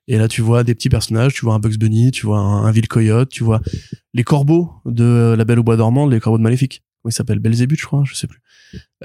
Et 0.07 0.19
là, 0.19 0.29
tu 0.29 0.43
vois 0.43 0.65
des 0.65 0.75
petits 0.75 0.89
personnages, 0.91 1.33
tu 1.35 1.45
vois 1.45 1.55
un 1.55 1.59
Bugs 1.59 1.79
Bunny, 1.79 2.11
tu 2.11 2.27
vois 2.27 2.39
un, 2.39 2.65
un 2.65 2.71
Ville 2.71 2.89
Coyote, 2.89 3.29
tu 3.31 3.43
vois 3.45 3.61
les 4.15 4.25
corbeaux 4.25 4.71
de 4.85 5.35
La 5.37 5.45
Belle 5.45 5.59
au 5.61 5.63
Bois 5.63 5.77
dormant, 5.77 6.07
les 6.07 6.21
corbeaux 6.21 6.39
de 6.39 6.43
Maléfique. 6.43 6.83
il 7.07 7.13
s'appelle 7.13 7.39
Belzébuth, 7.39 7.81
je 7.81 7.87
crois, 7.87 8.03
je 8.05 8.15
sais 8.15 8.27
plus. 8.27 8.41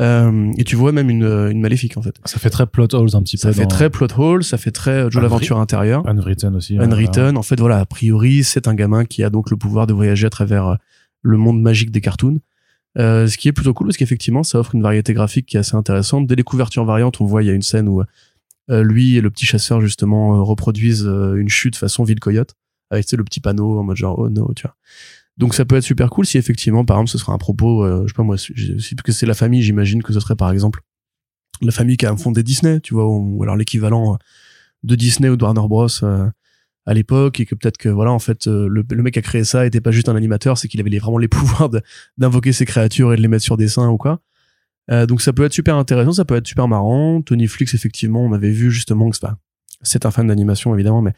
Euh, 0.02 0.52
et 0.58 0.64
tu 0.66 0.76
vois 0.76 0.92
même 0.92 1.10
une, 1.10 1.24
une 1.24 1.62
maléfique 1.62 1.96
en 1.98 2.02
fait. 2.02 2.16
Ça 2.26 2.38
fait 2.40 2.50
très 2.50 2.66
plot 2.66 2.88
holes 2.94 3.16
un 3.16 3.22
petit 3.22 3.38
Ça 3.38 3.48
peu. 3.50 3.54
fait 3.54 3.62
dans- 3.62 3.68
très 3.70 3.90
plot 3.90 4.08
hole, 4.18 4.44
ça 4.44 4.58
fait 4.58 4.72
très 4.72 5.10
Joe 5.10 5.22
l'aventure 5.22 5.58
intérieure. 5.60 6.06
Unwritten 6.08 6.54
aussi. 6.56 6.78
euh, 6.78 6.82
Unwritten, 6.84 7.38
en 7.38 7.44
fait, 7.44 7.60
voilà, 7.60 7.80
a 7.80 7.86
priori, 7.86 8.44
c'est 8.44 8.68
un 8.68 8.74
gamin 8.76 9.06
qui 9.06 9.24
a 9.24 9.30
donc 9.30 9.50
le 9.52 9.56
pouvoir 9.56 9.88
de 9.88 9.94
voyager 9.94 10.28
à 10.28 10.30
travers 10.30 10.68
euh, 10.68 10.76
le 11.22 11.38
monde 11.38 11.62
magique 11.62 11.92
des 11.92 12.02
cartoons. 12.02 12.40
Euh, 13.00 13.28
ce 13.28 13.38
qui 13.38 13.48
est 13.48 13.52
plutôt 13.54 13.74
cool 13.74 13.88
parce 13.88 13.98
qu'effectivement, 13.98 14.44
ça 14.44 14.60
offre 14.60 14.76
une 14.76 14.84
variété 14.84 15.14
graphique 15.14 15.48
qui 15.48 15.58
est 15.58 15.60
assez 15.62 15.76
intéressante. 15.76 16.28
Dès 16.28 16.36
les 16.36 16.44
couvertures 16.44 16.86
variantes, 16.86 17.22
on 17.22 17.26
voit, 17.26 17.42
il 17.44 17.48
y 17.48 17.50
a 17.50 17.54
une 17.54 17.64
scène 17.64 17.88
où 17.88 18.04
euh, 18.70 18.84
lui 18.84 19.18
et 19.18 19.22
le 19.22 19.30
petit 19.32 19.46
chasseur, 19.46 19.82
justement, 19.82 20.36
euh, 20.38 20.42
reproduisent 20.42 21.06
euh, 21.08 21.36
une 21.36 21.50
chute 21.50 21.76
façon 21.76 22.04
ville 22.04 22.20
coyote 22.20 22.56
avec 22.92 23.06
tu 23.06 23.12
sais, 23.12 23.18
le 23.18 23.24
petit 23.24 23.40
panneau 23.40 23.80
en 23.80 23.84
mode 23.84 23.98
genre, 23.98 24.20
oh 24.20 24.30
no, 24.30 24.52
tu 24.56 24.64
vois. 24.64 24.76
Donc 25.38 25.56
ça 25.56 25.66
peut 25.66 25.76
être 25.76 25.84
super 25.84 26.12
cool 26.12 26.28
si 26.28 26.38
effectivement, 26.38 26.86
par 26.86 26.98
exemple, 26.98 27.10
ce 27.10 27.18
sera 27.18 27.34
un 27.34 27.40
propos, 27.40 27.84
euh, 27.84 28.04
je 28.04 28.10
sais 28.10 28.16
pas 28.16 28.22
moi, 28.24 28.38
si 28.38 28.54
si- 28.80 28.96
que 28.96 29.12
c'est 29.12 29.26
la 29.26 29.34
famille, 29.34 29.64
j'imagine 29.64 30.04
que 30.04 30.14
ce 30.14 30.20
serait 30.20 30.36
par 30.36 30.52
exemple 30.52 30.82
la 31.62 31.72
famille 31.72 31.98
qui 31.98 32.06
a 32.06 32.16
fondé 32.16 32.44
Disney, 32.44 32.80
tu 32.82 32.94
vois, 32.94 33.08
ou, 33.08 33.42
alors 33.42 33.56
l'équivalent 33.56 34.18
de 34.84 34.96
Disney 34.96 35.30
ou 35.30 35.36
de 35.38 35.44
Warner 35.44 35.68
Bros. 35.68 35.88
euh, 36.04 36.30
à 36.86 36.94
l'époque 36.94 37.40
et 37.40 37.46
que 37.46 37.56
peut-être 37.56 37.78
que 37.78 37.90
voilà 37.90 38.12
en 38.12 38.20
fait 38.20 38.48
euh, 38.48 38.68
le, 38.68 38.84
le 38.92 39.04
mec 39.04 39.18
a 39.18 39.22
créé 39.22 39.44
ça 39.46 39.66
était 39.66 39.80
pas 39.82 39.92
juste 39.92 40.10
un 40.10 40.16
animateur 40.16 40.58
c'est 40.58 40.68
qu'il 40.68 40.80
avait 40.82 40.90
les- 40.90 41.00
vraiment 41.00 41.18
les 41.18 41.28
pouvoirs 41.30 41.70
d'invoquer 42.18 42.52
ses 42.52 42.66
créatures 42.66 43.14
et 43.14 43.16
de 43.18 43.22
les 43.22 43.28
mettre 43.30 43.44
sur 43.44 43.56
dessin 43.58 43.88
ou 43.90 43.98
quoi. 43.98 44.22
Euh, 44.92 45.06
donc 45.06 45.22
ça 45.22 45.32
peut 45.32 45.46
être 45.46 45.54
super 45.54 45.78
intéressant 45.78 46.12
ça 46.12 46.26
peut 46.26 46.36
être 46.36 46.48
super 46.48 46.68
marrant. 46.68 47.22
Tony 47.22 47.48
Flix 47.48 47.74
effectivement 47.74 48.26
on 48.26 48.34
avait 48.34 48.52
vu 48.52 48.70
justement 48.72 49.10
que 49.10 49.18
c'est 49.82 50.06
un 50.06 50.12
fan 50.12 50.28
d'animation 50.28 50.74
évidemment 50.74 51.02
mais 51.02 51.14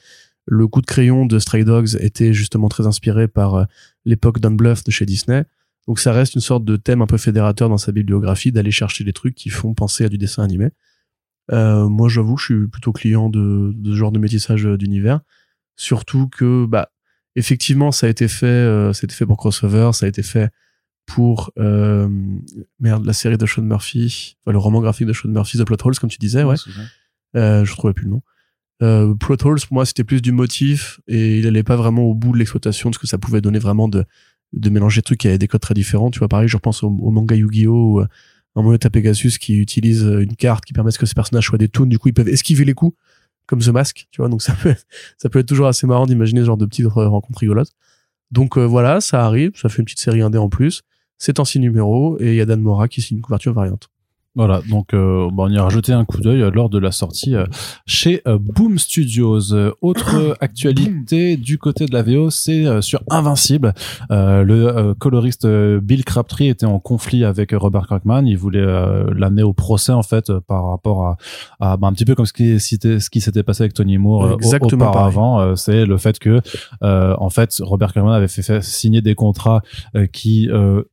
le 0.47 0.67
coup 0.67 0.81
de 0.81 0.85
crayon 0.85 1.25
de 1.25 1.39
Stray 1.39 1.65
Dogs 1.65 1.95
était 1.99 2.31
justement 2.31 2.69
très 2.69 2.85
inspiré 2.85 3.27
par 3.27 3.55
euh, 3.55 3.63
l'époque 4.05 4.39
d'un 4.39 4.51
bluff 4.51 4.83
de 4.83 4.91
chez 4.91 5.07
Disney. 5.07 5.43
Donc 5.87 5.97
ça 5.99 6.11
reste 6.11 6.35
une 6.35 6.41
sorte 6.41 6.63
de 6.65 6.75
thème 6.77 7.01
un 7.01 7.07
peu 7.07 7.17
fédérateur 7.17 7.69
dans 7.69 7.79
sa 7.79 7.91
bibliographie 7.91 8.51
d'aller 8.51 8.69
chercher 8.71 9.03
des 9.03 9.13
trucs 9.13 9.33
qui 9.33 9.49
font 9.49 9.73
penser 9.73 10.05
à 10.05 10.09
du 10.09 10.19
dessin 10.19 10.43
animé. 10.43 10.69
Euh, 11.51 11.87
moi 11.89 12.07
j'avoue 12.09 12.37
je 12.37 12.45
suis 12.45 12.67
plutôt 12.67 12.91
client 12.91 13.29
de, 13.29 13.71
de 13.75 13.91
ce 13.91 13.95
genre 13.95 14.11
de 14.11 14.19
métissage 14.19 14.65
euh, 14.67 14.77
d'univers 14.77 15.21
surtout 15.75 16.27
que 16.29 16.65
bah 16.65 16.89
effectivement 17.35 17.91
ça 17.91 18.07
a 18.07 18.09
été 18.09 18.27
fait 18.27 18.45
euh, 18.45 18.93
ça 18.93 19.03
a 19.03 19.05
été 19.05 19.15
fait 19.15 19.25
pour 19.25 19.37
crossover 19.37 19.91
ça 19.93 20.05
a 20.05 20.09
été 20.09 20.23
fait 20.23 20.49
pour 21.05 21.51
euh, 21.59 22.07
merde 22.79 23.05
la 23.05 23.13
série 23.13 23.37
de 23.37 23.45
Sean 23.45 23.61
Murphy 23.61 24.37
enfin, 24.43 24.51
le 24.51 24.57
roman 24.57 24.81
graphique 24.81 25.07
de 25.07 25.13
Sean 25.13 25.29
Murphy 25.29 25.57
The 25.57 25.63
Plot 25.63 25.77
Holes 25.83 25.99
comme 25.99 26.09
tu 26.09 26.17
disais 26.17 26.43
ouais. 26.43 26.55
euh, 27.35 27.65
je 27.65 27.71
trouvais 27.71 27.93
plus 27.93 28.05
le 28.05 28.11
nom. 28.11 28.21
Euh, 28.83 29.13
Plot 29.15 29.37
Holes 29.45 29.61
pour 29.61 29.73
moi 29.73 29.85
c'était 29.85 30.03
plus 30.03 30.21
du 30.21 30.31
motif 30.31 30.99
et 31.07 31.39
il 31.39 31.47
allait 31.47 31.63
pas 31.63 31.75
vraiment 31.75 32.03
au 32.03 32.13
bout 32.13 32.33
de 32.33 32.37
l'exploitation 32.37 32.89
de 32.89 32.95
ce 32.95 32.99
que 32.99 33.07
ça 33.07 33.17
pouvait 33.17 33.41
donner 33.41 33.59
vraiment 33.59 33.87
de 33.87 34.03
de 34.53 34.69
mélanger 34.69 34.99
des 34.99 35.03
trucs 35.03 35.19
qui 35.19 35.27
avaient 35.27 35.37
des 35.37 35.47
codes 35.47 35.61
très 35.61 35.73
différents. 35.73 36.11
Tu 36.11 36.19
vois 36.19 36.27
pareil 36.27 36.47
je 36.47 36.57
repense 36.57 36.83
au, 36.83 36.87
au 36.87 37.11
manga 37.11 37.35
Yu-Gi-Oh! 37.35 37.93
où, 37.93 37.99
euh, 38.01 38.07
un 38.55 38.61
moment 38.61 38.77
t'as 38.77 38.89
Pegasus 38.89 39.37
qui 39.37 39.57
utilise 39.57 40.03
une 40.03 40.35
carte 40.35 40.65
qui 40.65 40.73
permet 40.73 40.91
que 40.91 41.05
ces 41.05 41.13
personnages 41.13 41.45
soient 41.45 41.57
des 41.57 41.67
toons. 41.67 41.85
Du 41.85 41.99
coup 41.99 42.09
ils 42.09 42.13
peuvent 42.13 42.29
esquiver 42.29 42.65
les 42.65 42.73
coups 42.73 42.97
comme 43.47 43.59
The 43.59 43.69
Mask, 43.69 44.07
tu 44.11 44.21
vois. 44.21 44.29
Donc 44.29 44.41
ça 44.41 44.53
peut, 44.53 44.75
ça 45.17 45.29
peut 45.29 45.39
être 45.39 45.47
toujours 45.47 45.67
assez 45.67 45.87
marrant 45.87 46.05
d'imaginer 46.05 46.41
ce 46.41 46.45
genre 46.45 46.57
de 46.57 46.65
petites 46.65 46.85
re- 46.85 47.05
rencontres 47.07 47.39
rigolotes. 47.39 47.71
Donc 48.31 48.57
euh, 48.57 48.65
voilà, 48.65 49.01
ça 49.01 49.25
arrive, 49.25 49.51
ça 49.55 49.69
fait 49.69 49.79
une 49.79 49.85
petite 49.85 49.99
série 49.99 50.21
indé 50.21 50.37
en 50.37 50.49
plus. 50.49 50.81
C'est 51.17 51.39
en 51.39 51.45
six 51.45 51.59
numéros 51.59 52.17
et 52.19 52.29
il 52.31 52.35
y 52.35 52.41
a 52.41 52.45
Dan 52.45 52.59
Mora 52.61 52.87
qui 52.87 53.01
signe 53.01 53.17
une 53.17 53.23
couverture 53.23 53.53
variante. 53.53 53.89
Voilà, 54.35 54.61
donc 54.69 54.93
euh, 54.93 55.29
bon, 55.31 55.45
on 55.45 55.49
y 55.49 55.57
a 55.57 55.63
rajouté 55.63 55.93
un 55.93 56.03
coup 56.05 56.19
d'œil 56.19 56.41
euh, 56.41 56.51
lors 56.51 56.69
de 56.69 56.77
la 56.77 56.91
sortie 56.91 57.35
euh, 57.35 57.45
chez 57.85 58.21
euh, 58.27 58.37
Boom 58.39 58.77
Studios. 58.77 59.53
Autre 59.81 60.35
actualité 60.41 61.37
du 61.37 61.57
côté 61.57 61.85
de 61.85 61.93
la 61.93 62.03
VO, 62.03 62.29
c'est 62.29 62.81
sur 62.81 63.01
Invincible. 63.09 63.73
Euh, 64.11 64.43
le 64.43 64.93
coloriste 64.95 65.47
Bill 65.47 66.03
Crabtree 66.03 66.49
était 66.49 66.65
en 66.65 66.79
conflit 66.79 67.23
avec 67.23 67.51
Robert 67.53 67.87
Kirkman. 67.87 68.23
Il 68.25 68.37
voulait 68.37 68.65
l'amener 69.15 69.43
au 69.43 69.53
procès 69.53 69.91
en 69.93 70.03
fait 70.03 70.31
par 70.47 70.69
rapport 70.69 71.05
à, 71.07 71.17
à 71.59 71.77
bah, 71.77 71.87
un 71.87 71.93
petit 71.93 72.05
peu 72.05 72.15
comme 72.15 72.25
ce 72.25 72.33
qui, 72.33 72.59
s'était- 72.59 72.99
ce 72.99 73.09
qui 73.09 73.21
s'était 73.21 73.43
passé 73.43 73.63
avec 73.63 73.73
Tony 73.73 73.97
Moore 73.97 74.33
Exactement 74.33 74.89
auparavant. 74.89 75.55
C'est 75.55 75.85
le 75.85 75.97
fait 75.97 76.19
que 76.19 76.41
euh, 76.83 77.15
en 77.19 77.29
fait 77.29 77.55
Robert 77.61 77.93
Kirkman 77.93 78.11
avait 78.13 78.27
fait, 78.27 78.41
fait 78.41 78.63
signer 78.63 79.01
des 79.01 79.15
contrats 79.15 79.61
qui 80.11 80.49
euh, 80.49 80.83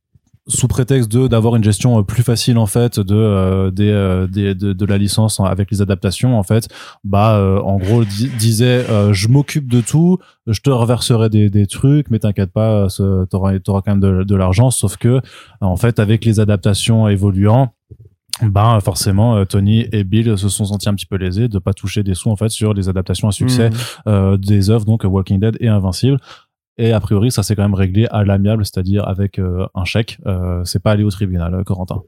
sous 0.47 0.67
prétexte 0.67 1.09
de 1.09 1.27
d'avoir 1.27 1.55
une 1.55 1.63
gestion 1.63 1.99
euh, 1.99 2.03
plus 2.03 2.21
facile 2.23 2.57
en 2.57 2.65
fait 2.65 2.99
de 2.99 3.15
euh, 3.15 3.71
des, 3.71 3.89
euh, 3.89 4.27
des 4.27 4.53
de, 4.55 4.73
de 4.73 4.85
la 4.85 4.97
licence 4.97 5.39
en- 5.39 5.45
avec 5.45 5.71
les 5.71 5.81
adaptations 5.81 6.37
en 6.37 6.43
fait 6.43 6.67
bah 7.05 7.37
euh, 7.37 7.59
en 7.61 7.77
gros 7.77 8.03
di- 8.03 8.29
disait 8.37 8.85
euh, 8.89 9.13
je 9.13 9.29
m'occupe 9.29 9.69
de 9.71 9.79
tout 9.79 10.17
je 10.47 10.59
te 10.59 10.69
reverserai 10.69 11.29
des, 11.29 11.49
des 11.49 11.65
trucs 11.65 12.09
mais 12.11 12.19
t'inquiète 12.19 12.51
pas 12.51 12.89
ce- 12.89 13.23
t'auras 13.25 13.57
t'auras 13.59 13.81
quand 13.85 13.91
même 13.95 14.01
de, 14.01 14.23
de 14.23 14.35
l'argent 14.35 14.69
sauf 14.69 14.97
que 14.97 15.21
en 15.61 15.77
fait 15.77 15.97
avec 15.99 16.25
les 16.25 16.41
adaptations 16.41 17.07
évoluant 17.07 17.71
ben 18.41 18.79
forcément 18.81 19.35
euh, 19.37 19.45
Tony 19.45 19.85
et 19.91 20.03
Bill 20.03 20.35
se 20.39 20.49
sont 20.49 20.65
sentis 20.65 20.89
un 20.89 20.95
petit 20.95 21.05
peu 21.05 21.17
lésés 21.17 21.47
de 21.47 21.59
pas 21.59 21.71
toucher 21.71 22.01
des 22.01 22.15
sous 22.15 22.29
en 22.31 22.35
fait 22.35 22.49
sur 22.49 22.73
les 22.73 22.89
adaptations 22.89 23.27
à 23.27 23.31
succès 23.31 23.69
Mmh. 23.69 23.73
euh, 24.07 24.37
des 24.37 24.71
œuvres 24.71 24.85
donc 24.85 25.03
Walking 25.05 25.39
Dead 25.39 25.55
et 25.59 25.67
Invincible 25.67 26.17
et 26.77 26.91
a 26.91 26.99
priori 26.99 27.31
ça 27.31 27.43
s'est 27.43 27.55
quand 27.55 27.61
même 27.63 27.73
réglé 27.73 28.07
à 28.11 28.23
l'amiable 28.23 28.65
c'est-à-dire 28.65 29.07
avec 29.07 29.39
euh, 29.39 29.65
un 29.75 29.85
chèque 29.85 30.17
euh, 30.25 30.63
c'est 30.65 30.81
pas 30.81 30.91
allé 30.91 31.03
au 31.03 31.11
tribunal 31.11 31.53
euh, 31.53 31.63
Corentin 31.63 32.01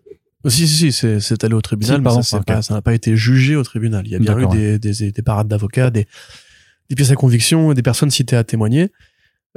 Si, 0.47 0.67
si, 0.67 0.75
si, 0.77 0.91
c'est, 0.91 1.19
c'est 1.19 1.43
allé 1.43 1.53
au 1.55 1.61
tribunal, 1.61 1.95
Si, 1.95 1.99
mais 1.99 2.03
pardon, 2.03 2.21
ça, 2.21 2.29
c'est 2.37 2.41
ok. 2.41 2.45
pas, 2.45 2.61
ça 2.61 2.73
n'a 2.75 2.81
pas 2.81 2.93
été 2.93 3.15
jugé 3.15 3.55
au 3.55 3.63
tribunal. 3.63 4.05
Il 4.05 4.11
y 4.11 4.15
a 4.15 4.19
bien 4.19 4.37
eu 4.39 4.45
des, 4.47 4.77
des, 4.77 5.11
des 5.11 5.21
parades 5.23 5.47
d'avocats, 5.47 5.89
des, 5.89 6.05
des 6.89 6.95
pièces 6.95 7.09
à 7.09 7.15
conviction 7.15 7.73
des 7.73 7.81
personnes 7.81 8.11
citées 8.11 8.35
à 8.35 8.43
témoigner. 8.43 8.91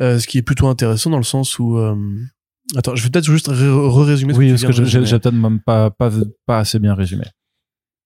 Euh, 0.00 0.18
ce 0.18 0.26
qui 0.26 0.38
est 0.38 0.42
plutôt 0.42 0.66
intéressant 0.68 1.10
dans 1.10 1.18
le 1.18 1.24
sens 1.24 1.58
où, 1.58 1.76
euh, 1.76 1.94
attends, 2.76 2.94
je 2.96 3.02
vais 3.04 3.10
peut-être 3.10 3.30
juste 3.30 3.48
ré- 3.48 3.68
re-résumer 3.68 4.32
ce 4.32 4.38
oui 4.38 4.46
que 4.46 4.50
parce 4.52 4.60
tu 4.62 4.66
que 4.68 4.72
résumer. 4.84 5.04
j'ai 5.06 5.18
peut-être 5.18 5.34
même 5.34 5.60
pas, 5.60 5.90
pas 5.90 6.10
pas 6.46 6.58
assez 6.60 6.78
bien 6.78 6.94
résumé 6.94 7.24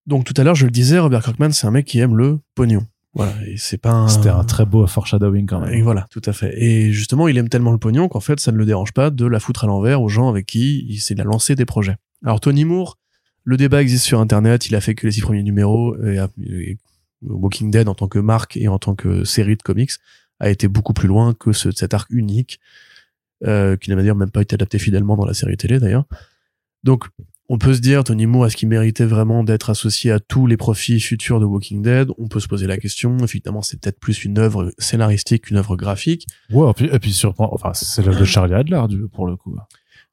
Donc 0.06 0.24
tout 0.24 0.34
à 0.36 0.42
l'heure, 0.42 0.56
je 0.56 0.64
le 0.64 0.72
disais, 0.72 0.98
Robert 0.98 1.22
Kirkman, 1.22 1.52
c'est 1.52 1.66
un 1.68 1.70
mec 1.70 1.86
qui 1.86 2.00
aime 2.00 2.16
le 2.16 2.40
pognon. 2.56 2.84
Voilà, 3.14 3.34
et 3.46 3.58
c'est 3.58 3.78
pas 3.78 3.92
un... 3.92 4.08
c'était 4.08 4.30
un 4.30 4.44
très 4.44 4.64
beau 4.64 4.86
foreshadowing 4.86 5.46
quand 5.46 5.64
Et 5.66 5.70
même 5.70 5.82
voilà, 5.82 6.06
tout 6.10 6.22
à 6.24 6.32
fait. 6.32 6.54
Et 6.62 6.92
justement, 6.92 7.28
il 7.28 7.36
aime 7.36 7.50
tellement 7.50 7.72
le 7.72 7.78
pognon 7.78 8.08
qu'en 8.08 8.20
fait, 8.20 8.40
ça 8.40 8.52
ne 8.52 8.56
le 8.56 8.64
dérange 8.64 8.92
pas 8.92 9.10
de 9.10 9.26
la 9.26 9.38
foutre 9.38 9.64
à 9.64 9.66
l'envers 9.66 10.00
aux 10.00 10.08
gens 10.08 10.30
avec 10.30 10.46
qui 10.46 10.86
il 10.88 10.98
s'est 10.98 11.14
lancé 11.14 11.54
des 11.54 11.66
projets. 11.66 11.96
Alors 12.24 12.40
Tony 12.40 12.64
Moore, 12.64 12.98
le 13.44 13.56
débat 13.56 13.82
existe 13.82 14.04
sur 14.04 14.20
Internet, 14.20 14.66
il 14.66 14.74
a 14.76 14.80
fait 14.80 14.94
que 14.94 15.06
les 15.06 15.12
six 15.12 15.20
premiers 15.20 15.42
numéros, 15.42 15.96
et, 16.02 16.24
et 16.42 16.78
Walking 17.22 17.70
Dead 17.70 17.88
en 17.88 17.94
tant 17.94 18.08
que 18.08 18.18
marque 18.18 18.56
et 18.56 18.68
en 18.68 18.78
tant 18.78 18.94
que 18.94 19.24
série 19.24 19.56
de 19.56 19.62
comics 19.62 19.92
a 20.40 20.48
été 20.48 20.66
beaucoup 20.68 20.92
plus 20.92 21.08
loin 21.08 21.34
que 21.34 21.52
ce, 21.52 21.70
cet 21.70 21.94
arc 21.94 22.08
unique, 22.10 22.60
euh, 23.44 23.76
qui 23.76 23.90
n'a 23.90 23.96
d'ailleurs 23.96 24.16
même 24.16 24.30
pas 24.30 24.42
été 24.42 24.54
adapté 24.54 24.78
fidèlement 24.78 25.16
dans 25.16 25.26
la 25.26 25.34
série 25.34 25.56
télé 25.56 25.78
d'ailleurs. 25.78 26.04
Donc, 26.82 27.04
on 27.52 27.58
peut 27.58 27.74
se 27.74 27.80
dire, 27.80 28.02
Tony 28.02 28.24
Moore, 28.24 28.46
est-ce 28.46 28.56
qu'il 28.56 28.70
méritait 28.70 29.04
vraiment 29.04 29.44
d'être 29.44 29.68
associé 29.68 30.10
à 30.10 30.20
tous 30.20 30.46
les 30.46 30.56
profits 30.56 30.98
futurs 31.00 31.38
de 31.38 31.44
Walking 31.44 31.82
Dead? 31.82 32.08
On 32.16 32.26
peut 32.26 32.40
se 32.40 32.48
poser 32.48 32.66
la 32.66 32.78
question. 32.78 33.18
Évidemment, 33.18 33.60
c'est 33.60 33.78
peut-être 33.78 34.00
plus 34.00 34.24
une 34.24 34.38
œuvre 34.38 34.72
scénaristique 34.78 35.44
qu'une 35.44 35.58
œuvre 35.58 35.76
graphique. 35.76 36.26
ouais 36.50 36.70
et 36.70 36.72
puis, 36.72 36.86
et 36.90 36.98
puis 36.98 37.12
surprend 37.12 37.50
enfin 37.52 37.74
c'est 37.74 38.00
l'œuvre 38.06 38.18
de 38.18 38.24
Charlie 38.24 38.54
Adler 38.54 38.80
pour 39.12 39.26
le 39.26 39.36
coup 39.36 39.54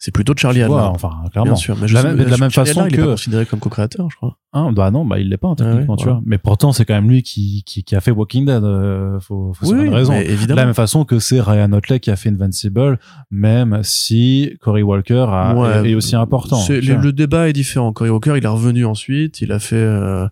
C'est 0.02 0.12
plutôt 0.14 0.34
Charlie 0.36 0.62
Adler. 0.62 0.76
enfin 0.78 1.12
clairement 1.30 1.52
Bien 1.52 1.56
sûr, 1.58 1.76
mais 1.80 1.90
je 1.90 1.94
La 1.94 2.02
sais- 2.02 2.08
même- 2.08 2.18
de 2.18 2.24
la 2.24 2.38
même 2.38 2.50
Charlie 2.50 2.70
façon 2.70 2.80
Adler, 2.84 2.92
il 2.92 3.00
est 3.00 3.02
que- 3.02 3.06
pas 3.06 3.12
considéré 3.12 3.46
comme 3.46 3.60
co-créateur, 3.60 4.10
je 4.10 4.16
crois. 4.16 4.38
Hein, 4.54 4.72
bah 4.72 4.92
non, 4.92 5.04
bah 5.06 5.20
il 5.20 5.28
l'est 5.30 5.36
pas 5.38 5.50
Ah 5.50 5.52
ouais, 5.52 5.56
techniquement, 5.72 5.98
tu 5.98 6.06
voilà. 6.06 6.20
vois. 6.20 6.24
Mais 6.26 6.38
pourtant, 6.38 6.72
c'est 6.72 6.86
quand 6.86 6.94
même 6.94 7.10
lui 7.10 7.22
qui, 7.22 7.64
qui, 7.66 7.84
qui 7.84 7.96
a 7.98 8.00
fait 8.02 8.12
Walking 8.12 8.46
Dead. 8.46 8.64
euh, 8.64 9.20
faut, 9.20 9.52
faut 9.54 9.66
se 9.66 9.76
raison. 9.76 10.14
mais 10.14 10.24
De 10.24 10.30
évidemment. 10.32 10.56
la 10.62 10.66
même 10.68 10.74
façon 10.74 11.04
que 11.04 11.20
c'est 11.20 11.42
Ryan 11.42 11.72
Otley 11.74 12.00
qui 12.00 12.12
a 12.12 12.16
fait 12.16 12.30
Invincible, 12.30 12.98
même 13.30 13.82
si 13.84 14.56
Cory 14.62 14.84
Walker 14.84 15.26
a, 15.30 15.54
Ouais, 15.54 15.88
est, 15.90 15.92
est 15.92 15.96
aussi 15.96 16.16
important. 16.16 16.62
Le, 16.70 16.80
le 16.96 17.12
débat 17.12 17.50
est 17.50 17.54
différent. 17.54 17.92
Cory 17.92 18.10
Walker, 18.10 18.36
il 18.38 18.44
est 18.46 18.48
revenu 18.48 18.86
ensuite, 18.86 19.42
il 19.42 19.52
a 19.52 19.60
fait, 19.60 19.76
euh, 19.76 20.26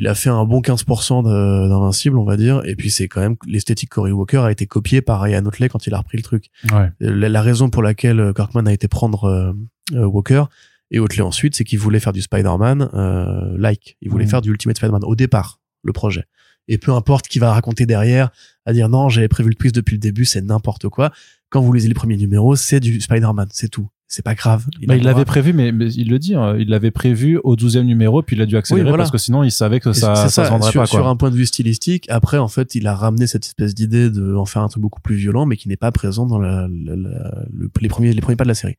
il 0.00 0.06
a 0.06 0.14
fait 0.14 0.30
un 0.30 0.44
bon 0.44 0.60
15% 0.62 1.22
de- 1.24 1.68
d'Invincible, 1.68 2.16
on 2.18 2.24
va 2.24 2.36
dire. 2.36 2.62
Et 2.64 2.74
puis 2.76 2.90
c'est 2.90 3.08
quand 3.08 3.20
même 3.20 3.36
l'esthétique 3.46 3.90
Cory 3.90 4.12
Walker 4.12 4.38
a 4.38 4.50
été 4.52 4.66
copiée 4.66 5.02
par 5.02 5.20
Ryan 5.20 5.44
Otley 5.44 5.68
quand 5.68 5.86
il 5.86 5.92
a 5.94 5.98
repris 5.98 6.16
le 6.16 6.22
truc. 6.22 6.46
Ouais. 6.72 6.90
La, 7.00 7.28
la 7.28 7.42
raison 7.42 7.68
pour 7.68 7.82
laquelle 7.82 8.20
euh, 8.20 8.32
Kirkman 8.32 8.66
a 8.66 8.72
été 8.72 8.88
prendre 8.88 9.24
euh, 9.24 9.52
euh, 9.94 10.06
Walker 10.06 10.44
et 10.90 11.00
Otley 11.00 11.22
ensuite, 11.22 11.54
c'est 11.54 11.64
qu'il 11.64 11.78
voulait 11.78 12.00
faire 12.00 12.12
du 12.14 12.22
Spider-Man 12.22 12.88
euh, 12.94 13.54
like. 13.58 13.96
Il 14.00 14.10
voulait 14.10 14.24
Mhm. 14.24 14.30
faire 14.30 14.40
du 14.40 14.50
Ultimate 14.50 14.76
Spider-Man 14.76 15.02
au 15.04 15.14
départ, 15.16 15.60
le 15.82 15.92
projet. 15.92 16.24
Et 16.68 16.78
peu 16.78 16.92
importe 16.92 17.28
qui 17.28 17.38
va 17.38 17.52
raconter 17.52 17.84
derrière, 17.86 18.30
à 18.66 18.72
dire 18.72 18.88
non, 18.88 19.08
j'avais 19.08 19.28
prévu 19.28 19.48
le 19.50 19.54
twist 19.54 19.74
depuis 19.74 19.94
le 19.94 20.00
début, 20.00 20.24
c'est 20.26 20.40
n'importe 20.42 20.88
quoi. 20.88 21.10
Quand 21.50 21.60
vous 21.62 21.72
lisez 21.72 21.88
les 21.88 21.94
premiers 21.94 22.16
numéros, 22.18 22.56
c'est 22.56 22.78
du 22.78 23.00
Spider-Man, 23.00 23.48
c'est 23.50 23.68
tout. 23.68 23.88
C'est 24.10 24.24
pas 24.24 24.34
grave. 24.34 24.64
Bah, 24.86 24.96
il 24.96 25.02
droit. 25.02 25.12
l'avait 25.12 25.26
prévu, 25.26 25.52
mais, 25.52 25.70
mais 25.70 25.92
il 25.92 26.08
le 26.08 26.18
dit, 26.18 26.34
hein, 26.34 26.56
il 26.58 26.68
l'avait 26.70 26.90
prévu 26.90 27.38
au 27.44 27.56
12e 27.56 27.82
numéro, 27.82 28.22
puis 28.22 28.36
il 28.36 28.42
a 28.42 28.46
dû 28.46 28.56
accélérer 28.56 28.84
Oui, 28.84 28.88
voilà. 28.88 29.02
parce 29.02 29.10
que 29.10 29.18
sinon 29.18 29.44
il 29.44 29.50
savait 29.52 29.80
que 29.80 29.92
ça, 29.92 30.14
ça, 30.14 30.28
se 30.30 30.70
sur, 30.70 30.80
pas. 30.80 30.86
sur 30.86 31.00
Quoi. 31.00 31.08
un 31.10 31.16
point 31.16 31.30
de 31.30 31.36
vue 31.36 31.44
stylistique. 31.44 32.06
Après, 32.08 32.38
en 32.38 32.48
fait, 32.48 32.74
il 32.74 32.86
a 32.86 32.94
ramené 32.94 33.26
cette 33.26 33.44
espèce 33.44 33.74
d'idée 33.74 34.08
de 34.08 34.34
en 34.34 34.46
faire 34.46 34.62
un 34.62 34.68
truc 34.68 34.80
beaucoup 34.82 35.02
plus 35.02 35.16
violent, 35.16 35.44
mais 35.44 35.58
qui 35.58 35.68
n'est 35.68 35.76
pas 35.76 35.92
présent 35.92 36.24
dans 36.26 36.38
la, 36.38 36.68
la- 36.70 36.96
la- 36.96 37.44
le- 37.52 37.70
les 37.80 37.88
premiers 37.88 38.12
les 38.14 38.20
premiers 38.22 38.36
pas 38.36 38.44
de 38.44 38.48
la 38.48 38.54
série. 38.54 38.76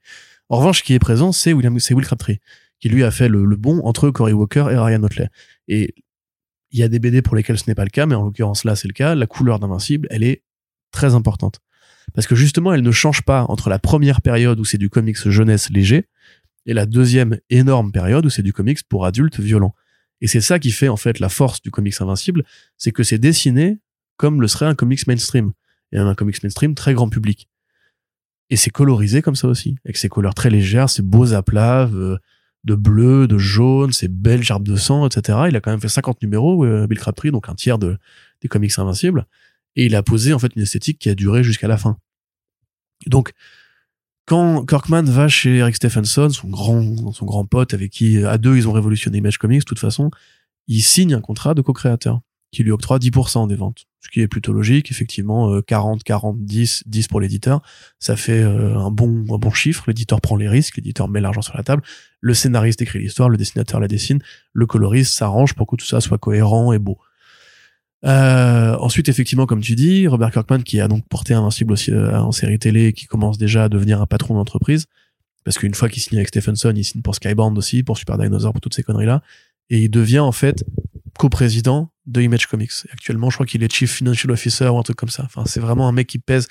En 0.49 0.57
revanche, 0.57 0.79
ce 0.79 0.83
qui 0.83 0.93
est 0.95 0.99
présent, 0.99 1.31
c'est 1.31 1.53
William, 1.53 1.79
c'est 1.79 1.93
Will 1.93 2.05
Crabtree, 2.05 2.39
qui 2.79 2.89
lui 2.89 3.03
a 3.03 3.11
fait 3.11 3.29
le, 3.29 3.45
le 3.45 3.55
bon 3.55 3.81
entre 3.83 4.09
Cory 4.09 4.33
Walker 4.33 4.65
et 4.71 4.77
Ryan 4.79 5.03
Otley. 5.03 5.29
Et 5.67 5.93
il 6.71 6.79
y 6.79 6.83
a 6.83 6.87
des 6.87 6.97
BD 6.97 7.21
pour 7.21 7.35
lesquels 7.35 7.59
ce 7.59 7.65
n'est 7.67 7.75
pas 7.75 7.83
le 7.83 7.91
cas, 7.91 8.07
mais 8.07 8.15
en 8.15 8.23
l'occurrence 8.23 8.63
là, 8.63 8.75
c'est 8.75 8.87
le 8.87 8.93
cas. 8.93 9.13
La 9.13 9.27
couleur 9.27 9.59
d'Invincible, 9.59 10.07
elle 10.09 10.23
est 10.23 10.41
très 10.91 11.13
importante. 11.13 11.59
Parce 12.13 12.27
que 12.27 12.35
justement, 12.35 12.73
elle 12.73 12.81
ne 12.81 12.91
change 12.91 13.21
pas 13.21 13.45
entre 13.49 13.69
la 13.69 13.79
première 13.79 14.21
période 14.21 14.59
où 14.59 14.65
c'est 14.65 14.77
du 14.77 14.89
comics 14.89 15.17
jeunesse 15.29 15.69
léger 15.69 16.07
et 16.65 16.73
la 16.73 16.85
deuxième 16.85 17.39
énorme 17.49 17.91
période 17.91 18.25
où 18.25 18.29
c'est 18.29 18.43
du 18.43 18.53
comics 18.53 18.83
pour 18.87 19.05
adultes 19.05 19.39
violents. 19.39 19.73
Et 20.21 20.27
c'est 20.27 20.41
ça 20.41 20.59
qui 20.59 20.71
fait 20.71 20.89
en 20.89 20.97
fait 20.97 21.19
la 21.19 21.29
force 21.29 21.61
du 21.61 21.71
comics 21.71 21.99
invincible, 22.01 22.43
c'est 22.77 22.91
que 22.91 23.03
c'est 23.03 23.17
dessiné 23.17 23.79
comme 24.17 24.41
le 24.41 24.47
serait 24.47 24.65
un 24.65 24.75
comics 24.75 25.07
mainstream. 25.07 25.53
Et 25.91 25.97
un 25.97 26.13
comics 26.13 26.43
mainstream 26.43 26.75
très 26.75 26.93
grand 26.93 27.09
public. 27.09 27.47
Et 28.51 28.55
c'est 28.55 28.69
colorisé 28.69 29.21
comme 29.21 29.35
ça 29.35 29.47
aussi, 29.47 29.77
avec 29.85 29.97
ses 29.97 30.09
couleurs 30.09 30.33
très 30.33 30.49
légères, 30.49 30.89
ses 30.89 31.01
beaux 31.01 31.33
aplats 31.33 31.89
euh, 31.93 32.17
de 32.63 32.75
bleu, 32.75 33.27
de 33.27 33.37
jaune, 33.37 33.91
ses 33.91 34.07
belles 34.07 34.43
gerbes 34.43 34.67
de 34.67 34.75
sang, 34.75 35.07
etc. 35.07 35.39
Il 35.49 35.55
a 35.55 35.61
quand 35.61 35.71
même 35.71 35.79
fait 35.79 35.89
50 35.89 36.21
numéros, 36.21 36.65
euh, 36.65 36.85
Bill 36.87 36.99
Crabtree, 36.99 37.31
donc 37.31 37.47
un 37.49 37.55
tiers 37.55 37.79
de, 37.79 37.97
des 38.41 38.47
comics 38.47 38.77
invincibles. 38.77 39.25
Et 39.75 39.85
il 39.85 39.95
a 39.95 40.03
posé 40.03 40.33
en 40.33 40.39
fait 40.39 40.55
une 40.55 40.61
esthétique 40.61 40.99
qui 40.99 41.09
a 41.09 41.15
duré 41.15 41.43
jusqu'à 41.43 41.67
la 41.67 41.77
fin. 41.77 41.97
Donc, 43.07 43.31
quand 44.25 44.65
Kirkman 44.65 45.03
va 45.03 45.27
chez 45.27 45.57
Eric 45.57 45.75
Stephenson, 45.75 46.29
son 46.29 46.49
grand, 46.49 47.11
son 47.13 47.25
grand 47.25 47.45
pote 47.45 47.73
avec 47.73 47.91
qui, 47.91 48.23
à 48.23 48.37
deux, 48.37 48.57
ils 48.57 48.67
ont 48.67 48.71
révolutionné 48.71 49.17
Image 49.17 49.37
Comics, 49.37 49.61
de 49.61 49.65
toute 49.65 49.79
façon, 49.79 50.11
il 50.67 50.81
signe 50.81 51.15
un 51.15 51.21
contrat 51.21 51.53
de 51.53 51.61
co-créateur 51.61 52.21
qui 52.51 52.63
lui 52.63 52.71
octroie 52.71 52.99
10% 52.99 53.47
des 53.47 53.55
ventes. 53.55 53.85
Ce 54.01 54.09
qui 54.09 54.21
est 54.21 54.27
plutôt 54.27 54.53
logique, 54.53 54.91
effectivement, 54.91 55.61
40, 55.61 56.03
40, 56.03 56.43
10, 56.43 56.83
10 56.85 57.07
pour 57.07 57.21
l'éditeur. 57.21 57.61
Ça 57.99 58.15
fait 58.15 58.41
euh, 58.41 58.77
un 58.77 58.91
bon, 58.91 59.25
un 59.33 59.37
bon 59.37 59.51
chiffre. 59.51 59.83
L'éditeur 59.87 60.21
prend 60.21 60.35
les 60.35 60.47
risques, 60.47 60.77
l'éditeur 60.77 61.07
met 61.09 61.21
l'argent 61.21 61.41
sur 61.41 61.55
la 61.57 61.63
table. 61.63 61.83
Le 62.21 62.33
scénariste 62.33 62.81
écrit 62.81 62.99
l'histoire, 62.99 63.29
le 63.29 63.37
dessinateur 63.37 63.79
la 63.79 63.87
dessine, 63.87 64.19
le 64.53 64.65
coloriste 64.65 65.13
s'arrange 65.13 65.53
pour 65.53 65.67
que 65.67 65.75
tout 65.75 65.85
ça 65.85 66.01
soit 66.01 66.17
cohérent 66.17 66.71
et 66.73 66.79
beau. 66.79 66.97
Euh, 68.05 68.75
ensuite, 68.77 69.09
effectivement, 69.09 69.45
comme 69.45 69.61
tu 69.61 69.75
dis, 69.75 70.07
Robert 70.07 70.31
Kirkman, 70.31 70.63
qui 70.63 70.79
a 70.79 70.87
donc 70.87 71.07
porté 71.09 71.33
Invincible 71.33 71.73
aussi 71.73 71.91
euh, 71.91 72.19
en 72.19 72.31
série 72.31 72.59
télé, 72.59 72.93
qui 72.93 73.05
commence 73.05 73.37
déjà 73.37 73.65
à 73.65 73.69
devenir 73.69 74.01
un 74.01 74.05
patron 74.05 74.35
d'entreprise, 74.35 74.85
parce 75.43 75.57
qu'une 75.57 75.73
fois 75.73 75.89
qu'il 75.89 76.01
signe 76.01 76.17
avec 76.17 76.29
Stephenson, 76.29 76.73
il 76.75 76.83
signe 76.83 77.01
pour 77.01 77.15
Skybound 77.15 77.57
aussi, 77.57 77.83
pour 77.83 77.97
Super 77.97 78.17
Dinosaur, 78.17 78.53
pour 78.53 78.61
toutes 78.61 78.73
ces 78.73 78.83
conneries-là, 78.83 79.21
et 79.69 79.83
il 79.83 79.89
devient 79.89 80.19
en 80.19 80.31
fait 80.31 80.63
co-président 81.17 81.91
de 82.05 82.21
Image 82.21 82.47
Comics. 82.47 82.71
actuellement, 82.91 83.29
je 83.29 83.35
crois 83.35 83.45
qu'il 83.45 83.61
est 83.63 83.71
Chief 83.71 83.91
Financial 83.91 84.31
Officer 84.31 84.67
ou 84.69 84.79
un 84.79 84.83
truc 84.83 84.97
comme 84.97 85.09
ça. 85.09 85.23
Enfin, 85.25 85.43
c'est 85.45 85.59
vraiment 85.59 85.87
un 85.87 85.91
mec 85.91 86.07
qui 86.07 86.17
pèse 86.17 86.47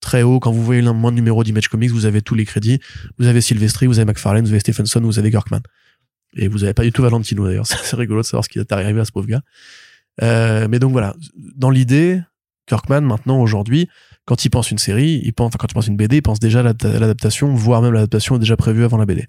très 0.00 0.22
haut. 0.22 0.38
Quand 0.38 0.52
vous 0.52 0.62
voyez 0.62 0.82
le 0.82 0.92
moins 0.92 1.10
de 1.10 1.16
numéros 1.16 1.42
d'Image 1.42 1.68
Comics, 1.68 1.90
vous 1.90 2.04
avez 2.04 2.22
tous 2.22 2.34
les 2.34 2.44
crédits. 2.44 2.80
Vous 3.18 3.26
avez 3.26 3.40
Sylvester, 3.40 3.86
vous 3.86 3.98
avez 3.98 4.06
McFarlane, 4.06 4.44
vous 4.44 4.50
avez 4.50 4.60
Stephenson, 4.60 5.00
vous 5.00 5.18
avez 5.18 5.30
Kirkman. 5.30 5.62
Et 6.36 6.48
vous 6.48 6.64
avez 6.64 6.74
pas 6.74 6.84
du 6.84 6.92
tout 6.92 7.02
Valentino 7.02 7.46
d'ailleurs. 7.46 7.66
C'est 7.66 7.96
rigolo 7.96 8.20
de 8.20 8.26
savoir 8.26 8.44
ce 8.44 8.50
qui 8.50 8.58
est 8.58 8.72
arrivé 8.72 9.00
à 9.00 9.04
ce 9.04 9.12
pauvre 9.12 9.26
gars. 9.26 9.42
Euh, 10.22 10.68
mais 10.68 10.78
donc 10.78 10.92
voilà, 10.92 11.14
dans 11.56 11.70
l'idée, 11.70 12.20
Kirkman 12.66 13.00
maintenant 13.00 13.40
aujourd'hui, 13.40 13.88
quand 14.26 14.44
il 14.44 14.50
pense 14.50 14.70
une 14.70 14.78
série, 14.78 15.20
il 15.24 15.32
pense, 15.32 15.48
enfin, 15.48 15.58
quand 15.58 15.70
il 15.70 15.74
pense 15.74 15.86
une 15.86 15.96
BD, 15.96 16.16
il 16.16 16.22
pense 16.22 16.40
déjà 16.40 16.60
à 16.60 16.62
l'adaptation, 16.62 17.52
voire 17.54 17.82
même 17.82 17.92
l'adaptation 17.92 18.36
est 18.36 18.38
déjà 18.38 18.56
prévue 18.56 18.84
avant 18.84 18.96
la 18.96 19.06
BD. 19.06 19.26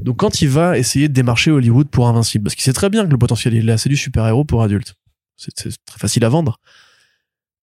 Donc 0.00 0.16
quand 0.18 0.40
il 0.40 0.48
va 0.48 0.78
essayer 0.78 1.08
de 1.08 1.12
démarcher 1.12 1.50
Hollywood 1.50 1.88
pour 1.88 2.08
Invincible, 2.08 2.44
parce 2.44 2.54
qu'il 2.54 2.64
sait 2.64 2.72
très 2.72 2.88
bien 2.88 3.04
que 3.04 3.10
le 3.10 3.18
potentiel 3.18 3.54
il 3.54 3.68
est 3.68 3.72
assez 3.72 3.88
du 3.88 3.96
super-héros 3.96 4.44
pour 4.44 4.62
adultes, 4.62 4.94
c'est 5.36 5.54
très 5.54 5.98
facile 5.98 6.24
à 6.24 6.28
vendre. 6.28 6.60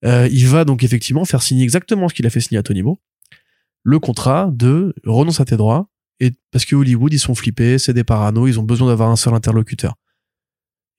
Euh, 0.05 0.29
il 0.31 0.47
va 0.47 0.63
donc 0.63 0.83
effectivement 0.83 1.25
faire 1.25 1.41
signer 1.41 1.63
exactement 1.63 2.07
ce 2.07 2.13
qu'il 2.13 2.25
a 2.25 2.29
fait 2.29 2.39
signer 2.39 2.59
à 2.59 2.63
Tony 2.63 2.83
Moore, 2.83 2.97
le 3.83 3.99
contrat 3.99 4.49
de 4.53 4.93
renonce 5.05 5.41
à 5.41 5.45
tes 5.45 5.57
droits, 5.57 5.89
et 6.19 6.31
parce 6.51 6.65
que 6.65 6.75
Hollywood 6.75 7.11
ils 7.13 7.19
sont 7.19 7.35
flippés, 7.35 7.79
c'est 7.79 7.93
des 7.93 8.03
parano, 8.03 8.47
ils 8.47 8.59
ont 8.59 8.63
besoin 8.63 8.87
d'avoir 8.87 9.09
un 9.09 9.15
seul 9.15 9.33
interlocuteur. 9.33 9.95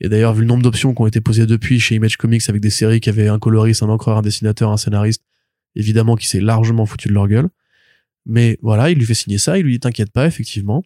Et 0.01 0.09
d'ailleurs, 0.09 0.32
vu 0.32 0.40
le 0.40 0.47
nombre 0.47 0.62
d'options 0.62 0.94
qui 0.94 1.02
ont 1.02 1.06
été 1.06 1.20
posées 1.20 1.47
depuis 1.47 1.78
chez 1.78 1.94
Image 1.94 2.16
Comics 2.16 2.43
avec 2.48 2.60
des 2.60 2.70
séries 2.70 3.01
qui 3.01 3.10
avaient 3.10 3.28
un 3.28 3.39
coloriste, 3.39 3.82
un 3.82 3.89
encreur, 3.89 4.16
un 4.18 4.22
dessinateur, 4.22 4.70
un 4.70 4.77
scénariste, 4.77 5.22
évidemment 5.77 6.16
qui 6.16 6.27
s'est 6.27 6.40
largement 6.40 6.86
foutu 6.86 7.09
de 7.09 7.14
leur 7.14 7.28
gueule. 7.28 7.48
Mais 8.27 8.59
voilà, 8.62 8.90
il 8.90 8.98
lui 8.98 9.06
fait 9.06 9.14
signer 9.14 9.39
ça, 9.39 9.59
il 9.59 9.64
lui 9.64 9.72
dit 9.72 9.81
t'inquiète 9.81 10.10
pas, 10.10 10.27
effectivement. 10.27 10.82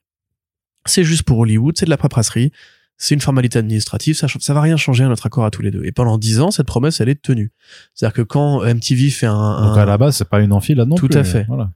C'est 0.87 1.05
juste 1.05 1.23
pour 1.23 1.39
Hollywood, 1.39 1.77
c'est 1.79 1.87
de 1.87 1.91
la 1.91 1.97
paperasserie, 1.97 2.53
c'est 2.97 3.15
une 3.15 3.21
formalité 3.21 3.59
administrative, 3.59 4.17
ça, 4.17 4.27
ça 4.39 4.55
va 4.55 4.61
rien 4.61 4.77
changer 4.77 5.05
à 5.05 5.09
notre 5.09 5.27
accord 5.27 5.45
à 5.45 5.51
tous 5.51 5.63
les 5.63 5.71
deux. 5.71 5.85
Et 5.85 5.93
pendant 5.93 6.19
dix 6.19 6.41
ans, 6.41 6.51
cette 6.51 6.67
promesse, 6.67 7.01
elle 7.01 7.09
est 7.09 7.21
tenue. 7.21 7.53
C'est-à-dire 7.95 8.15
que 8.15 8.23
quand 8.23 8.63
MTV 8.63 9.11
fait 9.11 9.27
un, 9.27 9.69
Donc 9.69 9.79
à 9.79 9.85
la 9.85 9.99
base, 9.99 10.17
c'est 10.17 10.29
pas 10.29 10.41
une 10.41 10.53
enfile 10.53 10.79
là 10.79 10.85
non 10.85 10.97
Tout 10.97 11.09
plus. 11.09 11.19
à 11.19 11.25
fait. 11.25 11.45
Voilà. 11.49 11.71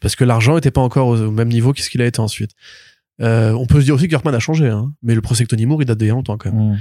Parce 0.00 0.16
que 0.16 0.24
l'argent 0.24 0.56
était 0.56 0.70
pas 0.70 0.80
encore 0.80 1.08
au, 1.08 1.30
même 1.30 1.48
niveau 1.48 1.72
qu'est-ce 1.72 1.90
qu'il 1.90 2.02
a 2.02 2.06
été 2.06 2.20
ensuite. 2.20 2.52
Euh, 3.22 3.52
on 3.52 3.66
peut 3.66 3.80
se 3.80 3.84
dire 3.84 3.94
aussi 3.94 4.04
que 4.04 4.10
Kirkman 4.10 4.34
a 4.34 4.38
changé, 4.38 4.68
hein, 4.68 4.92
mais 5.02 5.14
le 5.14 5.20
procès 5.20 5.44
Tony 5.46 5.66
Moore, 5.66 5.82
il 5.82 5.86
date 5.86 5.98
d'il 5.98 6.08
y 6.08 6.10
a 6.10 6.14
longtemps 6.14 6.38
quand 6.38 6.52
même. 6.52 6.72
Mm. 6.72 6.78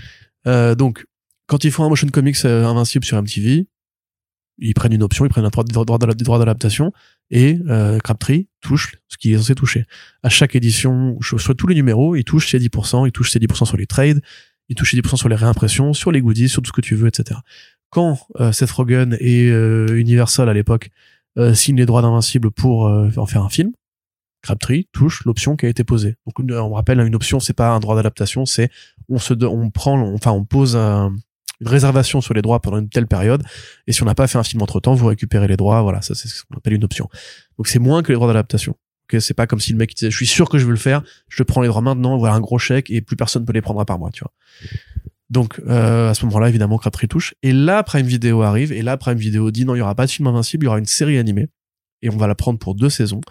Euh, 0.48 0.76
donc, 0.76 1.06
quand 1.48 1.64
ils 1.64 1.72
font 1.72 1.84
un 1.84 1.90
motion 1.90 2.08
comics 2.08 2.38
euh, 2.46 2.66
invincible 2.66 3.06
sur 3.06 3.22
MTV, 3.22 3.68
ils 4.62 4.74
prennent 4.74 4.94
une 4.94 5.04
option, 5.04 5.26
ils 5.26 5.30
prennent 5.30 5.46
un 5.46 5.50
droit, 5.50 5.98
d'adaptation 5.98 6.94
et 7.30 7.58
euh, 7.68 8.00
Crabtree 8.00 8.48
touche 8.62 8.96
ce 9.08 9.18
qu'il 9.18 9.32
est 9.32 9.38
censé 9.38 9.56
toucher. 9.56 9.86
À 10.24 10.30
chaque 10.30 10.56
édition, 10.56 11.18
sur 11.22 11.56
tous 11.56 11.68
les 11.68 11.76
numéros, 11.76 12.16
il 12.16 12.24
touche 12.24 12.50
ses 12.50 12.60
10%, 12.60 13.08
il 13.08 13.12
touche 13.12 13.32
ses 13.32 13.40
10% 13.40 13.66
sur 13.66 13.78
les 13.78 13.88
trades, 13.88 14.22
il 14.70 14.76
touche 14.76 14.92
ses 14.92 14.98
10% 14.98 15.16
sur 15.18 15.30
les 15.30 15.36
réimpressions, 15.36 15.94
sur 15.94 16.12
les 16.12 16.22
goodies, 16.22 16.50
sur 16.50 16.62
tout 16.62 16.68
ce 16.68 16.74
que 16.74 16.82
tu 16.82 16.96
veux, 16.96 17.08
etc. 17.08 17.40
Quand 17.90 18.20
euh, 18.40 18.52
Seth 18.52 18.72
Rogen 18.72 19.18
et 19.20 19.50
euh, 19.50 20.00
Universal 20.00 20.48
à 20.48 20.54
l'époque 20.54 20.92
euh, 21.38 21.54
signent 21.54 21.78
les 21.78 21.86
droits 21.86 22.02
d'Invincible 22.02 22.52
pour 22.52 22.88
euh, 22.88 23.10
en 23.18 23.26
faire 23.26 23.42
un 23.42 23.50
film, 23.50 23.72
Crabtree 24.42 24.88
touche 24.92 25.24
l'option 25.26 25.56
qui 25.56 25.66
a 25.66 25.70
été 25.70 25.84
posée. 25.84 26.16
Donc 26.26 26.52
on 26.52 26.74
rappelle 26.74 27.00
une 27.00 27.16
option, 27.16 27.40
c'est 27.40 27.54
pas 27.54 27.70
un 27.70 27.80
droit 27.80 27.96
d'adaptation, 27.96 28.46
c'est 28.46 28.70
on 29.10 29.20
se 29.20 29.34
on 29.46 29.70
prend 29.70 30.00
enfin 30.14 30.32
on 30.32 30.46
pose 30.46 30.76
un, 30.76 31.14
une 31.60 31.68
réservation 31.68 32.22
sur 32.22 32.34
les 32.34 32.42
droits 32.42 32.60
pendant 32.60 32.80
une 32.80 32.90
telle 32.90 33.08
période 33.08 33.44
et 33.88 33.92
si 33.92 34.02
on 34.02 34.06
n'a 34.06 34.16
pas 34.16 34.28
fait 34.28 34.38
un 34.38 34.44
film 34.44 34.62
entre 34.62 34.80
temps, 34.80 34.96
vous 34.96 35.08
récupérez 35.08 35.48
les 35.48 35.58
droits, 35.58 35.82
voilà, 35.82 36.02
ça 36.02 36.16
c'est 36.16 36.28
ce 36.28 36.44
qu'on 36.44 36.58
appelle 36.58 36.74
une 36.74 36.84
option. 36.84 37.08
Donc 37.58 37.68
c'est 37.68 37.80
moins 37.80 38.02
que 38.02 38.10
les 38.10 38.16
droits 38.16 38.28
d'adaptation. 38.28 38.76
Ok, 39.12 39.22
c'est 39.22 39.34
pas 39.34 39.46
comme 39.46 39.60
si 39.60 39.72
le 39.74 39.78
mec 39.78 39.94
disait 39.94 40.10
je 40.10 40.16
suis 40.16 40.26
sûr 40.26 40.50
que 40.50 40.58
je 40.58 40.66
veux 40.66 40.72
le 40.72 40.78
faire, 40.78 41.04
je 41.28 41.44
prends 41.44 41.62
les 41.62 41.68
droits 41.68 41.82
maintenant, 41.82 42.18
voilà 42.18 42.36
un 42.36 42.40
gros 42.40 42.58
chèque 42.58 42.90
et 42.90 43.02
plus 43.02 43.16
personne 43.16 43.46
peut 43.46 43.54
les 43.54 43.62
prendre 43.62 43.80
à 43.80 43.86
part 43.86 44.00
moi, 44.00 44.10
tu 44.12 44.24
vois. 44.24 44.34
Donc 45.30 45.62
euh, 45.68 46.10
à 46.10 46.14
ce 46.14 46.26
moment-là, 46.26 46.50
évidemment, 46.50 46.78
Crabtree 46.78 47.08
touche. 47.08 47.36
Et 47.42 47.54
là, 47.54 47.84
Prime 47.84 48.06
Video 48.06 48.42
arrive 48.42 48.74
et 48.74 48.82
là, 48.82 48.98
Prime 48.98 49.18
Video 49.18 49.50
dit 49.52 49.66
non, 49.66 49.76
il 49.76 49.80
y 49.80 49.82
aura 49.82 49.96
pas 49.96 50.06
de 50.06 50.12
film 50.12 50.28
invincible, 50.28 50.66
il 50.66 50.68
y 50.68 50.68
aura 50.68 50.80
une 50.80 50.86
série 50.86 51.18
animée 51.18 51.48
et 52.02 52.10
on 52.10 52.18
va 52.18 52.28
la 52.28 52.36
prendre 52.36 52.60
pour 52.60 52.76
deux 52.76 52.90
saisons 52.90 53.22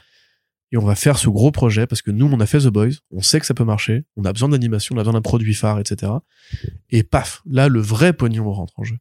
et 0.72 0.76
on 0.76 0.84
va 0.84 0.94
faire 0.94 1.18
ce 1.18 1.28
gros 1.28 1.50
projet 1.50 1.86
parce 1.86 2.02
que 2.02 2.10
nous 2.10 2.26
on 2.26 2.38
a 2.40 2.46
fait 2.46 2.60
The 2.60 2.68
Boys, 2.68 2.94
on 3.10 3.22
sait 3.22 3.40
que 3.40 3.46
ça 3.46 3.54
peut 3.54 3.64
marcher, 3.64 4.04
on 4.16 4.24
a 4.24 4.32
besoin 4.32 4.48
d'animation, 4.48 4.94
on 4.94 4.98
a 4.98 5.02
besoin 5.02 5.14
d'un 5.14 5.22
produit 5.22 5.54
phare, 5.54 5.80
etc. 5.80 6.12
Et 6.90 7.02
paf, 7.02 7.42
là 7.46 7.68
le 7.68 7.80
vrai 7.80 8.12
pognon 8.12 8.50
rentre 8.52 8.78
en 8.78 8.84
jeu. 8.84 8.98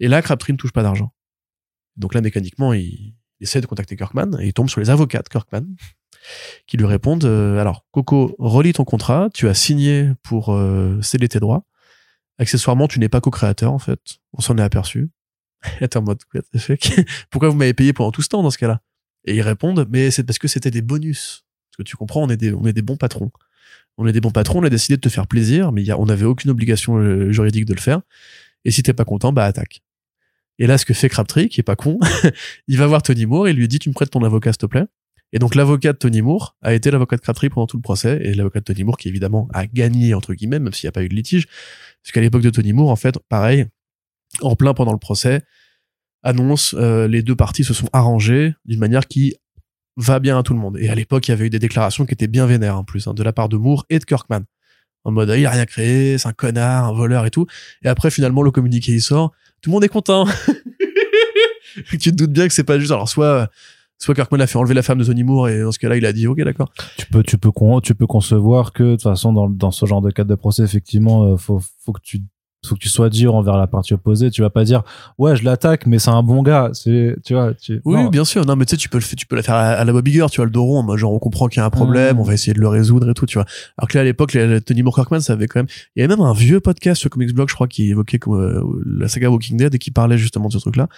Et 0.00 0.08
là 0.08 0.22
Crabtree 0.22 0.52
ne 0.52 0.56
touche 0.56 0.72
pas 0.72 0.82
d'argent. 0.82 1.12
Donc 1.96 2.14
là 2.14 2.20
mécaniquement 2.20 2.72
il 2.72 3.14
essaie 3.40 3.60
de 3.60 3.66
contacter 3.66 3.96
Kirkman 3.96 4.38
et 4.40 4.46
il 4.46 4.52
tombe 4.52 4.68
sur 4.68 4.80
les 4.80 4.90
avocats 4.90 5.22
de 5.22 5.28
Kirkman 5.28 5.66
qui 6.66 6.76
lui 6.76 6.86
répondent 6.86 7.24
euh, 7.24 7.60
alors 7.60 7.84
Coco 7.92 8.34
relis 8.38 8.72
ton 8.72 8.84
contrat, 8.84 9.28
tu 9.32 9.48
as 9.48 9.54
signé 9.54 10.10
pour 10.22 10.52
euh, 10.52 11.00
céder 11.02 11.28
tes 11.28 11.38
droits. 11.38 11.64
Accessoirement 12.38 12.88
tu 12.88 12.98
n'es 12.98 13.08
pas 13.08 13.20
co-créateur 13.20 13.72
en 13.72 13.78
fait, 13.78 14.00
on 14.32 14.40
s'en 14.40 14.58
est 14.58 14.62
aperçu. 14.62 15.10
Et 15.80 15.96
en 15.96 16.02
mode 16.02 16.20
pourquoi 17.30 17.48
vous 17.48 17.56
m'avez 17.56 17.74
payé 17.74 17.92
pendant 17.92 18.10
tout 18.10 18.22
ce 18.22 18.28
temps 18.28 18.42
dans 18.42 18.50
ce 18.50 18.58
cas-là? 18.58 18.80
Et 19.24 19.34
ils 19.36 19.42
répondent, 19.42 19.86
mais 19.90 20.10
c'est 20.10 20.24
parce 20.24 20.38
que 20.38 20.48
c'était 20.48 20.70
des 20.70 20.82
bonus. 20.82 21.44
Parce 21.70 21.78
que 21.78 21.82
tu 21.82 21.96
comprends, 21.96 22.22
on 22.22 22.28
est 22.28 22.36
des, 22.36 22.52
on 22.52 22.64
est 22.66 22.72
des 22.72 22.82
bons 22.82 22.96
patrons. 22.96 23.30
On 23.96 24.06
est 24.06 24.12
des 24.12 24.20
bons 24.20 24.30
patrons, 24.30 24.60
on 24.60 24.64
a 24.64 24.70
décidé 24.70 24.96
de 24.96 25.00
te 25.00 25.08
faire 25.08 25.26
plaisir, 25.26 25.72
mais 25.72 25.82
y 25.82 25.90
a, 25.90 25.98
on 25.98 26.06
n'avait 26.06 26.24
aucune 26.24 26.50
obligation 26.50 26.96
euh, 26.96 27.30
juridique 27.30 27.64
de 27.64 27.74
le 27.74 27.80
faire. 27.80 28.00
Et 28.64 28.70
si 28.70 28.82
t'es 28.82 28.92
pas 28.92 29.04
content, 29.04 29.32
bah 29.32 29.44
attaque. 29.44 29.82
Et 30.58 30.66
là, 30.66 30.78
ce 30.78 30.84
que 30.84 30.94
fait 30.94 31.08
Crabtree, 31.08 31.48
qui 31.48 31.60
est 31.60 31.64
pas 31.64 31.76
con, 31.76 31.98
il 32.68 32.78
va 32.78 32.86
voir 32.86 33.02
Tony 33.02 33.26
Moore 33.26 33.48
et 33.48 33.52
lui 33.52 33.68
dit, 33.68 33.78
tu 33.78 33.88
me 33.88 33.94
prêtes 33.94 34.10
ton 34.10 34.22
avocat, 34.22 34.52
s'il 34.52 34.58
te 34.58 34.66
plaît. 34.66 34.86
Et 35.32 35.38
donc 35.38 35.56
l'avocat 35.56 35.92
de 35.92 35.98
Tony 35.98 36.22
Moore 36.22 36.56
a 36.62 36.74
été 36.74 36.90
l'avocat 36.92 37.16
de 37.16 37.20
Crabtree 37.20 37.48
pendant 37.50 37.66
tout 37.66 37.76
le 37.76 37.82
procès, 37.82 38.20
et 38.22 38.34
l'avocat 38.34 38.60
de 38.60 38.64
Tony 38.64 38.84
Moore 38.84 38.96
qui 38.96 39.08
évidemment 39.08 39.48
a 39.52 39.66
gagné, 39.66 40.14
entre 40.14 40.32
guillemets, 40.34 40.60
même 40.60 40.72
s'il 40.72 40.86
n'y 40.86 40.90
a 40.90 40.92
pas 40.92 41.02
eu 41.02 41.08
de 41.08 41.14
litige. 41.14 41.46
Parce 42.02 42.12
qu'à 42.12 42.20
l'époque 42.20 42.42
de 42.42 42.50
Tony 42.50 42.72
Moore, 42.72 42.90
en 42.90 42.96
fait, 42.96 43.18
pareil, 43.28 43.66
en 44.42 44.54
plein 44.54 44.74
pendant 44.74 44.92
le 44.92 44.98
procès, 44.98 45.42
annonce 46.24 46.74
euh, 46.76 47.06
les 47.06 47.22
deux 47.22 47.36
parties 47.36 47.62
se 47.62 47.72
sont 47.74 47.88
arrangées 47.92 48.54
d'une 48.64 48.80
manière 48.80 49.06
qui 49.06 49.34
va 49.96 50.18
bien 50.18 50.36
à 50.38 50.42
tout 50.42 50.54
le 50.54 50.58
monde. 50.58 50.76
Et 50.80 50.88
à 50.88 50.94
l'époque, 50.96 51.28
il 51.28 51.30
y 51.30 51.34
avait 51.34 51.46
eu 51.46 51.50
des 51.50 51.60
déclarations 51.60 52.04
qui 52.06 52.12
étaient 52.14 52.26
bien 52.26 52.46
vénères 52.46 52.76
en 52.76 52.82
plus, 52.82 53.06
hein, 53.06 53.14
de 53.14 53.22
la 53.22 53.32
part 53.32 53.48
de 53.48 53.56
Moore 53.56 53.86
et 53.90 54.00
de 54.00 54.04
Kirkman. 54.04 54.40
En 55.04 55.12
mode, 55.12 55.32
il 55.36 55.46
a 55.46 55.50
rien 55.50 55.66
créé, 55.66 56.18
c'est 56.18 56.26
un 56.26 56.32
connard, 56.32 56.86
un 56.86 56.92
voleur 56.92 57.26
et 57.26 57.30
tout. 57.30 57.46
Et 57.84 57.88
après, 57.88 58.10
finalement, 58.10 58.42
le 58.42 58.50
communiqué, 58.50 58.92
il 58.92 59.02
sort. 59.02 59.32
Tout 59.60 59.70
le 59.70 59.74
monde 59.74 59.84
est 59.84 59.88
content. 59.88 60.26
tu 61.88 61.98
te 61.98 62.10
doutes 62.10 62.32
bien 62.32 62.48
que 62.48 62.54
c'est 62.54 62.64
pas 62.64 62.78
juste. 62.78 62.90
Alors, 62.90 63.08
soit, 63.08 63.50
soit 63.98 64.14
Kirkman 64.14 64.40
a 64.40 64.46
fait 64.46 64.58
enlever 64.58 64.74
la 64.74 64.82
femme 64.82 64.98
de 64.98 65.04
Tony 65.04 65.22
Moore 65.22 65.48
et 65.48 65.60
dans 65.60 65.72
ce 65.72 65.78
cas-là, 65.78 65.96
il 65.96 66.06
a 66.06 66.12
dit, 66.12 66.26
OK, 66.26 66.40
d'accord. 66.42 66.72
Tu 66.96 67.06
peux, 67.06 67.22
tu 67.22 67.38
peux, 67.38 67.50
con- 67.50 67.80
tu 67.80 67.94
peux 67.94 68.06
concevoir 68.06 68.72
que, 68.72 68.82
de 68.82 68.90
toute 68.92 69.02
façon, 69.02 69.32
dans, 69.32 69.48
dans 69.48 69.70
ce 69.70 69.84
genre 69.86 70.00
de 70.00 70.10
cadre 70.10 70.30
de 70.30 70.34
procès, 70.36 70.62
effectivement, 70.62 71.24
euh, 71.24 71.36
faut, 71.36 71.60
faut 71.84 71.92
que 71.92 72.00
tu, 72.02 72.22
faut 72.66 72.74
que 72.74 72.80
tu 72.80 72.88
sois 72.88 73.10
dur 73.10 73.34
envers 73.34 73.56
la 73.56 73.66
partie 73.66 73.94
opposée. 73.94 74.30
Tu 74.30 74.42
vas 74.42 74.50
pas 74.50 74.64
dire, 74.64 74.82
ouais, 75.18 75.36
je 75.36 75.44
l'attaque, 75.44 75.86
mais 75.86 75.98
c'est 75.98 76.10
un 76.10 76.22
bon 76.22 76.42
gars. 76.42 76.70
C'est, 76.72 77.16
tu 77.24 77.34
vois, 77.34 77.54
tu, 77.54 77.80
Oui, 77.84 77.96
non. 77.96 78.08
bien 78.10 78.24
sûr. 78.24 78.44
Non, 78.46 78.56
mais 78.56 78.64
tu 78.64 78.70
sais, 78.70 78.76
tu 78.76 78.88
peux 78.88 78.98
le, 78.98 79.02
faire- 79.02 79.16
tu 79.16 79.26
peux 79.26 79.36
la 79.36 79.42
faire 79.42 79.54
à, 79.54 79.70
à 79.72 79.84
la 79.84 79.92
Girl, 80.04 80.30
tu 80.30 80.36
vois, 80.36 80.44
le 80.46 80.50
dos 80.50 80.64
rond, 80.64 80.96
genre, 80.96 81.12
on 81.12 81.18
comprend 81.18 81.48
qu'il 81.48 81.58
y 81.60 81.62
a 81.62 81.66
un 81.66 81.70
problème, 81.70 82.16
Mm. 82.16 82.20
on 82.20 82.24
va 82.24 82.34
essayer 82.34 82.54
de 82.54 82.60
le 82.60 82.68
résoudre 82.68 83.08
et 83.10 83.14
tout, 83.14 83.26
tu 83.26 83.38
vois. 83.38 83.46
Alors 83.78 83.88
que 83.88 83.96
là, 83.98 84.02
à 84.02 84.04
l'époque, 84.04 84.36
Tony 84.66 84.82
Moore 84.82 84.94
Kirkman, 84.94 85.20
ça 85.20 85.32
avait 85.34 85.46
quand 85.46 85.60
même, 85.60 85.66
il 85.96 86.00
y 86.00 86.04
avait 86.04 86.14
même 86.16 86.24
un 86.24 86.32
vieux 86.34 86.60
podcast 86.60 87.00
sur 87.00 87.10
Comics 87.10 87.32
Blog, 87.34 87.48
je 87.48 87.54
crois, 87.54 87.68
qui 87.68 87.90
évoquait 87.90 88.20
euh, 88.28 88.62
la 88.86 89.08
saga 89.08 89.30
Walking 89.30 89.56
Dead 89.56 89.74
et 89.74 89.78
qui 89.78 89.90
parlait 89.90 90.18
justement 90.18 90.48
de 90.48 90.52
ce 90.52 90.58
truc-là. 90.58 90.88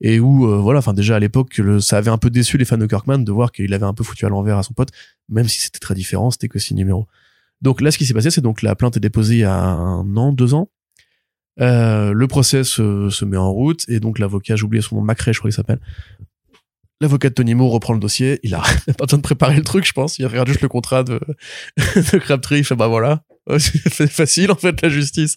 et 0.00 0.18
où 0.20 0.46
euh, 0.46 0.58
voilà 0.58 0.80
enfin 0.80 0.92
déjà 0.92 1.16
à 1.16 1.18
l'époque 1.20 1.60
ça 1.80 1.98
avait 1.98 2.10
un 2.10 2.18
peu 2.18 2.28
déçu 2.28 2.58
les 2.58 2.64
fans 2.64 2.76
de 2.76 2.86
Kirkman 2.86 3.18
de 3.18 3.30
voir 3.32 3.52
qu'il 3.52 3.72
avait 3.72 3.86
un 3.86 3.94
peu 3.94 4.02
foutu 4.02 4.26
à 4.26 4.28
l'envers 4.28 4.58
à 4.58 4.62
son 4.64 4.74
pote 4.74 4.88
même 5.28 5.46
si 5.48 5.60
c'était 5.60 5.78
très 5.78 5.94
différent 5.94 6.30
c'était 6.32 6.48
que 6.48 6.58
six 6.58 6.74
numéros 6.74 7.06
donc 7.62 7.80
là 7.80 7.92
ce 7.92 7.98
qui 7.98 8.04
s'est 8.04 8.12
passé 8.12 8.30
c'est 8.30 8.40
donc 8.40 8.60
la 8.62 8.74
plainte 8.74 8.96
est 8.96 9.00
déposée 9.00 9.36
il 9.36 9.40
y 9.40 9.44
a 9.44 9.54
un 9.56 10.16
an 10.16 10.32
deux 10.32 10.52
ans 10.52 10.68
Euh, 11.60 12.12
le 12.12 12.26
procès 12.26 12.64
se, 12.64 13.10
se 13.10 13.24
met 13.24 13.36
en 13.36 13.52
route 13.52 13.84
et 13.88 14.00
donc 14.00 14.18
l'avocat 14.18 14.56
j'ai 14.56 14.64
oublié 14.64 14.82
son 14.82 14.96
nom 14.96 15.02
Macrae 15.02 15.32
je 15.32 15.38
crois 15.38 15.48
qu'il 15.50 15.54
s'appelle 15.54 15.78
L'avocat 17.00 17.28
de 17.28 17.34
Tony 17.34 17.54
Moore 17.54 17.72
reprend 17.72 17.92
le 17.92 18.00
dossier. 18.00 18.40
Il 18.44 18.54
a 18.54 18.62
pas 18.98 19.04
besoin 19.04 19.18
de 19.18 19.22
préparer 19.22 19.56
le 19.56 19.62
truc, 19.62 19.84
je 19.84 19.92
pense. 19.92 20.18
Il 20.18 20.26
regarde 20.26 20.48
juste 20.48 20.62
le 20.62 20.68
contrat 20.68 21.02
de, 21.02 21.20
de 21.76 22.18
Crabtree. 22.18 22.58
Il 22.58 22.64
fait, 22.64 22.76
bah 22.76 22.86
voilà. 22.86 23.24
C'est 23.58 24.10
facile, 24.10 24.50
en 24.52 24.56
fait, 24.56 24.80
la 24.80 24.88
justice. 24.88 25.36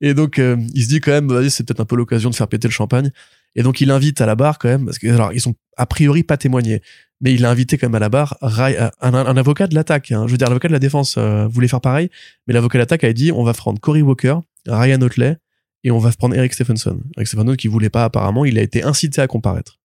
Et 0.00 0.14
donc, 0.14 0.38
euh, 0.38 0.56
il 0.74 0.84
se 0.84 0.88
dit 0.88 1.00
quand 1.00 1.10
même, 1.10 1.28
vas-y, 1.28 1.50
c'est 1.50 1.64
peut-être 1.64 1.80
un 1.80 1.86
peu 1.86 1.96
l'occasion 1.96 2.30
de 2.30 2.34
faire 2.34 2.48
péter 2.48 2.68
le 2.68 2.72
champagne. 2.72 3.10
Et 3.56 3.62
donc, 3.62 3.80
il 3.80 3.90
invite 3.90 4.20
à 4.20 4.26
la 4.26 4.36
barre 4.36 4.58
quand 4.58 4.68
même, 4.68 4.84
parce 4.84 4.98
que, 4.98 5.08
alors, 5.08 5.32
ils 5.32 5.40
sont 5.40 5.54
a 5.76 5.86
priori 5.86 6.22
pas 6.22 6.36
témoignés, 6.36 6.82
mais 7.20 7.32
il 7.34 7.44
a 7.44 7.50
invité 7.50 7.78
quand 7.78 7.86
même 7.86 7.94
à 7.94 7.98
la 7.98 8.08
barre 8.08 8.36
un, 8.42 8.90
un- 9.00 9.14
un 9.14 9.36
avocat 9.36 9.66
de 9.66 9.74
l'attaque. 9.74 10.12
hein. 10.12 10.26
Je 10.26 10.32
veux 10.32 10.38
dire, 10.38 10.48
l'avocat 10.48 10.68
de 10.68 10.72
la 10.72 10.78
défense 10.78 11.16
euh, 11.18 11.46
voulait 11.46 11.68
faire 11.68 11.80
pareil, 11.80 12.10
mais 12.46 12.54
l'avocat 12.54 12.78
de 12.78 12.82
l'attaque 12.82 13.04
a 13.04 13.12
dit, 13.12 13.32
on 13.32 13.42
va 13.44 13.52
prendre 13.54 13.80
Cory 13.80 14.02
Walker, 14.02 14.36
Ryan 14.66 15.00
Otley, 15.02 15.36
et 15.84 15.90
on 15.90 15.98
va 15.98 16.10
prendre 16.12 16.34
Eric 16.34 16.52
Stephenson. 16.52 17.00
Eric 17.16 17.28
Stephenson 17.28 17.54
qui 17.54 17.68
voulait 17.68 17.90
pas 17.90 18.04
apparemment, 18.04 18.44
il 18.44 18.58
a 18.58 18.62
été 18.62 18.82
incité 18.82 19.20
à 19.20 19.26
comparaître. 19.26 19.78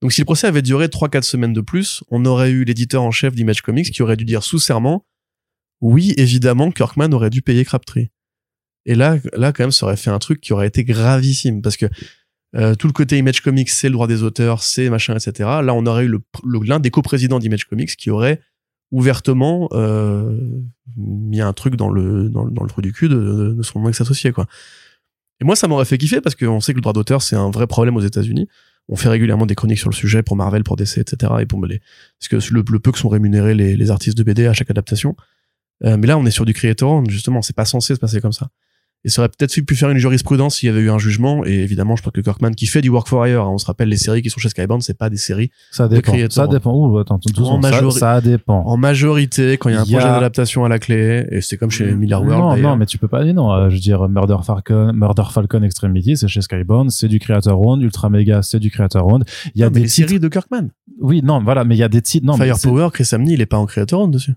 Donc, 0.00 0.12
si 0.12 0.20
le 0.20 0.26
procès 0.26 0.46
avait 0.46 0.62
duré 0.62 0.86
3-4 0.86 1.22
semaines 1.22 1.52
de 1.52 1.60
plus, 1.60 2.04
on 2.10 2.24
aurait 2.24 2.50
eu 2.50 2.62
l'éditeur 2.64 3.02
en 3.02 3.10
chef 3.10 3.34
d'Image 3.34 3.62
Comics 3.62 3.90
qui 3.90 4.00
aurait 4.02 4.16
dû 4.16 4.24
dire 4.24 4.44
sous 4.44 4.60
serment, 4.60 5.04
oui, 5.80 6.14
évidemment, 6.16 6.70
Kirkman 6.70 7.12
aurait 7.12 7.30
dû 7.30 7.42
payer 7.42 7.64
Crabtree. 7.64 8.10
Et 8.86 8.94
là, 8.94 9.16
là, 9.34 9.52
quand 9.52 9.64
même, 9.64 9.70
ça 9.72 9.86
aurait 9.86 9.96
fait 9.96 10.10
un 10.10 10.18
truc 10.20 10.40
qui 10.40 10.52
aurait 10.52 10.68
été 10.68 10.84
gravissime 10.84 11.62
parce 11.62 11.76
que 11.76 11.86
euh, 12.56 12.74
tout 12.74 12.86
le 12.86 12.92
côté 12.92 13.18
Image 13.18 13.42
Comics, 13.42 13.68
c'est 13.68 13.88
le 13.88 13.92
droit 13.92 14.06
des 14.06 14.22
auteurs, 14.22 14.62
c'est 14.62 14.88
machin, 14.90 15.14
etc. 15.14 15.32
Là, 15.62 15.74
on 15.74 15.84
aurait 15.86 16.04
eu 16.04 16.08
le, 16.08 16.20
le- 16.44 16.60
l'un 16.66 16.80
des 16.80 16.90
coprésidents 16.90 17.38
d'Image 17.38 17.64
Comics 17.66 17.94
qui 17.96 18.10
aurait 18.10 18.40
ouvertement 18.90 19.68
euh, 19.72 20.38
mis 20.96 21.40
un 21.42 21.52
truc 21.52 21.76
dans 21.76 21.90
le 21.90 22.28
dans, 22.30 22.44
le- 22.44 22.68
trou 22.68 22.80
du 22.80 22.92
cul 22.92 23.08
de, 23.08 23.54
de 23.56 23.62
son 23.62 23.86
ex-associé, 23.88 24.32
quoi. 24.32 24.46
Et 25.40 25.44
moi, 25.44 25.54
ça 25.56 25.68
m'aurait 25.68 25.84
fait 25.84 25.98
kiffer 25.98 26.20
parce 26.20 26.34
qu'on 26.34 26.60
sait 26.60 26.72
que 26.72 26.78
le 26.78 26.82
droit 26.82 26.92
d'auteur, 26.94 27.22
c'est 27.22 27.36
un 27.36 27.50
vrai 27.50 27.66
problème 27.66 27.96
aux 27.96 28.00
États-Unis. 28.00 28.48
On 28.88 28.96
fait 28.96 29.08
régulièrement 29.10 29.46
des 29.46 29.54
chroniques 29.54 29.78
sur 29.78 29.90
le 29.90 29.94
sujet 29.94 30.22
pour 30.22 30.34
Marvel, 30.34 30.64
pour 30.64 30.74
DC, 30.76 30.98
etc. 30.98 31.32
Et 31.40 31.46
pour 31.46 31.64
les, 31.66 31.80
parce 32.18 32.28
que 32.28 32.52
le, 32.54 32.64
le 32.68 32.78
peu 32.80 32.90
que 32.90 32.98
sont 32.98 33.08
rémunérés 33.10 33.54
les, 33.54 33.76
les 33.76 33.90
artistes 33.90 34.16
de 34.18 34.22
BD 34.24 34.46
à 34.46 34.52
chaque 34.54 34.70
adaptation. 34.70 35.14
Euh, 35.84 35.96
mais 35.96 36.06
là, 36.08 36.18
on 36.18 36.24
est 36.26 36.30
sur 36.32 36.44
du 36.46 36.54
creator 36.54 37.04
justement. 37.08 37.42
C'est 37.42 37.54
pas 37.54 37.66
censé 37.66 37.94
se 37.94 38.00
passer 38.00 38.20
comme 38.20 38.32
ça. 38.32 38.48
Et 39.04 39.10
ça 39.10 39.22
aurait 39.22 39.28
peut-être 39.28 39.54
pu 39.60 39.76
faire 39.76 39.90
une 39.90 39.98
jurisprudence 39.98 40.56
s'il 40.56 40.66
y 40.66 40.70
avait 40.70 40.80
eu 40.80 40.90
un 40.90 40.98
jugement. 40.98 41.44
Et 41.46 41.52
évidemment, 41.60 41.94
je 41.94 42.02
pense 42.02 42.12
que 42.12 42.20
Kirkman, 42.20 42.50
qui 42.50 42.66
fait 42.66 42.80
du 42.80 42.88
work 42.88 43.06
for 43.08 43.24
hire, 43.28 43.42
hein, 43.42 43.48
on 43.50 43.56
se 43.58 43.64
rappelle 43.64 43.88
les 43.88 43.96
séries 43.96 44.22
qui 44.22 44.28
sont 44.30 44.40
chez 44.40 44.48
Skybound, 44.48 44.82
c'est 44.82 44.98
pas 44.98 45.08
des 45.08 45.16
séries. 45.16 45.50
Ça 45.70 45.86
dépend. 45.86 46.12
Ça 46.30 46.46
dépend. 46.48 46.74
Ouh, 46.74 46.98
attends, 46.98 47.18
tout 47.20 47.42
En 47.44 47.62
ça, 47.62 47.70
majori- 47.70 47.98
ça 47.98 48.20
dépend. 48.20 48.64
En 48.66 48.76
majorité, 48.76 49.56
quand 49.56 49.68
il 49.68 49.74
y 49.74 49.76
a 49.76 49.80
un 49.80 49.82
a- 49.84 49.86
projet 49.86 50.04
d'adaptation 50.08 50.64
à 50.64 50.68
la 50.68 50.80
clé, 50.80 51.24
et 51.30 51.40
c'est 51.40 51.56
comme 51.56 51.70
chez 51.70 51.94
Miller 51.94 52.20
World. 52.22 52.60
Non, 52.60 52.70
non, 52.70 52.76
mais 52.76 52.86
tu 52.86 52.98
peux 52.98 53.06
pas 53.08 53.22
dire 53.22 53.34
non. 53.34 53.52
Euh, 53.52 53.68
Je 53.70 53.74
veux 53.74 53.80
dire, 53.80 54.08
Murder 54.08 54.38
Falcon, 54.44 54.92
Murder 54.92 55.22
Falcon 55.30 55.62
Extremity, 55.62 56.16
c'est 56.16 56.26
chez 56.28 56.40
Skybound, 56.42 56.90
c'est 56.90 57.08
du 57.08 57.20
Creator 57.20 57.58
Owned. 57.60 57.82
Ultra 57.84 58.10
Mega, 58.10 58.42
c'est 58.42 58.58
du 58.58 58.70
Creator 58.70 59.06
Owned. 59.06 59.24
Il 59.54 59.60
y 59.60 59.62
a 59.62 59.66
Non, 59.66 59.70
des 59.72 59.80
les 59.82 59.86
titres- 59.86 60.08
séries 60.08 60.20
de 60.20 60.26
Kirkman. 60.28 60.70
Oui, 61.00 61.22
non, 61.22 61.40
voilà, 61.40 61.64
mais 61.64 61.76
il 61.76 61.78
y 61.78 61.84
a 61.84 61.88
des 61.88 62.02
titres. 62.02 62.26
Non, 62.26 62.36
Firepower, 62.36 62.88
Chris 62.92 63.08
Amney, 63.12 63.34
il 63.34 63.40
est 63.40 63.46
pas 63.46 63.58
en 63.58 63.66
creator 63.66 64.00
owned 64.00 64.12
dessus. 64.12 64.34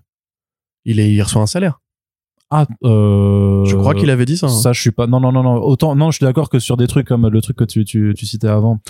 Il 0.84 1.00
est, 1.00 1.12
il 1.12 1.20
reçoit 1.20 1.42
un 1.42 1.46
salaire. 1.46 1.80
Ah, 2.54 2.66
euh... 2.84 3.64
Je 3.64 3.74
crois 3.76 3.94
qu'il 3.94 4.10
avait 4.10 4.26
dit 4.26 4.36
ça. 4.36 4.46
hein. 4.46 4.50
Ça, 4.50 4.74
je 4.74 4.80
suis 4.80 4.90
pas. 4.90 5.06
Non, 5.06 5.20
non, 5.20 5.32
non, 5.32 5.42
non. 5.42 5.54
Autant, 5.54 5.94
non, 5.96 6.10
je 6.10 6.18
suis 6.18 6.26
d'accord 6.26 6.50
que 6.50 6.58
sur 6.58 6.76
des 6.76 6.86
trucs 6.86 7.06
comme 7.06 7.26
le 7.26 7.40
truc 7.40 7.56
que 7.56 7.64
tu, 7.64 7.86
tu, 7.86 8.12
tu 8.14 8.26
citais 8.26 8.48
avant. 8.48 8.80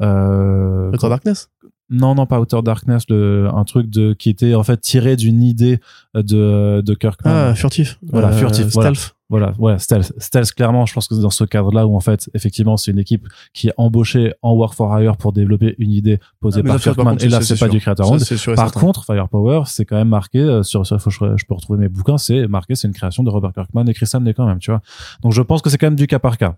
Euh... 0.00 0.92
Outer 0.92 1.08
Darkness? 1.08 1.50
Non, 1.90 2.14
non, 2.14 2.26
pas 2.26 2.38
Outer 2.38 2.62
Darkness, 2.62 3.02
le, 3.08 3.48
un 3.52 3.64
truc 3.64 3.90
de, 3.90 4.12
qui 4.12 4.30
était 4.30 4.54
en 4.54 4.62
fait 4.62 4.80
tiré 4.80 5.16
d'une 5.16 5.42
idée 5.42 5.80
de, 6.14 6.82
de 6.86 6.94
Kirkman. 6.94 7.32
Ah, 7.34 7.54
furtif. 7.56 7.98
Voilà, 8.12 8.30
furtif, 8.30 8.66
voilà. 8.66 8.94
Stealth. 8.94 9.16
Voilà, 9.30 9.52
ouais, 9.58 9.78
stealth. 9.78 10.12
Stealth, 10.18 10.52
clairement, 10.52 10.84
je 10.86 10.92
pense 10.92 11.06
que 11.06 11.14
c'est 11.14 11.22
dans 11.22 11.30
ce 11.30 11.44
cadre-là 11.44 11.86
où 11.86 11.94
en 11.96 12.00
fait, 12.00 12.28
effectivement, 12.34 12.76
c'est 12.76 12.90
une 12.90 12.98
équipe 12.98 13.26
qui 13.54 13.68
est 13.68 13.72
embauchée 13.76 14.34
en 14.42 14.52
work 14.54 14.74
for 14.74 15.00
hire 15.00 15.16
pour 15.16 15.32
développer 15.32 15.76
une 15.78 15.92
idée 15.92 16.18
posée 16.40 16.62
Ah, 16.64 16.68
par 16.68 16.80
Kirkman. 16.80 17.12
contre, 17.12 17.24
Et 17.24 17.28
là, 17.28 17.40
c'est- 17.40 17.54
pas 17.54 17.58
sûr. 17.58 17.68
du 17.68 17.80
creator 17.80 18.06
Ça, 18.06 18.34
owned. 18.34 18.56
Par 18.56 18.72
contre, 18.72 19.04
Firepower, 19.04 19.62
c'est 19.66 19.84
quand 19.84 19.96
même 19.96 20.08
marqué 20.08 20.40
euh, 20.40 20.62
sur, 20.64 20.84
sur 20.84 21.00
faut, 21.00 21.10
je, 21.10 21.18
je 21.36 21.44
peux 21.46 21.54
retrouver 21.54 21.78
mes 21.78 21.88
bouquins, 21.88 22.18
c'est 22.18 22.48
marqué, 22.48 22.74
c'est 22.74 22.88
une 22.88 22.94
création 22.94 23.22
de 23.22 23.30
Robert 23.30 23.52
Kirkman 23.52 23.84
et 23.86 23.94
Chris 23.94 24.06
Samney 24.08 24.34
quand 24.34 24.46
même, 24.46 24.58
tu 24.58 24.72
vois. 24.72 24.82
Donc 25.22 25.32
je 25.32 25.42
pense 25.42 25.62
que 25.62 25.70
c'est 25.70 25.78
quand 25.78 25.86
même 25.86 25.94
du 25.96 26.08
cas 26.08 26.18
par 26.18 26.36
cas. 26.36 26.56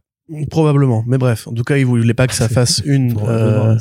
Probablement. 0.50 1.02
Mais 1.06 1.18
bref, 1.18 1.48
en 1.48 1.52
tout 1.52 1.64
cas, 1.64 1.76
il 1.76 1.84
voulait 1.84 2.14
pas 2.14 2.26
que 2.26 2.34
ça 2.34 2.48
fasse 2.48 2.80
une, 2.86 3.14
euh, 3.28 3.76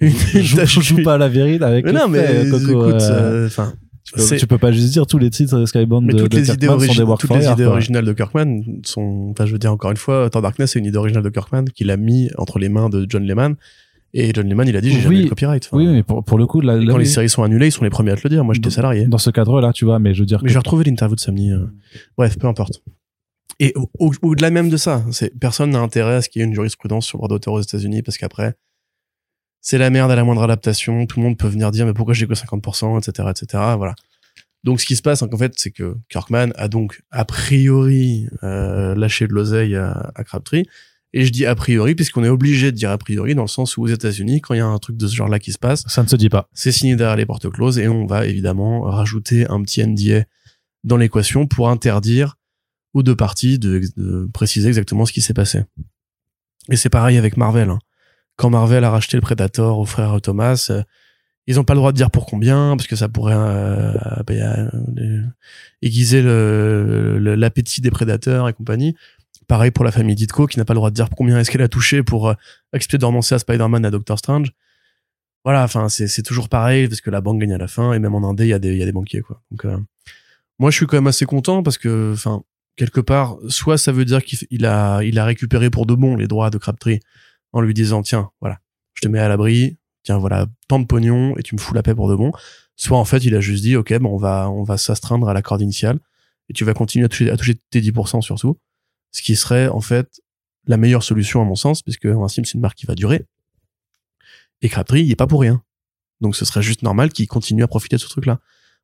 une, 0.00 0.10
je, 0.10 0.80
joue 0.82 1.02
pas 1.02 1.14
à 1.14 1.18
la 1.18 1.28
vérité 1.28 1.64
avec 1.64 1.86
Mais 1.86 1.92
non, 1.92 2.08
mais 2.08 2.22
faits, 2.26 2.50
Coco, 2.50 2.88
écoute, 2.90 3.02
euh, 3.02 3.44
euh, 3.44 3.46
enfin, 3.46 3.72
tu, 4.06 4.12
peux, 4.14 4.36
tu 4.36 4.46
peux 4.46 4.58
pas 4.58 4.72
juste 4.72 4.92
dire 4.92 5.06
tous 5.06 5.18
les 5.18 5.30
titres 5.30 5.58
de 5.58 5.66
Skybound 5.66 6.06
mais 6.06 6.12
de, 6.14 6.18
toutes 6.20 6.32
de 6.32 6.36
les 6.38 6.50
idées, 6.50 6.66
sont 6.68 6.76
des 6.76 7.02
work 7.02 7.20
toutes 7.20 7.30
les 7.34 7.44
idées 7.46 7.64
quoi. 7.64 7.72
originales 7.72 8.04
de 8.04 8.12
Kirkman 8.12 8.62
sont, 8.84 9.28
enfin, 9.32 9.46
je 9.46 9.52
veux 9.52 9.58
dire 9.58 9.72
encore 9.72 9.90
une 9.90 9.96
fois, 9.96 10.30
Thor 10.30 10.42
Darkness 10.42 10.72
c'est 10.72 10.78
une 10.78 10.84
idée 10.86 10.96
originale 10.98 11.22
de 11.24 11.28
Kirkman 11.30 11.64
qu'il 11.74 11.90
a 11.90 11.96
mis 11.96 12.30
entre 12.38 12.58
les 12.58 12.68
mains 12.68 12.88
de 12.88 13.04
John 13.08 13.24
Lehman. 13.24 13.56
Et 14.14 14.30
John 14.32 14.48
Lehman, 14.48 14.66
il 14.66 14.74
a 14.76 14.80
dit, 14.80 14.90
j'ai 14.92 15.00
jamais 15.00 15.16
Oui. 15.16 15.20
eu 15.20 15.24
le 15.24 15.28
copyright. 15.28 15.66
Enfin, 15.70 15.76
Oui, 15.76 15.86
mais 15.88 16.02
pour, 16.02 16.24
pour 16.24 16.38
le 16.38 16.46
coup, 16.46 16.62
là, 16.62 16.76
et 16.76 16.84
là, 16.84 16.92
quand 16.92 16.96
les 16.98 17.04
séries 17.04 17.28
sont 17.28 17.42
annulées, 17.42 17.66
ils 17.66 17.72
sont 17.72 17.84
les 17.84 17.90
premiers 17.90 18.12
à 18.12 18.16
te 18.16 18.22
le 18.24 18.30
dire. 18.30 18.44
Moi, 18.44 18.54
j'étais 18.54 18.70
salarié. 18.70 19.04
dans 19.06 19.18
ce 19.18 19.28
cadre-là, 19.28 19.72
tu 19.74 19.84
vois, 19.84 19.98
mais 19.98 20.14
je 20.14 20.20
veux 20.20 20.26
dire 20.26 20.38
Mais 20.40 20.46
que- 20.46 20.52
j'ai 20.52 20.58
retrouvé 20.58 20.84
l'interview 20.84 21.16
de 21.16 21.20
Sammy. 21.20 21.50
euh. 21.52 21.66
Bref, 22.16 22.38
peu 22.38 22.46
importe. 22.46 22.82
Et 23.60 23.72
au- 23.76 23.90
au- 23.98 24.12
au-delà 24.22 24.50
même 24.50 24.70
de 24.70 24.76
ça, 24.78 25.04
c'est 25.10 25.38
personne 25.38 25.70
n'a 25.70 25.80
intérêt 25.80 26.14
à 26.14 26.22
ce 26.22 26.30
qu'il 26.30 26.40
y 26.40 26.44
ait 26.44 26.48
une 26.48 26.54
jurisprudence 26.54 27.04
sur 27.06 27.18
le 27.18 27.20
droit 27.20 27.28
d'auteur 27.28 27.54
aux 27.54 27.60
États-Unis 27.60 28.02
parce 28.02 28.16
qu'après, 28.16 28.54
c'est 29.60 29.78
la 29.78 29.90
merde 29.90 30.10
à 30.10 30.16
la 30.16 30.24
moindre 30.24 30.42
adaptation. 30.42 31.06
Tout 31.06 31.20
le 31.20 31.26
monde 31.26 31.38
peut 31.38 31.48
venir 31.48 31.70
dire 31.70 31.86
mais 31.86 31.92
pourquoi 31.94 32.14
j'ai 32.14 32.26
que 32.26 32.34
50%, 32.34 32.98
etc., 32.98 33.28
etc. 33.30 33.62
Voilà. 33.76 33.94
Donc 34.64 34.80
ce 34.80 34.86
qui 34.86 34.96
se 34.96 35.02
passe, 35.02 35.22
en 35.22 35.28
fait, 35.36 35.52
c'est 35.56 35.70
que 35.70 35.96
Kirkman 36.08 36.50
a 36.56 36.68
donc 36.68 37.02
a 37.10 37.24
priori 37.24 38.26
euh, 38.42 38.94
lâché 38.94 39.26
de 39.28 39.32
l'oseille 39.32 39.76
à, 39.76 40.10
à 40.14 40.24
Crabtree. 40.24 40.66
Et 41.12 41.24
je 41.24 41.30
dis 41.32 41.46
a 41.46 41.54
priori 41.54 41.94
puisqu'on 41.94 42.24
est 42.24 42.28
obligé 42.28 42.72
de 42.72 42.76
dire 42.76 42.90
a 42.90 42.98
priori 42.98 43.34
dans 43.34 43.42
le 43.42 43.48
sens 43.48 43.76
où 43.76 43.82
aux 43.82 43.86
États-Unis, 43.86 44.40
quand 44.40 44.54
il 44.54 44.58
y 44.58 44.60
a 44.60 44.66
un 44.66 44.78
truc 44.78 44.96
de 44.96 45.06
ce 45.06 45.14
genre-là 45.14 45.38
qui 45.38 45.52
se 45.52 45.58
passe, 45.58 45.82
ça 45.86 46.02
ne 46.02 46.08
se 46.08 46.16
dit 46.16 46.28
pas. 46.28 46.48
c'est 46.52 46.72
signé 46.72 46.94
derrière 46.96 47.16
les 47.16 47.24
portes 47.26 47.48
closes 47.50 47.78
et 47.78 47.88
on 47.88 48.06
va 48.06 48.26
évidemment 48.26 48.82
rajouter 48.82 49.46
un 49.48 49.62
petit 49.62 49.86
NDA 49.86 50.24
dans 50.84 50.96
l'équation 50.96 51.46
pour 51.46 51.70
interdire 51.70 52.36
aux 52.92 53.02
deux 53.02 53.16
parties 53.16 53.58
de, 53.58 53.82
de 53.96 54.28
préciser 54.32 54.68
exactement 54.68 55.06
ce 55.06 55.12
qui 55.12 55.20
s'est 55.22 55.32
passé. 55.32 55.62
Et 56.70 56.76
c'est 56.76 56.90
pareil 56.90 57.16
avec 57.16 57.36
Marvel. 57.36 57.70
hein. 57.70 57.78
Quand 58.36 58.50
Marvel 58.50 58.84
a 58.84 58.90
racheté 58.90 59.16
le 59.16 59.22
Predator 59.22 59.78
aux 59.78 59.86
frères 59.86 60.20
Thomas, 60.20 60.68
euh, 60.70 60.82
ils 61.46 61.56
n'ont 61.56 61.64
pas 61.64 61.74
le 61.74 61.78
droit 61.78 61.92
de 61.92 61.96
dire 61.96 62.10
pour 62.10 62.26
combien 62.26 62.76
parce 62.76 62.88
que 62.88 62.96
ça 62.96 63.08
pourrait 63.08 63.34
euh, 63.36 63.92
ben, 64.26 64.70
euh, 64.98 65.22
aiguiser 65.80 66.22
l'appétit 66.22 67.80
des 67.80 67.90
prédateurs 67.90 68.48
et 68.48 68.52
compagnie. 68.52 68.96
Pareil 69.46 69.70
pour 69.70 69.84
la 69.84 69.92
famille 69.92 70.16
Ditko 70.16 70.48
qui 70.48 70.58
n'a 70.58 70.64
pas 70.64 70.74
le 70.74 70.78
droit 70.78 70.90
de 70.90 70.96
dire 70.96 71.08
combien 71.16 71.38
est-ce 71.38 71.52
qu'elle 71.52 71.62
a 71.62 71.68
touché 71.68 72.02
pour 72.02 72.28
euh, 72.28 72.34
expier 72.72 72.98
dormancer 72.98 73.36
à 73.36 73.38
Spider-Man 73.38 73.84
à 73.84 73.90
Doctor 73.90 74.18
Strange 74.18 74.52
voilà, 75.44 75.62
enfin, 75.62 75.88
c'est, 75.88 76.24
toujours 76.24 76.48
pareil 76.48 76.88
parce 76.88 77.00
que 77.00 77.08
la 77.08 77.20
banque 77.20 77.38
gagne 77.38 77.52
à 77.52 77.58
la 77.58 77.68
fin 77.68 77.92
et 77.92 78.00
même 78.00 78.16
en 78.16 78.28
Indé, 78.28 78.46
il 78.46 78.48
y 78.48 78.52
a 78.52 78.58
des, 78.58 78.76
y 78.76 78.82
a 78.82 78.84
des 78.84 78.90
banquiers, 78.90 79.20
quoi. 79.20 79.40
Donc, 79.52 79.64
euh, 79.64 79.78
moi, 80.58 80.72
je 80.72 80.76
suis 80.76 80.86
quand 80.86 80.96
même 80.96 81.06
assez 81.06 81.24
content 81.24 81.62
parce 81.62 81.78
que, 81.78 82.14
enfin, 82.14 82.42
quelque 82.74 82.98
part, 82.98 83.36
soit 83.46 83.78
ça 83.78 83.92
veut 83.92 84.04
dire 84.04 84.24
qu'il 84.24 84.66
a, 84.66 85.04
il 85.04 85.20
a 85.20 85.24
récupéré 85.24 85.70
pour 85.70 85.86
de 85.86 85.94
bon 85.94 86.16
les 86.16 86.26
droits 86.26 86.50
de 86.50 86.58
Crabtree 86.58 86.98
en 87.56 87.62
lui 87.62 87.72
disant, 87.72 88.02
tiens, 88.02 88.30
voilà, 88.42 88.60
je 88.92 89.00
te 89.00 89.08
mets 89.08 89.18
à 89.18 89.28
l'abri, 89.28 89.78
tiens, 90.02 90.18
voilà, 90.18 90.46
tant 90.68 90.78
de 90.78 90.84
pognon 90.84 91.34
et 91.38 91.42
tu 91.42 91.54
me 91.54 91.60
fous 91.60 91.72
la 91.72 91.82
paix 91.82 91.94
pour 91.94 92.06
de 92.10 92.14
bon. 92.14 92.30
Soit 92.76 92.98
en 92.98 93.06
fait, 93.06 93.24
il 93.24 93.34
a 93.34 93.40
juste 93.40 93.62
dit, 93.62 93.76
ok, 93.76 93.98
bon, 93.98 94.10
on 94.22 94.62
va, 94.62 94.76
s'astreindre 94.76 95.26
à 95.26 95.32
l'accord 95.32 95.60
initial 95.62 95.98
et 96.50 96.52
tu 96.52 96.66
vas 96.66 96.74
continuer 96.74 97.06
à 97.06 97.08
toucher, 97.08 97.54
tes 97.70 97.80
10% 97.80 98.20
surtout. 98.20 98.58
Ce 99.10 99.22
qui 99.22 99.36
serait, 99.36 99.68
en 99.68 99.80
fait, 99.80 100.20
la 100.66 100.76
meilleure 100.76 101.02
solution 101.02 101.40
à 101.40 101.44
mon 101.46 101.54
sens, 101.54 101.80
puisque 101.80 102.04
Invincible, 102.04 102.46
c'est 102.46 102.54
une 102.54 102.60
marque 102.60 102.76
qui 102.76 102.84
va 102.84 102.94
durer. 102.94 103.24
Et 104.60 104.68
Crabtree, 104.68 105.04
il 105.04 105.10
est 105.10 105.16
pas 105.16 105.26
pour 105.26 105.40
rien. 105.40 105.62
Donc 106.20 106.36
ce 106.36 106.44
serait 106.44 106.62
juste 106.62 106.82
normal 106.82 107.10
qu'il 107.10 107.26
continue 107.26 107.62
à 107.62 107.68
profiter 107.68 107.96
de 107.96 108.02
ce 108.02 108.08
truc-là. 108.08 108.38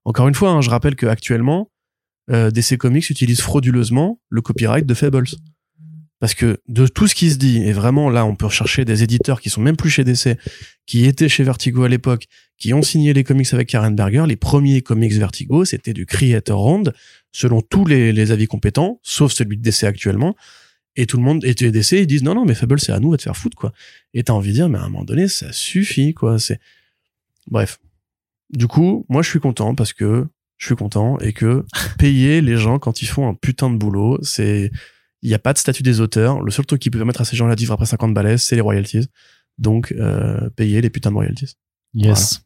Encore 0.06 0.28
une 0.28 0.34
fois, 0.34 0.50
hein, 0.50 0.62
je 0.62 0.70
rappelle 0.70 0.96
que 0.96 1.06
actuellement, 1.06 1.70
euh, 2.30 2.50
DC 2.50 2.78
Comics 2.78 3.10
utilise 3.10 3.42
frauduleusement 3.42 4.18
le 4.30 4.40
copyright 4.40 4.86
de 4.86 4.94
Fables. 4.94 5.26
Parce 6.22 6.34
que 6.34 6.60
de 6.68 6.86
tout 6.86 7.08
ce 7.08 7.16
qui 7.16 7.32
se 7.32 7.36
dit, 7.36 7.64
et 7.64 7.72
vraiment 7.72 8.08
là, 8.08 8.24
on 8.24 8.36
peut 8.36 8.46
rechercher 8.46 8.84
des 8.84 9.02
éditeurs 9.02 9.40
qui 9.40 9.50
sont 9.50 9.60
même 9.60 9.74
plus 9.76 9.90
chez 9.90 10.04
DC, 10.04 10.38
qui 10.86 11.04
étaient 11.06 11.28
chez 11.28 11.42
Vertigo 11.42 11.82
à 11.82 11.88
l'époque, 11.88 12.28
qui 12.58 12.72
ont 12.72 12.82
signé 12.82 13.12
les 13.12 13.24
comics 13.24 13.52
avec 13.52 13.68
Karen 13.68 13.96
Berger. 13.96 14.24
Les 14.28 14.36
premiers 14.36 14.82
comics 14.82 15.14
Vertigo, 15.14 15.64
c'était 15.64 15.92
du 15.92 16.06
Creator 16.06 16.60
Round, 16.60 16.94
selon 17.32 17.60
tous 17.60 17.86
les, 17.86 18.12
les 18.12 18.30
avis 18.30 18.46
compétents, 18.46 19.00
sauf 19.02 19.32
celui 19.32 19.56
de 19.56 19.62
DC 19.62 19.82
actuellement. 19.82 20.36
Et 20.94 21.06
tout 21.06 21.16
le 21.16 21.24
monde, 21.24 21.44
et 21.44 21.54
DC, 21.54 21.90
ils 21.90 22.06
disent 22.06 22.22
non, 22.22 22.36
non, 22.36 22.44
mais 22.44 22.54
Fables, 22.54 22.78
c'est 22.78 22.92
à 22.92 23.00
nous, 23.00 23.10
va 23.10 23.16
te 23.16 23.22
faire 23.24 23.36
foutre, 23.36 23.56
quoi. 23.56 23.72
Et 24.14 24.22
t'as 24.22 24.32
envie 24.32 24.50
de 24.50 24.54
dire, 24.54 24.68
mais 24.68 24.78
à 24.78 24.82
un 24.82 24.90
moment 24.90 25.02
donné, 25.02 25.26
ça 25.26 25.50
suffit, 25.50 26.14
quoi. 26.14 26.38
C'est, 26.38 26.60
bref. 27.48 27.80
Du 28.50 28.68
coup, 28.68 29.04
moi, 29.08 29.22
je 29.22 29.28
suis 29.28 29.40
content 29.40 29.74
parce 29.74 29.92
que 29.92 30.24
je 30.56 30.66
suis 30.66 30.76
content 30.76 31.18
et 31.18 31.32
que 31.32 31.64
payer 31.98 32.40
les 32.42 32.58
gens 32.58 32.78
quand 32.78 33.02
ils 33.02 33.08
font 33.08 33.28
un 33.28 33.34
putain 33.34 33.70
de 33.70 33.76
boulot, 33.76 34.20
c'est, 34.22 34.70
il 35.22 35.28
n'y 35.28 35.34
a 35.34 35.38
pas 35.38 35.52
de 35.52 35.58
statut 35.58 35.82
des 35.82 36.00
auteurs. 36.00 36.40
Le 36.42 36.50
seul 36.50 36.66
truc 36.66 36.80
qui 36.80 36.90
peut 36.90 36.98
permettre 36.98 37.20
à 37.20 37.24
ces 37.24 37.36
gens-là 37.36 37.54
de 37.54 37.60
vivre 37.60 37.72
après 37.74 37.86
50 37.86 38.12
balais, 38.14 38.38
c'est 38.38 38.54
les 38.56 38.60
royalties. 38.60 39.06
Donc, 39.58 39.92
euh, 39.98 40.48
payer 40.50 40.80
les 40.80 40.90
putains 40.90 41.10
de 41.10 41.14
royalties. 41.16 41.54
Yes. 41.94 42.42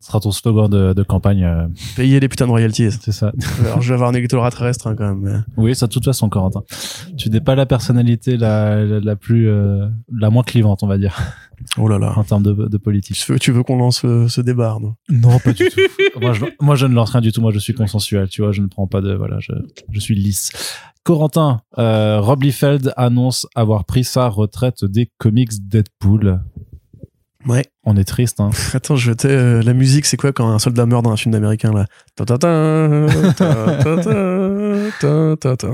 Ce 0.00 0.06
sera 0.06 0.20
ton 0.20 0.30
slogan 0.30 0.70
de, 0.70 0.92
de 0.92 1.02
campagne. 1.02 1.42
euh, 1.44 1.66
Payer 1.96 2.20
les 2.20 2.28
putains 2.28 2.46
de 2.46 2.50
royalties. 2.52 2.92
c'est 3.00 3.10
ça. 3.12 3.32
Alors, 3.60 3.82
je 3.82 3.88
vais 3.88 3.94
avoir 3.94 4.10
un 4.10 4.14
électorat 4.14 4.50
très 4.52 4.64
restreint 4.66 4.94
quand 4.94 5.12
même. 5.14 5.44
Oui, 5.56 5.74
ça 5.74 5.88
de 5.88 5.92
toute 5.92 6.04
façon, 6.04 6.28
Corentin. 6.28 6.62
Tu 7.16 7.30
n'es 7.30 7.40
pas 7.40 7.56
la 7.56 7.66
personnalité 7.66 8.36
la, 8.36 8.84
la, 8.84 9.00
la 9.00 9.16
plus, 9.16 9.48
euh, 9.48 9.88
la 10.16 10.30
moins 10.30 10.44
clivante, 10.44 10.84
on 10.84 10.86
va 10.86 10.98
dire, 10.98 11.18
Oh 11.76 11.88
là 11.88 11.98
là. 11.98 12.12
en 12.16 12.22
termes 12.22 12.44
de, 12.44 12.52
de 12.52 12.76
politique. 12.78 13.16
Tu 13.40 13.50
veux, 13.52 13.62
qu'on 13.64 13.76
lance 13.76 14.04
euh, 14.04 14.28
ce 14.28 14.40
débat, 14.40 14.68
Arnaud? 14.70 14.94
Non, 15.08 15.40
pas 15.40 15.52
du 15.52 15.68
tout. 15.68 15.80
moi, 16.20 16.32
je, 16.32 16.44
moi, 16.60 16.76
je 16.76 16.86
ne 16.86 16.94
lance 16.94 17.10
rien 17.10 17.20
du 17.20 17.32
tout. 17.32 17.40
Moi, 17.40 17.50
je 17.52 17.58
suis 17.58 17.74
consensuel, 17.74 18.28
tu 18.28 18.42
vois. 18.42 18.52
Je 18.52 18.62
ne 18.62 18.68
prends 18.68 18.86
pas 18.86 19.00
de, 19.00 19.12
voilà, 19.14 19.38
je, 19.40 19.52
je 19.90 19.98
suis 20.00 20.14
lisse. 20.14 20.50
Corentin, 21.08 21.62
euh, 21.78 22.20
Rob 22.20 22.42
Liefeld 22.42 22.92
annonce 22.98 23.46
avoir 23.54 23.86
pris 23.86 24.04
sa 24.04 24.28
retraite 24.28 24.84
des 24.84 25.10
comics 25.16 25.52
Deadpool. 25.66 26.38
Ouais. 27.46 27.64
On 27.82 27.96
est 27.96 28.04
triste, 28.04 28.40
hein. 28.40 28.50
Attends, 28.74 28.96
je 28.96 29.12
t'ai, 29.12 29.28
euh, 29.30 29.62
la 29.62 29.72
musique, 29.72 30.04
c'est 30.04 30.18
quoi 30.18 30.32
quand 30.32 30.50
un 30.50 30.58
soldat 30.58 30.84
meurt 30.84 31.02
dans 31.02 31.10
un 31.10 31.16
film 31.16 31.34
américain 31.34 31.72
là? 31.72 31.86
Ta 32.14 32.26
ta 32.26 32.36
ta, 32.36 33.06
ta 33.38 33.96
ta 34.02 34.06
ta, 35.00 35.36
ta 35.40 35.56
ta. 35.56 35.68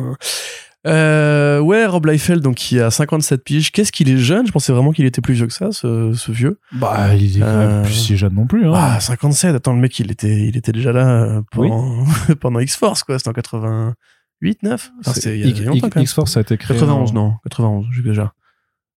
Euh, 0.86 1.59
ouais, 1.59 1.85
Rob 1.85 2.06
Liefeld, 2.06 2.40
donc 2.40 2.55
qui 2.55 2.78
a 2.78 2.93
57 2.93 3.43
piges. 3.43 3.73
Qu'est-ce 3.73 3.90
qu'il 3.90 4.09
est 4.11 4.19
jeune? 4.19 4.47
Je 4.47 4.52
pensais 4.52 4.73
vraiment 4.73 4.93
qu'il 4.93 5.05
était 5.05 5.20
plus 5.23 5.35
vieux 5.35 5.48
que 5.48 5.52
ça, 5.52 5.73
ce, 5.73 6.12
ce 6.12 6.31
vieux. 6.31 6.61
Bah, 6.70 7.12
il 7.16 7.39
est 7.39 7.40
quand 7.40 7.47
Euh, 7.47 7.77
même 7.78 7.85
plus 7.86 7.94
si 7.94 8.16
jeune 8.16 8.35
non 8.35 8.47
plus, 8.47 8.69
hein. 8.69 8.73
Ah, 8.73 9.01
57. 9.01 9.56
Attends, 9.56 9.73
le 9.73 9.81
mec, 9.81 9.98
il 9.98 10.12
était, 10.12 10.47
il 10.47 10.56
était 10.56 10.70
déjà 10.70 10.93
là 10.93 11.09
euh, 11.09 11.43
pendant, 11.51 12.05
pendant 12.40 12.61
X-Force, 12.61 13.02
quoi. 13.02 13.19
C'était 13.19 13.31
en 13.31 13.94
88, 14.43 14.62
9 14.62 14.93
Enfin, 15.01 15.12
C'est- 15.20 15.39
il 15.39 15.40
y 15.40 15.44
a 15.44 15.47
X- 15.48 15.61
longtemps, 15.62 15.89
quand 15.89 15.97
même. 15.97 16.02
X-Force 16.05 16.36
a 16.36 16.40
été 16.40 16.56
créé. 16.56 16.77
91, 16.77 17.11
en- 17.11 17.15
non. 17.15 17.35
91, 17.44 17.86
déjà. 18.05 18.32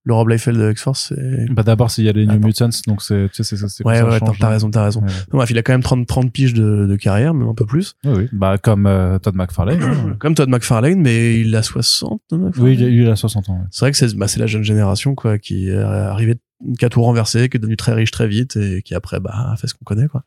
Le 0.09 0.15
Rob 0.15 0.29
Liefeld 0.29 0.57
de 0.57 0.71
X-Force, 0.71 1.09
c'est... 1.09 1.47
Bah, 1.53 1.65
d'abord, 1.65 1.91
il 1.99 2.05
y 2.05 2.09
a 2.09 2.13
les 2.13 2.27
New 2.27 2.35
Attends. 2.35 2.47
Mutants, 2.47 2.69
donc 2.87 3.03
c'est, 3.03 3.29
tu 3.33 3.43
sais, 3.43 3.57
c'est, 3.57 3.69
c'est, 3.69 3.85
Ouais, 3.85 3.97
ça 3.99 4.05
ouais, 4.09 4.19
change, 4.21 4.39
t'as 4.39 4.47
hein. 4.47 4.51
raison, 4.51 4.71
t'as 4.71 4.85
raison. 4.85 5.01
Ouais. 5.03 5.09
Bref, 5.33 5.51
il 5.51 5.59
a 5.59 5.63
quand 5.65 5.73
même 5.73 5.83
30, 5.83 6.07
30 6.07 6.31
piges 6.33 6.55
de, 6.55 6.87
de 6.87 6.95
carrière, 6.97 7.35
même 7.35 7.49
un 7.49 7.55
peu 7.55 7.67
plus. 7.67 7.95
Oui, 8.05 8.13
oui. 8.19 8.29
Bah, 8.33 8.57
comme 8.57 8.87
euh, 8.87 9.19
Todd 9.19 9.35
McFarlane. 9.35 9.83
hein. 9.83 10.17
Comme 10.21 10.37
Todd 10.37 10.49
McFarlane, 10.49 11.01
mais 11.01 11.41
il 11.41 11.57
a 11.57 11.63
60. 11.65 12.23
Todd 12.29 12.41
McFarlane. 12.41 12.71
Oui, 12.73 12.77
il 12.79 12.85
a, 12.85 12.89
il 12.89 13.09
a 13.11 13.17
60 13.17 13.49
ans. 13.49 13.55
ouais. 13.59 13.67
C'est 13.73 13.81
vrai 13.81 13.91
que 13.91 13.97
c'est 13.99 14.15
bah, 14.17 14.29
c'est 14.29 14.39
la 14.39 14.47
jeune 14.47 14.63
génération, 14.63 15.17
quoi, 15.17 15.39
qui 15.41 15.71
est 15.71 15.77
arrivée, 15.77 16.37
qui 16.79 16.85
a 16.85 16.89
tout 16.89 17.03
renversé, 17.03 17.49
qui 17.49 17.57
est 17.57 17.61
devenue 17.61 17.77
très 17.77 17.93
riche 17.93 18.13
très 18.13 18.29
vite 18.29 18.55
et 18.57 18.83
qui 18.83 18.95
après, 18.95 19.19
bah, 19.19 19.57
fait 19.61 19.67
ce 19.67 19.75
qu'on 19.75 19.85
connaît, 19.85 20.07
quoi. 20.07 20.23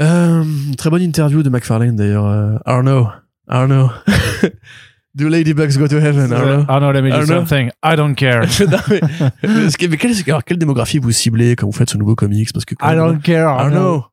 Euh, 0.00 0.44
très 0.78 0.88
bonne 0.90 1.02
interview 1.02 1.42
de 1.42 1.48
McFarlane, 1.48 1.96
d'ailleurs. 1.96 2.26
Euh, 2.26 2.56
Arno, 2.64 3.08
Arno. 3.48 3.90
Do 5.16 5.30
ladybugs 5.30 5.78
go 5.78 5.86
to 5.86 5.98
heaven, 5.98 6.30
Arno? 6.30 6.66
Arno, 6.68 6.92
let 6.92 7.02
me 7.02 7.10
do 7.10 7.24
something. 7.24 7.70
I 7.82 7.96
don't 7.96 8.14
care. 8.14 8.42
Non, 8.60 8.78
mais, 8.90 9.00
mais 9.42 9.88
mais 9.88 9.96
quelle, 9.96 10.12
alors, 10.28 10.44
quelle 10.44 10.58
démographie 10.58 10.98
vous 10.98 11.10
ciblez 11.10 11.56
quand 11.56 11.66
vous 11.66 11.72
faites 11.72 11.88
ce 11.88 11.96
nouveau 11.96 12.14
comics? 12.14 12.52
Parce 12.52 12.66
que, 12.66 12.74
I 12.82 12.88
même, 12.88 12.98
don't 12.98 13.22
care. 13.22 13.48
Arno. 13.48 14.04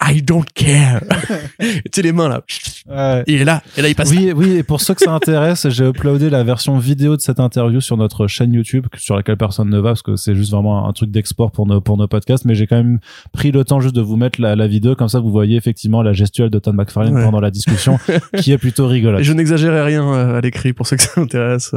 I 0.00 0.22
don't 0.22 0.44
care. 0.54 1.02
tu 1.60 1.66
sais, 1.92 2.02
les 2.02 2.12
mains, 2.12 2.28
là. 2.28 2.42
Ouais. 2.88 3.24
Il 3.26 3.40
est 3.40 3.44
là. 3.44 3.62
Et 3.76 3.82
là, 3.82 3.88
il 3.88 3.94
passe. 3.96 4.10
Oui, 4.10 4.32
oui, 4.34 4.52
et 4.52 4.62
pour 4.62 4.80
ceux 4.80 4.94
que 4.94 5.00
ça 5.02 5.12
intéresse, 5.14 5.68
j'ai 5.70 5.88
uploadé 5.88 6.30
la 6.30 6.44
version 6.44 6.78
vidéo 6.78 7.16
de 7.16 7.20
cette 7.20 7.40
interview 7.40 7.80
sur 7.80 7.96
notre 7.96 8.28
chaîne 8.28 8.52
YouTube, 8.52 8.86
sur 8.96 9.16
laquelle 9.16 9.36
personne 9.36 9.68
ne 9.68 9.78
va, 9.78 9.90
parce 9.90 10.02
que 10.02 10.14
c'est 10.14 10.36
juste 10.36 10.52
vraiment 10.52 10.88
un 10.88 10.92
truc 10.92 11.10
d'export 11.10 11.50
pour 11.50 11.66
nos, 11.66 11.80
pour 11.80 11.96
nos 11.96 12.06
podcasts, 12.06 12.44
mais 12.44 12.54
j'ai 12.54 12.66
quand 12.68 12.76
même 12.76 13.00
pris 13.32 13.50
le 13.50 13.64
temps 13.64 13.80
juste 13.80 13.94
de 13.96 14.00
vous 14.00 14.16
mettre 14.16 14.40
la, 14.40 14.54
la 14.54 14.68
vidéo, 14.68 14.94
comme 14.94 15.08
ça 15.08 15.18
vous 15.18 15.30
voyez 15.32 15.56
effectivement 15.56 16.02
la 16.02 16.12
gestuelle 16.12 16.50
de 16.50 16.58
Todd 16.60 16.74
McFarlane 16.74 17.14
Ouais. 17.16 17.24
pendant 17.24 17.40
la 17.40 17.50
discussion, 17.50 17.98
qui 18.38 18.52
est 18.52 18.58
plutôt 18.58 18.86
rigolote. 18.86 19.20
Et 19.20 19.24
je 19.24 19.32
n'exagérais 19.32 19.82
rien 19.82 20.06
euh, 20.06 20.38
à 20.38 20.40
l'écrit 20.40 20.72
pour 20.72 20.86
ceux 20.86 20.96
que 20.96 21.02
ça 21.02 21.20
intéresse. 21.20 21.74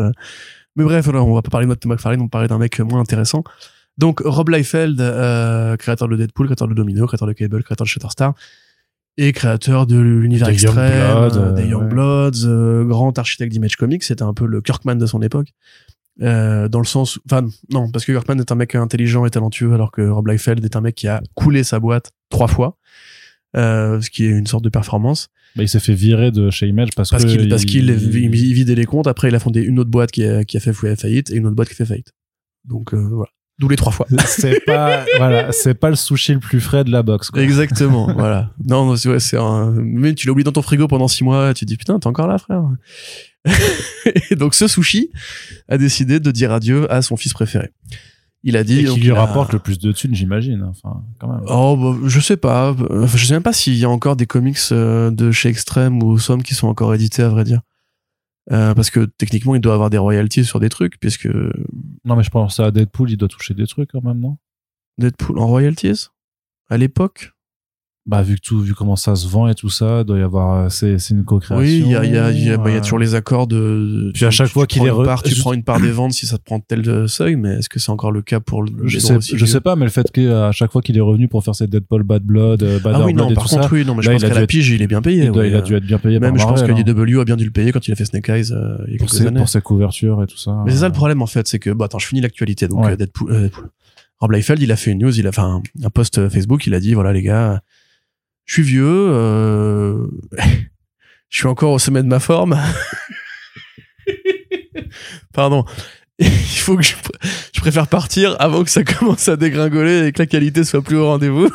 Mais 0.75 0.83
bref, 0.83 1.07
alors, 1.07 1.27
on 1.27 1.33
va 1.33 1.41
pas 1.41 1.49
parler 1.49 1.65
de 1.67 1.73
Todd 1.73 1.91
McFarlane, 1.91 2.21
on 2.21 2.25
va 2.25 2.29
parler 2.29 2.47
d'un 2.47 2.57
mec 2.59 2.79
moins 2.79 2.99
intéressant. 2.99 3.43
Donc, 4.01 4.21
Rob 4.25 4.49
Liefeld, 4.49 4.99
euh, 4.99 5.77
créateur 5.77 6.07
de 6.09 6.15
Deadpool, 6.17 6.47
créateur 6.47 6.67
de 6.67 6.73
Domino, 6.73 7.05
créateur 7.07 7.27
de 7.27 7.33
Cable, 7.33 7.63
créateur 7.63 7.85
de 7.85 7.89
Shatterstar, 7.89 8.33
et 9.17 9.31
créateur 9.31 9.85
de 9.85 9.97
l'univers 9.99 10.49
extrême, 10.49 10.75
euh, 10.77 11.51
des 11.53 11.61
ouais. 11.63 11.69
Youngbloods, 11.69 12.45
euh, 12.45 12.83
grand 12.83 13.17
architecte 13.19 13.51
d'Image 13.51 13.75
Comics, 13.75 14.03
c'était 14.03 14.23
un 14.23 14.33
peu 14.33 14.45
le 14.47 14.59
Kirkman 14.61 14.95
de 14.95 15.05
son 15.05 15.21
époque. 15.21 15.49
Euh, 16.21 16.67
dans 16.67 16.79
le 16.79 16.85
sens, 16.85 17.19
enfin 17.25 17.47
non, 17.71 17.89
parce 17.91 18.03
que 18.05 18.11
Kirkman 18.11 18.37
est 18.39 18.51
un 18.51 18.55
mec 18.55 18.75
intelligent 18.75 19.25
et 19.25 19.29
talentueux, 19.29 19.73
alors 19.73 19.91
que 19.91 20.01
Rob 20.07 20.27
Liefeld 20.27 20.63
est 20.65 20.75
un 20.75 20.81
mec 20.81 20.95
qui 20.95 21.07
a 21.07 21.21
coulé 21.35 21.63
sa 21.63 21.79
boîte 21.79 22.11
trois 22.29 22.47
fois, 22.47 22.77
euh, 23.55 24.01
ce 24.01 24.09
qui 24.09 24.25
est 24.25 24.29
une 24.29 24.47
sorte 24.47 24.63
de 24.63 24.69
performance. 24.69 25.29
Bah, 25.55 25.63
il 25.63 25.69
s'est 25.69 25.79
fait 25.79 25.93
virer 25.93 26.31
de 26.31 26.49
chez 26.49 26.67
Image 26.67 26.89
parce, 26.95 27.09
Parce 27.11 27.25
qu'il 27.25 27.47
parce 27.49 27.65
qu'il 27.65 27.89
il- 27.89 28.15
il, 28.15 28.35
il 28.35 28.53
vidait 28.53 28.75
les 28.75 28.85
comptes. 28.85 29.07
Après, 29.07 29.27
il 29.29 29.35
a 29.35 29.39
fondé 29.39 29.61
une 29.61 29.79
autre 29.79 29.89
boîte 29.89 30.11
qui 30.11 30.23
a, 30.25 30.43
qui 30.43 30.57
a 30.57 30.59
fait 30.59 30.73
faillite 30.73 31.29
et 31.31 31.35
une 31.35 31.45
autre 31.47 31.55
boîte 31.55 31.69
qui 31.69 31.75
fait 31.75 31.85
faillite. 31.85 32.13
Donc 32.65 32.93
voilà. 32.93 33.29
D'où 33.61 33.67
les 33.69 33.75
trois 33.75 33.91
fois. 33.91 34.07
c'est 34.25 34.59
pas 34.65 35.05
voilà 35.17 35.51
c'est 35.51 35.75
pas 35.75 35.91
le 35.91 35.95
sushi 35.95 36.33
le 36.33 36.39
plus 36.39 36.59
frais 36.59 36.83
de 36.83 36.89
la 36.89 37.03
box 37.03 37.29
quoi. 37.29 37.43
Exactement. 37.43 38.11
voilà. 38.17 38.49
Non, 38.65 38.85
non, 38.85 38.95
c'est 38.95 39.07
ouais, 39.07 39.19
c'est 39.19 39.37
un. 39.37 39.71
Mais 39.75 40.15
tu 40.15 40.25
l'as 40.25 40.31
oublié 40.31 40.43
dans 40.43 40.51
ton 40.51 40.63
frigo 40.63 40.87
pendant 40.87 41.07
six 41.07 41.23
mois. 41.23 41.51
Et 41.51 41.53
tu 41.53 41.65
te 41.65 41.69
dis 41.69 41.77
putain, 41.77 41.99
t'es 41.99 42.07
encore 42.07 42.25
là, 42.27 42.39
frère. 42.39 42.63
et 44.31 44.35
donc 44.35 44.55
ce 44.55 44.67
sushi 44.67 45.11
a 45.69 45.77
décidé 45.77 46.19
de 46.19 46.31
dire 46.31 46.51
adieu 46.51 46.91
à 46.91 47.03
son 47.03 47.17
fils 47.17 47.33
préféré. 47.33 47.69
Il 48.43 48.57
a 48.57 48.63
dit. 48.63 48.79
et 48.79 48.85
qui 48.85 48.99
lui 48.99 49.11
a- 49.11 49.15
rapporte 49.15 49.53
le 49.53 49.59
plus 49.59 49.77
de 49.77 49.91
thunes 49.91 50.15
j'imagine 50.15 50.63
enfin 50.63 51.03
quand 51.19 51.27
même 51.27 51.41
Oh, 51.45 51.77
bah, 51.77 51.99
je 52.07 52.19
sais 52.19 52.37
pas. 52.37 52.75
Je 53.13 53.25
sais 53.27 53.33
même 53.33 53.43
pas 53.43 53.53
s'il 53.53 53.75
y 53.75 53.85
a 53.85 53.89
encore 53.89 54.15
des 54.15 54.25
comics 54.25 54.57
euh, 54.71 55.11
de 55.11 55.31
chez 55.31 55.49
Extreme 55.49 56.01
ou 56.01 56.17
Somme 56.17 56.41
qui 56.41 56.55
sont 56.55 56.67
encore 56.67 56.95
édités, 56.95 57.21
à 57.21 57.29
vrai 57.29 57.43
dire. 57.43 57.61
Euh, 58.51 58.73
parce 58.73 58.89
que 58.89 59.05
techniquement, 59.05 59.55
il 59.55 59.61
doit 59.61 59.73
avoir 59.73 59.89
des 59.89 59.97
royalties 59.97 60.43
sur 60.43 60.59
des 60.59 60.69
trucs, 60.69 60.99
puisque 60.99 61.27
non 62.03 62.15
mais 62.15 62.23
je 62.23 62.29
pense 62.29 62.59
à 62.59 62.71
Deadpool 62.71 63.09
il 63.11 63.17
doit 63.17 63.29
toucher 63.29 63.53
des 63.53 63.67
trucs 63.67 63.91
quand 63.91 64.03
même 64.03 64.19
non? 64.19 64.37
Deadpool 64.97 65.39
en 65.39 65.47
royalties? 65.47 66.07
À 66.69 66.77
l'époque? 66.77 67.33
Bah 68.11 68.21
vu 68.21 68.35
que 68.35 68.41
tout 68.41 68.59
vu 68.61 68.73
comment 68.73 68.97
ça 68.97 69.15
se 69.15 69.25
vend 69.27 69.47
et 69.47 69.55
tout 69.55 69.69
ça 69.69 69.99
il 70.01 70.03
doit 70.03 70.19
y 70.19 70.21
avoir 70.21 70.65
euh, 70.65 70.69
c'est 70.69 70.99
c'est 70.99 71.13
une 71.13 71.23
co-création 71.23 71.57
Oui, 71.63 71.81
il 71.85 71.89
y 71.91 71.95
a, 71.95 72.03
il 72.03 72.13
y, 72.13 72.17
a, 72.17 72.29
il 72.31 72.43
y, 72.43 72.49
a, 72.51 72.57
bah, 72.57 72.65
il 72.67 72.73
y 72.73 72.75
a 72.75 72.79
euh, 72.79 72.81
toujours 72.81 72.99
les 72.99 73.15
accords 73.15 73.47
de. 73.47 74.11
Puis 74.13 74.25
à 74.25 74.31
chaque 74.31 74.47
tu 74.47 74.53
fois 74.53 74.67
prends 74.67 74.73
qu'il 74.75 74.83
est 74.83 74.89
une 74.91 74.95
re- 75.01 75.05
part, 75.05 75.23
tu 75.23 75.33
je- 75.33 75.39
prends 75.39 75.53
une 75.53 75.63
part 75.63 75.79
des 75.79 75.91
ventes 75.91 76.11
si 76.11 76.25
ça 76.27 76.37
te 76.37 76.43
prend 76.43 76.59
tel 76.59 76.87
euh, 76.89 77.07
seuil, 77.07 77.37
mais 77.37 77.55
est-ce 77.55 77.69
que 77.69 77.79
c'est 77.79 77.89
encore 77.89 78.11
le 78.11 78.21
cas 78.21 78.39
pour 78.41 78.63
le 78.63 78.71
je 78.87 78.99
sais 78.99 79.15
aussi 79.15 79.37
je 79.37 79.45
sais 79.45 79.61
pas 79.61 79.75
mais 79.77 79.85
le 79.85 79.91
fait 79.91 80.11
qu'à 80.11 80.51
chaque 80.51 80.71
fois 80.73 80.81
qu'il 80.81 80.97
est 80.97 81.01
revenu 81.01 81.27
pour 81.29 81.43
faire 81.43 81.55
ses 81.55 81.67
Deadpool 81.67 82.03
Bad 82.03 82.23
Blood 82.23 82.59
Bad 82.83 82.93
Ah 82.95 83.05
oui, 83.05 83.13
Blood 83.13 83.25
non, 83.27 83.31
et 83.31 83.33
par 83.33 83.45
tout 83.45 83.49
contre, 83.55 83.63
ça 83.69 83.69
oui, 83.73 83.85
non, 83.85 83.95
mais 83.95 84.01
je 84.03 84.07
là, 84.09 84.13
pense 84.15 84.21
il 84.21 84.25
a 84.25 84.29
qu'à 84.29 84.39
la 84.41 84.47
pige, 84.47 84.69
il 84.69 84.81
est 84.81 84.87
bien 84.87 85.01
payé. 85.01 85.23
il, 85.25 85.31
doit- 85.31 85.43
ouais. 85.43 85.49
il 85.49 85.55
a 85.55 85.61
dû 85.61 85.73
être 85.75 85.85
bien 85.85 85.97
payé 85.97 86.19
Même 86.19 86.37
je 86.37 86.43
pense 86.43 86.61
que 86.63 86.67
Marvel, 86.67 87.15
hein, 87.17 87.21
a 87.21 87.25
bien 87.25 87.37
dû 87.37 87.45
le 87.45 87.51
payer 87.51 87.71
quand 87.71 87.87
il 87.87 87.91
a 87.91 87.95
fait 87.95 88.05
Snake 88.05 88.27
Eyes 88.27 88.51
euh, 88.51 88.77
il 88.87 88.93
y 88.93 88.95
a 88.95 88.99
pour 88.99 89.09
ses, 89.09 89.25
années. 89.25 89.39
pour 89.39 89.47
ses 89.49 89.61
couvertures 89.61 90.21
et 90.21 90.27
tout 90.27 90.37
ça 90.37 90.61
Mais 90.65 90.71
c'est 90.71 90.79
ça 90.79 90.87
le 90.87 90.93
problème 90.93 91.21
en 91.21 91.27
fait, 91.27 91.47
c'est 91.47 91.59
que 91.59 91.69
bon 91.69 91.85
attends, 91.85 91.99
je 91.99 92.07
finis 92.07 92.19
l'actualité. 92.21 92.67
Donc 92.67 92.85
Deadpool. 92.97 93.49
Rob 94.19 94.31
Liefeld, 94.33 94.61
il 94.61 94.71
a 94.71 94.75
fait 94.75 94.91
une 94.91 94.99
news, 94.99 95.17
il 95.19 95.25
a 95.25 95.31
fait 95.31 95.41
un, 95.41 95.63
un 95.83 95.89
post 95.89 96.29
Facebook, 96.29 96.67
il 96.67 96.75
a 96.75 96.79
dit 96.79 96.93
voilà 96.93 97.11
les 97.11 97.23
gars, 97.23 97.61
je 98.51 98.55
suis 98.55 98.63
vieux, 98.63 98.83
euh, 98.85 99.95
je 101.29 101.37
suis 101.37 101.47
encore 101.47 101.71
au 101.71 101.79
sommet 101.79 102.03
de 102.03 102.07
ma 102.09 102.19
forme. 102.19 102.59
Pardon. 105.33 105.63
Il 106.19 106.27
faut 106.27 106.75
que 106.75 106.83
je, 106.83 106.91
pr- 106.95 107.29
je 107.55 107.61
préfère 107.61 107.87
partir 107.87 108.35
avant 108.39 108.65
que 108.65 108.69
ça 108.69 108.83
commence 108.83 109.29
à 109.29 109.37
dégringoler 109.37 110.07
et 110.07 110.11
que 110.11 110.21
la 110.21 110.25
qualité 110.25 110.65
soit 110.65 110.81
plus 110.81 110.97
au 110.97 111.05
rendez-vous. 111.07 111.47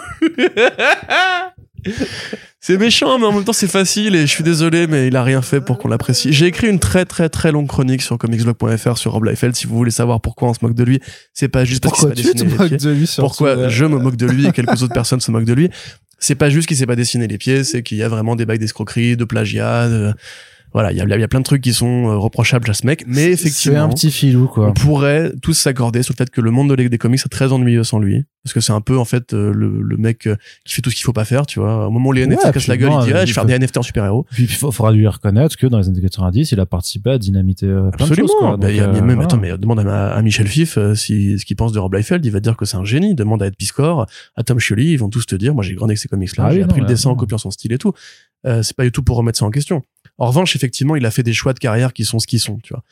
C'est 2.61 2.79
méchant, 2.79 3.19
mais 3.19 3.27
en 3.27 3.33
même 3.33 3.45
temps 3.45 3.53
c'est 3.53 3.71
facile 3.71 4.17
et 4.17 4.23
je 4.23 4.33
suis 4.33 4.43
désolé, 4.43 4.87
mais 4.89 5.07
il 5.07 5.15
a 5.17 5.23
rien 5.23 5.41
fait 5.43 5.61
pour 5.61 5.79
qu'on 5.79 5.87
l'apprécie. 5.89 6.33
J'ai 6.33 6.47
écrit 6.47 6.69
une 6.69 6.81
très 6.81 7.05
très 7.05 7.29
très 7.29 7.53
longue 7.53 7.69
chronique 7.69 8.03
sur 8.03 8.19
comicsblog.fr 8.19 8.99
sur 8.99 9.13
Rob 9.13 9.25
Liefeld. 9.25 9.55
Si 9.55 9.67
vous 9.69 9.77
voulez 9.77 9.93
savoir 9.93 10.21
pourquoi 10.21 10.49
on 10.49 10.55
se 10.55 10.59
moque 10.63 10.75
de 10.75 10.83
lui, 10.83 10.99
c'est 11.33 11.49
pas 11.49 11.65
juste 11.65 11.85
parce 11.85 12.01
qu'il 12.01 12.09
pourquoi 12.09 12.23
tu 12.33 12.35
te 12.35 12.45
moques 12.45 12.81
de 12.81 12.91
lui 12.91 13.09
Pourquoi 13.19 13.69
je 13.69 13.85
me 13.85 13.99
moque 13.99 14.17
de 14.17 14.27
lui 14.27 14.47
et 14.47 14.53
quelques 14.53 14.83
autres 14.83 14.95
personnes 14.95 15.21
se 15.21 15.31
moquent 15.31 15.45
de 15.45 15.53
lui. 15.53 15.71
C'est 16.19 16.35
pas 16.35 16.49
juste 16.51 16.67
qu'il 16.69 16.77
s'est 16.77 16.87
pas 16.87 16.97
dessiné 16.97 17.27
les 17.29 17.39
pieds, 17.39 17.63
c'est 17.65 17.83
qu'il 17.83 17.99
y 17.99 18.03
a 18.03 18.09
vraiment 18.09 18.37
des 18.37 18.47
bails 18.47 18.59
d'escroquerie, 18.59 19.17
de 19.17 19.25
plagiat, 19.25 19.89
de- 19.89 20.15
voilà, 20.73 20.93
il 20.93 20.99
y 20.99 21.01
a, 21.01 21.07
y 21.19 21.23
a 21.23 21.29
plein 21.29 21.41
de 21.41 21.45
trucs 21.45 21.63
qui 21.63 21.73
sont 21.73 22.09
euh, 22.09 22.17
reprochables 22.17 22.69
à 22.71 22.75
ce 22.75 22.87
mec, 22.87 23.05
mais 23.07 23.35
c'est 23.37 23.47
effectivement, 23.49 23.83
un 23.85 23.89
petit 23.89 24.11
filou 24.11 24.47
quoi 24.47 24.69
on 24.69 24.73
pourrait 24.75 25.33
tous 25.43 25.55
s'accorder 25.55 26.03
sur 26.03 26.13
le 26.13 26.17
fait 26.25 26.31
que 26.31 26.41
le 26.41 26.51
monde 26.51 26.69
de 26.69 26.75
les- 26.75 26.89
des 26.89 26.99
comics 26.99 27.21
est 27.25 27.29
très 27.29 27.53
ennuyeux 27.53 27.85
sans 27.85 27.99
lui. 27.99 28.25
Parce 28.45 28.55
que 28.55 28.61
c'est 28.61 28.73
un 28.73 28.81
peu, 28.81 28.97
en 28.97 29.05
fait, 29.05 29.33
euh, 29.35 29.53
le, 29.53 29.83
le 29.83 29.97
mec 29.97 30.29
euh, 30.29 30.37
qui 30.65 30.75
fait 30.75 30.81
tout 30.83 30.91
ce 30.91 30.95
qu'il 30.95 31.03
faut 31.03 31.13
pas 31.13 31.25
faire, 31.25 31.47
tu 31.47 31.59
vois. 31.59 31.89
Au 31.89 31.91
moment 31.91 32.11
où 32.11 32.13
les 32.13 32.25
NFT 32.29 32.45
Ouais, 32.45 32.53
cassent 32.53 32.69
la 32.69 32.77
gueule, 32.77 32.93
il 33.01 33.05
dit, 33.07 33.13
ah, 33.13 33.23
je 33.25 33.27
vais 33.31 33.33
faire 33.33 33.45
des 33.45 33.59
NFT 33.59 33.79
en 33.79 33.83
super-héros. 33.83 34.25
Puis 34.31 34.45
il 34.45 34.49
faudra 34.49 34.93
lui 34.93 35.09
reconnaître 35.09 35.57
que 35.57 35.67
dans 35.67 35.79
les 35.79 35.89
années 35.89 36.01
90, 36.01 36.53
il 36.53 36.61
a 36.61 36.65
participé 36.67 37.11
à 37.11 37.19
dynamiter 37.19 37.67
plein 37.67 37.89
Absolument. 37.89 38.15
de 38.15 38.17
choses. 38.21 38.31
Quoi. 38.39 38.57
Bah, 38.57 38.69
Donc, 38.69 38.77
y 38.77 38.81
a- 38.81 39.01
même, 39.03 39.19
attends, 39.19 39.39
mais 39.39 39.59
demande 39.59 39.81
à, 39.81 40.15
à 40.15 40.23
Michel 40.23 40.47
Fif 40.47 40.79
si, 40.95 41.41
ce 41.41 41.45
qu'il 41.45 41.57
pense 41.57 41.73
de 41.73 41.81
Rob 41.81 41.93
Liefeld, 41.95 42.25
il 42.25 42.31
va 42.31 42.39
dire 42.39 42.57
que 42.57 42.65
c'est 42.67 42.77
un 42.77 42.85
génie. 42.85 43.17
Demande 43.17 43.43
à 43.43 43.49
Ed 43.49 43.57
Piscor, 43.57 44.07
à 44.37 44.43
Tom 44.45 44.61
Scioli, 44.61 44.93
ils 44.93 44.97
vont 44.97 45.09
tous 45.09 45.27
te 45.27 45.35
dire, 45.35 45.53
moi 45.53 45.65
j'ai 45.65 45.75
grandi 45.75 45.91
avec 45.93 45.99
ces 45.99 46.07
comics-là, 46.09 46.45
Ah 46.47 46.55
j'ai 46.55 46.63
appris 46.63 46.77
non, 46.79 46.85
le 46.85 46.89
là, 46.89 46.95
dessin 46.95 47.11
en 47.11 47.17
copiant 47.17 47.39
son 47.39 47.51
style 47.51 47.73
et 47.73 47.79
tout. 47.79 47.95
Euh, 48.47 48.63
c'est 48.63 48.77
pas 48.77 48.85
du 48.85 48.93
tout 48.93 49.03
pour 49.03 49.17
remettre 49.17 49.39
ça 49.41 49.45
en 49.45 49.51
question. 49.51 49.83
En 50.19 50.27
revanche, 50.29 50.57
effectivement, 50.57 50.97
il 50.97 51.05
a 51.07 51.11
fait 51.11 51.23
des 51.23 51.33
choix 51.35 51.53
de 51.53 51.59
carrière 51.59 51.93
qui 51.93 52.05
sont 52.05 52.19
ce 52.19 52.27
qu'ils 52.27 52.41
sont, 52.41 52.59
tu 52.63 52.73
vois. 52.73 52.83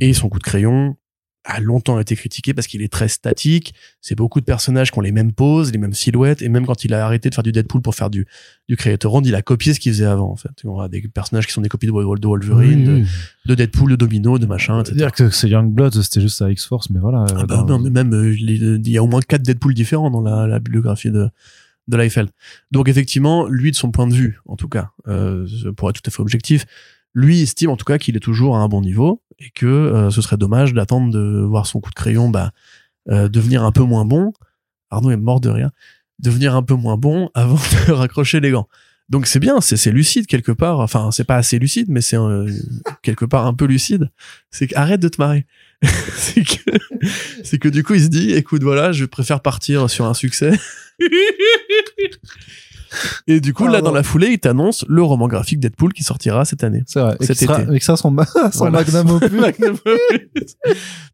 Et 0.00 0.12
son 0.12 0.28
coup 0.28 0.38
de 0.38 0.44
crayon, 0.44 0.96
a 1.44 1.60
longtemps 1.60 1.98
été 1.98 2.14
critiqué 2.14 2.52
parce 2.52 2.66
qu'il 2.66 2.82
est 2.82 2.92
très 2.92 3.08
statique. 3.08 3.72
C'est 4.02 4.14
beaucoup 4.16 4.38
de 4.38 4.44
personnages 4.44 4.90
qui 4.90 4.98
ont 4.98 5.02
les 5.02 5.12
mêmes 5.12 5.32
poses, 5.32 5.72
les 5.72 5.78
mêmes 5.78 5.94
silhouettes. 5.94 6.42
Et 6.42 6.50
même 6.50 6.66
quand 6.66 6.84
il 6.84 6.92
a 6.92 7.02
arrêté 7.06 7.30
de 7.30 7.34
faire 7.34 7.44
du 7.44 7.52
Deadpool 7.52 7.80
pour 7.80 7.94
faire 7.94 8.10
du, 8.10 8.26
du 8.68 8.76
Creator 8.76 9.10
Round, 9.10 9.24
il 9.26 9.34
a 9.34 9.40
copié 9.40 9.72
ce 9.72 9.80
qu'il 9.80 9.92
faisait 9.92 10.04
avant, 10.04 10.30
en 10.30 10.36
fait. 10.36 10.50
On 10.64 10.78
a 10.78 10.88
des 10.88 11.00
personnages 11.08 11.46
qui 11.46 11.52
sont 11.54 11.62
des 11.62 11.70
copies 11.70 11.86
de, 11.86 11.92
Wol- 11.92 12.20
de 12.20 12.26
Wolverine, 12.26 12.84
de, 12.84 13.04
de 13.46 13.54
Deadpool, 13.54 13.92
de 13.92 13.96
Domino, 13.96 14.38
de 14.38 14.44
machin, 14.44 14.80
etc. 14.80 14.94
C'est-à-dire 14.98 15.12
que 15.12 15.30
c'est 15.30 15.48
Youngblood, 15.48 15.94
c'était 16.02 16.20
juste 16.20 16.42
à 16.42 16.50
X-Force, 16.50 16.90
mais 16.90 17.00
voilà. 17.00 17.24
Ah 17.30 17.32
euh, 17.38 17.46
bah 17.46 17.56
dans- 17.56 17.66
non, 17.66 17.78
mais 17.78 17.90
même 17.90 18.12
euh, 18.12 18.34
il 18.36 18.86
y 18.86 18.98
a 18.98 19.02
au 19.02 19.06
moins 19.06 19.20
quatre 19.22 19.42
Deadpool 19.42 19.72
différents 19.72 20.10
dans 20.10 20.20
la, 20.20 20.46
la 20.46 20.58
bibliographie 20.58 21.10
de 21.10 21.30
de 21.88 21.96
Liefeld. 21.96 22.30
Donc 22.70 22.88
effectivement, 22.88 23.46
lui 23.46 23.70
de 23.70 23.76
son 23.76 23.90
point 23.90 24.06
de 24.06 24.14
vue, 24.14 24.40
en 24.46 24.56
tout 24.56 24.68
cas, 24.68 24.90
euh, 25.08 25.46
pour 25.76 25.90
être 25.90 26.00
tout 26.00 26.08
à 26.08 26.10
fait 26.10 26.20
objectif, 26.20 26.66
lui 27.14 27.40
estime 27.40 27.70
en 27.70 27.76
tout 27.76 27.84
cas 27.84 27.98
qu'il 27.98 28.16
est 28.16 28.20
toujours 28.20 28.56
à 28.56 28.60
un 28.60 28.68
bon 28.68 28.80
niveau 28.80 29.22
et 29.38 29.50
que 29.50 29.66
euh, 29.66 30.10
ce 30.10 30.20
serait 30.20 30.36
dommage 30.36 30.74
d'attendre 30.74 31.12
de 31.12 31.40
voir 31.40 31.66
son 31.66 31.80
coup 31.80 31.90
de 31.90 31.94
crayon 31.94 32.30
bah, 32.30 32.52
euh, 33.10 33.28
devenir 33.28 33.64
un 33.64 33.72
peu 33.72 33.82
moins 33.82 34.04
bon. 34.04 34.32
Arnaud 34.90 35.10
est 35.10 35.16
mort 35.16 35.40
de 35.40 35.48
rien. 35.48 35.70
Devenir 36.18 36.54
un 36.54 36.62
peu 36.62 36.74
moins 36.74 36.96
bon 36.96 37.30
avant 37.34 37.56
de 37.88 37.92
raccrocher 37.92 38.40
les 38.40 38.50
gants. 38.50 38.68
Donc 39.08 39.26
c'est 39.26 39.40
bien, 39.40 39.60
c'est 39.60 39.90
lucide 39.90 40.26
quelque 40.26 40.52
part. 40.52 40.80
Enfin, 40.80 41.10
c'est 41.10 41.24
pas 41.24 41.36
assez 41.36 41.58
lucide, 41.58 41.86
mais 41.88 42.02
c'est 42.02 42.16
euh, 42.16 42.50
quelque 43.02 43.24
part 43.24 43.46
un 43.46 43.54
peu 43.54 43.64
lucide. 43.64 44.10
C'est 44.50 44.74
arrête 44.76 45.00
de 45.00 45.08
te 45.08 45.20
marrer. 45.20 45.46
c'est 47.44 47.58
que 47.58 47.68
du 47.68 47.82
coup 47.84 47.94
il 47.94 48.02
se 48.02 48.08
dit, 48.08 48.32
écoute 48.32 48.62
voilà, 48.62 48.92
je 48.92 49.04
préfère 49.04 49.40
partir 49.40 49.88
sur 49.88 50.04
un 50.06 50.14
succès. 50.14 50.52
Et 53.26 53.40
du 53.40 53.52
coup 53.54 53.66
là 53.68 53.80
dans 53.80 53.92
la 53.92 54.02
foulée, 54.02 54.28
il 54.32 54.38
t'annonce 54.38 54.84
le 54.88 55.02
roman 55.02 55.28
graphique 55.28 55.60
Deadpool 55.60 55.92
qui 55.92 56.02
sortira 56.02 56.44
cette 56.44 56.64
année. 56.64 56.82
C'est 56.86 57.00
vrai. 57.00 57.16
Et 57.20 57.26
Cet 57.26 57.42
été. 57.42 57.52
avec 57.52 57.82
ça, 57.82 57.96
son, 57.96 58.10
ma- 58.10 58.24
son 58.52 58.70
Voilà. 58.70 58.82
magnum 58.84 59.16
opus. 59.16 59.30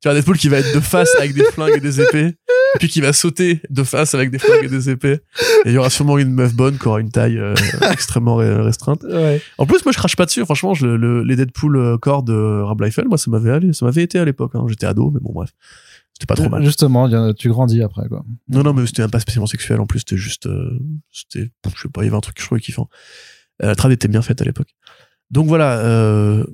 Tu 0.01 0.09
as 0.09 0.15
Deadpool 0.15 0.39
qui 0.39 0.49
va 0.49 0.59
être 0.59 0.75
de 0.75 0.81
face 0.81 1.15
avec 1.19 1.35
des 1.35 1.45
flingues 1.45 1.77
et 1.77 1.81
des 1.81 2.01
épées, 2.01 2.27
et 2.75 2.79
puis 2.79 2.89
qui 2.89 3.01
va 3.01 3.13
sauter 3.13 3.61
de 3.71 3.83
face 3.83 4.15
avec 4.15 4.31
des 4.31 4.39
flingues 4.39 4.65
et 4.65 4.69
des 4.69 4.91
épées. 4.91 5.19
Et 5.65 5.71
il 5.71 5.73
y 5.73 5.79
aura 5.79 5.91
sûrement 5.91 6.19
une 6.19 6.33
meuf 6.33 6.55
bonne 6.55 6.79
qui 6.79 6.87
aura 6.89 7.01
une 7.01 7.11
taille 7.11 7.39
euh, 7.39 7.55
extrêmement 7.91 8.39
re- 8.41 8.61
restreinte. 8.63 9.03
Ouais. 9.05 9.41
En 9.59 9.67
plus, 9.67 9.85
moi, 9.85 9.93
je 9.93 9.99
crache 9.99 10.17
pas 10.17 10.27
dessus. 10.27 10.45
Franchement, 10.45 10.75
je, 10.75 10.87
le, 10.87 11.23
les 11.23 11.37
Deadpool 11.37 11.77
euh, 11.77 11.99
corps 11.99 12.23
de 12.23 12.61
Rob 12.63 12.81
Liefeld, 12.83 13.09
moi, 13.09 13.19
ça 13.19 13.31
m'avait 13.31 13.51
allé, 13.51 13.73
ça 13.73 13.85
m'avait 13.87 14.03
été 14.03 14.19
à 14.19 14.25
l'époque. 14.25 14.53
Hein. 14.55 14.65
J'étais 14.69 14.87
ado, 14.87 15.11
mais 15.13 15.21
bon, 15.23 15.33
bref, 15.33 15.51
c'était 16.15 16.27
pas 16.27 16.37
trop 16.37 16.49
mal. 16.49 16.65
Justement, 16.65 17.35
tu 17.35 17.49
grandis 17.49 17.83
après, 17.83 18.09
quoi. 18.09 18.25
Non, 18.49 18.63
non, 18.63 18.73
mais 18.73 18.87
c'était 18.87 19.03
même 19.03 19.11
pas 19.11 19.21
spécialement 19.21 19.47
sexuel. 19.47 19.81
En 19.81 19.87
plus, 19.87 19.99
c'était 20.01 20.17
juste, 20.17 20.47
euh, 20.47 20.79
c'était, 21.11 21.51
je 21.77 21.83
sais 21.83 21.89
pas, 21.89 22.03
il 22.03 22.07
y 22.07 22.09
avait 22.09 22.17
un 22.17 22.21
truc 22.21 22.37
que 22.37 22.41
je 22.41 22.47
trouvais 22.47 22.61
kiffant. 22.61 22.89
Euh, 23.63 23.67
la 23.67 23.75
trad 23.75 23.93
était 23.93 24.09
bien 24.09 24.23
faite 24.23 24.41
à 24.41 24.45
l'époque. 24.45 24.75
Donc 25.31 25.47
voilà. 25.47 25.79
Euh, 25.81 26.45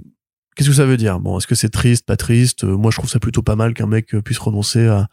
Qu'est-ce 0.57 0.69
que 0.71 0.75
ça 0.75 0.85
veut 0.85 0.97
dire? 0.97 1.21
Bon, 1.21 1.39
est-ce 1.39 1.47
que 1.47 1.55
c'est 1.55 1.69
triste, 1.71 2.05
pas 2.05 2.17
triste? 2.17 2.65
Euh, 2.65 2.77
Moi, 2.77 2.91
je 2.91 2.97
trouve 2.97 3.09
ça 3.09 3.19
plutôt 3.21 3.43
pas 3.43 3.57
mal 3.57 3.73
qu'un 3.73 3.87
mec 3.87 4.15
puisse 4.25 4.39
renoncer 4.39 4.87
à, 4.87 5.09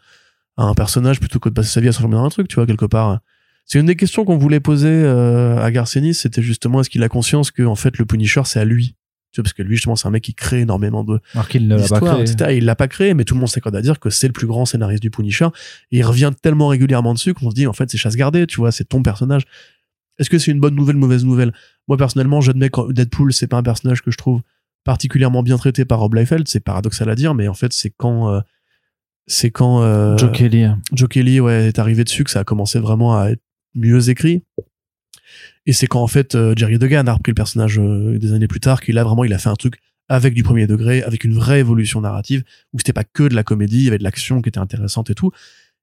à 0.56 0.64
un 0.64 0.74
personnage 0.74 1.20
plutôt 1.20 1.38
que 1.38 1.48
de 1.48 1.54
passer 1.54 1.70
sa 1.70 1.80
vie 1.80 1.88
à 1.88 1.92
s'enfermer 1.92 2.16
dans 2.16 2.24
un 2.24 2.28
truc, 2.28 2.48
tu 2.48 2.56
vois, 2.56 2.66
quelque 2.66 2.86
part. 2.86 3.20
C'est 3.64 3.78
une 3.78 3.86
des 3.86 3.96
questions 3.96 4.24
qu'on 4.24 4.38
voulait 4.38 4.60
poser 4.60 4.88
euh, 4.88 5.58
à 5.58 5.70
Garcenis, 5.70 6.14
c'était 6.14 6.40
justement 6.40 6.80
est-ce 6.80 6.88
qu'il 6.88 7.02
a 7.02 7.08
conscience 7.10 7.50
que 7.50 7.62
en 7.62 7.74
fait 7.74 7.98
le 7.98 8.06
Punisher 8.06 8.40
c'est 8.46 8.58
à 8.58 8.64
lui? 8.64 8.96
Tu 9.32 9.40
vois, 9.40 9.44
parce 9.44 9.52
que 9.52 9.62
lui 9.62 9.76
justement 9.76 9.96
c'est 9.96 10.08
un 10.08 10.10
mec 10.10 10.22
qui 10.22 10.34
crée 10.34 10.60
énormément 10.60 11.04
de 11.04 11.20
Alors 11.34 11.48
qu'il 11.48 11.68
ne 11.68 11.76
l'a 11.76 11.88
pas 11.88 12.00
créé. 12.00 12.20
etc. 12.22 12.50
Et 12.50 12.56
il 12.58 12.64
l'a 12.64 12.76
pas 12.76 12.88
créé, 12.88 13.14
mais 13.14 13.24
tout 13.24 13.34
le 13.34 13.40
monde 13.40 13.48
s'accorde 13.48 13.76
à 13.76 13.82
dire 13.82 14.00
que 14.00 14.10
c'est 14.10 14.26
le 14.26 14.32
plus 14.32 14.46
grand 14.46 14.64
scénariste 14.64 15.02
du 15.02 15.10
Punisher. 15.10 15.48
Et 15.90 15.98
il 15.98 16.04
revient 16.04 16.32
tellement 16.40 16.68
régulièrement 16.68 17.14
dessus 17.14 17.34
qu'on 17.34 17.50
se 17.50 17.54
dit, 17.54 17.66
en 17.66 17.72
fait, 17.72 17.90
c'est 17.90 17.98
chasse 17.98 18.16
gardée, 18.16 18.46
tu 18.46 18.56
vois, 18.56 18.72
c'est 18.72 18.84
ton 18.84 19.02
personnage. 19.02 19.44
Est-ce 20.18 20.30
que 20.30 20.38
c'est 20.38 20.50
une 20.50 20.60
bonne 20.60 20.74
nouvelle, 20.74 20.96
mauvaise 20.96 21.24
nouvelle? 21.24 21.52
Moi, 21.86 21.96
personnellement, 21.96 22.40
j'admets 22.40 22.70
que 22.70 22.92
Deadpool, 22.92 23.32
c'est 23.32 23.46
pas 23.46 23.56
un 23.56 23.62
personnage 23.62 24.02
que 24.02 24.10
je 24.10 24.16
trouve 24.16 24.40
particulièrement 24.84 25.42
bien 25.42 25.56
traité 25.56 25.84
par 25.84 26.00
Rob 26.00 26.14
Liefeld. 26.14 26.48
C'est 26.48 26.60
paradoxal 26.60 27.08
à 27.10 27.14
dire, 27.14 27.34
mais 27.34 27.48
en 27.48 27.54
fait, 27.54 27.72
c'est 27.72 27.92
quand, 27.96 28.32
euh, 28.32 28.40
c'est 29.26 29.50
quand 29.50 29.82
euh, 29.82 30.16
Joe 30.16 30.32
Kelly. 30.32 30.66
Joe 30.92 31.08
Kelly 31.08 31.40
ouais, 31.40 31.68
est 31.68 31.78
arrivé 31.78 32.04
dessus 32.04 32.24
que 32.24 32.30
ça 32.30 32.40
a 32.40 32.44
commencé 32.44 32.78
vraiment 32.80 33.18
à 33.18 33.30
être 33.30 33.42
mieux 33.74 34.08
écrit. 34.08 34.42
Et 35.68 35.74
c'est 35.74 35.86
quand 35.86 36.02
en 36.02 36.06
fait 36.06 36.34
euh, 36.34 36.54
Jerry 36.56 36.78
Degan 36.78 37.06
a 37.08 37.12
repris 37.12 37.30
le 37.30 37.34
personnage 37.34 37.78
euh, 37.78 38.18
des 38.18 38.32
années 38.32 38.48
plus 38.48 38.58
tard 38.58 38.80
qu'il 38.80 38.96
a 38.96 39.04
vraiment 39.04 39.22
il 39.24 39.34
a 39.34 39.38
fait 39.38 39.50
un 39.50 39.54
truc 39.54 39.78
avec 40.08 40.32
du 40.32 40.42
premier 40.42 40.66
degré, 40.66 41.02
avec 41.02 41.24
une 41.24 41.34
vraie 41.34 41.60
évolution 41.60 42.00
narrative 42.00 42.42
où 42.72 42.78
c'était 42.78 42.94
pas 42.94 43.04
que 43.04 43.24
de 43.24 43.34
la 43.34 43.44
comédie, 43.44 43.80
il 43.80 43.84
y 43.84 43.88
avait 43.88 43.98
de 43.98 44.02
l'action 44.02 44.40
qui 44.40 44.48
était 44.48 44.58
intéressante 44.58 45.10
et 45.10 45.14
tout. 45.14 45.30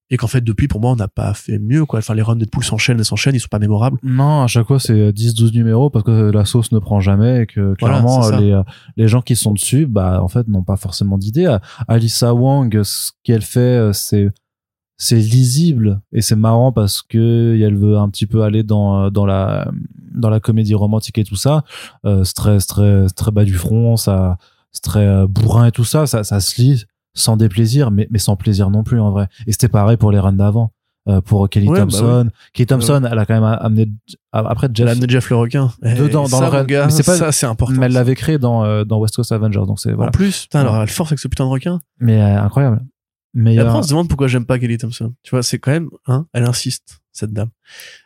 Et 0.09 0.17
qu'en 0.17 0.25
fait 0.25 0.43
depuis 0.43 0.67
pour 0.67 0.81
moi 0.81 0.91
on 0.91 0.95
n'a 0.95 1.07
pas 1.07 1.35
fait 1.35 1.59
mieux 1.59 1.85
quoi. 1.85 1.99
Enfin 1.99 2.15
les 2.15 2.23
runs 2.23 2.35
Deadpool 2.35 2.63
s'enchaînent 2.63 2.99
et 2.99 3.03
s'enchaînent, 3.03 3.35
ils 3.35 3.39
sont 3.39 3.47
pas 3.47 3.59
mémorables. 3.59 3.99
Non, 4.01 4.41
à 4.41 4.47
chaque 4.47 4.65
fois 4.65 4.79
c'est 4.79 5.11
10-12 5.11 5.53
numéros 5.53 5.91
parce 5.91 6.03
que 6.03 6.31
la 6.31 6.45
sauce 6.45 6.71
ne 6.71 6.79
prend 6.79 6.99
jamais 6.99 7.43
et 7.43 7.45
que 7.45 7.75
clairement 7.75 8.27
les, 8.31 8.53
euh, 8.53 8.63
les 8.97 9.07
gens 9.07 9.21
qui 9.21 9.35
sont 9.35 9.53
dessus, 9.53 9.85
bah 9.85 10.19
en 10.23 10.27
fait 10.29 10.47
n'ont 10.47 10.63
pas 10.63 10.77
forcément 10.77 11.19
d'idée. 11.19 11.45
Euh, 11.45 11.59
Alissa 11.87 12.33
Wang, 12.33 12.81
ce 12.81 13.11
qu'elle 13.23 13.43
fait, 13.43 13.59
euh, 13.59 13.93
c'est 13.93 14.31
c'est 14.97 15.17
lisible 15.17 15.99
et 16.13 16.21
c'est 16.21 16.35
marrant 16.35 16.71
parce 16.71 17.01
que 17.01 17.59
elle 17.61 17.75
veut 17.75 17.97
un 17.97 18.09
petit 18.09 18.25
peu 18.27 18.43
aller 18.43 18.63
dans 18.63 19.05
euh, 19.05 19.09
dans 19.09 19.25
la 19.25 19.69
dans 20.13 20.29
la 20.29 20.39
comédie 20.39 20.75
romantique 20.75 21.17
et 21.17 21.23
tout 21.23 21.35
ça. 21.35 21.63
Euh, 22.05 22.23
c'est 22.23 22.33
très 22.35 23.07
très 23.15 23.31
bas 23.31 23.43
du 23.43 23.53
front, 23.55 23.97
ça 23.97 24.37
c'est 24.71 24.81
très 24.83 25.05
euh, 25.05 25.27
bourrin 25.27 25.67
et 25.67 25.71
tout 25.71 25.83
ça, 25.85 26.07
ça 26.07 26.23
ça 26.23 26.39
se 26.39 26.61
lit 26.61 26.85
sans 27.13 27.37
déplaisir 27.37 27.91
mais 27.91 28.07
mais 28.11 28.19
sans 28.19 28.35
plaisir 28.35 28.69
non 28.69 28.83
plus 28.83 28.99
en 28.99 29.11
vrai. 29.11 29.27
Et 29.47 29.51
c'était 29.51 29.67
pareil 29.69 29.97
pour 29.97 30.11
les 30.11 30.19
runs 30.19 30.33
d'avant. 30.33 30.71
Euh, 31.07 31.21
pour 31.21 31.47
Kelly 31.49 31.67
Ouais, 31.67 31.75
bah 31.75 31.81
Thompson, 31.81 32.29
Kelly 32.51 32.65
Thompson, 32.65 33.07
elle 33.11 33.19
a 33.19 33.27
quand 33.27 33.35
même 33.39 33.43
amené 33.43 33.91
après 34.33 34.65
Elle 34.75 34.87
a 34.87 34.87
Jeff 34.87 34.97
amené 34.97 35.05
Jeff 35.13 35.29
le 35.29 35.35
requin. 35.35 35.71
Dedans, 35.83 36.25
Et 36.25 36.31
dans 36.31 36.39
ça, 36.39 36.49
le 36.49 36.63
gars, 36.65 36.85
Mais 36.85 36.91
c'est 36.91 37.03
pas- 37.05 37.15
ça 37.15 37.31
c'est 37.31 37.45
important. 37.45 37.75
mais 37.79 37.85
elle 37.85 37.91
l'avait 37.91 38.15
créé 38.15 38.39
dans 38.39 38.65
euh, 38.65 38.85
dans 38.85 38.97
West 38.97 39.15
Coast 39.15 39.31
Avengers 39.31 39.65
donc 39.67 39.79
c'est 39.79 39.91
voilà 39.91 40.07
En 40.09 40.11
plus, 40.11 40.41
putain, 40.43 40.61
alors 40.61 40.77
elle 40.81 40.87
force 40.87 41.11
avec 41.11 41.19
ce 41.19 41.27
putain 41.27 41.45
de 41.45 41.49
requin. 41.51 41.79
mais 41.99 42.19
euh, 42.19 42.41
incroyable 42.41 42.81
mais 43.35 43.57
après, 43.59 43.75
euh, 43.75 43.79
on 43.79 43.83
se 43.83 43.89
demande 43.89 44.07
pourquoi 44.09 44.27
j'aime 44.27 44.45
pas 44.45 44.57
Kelly 44.57 44.77
Thompson. 44.79 45.13
Tu 45.21 45.29
vois, 45.31 45.43
c'est 45.43 45.59
quand 45.59 45.71
même, 45.71 45.89
hein, 46.07 46.25
elle 46.33 46.45
insiste, 46.45 47.01
cette 47.11 47.31
dame. 47.33 47.49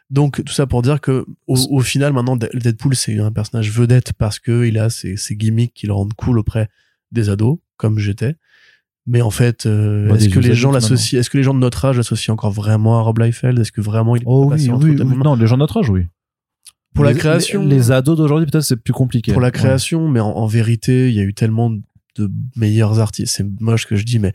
Donc, 0.09 0.43
tout 0.43 0.51
ça 0.53 0.65
pour 0.67 0.81
dire 0.81 0.99
que, 0.99 1.25
au, 1.47 1.55
au 1.69 1.79
final, 1.81 2.11
maintenant, 2.13 2.35
De- 2.35 2.49
Deadpool, 2.53 2.95
c'est 2.95 3.17
un 3.19 3.31
personnage 3.31 3.71
vedette 3.71 4.11
parce 4.13 4.39
que 4.39 4.65
il 4.65 4.77
a 4.79 4.89
ses, 4.89 5.15
ses 5.17 5.35
gimmicks 5.35 5.73
qui 5.73 5.87
le 5.87 5.93
rendent 5.93 6.13
cool 6.15 6.37
auprès 6.39 6.67
des 7.11 7.29
ados, 7.29 7.59
comme 7.77 7.99
j'étais. 7.99 8.35
Mais 9.05 9.21
en 9.21 9.29
fait, 9.31 9.65
euh, 9.65 10.07
Bah, 10.09 10.15
est-ce 10.15 10.29
que 10.29 10.39
les 10.39 10.53
gens 10.55 10.71
l'associent, 10.71 11.19
est-ce 11.19 11.29
que 11.29 11.37
les 11.37 11.43
gens 11.43 11.53
de 11.53 11.59
notre 11.59 11.85
âge 11.85 11.97
l'associent 11.97 12.33
encore 12.33 12.51
vraiment 12.51 12.99
à 12.99 13.01
Rob 13.01 13.17
Liefeld? 13.19 13.57
Est-ce 13.57 13.71
que 13.71 13.81
vraiment 13.81 14.15
il 14.15 14.21
est 14.23 14.25
oh 14.27 14.51
oui 14.51 14.69
entre 14.69 14.85
oui, 14.87 14.95
non 14.95 15.35
les 15.35 15.47
gens 15.47 15.55
de 15.55 15.61
notre 15.61 15.77
âge 15.79 15.89
oui 15.89 16.05
Pour 16.93 17.05
la 17.05 17.13
création. 17.15 17.63
les, 17.63 17.75
les 17.75 17.91
ados 17.91 18.17
d'aujourd'hui 18.17 18.45
peut-être 18.45 18.63
c'est 18.63 18.75
plus 18.77 18.93
compliqué 18.93 19.31
pour 19.31 19.41
la 19.41 19.47
Ouais. 19.47 19.51
création, 19.51 20.07
mais 20.09 20.19
en, 20.19 20.29
en 20.29 20.45
vérité, 20.45 21.09
il 21.09 21.15
y 21.15 21.19
a 21.19 21.23
eu 21.23 21.33
tellement 21.33 21.71
de 21.71 22.31
meilleurs 22.55 22.99
artistes. 22.99 23.35
C'est 23.37 23.45
moche 23.61 23.87
que 23.87 23.95
je 23.95 24.03
dis, 24.03 24.19
mais 24.19 24.33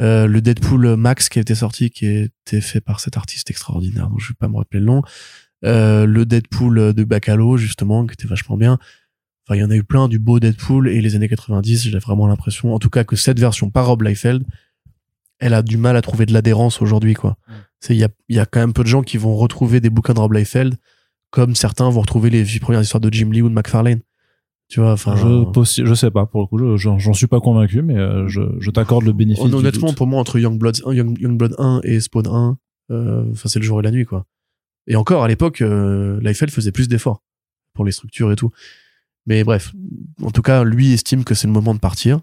euh, 0.00 0.26
le 0.26 0.40
Deadpool 0.40 0.96
Max 0.96 1.28
qui 1.28 1.38
a 1.38 1.42
été 1.42 1.54
sorti, 1.54 1.90
qui 1.90 2.06
a 2.06 2.22
été 2.22 2.60
fait 2.60 2.80
par 2.80 3.00
cet 3.00 3.16
artiste 3.16 3.50
extraordinaire, 3.50 4.08
dont 4.08 4.18
je 4.18 4.28
vais 4.28 4.36
pas 4.38 4.48
me 4.48 4.56
rappeler 4.56 4.80
le 4.80 4.86
nom. 4.86 5.02
Euh, 5.64 6.06
le 6.06 6.24
Deadpool 6.24 6.94
de 6.94 7.04
Bacalo, 7.04 7.56
justement, 7.56 8.06
qui 8.06 8.14
était 8.14 8.28
vachement 8.28 8.56
bien. 8.56 8.78
Enfin, 9.46 9.56
il 9.56 9.60
y 9.60 9.64
en 9.64 9.70
a 9.70 9.76
eu 9.76 9.84
plein 9.84 10.08
du 10.08 10.18
beau 10.18 10.40
Deadpool 10.40 10.88
et 10.88 11.00
les 11.00 11.16
années 11.16 11.28
90, 11.28 11.88
j'ai 11.90 11.98
vraiment 11.98 12.26
l'impression, 12.26 12.74
en 12.74 12.78
tout 12.78 12.90
cas, 12.90 13.04
que 13.04 13.16
cette 13.16 13.38
version 13.38 13.70
par 13.70 13.86
Rob 13.86 14.02
Liefeld, 14.02 14.44
elle 15.38 15.54
a 15.54 15.62
du 15.62 15.76
mal 15.76 15.96
à 15.96 16.02
trouver 16.02 16.26
de 16.26 16.32
l'adhérence 16.32 16.80
aujourd'hui, 16.80 17.14
quoi. 17.14 17.36
Mm. 17.48 17.52
C'est, 17.80 17.94
il 17.94 17.98
y 17.98 18.04
a, 18.04 18.08
il 18.28 18.36
y 18.36 18.40
a 18.40 18.46
quand 18.46 18.60
même 18.60 18.72
peu 18.72 18.82
de 18.82 18.88
gens 18.88 19.02
qui 19.02 19.16
vont 19.16 19.36
retrouver 19.36 19.80
des 19.80 19.90
bouquins 19.90 20.14
de 20.14 20.20
Rob 20.20 20.32
Liefeld, 20.32 20.76
comme 21.30 21.54
certains 21.54 21.88
vont 21.90 22.00
retrouver 22.00 22.30
les 22.30 22.44
premières 22.60 22.82
histoires 22.82 23.00
de 23.00 23.12
Jim 23.12 23.30
Lee 23.30 23.42
ou 23.42 23.48
de 23.48 23.54
McFarlane. 23.54 24.00
Tu 24.70 24.78
vois, 24.80 24.92
enfin. 24.92 25.16
je 25.16 25.24
possi- 25.50 25.84
je 25.84 25.94
sais 25.94 26.10
pas 26.12 26.26
pour 26.26 26.40
le 26.42 26.46
coup 26.46 26.58
je- 26.76 26.96
j'en 26.98 27.12
suis 27.12 27.26
pas 27.26 27.40
convaincu 27.40 27.82
mais 27.82 27.96
euh, 27.98 28.28
je, 28.28 28.40
je 28.60 28.70
t'accorde 28.70 29.04
le 29.04 29.12
bénéfice 29.12 29.42
honnêtement, 29.44 29.88
doute. 29.88 29.96
pour 29.96 30.06
moi, 30.06 30.20
entre 30.20 30.38
Youngblood 30.38 30.76
1, 30.86 30.92
Young, 30.94 31.18
Youngblood 31.20 31.56
1 31.58 31.80
et 31.82 31.98
Spawn 31.98 32.26
1, 32.28 32.58
euh, 32.92 33.24
enfin, 33.32 33.48
c'est 33.48 33.58
le 33.58 33.64
jour 33.64 33.80
et 33.80 33.82
la 33.82 33.90
nuit, 33.90 34.04
quoi. 34.06 34.26
Et 34.86 34.94
encore, 34.96 35.24
à 35.24 35.28
l'époque, 35.28 35.60
euh, 35.60 36.20
Liefeld 36.22 36.50
faisait 36.52 36.70
plus 36.72 36.86
d'efforts 36.88 37.22
pour 37.74 37.84
les 37.84 37.90
structures 37.92 38.30
et 38.32 38.36
tout. 38.36 38.50
Mais 39.26 39.42
bref, 39.44 39.72
en 40.22 40.30
tout 40.30 40.42
cas, 40.42 40.62
lui 40.64 40.92
estime 40.92 41.24
que 41.24 41.34
c'est 41.34 41.46
le 41.48 41.52
moment 41.52 41.74
de 41.74 41.80
partir. 41.80 42.20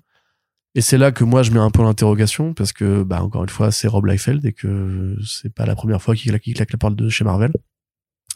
Et 0.73 0.81
c'est 0.81 0.97
là 0.97 1.11
que 1.11 1.23
moi, 1.25 1.43
je 1.43 1.51
mets 1.51 1.59
un 1.59 1.69
peu 1.69 1.81
l'interrogation, 1.83 2.53
parce 2.53 2.71
que, 2.71 3.03
bah, 3.03 3.21
encore 3.23 3.43
une 3.43 3.49
fois, 3.49 3.71
c'est 3.71 3.87
Rob 3.87 4.05
Liefeld 4.05 4.45
et 4.45 4.53
que 4.53 5.17
c'est 5.25 5.53
pas 5.53 5.65
la 5.65 5.75
première 5.75 6.01
fois 6.01 6.15
qu'il 6.15 6.29
claque, 6.31 6.41
qu'il 6.43 6.53
claque 6.53 6.71
la 6.71 6.77
parole 6.77 6.95
de 6.95 7.09
chez 7.09 7.23
Marvel. 7.25 7.51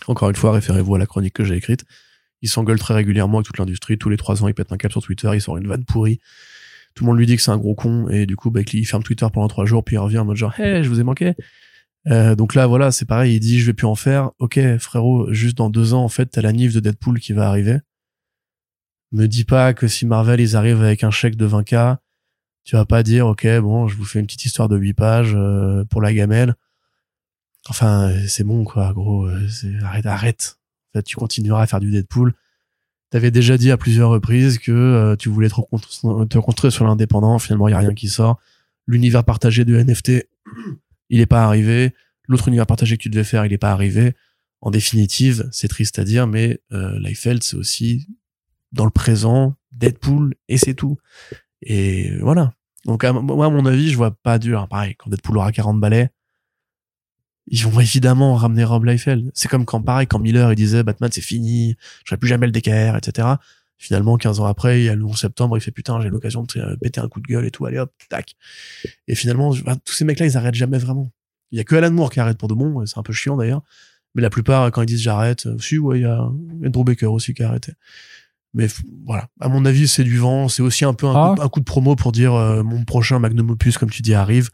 Encore 0.08 0.30
une 0.30 0.36
fois, 0.36 0.52
référez-vous 0.52 0.96
à 0.96 1.00
la 1.00 1.06
chronique 1.06 1.34
que 1.34 1.44
j'ai 1.44 1.56
écrite. 1.56 1.86
Il 2.42 2.50
s'engueule 2.50 2.80
très 2.80 2.94
régulièrement 2.94 3.38
avec 3.40 3.46
toute 3.48 3.58
l'industrie. 3.58 3.98
Tous 3.98 4.10
les 4.10 4.18
trois 4.18 4.44
ans, 4.44 4.48
il 4.48 4.54
pète 4.54 4.72
un 4.72 4.78
cap 4.78 4.92
sur 4.92 5.02
Twitter, 5.02 5.30
il 5.34 5.42
sort 5.42 5.58
une 5.58 5.68
vanne 5.68 5.86
pourrie. 5.86 6.20
Tout 6.96 7.04
le 7.06 7.10
monde 7.10 7.18
lui 7.20 7.26
dit 7.26 7.36
que 7.36 7.42
c'est 7.42 7.52
un 7.52 7.58
gros 7.58 7.76
con, 7.76 8.10
et 8.10 8.26
du 8.26 8.36
coup, 8.36 8.52
bah, 8.52 8.62
il 8.74 8.86
ferme 8.86 9.04
Twitter 9.04 9.26
pendant 9.32 9.48
trois 9.48 9.66
jours, 9.66 9.84
puis 9.84 9.96
il 9.96 10.00
revient 10.00 10.18
en 10.20 10.26
mode 10.26 10.36
genre, 10.38 10.58
hey, 10.60 10.84
je 10.84 10.90
vous 10.90 11.00
ai 11.00 11.04
manqué. 11.04 11.36
Euh, 12.08 12.36
donc 12.36 12.56
là, 12.56 12.66
voilà, 12.68 12.92
c'est 12.92 13.06
pareil, 13.06 13.36
il 13.36 13.40
dit, 13.40 13.60
je 13.60 13.66
vais 13.68 13.74
plus 13.74 13.86
en 13.88 13.96
faire. 13.96 14.32
Ok, 14.40 14.60
frérot, 14.80 15.32
juste 15.32 15.58
dans 15.58 15.70
deux 15.70 15.94
ans, 15.94 16.04
en 16.04 16.10
fait, 16.10 16.26
t'as 16.26 16.42
la 16.42 16.52
nif 16.52 16.74
de 16.74 16.80
Deadpool 16.80 17.20
qui 17.20 17.32
va 17.34 17.48
arriver. 17.48 17.78
Me 19.14 19.28
dis 19.28 19.44
pas 19.46 19.74
que 19.74 19.88
si 19.88 20.06
Marvel, 20.06 20.40
ils 20.42 20.56
arrivent 20.56 20.82
avec 20.82 21.04
un 21.04 21.12
chèque 21.12 21.36
de 21.36 21.48
20k, 21.48 21.98
tu 22.64 22.76
vas 22.76 22.86
pas 22.86 23.04
dire, 23.04 23.28
ok, 23.28 23.46
bon, 23.60 23.88
je 23.88 23.96
vous 23.96 24.06
fais 24.06 24.20
une 24.20 24.26
petite 24.26 24.46
histoire 24.46 24.68
de 24.68 24.78
8 24.78 24.94
pages 24.94 25.34
euh, 25.36 25.84
pour 25.86 26.02
la 26.02 26.14
gamelle. 26.14 26.56
Enfin, 27.70 28.12
c'est 28.28 28.44
bon, 28.44 28.64
quoi, 28.64 28.92
gros. 28.94 29.28
euh, 29.28 29.48
Arrête, 29.84 30.06
arrête. 30.06 30.58
Tu 31.06 31.16
continueras 31.16 31.64
à 31.64 31.68
faire 31.68 31.80
du 31.80 31.92
Deadpool. 31.92 32.34
T'avais 33.12 33.32
déjà 33.32 33.58
dit 33.58 33.72
à 33.72 33.78
plusieurs 33.78 34.10
reprises 34.10 34.58
que 34.58 34.72
euh, 34.72 35.16
tu 35.18 35.30
voulais 35.30 35.50
te, 35.50 36.54
te 36.54 36.70
sur 36.70 36.86
l'indépendant. 36.86 37.40
Finalement, 37.40 37.68
il 37.68 37.72
y 37.72 37.74
a 37.74 37.80
rien 37.80 37.94
qui 37.94 38.08
sort. 38.08 38.40
l'univers 38.88 39.24
partagé 39.24 39.66
de 39.66 39.76
NFT, 39.76 40.28
il 41.10 41.20
est 41.20 41.26
pas 41.26 41.44
arrivé. 41.44 41.94
L'autre 42.28 42.48
univers 42.48 42.66
partagé 42.66 42.98
que 42.98 43.04
tu 43.04 43.10
devais 43.10 43.26
faire, 43.26 43.46
il 43.46 43.52
est 43.52 43.58
pas 43.58 43.72
arrivé. 43.72 44.14
En 44.62 44.72
définitive, 44.72 45.50
c'est 45.52 45.68
triste 45.68 46.00
à 46.00 46.04
dire, 46.04 46.28
mais 46.28 46.62
euh, 46.72 46.98
c'est 47.42 47.56
aussi 47.56 48.08
dans 48.72 48.86
le 48.86 48.92
présent, 48.92 49.56
Deadpool, 49.74 50.36
et 50.48 50.58
c'est 50.58 50.74
tout. 50.76 50.98
Et 51.62 52.16
voilà. 52.22 52.54
Donc, 52.86 53.04
à, 53.04 53.12
moi, 53.12 53.46
à 53.46 53.50
mon 53.50 53.66
avis, 53.66 53.90
je 53.90 53.98
vois 53.98 54.12
pas 54.12 54.40
dur. 54.40 54.68
Pareil, 54.70 54.96
quand 54.96 55.10
Deadpool 55.10 55.38
aura 55.38 55.52
40 55.52 55.80
balais, 55.80 56.12
ils 57.48 57.64
vont 57.66 57.80
évidemment 57.80 58.36
ramener 58.36 58.64
Rob 58.64 58.86
Liefeld. 58.86 59.32
C'est 59.34 59.48
comme 59.50 59.66
quand, 59.66 59.82
pareil, 59.82 60.08
quand 60.08 60.20
Miller, 60.20 60.52
il 60.52 60.56
disait 60.56 60.84
Batman, 60.84 61.10
c'est 61.12 61.22
fini, 61.22 61.76
je 62.06 62.16
plus 62.16 62.28
jamais 62.30 62.48
le 62.48 62.52
DKR, 62.52 62.98
etc. 62.98 63.28
Finalement, 63.78 64.16
15 64.16 64.40
ans 64.40 64.46
après, 64.46 64.82
il 64.82 64.86
y 64.86 64.90
a 64.90 64.96
le 64.96 65.04
11 65.04 65.18
septembre, 65.18 65.58
il 65.58 65.62
fait 65.62 65.72
putain, 65.72 66.00
j'ai 66.02 66.10
l'occasion 66.10 66.44
de 66.44 66.76
péter 66.76 67.02
un 67.02 67.08
coup 67.08 67.20
de 67.20 67.28
gueule 67.28 67.46
et 67.46 67.52
tout, 67.52 67.66
allez 67.66 67.80
hop, 67.80 67.92
tac. 68.10 68.36
Et 69.08 69.16
finalement, 69.16 69.54
tous 69.54 69.94
ces 69.94 70.06
mecs-là, 70.06 70.28
ils 70.28 70.38
arrêtent 70.38 70.56
jamais 70.56 70.78
vraiment. 70.78 71.12
Il 71.52 71.58
y 71.58 71.62
a 71.62 71.64
que 71.64 71.76
Alan 71.76 71.92
Moore 71.92 72.12
qui 72.12 72.20
arrête 72.20 72.38
pour 72.38 72.48
de 72.48 72.54
bon, 72.54 72.86
c'est 72.86 72.98
un 73.00 73.04
peu 73.04 73.12
chiant 73.12 73.38
d'ailleurs. 73.38 73.64
Mais 74.14 74.22
la 74.22 74.30
plupart, 74.30 74.70
quand 74.72 74.82
ils 74.84 74.86
disent 74.88 75.02
j'arrête, 75.02 75.48
euh, 75.48 75.58
si, 75.58 75.78
ouais, 75.78 76.00
il 76.00 76.02
y 76.04 76.06
a 76.06 76.30
Andrew 76.66 76.84
Baker 76.84 77.08
aussi 77.08 77.34
qui 77.34 77.44
a 77.44 77.50
arrêté. 77.50 77.74
Mais 78.54 78.68
voilà, 79.06 79.30
à 79.40 79.48
mon 79.48 79.66
avis, 79.66 79.88
c'est 79.88 80.04
du 80.04 80.18
vent. 80.18 80.50
C'est 80.50 80.62
aussi 80.62 80.84
un 80.86 80.94
peu 80.94 81.08
un, 81.08 81.14
Ah. 81.16 81.34
coup, 81.36 81.42
un 81.42 81.50
coup 81.50 81.60
de 81.62 81.66
promo 81.66 81.96
pour 81.96 82.12
dire 82.12 82.34
euh, 82.34 82.64
mon 82.64 82.84
prochain 82.84 83.20
Magnum 83.20 83.50
Opus, 83.50 83.78
comme 83.78 83.90
tu 83.90 84.02
dis, 84.02 84.14
arrive. 84.14 84.50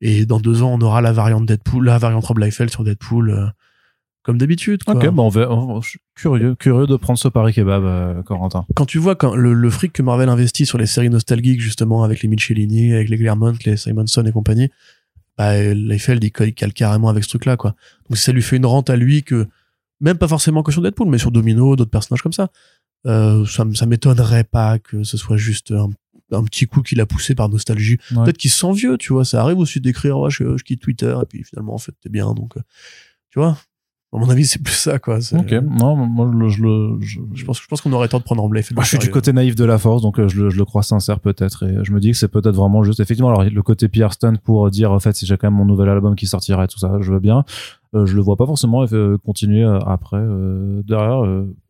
Et 0.00 0.26
dans 0.26 0.40
deux 0.40 0.62
ans, 0.62 0.74
on 0.74 0.80
aura 0.80 1.00
la 1.00 1.12
variante 1.12 1.46
Deadpool, 1.46 1.86
la 1.86 1.98
variante 1.98 2.24
Rob 2.26 2.38
Liefeld 2.38 2.70
sur 2.70 2.84
Deadpool, 2.84 3.30
euh, 3.30 3.46
comme 4.22 4.38
d'habitude. 4.38 4.84
quoi. 4.84 4.94
Ok, 4.96 5.08
bon, 5.08 5.24
on 5.24 5.28
va, 5.28 5.50
on- 5.50 5.80
je 5.80 5.90
suis 5.90 6.00
curieux, 6.14 6.54
curieux 6.54 6.86
de 6.86 6.96
prendre 6.96 7.18
ce 7.18 7.28
pari 7.28 7.52
kebab, 7.52 7.84
euh, 7.84 8.22
Corentin. 8.22 8.66
Quand 8.74 8.84
tu 8.84 8.98
vois 8.98 9.14
quand 9.14 9.34
le, 9.34 9.54
le 9.54 9.70
fric 9.70 9.92
que 9.92 10.02
Marvel 10.02 10.28
investit 10.28 10.66
sur 10.66 10.78
les 10.78 10.86
séries 10.86 11.10
nostalgiques, 11.10 11.60
justement, 11.60 12.02
avec 12.02 12.22
les 12.22 12.28
Michelini, 12.28 12.92
avec 12.92 13.08
les 13.08 13.18
Claremont, 13.18 13.54
les 13.64 13.76
Simonson 13.76 14.24
et 14.26 14.32
compagnie, 14.32 14.68
bah, 15.38 15.62
Liefeld, 15.62 16.22
il, 16.24 16.32
cale 16.32 16.72
carrément 16.72 17.08
avec 17.08 17.24
ce 17.24 17.30
truc-là, 17.30 17.56
quoi. 17.56 17.74
Donc, 18.08 18.18
ça 18.18 18.32
lui 18.32 18.42
fait 18.42 18.56
une 18.56 18.66
rente 18.66 18.90
à 18.90 18.96
lui 18.96 19.22
que, 19.22 19.46
même 20.00 20.18
pas 20.18 20.28
forcément 20.28 20.62
que 20.62 20.72
sur 20.72 20.82
Deadpool, 20.82 21.08
mais 21.08 21.18
sur 21.18 21.30
Domino, 21.30 21.76
d'autres 21.76 21.90
personnages 21.90 22.22
comme 22.22 22.32
ça, 22.32 22.48
euh, 23.06 23.46
ça, 23.46 23.64
ça 23.74 23.86
m'étonnerait 23.86 24.44
pas 24.44 24.78
que 24.78 25.04
ce 25.04 25.16
soit 25.16 25.36
juste 25.36 25.70
un, 25.72 25.88
un 26.32 26.42
petit 26.44 26.66
coup 26.66 26.82
qu'il 26.82 27.00
a 27.00 27.06
poussé 27.06 27.34
par 27.34 27.48
nostalgie. 27.48 27.98
Ouais. 28.12 28.24
Peut-être 28.24 28.38
qu'il 28.38 28.50
se 28.50 28.58
sent 28.58 28.72
vieux, 28.72 28.98
tu 28.98 29.12
vois. 29.12 29.24
Ça 29.24 29.40
arrive 29.42 29.58
aussi 29.58 29.80
d'écrire, 29.80 30.18
ouais, 30.18 30.30
je, 30.30 30.56
je 30.56 30.64
quitte 30.64 30.80
Twitter, 30.80 31.16
et 31.22 31.26
puis 31.26 31.44
finalement, 31.44 31.74
en 31.74 31.78
fait, 31.78 31.92
t'es 32.00 32.08
bien, 32.08 32.32
donc, 32.34 32.56
euh, 32.56 32.60
tu 33.30 33.38
vois. 33.38 33.56
À 34.12 34.18
mon 34.18 34.30
avis, 34.30 34.46
c'est 34.46 34.62
plus 34.62 34.72
ça, 34.72 34.98
quoi. 34.98 35.18
Ok, 35.18 35.52
non, 35.52 35.94
moi, 35.96 36.30
je, 36.32 36.38
le- 36.38 36.48
je, 36.48 36.62
le- 36.62 36.96
je, 37.02 37.20
Je 37.34 37.44
pense, 37.44 37.60
je 37.60 37.66
pense 37.66 37.82
qu'on 37.82 37.92
aurait 37.92 38.08
tort 38.08 38.20
de 38.20 38.24
prendre 38.24 38.42
en 38.42 38.50
Liefeld. 38.50 38.74
Moi, 38.76 38.84
je 38.84 38.88
suis 38.90 38.98
du 38.98 39.10
côté 39.10 39.32
naïf 39.32 39.54
de 39.56 39.64
la 39.64 39.76
force, 39.78 40.00
donc 40.00 40.18
euh, 40.18 40.26
je 40.28 40.44
le, 40.44 40.48
je 40.50 40.56
le 40.56 40.64
crois 40.64 40.82
sincère 40.82 41.20
peut-être, 41.20 41.64
et 41.66 41.84
je 41.84 41.92
me 41.92 42.00
dis 42.00 42.12
que 42.12 42.16
c'est 42.16 42.28
peut-être 42.28 42.54
vraiment 42.54 42.82
juste. 42.82 42.98
Effectivement, 43.00 43.28
alors 43.28 43.44
le 43.44 43.62
côté 43.62 43.88
Pierre 43.88 44.14
Stone 44.14 44.38
pour 44.38 44.70
dire 44.70 44.90
en 44.92 45.00
fait 45.00 45.14
si 45.14 45.26
j'ai 45.26 45.36
quand 45.36 45.48
même 45.48 45.58
mon 45.58 45.66
nouvel 45.66 45.88
album 45.90 46.14
qui 46.14 46.26
sortira 46.26 46.64
et 46.64 46.68
tout 46.68 46.78
ça, 46.78 46.96
je 47.00 47.12
veux 47.12 47.18
bien. 47.18 47.44
Euh, 47.94 48.06
je 48.06 48.16
le 48.16 48.22
vois 48.22 48.36
pas 48.36 48.46
forcément 48.46 48.84
euh, 48.92 49.16
continuer 49.18 49.62
euh, 49.62 49.78
après 49.80 50.22
derrière, 50.84 51.22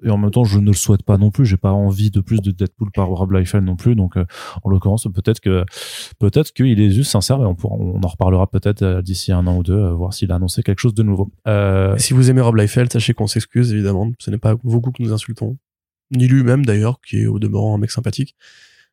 et 0.02 0.10
en 0.10 0.18
même 0.18 0.30
temps 0.30 0.44
je 0.44 0.58
ne 0.58 0.66
le 0.66 0.72
souhaite 0.72 1.02
pas 1.02 1.18
non 1.18 1.30
plus. 1.30 1.46
J'ai 1.46 1.56
pas 1.56 1.72
envie 1.72 2.10
de 2.10 2.20
plus 2.20 2.40
de 2.40 2.50
Deadpool 2.50 2.90
par 2.92 3.08
Rob 3.08 3.32
Liefeld 3.32 3.64
non 3.64 3.76
plus, 3.76 3.94
donc 3.94 4.16
en 4.16 4.70
l'occurrence 4.70 5.06
peut-être 5.12 5.40
que 5.40 5.64
peut-être 6.18 6.52
qu'il 6.52 6.80
est 6.80 6.90
juste 6.90 7.10
sincère, 7.10 7.40
et 7.40 7.46
on 7.46 7.54
pourra, 7.54 7.76
on 7.76 8.02
en 8.02 8.08
reparlera 8.08 8.46
peut-être 8.46 9.00
d'ici 9.02 9.32
un 9.32 9.46
an 9.46 9.56
ou 9.58 9.62
deux, 9.62 9.90
voir 9.90 10.14
s'il 10.14 10.32
a 10.32 10.36
annoncé 10.36 10.62
quelque 10.62 10.80
chose 10.80 10.94
de 10.94 11.02
nouveau. 11.02 11.30
Euh, 11.46 11.96
si 11.98 12.14
vous 12.14 12.30
aimez 12.30 12.40
Rob 12.40 12.56
Liefeld, 12.56 12.92
sachez 12.92 13.14
qu'on 13.14 13.26
s'excuse 13.26 13.72
évidemment. 13.72 14.12
Ce 14.18 14.30
n'est 14.30 14.38
pas 14.38 14.54
beaucoup 14.56 14.92
que 14.92 15.02
nous 15.02 15.12
insultons. 15.12 15.56
Ni 16.14 16.28
lui-même 16.28 16.64
d'ailleurs, 16.64 17.00
qui 17.00 17.22
est 17.22 17.26
au 17.26 17.38
demeurant 17.38 17.74
un 17.74 17.78
mec 17.78 17.90
sympathique. 17.90 18.36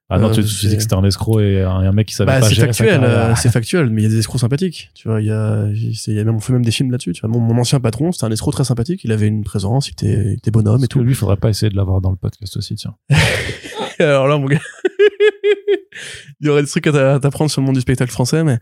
Ah 0.10 0.20
non, 0.20 0.28
euh, 0.30 0.34
tu, 0.34 0.44
tu 0.44 0.48
disais 0.66 0.76
que 0.76 0.82
c'était 0.84 0.96
un 0.96 1.04
escroc 1.04 1.40
et 1.40 1.62
un, 1.62 1.92
mec 1.92 2.08
qui 2.08 2.14
savait 2.14 2.32
Bah, 2.32 2.40
pas 2.42 2.50
c'est 2.50 2.56
factuel, 2.56 3.04
euh, 3.04 3.36
c'est 3.36 3.50
factuel, 3.50 3.90
mais 3.90 4.02
il 4.02 4.04
y 4.04 4.08
a 4.08 4.10
des 4.10 4.20
escrocs 4.20 4.42
sympathiques. 4.42 4.92
Tu 4.94 5.08
vois, 5.08 5.22
il 5.22 5.28
y 5.28 5.32
a, 5.32 5.68
y 5.72 6.20
a 6.20 6.24
même, 6.24 6.36
on 6.36 6.40
fait 6.40 6.54
même 6.54 6.66
des 6.66 6.72
films 6.72 6.92
là-dessus. 6.92 7.14
Tu 7.14 7.22
vois, 7.22 7.30
mon, 7.30 7.40
mon 7.40 7.58
ancien 7.60 7.80
patron, 7.80 8.12
c'était 8.12 8.26
un 8.26 8.32
escroc 8.32 8.52
très 8.52 8.66
sympathique. 8.66 9.02
Il 9.04 9.12
avait 9.12 9.28
une 9.28 9.44
présence, 9.44 9.88
il 9.88 9.94
était, 9.94 10.24
il 10.26 10.34
était 10.34 10.52
bonhomme 10.52 10.76
et 10.76 10.80
Parce 10.80 10.88
que 10.90 10.94
tout. 11.00 11.04
lui, 11.04 11.14
il 11.14 11.16
faudrait 11.16 11.38
pas 11.38 11.50
essayer 11.50 11.70
de 11.70 11.76
l'avoir 11.76 12.02
dans 12.02 12.12
le 12.12 12.18
podcast 12.18 12.56
aussi, 12.58 12.76
tiens. 12.76 12.96
Alors 14.00 14.28
là, 14.28 14.38
mon 14.38 14.46
gars, 14.46 14.60
il 16.42 16.48
y 16.48 16.50
aurait 16.50 16.64
des 16.64 16.68
trucs 16.70 16.88
à 16.88 16.92
t'a- 16.92 17.14
à 17.16 17.20
t'apprendre 17.20 17.50
sur 17.50 17.62
le 17.62 17.66
monde 17.66 17.76
du 17.76 17.82
spectacle 17.82 18.12
français, 18.12 18.44
mais, 18.44 18.60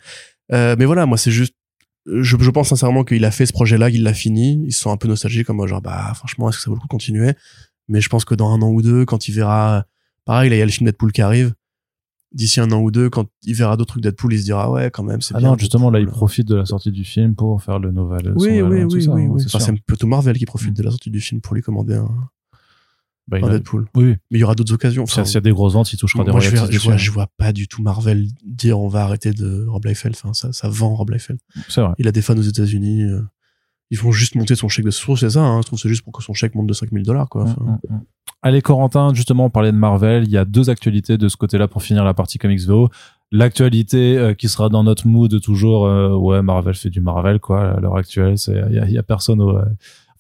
euh, 0.54 0.76
mais 0.78 0.86
voilà, 0.86 1.06
moi, 1.06 1.18
c'est 1.18 1.32
juste, 1.32 1.56
je, 2.06 2.38
je 2.40 2.50
pense 2.50 2.70
sincèrement 2.70 3.04
qu'il 3.04 3.26
a 3.26 3.32
fait 3.32 3.46
ce 3.46 3.54
projet-là, 3.54 3.90
qu'il 3.92 4.04
l'a 4.04 4.14
fini. 4.14 4.64
Ils 4.66 4.74
sont 4.74 4.92
un 4.92 4.98
peu 4.98 5.08
nostalgiques, 5.08 5.48
comme 5.48 5.58
moi, 5.58 5.68
genre, 5.68 5.82
bah, 5.82 6.14
franchement, 6.16 6.50
est-ce 6.50 6.58
que 6.58 6.64
ça 6.64 6.70
vaut 6.70 6.76
le 6.76 6.82
coup 6.82 6.88
de 6.88 6.92
continuer? 6.92 7.34
Mais 7.88 8.00
je 8.02 8.10
pense 8.10 8.26
que 8.26 8.36
dans 8.36 8.50
un 8.52 8.62
an 8.62 8.70
ou 8.70 8.82
deux, 8.82 9.06
quand 9.06 9.28
il 9.28 9.34
verra, 9.34 9.86
pareil, 10.26 10.50
là, 10.50 10.56
il 10.56 10.60
y 10.60 10.62
a 10.62 10.66
le 10.66 10.72
film 10.72 10.86
Deadpool 10.86 11.12
qui 11.12 11.22
arrive. 11.22 11.54
D'ici 12.34 12.62
un 12.62 12.72
an 12.72 12.80
ou 12.80 12.92
deux, 12.92 13.10
quand 13.10 13.28
il 13.44 13.56
verra 13.56 13.76
d'autres 13.76 13.94
trucs 13.96 14.04
Deadpool, 14.04 14.34
il 14.34 14.40
se 14.40 14.46
dira, 14.46 14.72
ouais, 14.72 14.90
quand 14.90 15.04
même, 15.04 15.20
c'est 15.22 15.36
Ah 15.36 15.40
bien. 15.40 15.50
non, 15.50 15.58
justement, 15.58 15.92
là, 15.92 16.00
il 16.00 16.08
profite 16.08 16.48
de 16.48 16.56
la 16.56 16.66
sortie 16.66 16.92
du 16.92 17.04
film 17.04 17.36
pour 17.36 17.62
faire 17.62 17.78
le 17.80 17.92
nouvel. 17.92 18.22
son 18.24 18.32
Oui, 18.42 18.62
oui, 18.62 18.84
oui, 18.84 19.04
ça, 19.04 19.12
oui, 19.12 19.24
hein, 19.26 19.28
oui. 19.32 19.42
c'est 19.42 19.48
Enfin, 19.54 19.60
sûr. 19.66 19.74
c'est 19.76 19.84
plutôt 19.86 20.08
Marvel 20.08 20.38
qui 20.38 20.46
profite 20.46 20.74
de 20.74 20.82
la 20.82 20.92
sortie 20.92 21.12
du 21.12 21.20
film 21.20 21.42
pour 21.42 21.56
lui 21.56 21.62
commander 21.62 21.96
un, 21.96 22.08
Bah, 23.28 23.38
il 23.40 23.44
un 23.44 23.50
a- 23.50 23.52
Deadpool. 23.52 23.86
Oui, 23.98 24.16
Mais 24.32 24.38
il 24.38 24.40
y 24.40 24.44
aura 24.46 24.56
d'autres 24.56 24.74
occasions. 24.74 25.04
Enfin, 25.04 25.26
s'il 25.26 25.34
y 25.36 25.38
a 25.40 25.42
des 25.42 25.52
grosses 25.52 25.74
ventes, 25.74 25.92
il 25.92 25.98
touchera 25.98 26.24
des 26.24 26.32
moi, 26.32 26.40
je, 26.40 26.56
je, 26.56 26.80
vois, 26.80 26.96
je 26.96 27.12
vois 27.12 27.28
pas 27.38 27.52
du 27.52 27.68
tout 27.68 27.82
Marvel 27.82 28.26
dire 28.46 28.80
on 28.80 28.88
va 28.88 29.04
arrêter 29.04 29.34
de 29.34 29.66
Rob 29.68 29.84
Liefeld. 29.86 30.16
Enfin, 30.16 30.34
ça, 30.34 30.54
ça 30.54 30.70
vend 30.70 30.96
Rob 30.96 31.10
Liefeld. 31.10 31.40
C'est 31.68 31.82
vrai. 31.82 31.92
Il 31.98 32.08
a 32.08 32.14
des 32.14 32.22
fans 32.22 32.38
aux 32.38 32.42
États-Unis. 32.42 33.04
Ils 33.92 34.00
vont 34.00 34.12
juste 34.14 34.36
monter 34.36 34.56
son 34.56 34.70
chèque 34.70 34.86
de 34.86 34.90
que 34.90 35.16
c'est 35.16 35.30
ça. 35.30 35.42
Hein, 35.42 35.60
je 35.62 35.68
trouve 35.68 35.78
c'est 35.78 35.90
juste 35.90 36.04
pour 36.04 36.14
que 36.14 36.24
son 36.24 36.34
chèque 36.34 36.56
monte 36.56 36.68
de 36.68 36.74
5000 36.74 37.04
dollars. 37.04 37.28
quoi. 37.30 37.44
Enfin, 37.44 37.62
Mm, 37.62 37.94
mm, 37.94 37.96
mm. 37.98 38.02
Allez, 38.42 38.62
Corentin, 38.62 39.14
justement, 39.14 39.46
on 39.46 39.50
parlait 39.50 39.72
de 39.72 39.78
Marvel. 39.78 40.24
Il 40.24 40.32
y 40.32 40.38
a 40.38 40.46
deux 40.46 40.70
actualités 40.70 41.18
de 41.18 41.28
ce 41.28 41.38
côté-là 41.38 41.68
pour 41.68 41.84
finir 41.84 42.04
la 42.04 42.14
partie 42.14 42.40
Comics 42.40 42.62
VO. 42.62 42.90
L'actualité 43.34 44.18
euh, 44.18 44.34
qui 44.34 44.48
sera 44.50 44.70
dans 44.70 44.84
notre 44.84 45.08
mood 45.08 45.40
toujours, 45.42 45.86
euh, 45.86 46.16
ouais, 46.16 46.42
Marvel 46.42 46.74
fait 46.74 46.90
du 46.90 47.02
Marvel, 47.02 47.40
quoi, 47.40 47.72
à 47.76 47.80
l'heure 47.80 47.98
actuelle. 47.98 48.36
Il 48.48 48.74
y 48.76 48.80
a, 48.80 48.90
y 48.90 48.98
a 48.98 49.04
personne 49.04 49.42
au, 49.42 49.58
euh, 49.58 49.66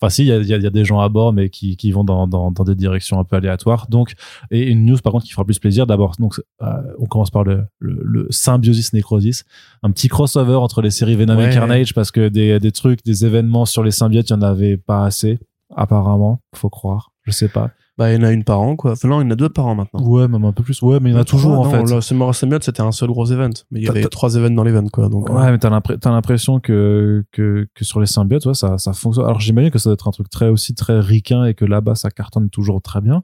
Enfin, 0.02 0.10
si, 0.10 0.24
il 0.24 0.28
y 0.28 0.32
a, 0.32 0.38
y 0.42 0.54
a- 0.54 0.58
y 0.58 0.66
a 0.66 0.70
des 0.72 0.84
gens 0.84 1.00
à 1.00 1.08
bord, 1.10 1.32
mais 1.32 1.50
qui, 1.50 1.78
qui 1.78 1.92
vont 1.92 2.04
dans, 2.04 2.28
dans, 2.28 2.50
dans 2.52 2.64
des 2.64 2.74
directions 2.74 3.20
un 3.20 3.24
peu 3.24 3.36
aléatoires. 3.36 3.88
Donc, 3.88 4.14
et 4.50 4.68
une 4.68 4.86
news, 4.86 4.98
par 5.04 5.12
contre, 5.14 5.26
qui 5.26 5.32
fera 5.32 5.46
plus 5.46 5.60
plaisir. 5.60 5.86
D'abord, 5.86 6.16
donc, 6.18 6.42
euh, 6.64 6.66
on 6.98 7.06
commence 7.06 7.30
par 7.30 7.44
le, 7.44 7.66
le, 7.80 8.02
le 8.04 8.28
Symbiosis 8.32 8.94
Necrosis. 8.94 9.46
Un 9.84 9.92
petit 9.92 10.08
crossover 10.08 10.56
entre 10.56 10.82
les 10.82 10.90
séries 10.90 11.16
Venom 11.16 11.36
et. 11.40 11.54
Carnage, 11.54 11.94
parce 11.94 12.10
que 12.12 12.30
des, 12.30 12.60
des 12.60 12.72
trucs, 12.72 13.04
des 13.06 13.26
événements 13.26 13.66
sur 13.66 13.84
les 13.84 13.92
symbiotes, 13.92 14.30
il 14.30 14.34
y 14.34 14.36
en 14.36 14.42
avait 14.42 14.78
pas 14.78 15.06
assez, 15.06 15.38
apparemment. 15.76 16.40
Faut 16.56 16.70
croire. 16.70 17.12
Je 17.24 17.32
sais 17.32 17.48
pas. 17.50 17.70
Bah, 18.02 18.12
il 18.12 18.16
y 18.16 18.18
en 18.20 18.24
a 18.28 18.32
une 18.32 18.44
par 18.44 18.60
an. 18.62 18.76
Quoi. 18.76 18.94
Enfin, 18.94 19.08
non, 19.08 19.22
il 19.22 19.26
y 19.26 19.28
en 19.28 19.32
a 19.32 19.36
deux 19.36 19.50
par 19.50 19.68
an 19.68 19.76
maintenant. 19.76 20.02
Ouais, 20.04 20.28
même 20.28 20.44
un 20.44 20.52
peu 20.52 20.64
plus. 20.64 20.82
Ouais, 20.82 21.00
mais 21.00 21.10
il 21.10 21.14
y 21.14 21.16
en 21.16 21.18
a 21.18 21.22
Ouais, 21.22 21.26
toujours, 21.26 21.60
en 21.60 21.66
non, 21.66 21.86
fait. 21.86 21.94
Là, 21.94 22.18
Moral 22.18 22.34
Symbiote, 22.34 22.64
c'était 22.64 22.82
un 22.82 22.92
seul 22.92 23.10
gros 23.10 23.28
event. 23.32 23.52
Mais 23.70 23.80
il 23.80 23.86
y 23.86 23.90
avait 23.90 24.04
trois 24.06 24.36
events 24.36 24.56
dans 24.56 24.64
l'event. 24.64 24.88
Quoi, 24.92 25.08
donc, 25.10 25.30
euh, 25.30 25.34
Ouais, 25.34 25.52
mais 25.52 25.58
t'as 25.60 25.70
l'impr- 25.70 26.00
t'as 26.00 26.10
l'impression 26.12 26.60
que, 26.60 27.24
que, 27.32 27.68
que 27.76 27.86
sur 27.86 28.00
les 28.00 28.08
symbiotes, 28.08 28.46
ouais, 28.48 28.54
ça, 28.56 28.78
ça 28.80 28.94
fonctionne. 28.94 29.26
Alors, 29.26 29.40
j'imagine 29.40 29.70
que 29.70 29.78
ça 29.80 29.90
doit 29.90 29.94
être 29.94 30.08
un 30.08 30.12
truc 30.12 30.30
très, 30.30 30.50
aussi 30.50 30.74
très 30.74 31.00
ricain 31.00 31.46
et 31.46 31.54
que 31.54 31.66
là-bas, 31.66 31.94
ça 31.96 32.10
cartonne 32.10 32.50
toujours 32.50 32.82
très 32.82 33.02
bien. 33.02 33.22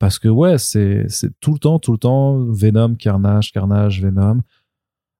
Parce 0.00 0.18
que, 0.18 0.28
ouais, 0.28 0.58
c'est, 0.58 1.06
c'est 1.08 1.30
tout 1.40 1.52
le 1.52 1.58
temps, 1.58 1.78
tout 1.78 1.92
le 1.92 1.98
temps, 1.98 2.38
Venom, 2.48 2.94
Carnage, 2.94 3.52
Carnage, 3.52 4.02
Venom. 4.02 4.40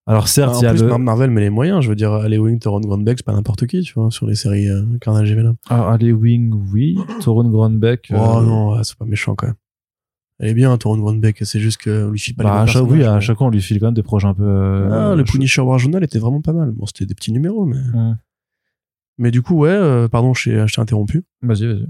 Alors, 0.09 0.27
certes, 0.27 0.57
en 0.57 0.61
il 0.61 0.65
y 0.65 0.67
a 0.67 0.71
plus, 0.71 0.83
le, 0.83 0.89
Mar- 0.89 0.99
Marvel 0.99 1.31
met 1.31 1.43
les 1.43 1.51
moyens. 1.51 1.83
Je 1.85 1.89
veux 1.89 1.95
dire, 1.95 2.13
Alley 2.13 2.39
Wing, 2.39 2.59
Toron 2.59 2.81
Grandbeck, 2.81 3.19
c'est 3.19 3.27
pas 3.27 3.35
n'importe 3.35 3.67
qui, 3.67 3.83
tu 3.83 3.93
vois, 3.95 4.11
sur 4.11 4.27
les 4.27 4.35
séries 4.35 4.69
euh, 4.69 4.83
Carnage 5.01 5.31
et 5.31 5.35
Venom. 5.35 5.57
ah, 5.69 5.93
allez, 5.93 6.13
Wing, 6.13 6.53
oui. 6.73 6.99
Torun 7.21 7.49
Grandbeck. 7.51 8.11
Oh 8.15 8.41
non, 8.43 8.73
ouais, 8.75 8.85
c'est 8.85 8.97
pas 8.97 9.05
méchant 9.05 9.35
quand 9.35 9.47
même. 9.49 9.57
Elle 10.41 10.49
est 10.49 10.55
bien, 10.55 10.77
Toron 10.79 10.97
Grandbeck. 10.99 11.39
C'est 11.43 11.61
juste 11.61 11.83
qu'on 11.83 12.11
lui 12.11 12.19
file 12.19 12.37
pas 12.37 12.45
bah, 12.45 12.51
les 12.51 12.57
à 12.57 12.65
bons 12.65 12.71
chaque, 12.73 12.91
oui, 12.91 13.05
à 13.05 13.21
chaque 13.21 13.37
fois, 13.39 13.49
on 13.49 13.51
lui 13.51 13.61
file 13.61 13.79
quand 13.81 13.87
même 13.87 13.95
des 13.95 14.03
projets 14.03 14.29
un 14.29 14.35
peu, 14.35 14.45
euh, 14.45 15.11
Ah, 15.13 15.15
le 15.15 15.25
Punisher 15.25 15.61
War 15.61 15.79
Journal 15.79 16.03
était 16.03 16.19
vraiment 16.19 16.41
pas 16.41 16.53
mal. 16.53 16.71
Bon, 16.71 16.87
c'était 16.87 17.05
des 17.07 17.15
petits 17.15 17.33
numéros, 17.33 17.67
mais. 17.67 17.77
Mais 19.19 19.31
du 19.31 19.43
coup, 19.43 19.57
ouais, 19.57 19.71
euh, 19.71 20.09
pardon, 20.09 20.33
je 20.33 20.65
t'ai 20.67 20.81
interrompu. 20.81 21.25
Vas-y, 21.43 21.67
vas-y. 21.67 21.87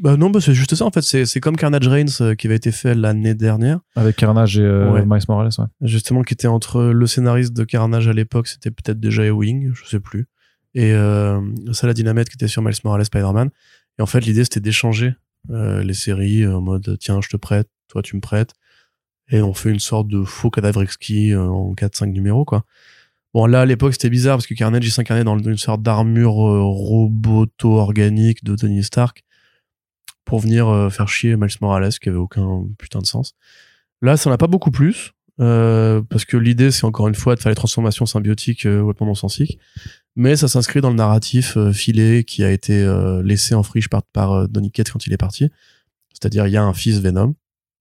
Bah 0.00 0.16
non, 0.16 0.30
bah 0.30 0.40
c'est 0.40 0.54
juste 0.54 0.74
ça 0.74 0.84
en 0.84 0.90
fait. 0.90 1.02
C'est 1.02 1.26
c'est 1.26 1.40
comme 1.40 1.56
Carnage 1.56 1.88
Reigns 1.88 2.20
euh, 2.20 2.34
qui 2.34 2.46
avait 2.46 2.56
été 2.56 2.70
fait 2.70 2.94
l'année 2.94 3.34
dernière, 3.34 3.80
Avec 3.96 4.16
Carnage 4.16 4.58
et 4.58 4.62
euh, 4.62 4.92
Ouais. 4.92 5.04
Miles 5.04 5.22
Morales, 5.28 5.50
ouais. 5.58 5.64
justement 5.80 6.22
qui 6.22 6.34
était 6.34 6.46
entre 6.46 6.82
le 6.84 7.06
scénariste 7.06 7.52
de 7.52 7.64
Carnage 7.64 8.06
à 8.06 8.12
l'époque, 8.12 8.46
c'était 8.46 8.70
peut-être 8.70 9.00
déjà 9.00 9.24
Ewing, 9.26 9.72
je 9.74 9.84
sais 9.86 10.00
plus, 10.00 10.28
et 10.74 10.92
euh, 10.92 11.40
Salah 11.72 11.94
Dynamite 11.94 12.28
qui 12.28 12.36
était 12.36 12.48
sur 12.48 12.62
Miles 12.62 12.74
Morales 12.84 13.04
Spider-Man. 13.04 13.50
Et 13.98 14.02
en 14.02 14.06
fait, 14.06 14.20
l'idée 14.20 14.44
c'était 14.44 14.60
d'échanger 14.60 15.14
euh, 15.50 15.82
les 15.82 15.94
séries 15.94 16.46
en 16.46 16.60
mode 16.60 16.96
tiens, 17.00 17.20
je 17.20 17.28
te 17.28 17.36
prête, 17.36 17.68
toi 17.88 18.02
tu 18.02 18.14
me 18.14 18.20
prêtes, 18.20 18.52
et 19.30 19.42
on 19.42 19.52
fait 19.52 19.70
une 19.70 19.80
sorte 19.80 20.06
de 20.06 20.22
faux 20.22 20.50
cadavre 20.50 20.82
exquis 20.82 21.34
en 21.34 21.74
4-5 21.74 22.12
numéros 22.12 22.44
quoi. 22.44 22.64
Bon 23.34 23.46
là 23.46 23.62
à 23.62 23.66
l'époque 23.66 23.94
c'était 23.94 24.10
bizarre 24.10 24.36
parce 24.36 24.46
que 24.46 24.54
Carnage 24.54 24.86
il 24.86 24.90
s'incarnait 24.92 25.24
dans 25.24 25.38
une 25.38 25.56
sorte 25.56 25.82
d'armure 25.82 26.34
roboto-organique 26.34 28.44
de 28.44 28.54
Tony 28.56 28.82
Stark 28.84 29.24
pour 30.24 30.40
venir 30.40 30.68
euh, 30.68 30.88
faire 30.90 31.08
chier 31.08 31.36
Miles 31.36 31.50
Morales 31.60 31.92
qui 31.92 32.08
avait 32.08 32.18
aucun 32.18 32.64
putain 32.78 33.00
de 33.00 33.06
sens. 33.06 33.34
Là 34.00 34.16
ça 34.16 34.30
n'a 34.30 34.38
pas 34.38 34.46
beaucoup 34.46 34.70
plus 34.70 35.12
euh, 35.40 36.02
parce 36.08 36.24
que 36.24 36.36
l'idée 36.36 36.70
c'est 36.70 36.84
encore 36.84 37.08
une 37.08 37.14
fois 37.14 37.34
de 37.34 37.40
faire 37.40 37.50
les 37.50 37.56
transformations 37.56 38.06
symbiotiques 38.06 38.66
euh, 38.66 38.80
complètement 38.80 39.08
non-sensiques 39.08 39.58
mais 40.14 40.36
ça 40.36 40.48
s'inscrit 40.48 40.80
dans 40.80 40.90
le 40.90 40.96
narratif 40.96 41.56
euh, 41.56 41.72
filé 41.72 42.24
qui 42.24 42.44
a 42.44 42.50
été 42.50 42.82
euh, 42.82 43.22
laissé 43.22 43.54
en 43.54 43.62
friche 43.62 43.88
par, 43.88 44.02
par 44.02 44.32
euh, 44.32 44.46
Donny 44.46 44.70
Cates 44.70 44.90
quand 44.90 45.06
il 45.06 45.12
est 45.12 45.18
parti. 45.18 45.50
C'est-à-dire 46.12 46.46
il 46.46 46.52
y 46.52 46.56
a 46.56 46.62
un 46.62 46.74
fils 46.74 47.00
Venom 47.00 47.34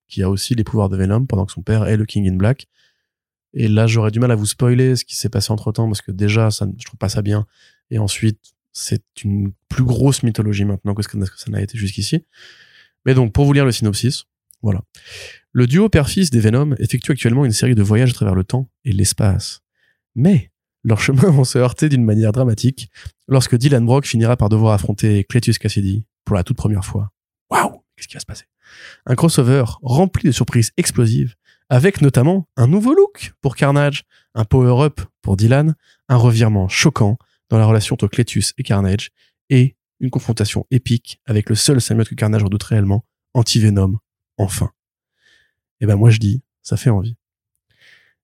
qui 0.07 0.23
a 0.23 0.30
aussi 0.30 0.55
les 0.55 0.63
pouvoirs 0.63 0.89
de 0.89 0.97
Venom 0.97 1.26
pendant 1.26 1.45
que 1.45 1.51
son 1.51 1.61
père 1.61 1.85
est 1.85 1.97
le 1.97 2.05
King 2.05 2.30
in 2.30 2.35
Black. 2.35 2.68
Et 3.53 3.68
là, 3.68 3.85
j'aurais 3.85 4.11
du 4.11 4.19
mal 4.19 4.31
à 4.31 4.35
vous 4.35 4.45
spoiler 4.45 4.95
ce 4.95 5.03
qui 5.03 5.15
s'est 5.15 5.30
passé 5.30 5.51
entre 5.51 5.72
temps 5.73 5.88
parce 5.88 6.01
que 6.01 6.11
déjà, 6.11 6.51
ça, 6.51 6.68
je 6.77 6.85
trouve 6.85 6.97
pas 6.97 7.09
ça 7.09 7.22
bien. 7.22 7.45
Et 7.89 7.99
ensuite, 7.99 8.39
c'est 8.73 9.03
une 9.23 9.53
plus 9.69 9.84
grosse 9.84 10.23
mythologie 10.23 10.65
maintenant 10.65 10.93
que 10.93 11.03
ce 11.03 11.07
que 11.07 11.18
ça 11.26 11.52
n'a 11.52 11.61
été 11.61 11.77
jusqu'ici. 11.77 12.26
Mais 13.06 13.14
donc, 13.14 13.34
pour 13.34 13.45
vous 13.45 13.53
lire 13.53 13.65
le 13.65 13.72
synopsis, 13.72 14.26
voilà. 14.61 14.81
Le 15.52 15.68
duo 15.68 15.89
père-fils 15.89 16.30
des 16.30 16.39
Venom 16.39 16.76
effectue 16.77 17.11
actuellement 17.11 17.45
une 17.45 17.52
série 17.52 17.76
de 17.76 17.84
voyages 17.84 18.11
à 18.11 18.14
travers 18.14 18.35
le 18.35 18.43
temps 18.43 18.69
et 18.85 18.91
l'espace. 18.91 19.61
Mais 20.15 20.52
leurs 20.84 21.02
chemins 21.02 21.30
vont 21.31 21.43
se 21.43 21.57
heurter 21.57 21.89
d'une 21.89 22.06
manière 22.06 22.31
dramatique 22.31 22.89
lorsque 23.27 23.56
Dylan 23.56 23.85
Brock 23.85 24.06
finira 24.06 24.38
par 24.38 24.49
devoir 24.49 24.73
affronter 24.73 25.23
Cletus 25.23 25.57
Cassidy 25.57 26.06
pour 26.26 26.35
la 26.35 26.43
toute 26.43 26.57
première 26.57 26.85
fois. 26.85 27.11
Waouh 27.49 27.84
Qu'est-ce 27.95 28.07
qui 28.07 28.14
va 28.15 28.19
se 28.19 28.26
passer? 28.26 28.45
Un 29.06 29.15
crossover 29.15 29.65
rempli 29.81 30.27
de 30.27 30.31
surprises 30.31 30.72
explosives, 30.77 31.35
avec 31.69 32.02
notamment 32.02 32.48
un 32.56 32.68
nouveau 32.68 32.93
look 32.93 33.34
pour 33.41 33.56
Carnage, 33.56 34.03
un 34.34 34.45
power-up 34.45 35.02
pour 35.22 35.38
Dylan, 35.38 35.76
un 36.07 36.15
revirement 36.15 36.68
choquant 36.68 37.18
dans 37.52 37.60
la 37.60 37.65
relation 37.65 37.94
entre 37.94 38.07
Cletus 38.07 38.53
et 38.57 38.64
Carnage, 38.64 39.11
et 39.49 39.76
une 39.99 40.10
confrontation 40.10 40.65
épique 40.72 41.19
avec 41.26 41.49
le 41.49 41.56
seul 41.56 41.80
symbiote 41.82 42.10
que 42.10 42.15
Carnage 42.15 42.44
redoute 42.44 42.64
réellement, 42.64 43.06
Anti-Venom, 43.34 43.98
enfin. 44.38 44.72
Et 45.82 45.86
ben 45.86 45.98
moi 45.98 46.10
je 46.10 46.18
dis, 46.18 46.41
ça 46.61 46.78
fait 46.78 46.90
envie. 46.90 47.18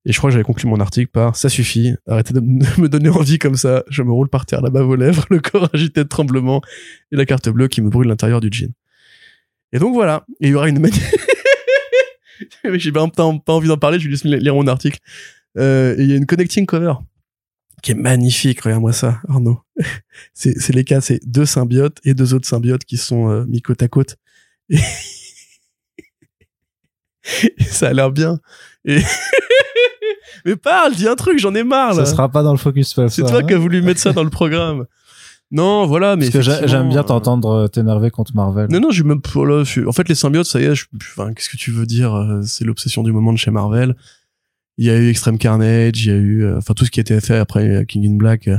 Et 0.06 0.14
je 0.14 0.18
crois 0.18 0.30
que 0.30 0.34
j'avais 0.34 0.46
conclu 0.46 0.70
mon 0.70 0.80
article 0.80 1.12
par 1.12 1.36
ça 1.36 1.50
suffit, 1.50 1.94
arrêtez 2.08 2.34
de 2.34 2.40
me 2.40 2.88
donner 2.88 3.10
envie 3.10 3.38
comme 3.38 3.58
ça, 3.58 3.84
je 3.90 4.02
me 4.02 4.12
roule 4.12 4.30
par 4.30 4.46
terre 4.46 4.62
là-bas 4.62 4.84
vos 4.84 4.96
lèvres, 4.96 5.26
le 5.30 5.40
corps 5.40 5.70
agité 5.74 6.04
de 6.04 6.08
tremblement 6.08 6.62
et 7.12 7.18
la 7.18 7.26
carte 7.26 7.50
bleue 7.50 7.68
qui 7.68 7.82
me 7.82 7.90
brûle 7.90 8.08
l'intérieur 8.08 8.40
du 8.40 8.50
jean. 8.50 8.74
Et 9.74 9.80
donc 9.80 9.94
voilà, 9.94 10.26
il 10.40 10.50
y 10.50 10.56
aura 10.56 10.70
une 10.70 10.80
manière. 10.80 11.12
J'ai 12.76 12.92
pas, 12.94 13.06
pas 13.10 13.54
envie 13.54 13.68
d'en 13.68 13.78
parler, 13.78 14.00
je 14.00 14.06
vais 14.06 14.12
juste 14.12 14.24
lire 14.24 14.56
mon 14.56 14.68
article. 14.68 15.00
Euh, 15.58 15.96
et 15.98 16.04
il 16.04 16.10
y 16.10 16.14
a 16.14 16.16
une 16.16 16.26
connecting 16.26 16.66
cover 16.66 16.94
qui 17.82 17.92
est 17.92 17.96
magnifique, 17.96 18.62
regarde-moi 18.62 18.94
ça, 18.94 19.22
Arnaud. 19.28 19.60
c'est 20.34 20.74
les 20.74 20.84
cas, 20.84 21.02
c'est 21.02 21.20
deux 21.26 21.46
symbiotes 21.46 22.00
et 22.04 22.14
deux 22.14 22.34
autres 22.34 22.48
symbiotes 22.48 22.86
qui 22.86 22.98
sont 22.98 23.30
euh, 23.30 23.46
mis 23.46 23.62
côte 23.62 23.84
à 23.84 23.88
côte. 23.88 24.18
Et, 27.44 27.64
ça 27.64 27.90
a 27.90 27.94
l'air 27.94 28.12
bien. 28.12 28.40
Et 28.86 29.00
Mais 30.46 30.56
parle, 30.56 30.96
dis 30.96 31.08
un 31.08 31.16
truc, 31.16 31.40
j'en 31.40 31.54
ai 31.56 31.64
marre 31.64 31.94
là. 31.94 32.06
Ça 32.06 32.12
sera 32.12 32.30
pas 32.30 32.44
dans 32.44 32.52
le 32.52 32.58
focus 32.58 32.98
C'est 33.10 33.24
toi 33.24 33.44
qui 33.44 33.54
as 33.54 33.58
voulu 33.58 33.82
mettre 33.82 34.00
ça 34.00 34.14
dans 34.14 34.24
le 34.24 34.30
programme. 34.30 34.86
Non, 35.50 35.86
voilà, 35.86 36.18
mais 36.18 36.30
Parce 36.30 36.46
que 36.46 36.68
j'aime 36.68 36.90
bien 36.90 37.04
t'entendre 37.04 37.50
euh, 37.50 37.68
t'énerver 37.68 38.12
contre 38.12 38.36
Marvel. 38.36 38.68
Non, 38.70 38.82
non, 38.82 38.92
j'ai 38.92 39.04
même 39.04 39.22
en 39.22 39.92
fait 39.94 40.10
les 40.10 40.16
symbiotes, 40.16 40.46
ça 40.46 40.60
y 40.60 40.66
est, 40.66 40.76
je... 40.76 40.86
enfin, 40.94 41.34
qu'est-ce 41.34 41.50
que 41.50 41.56
tu 41.56 41.72
veux 41.72 41.86
dire 41.86 42.14
euh, 42.14 42.42
C'est 42.44 42.66
l'obsession 42.66 43.02
du 43.02 43.14
moment 43.14 43.32
de 43.32 43.38
chez 43.38 43.50
Marvel. 43.50 43.96
Il 44.78 44.86
y 44.86 44.90
a 44.90 44.98
eu 44.98 45.10
Extreme 45.10 45.38
Carnage, 45.38 46.06
il 46.06 46.08
y 46.08 46.12
a 46.12 46.18
eu, 46.18 46.44
euh, 46.44 46.58
enfin 46.58 46.74
tout 46.74 46.86
ce 46.86 46.92
qui 46.92 47.00
a 47.00 47.02
été 47.02 47.20
fait 47.20 47.38
après 47.38 47.86
King 47.88 48.08
in 48.08 48.16
Black, 48.16 48.50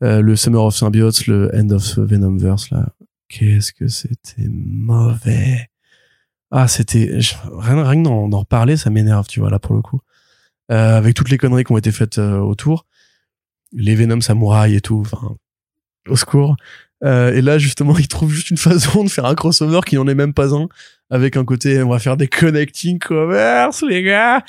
le 0.00 0.36
Summer 0.36 0.62
of 0.62 0.74
Symbiotes, 0.74 1.26
le 1.26 1.50
End 1.54 1.70
of 1.70 1.98
Venomverse 1.98 2.70
là. 2.70 2.88
Qu'est-ce 3.28 3.72
que 3.72 3.88
c'était 3.88 4.48
mauvais. 4.48 5.68
Ah, 6.50 6.66
c'était 6.66 7.18
rien, 7.58 7.86
rien 7.86 8.00
d'en 8.02 8.38
reparler, 8.38 8.78
ça 8.78 8.88
m'énerve, 8.88 9.26
tu 9.26 9.40
vois 9.40 9.50
là 9.50 9.58
pour 9.58 9.74
le 9.74 9.82
coup. 9.82 10.00
Euh, 10.70 10.98
avec 10.98 11.14
toutes 11.14 11.30
les 11.30 11.38
conneries 11.38 11.64
qui 11.64 11.72
ont 11.72 11.78
été 11.78 11.92
faites 11.92 12.18
euh, 12.18 12.38
autour, 12.38 12.84
les 13.72 13.94
Venom 13.94 14.20
Samouraï 14.20 14.76
et 14.76 14.80
tout, 14.82 15.00
enfin, 15.00 15.36
au 16.08 16.16
secours. 16.16 16.56
Euh, 17.04 17.34
et 17.34 17.40
là, 17.40 17.58
justement, 17.58 17.96
ils 17.98 18.08
trouvent 18.08 18.32
juste 18.32 18.50
une 18.50 18.58
façon 18.58 19.04
de 19.04 19.08
faire 19.08 19.24
un 19.24 19.34
crossover 19.34 19.80
qui 19.86 19.96
n'en 19.96 20.06
est 20.08 20.14
même 20.14 20.34
pas 20.34 20.54
un 20.54 20.68
avec 21.10 21.36
un 21.36 21.44
côté 21.44 21.82
on 21.82 21.88
va 21.88 21.98
faire 21.98 22.16
des 22.16 22.28
connecting 22.28 22.98
commerce 22.98 23.82
les 23.88 24.02
gars. 24.02 24.44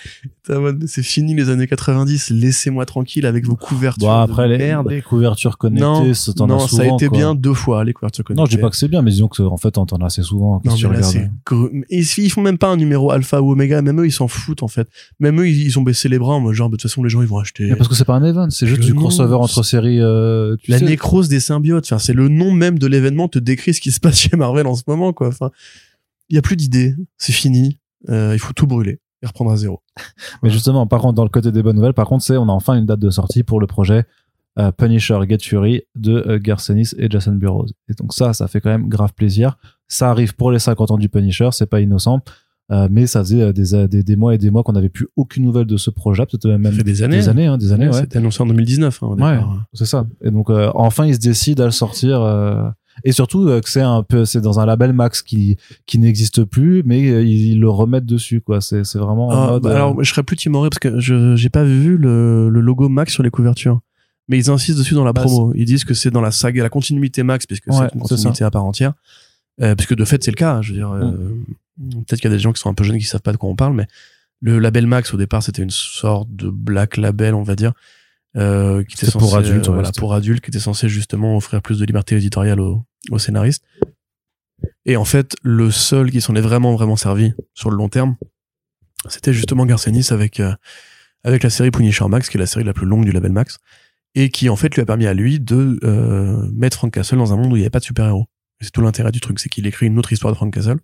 C'est 0.88 1.04
fini 1.04 1.36
les 1.36 1.50
années 1.50 1.68
90 1.68 2.32
laissez-moi 2.32 2.86
tranquille 2.88 3.28
avec 3.28 3.46
vos 3.46 3.56
couvertures 3.56 4.08
bon, 4.08 4.14
après 4.14 4.48
les, 4.48 4.58
merde. 4.58 4.90
les, 4.90 5.04
couvertures 5.04 5.60
connectées 5.60 5.84
non, 5.84 6.04
non 6.04 6.14
souvent, 6.14 6.68
ça 6.68 6.82
a 6.82 6.86
été 6.88 7.08
bien 7.08 7.36
deux 7.36 7.54
fois 7.54 7.84
les 7.84 7.94
couvertures 7.94 8.24
connectées 8.24 8.42
non 8.42 8.46
je 8.48 8.56
dis 8.56 8.62
pas 8.62 8.72
que 8.72 8.76
c'est 8.76 8.88
bien 8.88 9.04
mais 9.04 9.12
disons 9.12 9.28
que 9.28 9.44
en 9.44 9.58
fait 9.58 9.78
on 9.78 9.84
en 9.84 10.02
a 10.02 10.08
assez 10.08 10.24
souvent 10.24 10.60
non, 10.66 10.76
mais 10.76 11.00
là, 11.00 11.12
ils, 11.92 12.06
ils 12.18 12.30
font 12.32 12.42
même 12.42 12.58
pas 12.58 12.70
un 12.70 12.78
numéro 12.78 13.12
alpha 13.12 13.44
ou 13.44 13.52
oméga 13.52 13.84
même 13.84 14.02
eux 14.02 14.08
ils 14.08 14.12
s'en 14.12 14.28
foutent 14.28 14.64
en 14.64 14.68
fait. 14.68 14.88
Même 15.20 15.40
eux 15.40 15.48
ils, 15.48 15.78
ont 15.78 15.84
baissé 15.84 16.10
les 16.10 16.18
bras 16.18 16.34
en 16.34 16.40
mode 16.40 16.56
genre 16.56 16.70
de 16.70 16.78
toute 16.78 16.82
façon 16.82 17.04
les 17.04 17.10
gens 17.10 17.22
ils 17.22 17.28
vont 17.28 17.38
acheter 17.38 17.68
mais 17.68 17.76
parce 17.76 17.88
que 17.88 17.94
c'est 17.94 18.06
pas 18.06 18.16
un 18.16 18.24
event 18.24 18.50
c'est 18.50 18.66
juste 18.66 18.82
du 18.82 18.96
crossover 18.96 19.36
entre 19.36 19.62
séries 19.62 20.02
euh, 20.02 20.56
la 20.68 20.80
nécrose 20.80 21.30
des 21.30 21.40
symbiotes 21.40 21.86
enfin 21.86 22.00
c'est 22.00 22.14
le 22.14 22.28
nom 22.28 22.52
même 22.52 22.80
de 22.80 22.88
l'événement 22.88 23.28
te 23.28 23.38
décrit 23.38 23.76
ce 23.76 23.82
qui 23.82 23.92
se 23.92 24.00
passe 24.00 24.18
chez 24.20 24.36
Marvel 24.36 24.66
en 24.66 24.76
ce 24.76 24.84
moment 24.88 25.14
quoi 25.14 25.28
enfin 25.28 25.52
il 26.30 26.36
y 26.36 26.40
a 26.40 26.42
plus 26.42 26.56
d'idées, 26.56 26.96
c'est 27.18 27.34
fini, 27.34 27.80
euh, 28.10 28.34
il 28.34 28.40
faut 28.40 28.54
tout 28.54 28.68
brûler 28.68 29.00
et 29.22 29.28
reprendre 29.28 29.52
à 29.52 29.58
zéro. 29.58 29.82
Mais 30.44 30.50
justement, 30.50 30.88
par 30.88 31.02
contre, 31.02 31.16
dans 31.16 31.24
le 31.24 31.30
côté 31.30 31.52
des 31.52 31.64
bonnes 31.64 31.76
nouvelles, 31.76 31.94
par 31.94 32.08
contre, 32.08 32.24
c'est 32.24 32.38
on 32.38 32.48
a 32.50 32.52
enfin 32.52 32.76
une 32.76 32.86
date 32.86 33.00
de 33.00 33.10
sortie 33.10 33.44
pour 33.44 33.60
le 33.60 33.68
projet 33.68 34.06
euh, 34.58 34.72
Punisher 34.72 35.18
Get 35.28 35.38
Fury 35.42 35.84
de 35.96 36.24
euh, 36.28 36.40
Garcenis 36.40 36.92
et 36.98 37.10
Jason 37.10 37.34
Burroughs. 37.34 37.72
Et 37.88 37.94
donc 37.94 38.14
ça, 38.14 38.34
ça 38.34 38.48
fait 38.48 38.60
quand 38.60 38.70
même 38.70 38.90
grave 38.90 39.14
plaisir. 39.14 39.58
Ça 39.88 40.10
arrive 40.10 40.36
pour 40.36 40.52
les 40.52 40.60
50 40.60 40.92
ans 40.92 40.98
du 40.98 41.08
Punisher, 41.08 41.50
c'est 41.52 41.68
pas 41.70 41.80
innocent. 41.82 42.22
Euh, 42.72 42.88
mais 42.92 43.08
ça 43.08 43.22
faisait 43.22 43.54
des, 43.54 43.88
des, 43.88 44.04
des, 44.04 44.16
mois 44.16 44.36
et 44.36 44.38
des 44.38 44.52
mois 44.52 44.64
qu'on 44.64 44.74
n'avait 44.74 44.90
plus 44.90 45.08
aucune 45.16 45.44
nouvelle 45.44 45.66
de 45.66 45.76
ce 45.76 45.90
projet 45.90 46.28
peut-être 46.28 46.48
même 46.48 46.72
fait 46.72 46.84
des 46.84 47.02
années 47.02 47.18
des 47.18 47.28
années 47.28 47.48
hein, 47.48 47.58
des 47.58 47.72
années 47.72 47.88
ouais, 47.88 47.94
c'était 47.94 48.20
annoncé 48.20 48.44
en 48.44 48.46
2019 48.46 49.02
hein, 49.02 49.08
ouais 49.18 49.40
c'est 49.74 49.88
ça 49.88 50.06
et 50.22 50.30
donc 50.30 50.52
enfin 50.52 51.08
ils 51.08 51.16
se 51.16 51.20
décident 51.20 51.64
à 51.64 51.66
le 51.66 51.72
sortir 51.72 52.20
et 53.04 53.12
surtout 53.12 53.48
euh, 53.48 53.62
que 53.62 53.70
c'est 53.70 53.82
un 53.82 54.04
peu 54.04 54.26
c'est 54.26 54.42
dans 54.42 54.60
un 54.60 54.66
label 54.66 54.94
Max 54.94 55.22
qui 55.22 55.58
qui 55.86 56.00
n'existe 56.00 56.44
plus 56.44 56.84
mais 56.86 57.10
euh, 57.10 57.24
ils, 57.24 57.60
le 57.60 57.70
remettent 57.70 58.06
dessus 58.06 58.42
quoi. 58.42 58.62
C'est 58.62 58.84
c'est 58.84 59.00
vraiment 59.00 59.30
ah, 59.32 59.52
mode, 59.52 59.64
bah, 59.64 59.76
alors 59.76 60.00
euh, 60.00 60.04
je 60.04 60.10
serais 60.10 60.24
plus 60.24 60.36
timoré 60.36 60.70
parce 60.70 60.80
que 60.80 61.00
je 61.00 61.36
j'ai 61.36 61.50
pas 61.50 61.64
vu 61.64 61.98
le, 61.98 62.50
le 62.50 62.62
logo 62.62 62.90
Max 62.90 63.14
sur 63.14 63.24
les 63.24 63.30
couvertures. 63.30 63.82
Mais 64.28 64.38
ils 64.38 64.52
insistent 64.52 64.78
dessus 64.78 64.94
dans 64.94 65.04
la 65.04 65.14
bah, 65.14 65.24
promo. 65.24 65.54
ils 65.56 65.66
disent 65.66 65.86
que 65.86 65.96
c'est 65.96 66.12
dans 66.12 66.22
la 66.22 66.32
saga 66.32 66.62
la 66.64 66.70
continuité 66.70 67.24
Max 67.24 67.46
puisque 67.46 67.72
c'est 67.74 67.94
une 67.94 68.02
continuité 68.02 68.44
à 68.44 68.52
part 68.52 68.66
entière. 68.66 68.94
Euh, 69.62 69.76
parce 69.76 69.88
que 69.88 69.96
de 69.96 70.06
fait 70.06 70.24
c'est 70.24 70.32
le 70.32 70.38
cas 70.38 70.56
hein, 70.56 70.62
je 70.62 70.72
veux 70.72 70.78
dire 70.78 70.90
mm. 70.90 71.44
peut-être 72.06 72.22
qu'il 72.22 72.30
y 72.30 72.34
a 72.34 72.36
des 72.36 72.40
gens 72.40 72.54
qui 72.54 72.62
sont 72.62 72.70
un 72.70 72.74
peu 72.74 72.86
jeunes 72.86 72.98
qui 72.98 73.04
savent 73.04 73.22
pas 73.22 73.34
de 73.34 73.38
quoi 73.38 73.50
on 73.50 73.58
parle 73.58 73.74
mais 73.74 73.88
le 74.40 74.58
label 74.58 74.88
Max 74.88 75.14
au 75.14 75.18
départ 75.18 75.44
c'était 75.44 75.64
une 75.64 75.70
sorte 75.70 76.34
de 76.34 76.50
black 76.50 76.96
label 76.96 77.34
on 77.34 77.44
va 77.44 77.58
dire 77.58 77.74
euh, 78.38 78.84
qui 78.84 78.96
était 78.96 79.06
censé, 79.06 79.20
pour 79.20 79.38
adultes, 79.38 79.68
euh, 79.68 79.72
voilà, 79.72 79.92
pour 79.92 80.14
adultes, 80.14 80.44
qui 80.44 80.50
était 80.50 80.60
censé 80.60 80.90
justement 80.90 81.38
offrir 81.38 81.62
plus 81.62 81.80
de 81.80 81.86
liberté 81.86 82.16
éditoriale 82.16 82.60
aux, 82.60 82.84
aux 83.12 83.20
scénaristes. 83.20 83.64
Et 84.86 84.98
en 84.98 85.06
fait, 85.06 85.36
le 85.42 85.72
seul 85.72 86.12
qui 86.12 86.22
s'en 86.22 86.36
est 86.36 86.42
vraiment 86.42 86.76
vraiment 86.76 86.96
servi 86.96 87.34
sur 87.54 87.70
le 87.70 87.78
long 87.78 87.90
terme, 87.90 88.16
c'était 89.08 89.34
justement 89.34 89.66
Garcenis 89.66 90.08
avec 90.12 90.40
euh, 90.40 90.54
avec 91.24 91.44
la 91.44 91.50
série 91.50 91.72
Punisher 91.72 92.08
Max, 92.08 92.30
qui 92.30 92.38
est 92.38 92.40
la 92.40 92.46
série 92.46 92.64
la 92.64 92.74
plus 92.74 92.86
longue 92.86 93.06
du 93.06 93.12
label 93.12 93.32
Max, 93.32 93.58
et 94.16 94.30
qui 94.30 94.50
en 94.50 94.56
fait 94.56 94.74
lui 94.76 94.82
a 94.82 94.86
permis 94.86 95.06
à 95.06 95.14
lui 95.14 95.40
de 95.40 95.80
euh, 95.84 96.50
mettre 96.54 96.78
Frank 96.78 96.94
Castle 96.94 97.18
dans 97.18 97.34
un 97.34 97.38
monde 97.38 97.52
où 97.52 97.56
il 97.56 97.60
n'y 97.60 97.64
avait 97.64 97.70
pas 97.70 97.80
de 97.80 97.86
super-héros. 97.86 98.26
C'est 98.62 98.72
tout 98.72 98.82
l'intérêt 98.82 99.12
du 99.12 99.20
truc, 99.20 99.40
c'est 99.40 99.50
qu'il 99.50 99.66
écrit 99.68 99.88
une 99.88 99.98
autre 99.98 100.12
histoire 100.12 100.34
de 100.34 100.36
Frank 100.36 100.54
Castle, 100.54 100.78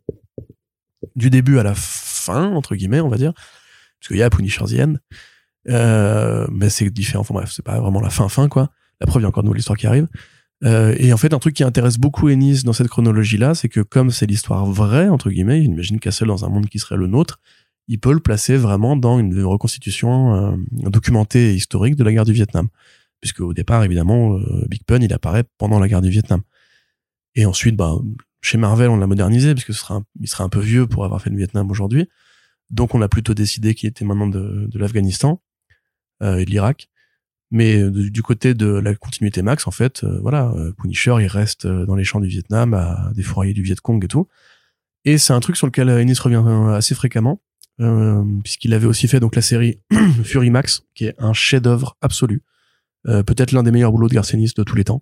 du 1.15 1.29
début 1.29 1.59
à 1.59 1.63
la 1.63 1.73
fin 1.75 2.51
entre 2.53 2.75
guillemets, 2.75 3.01
on 3.01 3.09
va 3.09 3.17
dire, 3.17 3.33
parce 3.33 4.07
qu'il 4.09 4.17
y 4.17 4.23
a 4.23 4.29
Punisher 4.29 4.65
The 4.65 4.79
End, 4.79 4.95
euh, 5.69 6.47
mais 6.51 6.69
c'est 6.69 6.89
différent. 6.89 7.21
Enfin 7.21 7.33
bref, 7.33 7.51
c'est 7.53 7.65
pas 7.65 7.79
vraiment 7.79 8.01
la 8.01 8.09
fin 8.09 8.29
fin 8.29 8.47
quoi. 8.47 8.69
La 9.01 9.07
preuve, 9.07 9.21
il 9.21 9.23
y 9.23 9.25
a 9.25 9.29
encore 9.29 9.43
de 9.43 9.47
nouvelle 9.47 9.59
histoire 9.59 9.77
qui 9.77 9.87
arrive. 9.87 10.07
Euh, 10.63 10.95
et 10.97 11.11
en 11.11 11.17
fait, 11.17 11.33
un 11.33 11.39
truc 11.39 11.55
qui 11.55 11.63
intéresse 11.63 11.97
beaucoup 11.97 12.29
Ennis 12.29 12.63
dans 12.63 12.73
cette 12.73 12.87
chronologie-là, 12.87 13.55
c'est 13.55 13.69
que 13.69 13.81
comme 13.81 14.09
c'est 14.09 14.25
l'histoire 14.25 14.65
vraie 14.65 15.09
entre 15.09 15.29
guillemets, 15.29 15.61
il 15.61 15.65
imagine 15.65 15.99
Castle 15.99 16.27
dans 16.27 16.45
un 16.45 16.49
monde 16.49 16.67
qui 16.67 16.79
serait 16.79 16.97
le 16.97 17.07
nôtre, 17.07 17.39
il 17.87 17.99
peut 17.99 18.13
le 18.13 18.19
placer 18.19 18.55
vraiment 18.57 18.95
dans 18.95 19.19
une 19.19 19.43
reconstitution 19.43 20.35
euh, 20.35 20.57
documentée 20.71 21.51
et 21.51 21.53
historique 21.55 21.95
de 21.95 22.03
la 22.03 22.13
guerre 22.13 22.25
du 22.25 22.33
Vietnam, 22.33 22.67
puisque 23.21 23.41
au 23.41 23.53
départ, 23.53 23.83
évidemment, 23.83 24.37
euh, 24.37 24.65
Big 24.69 24.83
Pun 24.85 25.01
il 25.01 25.13
apparaît 25.13 25.43
pendant 25.57 25.79
la 25.79 25.87
guerre 25.87 26.01
du 26.01 26.09
Vietnam. 26.09 26.41
Et 27.35 27.45
ensuite, 27.45 27.75
bah, 27.75 27.95
chez 28.41 28.57
Marvel, 28.57 28.89
on 28.89 28.97
l'a 28.97 29.07
modernisé 29.07 29.53
parce 29.53 29.65
que 29.65 29.73
ce 29.73 29.79
sera 29.79 30.01
il 30.21 30.27
serait 30.27 30.43
un 30.43 30.49
peu 30.49 30.61
vieux 30.61 30.87
pour 30.87 31.03
avoir 31.03 31.21
fait 31.21 31.29
le 31.29 31.37
Vietnam 31.37 31.69
aujourd'hui. 31.69 32.07
Donc, 32.71 32.95
on 32.95 33.01
a 33.01 33.09
plutôt 33.09 33.33
décidé 33.33 33.75
qu'il 33.75 33.89
était 33.89 34.05
maintenant 34.05 34.27
de, 34.27 34.67
de 34.71 34.79
l'Afghanistan 34.79 35.41
et 36.21 36.45
de 36.45 36.49
l'Irak. 36.49 36.89
Mais 37.51 37.77
euh, 37.77 37.91
du 37.91 38.21
côté 38.23 38.53
de 38.53 38.67
la 38.67 38.95
continuité 38.95 39.41
max, 39.41 39.67
en 39.67 39.71
fait, 39.71 40.03
euh, 40.03 40.19
voilà, 40.21 40.53
Punisher, 40.77 41.15
il 41.19 41.27
reste 41.27 41.67
dans 41.67 41.95
les 41.95 42.03
champs 42.03 42.19
du 42.19 42.27
Vietnam 42.27 42.73
à 42.73 43.11
défourailler 43.13 43.53
du 43.53 43.61
Viet 43.61 43.75
Cong 43.81 44.03
et 44.03 44.07
tout. 44.07 44.27
Et 45.05 45.17
c'est 45.17 45.33
un 45.33 45.39
truc 45.39 45.55
sur 45.55 45.67
lequel 45.67 45.89
Ennis 45.89 46.19
revient 46.19 46.43
assez 46.75 46.95
fréquemment, 46.95 47.39
euh, 47.79 48.23
puisqu'il 48.43 48.73
avait 48.73 48.87
aussi 48.87 49.07
fait 49.07 49.19
donc 49.19 49.35
la 49.35 49.41
série 49.41 49.79
Fury 50.23 50.49
Max, 50.49 50.83
qui 50.95 51.05
est 51.05 51.15
un 51.19 51.33
chef-d'œuvre 51.33 51.95
absolu, 52.01 52.41
euh, 53.07 53.21
peut-être 53.21 53.51
l'un 53.51 53.63
des 53.63 53.71
meilleurs 53.71 53.91
boulots 53.91 54.07
de 54.07 54.15
Garcenis 54.15 54.51
de 54.55 54.63
tous 54.63 54.75
les 54.75 54.83
temps. 54.83 55.01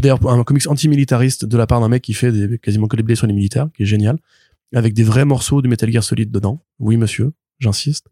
D'ailleurs, 0.00 0.24
un 0.28 0.44
comics 0.44 0.66
anti-militariste 0.68 1.44
de 1.46 1.56
la 1.56 1.66
part 1.66 1.80
d'un 1.80 1.88
mec 1.88 2.02
qui 2.02 2.14
fait 2.14 2.30
des, 2.30 2.58
quasiment 2.58 2.86
que 2.86 2.96
des 2.96 3.02
blés 3.02 3.16
sur 3.16 3.26
les 3.26 3.32
militaires, 3.32 3.68
qui 3.74 3.82
est 3.82 3.86
génial, 3.86 4.18
avec 4.74 4.94
des 4.94 5.02
vrais 5.02 5.24
morceaux 5.24 5.62
de 5.62 5.68
Metal 5.68 5.90
Gear 5.90 6.04
Solid 6.04 6.30
dedans. 6.30 6.62
Oui, 6.78 6.96
monsieur, 6.96 7.32
j'insiste. 7.58 8.08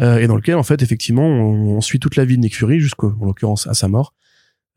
Euh, 0.00 0.18
et 0.18 0.26
dans 0.26 0.36
lequel 0.36 0.56
en 0.56 0.62
fait 0.62 0.82
effectivement 0.82 1.26
on, 1.26 1.80
suit 1.80 2.00
toute 2.00 2.16
la 2.16 2.24
vie 2.24 2.36
de 2.36 2.42
Nick 2.42 2.56
Fury 2.56 2.80
jusqu'en 2.80 3.14
l'occurrence 3.20 3.66
à 3.66 3.74
sa 3.74 3.86
mort 3.88 4.14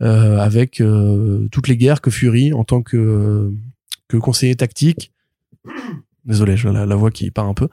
euh, 0.01 0.37
avec 0.39 0.81
euh, 0.81 1.47
toutes 1.51 1.69
les 1.69 1.77
guerres 1.77 2.01
que 2.01 2.09
Fury 2.09 2.51
en 2.51 2.65
tant 2.65 2.81
que 2.81 3.51
que 4.09 4.17
conseiller 4.17 4.55
tactique 4.55 5.13
désolé 6.25 6.55
la, 6.55 6.95
voix 6.95 7.11
qui 7.11 7.31
part 7.31 7.47
un 7.47 7.53
peu 7.53 7.69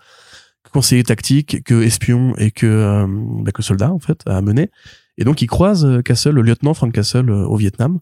conseiller 0.72 1.02
tactique, 1.02 1.64
que 1.64 1.82
espion 1.82 2.36
et 2.36 2.52
que, 2.52 3.05
bah, 3.43 3.51
que 3.51 3.60
soldat 3.60 3.93
en 3.93 3.98
fait 3.98 4.22
à 4.27 4.40
mener. 4.40 4.70
Et 5.18 5.24
donc 5.24 5.43
il 5.43 5.48
croise 5.48 6.01
Castle, 6.05 6.31
le 6.31 6.43
lieutenant 6.43 6.74
Frank 6.74 6.93
Castle 6.93 7.31
au 7.31 7.56
Vietnam. 7.56 7.98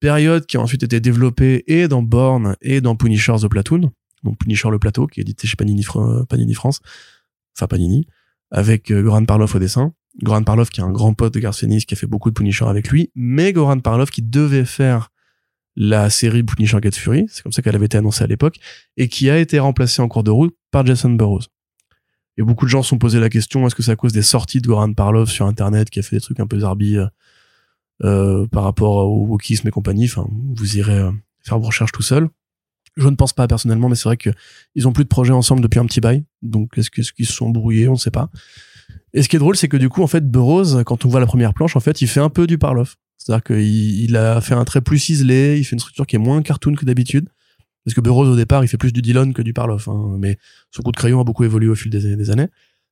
Période 0.00 0.46
qui 0.46 0.56
a 0.56 0.60
ensuite 0.60 0.82
été 0.82 1.00
développée 1.00 1.64
et 1.66 1.88
dans 1.88 2.02
Born 2.02 2.56
et 2.62 2.80
dans 2.80 2.96
Punisher 2.96 3.34
The 3.40 3.46
Platoon. 3.46 3.92
Donc 4.22 4.38
Punisher 4.38 4.70
le 4.70 4.78
plateau 4.78 5.06
qui 5.06 5.20
est 5.20 5.22
édité 5.22 5.46
chez 5.46 5.56
Panini, 5.56 5.84
Panini 6.28 6.54
France, 6.54 6.80
enfin 7.54 7.66
Panini, 7.66 8.06
avec 8.52 8.92
Goran 8.92 9.24
Parlov 9.24 9.56
au 9.56 9.58
dessin. 9.58 9.92
Goran 10.22 10.44
Parlov 10.44 10.68
qui 10.68 10.80
est 10.80 10.84
un 10.84 10.92
grand 10.92 11.14
pote 11.14 11.34
de 11.34 11.40
Garcenis 11.40 11.84
qui 11.84 11.94
a 11.94 11.96
fait 11.96 12.06
beaucoup 12.06 12.30
de 12.30 12.34
Punisher 12.34 12.66
avec 12.66 12.90
lui, 12.90 13.10
mais 13.16 13.52
Goran 13.52 13.80
Parlov 13.80 14.10
qui 14.10 14.22
devait 14.22 14.64
faire 14.64 15.10
la 15.74 16.10
série 16.10 16.42
Punisher 16.42 16.78
Get 16.82 16.92
Fury, 16.92 17.26
c'est 17.28 17.42
comme 17.42 17.52
ça 17.52 17.62
qu'elle 17.62 17.74
avait 17.74 17.86
été 17.86 17.96
annoncée 17.96 18.24
à 18.24 18.26
l'époque, 18.26 18.56
et 18.96 19.08
qui 19.08 19.30
a 19.30 19.38
été 19.38 19.58
remplacée 19.58 20.02
en 20.02 20.08
cours 20.08 20.22
de 20.22 20.30
route 20.30 20.54
par 20.70 20.84
Jason 20.84 21.10
Burroughs. 21.10 21.48
Et 22.36 22.42
beaucoup 22.42 22.64
de 22.64 22.70
gens 22.70 22.82
se 22.82 22.90
sont 22.90 22.98
posé 22.98 23.20
la 23.20 23.28
question, 23.28 23.66
est-ce 23.66 23.74
que 23.74 23.82
c'est 23.82 23.90
à 23.90 23.96
cause 23.96 24.12
des 24.12 24.22
sorties 24.22 24.60
de 24.60 24.66
Goran 24.66 24.92
Parlov 24.92 25.28
sur 25.28 25.46
Internet 25.46 25.90
qui 25.90 25.98
a 25.98 26.02
fait 26.02 26.16
des 26.16 26.20
trucs 26.20 26.40
un 26.40 26.46
peu 26.46 26.60
zarbi 26.60 26.96
euh, 26.96 27.06
euh, 28.04 28.46
par 28.48 28.64
rapport 28.64 29.06
au 29.06 29.26
wokisme 29.26 29.68
et 29.68 29.70
compagnie? 29.70 30.06
Enfin, 30.06 30.26
vous 30.30 30.76
irez 30.76 30.98
euh, 30.98 31.10
faire 31.40 31.58
vos 31.58 31.66
recherches 31.66 31.92
tout 31.92 32.02
seul. 32.02 32.28
Je 32.96 33.08
ne 33.08 33.16
pense 33.16 33.32
pas 33.32 33.46
personnellement, 33.48 33.88
mais 33.88 33.94
c'est 33.94 34.08
vrai 34.08 34.16
que 34.16 34.30
ils 34.74 34.86
ont 34.86 34.92
plus 34.92 35.04
de 35.04 35.08
projets 35.08 35.32
ensemble 35.32 35.62
depuis 35.62 35.80
un 35.80 35.86
petit 35.86 36.00
bail. 36.00 36.24
Donc, 36.42 36.76
est-ce 36.76 36.90
qu'ils 36.90 37.26
se 37.26 37.32
sont 37.32 37.50
brouillés 37.50 37.88
On 37.88 37.92
ne 37.92 37.98
sait 37.98 38.10
pas. 38.10 38.30
Et 39.14 39.22
ce 39.22 39.28
qui 39.28 39.36
est 39.36 39.38
drôle, 39.38 39.56
c'est 39.56 39.68
que 39.68 39.76
du 39.76 39.88
coup, 39.88 40.02
en 40.02 40.06
fait, 40.06 40.30
Burroughs, 40.30 40.84
quand 40.84 41.04
on 41.04 41.08
voit 41.08 41.20
la 41.20 41.26
première 41.26 41.54
planche, 41.54 41.76
en 41.76 41.80
fait, 41.80 42.02
il 42.02 42.08
fait 42.08 42.20
un 42.20 42.30
peu 42.30 42.46
du 42.46 42.58
Parlov. 42.58 42.94
C'est-à-dire 43.18 43.44
qu'il 43.44 44.00
il 44.00 44.16
a 44.16 44.40
fait 44.40 44.54
un 44.54 44.64
trait 44.64 44.80
plus 44.80 44.98
ciselé, 44.98 45.58
il 45.58 45.64
fait 45.64 45.74
une 45.74 45.80
structure 45.80 46.06
qui 46.06 46.16
est 46.16 46.18
moins 46.18 46.42
cartoon 46.42 46.74
que 46.74 46.84
d'habitude. 46.84 47.28
Parce 47.84 47.94
que 47.94 48.00
Burroughs, 48.00 48.28
au 48.28 48.36
départ, 48.36 48.64
il 48.64 48.68
fait 48.68 48.76
plus 48.76 48.92
du 48.92 49.02
Dillon 49.02 49.32
que 49.32 49.42
du 49.42 49.52
Parloff. 49.52 49.88
Hein, 49.88 50.16
mais 50.18 50.38
son 50.70 50.82
coup 50.82 50.92
de 50.92 50.96
crayon 50.96 51.20
a 51.20 51.24
beaucoup 51.24 51.44
évolué 51.44 51.68
au 51.68 51.74
fil 51.74 51.90
des, 51.90 52.30
années. 52.30 52.48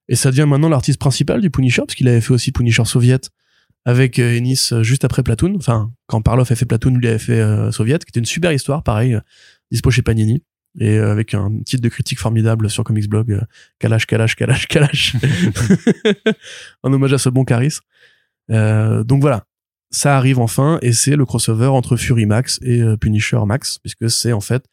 Et 0.08 0.16
ça 0.16 0.30
devient 0.30 0.46
maintenant 0.48 0.68
l'artiste 0.68 0.98
principal 0.98 1.40
du 1.40 1.50
Punisher, 1.50 1.82
parce 1.82 1.94
qu'il 1.94 2.08
avait 2.08 2.20
fait 2.20 2.32
aussi 2.32 2.52
Punisher 2.52 2.84
Soviet 2.84 3.20
avec 3.84 4.18
euh, 4.18 4.36
Ennis 4.36 4.70
euh, 4.72 4.82
juste 4.82 5.04
après 5.04 5.22
Platoon. 5.22 5.54
Enfin, 5.56 5.92
quand 6.06 6.20
Parloff 6.20 6.50
a 6.50 6.56
fait 6.56 6.66
Platoon, 6.66 6.96
lui 6.96 7.08
avait 7.08 7.18
fait 7.18 7.40
euh, 7.40 7.70
Soviet, 7.70 7.98
qui 7.98 8.08
était 8.08 8.20
une 8.20 8.26
super 8.26 8.52
histoire, 8.52 8.82
pareil, 8.82 9.18
dispo 9.70 9.90
chez 9.90 10.02
Panini. 10.02 10.42
Et 10.78 10.98
avec 10.98 11.34
un 11.34 11.62
titre 11.64 11.82
de 11.82 11.88
critique 11.88 12.20
formidable 12.20 12.70
sur 12.70 12.84
Comics 12.84 13.08
Blog, 13.08 13.40
Kalash, 13.80 14.06
Kalash, 14.06 14.36
Kalash, 14.36 14.68
Kalash. 14.68 15.16
en 16.84 16.92
hommage 16.92 17.12
à 17.12 17.18
ce 17.18 17.28
bon 17.28 17.44
Caris. 17.44 17.78
donc 18.48 19.20
voilà, 19.20 19.46
ça 19.90 20.16
arrive 20.16 20.38
enfin, 20.38 20.78
et 20.80 20.92
c'est 20.92 21.16
le 21.16 21.24
crossover 21.24 21.66
entre 21.66 21.96
Fury 21.96 22.24
Max 22.24 22.60
et 22.62 22.84
Punisher 23.00 23.40
Max, 23.46 23.78
puisque 23.80 24.08
c'est 24.08 24.32
en 24.32 24.40
fait 24.40 24.64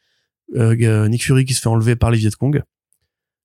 euh, 0.55 1.07
Nick 1.07 1.23
Fury 1.23 1.45
qui 1.45 1.53
se 1.53 1.61
fait 1.61 1.67
enlever 1.67 1.95
par 1.95 2.11
les 2.11 2.17
Viet 2.17 2.31
Cong. 2.37 2.61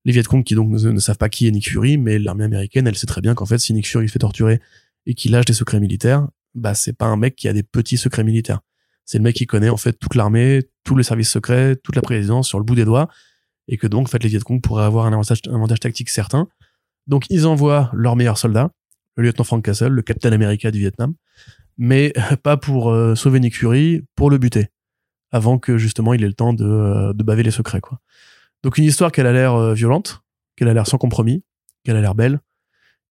Les 0.04 0.12
Viet 0.12 0.24
Cong 0.24 0.44
qui 0.44 0.54
donc 0.54 0.70
ne, 0.70 0.98
savent 0.98 1.18
pas 1.18 1.28
qui 1.28 1.46
est 1.46 1.50
Nick 1.50 1.68
Fury, 1.68 1.96
mais 1.98 2.18
l'armée 2.18 2.44
américaine, 2.44 2.86
elle 2.86 2.96
sait 2.96 3.06
très 3.06 3.20
bien 3.20 3.34
qu'en 3.34 3.46
fait, 3.46 3.58
si 3.58 3.72
Nick 3.72 3.86
Fury 3.88 4.08
se 4.08 4.12
fait 4.12 4.18
torturer 4.18 4.60
et 5.06 5.14
qu'il 5.14 5.32
lâche 5.32 5.44
des 5.44 5.52
secrets 5.52 5.80
militaires, 5.80 6.28
bah 6.54 6.74
c'est 6.74 6.92
pas 6.92 7.06
un 7.06 7.16
mec 7.16 7.36
qui 7.36 7.48
a 7.48 7.52
des 7.52 7.62
petits 7.62 7.96
secrets 7.96 8.24
militaires. 8.24 8.60
C'est 9.04 9.18
le 9.18 9.24
mec 9.24 9.36
qui 9.36 9.46
connaît 9.46 9.68
en 9.68 9.76
fait 9.76 9.92
toute 9.92 10.14
l'armée, 10.14 10.62
tous 10.84 10.96
les 10.96 11.02
services 11.02 11.30
secrets, 11.30 11.76
toute 11.76 11.96
la 11.96 12.02
présidence 12.02 12.48
sur 12.48 12.58
le 12.58 12.64
bout 12.64 12.74
des 12.74 12.84
doigts, 12.84 13.08
et 13.68 13.76
que 13.76 13.86
donc 13.86 14.06
en 14.06 14.10
fait 14.10 14.22
les 14.22 14.28
Viet 14.28 14.40
Cong 14.40 14.60
pourraient 14.60 14.84
avoir 14.84 15.06
un 15.06 15.12
avantage, 15.12 15.40
tactique 15.80 16.10
certain. 16.10 16.48
Donc 17.06 17.24
ils 17.30 17.46
envoient 17.46 17.90
leur 17.92 18.16
meilleur 18.16 18.38
soldat, 18.38 18.70
le 19.16 19.24
lieutenant 19.24 19.44
Frank 19.44 19.64
Castle, 19.64 19.88
le 19.88 20.02
capitaine 20.02 20.32
américain 20.32 20.70
du 20.70 20.78
Vietnam, 20.78 21.14
mais 21.78 22.12
pas 22.42 22.56
pour 22.56 22.90
euh, 22.90 23.14
sauver 23.14 23.40
Nick 23.40 23.56
Fury, 23.56 24.02
pour 24.14 24.30
le 24.30 24.38
buter 24.38 24.68
avant 25.32 25.58
que 25.58 25.78
justement 25.78 26.12
il 26.14 26.22
ait 26.22 26.28
le 26.28 26.34
temps 26.34 26.52
de, 26.52 26.64
euh, 26.64 27.12
baver 27.14 27.42
les 27.42 27.50
secrets 27.50 27.80
quoi. 27.80 27.98
Donc 28.62 28.78
une 28.78 28.84
histoire 28.84 29.10
qu'elle 29.10 29.26
a 29.26 29.32
l'air 29.32 29.54
euh, 29.54 29.74
violente, 29.74 30.22
qu'elle 30.56 30.68
a 30.68 30.74
l'air 30.74 30.86
sans 30.86 30.98
compromis, 30.98 31.42
qu'elle 31.84 31.96
a 31.96 32.00
l'air 32.00 32.14
belle. 32.14 32.40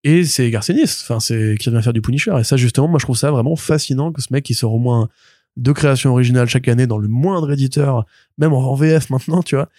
Et 0.03 0.23
c'est 0.23 0.49
Garcenis, 0.49 1.01
enfin 1.01 1.19
c'est 1.19 1.55
qui 1.59 1.69
vient 1.69 1.81
faire 1.81 1.93
du 1.93 2.01
Punisher. 2.01 2.33
Et 2.39 2.43
ça 2.43 2.57
justement, 2.57 2.87
moi 2.87 2.99
je 2.99 3.05
trouve 3.05 3.17
ça 3.17 3.31
vraiment 3.31 3.55
fascinant 3.55 4.11
que 4.11 4.21
ce 4.21 4.31
mec 4.31 4.45
qui 4.45 4.53
sort 4.53 4.73
au 4.73 4.79
moins 4.79 5.09
deux 5.57 5.73
créations 5.73 6.11
originales 6.11 6.47
chaque 6.47 6.67
année 6.67 6.87
dans 6.87 6.97
le 6.97 7.07
moindre 7.07 7.51
éditeur, 7.51 8.05
même 8.37 8.53
en 8.53 8.73
VF 8.75 9.09
maintenant, 9.09 9.43
tu 9.43 9.55
vois, 9.55 9.69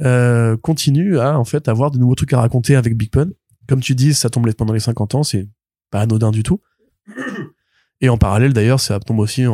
euh, 0.00 0.56
continue 0.56 1.18
à 1.18 1.38
en 1.38 1.44
fait 1.44 1.68
avoir 1.68 1.90
de 1.90 1.98
nouveaux 1.98 2.14
trucs 2.14 2.32
à 2.32 2.40
raconter 2.40 2.76
avec 2.76 2.96
Big 2.96 3.10
Pun. 3.10 3.30
Comme 3.68 3.80
tu 3.80 3.94
dis, 3.94 4.14
ça 4.14 4.30
tombe 4.30 4.50
pendant 4.52 4.72
les 4.72 4.80
50 4.80 5.14
ans, 5.14 5.22
c'est 5.22 5.48
pas 5.90 6.00
anodin 6.00 6.30
du 6.30 6.42
tout. 6.42 6.60
Et 8.00 8.08
en 8.08 8.18
parallèle, 8.18 8.52
d'ailleurs, 8.52 8.80
ça 8.80 8.98
tombe 8.98 9.20
aussi 9.20 9.44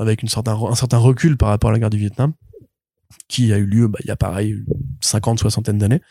avec 0.00 0.22
une 0.22 0.28
un 0.28 0.74
certain 0.74 0.98
recul 0.98 1.38
par 1.38 1.48
rapport 1.48 1.70
à 1.70 1.72
la 1.72 1.78
guerre 1.78 1.90
du 1.90 1.96
Vietnam, 1.96 2.34
qui 3.28 3.52
a 3.52 3.56
eu 3.56 3.64
lieu 3.64 3.88
bah, 3.88 3.98
il 4.04 4.08
y 4.08 4.10
a 4.10 4.16
pareil, 4.16 4.62
50, 5.00 5.38
soixantaine 5.38 5.78
d'années. 5.78 6.02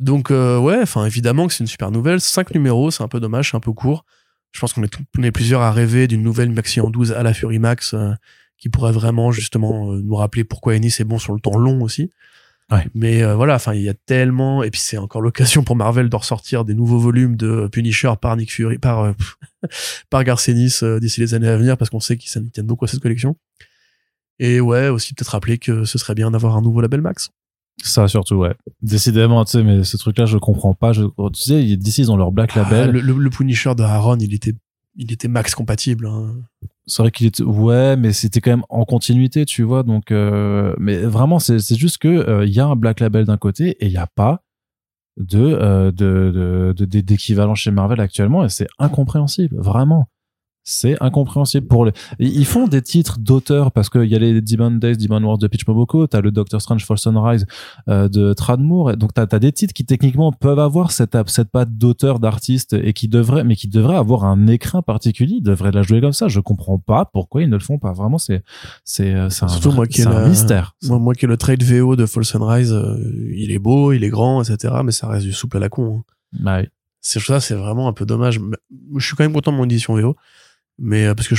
Donc, 0.00 0.32
euh, 0.32 0.58
ouais, 0.58 0.80
enfin, 0.82 1.06
évidemment 1.06 1.46
que 1.46 1.52
c'est 1.52 1.62
une 1.62 1.68
super 1.68 1.92
nouvelle. 1.92 2.20
Cinq 2.20 2.52
numéros, 2.52 2.90
c'est 2.90 3.04
un 3.04 3.08
peu 3.08 3.20
dommage, 3.20 3.52
c'est 3.52 3.56
un 3.56 3.60
peu 3.60 3.72
court. 3.72 4.04
Je 4.54 4.60
pense 4.60 4.72
qu'on 4.72 4.84
est, 4.84 4.96
on 5.18 5.22
est 5.22 5.32
plusieurs 5.32 5.60
à 5.60 5.72
rêver 5.72 6.06
d'une 6.06 6.22
nouvelle 6.22 6.50
maxi 6.50 6.80
en 6.80 6.88
12 6.88 7.12
à 7.12 7.22
la 7.22 7.34
Fury 7.34 7.58
Max, 7.58 7.92
euh, 7.92 8.12
qui 8.56 8.70
pourrait 8.70 8.92
vraiment, 8.92 9.32
justement, 9.32 9.92
euh, 9.92 10.00
nous 10.00 10.14
rappeler 10.14 10.44
pourquoi 10.44 10.76
Ennis 10.76 10.94
est 11.00 11.04
bon 11.04 11.18
sur 11.18 11.34
le 11.34 11.40
temps 11.40 11.58
long 11.58 11.82
aussi. 11.82 12.10
Mais 12.94 13.22
euh, 13.22 13.34
voilà, 13.36 13.54
enfin, 13.56 13.74
il 13.74 13.82
y 13.82 13.88
a 13.88 13.94
tellement, 13.94 14.62
et 14.62 14.70
puis 14.70 14.80
c'est 14.80 14.98
encore 14.98 15.20
l'occasion 15.20 15.62
pour 15.62 15.76
Marvel 15.76 16.08
de 16.08 16.16
ressortir 16.16 16.64
des 16.64 16.74
nouveaux 16.74 16.98
volumes 16.98 17.36
de 17.36 17.68
Punisher 17.70 18.12
par 18.20 18.36
Nick 18.36 18.52
Fury, 18.52 18.78
par 18.78 19.00
euh, 19.00 19.12
par 20.10 20.24
Garcenis 20.24 20.80
d'ici 21.00 21.20
les 21.20 21.34
années 21.34 21.48
à 21.48 21.56
venir, 21.56 21.76
parce 21.76 21.90
qu'on 21.90 22.00
sait 22.00 22.16
qu'ils 22.16 22.50
tiennent 22.50 22.66
beaucoup 22.66 22.84
à 22.84 22.88
cette 22.88 23.00
collection. 23.00 23.36
Et 24.38 24.60
ouais, 24.60 24.88
aussi 24.88 25.14
peut-être 25.14 25.28
rappeler 25.28 25.58
que 25.58 25.84
ce 25.84 25.98
serait 25.98 26.14
bien 26.14 26.30
d'avoir 26.30 26.56
un 26.56 26.62
nouveau 26.62 26.80
label 26.80 27.00
Max. 27.02 27.30
Ça 27.82 28.08
surtout, 28.08 28.36
ouais. 28.36 28.54
Décidément, 28.82 29.44
tu 29.44 29.52
sais, 29.52 29.62
mais 29.62 29.84
ce 29.84 29.96
truc-là, 29.96 30.26
je 30.26 30.38
comprends 30.38 30.74
pas. 30.74 30.92
Je, 30.92 31.04
tu 31.04 31.42
sais, 31.42 31.76
d'ici, 31.76 32.02
ils 32.02 32.12
ont 32.12 32.16
leur 32.16 32.32
Black 32.32 32.52
ah, 32.54 32.62
Label. 32.62 32.90
le, 32.90 33.00
le, 33.00 33.30
Punisher 33.30 33.74
de 33.74 33.82
Aaron, 33.82 34.16
il 34.18 34.32
était, 34.32 34.54
il 34.96 35.12
était 35.12 35.28
Max 35.28 35.54
compatible. 35.54 36.06
Hein 36.06 36.34
c'est 36.86 37.02
vrai 37.02 37.10
qu'il 37.10 37.26
était 37.26 37.42
ouais 37.42 37.96
mais 37.96 38.12
c'était 38.12 38.40
quand 38.40 38.50
même 38.50 38.64
en 38.68 38.84
continuité 38.84 39.44
tu 39.44 39.62
vois 39.62 39.82
donc 39.82 40.10
euh, 40.10 40.74
mais 40.78 40.98
vraiment 40.98 41.38
c'est 41.38 41.58
juste 41.76 41.98
que 41.98 42.08
il 42.08 42.28
euh, 42.28 42.46
y 42.46 42.60
a 42.60 42.66
un 42.66 42.76
black 42.76 43.00
label 43.00 43.24
d'un 43.24 43.36
côté 43.36 43.70
et 43.80 43.86
il 43.86 43.92
y 43.92 43.96
a 43.96 44.06
pas 44.06 44.42
de 45.16 45.38
euh, 45.38 45.92
de 45.92 46.72
d'équivalent 46.84 47.54
chez 47.54 47.70
Marvel 47.70 48.00
actuellement 48.00 48.44
et 48.44 48.48
c'est 48.48 48.66
incompréhensible 48.78 49.56
vraiment 49.56 50.08
c'est 50.64 50.96
incompréhensible 51.02 51.66
pour 51.66 51.84
les 51.84 51.92
ils 52.18 52.46
font 52.46 52.66
des 52.66 52.82
titres 52.82 53.18
d'auteurs 53.18 53.70
parce 53.70 53.88
qu'il 53.90 54.04
y 54.04 54.14
a 54.14 54.18
les 54.18 54.40
Demon 54.40 54.72
Days 54.72 54.96
Demon 54.96 55.22
Wars 55.22 55.38
de 55.38 55.46
Pitch 55.46 55.66
Moboko 55.66 56.06
t'as 56.06 56.20
le 56.20 56.30
Doctor 56.30 56.60
Strange 56.60 56.84
Fall 56.84 56.98
Sunrise 56.98 57.46
euh, 57.88 58.08
de 58.08 58.32
Tradmoor 58.32 58.96
donc 58.96 59.14
t'as 59.14 59.26
as 59.30 59.38
des 59.38 59.52
titres 59.52 59.74
qui 59.74 59.84
techniquement 59.84 60.32
peuvent 60.32 60.58
avoir 60.58 60.90
cette 60.90 61.16
cette 61.26 61.50
patte 61.50 61.76
d'auteur 61.76 62.18
d'artiste 62.18 62.72
et 62.72 62.92
qui 62.92 63.08
devraient 63.08 63.44
mais 63.44 63.56
qui 63.56 63.68
devraient 63.68 63.96
avoir 63.96 64.24
un 64.24 64.46
écrin 64.46 64.82
particulier 64.82 65.34
ils 65.36 65.42
devraient 65.42 65.72
la 65.72 65.82
jouer 65.82 66.00
comme 66.00 66.12
ça. 66.12 66.28
Je 66.28 66.40
comprends 66.40 66.78
pas 66.78 67.04
pourquoi 67.04 67.42
ils 67.42 67.48
ne 67.48 67.56
le 67.56 67.62
font 67.62 67.78
pas. 67.78 67.92
Vraiment 67.92 68.18
c'est 68.18 68.42
c'est 68.84 69.14
euh, 69.14 69.28
c'est 69.30 69.44
un, 69.44 69.70
moi 69.72 69.86
qui 69.86 70.02
un 70.02 70.28
mystère. 70.28 70.76
moi, 70.84 70.98
moi 70.98 71.14
qui 71.14 71.24
est 71.24 71.28
le 71.28 71.36
trade 71.36 71.62
VO 71.62 71.96
de 71.96 72.06
Fall 72.06 72.24
Sunrise 72.24 72.72
euh, 72.72 72.98
il 73.34 73.50
est 73.50 73.58
beau 73.58 73.92
il 73.92 74.04
est 74.04 74.10
grand 74.10 74.42
etc 74.42 74.74
mais 74.84 74.92
ça 74.92 75.08
reste 75.08 75.26
du 75.26 75.32
souple 75.32 75.56
à 75.56 75.60
la 75.60 75.68
con 75.68 75.98
hein. 75.98 76.12
bah 76.40 76.58
oui. 76.60 76.68
c'est 77.00 77.20
ça 77.20 77.40
c'est 77.40 77.54
vraiment 77.54 77.88
un 77.88 77.92
peu 77.92 78.06
dommage. 78.06 78.40
Je 78.96 79.04
suis 79.04 79.16
quand 79.16 79.24
même 79.24 79.32
content 79.32 79.52
de 79.52 79.56
mon 79.56 79.64
édition 79.64 79.94
VO 79.94 80.16
mais 80.78 81.06
euh, 81.06 81.14
parce 81.14 81.28
que 81.28 81.34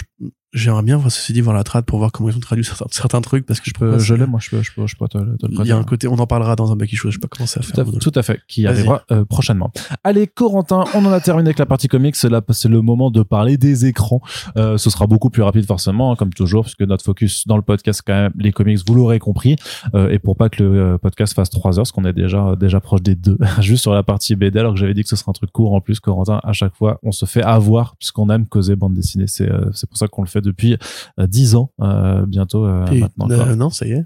j'aimerais 0.56 0.84
bien 0.84 1.02
ceci 1.10 1.34
dit 1.34 1.42
voir 1.42 1.56
la 1.56 1.64
trad 1.64 1.84
pour 1.86 2.00
voir 2.00 2.12
comment 2.12 2.30
ils 2.30 2.38
ont 2.38 2.40
traduit 2.40 2.64
certains, 2.64 2.86
certains 2.90 3.22
trucs 3.22 3.46
parce 3.46 3.60
que 3.60 3.70
je 3.70 3.74
peux 3.74 4.00
je 4.00 4.16
l'aime 4.16 4.30
moi 4.30 4.40
je 4.42 4.50
peux 4.50 4.64
je 4.64 4.72
peux 4.74 4.88
je 4.88 4.96
peux 4.96 5.08
te, 5.08 5.18
te 5.18 5.46
il 5.52 5.68
y 5.68 5.72
a 5.72 5.78
un 5.78 5.84
côté 5.84 6.08
on 6.08 6.16
en 6.16 6.28
parlera 6.28 6.56
dans 6.56 6.72
un 6.72 6.78
back 6.78 6.92
issue 6.92 7.08
je 7.08 7.16
sais 7.16 7.20
pas 7.20 7.28
comment 7.28 7.46
ça 7.46 7.60
tout, 7.60 7.80
à, 7.80 7.84
tout 7.84 8.12
à 8.16 8.24
fait 8.24 8.40
qui 8.48 8.66
arrivera 8.66 9.04
euh, 9.12 9.26
prochainement. 9.26 9.72
Allez 10.04 10.28
Corentin 10.28 10.86
on 10.94 11.06
en 11.06 11.12
a 11.12 11.20
terminé 11.20 11.50
avec 11.50 11.60
la 11.60 11.66
partie 11.66 11.88
comics. 11.88 12.16
Là 12.24 12.42
c'est 12.50 12.70
le 12.70 12.82
moment 12.82 13.12
de 13.12 13.22
parler 13.22 13.58
des 13.58 13.86
écrans. 13.86 14.22
Euh, 14.56 14.78
ce 14.78 14.90
sera 14.90 15.08
beaucoup 15.08 15.30
plus 15.30 15.44
rapide 15.44 15.66
forcément 15.66 16.12
hein, 16.12 16.16
comme 16.16 16.34
toujours 16.34 16.64
puisque 16.64 16.82
notre 16.82 17.04
focus 17.04 17.46
dans 17.48 17.58
le 17.58 17.62
podcast 17.62 18.02
quand 18.06 18.14
même 18.14 18.32
les 18.38 18.54
comics 18.54 18.80
vous 18.88 18.96
l'aurez 18.96 19.20
compris. 19.20 19.58
Euh, 19.94 20.10
et 20.10 20.20
pour 20.20 20.38
pas 20.38 20.48
que 20.48 20.64
le 20.64 20.98
podcast 20.98 21.34
fasse 21.34 21.50
trois 21.50 21.72
heures 21.72 21.84
parce 21.84 21.92
qu'on 21.92 22.06
est 22.06 22.14
déjà 22.14 22.56
déjà 22.58 22.80
proche 22.80 23.02
des 23.02 23.16
deux 23.16 23.38
juste 23.60 23.82
sur 23.82 23.94
la 23.94 24.04
partie 24.04 24.36
BD 24.36 24.60
alors 24.60 24.74
que 24.74 24.80
j'avais 24.80 24.94
dit 24.94 25.04
que 25.04 25.10
ce 25.10 25.18
serait 25.18 25.30
un 25.30 25.34
truc 25.34 25.52
court 25.52 25.74
en 25.74 25.82
plus 25.82 26.00
Corentin 26.00 26.40
à 26.44 26.54
chaque 26.54 26.76
fois 26.76 27.00
on 27.04 27.12
se 27.12 27.26
fait 27.26 27.44
avoir 27.44 27.98
puisqu'on 27.98 28.30
aime 28.30 28.46
causer 28.46 28.78
bande 28.78 28.94
dessinée. 28.94 29.28
C'est 29.28 29.50
c'est 29.74 29.88
pour 29.88 29.98
ça 29.98 30.08
qu'on 30.08 30.22
le 30.22 30.28
fait 30.28 30.45
depuis 30.46 30.78
10 31.18 31.56
ans 31.56 31.72
euh, 31.82 32.26
bientôt 32.26 32.66
euh, 32.66 32.86
maintenant. 33.18 33.48
Euh, 33.48 33.56
non, 33.56 33.70
ça 33.70 33.86
y 33.86 33.92
est. 33.92 34.06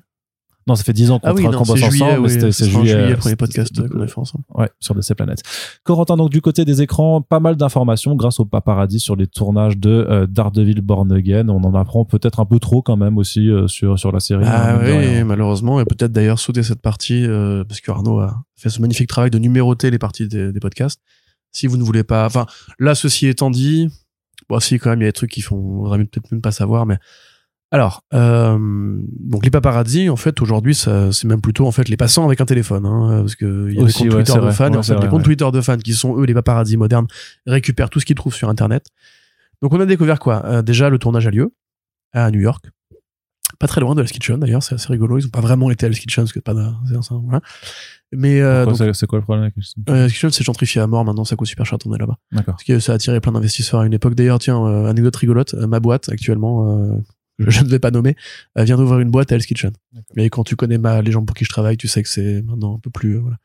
Non, 0.68 0.76
ça 0.76 0.84
fait 0.84 0.94
10 0.94 1.10
ans 1.10 1.20
qu'on 1.20 1.30
ah 1.30 1.34
oui, 1.34 1.48
bosse 1.48 1.82
ensemble, 1.84 2.30
c'était 2.30 2.52
c'est 2.52 2.70
juillet, 2.70 2.90
juillet, 2.90 3.10
le 3.10 3.16
premier 3.16 3.36
podcast 3.36 3.90
qu'on 3.90 4.02
a 4.02 4.08
fait 4.08 4.20
ensemble. 4.20 4.44
Ouais, 4.54 4.70
sur 4.80 4.94
DC 4.94 5.16
Planète. 5.16 5.42
Corentin, 5.84 6.16
donc 6.16 6.30
du 6.30 6.42
côté 6.42 6.64
des 6.64 6.84
écrans, 6.84 7.24
pas 7.24 7.40
mal 7.40 7.56
d'informations 7.56 8.16
grâce 8.16 8.40
au 8.40 8.46
paparazzi 8.46 9.00
sur 9.00 9.16
les 9.16 9.26
tournages 9.26 9.78
de 9.78 9.90
euh, 9.90 10.28
Daredevil 10.28 10.82
Born 10.82 11.12
Again. 11.12 11.50
On 11.50 11.64
en 11.64 11.74
apprend 11.74 12.06
peut-être 12.06 12.40
un 12.40 12.46
peu 12.46 12.60
trop 12.60 12.84
quand 12.84 12.98
même 12.98 13.18
aussi 13.18 13.50
sur 13.66 13.98
sur 13.98 14.12
la 14.12 14.20
série. 14.20 14.44
Ah 14.46 14.76
hein, 14.76 14.80
oui, 14.84 15.24
malheureusement, 15.24 15.82
et 15.82 15.86
peut-être 15.86 16.12
d'ailleurs 16.12 16.38
sauter 16.38 16.62
cette 16.62 16.82
partie 16.82 17.26
parce 17.68 17.82
que 17.82 17.90
Arnaud 17.90 18.20
a 18.20 18.44
fait 18.56 18.70
ce 18.70 18.80
magnifique 18.80 19.08
travail 19.08 19.32
de 19.32 19.40
numéroter 19.40 19.90
les 19.90 19.98
parties 19.98 20.28
des, 20.28 20.52
des 20.52 20.60
podcasts. 20.60 21.02
Si 21.52 21.66
vous 21.66 21.78
ne 21.78 21.84
voulez 21.84 22.04
pas, 22.04 22.28
enfin 22.28 22.46
là, 22.78 22.94
ceci 22.94 23.26
étant 23.26 23.50
dit, 23.50 23.90
Bon, 24.50 24.60
si, 24.60 24.80
quand 24.80 24.90
même, 24.90 25.00
il 25.02 25.04
y 25.04 25.08
a 25.08 25.10
des 25.10 25.14
trucs 25.14 25.32
qui 25.32 25.42
font, 25.42 25.86
on 25.86 25.90
peut-être 25.98 26.32
même 26.32 26.42
pas 26.42 26.52
savoir, 26.52 26.86
mais 26.86 26.98
Alors, 27.72 28.04
euh, 28.16 28.58
donc 29.20 29.46
les 29.46 29.52
paparazzi, 29.52 30.10
en 30.10 30.16
fait, 30.16 30.42
aujourd'hui, 30.42 30.74
ça, 30.74 31.12
c'est 31.12 31.28
même 31.28 31.40
plutôt 31.42 31.68
en 31.68 31.72
fait 31.72 31.88
les 31.88 31.98
passants 31.98 32.26
avec 32.26 32.42
un 32.42 32.46
téléphone, 32.46 32.86
hein, 32.88 33.20
parce 33.22 33.36
que 33.36 33.70
il 33.70 33.78
y 33.78 33.80
a 33.80 33.84
Aussi, 33.84 34.04
des 34.04 34.10
comptes 34.10 34.18
ouais, 34.18 34.24
Twitter 34.24 34.40
de 34.40 34.46
vrai. 34.46 34.54
fans, 34.54 34.74
et 34.74 34.78
en 34.78 34.82
fait, 34.84 34.94
vrai, 34.96 35.04
les 35.04 35.10
comptes 35.10 35.20
ouais. 35.20 35.36
Twitter 35.36 35.52
de 35.54 35.62
fans 35.62 35.78
qui 35.78 35.94
sont 35.94 36.18
eux 36.20 36.26
les 36.26 36.34
paparazzi 36.34 36.78
modernes 36.78 37.06
récupèrent 37.46 37.92
tout 37.92 38.00
ce 38.00 38.06
qu'ils 38.08 38.16
trouvent 38.16 38.34
sur 38.34 38.50
Internet. 38.50 38.88
Donc 39.62 39.74
on 39.74 39.80
a 39.80 39.86
découvert 39.86 40.20
quoi? 40.20 40.44
Euh, 40.46 40.62
Déjà, 40.64 40.90
le 40.90 40.98
tournage 40.98 41.28
a 41.28 41.32
lieu 41.32 41.54
à 42.12 42.32
New 42.32 42.40
York, 42.40 42.66
pas 43.60 43.68
très 43.68 43.82
loin 43.82 43.94
de 43.94 44.02
Hell's 44.02 44.12
Kitchen 44.12 44.40
d'ailleurs, 44.40 44.64
c'est 44.64 44.76
assez 44.76 44.88
rigolo. 44.88 45.18
Ils 45.18 45.26
ont 45.28 45.30
pas 45.30 45.42
vraiment 45.42 45.70
été 45.70 45.86
à 45.86 45.90
Hell's 45.90 46.00
Kitchen 46.00 46.24
parce 46.24 46.34
que 46.34 46.40
pas 46.40 46.54
de, 46.54 46.66
voilà. 47.24 47.42
Mais 48.12 48.42
euh, 48.42 48.74
c'est- 48.94 49.06
quoi 49.06 49.20
le 49.20 49.24
problème 49.24 49.44
avec 49.44 49.58
Houston 49.58 49.82
euh, 49.90 50.06
Hell's 50.06 50.14
Kitchen 50.14 50.32
c'est 50.32 50.44
gentrifié 50.44 50.82
à 50.82 50.88
mort 50.88 51.04
maintenant, 51.06 51.26
ça 51.26 51.36
coûte 51.36 51.48
super 51.48 51.66
cher 51.66 51.78
de 51.78 51.84
tourner 51.84 51.98
là-bas. 52.00 52.18
D'accord. 52.32 52.56
Parce 52.56 52.64
que 52.64 52.80
ça 52.80 52.94
a 52.94 52.96
attiré 52.96 53.20
plein 53.20 53.34
d'investisseurs 53.34 53.82
à 53.82 53.86
une 53.86 53.94
époque. 53.94 54.16
D'ailleurs, 54.16 54.40
tiens, 54.40 54.66
euh, 54.66 54.86
anecdote 54.90 55.16
rigolote, 55.18 55.54
euh, 55.54 55.68
ma 55.68 55.80
boîte 55.80 56.10
actuellement, 56.10 56.90
euh, 56.90 56.96
je, 57.40 57.64
ne 57.64 57.70
vais 57.70 57.80
pas 57.80 57.92
nommer, 57.92 58.16
euh, 58.58 58.64
vient 58.64 58.78
d'ouvrir 58.78 59.00
une 59.00 59.12
boîte 59.12 59.32
à 59.32 59.36
Hell's 59.36 59.46
Kitchen. 59.46 59.74
Mais 60.16 60.30
quand 60.30 60.44
tu 60.46 60.56
connais 60.56 60.78
ma, 60.78 61.02
les 61.02 61.12
gens 61.12 61.24
pour 61.26 61.36
qui 61.36 61.44
je 61.44 61.50
travaille, 61.50 61.78
tu 61.78 61.88
sais 61.88 62.02
que 62.02 62.10
c'est 62.10 62.42
maintenant 62.44 62.76
un 62.76 62.80
peu 62.80 62.90
plus... 62.90 63.18
voilà. 63.18 63.38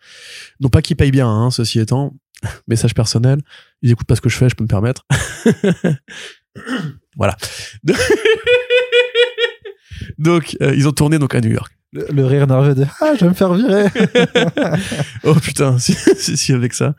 Non 0.61 0.69
pas 0.69 0.81
qu'ils 0.81 0.97
payent 0.97 1.11
bien, 1.11 1.29
hein, 1.29 1.51
ceci 1.51 1.81
étant, 1.81 2.15
message 2.69 2.95
personnel, 2.95 3.41
ils 3.83 3.91
écoutent 3.91 4.07
pas 4.07 4.17
ce 4.17 4.21
que 4.21 4.29
je 4.29 4.37
fais, 4.37 4.49
je 4.49 4.55
peux 4.55 4.65
me 4.65 4.69
permettre. 4.69 5.05
voilà. 7.17 7.37
donc, 10.19 10.57
euh, 10.63 10.75
ils 10.77 10.87
ont 10.89 10.93
tourné 10.93 11.19
donc 11.19 11.35
à 11.35 11.41
New 11.41 11.51
York. 11.51 11.73
Le, 11.93 12.07
le 12.13 12.27
rire 12.27 12.47
nerveux 12.47 12.75
de 12.75 12.87
Ah, 13.01 13.13
je 13.15 13.21
vais 13.25 13.29
me 13.31 13.35
faire 13.35 13.55
virer 13.55 13.87
oh 15.25 15.35
putain, 15.35 15.79
si, 15.79 15.95
si, 16.17 16.37
si, 16.37 16.53
avec 16.53 16.75
ça. 16.75 16.95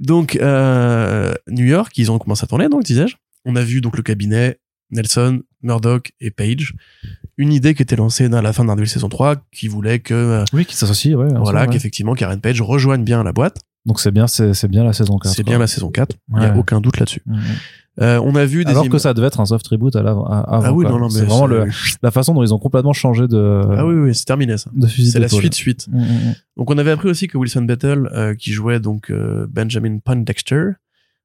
Donc, 0.00 0.36
euh, 0.36 1.34
New 1.48 1.66
York, 1.66 1.96
ils 1.98 2.10
ont 2.10 2.18
commencé 2.18 2.44
à 2.44 2.46
tourner, 2.46 2.68
donc, 2.68 2.82
disais-je. 2.82 3.16
On 3.44 3.56
a 3.56 3.62
vu 3.62 3.80
donc 3.80 3.96
le 3.96 4.02
cabinet, 4.02 4.58
Nelson, 4.90 5.42
Murdoch 5.62 6.12
et 6.20 6.30
Page. 6.30 6.74
Une 7.36 7.52
idée 7.52 7.74
qui 7.74 7.82
était 7.82 7.96
lancée 7.96 8.32
à 8.32 8.42
la 8.42 8.52
fin 8.52 8.64
d'Ardeville 8.64 8.88
saison 8.88 9.08
3, 9.08 9.36
qui 9.52 9.68
voulait 9.68 9.98
que, 9.98 10.14
euh, 10.14 10.44
Oui, 10.52 10.64
qui 10.64 10.76
s'associe, 10.76 11.14
ouais. 11.14 11.28
voilà, 11.36 11.62
ouais. 11.62 11.68
qu'effectivement, 11.68 12.14
Karen 12.14 12.40
Page 12.40 12.60
rejoigne 12.62 13.04
bien 13.04 13.22
la 13.22 13.32
boîte. 13.32 13.58
Donc 13.84 13.98
c'est 13.98 14.12
bien, 14.12 14.28
c'est 14.28 14.68
bien 14.68 14.84
la 14.84 14.92
saison 14.92 15.18
4. 15.18 15.34
C'est 15.34 15.42
bien 15.42 15.58
la 15.58 15.66
saison 15.66 15.90
4. 15.90 16.16
Il 16.34 16.38
n'y 16.38 16.46
a 16.46 16.56
aucun 16.56 16.80
doute 16.80 16.98
là-dessus. 17.00 17.22
Mhm. 17.26 17.40
Euh, 18.00 18.18
on 18.24 18.34
a 18.34 18.46
vu 18.46 18.64
des 18.64 18.70
Alors 18.70 18.88
que 18.88 18.96
ça 18.98 19.12
devait 19.12 19.26
être 19.26 19.40
un 19.40 19.46
soft 19.46 19.68
reboot 19.68 19.94
à 19.96 20.02
l'avant. 20.02 20.26
Ah 20.26 20.72
oui, 20.72 20.86
non, 20.86 20.98
non, 20.98 21.08
mais 21.08 21.10
c'est 21.10 21.24
vraiment 21.24 21.46
le, 21.46 21.66
la 22.02 22.10
façon 22.10 22.32
dont 22.32 22.42
ils 22.42 22.54
ont 22.54 22.58
complètement 22.58 22.94
changé 22.94 23.28
de, 23.28 23.62
Ah 23.76 23.84
oui, 23.84 23.94
oui, 23.94 24.14
c'est 24.14 24.24
terminé 24.24 24.56
ça. 24.56 24.70
de 24.74 24.86
fusil 24.86 25.10
C'est 25.10 25.18
la 25.18 25.28
suite 25.28 25.54
suite. 25.54 25.88
Mhm, 25.88 26.00
mhm. 26.00 26.34
Donc 26.56 26.70
on 26.70 26.78
avait 26.78 26.90
appris 26.90 27.08
aussi 27.08 27.28
que 27.28 27.36
Wilson 27.36 27.62
Battle, 27.62 28.08
euh, 28.14 28.34
qui 28.34 28.52
jouait 28.52 28.80
donc 28.80 29.10
euh, 29.10 29.46
Benjamin 29.50 29.98
Poindexter, 29.98 30.70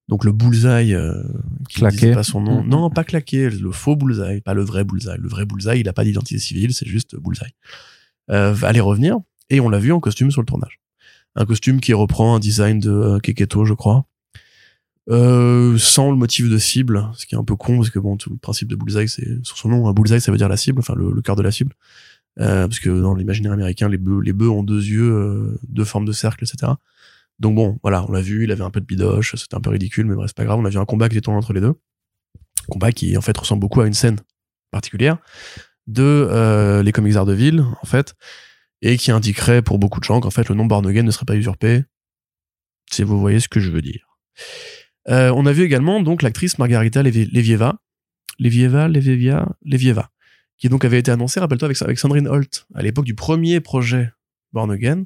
donc 0.09 0.23
le 0.23 0.31
bullseye 0.31 0.93
euh, 0.93 1.23
qui 1.69 1.79
Claqué. 1.79 2.13
pas 2.13 2.23
son 2.23 2.41
nom. 2.41 2.63
Non, 2.63 2.89
pas 2.89 3.03
claqué, 3.03 3.49
le 3.49 3.71
faux 3.71 3.95
bullseye, 3.95 4.41
pas 4.41 4.53
le 4.53 4.63
vrai 4.63 4.83
bullseye. 4.83 5.17
Le 5.19 5.27
vrai 5.27 5.45
bullseye, 5.45 5.79
il 5.81 5.89
a 5.89 5.93
pas 5.93 6.03
d'identité 6.03 6.39
civile, 6.39 6.73
c'est 6.73 6.87
juste 6.87 7.15
bullseye. 7.17 7.51
Euh, 8.31 8.55
allait 8.63 8.79
revenir 8.81 9.17
et 9.49 9.59
on 9.59 9.69
l'a 9.69 9.79
vu 9.79 9.91
en 9.91 9.99
costume 9.99 10.31
sur 10.31 10.41
le 10.41 10.45
tournage. 10.45 10.79
Un 11.35 11.45
costume 11.45 11.79
qui 11.79 11.93
reprend 11.93 12.35
un 12.35 12.39
design 12.39 12.79
de 12.79 12.91
euh, 12.91 13.19
Keketo, 13.19 13.63
je 13.65 13.73
crois. 13.73 14.05
Euh, 15.09 15.77
sans 15.77 16.11
le 16.11 16.17
motif 16.17 16.49
de 16.49 16.57
cible, 16.57 17.09
ce 17.15 17.25
qui 17.25 17.35
est 17.35 17.37
un 17.37 17.43
peu 17.43 17.55
con 17.55 17.77
parce 17.77 17.89
que 17.89 17.99
bon, 17.99 18.17
tout 18.17 18.29
le 18.29 18.37
principe 18.37 18.67
de 18.67 18.75
bullseye, 18.75 19.07
c'est 19.07 19.45
sur 19.45 19.57
son 19.57 19.69
nom, 19.69 19.87
un 19.87 19.93
bullseye, 19.93 20.19
ça 20.19 20.31
veut 20.31 20.37
dire 20.37 20.49
la 20.49 20.57
cible, 20.57 20.79
enfin 20.79 20.95
le, 20.95 21.11
le 21.11 21.21
cœur 21.21 21.37
de 21.37 21.41
la 21.41 21.51
cible. 21.51 21.73
Euh, 22.39 22.67
parce 22.67 22.79
que 22.79 22.89
dans 22.89 23.15
l'imaginaire 23.15 23.51
américain, 23.53 23.89
les 23.89 23.97
bœufs, 23.97 24.21
les 24.21 24.33
bœufs 24.33 24.49
ont 24.49 24.63
deux 24.63 24.83
yeux, 24.83 25.11
euh, 25.11 25.59
deux 25.67 25.85
formes 25.85 26.05
de 26.05 26.11
cercle, 26.11 26.43
etc. 26.43 26.73
Donc 27.39 27.55
bon, 27.55 27.79
voilà, 27.81 28.05
on 28.07 28.11
l'a 28.11 28.21
vu, 28.21 28.43
il 28.43 28.51
avait 28.51 28.63
un 28.63 28.69
peu 28.69 28.79
de 28.79 28.85
bidoche, 28.85 29.35
c'était 29.35 29.55
un 29.55 29.61
peu 29.61 29.69
ridicule, 29.69 30.05
mais 30.05 30.15
bref, 30.15 30.29
c'est 30.29 30.37
pas 30.37 30.45
grave. 30.45 30.59
On 30.59 30.65
a 30.65 30.69
vu 30.69 30.77
un 30.77 30.85
combat 30.85 31.09
qui 31.09 31.19
tourné 31.21 31.37
entre 31.37 31.53
les 31.53 31.61
deux, 31.61 31.73
combat 32.69 32.91
qui 32.91 33.17
en 33.17 33.21
fait 33.21 33.37
ressemble 33.37 33.61
beaucoup 33.61 33.81
à 33.81 33.87
une 33.87 33.93
scène 33.93 34.17
particulière 34.71 35.17
de 35.87 36.03
euh, 36.03 36.83
les 36.83 36.91
comics 36.91 37.13
d'Ardeville, 37.13 37.63
en 37.81 37.85
fait, 37.85 38.13
et 38.81 38.97
qui 38.97 39.11
indiquerait 39.11 39.61
pour 39.61 39.79
beaucoup 39.79 39.99
de 39.99 40.05
gens 40.05 40.19
qu'en 40.19 40.29
fait 40.29 40.49
le 40.49 40.55
nom 40.55 40.65
Born 40.65 40.85
Again 40.85 41.03
ne 41.03 41.11
serait 41.11 41.25
pas 41.25 41.35
usurpé, 41.35 41.83
si 42.91 43.03
vous 43.03 43.19
voyez 43.19 43.39
ce 43.39 43.47
que 43.47 43.59
je 43.59 43.71
veux 43.71 43.81
dire. 43.81 44.19
Euh, 45.09 45.31
on 45.35 45.45
a 45.45 45.51
vu 45.53 45.63
également 45.63 46.01
donc 46.01 46.21
l'actrice 46.21 46.57
Margarita 46.59 47.01
Levi- 47.03 47.29
Levieva, 47.31 47.79
Levieva, 48.39 48.87
Levieva, 48.87 49.55
Levieva, 49.63 50.09
qui 50.57 50.69
donc 50.69 50.85
avait 50.85 50.99
été 50.99 51.11
annoncée, 51.11 51.39
rappelle-toi, 51.39 51.67
avec, 51.67 51.81
avec 51.81 51.97
Sandrine 51.97 52.27
Holt, 52.27 52.67
à 52.75 52.81
l'époque 52.81 53.05
du 53.05 53.15
premier 53.15 53.59
projet 53.59 54.11
Born 54.53 54.71
Again. 54.71 55.03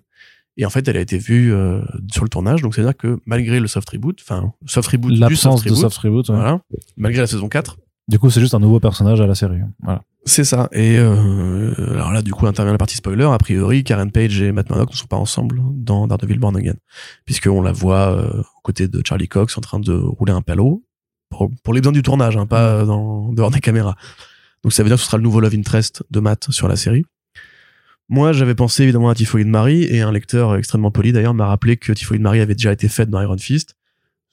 Et 0.58 0.66
en 0.66 0.70
fait, 0.70 0.86
elle 0.88 0.98
a 0.98 1.02
été 1.02 1.18
vue 1.18 1.54
euh, 1.54 1.82
sur 2.12 2.24
le 2.24 2.30
tournage, 2.30 2.62
donc 2.62 2.76
c'est-à-dire 2.76 2.98
que 2.98 3.20
malgré 3.26 3.60
le 3.60 3.68
soft 3.68 3.90
reboot, 3.90 4.20
enfin, 4.22 4.52
soft 4.66 4.90
reboot 4.90 5.18
L'absence 5.18 5.64
de 5.64 5.70
soft 5.74 5.98
reboot. 6.00 6.28
ouais. 6.30 6.36
voilà, 6.36 6.62
malgré 6.98 7.22
la 7.22 7.28
saison 7.28 7.48
4, 7.48 7.78
Du 8.12 8.20
coup, 8.20 8.30
c'est 8.30 8.42
juste 8.42 8.54
un 8.54 8.60
nouveau 8.60 8.82
personnage 8.82 9.22
à 9.22 9.26
la 9.26 9.36
série. 9.36 9.62
Voilà. 9.82 10.02
c'est 10.26 10.44
ça. 10.44 10.68
Et 10.74 10.98
euh, 10.98 11.74
alors 11.94 12.12
là, 12.12 12.22
du 12.22 12.34
coup, 12.34 12.46
intervient 12.46 12.74
la 12.74 12.78
partie 12.78 12.98
spoiler. 12.98 13.24
A 13.24 13.38
priori, 13.38 13.86
Karen 13.86 14.12
Page 14.12 14.42
et 14.42 14.52
Matt 14.52 14.70
Murdock 14.70 14.92
ne 14.92 14.96
sont 14.98 15.08
pas 15.08 15.16
ensemble 15.16 15.62
dans 15.76 16.08
Daredevil 16.08 16.38
Born 16.38 16.58
Again, 16.58 16.76
puisqu'on 17.24 17.62
la 17.62 17.72
voit 17.72 18.12
euh, 18.12 18.42
aux 18.42 18.62
côtés 18.64 18.90
de 18.90 19.02
Charlie 19.08 19.30
Cox 19.30 19.58
en 19.58 19.62
train 19.62 19.80
de 19.80 19.94
rouler 19.94 20.34
un 20.34 20.42
palo 20.42 20.84
pour, 21.30 21.74
les 21.74 21.80
besoins 21.80 21.94
du 21.94 22.04
tournage, 22.04 22.36
hein, 22.36 22.48
pas 22.48 22.84
dans, 22.84 23.32
dehors 23.32 23.50
des 23.50 23.62
caméras. 23.62 23.96
Donc 24.64 24.74
ça 24.74 24.84
veut 24.84 24.90
dire 24.90 24.98
que 24.98 25.02
ce 25.02 25.08
sera 25.08 25.16
le 25.16 25.24
nouveau 25.24 25.40
love 25.40 25.56
interest 25.56 26.04
de 26.12 26.20
Matt 26.20 26.52
sur 26.52 26.68
la 26.68 26.76
série. 26.76 27.06
Moi, 28.10 28.34
j'avais 28.34 28.56
pensé 28.56 28.84
évidemment 28.84 29.10
à 29.10 29.16
Typhoid 29.16 29.48
Marie 29.48 29.84
et 29.84 30.02
un 30.02 30.12
lecteur 30.12 30.58
extrêmement 30.58 30.92
poli 30.92 31.14
d'ailleurs 31.14 31.34
m'a 31.34 31.48
rappelé 31.48 31.78
que 31.78 31.94
Typhoid 31.94 32.20
Marie 32.20 32.42
avait 32.42 32.56
déjà 32.56 32.74
été 32.74 32.90
faite 32.90 33.10
dans 33.10 33.22
Iron 33.22 33.38
Fist. 33.38 33.78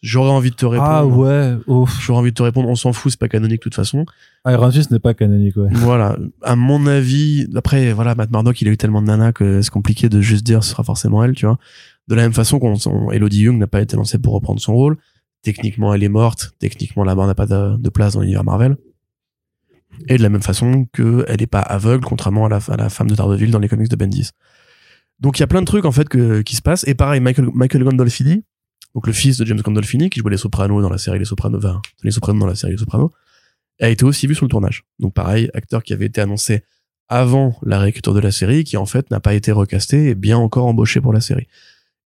J'aurais 0.00 0.30
envie 0.30 0.50
de 0.50 0.54
te 0.54 0.64
répondre. 0.64 0.88
Ah 0.90 1.06
ouais. 1.06 1.56
J'aurais 2.00 2.20
envie 2.20 2.30
de 2.30 2.34
te 2.34 2.42
répondre, 2.42 2.68
on 2.68 2.76
s'en 2.76 2.92
fout, 2.92 3.10
c'est 3.10 3.18
pas 3.18 3.28
canonique 3.28 3.58
de 3.58 3.62
toute 3.64 3.74
façon. 3.74 4.06
Iron 4.46 4.70
Fist 4.70 4.90
n'est 4.92 5.00
pas 5.00 5.12
canonique, 5.14 5.56
ouais. 5.56 5.68
Voilà, 5.72 6.16
à 6.42 6.54
mon 6.54 6.86
avis, 6.86 7.48
après 7.56 7.92
voilà, 7.92 8.14
Matt 8.14 8.30
Murdock, 8.30 8.60
il 8.62 8.68
a 8.68 8.70
eu 8.70 8.76
tellement 8.76 9.02
de 9.02 9.08
nanas 9.08 9.32
que 9.32 9.60
c'est 9.60 9.70
compliqué 9.70 10.08
de 10.08 10.20
juste 10.20 10.44
dire 10.46 10.62
ce 10.62 10.70
sera 10.70 10.84
forcément 10.84 11.24
elle, 11.24 11.34
tu 11.34 11.46
vois. 11.46 11.58
De 12.06 12.14
la 12.14 12.22
même 12.22 12.32
façon 12.32 12.58
qu'on 12.60 12.74
on- 12.86 13.10
Elodie 13.10 13.42
Young 13.42 13.58
n'a 13.58 13.66
pas 13.66 13.80
été 13.80 13.96
lancée 13.96 14.18
pour 14.18 14.34
reprendre 14.34 14.60
son 14.60 14.72
rôle. 14.74 14.96
Techniquement, 15.42 15.92
elle 15.92 16.02
est 16.04 16.08
morte. 16.08 16.52
Techniquement, 16.58 17.02
la 17.04 17.14
mort 17.14 17.26
n'a 17.26 17.34
pas 17.34 17.46
de, 17.46 17.76
de 17.76 17.88
place 17.90 18.14
dans 18.14 18.20
l'univers 18.20 18.44
Marvel. 18.44 18.76
Et 20.08 20.16
de 20.16 20.22
la 20.22 20.28
même 20.28 20.42
façon 20.42 20.86
que 20.92 21.24
elle 21.28 21.40
n'est 21.40 21.46
pas 21.46 21.60
aveugle, 21.60 22.04
contrairement 22.04 22.46
à 22.46 22.48
la, 22.48 22.58
à 22.68 22.76
la 22.76 22.88
femme 22.88 23.08
de 23.10 23.14
Daredevil 23.16 23.50
dans 23.50 23.58
les 23.58 23.68
comics 23.68 23.88
de 23.88 23.96
Bendis. 23.96 24.30
Donc 25.20 25.38
il 25.38 25.40
y 25.40 25.44
a 25.44 25.48
plein 25.48 25.60
de 25.60 25.66
trucs 25.66 25.84
en 25.84 25.90
fait 25.92 26.08
que, 26.08 26.42
qui 26.42 26.54
se 26.54 26.62
passent. 26.62 26.86
Et 26.86 26.94
pareil, 26.94 27.20
Michael, 27.20 27.48
Michael 27.52 27.82
Gandolfini, 27.84 28.44
donc 28.98 29.06
le 29.06 29.12
fils 29.12 29.38
de 29.38 29.44
James 29.44 29.60
Gandolfini, 29.60 30.10
qui 30.10 30.18
jouait 30.18 30.32
les 30.32 30.36
Sopranos 30.36 30.82
dans 30.82 30.90
la 30.90 30.98
série 30.98 31.20
Les 31.20 31.24
Sopranos, 31.24 31.58
enfin, 31.58 31.80
les 32.02 32.10
Sopranos 32.10 32.40
dans 32.40 32.48
la 32.48 32.56
série 32.56 32.72
Les 32.72 32.78
Sopranos, 32.78 33.12
a 33.80 33.88
été 33.88 34.04
aussi 34.04 34.26
vu 34.26 34.34
sur 34.34 34.44
le 34.44 34.50
tournage. 34.50 34.82
Donc 34.98 35.14
pareil, 35.14 35.48
acteur 35.54 35.84
qui 35.84 35.92
avait 35.92 36.06
été 36.06 36.20
annoncé 36.20 36.64
avant 37.06 37.56
la 37.62 37.78
réécriture 37.78 38.12
de 38.12 38.18
la 38.18 38.32
série, 38.32 38.64
qui 38.64 38.76
en 38.76 38.86
fait 38.86 39.08
n'a 39.12 39.20
pas 39.20 39.34
été 39.34 39.52
recasté 39.52 40.08
et 40.08 40.14
bien 40.16 40.36
encore 40.36 40.66
embauché 40.66 41.00
pour 41.00 41.12
la 41.12 41.20
série. 41.20 41.46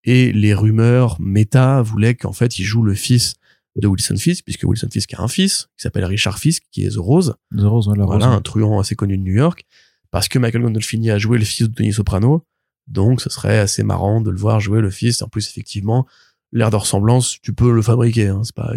Et 0.03 0.33
les 0.33 0.53
rumeurs 0.53 1.17
méta 1.21 1.81
voulaient 1.81 2.17
qu'en 2.17 2.33
fait 2.33 2.59
il 2.59 2.65
joue 2.65 2.83
le 2.83 2.95
fils 2.95 3.35
de 3.77 3.87
Wilson 3.87 4.17
Fisk, 4.17 4.43
puisque 4.43 4.65
Wilson 4.65 4.89
Fisk 4.91 5.15
a 5.15 5.23
un 5.23 5.29
fils 5.29 5.69
qui 5.77 5.83
s'appelle 5.83 6.07
Richard 6.07 6.41
Fisk, 6.41 6.65
qui 6.73 6.85
est 6.85 6.97
The 6.97 6.99
Rose, 6.99 7.37
The 7.57 7.61
Rose, 7.61 7.87
ouais, 7.87 7.97
la 7.97 8.05
voilà, 8.05 8.27
Rose. 8.27 8.35
un 8.35 8.41
truand 8.41 8.81
assez 8.81 8.97
connu 8.97 9.17
de 9.17 9.23
New 9.23 9.35
York, 9.35 9.65
parce 10.11 10.27
que 10.27 10.41
Michael 10.41 10.63
Gandolfini 10.63 11.13
a 11.13 11.19
joué 11.19 11.39
le 11.39 11.45
fils 11.45 11.69
de 11.69 11.73
Tony 11.73 11.93
Soprano, 11.93 12.45
donc 12.89 13.21
ce 13.21 13.31
serait 13.31 13.61
assez 13.61 13.85
marrant 13.85 14.21
de 14.21 14.31
le 14.31 14.39
voir 14.39 14.59
jouer 14.59 14.81
le 14.81 14.91
fils. 14.91 15.23
En 15.23 15.29
plus, 15.29 15.49
effectivement, 15.49 16.09
l'air 16.53 16.71
de 16.71 16.77
ressemblance, 16.77 17.39
tu 17.43 17.53
peux 17.53 17.73
le 17.73 17.83
fabriquer. 17.83 18.29
Hein, 18.29 18.41
c'est 18.45 18.55
pas, 18.55 18.73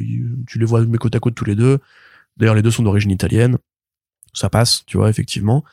tu 0.48 0.60
les 0.60 0.66
vois 0.66 0.86
mais 0.86 0.98
côte 0.98 1.16
à 1.16 1.20
côte 1.20 1.36
tous 1.36 1.46
les 1.46 1.56
deux. 1.56 1.80
D'ailleurs, 2.38 2.56
les 2.56 2.62
deux 2.62 2.72
sont 2.72 2.84
d'origine 2.84 3.12
italienne. 3.12 3.58
Ça 4.34 4.50
passe, 4.50 4.84
tu 4.86 4.98
vois, 4.98 5.10
effectivement. 5.10 5.64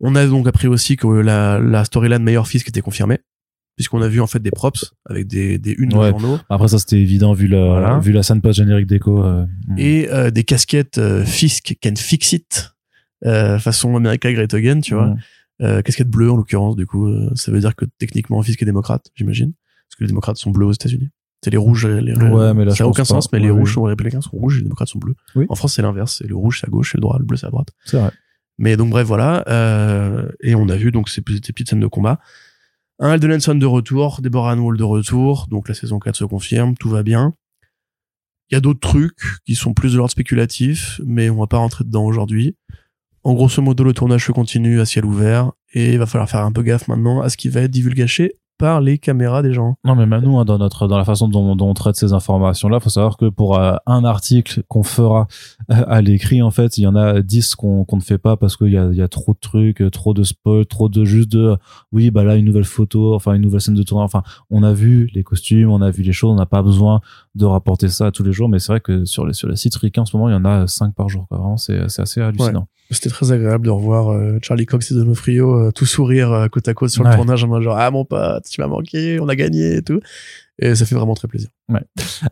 On 0.00 0.14
a 0.14 0.26
donc 0.26 0.46
appris 0.46 0.68
aussi 0.68 0.96
que 0.96 1.06
la, 1.08 1.58
la 1.58 1.84
storyline 1.84 2.22
meilleur 2.22 2.46
fils 2.46 2.62
qui 2.62 2.68
était 2.70 2.80
confirmée, 2.82 3.18
puisqu'on 3.76 4.02
a 4.02 4.08
vu 4.08 4.20
en 4.20 4.26
fait 4.26 4.40
des 4.40 4.50
props 4.50 4.92
avec 5.06 5.26
des, 5.26 5.58
des 5.58 5.72
unes 5.72 5.94
Ouais. 5.96 6.12
de 6.12 6.18
journaux 6.18 6.38
Après, 6.48 6.68
ça, 6.68 6.78
c'était 6.78 7.00
évident 7.00 7.32
vu 7.32 7.46
la, 7.48 7.64
Voilà. 7.64 7.98
vu 7.98 8.12
la 8.12 8.22
scène 8.22 8.40
post-générique 8.40 8.86
d'écho. 8.86 9.24
euh, 9.24 9.46
mm. 9.68 9.78
et 9.78 10.08
euh, 10.10 10.30
des 10.30 10.44
casquettes 10.44 10.98
euh, 10.98 11.24
Fisk 11.24 11.76
can 11.82 11.94
fix 11.96 12.32
it 12.32 12.72
euh, 13.24 13.58
façon 13.58 13.96
America 13.96 14.30
Great 14.32 14.52
Again, 14.54 14.80
tu 14.80 14.94
vois. 14.94 15.06
Mm. 15.06 15.18
Euh, 15.62 15.82
casquette 15.82 16.08
bleue 16.10 16.30
en 16.30 16.36
l'occurrence, 16.36 16.76
du 16.76 16.86
coup, 16.86 17.06
euh, 17.06 17.30
ça 17.34 17.50
veut 17.50 17.60
dire 17.60 17.74
que 17.74 17.86
techniquement 17.98 18.42
Fisk 18.42 18.60
est 18.62 18.66
démocrate, 18.66 19.06
j'imagine, 19.14 19.52
parce 19.88 19.96
que 19.98 20.04
les 20.04 20.08
démocrates 20.08 20.36
sont 20.36 20.50
bleus 20.50 20.66
aux 20.66 20.72
États-Unis. 20.72 21.08
C'est 21.44 21.50
les 21.50 21.56
rouges, 21.58 21.86
les, 21.86 22.14
Ouais, 22.16 22.54
mais 22.54 22.64
là, 22.64 22.74
ça 22.74 22.84
n'a 22.84 22.88
aucun 22.88 23.02
pas. 23.02 23.04
sens, 23.04 23.30
mais 23.32 23.38
les 23.38 23.50
rouges 23.50 23.74
sont 23.74 23.86
les 23.86 23.90
républicains 23.90 24.20
sont 24.20 24.36
rouges, 24.36 24.54
et 24.56 24.58
les 24.58 24.62
démocrates 24.64 24.88
sont 24.88 24.98
bleus. 24.98 25.14
Oui. 25.36 25.46
En 25.48 25.54
France, 25.54 25.74
c'est 25.74 25.82
l'inverse, 25.82 26.16
c'est 26.18 26.26
le 26.26 26.34
rouge 26.34 26.60
c'est 26.60 26.66
à 26.66 26.70
gauche, 26.70 26.94
et 26.94 26.98
le 26.98 27.02
droit, 27.02 27.16
le 27.18 27.24
bleu 27.24 27.36
c'est 27.36 27.46
à 27.46 27.50
droite. 27.50 27.68
C'est 27.84 27.98
vrai. 27.98 28.10
Mais 28.58 28.76
donc 28.76 28.90
bref, 28.90 29.06
voilà. 29.06 29.44
Euh, 29.48 30.28
et 30.40 30.54
on 30.54 30.68
a 30.70 30.76
vu 30.76 30.90
donc 30.90 31.08
ces, 31.10 31.20
petites- 31.20 31.46
ces 31.46 31.52
petites 31.52 31.68
scènes 31.68 31.80
de 31.80 31.86
combat. 31.86 32.18
Un 32.98 33.10
Alden 33.10 33.32
Henson 33.34 33.54
de 33.54 33.66
retour, 33.66 34.20
Deborah 34.22 34.52
Ann 34.52 34.58
Wall 34.60 34.78
de 34.78 34.82
retour, 34.82 35.46
donc 35.50 35.68
la 35.68 35.74
saison 35.74 35.98
4 35.98 36.16
se 36.16 36.24
confirme, 36.24 36.74
tout 36.76 36.88
va 36.88 37.02
bien. 37.02 37.34
Il 38.50 38.54
y 38.54 38.56
a 38.56 38.60
d'autres 38.60 38.80
trucs 38.80 39.18
qui 39.44 39.54
sont 39.56 39.74
plus 39.74 39.92
de 39.92 39.98
l'ordre 39.98 40.12
spéculatif, 40.12 41.00
mais 41.04 41.28
on 41.28 41.36
va 41.38 41.46
pas 41.46 41.58
rentrer 41.58 41.84
dedans 41.84 42.04
aujourd'hui. 42.06 42.56
En 43.24 43.34
grosso 43.34 43.60
modo, 43.60 43.84
le 43.84 43.92
tournage 43.92 44.24
se 44.24 44.32
continue 44.32 44.80
à 44.80 44.86
ciel 44.86 45.04
ouvert, 45.04 45.52
et 45.74 45.92
il 45.92 45.98
va 45.98 46.06
falloir 46.06 46.30
faire 46.30 46.40
un 46.44 46.52
peu 46.52 46.62
gaffe 46.62 46.88
maintenant 46.88 47.20
à 47.20 47.28
ce 47.28 47.36
qui 47.36 47.48
va 47.50 47.60
être 47.62 47.70
divulgaché 47.70 48.36
par 48.58 48.80
les 48.80 48.98
caméras 48.98 49.42
des 49.42 49.52
gens. 49.52 49.76
Non, 49.84 49.94
mais 49.94 50.06
même 50.06 50.22
nous, 50.22 50.38
hein, 50.38 50.44
dans 50.44 50.58
notre, 50.58 50.88
dans 50.88 50.96
la 50.96 51.04
façon 51.04 51.28
dont, 51.28 51.56
dont 51.56 51.68
on 51.68 51.74
traite 51.74 51.96
ces 51.96 52.12
informations-là, 52.12 52.80
faut 52.80 52.90
savoir 52.90 53.16
que 53.16 53.28
pour 53.28 53.58
euh, 53.58 53.76
un 53.86 54.04
article 54.04 54.62
qu'on 54.68 54.82
fera 54.82 55.26
euh, 55.70 55.84
à 55.86 56.00
l'écrit, 56.00 56.42
en 56.42 56.50
fait, 56.50 56.78
il 56.78 56.82
y 56.82 56.86
en 56.86 56.96
a 56.96 57.20
10 57.20 57.54
qu'on 57.54 57.84
qu'on 57.84 57.96
ne 57.96 58.02
fait 58.02 58.18
pas 58.18 58.36
parce 58.36 58.56
qu'il 58.56 58.72
y 58.72 58.78
a, 58.78 58.88
il 58.90 58.96
y 58.96 59.02
a 59.02 59.08
trop 59.08 59.34
de 59.34 59.38
trucs, 59.38 59.82
euh, 59.82 59.90
trop 59.90 60.14
de 60.14 60.22
spoil, 60.22 60.64
trop 60.66 60.88
de 60.88 61.04
juste 61.04 61.30
de, 61.30 61.56
oui, 61.92 62.10
bah 62.10 62.24
là, 62.24 62.36
une 62.36 62.46
nouvelle 62.46 62.64
photo, 62.64 63.14
enfin, 63.14 63.34
une 63.34 63.42
nouvelle 63.42 63.60
scène 63.60 63.74
de 63.74 63.82
tournage. 63.82 64.06
Enfin, 64.06 64.22
on 64.50 64.62
a 64.62 64.72
vu 64.72 65.10
les 65.14 65.22
costumes, 65.22 65.70
on 65.70 65.82
a 65.82 65.90
vu 65.90 66.02
les 66.02 66.12
choses, 66.12 66.32
on 66.32 66.36
n'a 66.36 66.46
pas 66.46 66.62
besoin 66.62 67.00
de 67.34 67.44
rapporter 67.44 67.88
ça 67.88 68.10
tous 68.10 68.22
les 68.22 68.32
jours, 68.32 68.48
mais 68.48 68.58
c'est 68.58 68.72
vrai 68.72 68.80
que 68.80 69.04
sur 69.04 69.26
les, 69.26 69.34
sur 69.34 69.48
les 69.48 69.56
sites 69.56 69.76
Ricain, 69.76 70.02
en 70.02 70.06
ce 70.06 70.16
moment, 70.16 70.30
il 70.30 70.32
y 70.32 70.36
en 70.36 70.44
a 70.44 70.66
5 70.66 70.94
par 70.94 71.08
jour, 71.08 71.26
quoi. 71.28 71.38
Vraiment, 71.38 71.56
c'est, 71.56 71.88
c'est 71.88 72.02
assez 72.02 72.20
hallucinant. 72.22 72.68
C'était 72.90 73.10
très 73.10 73.32
agréable 73.32 73.66
de 73.66 73.70
revoir 73.70 74.12
euh, 74.12 74.38
Charlie 74.42 74.66
Cox 74.66 74.92
et 74.92 74.94
Donofrio 74.94 75.58
euh, 75.58 75.72
tout 75.72 75.86
sourire 75.86 76.32
euh, 76.32 76.48
côte 76.48 76.68
à 76.68 76.74
côte 76.74 76.90
sur 76.90 77.02
le 77.02 77.12
tournage 77.14 77.42
en 77.42 77.48
mode 77.48 77.62
genre 77.62 77.76
ah 77.76 77.90
mon 77.90 78.04
pote 78.04 78.44
tu 78.48 78.60
m'as 78.60 78.68
manqué 78.68 79.18
on 79.20 79.28
a 79.28 79.34
gagné 79.34 79.76
et 79.76 79.82
tout 79.82 80.00
et 80.58 80.74
ça 80.74 80.86
fait 80.86 80.94
vraiment 80.94 81.14
très 81.14 81.28
plaisir. 81.28 81.50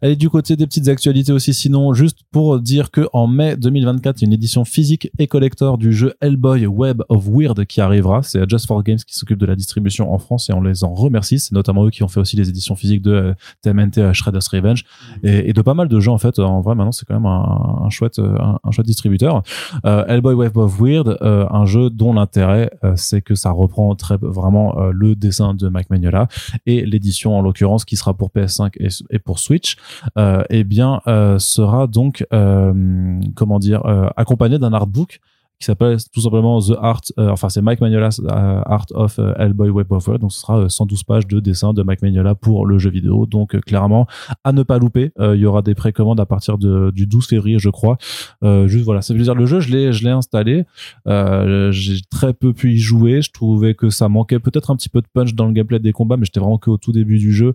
Et 0.03 0.17
du 0.17 0.31
côté 0.31 0.57
des 0.57 0.67
petites 0.67 0.89
actualités 0.89 1.33
aussi, 1.33 1.53
sinon, 1.53 1.93
juste 1.93 2.21
pour 2.31 2.61
dire 2.61 2.91
que 2.91 3.09
en 3.13 3.27
mai 3.27 3.57
2024, 3.57 4.21
il 4.21 4.23
y 4.23 4.25
a 4.25 4.29
une 4.29 4.33
édition 4.33 4.65
physique 4.65 5.11
et 5.19 5.27
collector 5.27 5.77
du 5.77 5.93
jeu 5.93 6.15
Hellboy 6.21 6.67
Web 6.67 7.03
of 7.09 7.27
Weird 7.29 7.67
qui 7.67 7.81
arrivera. 7.81 8.23
C'est 8.23 8.49
Just 8.49 8.67
for 8.67 8.83
Games 8.83 8.99
qui 8.99 9.15
s'occupe 9.15 9.39
de 9.39 9.47
la 9.47 9.57
distribution 9.57 10.13
en 10.13 10.19
France 10.19 10.49
et 10.49 10.53
on 10.53 10.63
les 10.63 10.85
en 10.85 10.95
remercie. 10.95 11.39
C'est 11.39 11.53
notamment 11.53 11.85
eux 11.87 11.91
qui 11.91 12.03
ont 12.03 12.09
fait 12.09 12.21
aussi 12.21 12.37
les 12.37 12.49
éditions 12.49 12.77
physiques 12.77 13.03
de 13.03 13.13
euh, 13.13 13.35
TMNT 13.63 13.99
euh, 13.99 14.13
Shredder's 14.13 14.49
Revenge 14.49 14.85
et, 15.23 15.51
et 15.51 15.53
de 15.53 15.63
pas 15.63 15.75
mal 15.75 15.89
de 15.89 16.01
gens 16.01 16.15
en 16.15 16.19
fait. 16.19 16.39
En 16.39 16.61
vrai, 16.61 16.75
maintenant, 16.75 16.93
c'est 16.93 17.05
quand 17.05 17.15
même 17.15 17.27
un, 17.27 17.83
un 17.85 17.91
chouette, 17.91 18.19
euh, 18.19 18.37
un, 18.39 18.59
un 18.63 18.71
chouette 18.71 18.87
distributeur. 18.87 19.43
Euh, 19.85 20.05
Hellboy 20.07 20.35
Web 20.35 20.57
of 20.57 20.79
Weird, 20.81 21.19
euh, 21.23 21.47
un 21.51 21.67
jeu 21.67 21.91
dont 21.91 22.13
l'intérêt, 22.13 22.71
euh, 22.85 22.95
c'est 22.97 23.21
que 23.21 23.35
ça 23.35 23.51
reprend 23.51 23.95
très 23.95 24.17
vraiment 24.21 24.79
euh, 24.79 24.91
le 24.93 25.15
dessin 25.15 25.55
de 25.55 25.69
Mike 25.69 25.91
Mignola 25.91 26.29
et 26.67 26.87
l'édition 26.87 27.37
en 27.37 27.43
l'occurrence 27.43 27.85
qui 27.85 27.97
sera 27.97 28.14
pour 28.15 28.31
PS5 28.31 28.73
et, 29.11 29.19
pour 29.19 29.39
Switch 29.39 29.77
euh, 30.19 30.45
eh 30.51 30.65
bien 30.65 31.01
euh, 31.07 31.39
sera 31.39 31.87
donc 31.87 32.27
euh, 32.33 33.21
comment 33.35 33.59
dire 33.59 33.83
accompagné 34.17 34.59
d'un 34.59 34.73
artbook 34.73 35.21
qui 35.65 35.71
s'appelle 35.71 35.97
tout 36.13 36.21
simplement 36.21 36.61
The 36.61 36.75
Art 36.79 37.01
euh, 37.19 37.31
enfin 37.31 37.49
c'est 37.49 37.63
Mike 37.63 37.81
Magnola's 37.81 38.21
euh, 38.21 38.61
Art 38.67 38.85
of 38.91 39.19
euh, 39.19 39.33
Hellboy 39.39 39.71
Web 39.71 39.91
of 39.93 40.07
World 40.07 40.21
donc 40.21 40.33
ce 40.33 40.41
sera 40.41 40.59
euh, 40.59 40.69
112 40.69 41.05
pages 41.05 41.27
de 41.27 41.41
dessin 41.41 41.73
de 41.73 41.83
Mike 41.83 42.03
Magnola 42.03 42.35
pour 42.35 42.67
le 42.67 42.79
jeu 42.79 42.91
vidéo. 42.91 43.25
Donc 43.25 43.59
clairement 43.63 44.07
à 44.45 44.53
ne 44.53 44.63
pas 44.63 44.79
louper 44.79 45.13
il 45.19 45.37
y 45.37 45.47
aura 45.47 45.63
des 45.63 45.75
précommandes 45.75 46.21
à 46.21 46.27
partir 46.27 46.59
de, 46.59 46.91
du 46.91 47.07
12 47.07 47.27
février 47.27 47.59
je 47.59 47.71
crois. 47.71 47.97
Juste 48.43 48.85
voilà 48.85 49.01
ça 49.01 49.15
veut 49.15 49.23
dire 49.23 49.35
le 49.35 49.47
jeu 49.47 49.61
je 49.61 49.71
l'ai 49.71 49.93
je 49.93 50.05
l'ai 50.05 50.11
installé. 50.11 50.67
J'ai 51.07 52.01
très 52.11 52.35
peu 52.35 52.53
pu 52.53 52.75
y 52.75 52.79
jouer. 52.79 53.23
Je 53.23 53.31
trouvais 53.33 53.75
que 53.75 53.89
ça 53.89 54.09
manquait 54.11 54.39
peut-être 54.39 54.71
un 54.71 54.77
petit 54.77 54.91
peu 54.91 55.01
de 55.01 55.07
punch 55.13 55.35
dans 55.35 55.47
le 55.47 55.53
gameplay 55.53 55.79
des 55.79 55.93
combats 55.93 56.19
mais 56.19 56.27
j'étais 56.27 56.41
vraiment 56.41 56.59
que 56.59 56.71
au 56.71 56.77
tout 56.77 56.93
début 56.93 57.19
du 57.19 57.33
jeu. 57.33 57.55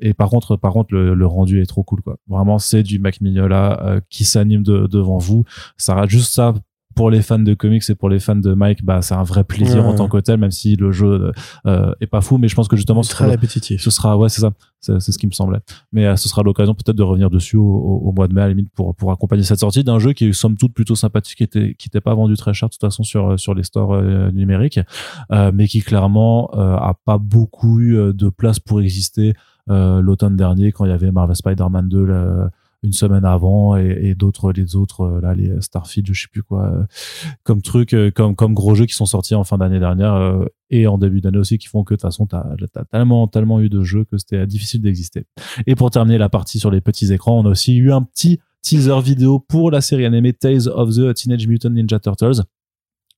Et 0.00 0.14
par 0.14 0.30
contre, 0.30 0.56
par 0.56 0.72
contre, 0.72 0.94
le, 0.94 1.26
rendu 1.26 1.60
est 1.60 1.66
trop 1.66 1.82
cool, 1.82 2.02
quoi. 2.02 2.16
Vraiment, 2.28 2.58
c'est 2.58 2.82
du 2.82 2.98
Mac 2.98 3.20
Mignola 3.20 4.00
qui 4.08 4.24
s'anime 4.24 4.62
de- 4.62 4.86
devant 4.86 5.18
vous. 5.18 5.44
Ça 5.76 5.94
rate 5.94 6.10
juste 6.10 6.32
ça 6.32 6.54
pour 6.96 7.10
les 7.10 7.22
fans 7.22 7.38
de 7.38 7.54
comics 7.54 7.82
et 7.88 7.94
pour 7.94 8.08
les 8.08 8.18
fans 8.18 8.36
de 8.36 8.52
Mike, 8.52 8.84
bah 8.84 9.00
c'est 9.02 9.14
un 9.14 9.22
vrai 9.22 9.44
plaisir 9.44 9.84
Ouais. 9.84 9.90
en 9.92 9.94
tant 9.94 10.08
que 10.08 10.18
tel, 10.18 10.38
même 10.38 10.50
si 10.50 10.76
le 10.76 10.90
jeu 10.92 11.32
euh, 11.66 11.92
est 12.00 12.06
pas 12.06 12.20
fou. 12.20 12.36
Mais 12.38 12.48
je 12.48 12.54
pense 12.54 12.68
que 12.68 12.76
justement, 12.76 13.02
ce 13.02 13.12
sera, 13.12 13.26
répétitif. 13.26 13.80
ce 13.80 13.90
sera, 13.90 14.16
ouais, 14.18 14.28
c'est 14.28 14.40
ça, 14.40 14.50
c'est 14.80 15.00
ce 15.12 15.18
qui 15.18 15.26
me 15.26 15.32
semblait. 15.32 15.60
Mais 15.92 16.06
euh, 16.06 16.16
ce 16.16 16.28
sera 16.28 16.42
l'occasion 16.42 16.74
peut-être 16.74 16.96
de 16.96 17.02
revenir 17.02 17.30
dessus 17.30 17.56
au, 17.56 17.62
au- 17.64 18.08
au 18.08 18.12
mois 18.12 18.26
de 18.28 18.34
mai 18.34 18.40
à 18.42 18.44
la 18.44 18.50
limite 18.54 18.70
pour 18.74 18.94
pour 18.94 19.12
accompagner 19.12 19.42
cette 19.44 19.60
sortie 19.60 19.84
d'un 19.84 19.98
jeu 19.98 20.12
qui 20.12 20.26
est 20.26 20.32
somme 20.32 20.56
toute 20.56 20.74
plutôt 20.74 20.96
sympathique, 20.96 21.36
qui 21.36 21.44
était 21.44 21.74
qui 21.78 21.88
était 21.88 22.00
pas 22.00 22.14
vendu 22.14 22.34
très 22.36 22.54
cher 22.54 22.68
de 22.68 22.72
toute 22.74 22.80
façon 22.80 23.02
sur 23.02 23.38
sur 23.38 23.54
les 23.54 23.62
stores 23.62 23.94
euh, 23.94 24.30
numériques, 24.32 24.80
euh, 25.32 25.52
mais 25.54 25.68
qui 25.68 25.80
clairement 25.82 26.50
euh, 26.54 26.74
a 26.76 26.94
pas 27.04 27.18
beaucoup 27.18 27.78
eu 27.80 27.96
euh, 27.96 28.12
de 28.12 28.28
place 28.30 28.58
pour 28.58 28.80
exister 28.80 29.34
euh, 29.70 30.00
l'automne 30.00 30.34
dernier 30.36 30.72
quand 30.72 30.84
il 30.86 30.90
y 30.90 30.94
avait 30.94 31.12
Marvel 31.12 31.36
Spider-Man 31.36 31.88
2 31.88 32.04
là, 32.04 32.50
une 32.82 32.92
semaine 32.92 33.24
avant 33.24 33.76
et, 33.76 34.14
d'autres 34.14 34.52
les 34.52 34.76
autres 34.76 35.02
euh, 35.02 35.20
là 35.20 35.34
les 35.34 35.60
Starfield 35.60 36.08
je 36.12 36.22
sais 36.22 36.28
plus 36.30 36.42
quoi 36.42 36.66
euh, 36.66 36.84
comme 37.42 37.62
truc 37.62 37.92
euh, 37.92 38.10
comme 38.10 38.34
comme 38.34 38.54
gros 38.54 38.74
jeux 38.74 38.86
qui 38.86 38.94
sont 38.94 39.06
sortis 39.06 39.34
en 39.34 39.44
fin 39.44 39.58
d'année 39.58 39.78
dernière 39.78 40.44
et 40.70 40.86
en 40.86 40.98
début 40.98 41.20
d'année 41.20 41.38
aussi 41.38 41.58
qui 41.58 41.68
font 41.68 41.84
que 41.84 41.94
de 41.94 41.96
toute 41.96 42.02
façon 42.02 42.26
t'as 42.26 42.44
as 42.76 42.84
tellement 42.86 43.26
tellement 43.28 43.60
eu 43.60 43.68
de 43.68 43.82
jeux 43.82 44.04
que 44.04 44.16
c'était 44.16 44.46
difficile 44.46 44.82
d'exister. 44.82 45.26
Et 45.66 45.74
pour 45.74 45.90
terminer 45.90 46.18
la 46.18 46.28
partie 46.28 46.58
sur 46.58 46.70
les 46.70 46.80
petits 46.80 47.12
écrans 47.12 47.40
on 47.40 47.46
a 47.46 47.50
aussi 47.50 47.76
eu 47.76 47.92
un 47.92 48.02
petit 48.02 48.40
teaser 48.62 49.00
vidéo 49.02 49.38
pour 49.38 49.70
la 49.70 49.80
série 49.80 50.04
animée 50.04 50.32
Tales 50.32 50.68
of 50.68 50.94
the 50.94 51.14
Teenage 51.14 51.46
Mutant 51.46 51.70
Ninja 51.70 51.98
Turtles 51.98 52.42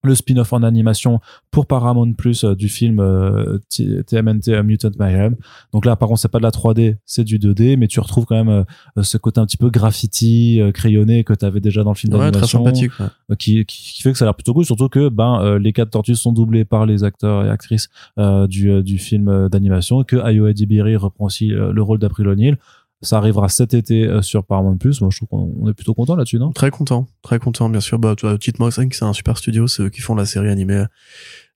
le 0.05 0.15
spin-off 0.15 0.53
en 0.53 0.63
animation 0.63 1.21
pour 1.51 1.67
Paramount 1.67 2.13
Plus 2.15 2.45
euh, 2.45 2.55
du 2.55 2.69
film 2.69 2.99
euh, 3.01 3.59
TMNT 3.69 4.49
euh, 4.49 4.63
Mutant 4.63 4.91
Mayhem. 4.99 5.37
Donc 5.73 5.85
là, 5.87 5.97
par 5.97 6.09
contre, 6.09 6.21
c'est 6.21 6.29
pas 6.31 6.39
de 6.39 6.43
la 6.43 6.51
3D, 6.51 6.97
c'est 7.07 7.25
du 7.25 7.39
2D, 7.39 7.77
mais 7.77 7.87
tu 7.87 8.01
retrouves 8.01 8.25
quand 8.27 8.35
même 8.35 8.65
euh, 8.99 9.03
ce 9.03 9.17
côté 9.19 9.41
un 9.41 9.47
petit 9.47 9.57
peu 9.57 9.71
graffiti, 9.71 10.61
euh, 10.61 10.73
crayonné 10.73 11.23
que 11.25 11.33
tu 11.33 11.45
avais 11.45 11.61
déjà 11.61 11.85
dans 11.85 11.91
le 11.93 11.97
film 11.97 12.13
Ouais, 12.15 12.19
très 12.19 12.31
d'animation, 12.33 12.59
sympathique. 12.65 12.93
ouais. 13.01 13.07
euh, 13.31 13.35
qui, 13.37 13.65
qui, 13.65 13.95
qui 13.95 14.03
fait 14.03 14.13
que 14.13 14.19
ça 14.19 14.25
a 14.25 14.27
l'air 14.27 14.35
plutôt 14.35 14.55
cool, 14.55 14.65
surtout 14.65 14.89
que 14.89 15.09
ben 15.09 15.41
euh, 15.41 15.59
les 15.59 15.73
quatre 15.73 15.91
tortues 15.91 16.17
sont 16.17 16.33
doublées 16.33 16.65
par 16.65 16.85
les 16.87 17.05
acteurs 17.05 17.45
et 17.45 17.49
actrices 17.51 17.89
euh, 18.19 18.47
du, 18.47 18.71
euh, 18.71 18.83
du 18.83 18.99
film 18.99 19.29
euh, 19.29 19.49
d'animation, 19.49 20.03
que 20.05 20.17
Ayo 20.17 20.49
Edibiri 20.49 20.97
reprend 20.97 21.27
aussi 21.27 21.53
euh, 21.53 21.73
le 21.73 21.83
rôle 21.83 21.99
d'April 21.99 22.27
O'Neil. 22.29 22.57
Ça 23.03 23.19
arrivera 23.19 23.49
cet 23.49 23.75
été 23.75 24.07
euh, 24.07 24.23
sur 24.23 24.45
Paramount 24.45 24.77
Plus. 24.77 25.01
Moi, 25.01 25.11
je 25.13 25.19
trouve 25.19 25.29
qu'on 25.29 25.55
on 25.61 25.69
est 25.69 25.75
plutôt 25.75 25.95
content 25.95 26.15
là-dessus, 26.17 26.39
non? 26.39 26.53
Très 26.53 26.71
content, 26.71 27.09
très 27.23 27.39
content, 27.39 27.69
bien 27.69 27.81
sûr. 27.81 27.99
Bah, 27.99 28.15
Mouse 28.59 28.79
Inc, 28.79 28.95
c'est 28.95 29.05
un 29.05 29.13
super 29.13 29.37
studio, 29.37 29.67
c'est 29.67 29.83
eux 29.83 29.91
qui 29.91 30.01
font 30.01 30.15
la 30.15 30.25
série 30.25 30.49
animée 30.49 30.85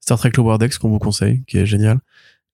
Star 0.01 0.19
Trek 0.19 0.33
Lower 0.37 0.59
Decks 0.59 0.79
qu'on 0.79 0.91
vous 0.91 0.99
conseille, 0.99 1.45
qui 1.47 1.59
est 1.59 1.67
génial. 1.67 1.99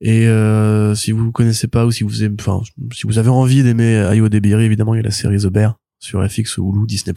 Et 0.00 0.26
euh, 0.26 0.94
si 0.94 1.12
vous 1.12 1.30
connaissez 1.32 1.68
pas 1.68 1.86
ou 1.86 1.90
si 1.90 2.02
vous 2.02 2.24
aimez, 2.24 2.36
enfin, 2.40 2.60
si 2.92 3.06
vous 3.06 3.18
avez 3.18 3.28
envie 3.28 3.62
d'aimer 3.62 3.96
Ayo 3.96 4.28
Debiri, 4.28 4.64
évidemment, 4.64 4.94
il 4.94 4.98
y 4.98 5.00
a 5.00 5.04
la 5.04 5.10
série 5.10 5.38
The 5.38 5.46
Bear 5.46 5.78
sur 6.00 6.28
FX 6.28 6.58
ou 6.58 6.74
Hulu, 6.74 6.86
Disney+. 6.86 7.14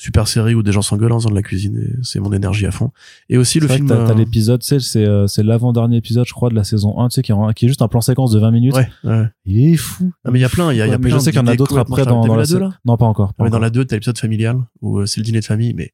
Super 0.00 0.28
série 0.28 0.54
où 0.54 0.62
des 0.62 0.70
gens 0.70 0.80
s'engueulent 0.80 1.10
en 1.10 1.18
faisant 1.18 1.30
de 1.30 1.34
la 1.34 1.42
cuisine 1.42 1.76
et 1.76 1.96
c'est 2.04 2.20
mon 2.20 2.32
énergie 2.32 2.66
à 2.66 2.70
fond. 2.70 2.92
Et 3.28 3.36
aussi 3.36 3.58
le 3.58 3.66
C'est 3.66 3.74
film. 3.74 3.88
T'as, 3.88 4.10
euh, 4.10 4.14
l'épisode, 4.14 4.62
c'est, 4.62 4.78
euh, 4.98 5.26
c'est 5.26 5.42
l'avant-dernier 5.42 5.96
épisode, 5.96 6.24
je 6.24 6.32
crois, 6.32 6.50
de 6.50 6.54
la 6.54 6.62
saison 6.62 7.00
1, 7.00 7.08
tu 7.08 7.14
sais, 7.16 7.22
qui 7.22 7.32
est, 7.32 7.54
qui 7.54 7.64
est 7.64 7.68
juste 7.68 7.82
un 7.82 7.88
plan 7.88 8.00
séquence 8.00 8.30
de 8.30 8.38
20 8.38 8.52
minutes. 8.52 8.74
Ouais, 8.76 8.88
ouais. 9.02 9.26
Il 9.44 9.72
est 9.72 9.76
fou. 9.76 10.12
Ah, 10.24 10.30
mais 10.30 10.38
il 10.38 10.42
y 10.42 10.44
a 10.44 10.48
plein, 10.48 10.72
il 10.72 10.76
y 10.76 10.82
a, 10.82 10.86
il 10.86 10.90
y 10.90 10.92
a 10.92 10.94
Ouais, 10.94 10.98
mais 11.02 11.08
plein 11.08 11.18
je 11.18 11.24
sais 11.24 11.32
qu'il 11.32 11.40
y 11.40 11.42
en 11.42 11.48
a 11.48 11.56
d'autres 11.56 11.76
après 11.78 12.04
dans, 12.04 12.24
la, 12.24 12.36
la 12.36 12.46
2 12.46 12.58
là 12.60 12.78
Non, 12.84 12.96
pas 12.96 13.06
encore. 13.06 13.34
pas 13.34 13.42
Ouais, 13.42 13.50
dans 13.50 13.58
la 13.58 13.70
2, 13.70 13.84
t'as 13.86 13.96
l'épisode 13.96 14.18
familial 14.18 14.58
où 14.82 14.98
euh, 15.00 15.06
c'est 15.06 15.18
le 15.20 15.24
dîner 15.24 15.40
de 15.40 15.44
famille, 15.44 15.74
mais 15.74 15.92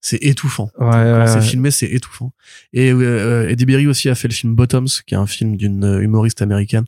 c'est 0.00 0.18
étouffant. 0.22 0.70
Ouais, 0.78 0.86
Quand 0.90 1.18
ouais, 1.20 1.26
c'est 1.28 1.34
ouais. 1.36 1.40
filmé, 1.42 1.70
c'est 1.70 1.86
étouffant. 1.86 2.32
Et 2.72 2.90
euh, 2.90 3.48
Eddie 3.48 3.66
Berry 3.66 3.86
aussi 3.86 4.08
a 4.08 4.16
fait 4.16 4.26
le 4.26 4.34
film 4.34 4.56
Bottoms, 4.56 4.88
qui 5.06 5.14
est 5.14 5.18
un 5.18 5.26
film 5.28 5.56
d'une 5.56 5.84
humoriste 6.02 6.42
américaine 6.42 6.86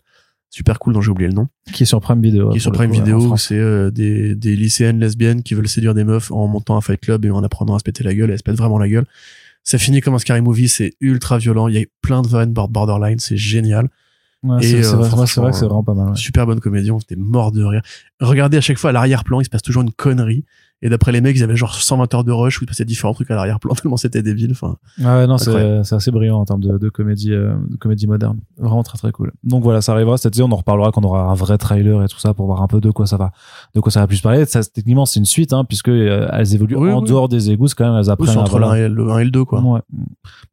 super 0.51 0.79
cool 0.79 0.93
dont 0.95 1.01
j'ai 1.01 1.11
oublié 1.11 1.29
le 1.29 1.35
nom, 1.35 1.49
Qui 1.73 1.85
est 1.85 1.87
sur 1.87 2.01
Prime 2.01 2.21
Video. 2.21 2.51
qui 2.51 2.57
est 2.57 2.61
sur 2.61 2.73
pour 2.73 2.83
le 2.83 2.89
Prime 2.89 3.01
coup, 3.01 3.05
Video 3.07 3.37
c'est 3.37 3.57
euh, 3.57 3.91
des, 3.91 4.35
des 4.35 4.57
lycéennes 4.57 4.99
lesbiennes 4.99 5.43
qui 5.43 5.55
veulent 5.55 5.69
séduire 5.69 5.95
des 5.95 6.05
meufs 6.05 6.31
en 6.33 6.47
montant 6.49 6.77
un 6.77 6.81
fight 6.81 7.01
club 7.01 7.25
et 7.25 7.31
en 7.31 7.43
apprenant 7.45 7.75
à 7.77 7.79
se 7.79 7.85
péter 7.85 8.03
la 8.05 8.13
gueule. 8.15 8.31
Elles 8.31 8.39
se 8.39 8.43
pètent 8.43 8.57
vraiment 8.59 8.79
la 8.79 8.89
gueule. 8.89 9.07
Ça 9.63 9.79
finit 9.79 10.01
comme 10.01 10.15
un 10.15 10.19
scary 10.19 10.41
movie, 10.41 10.69
c'est 10.69 10.95
ultra 11.01 11.39
violent. 11.39 11.69
Il 11.69 11.75
y 11.75 11.83
a 11.83 11.85
plein 12.03 12.23
de 12.23 12.29
vannes 12.29 12.53
bord- 12.53 12.69
borderline, 12.69 13.19
c'est 13.21 13.37
génial. 13.37 13.89
Ouais, 14.43 14.57
et, 14.65 14.83
c'est, 14.83 14.87
euh, 14.87 14.97
vrai, 14.97 15.27
c'est 15.27 15.41
vrai 15.41 15.51
que 15.51 15.57
c'est 15.57 15.65
vraiment 15.67 15.85
pas 15.85 15.95
mal. 15.95 16.11
ouais. 16.11 16.17
Super 16.17 16.47
bonne 16.47 16.61
comédie, 16.61 16.91
on 16.91 16.99
était 16.99 17.15
mort 17.17 17.53
de 17.53 17.63
rire. 17.63 17.83
Regardez 18.21 18.57
à 18.57 18.61
chaque 18.63 18.79
fois 18.79 18.91
à 18.91 18.93
l'arrière-plan, 18.95 19.41
il 19.41 19.45
se 19.45 19.51
passe 19.51 19.63
toujours 19.63 19.83
une 19.83 19.93
connerie. 19.93 20.45
Et 20.83 20.89
d'après 20.89 21.13
les 21.13 21.21
mecs, 21.21 21.37
ils 21.37 21.43
avaient 21.43 21.57
genre 21.57 21.75
120 21.75 22.15
heures 22.15 22.25
de 22.25 22.33
rush 22.33 22.59
où 22.61 22.65
il 22.65 22.67
se 22.67 22.71
passait 22.71 22.85
différents 22.87 23.13
trucs 23.13 23.31
à 23.31 23.35
l'arrière-plan 23.35 23.75
tellement 23.83 23.97
c'était 23.99 24.23
débile. 24.23 24.53
Enfin, 24.53 24.77
Ah 25.05 25.19
ouais, 25.19 25.27
non, 25.27 25.37
c'est, 25.37 25.93
assez 25.95 26.11
brillant 26.11 26.39
en 26.39 26.45
termes 26.47 26.61
de, 26.63 26.79
de 26.79 26.89
comédie, 26.89 27.33
euh, 27.33 27.55
de 27.69 27.77
comédie 27.77 28.07
moderne. 28.07 28.39
Vraiment 28.57 28.83
très 28.83 28.97
très 28.97 29.13
cool. 29.13 29.33
Donc 29.45 29.63
voilà, 29.63 29.83
ça 29.83 29.93
arrivera 29.93 30.17
cet 30.17 30.35
été. 30.35 30.43
On 30.43 30.51
en 30.53 30.57
reparlera 30.57 30.91
quand 30.91 31.05
on 31.05 31.09
aura 31.09 31.25
un 31.31 31.35
vrai 31.35 31.59
trailer 31.59 32.03
et 32.03 32.09
tout 32.09 32.19
ça 32.19 32.33
pour 32.33 32.47
voir 32.47 32.63
un 32.63 32.67
peu 32.67 32.81
de 32.81 32.91
quoi 32.91 33.07
ça 33.07 33.17
va, 33.19 33.31
de 33.75 33.81
quoi 33.81 33.93
ça 33.93 34.01
va 34.01 34.07
plus 34.07 34.21
parler. 34.23 34.47
Ça, 34.47 34.63
techniquement, 34.65 35.05
c'est 35.05 35.21
une 35.21 35.27
suite, 35.27 35.53
hein, 35.53 35.65
puisque 35.65 35.89
euh, 35.89 36.29
elles 36.33 36.55
évoluent 36.55 36.77
Oui, 36.77 36.91
en 36.93 37.03
oui. 37.03 37.09
dehors 37.09 37.29
des 37.29 37.51
égouts. 37.51 37.67
Quand 37.77 37.85
même 37.85 37.99
elles 38.01 38.07
oui, 38.07 38.11
apprennent 38.13 38.39
à 38.39 38.41
entre 38.41 38.51
voilà. 38.59 38.69
le 38.69 38.73
1 38.73 38.87
et 38.87 38.89
le 38.89 39.11
1 39.11 39.19
et 39.19 39.25
le 39.25 39.31
2, 39.31 39.45
quoi. 39.45 39.61
Ouais. 39.61 39.81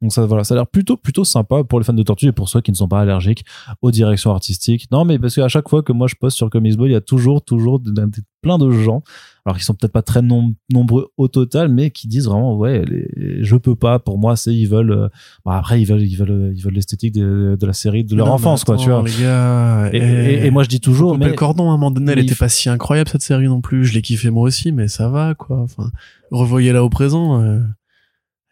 Donc 0.02 0.12
ça, 0.12 0.26
voilà, 0.26 0.44
ça 0.44 0.54
a 0.56 0.58
l'air 0.58 0.68
plutôt, 0.68 0.98
plutôt 0.98 1.24
sympa 1.24 1.64
pour 1.64 1.80
les 1.80 1.86
fans 1.86 1.94
de 1.94 2.04
Tortue 2.04 2.28
et 2.28 2.32
pour 2.34 2.50
ceux 2.50 2.60
qui 2.62 2.72
ne 2.72 2.76
sont 2.76 2.88
pas 2.90 3.00
allergiques 3.00 3.46
aux 3.82 3.92
directions 3.92 4.32
artistiques. 4.32 4.88
Non, 4.92 5.06
mais 5.06 5.18
parce 5.20 5.36
qu'à 5.36 5.48
chaque 5.48 5.70
fois 5.70 5.84
que 5.84 5.94
moi 5.94 6.08
je 6.08 6.16
poste 6.20 6.36
sur 6.36 6.50
Comics 6.50 6.76
Boy, 6.76 6.90
il 6.90 6.94
y 6.94 6.96
a 6.96 7.02
toujours, 7.02 7.42
toujours 7.42 7.80
de- 7.80 7.92
de- 7.92 8.10
plein 8.42 8.58
de 8.58 8.70
gens, 8.72 9.02
alors 9.46 9.58
qui 9.58 9.64
sont 9.64 9.74
peut-être 9.74 9.92
pas 9.92 10.02
très 10.04 10.22
nom- 10.22 10.54
nombreux 10.72 11.10
au 11.18 11.28
total, 11.28 11.70
mais 11.70 11.90
qui 11.92 12.08
disent 12.08 12.26
vraiment, 12.28 12.56
ouais, 12.58 12.84
les, 12.86 13.44
je 13.44 13.56
peux 13.56 13.76
pas. 13.76 13.98
Pour 14.00 14.18
moi, 14.18 14.36
c'est 14.36 14.54
ils 14.54 14.68
veulent. 14.68 14.92
euh, 14.92 15.08
bon, 15.44 15.52
après, 15.52 15.82
ils 15.82 15.86
veulent, 15.86 16.02
ils 16.04 16.16
veulent, 16.16 16.32
euh, 16.32 16.54
ils 16.56 16.62
veulent 16.62 16.74
l'esthétique 16.76 17.14
de, 17.14 17.58
de 17.60 17.66
la 17.66 17.74
série 17.74 18.04
de 18.04 18.16
leur 18.16 18.28
Non, 18.28 18.34
enfance, 18.34 18.64
quoi, 18.64 18.78
tu 18.78 18.90
vois. 18.90 19.04
Les 19.04 19.24
gars, 19.24 19.90
Et, 19.94 19.98
et- 19.98 20.46
et 20.46 20.52
moi, 20.52 20.64
je 20.64 20.70
dis 20.70 20.80
toujours, 20.80 21.14
mais 21.18 21.26
le 21.32 21.36
cordon 21.38 21.64
à 21.70 21.74
un 21.74 21.78
moment 21.78 21.92
donné, 21.92 22.12
elle 22.12 22.20
était 22.20 22.36
pas 22.36 22.50
si 22.50 22.70
incroyable 22.70 23.10
cette 23.10 23.24
série 23.24 23.48
non 23.48 23.62
plus. 23.62 23.86
Je 23.86 23.94
l'ai 23.94 24.02
kiffé 24.02 24.30
moi 24.30 24.44
aussi, 24.44 24.72
mais 24.72 24.88
ça 24.88 25.10
va 25.10 25.34
quoi. 25.36 25.60
Enfin, 25.62 25.92
revoyez-la 26.32 26.84
au 26.84 26.90
présent. 26.90 27.42
euh, 27.42 27.60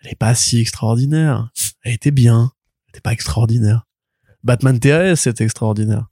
elle 0.03 0.11
est 0.11 0.15
pas 0.19 0.33
si 0.35 0.59
extraordinaire. 0.59 1.49
Elle 1.83 1.93
était 1.93 2.11
bien, 2.11 2.51
elle 2.87 2.89
était 2.93 3.01
pas 3.01 3.13
extraordinaire. 3.13 3.85
Batman 4.43 4.79
TAS 4.79 5.15
c'était 5.15 5.43
extraordinaire. 5.43 6.07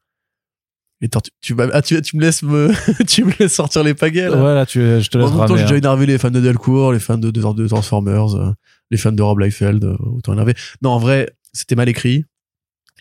Tu, 1.42 1.54
m'as- 1.56 1.68
ah, 1.74 1.82
tu, 1.82 2.02
tu 2.02 2.16
me 2.18 2.22
laisses 2.22 2.44
me, 2.44 2.72
tu 3.08 3.26
me 3.26 3.32
laisses 3.40 3.54
sortir 3.54 3.84
les 3.84 3.94
pagaies 3.94 4.30
là. 4.30 4.38
voilà, 4.38 4.66
tu, 4.66 4.80
je 4.80 5.10
te 5.10 5.18
En 5.18 5.22
laisse 5.22 5.32
même 5.36 5.46
temps, 5.48 5.56
j'ai 5.58 5.64
déjà 5.64 5.76
hein. 5.76 5.78
énervé 5.78 6.06
les 6.06 6.18
fans 6.18 6.32
de 6.32 6.40
Delcourt, 6.40 6.94
les 6.94 7.00
fans 7.00 7.18
de, 7.18 7.30
de, 7.32 7.42
de 7.54 7.68
Transformers, 7.68 8.36
euh, 8.36 8.52
les 8.92 8.98
fans 8.98 9.12
de 9.12 9.22
Rob 9.22 9.40
Liefeld, 9.40 9.84
euh, 9.84 9.98
autant 10.00 10.34
énervé. 10.34 10.54
Non, 10.82 10.92
en 10.92 11.00
vrai, 11.00 11.30
c'était 11.52 11.76
mal 11.76 11.90
écrit. 11.90 12.26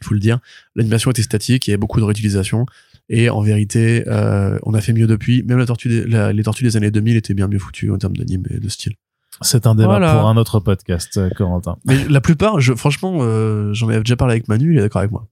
il 0.01 0.05
faut 0.07 0.15
le 0.15 0.21
dire. 0.21 0.41
L'animation 0.75 1.11
était 1.11 1.23
statique, 1.23 1.67
il 1.67 1.71
y 1.71 1.73
avait 1.75 1.79
beaucoup 1.79 2.01
de 2.01 2.05
réutilisation. 2.05 2.67
Et 3.09 3.31
en 3.31 3.41
vérité, 3.43 4.05
euh, 4.09 4.59
on 4.65 4.75
a 4.75 4.81
fait 4.81 4.93
mieux 4.93 5.07
depuis. 5.07 5.43
Même 5.45 5.59
la 5.59 5.67
tortue 5.67 5.89
des- 5.89 6.05
la- 6.07 6.33
les 6.33 6.43
tortues 6.43 6.65
des 6.65 6.77
années 6.77 6.91
2000 6.91 7.17
étaient 7.17 7.35
bien 7.35 7.47
mieux 7.49 7.59
foutues 7.59 7.91
en 7.91 7.99
termes 7.99 8.17
d'anime 8.17 8.45
et 8.51 8.59
de 8.59 8.69
style. 8.69 8.95
C'est 9.43 9.67
un 9.67 9.75
débat 9.75 9.87
Voilà. 9.99 10.15
pour 10.15 10.29
un 10.29 10.37
autre 10.37 10.61
podcast, 10.61 11.17
euh, 11.19 11.29
Corentin. 11.37 11.77
Mais 11.85 12.07
la 12.09 12.21
plupart, 12.21 12.61
je, 12.61 12.75
franchement, 12.75 13.19
euh, 13.23 13.73
j'en 13.75 13.89
avais 13.89 13.99
déjà 14.01 14.17
parlé 14.17 14.33
avec 14.33 14.49
Manu, 14.49 14.73
il 14.75 14.79
est 14.79 14.83
d'accord 14.83 15.01
avec 15.01 15.11
moi. 15.11 15.27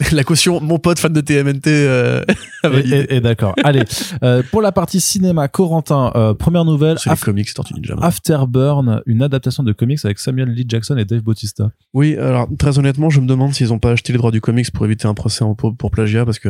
la 0.12 0.24
caution, 0.24 0.60
mon 0.60 0.78
pote 0.78 0.98
fan 0.98 1.12
de 1.12 1.20
TMNT, 1.20 1.66
euh, 1.68 2.22
Et, 2.64 2.68
validé. 2.68 2.96
et- 3.08 3.14
et 3.16 3.20
d'accord. 3.20 3.54
Allez, 3.62 3.82
euh, 4.24 4.42
pour 4.50 4.60
la 4.62 4.72
partie 4.72 5.00
cinéma, 5.00 5.46
Corentin, 5.48 6.10
euh, 6.16 6.34
première 6.34 6.64
nouvelle, 6.64 6.98
C'est 6.98 7.10
Af- 7.10 7.22
comics 7.24 7.48
Ninja. 7.74 7.94
Afterburn, 8.00 9.02
une 9.06 9.22
adaptation 9.22 9.62
de 9.62 9.72
comics 9.72 10.04
avec 10.04 10.18
Samuel 10.18 10.48
Lee 10.50 10.64
Jackson 10.66 10.96
et 10.96 11.04
Dave 11.04 11.20
Bautista. 11.22 11.70
Oui, 11.94 12.16
alors 12.16 12.48
très 12.58 12.78
honnêtement, 12.78 13.10
je 13.10 13.20
me 13.20 13.26
demande 13.26 13.52
s'ils 13.54 13.72
ont 13.72 13.78
pas 13.78 13.92
acheté 13.92 14.12
les 14.12 14.18
droits 14.18 14.30
du 14.32 14.40
comics 14.40 14.70
pour 14.72 14.84
éviter 14.86 15.06
un 15.06 15.14
procès 15.14 15.44
en 15.44 15.54
pour, 15.54 15.76
pour 15.76 15.90
plagiat 15.90 16.24
parce 16.24 16.38
que 16.40 16.48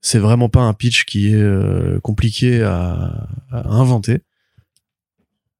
c'est 0.00 0.18
vraiment 0.20 0.48
pas 0.48 0.60
un 0.62 0.72
pitch 0.72 1.04
qui 1.04 1.32
est 1.32 1.34
euh, 1.42 1.98
compliqué 2.00 2.62
à, 2.62 3.26
à 3.50 3.68
inventer. 3.68 4.20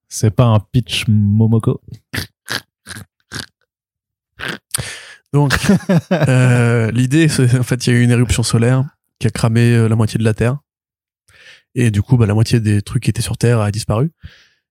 C'est 0.08 0.30
pas 0.30 0.44
un 0.46 0.60
pitch 0.60 1.04
Momoko? 1.08 1.80
Donc, 5.32 5.52
euh, 6.12 6.90
l'idée, 6.90 7.28
c'est 7.28 7.58
en 7.58 7.62
fait, 7.62 7.86
il 7.86 7.92
y 7.92 7.96
a 7.96 7.98
eu 7.98 8.02
une 8.02 8.10
éruption 8.10 8.42
solaire 8.42 8.84
qui 9.18 9.26
a 9.26 9.30
cramé 9.30 9.74
euh, 9.74 9.88
la 9.88 9.96
moitié 9.96 10.18
de 10.18 10.24
la 10.24 10.34
Terre. 10.34 10.58
Et 11.74 11.90
du 11.90 12.02
coup, 12.02 12.16
bah, 12.16 12.26
la 12.26 12.34
moitié 12.34 12.60
des 12.60 12.82
trucs 12.82 13.02
qui 13.04 13.10
étaient 13.10 13.22
sur 13.22 13.36
Terre 13.36 13.60
a 13.60 13.70
disparu. 13.70 14.10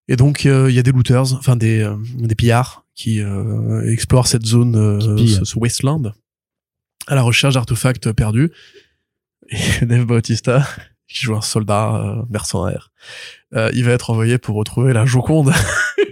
Et 0.07 0.15
donc, 0.15 0.45
euh, 0.45 0.69
il 0.69 0.75
y 0.75 0.79
a 0.79 0.83
des 0.83 0.91
looters, 0.91 1.33
enfin 1.33 1.55
des, 1.55 1.81
euh, 1.81 1.95
des 2.15 2.35
pillards 2.35 2.85
qui 2.95 3.21
euh, 3.21 3.91
explorent 3.91 4.27
cette 4.27 4.45
zone, 4.45 4.75
euh, 4.75 5.27
ce, 5.27 5.45
ce 5.45 5.59
wasteland, 5.59 6.13
à 7.07 7.15
la 7.15 7.21
recherche 7.21 7.53
d'artefacts 7.53 8.11
perdus. 8.11 8.51
Et 9.49 9.85
Dave 9.85 10.05
Bautista, 10.05 10.67
qui 11.07 11.25
joue 11.25 11.35
un 11.35 11.41
soldat 11.41 11.95
euh, 11.95 12.23
mercenaire, 12.29 12.91
euh, 13.53 13.69
il 13.73 13.83
va 13.83 13.91
être 13.91 14.09
envoyé 14.09 14.37
pour 14.37 14.55
retrouver 14.55 14.93
la 14.93 15.05
Joconde. 15.05 15.53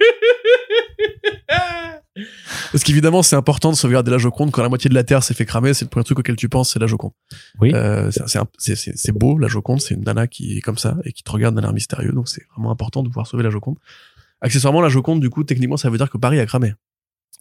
Parce 2.75 2.83
qu'évidemment, 2.83 3.23
c'est 3.23 3.37
important 3.37 3.71
de 3.71 3.75
sauvegarder 3.77 4.11
la 4.11 4.17
Joconde 4.17 4.51
quand 4.51 4.61
la 4.61 4.67
moitié 4.67 4.89
de 4.89 4.93
la 4.95 5.05
Terre 5.05 5.23
s'est 5.23 5.33
fait 5.33 5.45
cramer. 5.45 5.73
C'est 5.73 5.85
le 5.85 5.89
premier 5.89 6.03
truc 6.03 6.19
auquel 6.19 6.35
tu 6.35 6.49
penses, 6.49 6.73
c'est 6.73 6.79
la 6.79 6.87
Joconde. 6.87 7.11
Oui. 7.61 7.71
Euh, 7.73 8.11
c'est- 8.57 9.11
beau, 9.13 9.37
la 9.37 9.47
Joconde. 9.47 9.79
C'est 9.79 9.93
une 9.95 10.03
nana 10.03 10.27
qui 10.27 10.57
est 10.57 10.61
comme 10.61 10.77
ça 10.77 10.97
et 11.05 11.13
qui 11.13 11.23
te 11.23 11.31
regarde 11.31 11.55
d'un 11.55 11.61
air 11.63 11.71
mystérieux. 11.71 12.11
Donc, 12.11 12.27
c'est 12.27 12.43
vraiment 12.53 12.71
important 12.71 13.01
de 13.01 13.07
pouvoir 13.07 13.27
sauver 13.27 13.43
la 13.43 13.49
Joconde. 13.49 13.77
Accessoirement, 14.41 14.81
la 14.81 14.89
Joconde, 14.89 15.21
du 15.21 15.29
coup, 15.29 15.45
techniquement, 15.45 15.77
ça 15.77 15.89
veut 15.89 15.97
dire 15.97 16.09
que 16.09 16.17
Paris 16.17 16.37
a 16.37 16.45
cramé. 16.45 16.73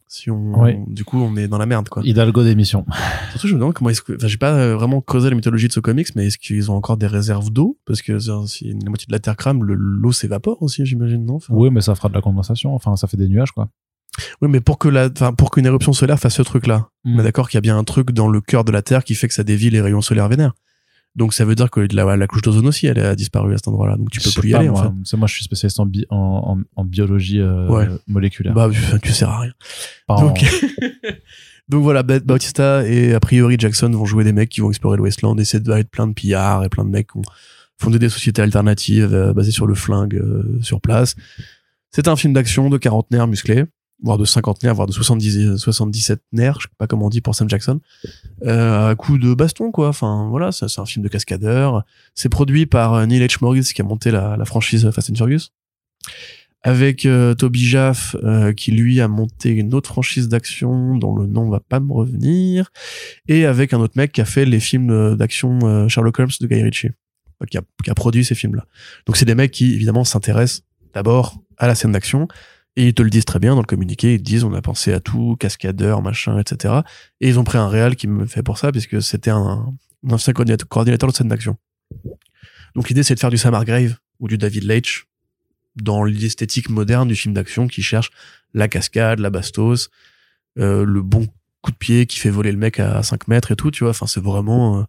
Si 0.07 0.31
on, 0.31 0.61
Oui. 0.63 0.75
du 0.87 1.03
coup, 1.03 1.19
on 1.19 1.35
est 1.35 1.49
dans 1.49 1.57
la 1.57 1.65
merde, 1.65 1.89
quoi. 1.89 2.01
Hidalgo 2.05 2.43
d'émission. 2.45 2.85
Surtout, 3.31 3.47
je 3.49 3.55
me 3.55 3.59
demande 3.59 3.73
comment 3.73 3.89
est-ce 3.89 4.03
que, 4.03 4.13
enfin, 4.15 4.27
j'ai 4.27 4.37
pas 4.37 4.53
euh, 4.53 4.75
vraiment 4.75 5.01
creusé 5.01 5.29
la 5.29 5.35
mythologie 5.35 5.67
de 5.67 5.73
ce 5.73 5.81
comics, 5.81 6.07
mais 6.15 6.27
est-ce 6.27 6.37
qu'ils 6.37 6.71
ont 6.71 6.75
encore 6.75 6.95
des 6.95 7.07
réserves 7.07 7.51
d'eau? 7.51 7.77
Parce 7.85 8.01
que 8.01 8.13
euh, 8.13 8.45
si 8.45 8.69
la 8.71 8.87
moitié 8.89 9.07
de 9.07 9.11
la 9.11 9.19
Terre 9.19 9.35
crame, 9.35 9.63
le- 9.65 9.73
l'eau 9.73 10.13
s'évapore 10.13 10.61
aussi, 10.63 10.85
j'imagine, 10.85 11.25
non? 11.25 11.35
Enfin, 11.35 11.53
Oui, 11.53 11.71
mais 11.71 11.81
ça 11.81 11.93
fera 11.95 12.07
de 12.07 12.13
la 12.13 12.21
condensation. 12.21 12.73
Enfin, 12.73 12.95
ça 12.95 13.07
fait 13.07 13.17
des 13.17 13.27
nuages, 13.27 13.51
quoi. 13.51 13.67
Oui, 14.41 14.49
mais 14.49 14.61
pour 14.61 14.77
que 14.77 14.87
la, 14.87 15.09
enfin, 15.15 15.33
pour 15.33 15.51
qu'une 15.51 15.65
éruption 15.65 15.93
solaire 15.93 16.19
fasse 16.19 16.35
ce 16.35 16.41
truc-là, 16.41 16.87
Mm. 17.03 17.15
on 17.15 17.19
est 17.19 17.23
d'accord 17.23 17.49
qu'il 17.49 17.57
y 17.57 17.59
a 17.59 17.61
bien 17.61 17.77
un 17.77 17.83
truc 17.83 18.11
dans 18.11 18.27
le 18.27 18.41
cœur 18.41 18.63
de 18.63 18.71
la 18.71 18.81
Terre 18.81 19.03
qui 19.03 19.13
fait 19.15 19.27
que 19.27 19.33
ça 19.33 19.43
dévie 19.43 19.69
les 19.69 19.81
rayons 19.81 20.01
solaires 20.01 20.27
vénères. 20.29 20.53
Donc 21.15 21.33
ça 21.33 21.45
veut 21.45 21.55
dire 21.55 21.69
que 21.71 21.79
la, 21.93 22.17
la 22.17 22.27
couche 22.27 22.41
d'ozone 22.41 22.67
aussi, 22.67 22.87
elle 22.87 22.99
a 22.99 23.15
disparu 23.15 23.53
à 23.53 23.57
cet 23.57 23.67
endroit-là. 23.69 23.95
Donc 23.95 24.09
tu 24.11 24.19
peux 24.19 24.31
plus 24.41 24.49
y 24.49 24.53
aller, 24.55 24.69
moi. 24.69 24.79
en 24.81 24.83
fait. 24.83 24.89
C'est 25.05 25.15
moi, 25.17 25.27
je 25.27 25.33
suis 25.35 25.43
spécialiste 25.45 25.79
en, 25.79 25.85
bi- 25.85 26.05
en, 26.09 26.57
en, 26.75 26.81
en 26.81 26.83
biologie 26.83 27.39
euh, 27.39 27.67
Ouais. 27.69 27.87
moléculaire. 28.07 28.53
Bah, 28.53 28.69
tu, 29.01 29.13
sers 29.13 29.29
à 29.29 29.39
rien. 29.39 29.53
Donc, 30.09 30.43
donc 31.69 31.83
voilà, 31.83 32.03
Ba- 32.03 32.19
Bautista 32.19 32.85
et 32.87 33.13
a 33.13 33.19
priori 33.19 33.55
Jackson 33.57 33.89
vont 33.91 34.05
jouer 34.05 34.23
des 34.23 34.33
mecs 34.33 34.49
qui 34.49 34.61
vont 34.61 34.69
explorer 34.69 34.97
le 34.97 35.03
Westland 35.03 35.39
et 35.39 35.45
c'est 35.45 35.61
de 35.61 35.71
être 35.73 35.89
plein 35.89 36.07
de 36.07 36.13
pillards 36.13 36.63
et 36.65 36.69
plein 36.69 36.83
de 36.83 36.89
mecs 36.89 37.11
qui 37.11 37.17
ont 37.17 37.23
fondé 37.79 37.97
des 37.99 38.09
sociétés 38.09 38.41
alternatives 38.41 39.13
euh, 39.13 39.33
basées 39.33 39.51
sur 39.51 39.67
le 39.67 39.75
flingue 39.75 40.15
euh, 40.15 40.59
sur 40.61 40.81
place. 40.81 41.15
C'est 41.91 42.07
un 42.09 42.15
film 42.17 42.33
d'action 42.33 42.69
de 42.69 42.77
quarantenaire 42.77 43.27
musclé, 43.27 43.63
voire 44.03 44.17
de 44.17 44.25
cinquantenaire, 44.25 44.75
voire 44.75 44.87
de 44.87 44.93
70, 44.93 45.57
77 45.57 46.21
nerfs, 46.31 46.59
je 46.59 46.67
sais 46.67 46.73
pas 46.77 46.87
comment 46.87 47.07
on 47.07 47.09
dit 47.09 47.21
pour 47.21 47.35
Sam 47.35 47.49
Jackson, 47.49 47.79
euh, 48.43 48.89
à 48.89 48.95
coup 48.95 49.17
de 49.17 49.33
baston 49.33 49.71
quoi. 49.71 49.89
Enfin 49.89 50.27
voilà, 50.29 50.51
c'est 50.51 50.79
un 50.79 50.85
film 50.85 51.03
de 51.03 51.09
cascadeur. 51.09 51.83
C'est 52.13 52.29
produit 52.29 52.65
par 52.65 52.93
euh, 52.93 53.05
Neil 53.05 53.23
H. 53.23 53.37
Morris 53.41 53.71
qui 53.73 53.81
a 53.81 53.85
monté 53.85 54.11
la, 54.11 54.37
la 54.37 54.45
franchise 54.45 54.89
Fast 54.91 55.09
and 55.11 55.15
Furious 55.15 55.49
avec 56.65 57.05
euh, 57.05 57.35
Toby 57.35 57.63
Jaff 57.63 58.15
euh, 58.23 58.51
qui 58.51 58.71
lui 58.71 58.99
a 58.99 59.07
monté 59.07 59.51
une 59.51 59.75
autre 59.75 59.87
franchise 59.87 60.27
d'action 60.27 60.97
dont 60.97 61.15
le 61.15 61.27
nom 61.27 61.47
va 61.47 61.59
pas 61.59 61.79
me 61.79 61.93
revenir 61.93 62.71
et 63.27 63.45
avec 63.45 63.71
un 63.73 63.79
autre 63.79 63.93
mec 63.97 64.11
qui 64.11 64.19
a 64.19 64.25
fait 64.25 64.45
les 64.45 64.59
films 64.59 64.89
euh, 64.89 65.15
d'action 65.15 65.59
euh, 65.61 65.87
Sherlock 65.87 66.19
Holmes 66.19 66.31
de 66.41 66.47
Guy 66.47 66.63
Ritchie 66.63 66.89
qui 67.51 67.57
a, 67.59 67.61
qui 67.83 67.91
a 67.91 67.93
produit 67.93 68.25
ces 68.25 68.33
films 68.33 68.55
là 68.55 68.65
donc 69.05 69.15
c'est 69.15 69.25
des 69.25 69.35
mecs 69.35 69.51
qui 69.51 69.75
évidemment 69.75 70.03
s'intéressent 70.03 70.63
d'abord 70.95 71.37
à 71.59 71.67
la 71.67 71.75
scène 71.75 71.91
d'action 71.91 72.27
et 72.75 72.87
ils 72.87 72.93
te 72.93 73.01
le 73.01 73.09
disent 73.09 73.25
très 73.25 73.39
bien 73.39 73.55
dans 73.55 73.61
le 73.61 73.65
communiqué 73.65 74.13
ils 74.13 74.19
te 74.19 74.23
disent 74.23 74.43
on 74.43 74.53
a 74.53 74.61
pensé 74.61 74.93
à 74.93 74.99
tout 74.99 75.35
cascadeur 75.39 76.01
machin 76.01 76.39
etc 76.39 76.81
et 77.21 77.29
ils 77.29 77.39
ont 77.39 77.43
pris 77.43 77.57
un 77.57 77.69
réal 77.69 77.95
qui 77.95 78.07
me 78.07 78.25
fait 78.25 78.43
pour 78.43 78.57
ça 78.57 78.71
puisque 78.71 79.01
c'était 79.01 79.31
un, 79.31 79.73
un 80.07 80.11
ancien 80.11 80.33
coordinateur, 80.33 81.09
de 81.09 81.15
scène 81.15 81.29
d'action 81.29 81.57
donc 82.75 82.89
l'idée 82.89 83.03
c'est 83.03 83.15
de 83.15 83.19
faire 83.19 83.29
du 83.29 83.37
Sam 83.37 83.53
Hargrave 83.53 83.97
ou 84.19 84.27
du 84.27 84.37
David 84.37 84.63
Leitch 84.63 85.07
dans 85.75 86.03
l'esthétique 86.03 86.69
moderne 86.69 87.07
du 87.07 87.15
film 87.15 87.33
d'action 87.33 87.67
qui 87.67 87.81
cherche 87.81 88.09
la 88.53 88.67
cascade, 88.67 89.19
la 89.19 89.29
bastos, 89.29 89.89
euh, 90.57 90.85
le 90.85 91.01
bon 91.01 91.27
coup 91.61 91.71
de 91.71 91.77
pied 91.77 92.05
qui 92.05 92.19
fait 92.19 92.29
voler 92.29 92.51
le 92.51 92.57
mec 92.57 92.79
à 92.79 93.03
5 93.03 93.27
mètres 93.27 93.51
et 93.51 93.55
tout, 93.57 93.71
tu 93.71 93.83
vois. 93.83 93.91
Enfin, 93.91 94.07
c'est 94.07 94.23
vraiment 94.23 94.79
euh, 94.79 94.83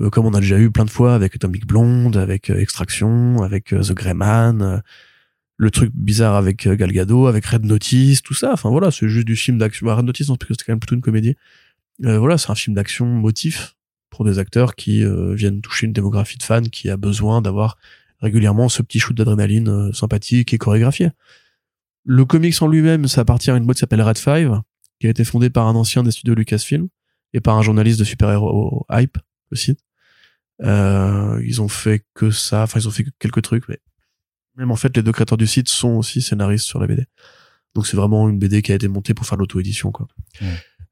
euh, 0.00 0.10
comme 0.10 0.26
on 0.26 0.34
a 0.34 0.40
déjà 0.40 0.58
eu 0.58 0.70
plein 0.70 0.84
de 0.84 0.90
fois 0.90 1.14
avec 1.14 1.34
Atomic 1.34 1.66
Blonde, 1.66 2.16
avec 2.16 2.50
euh, 2.50 2.60
Extraction, 2.60 3.42
avec 3.42 3.72
euh, 3.72 3.82
The 3.82 3.92
Greyman, 3.92 4.82
le 5.58 5.70
truc 5.70 5.90
bizarre 5.92 6.36
avec 6.36 6.66
euh, 6.66 6.76
Gal 6.76 6.92
Gadot, 6.92 7.26
avec 7.26 7.44
Red 7.44 7.66
Notice, 7.66 8.22
tout 8.22 8.34
ça. 8.34 8.52
Enfin 8.52 8.70
voilà, 8.70 8.90
c'est 8.90 9.08
juste 9.08 9.26
du 9.26 9.36
film 9.36 9.58
d'action. 9.58 9.86
Bah, 9.86 9.96
Red 9.96 10.06
Notice, 10.06 10.28
non, 10.28 10.36
parce 10.36 10.48
que 10.48 10.54
c'était 10.54 10.64
quand 10.64 10.72
même 10.72 10.80
plutôt 10.80 10.94
une 10.94 11.02
comédie. 11.02 11.36
Euh, 12.04 12.18
voilà, 12.18 12.38
c'est 12.38 12.50
un 12.50 12.54
film 12.54 12.74
d'action 12.74 13.06
motif 13.06 13.76
pour 14.10 14.24
des 14.24 14.38
acteurs 14.38 14.76
qui 14.76 15.04
euh, 15.04 15.34
viennent 15.34 15.60
toucher 15.60 15.86
une 15.86 15.92
démographie 15.92 16.38
de 16.38 16.42
fans 16.42 16.62
qui 16.62 16.88
a 16.88 16.96
besoin 16.96 17.42
d'avoir 17.42 17.76
régulièrement 18.20 18.68
ce 18.68 18.82
petit 18.82 19.00
shoot 19.00 19.16
d'adrénaline 19.16 19.68
euh, 19.68 19.92
sympathique 19.92 20.54
et 20.54 20.58
chorégraphié. 20.58 21.10
Le 22.04 22.24
comics 22.24 22.60
en 22.62 22.68
lui-même, 22.68 23.06
ça 23.06 23.22
appartient 23.22 23.50
à 23.50 23.56
une 23.56 23.64
boîte 23.64 23.76
qui 23.76 23.80
s'appelle 23.80 24.02
Red 24.02 24.18
Five, 24.18 24.60
qui 25.00 25.08
a 25.08 25.10
été 25.10 25.24
fondée 25.24 25.50
par 25.50 25.66
un 25.66 25.74
ancien 25.74 26.02
des 26.02 26.10
studios 26.10 26.34
Lucasfilm 26.34 26.88
et 27.34 27.40
par 27.40 27.56
un 27.56 27.62
journaliste 27.62 27.98
de 27.98 28.04
super-héros 28.04 28.86
Hype 28.90 29.18
aussi. 29.52 29.76
Euh, 30.62 31.40
ils 31.44 31.60
ont 31.60 31.68
fait 31.68 32.04
que 32.14 32.30
ça, 32.30 32.62
enfin 32.62 32.80
ils 32.80 32.88
ont 32.88 32.90
fait 32.90 33.04
que 33.04 33.10
quelques 33.18 33.42
trucs, 33.42 33.68
mais 33.68 33.78
même 34.58 34.70
en 34.70 34.76
fait 34.76 34.94
les 34.96 35.02
deux 35.02 35.12
créateurs 35.12 35.38
du 35.38 35.46
site 35.46 35.68
sont 35.68 35.90
aussi 35.96 36.20
scénaristes 36.20 36.66
sur 36.66 36.80
la 36.80 36.86
BD. 36.86 37.06
Donc 37.74 37.86
c'est 37.86 37.96
vraiment 37.96 38.28
une 38.28 38.38
BD 38.38 38.60
qui 38.60 38.72
a 38.72 38.74
été 38.74 38.88
montée 38.88 39.14
pour 39.14 39.24
faire 39.24 39.38
l'auto-édition 39.38 39.92
quoi. 39.92 40.08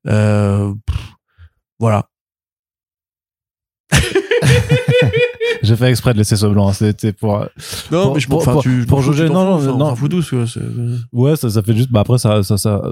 Euh, 0.06 0.72
pff, 0.86 1.12
voilà. 1.78 2.08
J'ai 5.62 5.76
fait 5.76 5.88
exprès 5.90 6.12
de 6.12 6.18
laisser 6.18 6.36
ce 6.36 6.46
blanc. 6.46 6.72
C'était 6.72 7.12
pour. 7.12 7.38
Non, 7.90 8.02
Pour- 8.02 8.14
mais 8.14 8.20
je 8.20 8.28
pour- 8.28 8.42
pour- 8.44 8.62
tu, 8.62 8.84
pour 8.86 9.00
juger- 9.02 9.28
non, 9.28 9.44
non, 9.44 9.76
non. 9.78 9.94
quoi, 9.96 10.46
c'est- 10.46 10.60
Ouais, 11.12 11.36
ça, 11.36 11.48
ça 11.50 11.62
fait 11.62 11.74
juste. 11.76 11.90
Bah 11.90 12.00
après, 12.00 12.18
ça, 12.18 12.42
ça, 12.42 12.56
ça. 12.56 12.82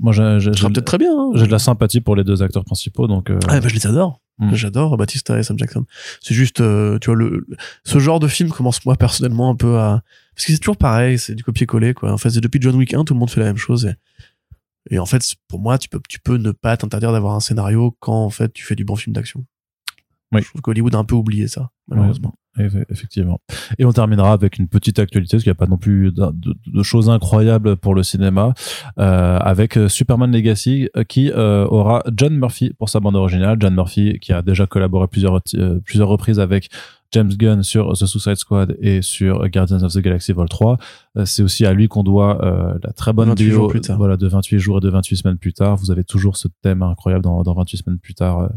Moi, 0.00 0.12
j'ai, 0.12 0.50
peut-être 0.68 0.84
très 0.84 0.98
bien. 0.98 1.12
Hein. 1.12 1.30
j'ai 1.34 1.46
de 1.46 1.52
la 1.52 1.58
sympathie 1.58 2.00
pour 2.00 2.16
les 2.16 2.24
deux 2.24 2.42
acteurs 2.42 2.64
principaux, 2.64 3.06
donc. 3.06 3.30
euh, 3.30 3.38
Ah, 3.48 3.60
bah, 3.60 3.68
je 3.68 3.74
les 3.74 3.86
adore. 3.86 4.20
Mm. 4.38 4.54
J'adore 4.54 4.96
Batista 4.96 5.38
et 5.38 5.42
Sam 5.42 5.58
Jackson. 5.58 5.84
C'est 6.20 6.34
juste, 6.34 6.60
euh, 6.60 6.98
tu 7.00 7.06
vois, 7.10 7.16
le, 7.16 7.28
le- 7.30 7.46
ce 7.84 7.98
genre 7.98 8.18
de 8.18 8.28
film 8.28 8.48
commence 8.50 8.84
moi 8.86 8.96
personnellement 8.96 9.50
un 9.50 9.54
peu 9.56 9.78
à, 9.78 10.02
parce 10.34 10.46
que 10.46 10.52
c'est 10.52 10.58
toujours 10.58 10.78
pareil, 10.78 11.18
c'est 11.18 11.34
du 11.34 11.44
copier-coller, 11.44 11.92
quoi. 11.94 12.10
En 12.12 12.16
fait, 12.18 12.30
c'est 12.30 12.40
depuis 12.40 12.60
John 12.60 12.74
Wick 12.76 12.94
1, 12.94 13.04
tout 13.04 13.12
le 13.14 13.20
monde 13.20 13.28
fait 13.30 13.40
la 13.40 13.46
même 13.46 13.58
chose 13.58 13.84
et, 13.84 13.94
et 14.90 14.98
en 14.98 15.06
fait, 15.06 15.22
pour 15.48 15.60
moi, 15.60 15.76
tu 15.78 15.88
peux, 15.90 16.00
tu 16.08 16.18
peux 16.18 16.38
ne 16.38 16.50
pas 16.50 16.76
t'interdire 16.78 17.12
d'avoir 17.12 17.34
un 17.34 17.40
scénario 17.40 17.94
quand, 18.00 18.24
en 18.24 18.30
fait, 18.30 18.52
tu 18.52 18.64
fais 18.64 18.74
du 18.74 18.84
bon 18.84 18.96
film 18.96 19.12
d'action. 19.14 19.44
Oui. 20.32 20.40
Je 20.42 20.48
trouve 20.48 20.60
qu'Hollywood 20.62 20.94
a 20.94 20.98
un 20.98 21.04
peu 21.04 21.14
oublié 21.14 21.46
ça, 21.48 21.70
malheureusement. 21.88 22.34
Effectivement. 22.90 23.40
Et 23.78 23.84
on 23.86 23.92
terminera 23.92 24.32
avec 24.32 24.58
une 24.58 24.68
petite 24.68 24.98
actualité, 24.98 25.36
parce 25.36 25.42
qu'il 25.42 25.50
n'y 25.50 25.56
a 25.56 25.58
pas 25.58 25.66
non 25.66 25.78
plus 25.78 26.12
de, 26.12 26.26
de- 26.32 26.54
de 26.66 26.82
choses 26.82 27.08
incroyables 27.08 27.76
pour 27.76 27.94
le 27.94 28.02
cinéma, 28.02 28.52
euh, 28.98 29.38
avec 29.38 29.78
euh, 29.78 29.88
Superman 29.88 30.30
Legacy, 30.30 30.88
euh, 30.96 31.04
qui 31.04 31.30
euh, 31.30 31.64
aura 31.66 32.02
John 32.14 32.36
Murphy 32.36 32.74
pour 32.78 32.88
sa 32.90 33.00
bande 33.00 33.16
originale. 33.16 33.56
John 33.58 33.74
Murphy, 33.74 34.18
qui 34.20 34.32
a 34.34 34.42
déjà 34.42 34.66
collaboré 34.66 35.06
plusieurs, 35.08 35.40
euh, 35.54 35.80
plusieurs 35.84 36.08
reprises 36.08 36.40
avec 36.40 36.68
James 37.12 37.28
Gunn 37.28 37.62
sur 37.62 37.92
The 37.92 38.06
Suicide 38.06 38.36
Squad 38.36 38.76
et 38.80 39.02
sur 39.02 39.48
Guardians 39.50 39.82
of 39.82 39.92
the 39.92 39.98
Galaxy 39.98 40.32
Vol 40.32 40.48
3. 40.48 40.78
Euh, 41.18 41.24
c'est 41.26 41.42
aussi 41.42 41.66
à 41.66 41.72
lui 41.74 41.86
qu'on 41.88 42.02
doit 42.02 42.42
euh, 42.44 42.78
la 42.82 42.92
très 42.92 43.12
bonne 43.12 43.28
28 43.28 43.44
bio 43.44 43.54
jours 43.54 43.68
plus 43.68 43.80
tard. 43.82 43.98
voilà, 43.98 44.16
de 44.16 44.26
28 44.26 44.58
jours 44.58 44.78
et 44.78 44.80
de 44.80 44.88
28 44.88 45.16
semaines 45.16 45.38
plus 45.38 45.52
tard. 45.52 45.76
Vous 45.76 45.90
avez 45.90 46.04
toujours 46.04 46.36
ce 46.36 46.48
thème 46.62 46.82
incroyable 46.82 47.22
dans, 47.24 47.42
dans 47.42 47.54
28 47.54 47.76
semaines 47.76 47.98
plus 47.98 48.14
tard, 48.14 48.40
euh, 48.40 48.48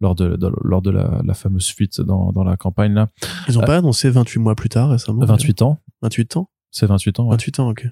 lors 0.00 0.14
de, 0.14 0.36
de- 0.36 0.52
lors 0.62 0.80
de 0.80 0.90
la, 0.90 1.20
la 1.24 1.34
fameuse 1.34 1.66
fuite 1.68 2.00
dans, 2.00 2.30
dans 2.32 2.44
la 2.44 2.56
campagne 2.56 2.94
là. 2.94 3.08
Ils 3.48 3.58
ont 3.58 3.62
pas 3.62 3.76
annoncé 3.78 4.10
28 4.10 4.38
mois 4.38 4.54
plus 4.54 4.68
tard 4.68 4.90
récemment. 4.90 5.24
28 5.24 5.62
ans 5.62 5.80
28 6.02 6.36
ans? 6.36 6.50
C'est 6.70 6.86
28 6.86 7.20
ans, 7.20 7.24
ouais. 7.24 7.30
28 7.32 7.58
ans, 7.60 7.68
ok. 7.70 7.86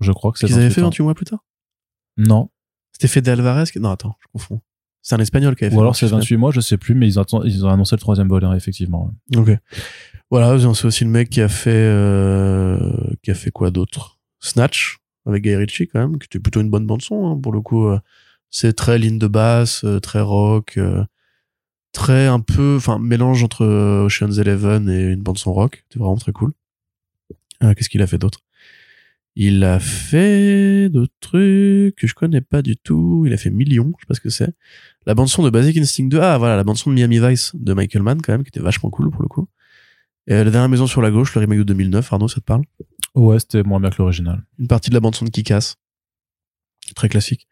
Je 0.00 0.12
crois 0.12 0.32
que 0.32 0.38
c'est 0.38 0.46
Qu'ils 0.46 0.56
avaient 0.56 0.70
fait 0.70 0.80
ans. 0.82 0.86
28 0.86 1.02
mois 1.02 1.14
plus 1.14 1.24
tard? 1.26 1.40
Non. 2.16 2.50
C'était 2.92 3.08
fait 3.08 3.20
d'Alvarez. 3.22 3.64
Non, 3.76 3.90
attends, 3.90 4.16
je 4.20 4.26
confonds. 4.32 4.60
C'est 5.02 5.14
un 5.16 5.18
espagnol 5.18 5.56
qui 5.56 5.64
avait 5.64 5.70
fait. 5.72 5.76
Ou 5.76 5.80
alors 5.80 5.96
c'est 5.96 6.06
28 6.06 6.16
28 6.20 6.36
mois, 6.36 6.50
je 6.52 6.60
sais 6.60 6.76
plus, 6.78 6.94
mais 6.94 7.08
ils, 7.08 7.18
attendent- 7.18 7.42
ils 7.44 7.66
ont 7.66 7.68
annoncé 7.68 7.96
le 7.96 8.00
troisième 8.00 8.28
volet, 8.28 8.46
hein, 8.46 8.54
effectivement. 8.54 9.10
Ok. 9.36 9.50
Voilà, 10.30 10.56
c'est 10.74 10.84
aussi 10.86 11.04
le 11.04 11.10
mec 11.10 11.28
qui 11.28 11.40
a 11.42 11.48
fait 11.48 11.70
euh, 11.74 12.78
qui 13.22 13.30
a 13.30 13.34
fait 13.34 13.50
quoi 13.50 13.70
d'autre? 13.70 14.18
Snatch 14.40 14.98
avec 15.26 15.42
Guy 15.42 15.54
Ritchie 15.56 15.88
quand 15.88 15.98
même, 16.00 16.18
qui 16.18 16.26
était 16.26 16.38
plutôt 16.40 16.60
une 16.60 16.70
bonne 16.70 16.86
bande 16.86 17.02
son 17.02 17.26
hein, 17.26 17.38
pour 17.40 17.52
le 17.52 17.60
coup. 17.60 17.86
euh, 17.86 17.98
c'est 18.50 18.72
très 18.74 18.98
ligne 18.98 19.18
de 19.18 19.26
basse, 19.26 19.82
euh, 19.84 19.98
très 20.00 20.20
rock, 20.20 20.78
très 21.92 22.26
un 22.26 22.40
peu, 22.40 22.74
enfin 22.76 22.98
mélange 22.98 23.42
entre 23.44 23.64
Ocean's 24.06 24.38
Eleven 24.38 24.88
et 24.88 25.02
une 25.12 25.22
bande 25.22 25.38
son 25.38 25.52
rock. 25.52 25.84
C'était 25.88 25.98
vraiment 26.00 26.16
très 26.16 26.32
cool. 26.32 26.52
Qu'est-ce 27.60 27.88
qu'il 27.88 28.02
a 28.02 28.06
fait 28.06 28.18
d'autre? 28.18 28.40
Il 29.34 29.64
a 29.64 29.80
fait 29.80 30.88
d'autres 30.90 31.14
trucs 31.20 31.94
que 31.96 32.06
je 32.06 32.14
connais 32.14 32.42
pas 32.42 32.60
du 32.60 32.76
tout. 32.76 33.24
Il 33.26 33.32
a 33.32 33.36
fait 33.38 33.50
Millions, 33.50 33.92
je 33.98 34.02
sais 34.02 34.06
pas 34.06 34.14
ce 34.14 34.20
que 34.20 34.28
c'est. 34.28 34.52
La 35.06 35.14
bande 35.14 35.28
son 35.28 35.42
de 35.42 35.48
Basic 35.50 35.76
Instinct 35.78 36.08
2, 36.08 36.20
ah 36.20 36.36
voilà, 36.38 36.56
la 36.56 36.64
bande 36.64 36.76
son 36.76 36.90
de 36.90 36.94
Miami 36.94 37.18
Vice 37.18 37.52
de 37.54 37.72
Michael 37.72 38.02
Mann 38.02 38.20
quand 38.20 38.32
même, 38.32 38.42
qui 38.42 38.48
était 38.48 38.60
vachement 38.60 38.90
cool 38.90 39.10
pour 39.10 39.22
le 39.22 39.28
coup. 39.28 39.48
Et 40.26 40.34
euh, 40.34 40.44
la 40.44 40.50
dernière 40.50 40.68
maison 40.68 40.86
sur 40.86 41.00
la 41.02 41.10
gauche, 41.10 41.34
le 41.34 41.40
remake 41.40 41.58
de 41.58 41.64
2009, 41.64 42.12
Arnaud, 42.12 42.28
ça 42.28 42.40
te 42.40 42.44
parle? 42.44 42.62
Ouais, 43.14 43.38
c'était 43.40 43.62
moins 43.62 43.80
bien 43.80 43.90
que 43.90 43.96
l'original. 43.98 44.44
Une 44.58 44.68
partie 44.68 44.90
de 44.90 44.94
la 44.94 45.00
bande 45.00 45.14
son 45.14 45.24
de 45.24 45.30
Kick-Ass. 45.30 45.76
Très 46.94 47.08
classique. 47.08 47.48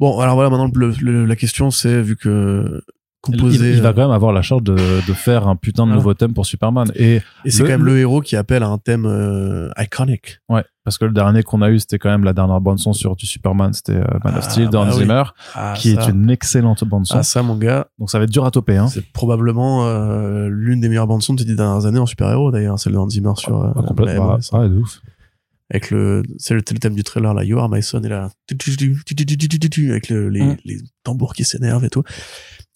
Bon, 0.00 0.18
alors 0.20 0.34
voilà, 0.36 0.50
maintenant 0.50 0.70
le- 0.74 0.94
le- 1.00 1.24
la 1.26 1.36
question 1.36 1.70
c'est, 1.70 2.02
vu 2.02 2.16
que 2.16 2.82
composer... 3.24 3.70
Il, 3.70 3.76
il 3.76 3.82
va 3.82 3.92
quand 3.92 4.02
même 4.02 4.10
avoir 4.10 4.32
la 4.32 4.42
charge 4.42 4.62
de, 4.62 4.74
de 4.74 5.12
faire 5.14 5.48
un 5.48 5.56
putain 5.56 5.86
de 5.86 5.92
nouveau 5.92 6.14
thème 6.14 6.32
pour 6.34 6.46
Superman. 6.46 6.90
Et 6.94 7.20
Et 7.44 7.50
c'est 7.50 7.62
quand 7.62 7.68
même 7.70 7.84
le- 7.84 7.98
héros 7.98 8.20
qui 8.20 8.36
appelle 8.36 8.62
à 8.62 8.68
un 8.68 8.78
thème 8.78 9.06
euh, 9.06 9.70
iconic. 9.78 10.40
ouais, 10.48 10.64
parce 10.84 10.98
que 10.98 11.04
le 11.06 11.12
dernier 11.12 11.42
qu'on 11.42 11.62
a 11.62 11.70
eu, 11.70 11.78
c'était 11.78 11.98
quand 11.98 12.10
même 12.10 12.24
la 12.24 12.32
dernière 12.34 12.60
bande 12.60 12.78
son 12.78 12.92
sur 12.92 13.16
du 13.16 13.26
Superman, 13.26 13.72
c'était 13.72 13.92
euh, 13.96 14.04
Man 14.24 14.34
of 14.36 14.44
Ah, 14.46 14.50
Steel 14.50 14.68
d'Hans 14.68 14.84
bah 14.84 14.90
oui. 14.94 14.98
Zimmer, 15.00 15.22
Ah, 15.54 15.74
qui 15.76 15.94
ça. 15.94 16.02
est 16.02 16.08
une 16.10 16.28
excellente 16.30 16.84
bande 16.84 17.06
son. 17.06 17.16
Ah, 17.18 17.22
ça, 17.22 17.42
mon 17.42 17.56
gars, 17.56 17.86
Donc 17.98 18.10
ça 18.10 18.18
va 18.18 18.24
être 18.24 18.30
dur 18.30 18.44
à 18.44 18.50
toper. 18.50 18.76
Hein. 18.76 18.88
c'est 18.88 19.04
probablement 19.12 19.86
euh, 19.86 20.48
l'une 20.50 20.80
des 20.80 20.88
meilleures 20.88 21.06
bandes 21.06 21.22
son 21.22 21.34
de 21.34 21.40
ces 21.40 21.46
dix 21.46 21.56
dernières 21.56 21.86
années 21.86 21.98
en 22.00 22.06
super-héros, 22.06 22.50
d'ailleurs, 22.50 22.78
celle 22.78 22.92
de 22.92 22.98
Hans 22.98 23.08
Zimmer 23.08 23.32
sur 23.36 23.62
euh, 23.62 23.72
Ah, 23.76 23.82
complètement. 23.86 24.38
Ah, 24.52 24.58
ouais, 24.60 24.68
de 24.68 24.76
ouf. 24.76 25.00
avec 25.70 25.90
le 25.90 26.22
c'est 26.38 26.52
le, 26.54 26.60
thème 26.62 26.94
du 26.94 27.02
trailer 27.02 27.32
là 27.32 27.42
You 27.44 27.58
Are 27.58 27.70
My 27.70 27.82
Son 27.82 28.02
et 28.04 28.08
là 28.08 28.28
avec 29.90 30.08
le, 30.10 30.28
les, 30.28 30.42
Mm. 30.42 30.56
les 30.66 30.76
tambours 31.02 31.32
qui 31.34 31.44
s'énervent 31.44 31.84
et 31.84 31.90
tout 31.90 32.02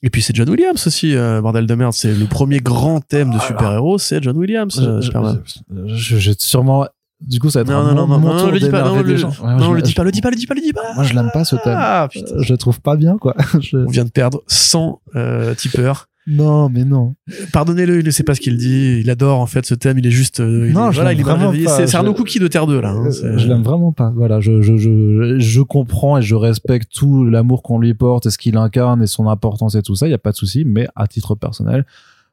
et 0.03 0.11
puis 0.11 0.23
c'est 0.23 0.35
John 0.35 0.49
Williams 0.49 0.87
aussi 0.87 1.15
euh, 1.17 1.41
bordel 1.41 1.67
de 1.67 1.75
merde 1.75 1.93
c'est 1.93 2.13
le 2.15 2.27
premier 2.27 2.59
grand 2.61 3.01
thème 3.01 3.31
de 3.33 3.39
super-héros 3.39 3.99
c'est 3.99 4.23
John 4.23 4.37
Williams 4.37 4.79
euh, 4.79 5.01
Je- 5.01 5.11
je- 5.11 5.97
je- 5.97 6.17
J'ai 6.19 6.35
sûrement. 6.39 6.87
Du 7.21 7.41
coup, 7.41 7.51
ça 7.51 7.59
va 7.59 7.63
être 7.65 7.69
non 7.71 7.79
un 7.89 7.95
non 7.95 8.07
non 8.07 8.19
non 8.21 8.35
non, 8.37 8.51
le 8.53 8.61
dis 8.61 8.71
pas 8.71 8.83
non 8.85 8.95
le, 9.03 9.15
non 9.17 9.31
je- 9.71 9.75
le 9.75 9.83
dis 9.83 9.91
je- 9.91 9.97
pas 9.97 10.05
le 10.05 10.13
dis 10.13 10.21
pas 10.21 10.31
le 10.31 10.37
dis 10.37 10.47
pas 10.47 10.55
le 10.55 10.61
dis 10.61 10.73
pas 10.73 10.95
Moi, 10.95 11.03
je 11.03 11.15
l'aime 11.15 11.31
pas 11.33 11.45
ce 11.45 11.57
thème. 11.57 11.75
ah 11.77 12.07
putain 12.09 12.37
Je 12.39 12.53
le 12.53 12.57
trouve 12.59 12.81
pas 12.81 12.95
bien, 12.95 13.19
quoi. 13.19 13.35
Je- 13.61 13.77
on 13.79 13.91
vient 13.91 14.05
de 14.05 14.11
perdre 14.11 14.41
100 14.47 15.01
euh, 15.17 15.53
tipeurs 15.57 16.08
Non, 16.31 16.69
mais 16.69 16.85
non. 16.85 17.15
pardonnez-le 17.53 18.01
il 18.01 18.05
ne 18.05 18.11
sait 18.11 18.23
pas 18.23 18.35
ce 18.35 18.41
qu'il 18.41 18.57
dit 18.59 19.01
il 19.01 19.09
adore 19.11 19.41
en 19.41 19.47
fait 19.47 19.65
ce 19.65 19.75
thème 19.75 19.99
il 19.99 20.07
est 20.07 20.11
juste 20.11 20.41
euh, 20.41 20.67
il 20.69 20.75
Non, 20.75 20.89
est, 20.91 20.93
je 20.93 20.97
voilà 20.97 21.13
il 21.15 21.23
vraiment 21.25 21.51
pas. 21.53 21.87
c'est 21.87 21.95
Arnaud 21.97 22.13
Cookie 22.15 22.39
de 22.39 22.49
Terre 22.49 22.67
2 22.67 22.81
là 22.81 22.91
hein, 22.91 23.07
Euh, 23.25 23.39
je 23.39 23.49
l'aime 23.49 23.63
vraiment 23.63 23.93
pas. 23.93 24.13
Voilà, 24.15 24.39
je, 24.41 24.61
je, 24.61 24.77
je, 24.77 25.37
je 25.39 25.61
comprends 25.63 26.19
et 26.19 26.23
je 26.23 26.35
respecte 26.35 26.93
tout 26.95 27.25
l'amour 27.25 27.63
qu'on 27.63 27.79
lui 27.81 27.95
porte 27.95 28.27
et 28.27 28.31
ce 28.31 28.37
qu'il 28.39 28.57
incarne 28.59 29.03
et 29.03 29.07
son 29.07 29.27
importance 29.29 29.75
et 29.75 29.83
tout 29.83 29.95
ça, 29.95 30.07
il 30.07 30.11
y 30.11 30.15
a 30.15 30.19
pas 30.19 30.33
de 30.33 30.37
souci, 30.37 30.65
mais 30.67 30.87
à 30.95 31.07
titre 31.07 31.35
personnel, 31.35 31.87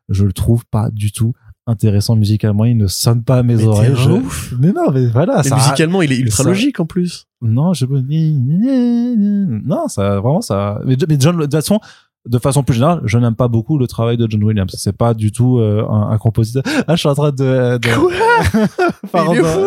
je 0.09 0.25
le 0.25 0.33
trouve 0.33 0.65
pas 0.65 0.89
du 0.91 1.11
tout 1.11 1.33
intéressant 1.67 2.15
musicalement, 2.15 2.65
il 2.65 2.77
ne 2.77 2.85
sonne 2.87 3.23
pas 3.23 3.37
à 3.37 3.43
mes 3.43 3.55
Mais 3.55 3.63
oreilles. 3.65 3.93
Je- 3.95 4.09
ouf. 4.11 4.53
Mais 4.59 4.71
non, 4.71 4.91
mais 4.93 5.07
voilà, 5.07 5.37
Mais 5.37 5.49
ça 5.49 5.55
musicalement 5.55 6.01
il 6.03 6.11
est 6.11 6.17
ultra 6.19 6.43
ça- 6.43 6.49
logique 6.49 6.79
en 6.79 6.85
plus 6.85 7.25
non, 7.41 7.73
je 7.73 7.85
non, 9.65 9.87
ça 9.87 10.19
vraiment 10.19 10.41
ça 10.41 10.79
mais, 10.85 10.95
mais 11.07 11.17
John 11.19 11.37
de 11.37 11.43
toute 11.43 11.51
façon 11.51 11.79
de 12.27 12.39
façon 12.39 12.63
plus 12.63 12.73
générale, 12.75 13.01
je 13.05 13.17
n'aime 13.17 13.35
pas 13.35 13.47
beaucoup 13.47 13.77
le 13.77 13.87
travail 13.87 14.17
de 14.17 14.27
John 14.29 14.43
Williams. 14.43 14.73
C'est 14.77 14.95
pas 14.97 15.13
du 15.13 15.31
tout 15.31 15.59
euh, 15.59 15.85
un, 15.89 16.09
un 16.11 16.17
compositeur. 16.17 16.63
Ah, 16.87 16.95
je 16.95 16.99
suis 16.99 17.09
en 17.09 17.15
train 17.15 17.31
de. 17.31 17.77
de... 17.77 19.07
Pardon. 19.11 19.33
il 19.33 19.39
est 19.39 19.43
fou 19.43 19.65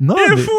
Non, 0.00 0.14
Il 0.28 0.32
est 0.32 0.36
mais- 0.36 0.42
fou 0.42 0.50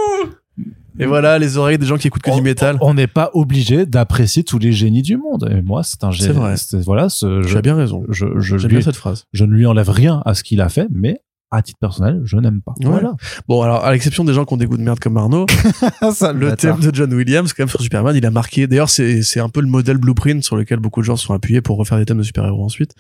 Et 1.00 1.06
voilà 1.06 1.40
les 1.40 1.58
oreilles 1.58 1.78
des 1.78 1.86
gens 1.86 1.98
qui 1.98 2.08
écoutent 2.08 2.22
que 2.22 2.34
du 2.36 2.42
métal. 2.42 2.78
On 2.82 2.94
n'est 2.94 3.08
pas 3.08 3.32
obligé 3.34 3.86
d'apprécier 3.86 4.44
tous 4.44 4.60
les 4.60 4.72
génies 4.72 5.02
du 5.02 5.18
monde. 5.18 5.50
Et 5.52 5.62
moi, 5.62 5.84
c'est 5.84 6.04
un 6.04 6.12
génie. 6.12 6.28
C'est 6.28 6.34
vrai. 6.34 6.58
C'est- 6.58 6.84
Voilà, 6.84 7.10
ce, 7.10 7.42
je, 7.44 7.60
bien 7.60 7.76
raison. 7.76 8.04
je, 8.10 8.26
je, 8.40 8.58
J'aime 8.58 8.70
bien 8.72 8.82
cette 8.82 8.96
phrase. 8.96 9.26
je 9.34 9.46
ne 9.46 9.54
lui 9.54 9.66
enlève 9.66 9.90
rien 9.90 10.22
à 10.26 10.34
ce 10.34 10.44
qu'il 10.44 10.62
a 10.62 10.70
fait, 10.70 10.88
mais 10.92 11.22
à 11.52 11.62
titre 11.62 11.80
personnel, 11.80 12.22
je 12.24 12.38
n'aime 12.38 12.62
pas. 12.62 12.74
Ouais. 12.80 12.88
Voilà. 12.88 13.14
Bon, 13.48 13.62
alors, 13.62 13.84
à 13.84 13.92
l'exception 13.92 14.24
des 14.24 14.34
gens 14.34 14.46
qui 14.46 14.54
ont 14.54 14.58
des 14.58 14.66
goûts 14.66 14.78
de 14.78 14.84
merde 14.84 15.00
comme 15.00 15.18
Arnaud, 15.18 15.46
Ça, 16.14 16.32
le 16.32 16.56
thème 16.56 16.80
de 16.80 16.94
John 16.94 17.14
Williams, 17.14 17.52
quand 17.54 17.64
même, 17.64 17.70
sur 17.70 17.82
Superman, 17.82 18.16
il 18.16 18.26
a 18.26 18.32
marqué. 18.32 18.68
D'ailleurs, 18.68 18.90
c'est, 18.90 19.22
c'est 19.22 19.40
un 19.40 19.50
peu 19.50 19.62
le 19.62 19.68
modèle 19.68 19.98
blueprint 19.98 20.44
sur 20.44 20.56
lequel 20.56 20.80
beaucoup 20.80 21.02
de 21.02 21.06
gens 21.06 21.18
se 21.18 21.26
sont 21.26 21.34
appuyés 21.34 21.62
pour 21.62 21.78
refaire 21.78 21.98
des 21.98 22.06
thèmes 22.06 22.20
de 22.20 22.24
super-héros 22.24 22.64
ensuite. 22.64 22.94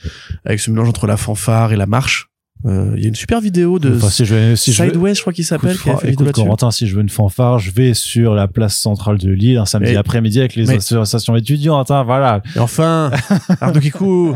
Avec 0.45 0.59
ce 0.59 0.69
mélange 0.69 0.89
entre 0.89 1.07
la 1.07 1.17
fanfare 1.17 1.71
et 1.71 1.77
la 1.77 1.85
marche. 1.85 2.30
Euh, 2.65 2.93
Il 2.95 3.01
y 3.01 3.05
a 3.05 3.07
une 3.07 3.15
super 3.15 3.41
vidéo 3.41 3.79
de 3.79 3.95
Enfin, 3.95 4.09
si 4.09 4.23
je 4.25 4.55
si 4.55 4.71
je 4.71 4.83
Sideways, 4.83 5.15
je 5.15 5.21
crois 5.21 5.33
qu'il 5.33 5.43
s'appelle, 5.45 5.77
qui 5.77 5.89
a 5.89 5.97
fait 5.97 6.07
une 6.07 6.11
vidéo 6.11 6.11
écoute, 6.11 6.25
là-dessus. 6.27 6.43
Corentin, 6.43 6.69
si 6.71 6.85
je 6.87 6.95
veux 6.95 7.01
une 7.01 7.09
fanfare, 7.09 7.57
je 7.59 7.71
vais 7.71 7.93
sur 7.93 8.35
la 8.35 8.47
place 8.47 8.77
centrale 8.77 9.17
de 9.17 9.31
Lille 9.31 9.57
un 9.57 9.65
samedi 9.65 9.95
après-midi 9.95 10.39
avec 10.39 10.55
les 10.55 10.65
mais- 10.65 10.75
associations 10.75 11.35
étudiantes. 11.35 11.89
hein, 11.91 12.03
voilà. 12.03 12.41
Et 12.55 12.59
enfin, 12.59 13.11
Arnaud 13.61 13.79
Kikou, 13.79 14.35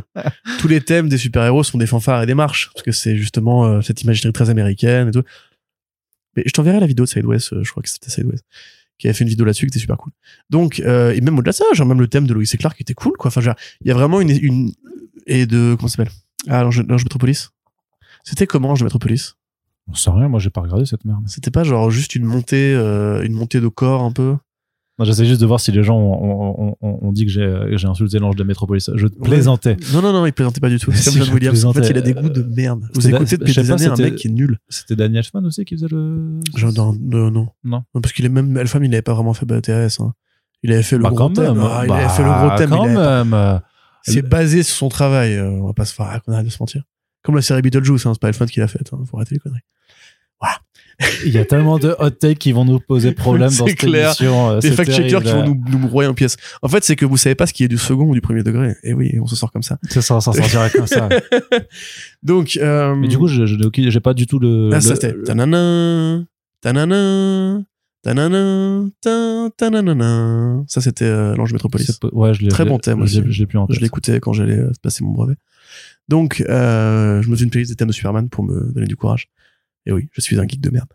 tous 0.59 0.67
les 0.67 0.81
thèmes 0.81 1.07
des 1.09 1.17
super-héros 1.19 1.63
sont 1.63 1.77
des 1.77 1.85
fanfares 1.87 2.23
et 2.23 2.25
des 2.25 2.33
marches. 2.33 2.71
Parce 2.73 2.83
que 2.83 2.91
c'est 2.91 3.15
justement 3.15 3.65
euh, 3.65 3.81
cette 3.81 4.01
imagerie 4.01 4.31
très 4.33 4.49
américaine 4.49 5.09
et 5.09 5.11
tout. 5.11 5.23
Mais 6.35 6.43
je 6.45 6.51
t'enverrai 6.51 6.79
la 6.79 6.87
vidéo 6.87 7.05
de 7.05 7.09
Sideways, 7.09 7.37
euh, 7.53 7.63
je 7.63 7.71
crois 7.71 7.81
que 7.83 7.89
c'était 7.89 8.09
Sideways, 8.09 8.39
qui 8.97 9.07
avait 9.07 9.13
fait 9.13 9.23
une 9.23 9.29
vidéo 9.29 9.45
là-dessus 9.45 9.65
qui 9.67 9.69
était 9.69 9.79
super 9.79 9.97
cool. 9.97 10.11
Donc, 10.49 10.79
euh, 10.79 11.13
et 11.13 11.21
même 11.21 11.37
au-delà 11.37 11.51
de 11.51 11.57
ça, 11.57 11.65
genre 11.73 11.87
même 11.87 12.01
le 12.01 12.07
thème 12.07 12.27
de 12.27 12.35
et 12.41 12.57
Clark 12.57 12.75
qui 12.75 12.83
était 12.83 12.93
cool, 12.93 13.13
quoi. 13.17 13.29
Enfin, 13.29 13.41
il 13.81 13.87
y 13.87 13.91
a 13.91 13.93
vraiment 13.93 14.19
une, 14.19 14.31
une, 14.31 14.71
et 15.27 15.45
de, 15.45 15.75
comment 15.77 15.87
ça 15.87 15.97
s'appelle? 15.97 16.11
Ah, 16.47 16.63
l'ange 16.63 16.83
l'Ange 16.87 17.03
Metropolis. 17.03 17.49
C'était 18.25 18.47
comment, 18.47 18.71
Ange 18.71 18.83
Metropolis? 18.83 19.35
On 19.87 19.93
sait 19.93 20.09
rien, 20.09 20.27
moi 20.27 20.39
j'ai 20.39 20.49
pas 20.49 20.61
regardé 20.61 20.85
cette 20.85 21.05
merde. 21.05 21.23
C'était 21.27 21.51
pas 21.51 21.63
genre 21.63 21.91
juste 21.91 22.15
une 22.15 22.25
montée, 22.25 22.73
euh, 22.75 23.23
une 23.23 23.33
montée 23.33 23.61
de 23.61 23.67
corps 23.67 24.01
un 24.01 24.11
peu? 24.11 24.35
J'essaie 25.03 25.25
juste 25.25 25.41
de 25.41 25.45
voir 25.45 25.59
si 25.59 25.73
les 25.73 25.83
gens 25.83 25.97
ont, 25.97 26.69
ont- 26.69 26.75
ont- 26.81 26.99
ont 27.01 27.11
dit 27.11 27.25
que 27.25 27.31
j'ai 27.31 27.85
insulté 27.87 28.17
l'ange 28.17 28.37
de 28.37 28.43
Métropolis. 28.45 28.89
Je 28.95 29.07
plaisantais. 29.07 29.75
Non, 29.93 30.01
non, 30.01 30.13
non, 30.13 30.25
il 30.25 30.31
plaisantait 30.31 30.61
pas 30.61 30.69
du 30.69 30.79
tout. 30.79 30.89
C'est 30.93 31.09
comme 31.11 31.19
John 31.19 31.27
je 31.27 31.33
Williams. 31.33 31.65
En 31.65 31.73
fait, 31.73 31.89
il 31.89 31.97
a 31.97 32.01
des 32.01 32.13
goûts 32.13 32.29
de 32.29 32.41
merde. 32.43 32.87
Vous 32.93 33.07
écoutez 33.07 33.35
depuis 33.37 33.51
je 33.51 33.59
des 33.61 33.67
pas, 33.67 33.73
années 33.73 33.87
un 33.87 33.95
mec 33.97 34.15
qui 34.15 34.27
est 34.27 34.31
nul. 34.31 34.57
C'était 34.69 34.95
Daniel 34.95 35.19
Elfman 35.19 35.45
aussi 35.45 35.65
qui 35.65 35.75
faisait 35.75 35.89
le. 35.91 36.39
Genre, 36.55 36.71
non, 36.73 36.93
non, 36.99 37.29
non. 37.29 37.47
Non. 37.65 37.83
parce 38.01 38.13
qu'il 38.13 38.23
est 38.25 38.29
même, 38.29 38.55
Elfam, 38.57 38.83
il 38.85 38.93
avait 38.93 39.01
pas 39.01 39.13
vraiment 39.13 39.33
fait 39.33 39.45
BTS, 39.45 39.99
hein. 40.01 40.13
Il 40.63 40.71
avait 40.71 40.81
fait 40.81 40.97
le 40.97 41.03
Bah, 41.03 41.09
gros 41.11 41.29
thème. 41.29 41.55
même. 41.55 41.63
Ah, 41.69 41.81
il 41.83 41.89
Bah, 41.89 41.95
avait 41.97 42.09
fait 42.09 42.23
le 42.23 42.29
gros 42.47 42.57
thème. 42.57 42.69
Quand 42.69 42.93
pas- 42.95 43.23
même. 43.25 43.61
C'est 44.03 44.21
basé 44.21 44.63
sur 44.63 44.77
son 44.77 44.87
travail. 44.89 45.33
euh, 45.35 45.49
on 45.49 45.67
va 45.67 45.73
pas 45.73 45.83
se 45.85 45.93
faire, 45.93 46.21
on 46.27 46.31
arrête 46.31 46.45
de 46.45 46.51
se 46.51 46.57
mentir. 46.61 46.83
Comme 47.25 47.35
la 47.35 47.41
série 47.41 47.61
Beetlejuice, 47.61 48.05
hein, 48.05 48.11
c'est 48.13 48.21
pas 48.21 48.29
Elfman 48.29 48.45
qui 48.47 48.59
l'a 48.59 48.67
faite. 48.67 48.89
Hein, 48.93 48.99
faut 49.09 49.17
arrêter 49.17 49.35
les 49.35 49.39
conneries. 49.39 49.61
Il 51.25 51.33
y 51.33 51.37
a 51.37 51.43
tellement 51.43 51.77
de 51.77 51.93
hot 51.99 52.09
takes 52.11 52.37
qui 52.39 52.53
vont 52.53 52.63
nous 52.63 52.79
poser 52.79 53.11
problème 53.11 53.49
dans 53.57 53.65
cette 53.67 53.75
clair. 53.77 54.05
émission. 54.17 54.51
euh, 54.51 54.59
Des 54.59 54.71
fact-checkers 54.71 55.23
qui 55.23 55.31
vont 55.31 55.43
nous, 55.45 55.61
nous 55.69 55.79
broyer 55.89 56.07
en 56.09 56.13
pièces. 56.13 56.37
En 56.61 56.69
fait, 56.69 56.85
c'est 56.85 56.95
que 56.95 57.05
vous 57.05 57.17
savez 57.17 57.35
pas 57.35 57.47
ce 57.47 57.53
qui 57.53 57.65
est 57.65 57.67
du 57.67 57.77
second 57.77 58.05
ou 58.05 58.13
du 58.13 58.21
premier 58.21 58.43
degré. 58.43 58.75
Et 58.81 58.93
oui, 58.93 59.11
on 59.21 59.25
se 59.27 59.35
sort 59.35 59.51
comme 59.51 59.61
ça. 59.63 59.77
C'est 59.89 60.01
ça, 60.01 60.21
ça 60.21 60.31
sortirait 60.31 60.69
comme 60.69 60.87
ça. 60.87 61.09
Donc, 62.23 62.57
euh, 62.61 62.95
Mais 62.95 63.09
du 63.09 63.17
coup, 63.17 63.27
je, 63.27 63.45
je 63.45 63.55
j'ai 63.89 63.99
pas 63.99 64.13
du 64.13 64.25
tout 64.25 64.39
le. 64.39 64.69
Ah, 64.73 64.79
ça 64.79 64.89
le- 64.91 64.95
c'était. 64.95 65.21
Tanana, 65.23 66.23
tanana, 66.61 67.61
tanana, 68.01 68.85
ta- 69.01 69.49
tananana. 69.57 70.63
Ça 70.67 70.79
c'était 70.79 71.05
euh, 71.05 71.35
l'ange 71.35 71.51
Métropolis. 71.51 71.99
Ouais, 72.13 72.33
je 72.33 72.41
l'ai. 72.43 72.47
Très 72.47 72.63
bon 72.63 72.79
thème 72.79 73.05
Je 73.05 73.15
l'ai- 73.15 73.19
aussi. 73.27 73.33
je 73.33 73.39
l'ai 73.41 73.45
plus 73.47 73.57
en 73.57 73.67
tête. 73.67 73.75
Je 73.75 73.81
l'écoutais 73.81 74.19
quand 74.21 74.31
j'allais 74.31 74.57
euh, 74.59 74.71
passer 74.81 75.03
mon 75.03 75.11
brevet. 75.11 75.35
Donc, 76.07 76.41
euh, 76.49 77.21
je 77.21 77.29
me 77.29 77.35
suis 77.35 77.45
une 77.45 77.49
playlist 77.51 77.71
des 77.71 77.75
thèmes 77.75 77.87
de 77.87 77.93
Superman 77.93 78.29
pour 78.29 78.43
me 78.43 78.71
donner 78.73 78.87
du 78.87 78.95
courage. 78.95 79.27
Et 79.85 79.91
oui, 79.91 80.07
je 80.11 80.21
suis 80.21 80.39
un 80.39 80.47
geek 80.47 80.61
de 80.61 80.69
merde. 80.69 80.89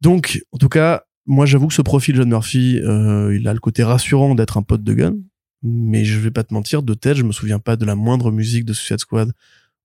Donc, 0.00 0.42
en 0.52 0.58
tout 0.58 0.68
cas, 0.68 1.02
moi 1.26 1.46
j'avoue 1.46 1.68
que 1.68 1.74
ce 1.74 1.82
profil 1.82 2.16
John 2.16 2.28
Murphy, 2.28 2.80
euh, 2.82 3.36
il 3.36 3.46
a 3.48 3.52
le 3.54 3.60
côté 3.60 3.82
rassurant 3.82 4.34
d'être 4.34 4.56
un 4.56 4.62
pote 4.62 4.82
de 4.82 4.94
Gun. 4.94 5.16
Mais 5.62 6.04
je 6.06 6.18
vais 6.18 6.30
pas 6.30 6.42
te 6.42 6.54
mentir, 6.54 6.82
de 6.82 6.94
tête, 6.94 7.16
je 7.18 7.22
me 7.22 7.32
souviens 7.32 7.58
pas 7.58 7.76
de 7.76 7.84
la 7.84 7.94
moindre 7.94 8.30
musique 8.32 8.64
de 8.64 8.72
Suicide 8.72 8.98
Squad 9.00 9.32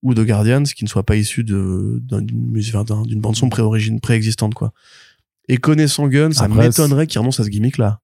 ou 0.04 0.14
de 0.14 0.24
Guardians 0.24 0.64
qui 0.64 0.84
ne 0.86 0.90
soit 0.90 1.04
pas 1.04 1.18
issue 1.18 1.44
de, 1.44 2.00
d'un- 2.02 2.22
d'une 2.22 2.50
musique, 2.50 2.76
d'une 3.08 3.20
bande 3.20 3.36
son 3.36 3.50
pré-origine, 3.50 4.00
préexistante, 4.00 4.54
quoi. 4.54 4.72
Et 5.50 5.58
connaissant 5.58 6.08
Gun, 6.08 6.32
ça 6.32 6.48
m'étonnerait 6.80 7.08
qu'il 7.08 7.20
renonce 7.20 7.40
à 7.42 7.44
ce 7.44 7.50
gimmick-là. 7.50 8.00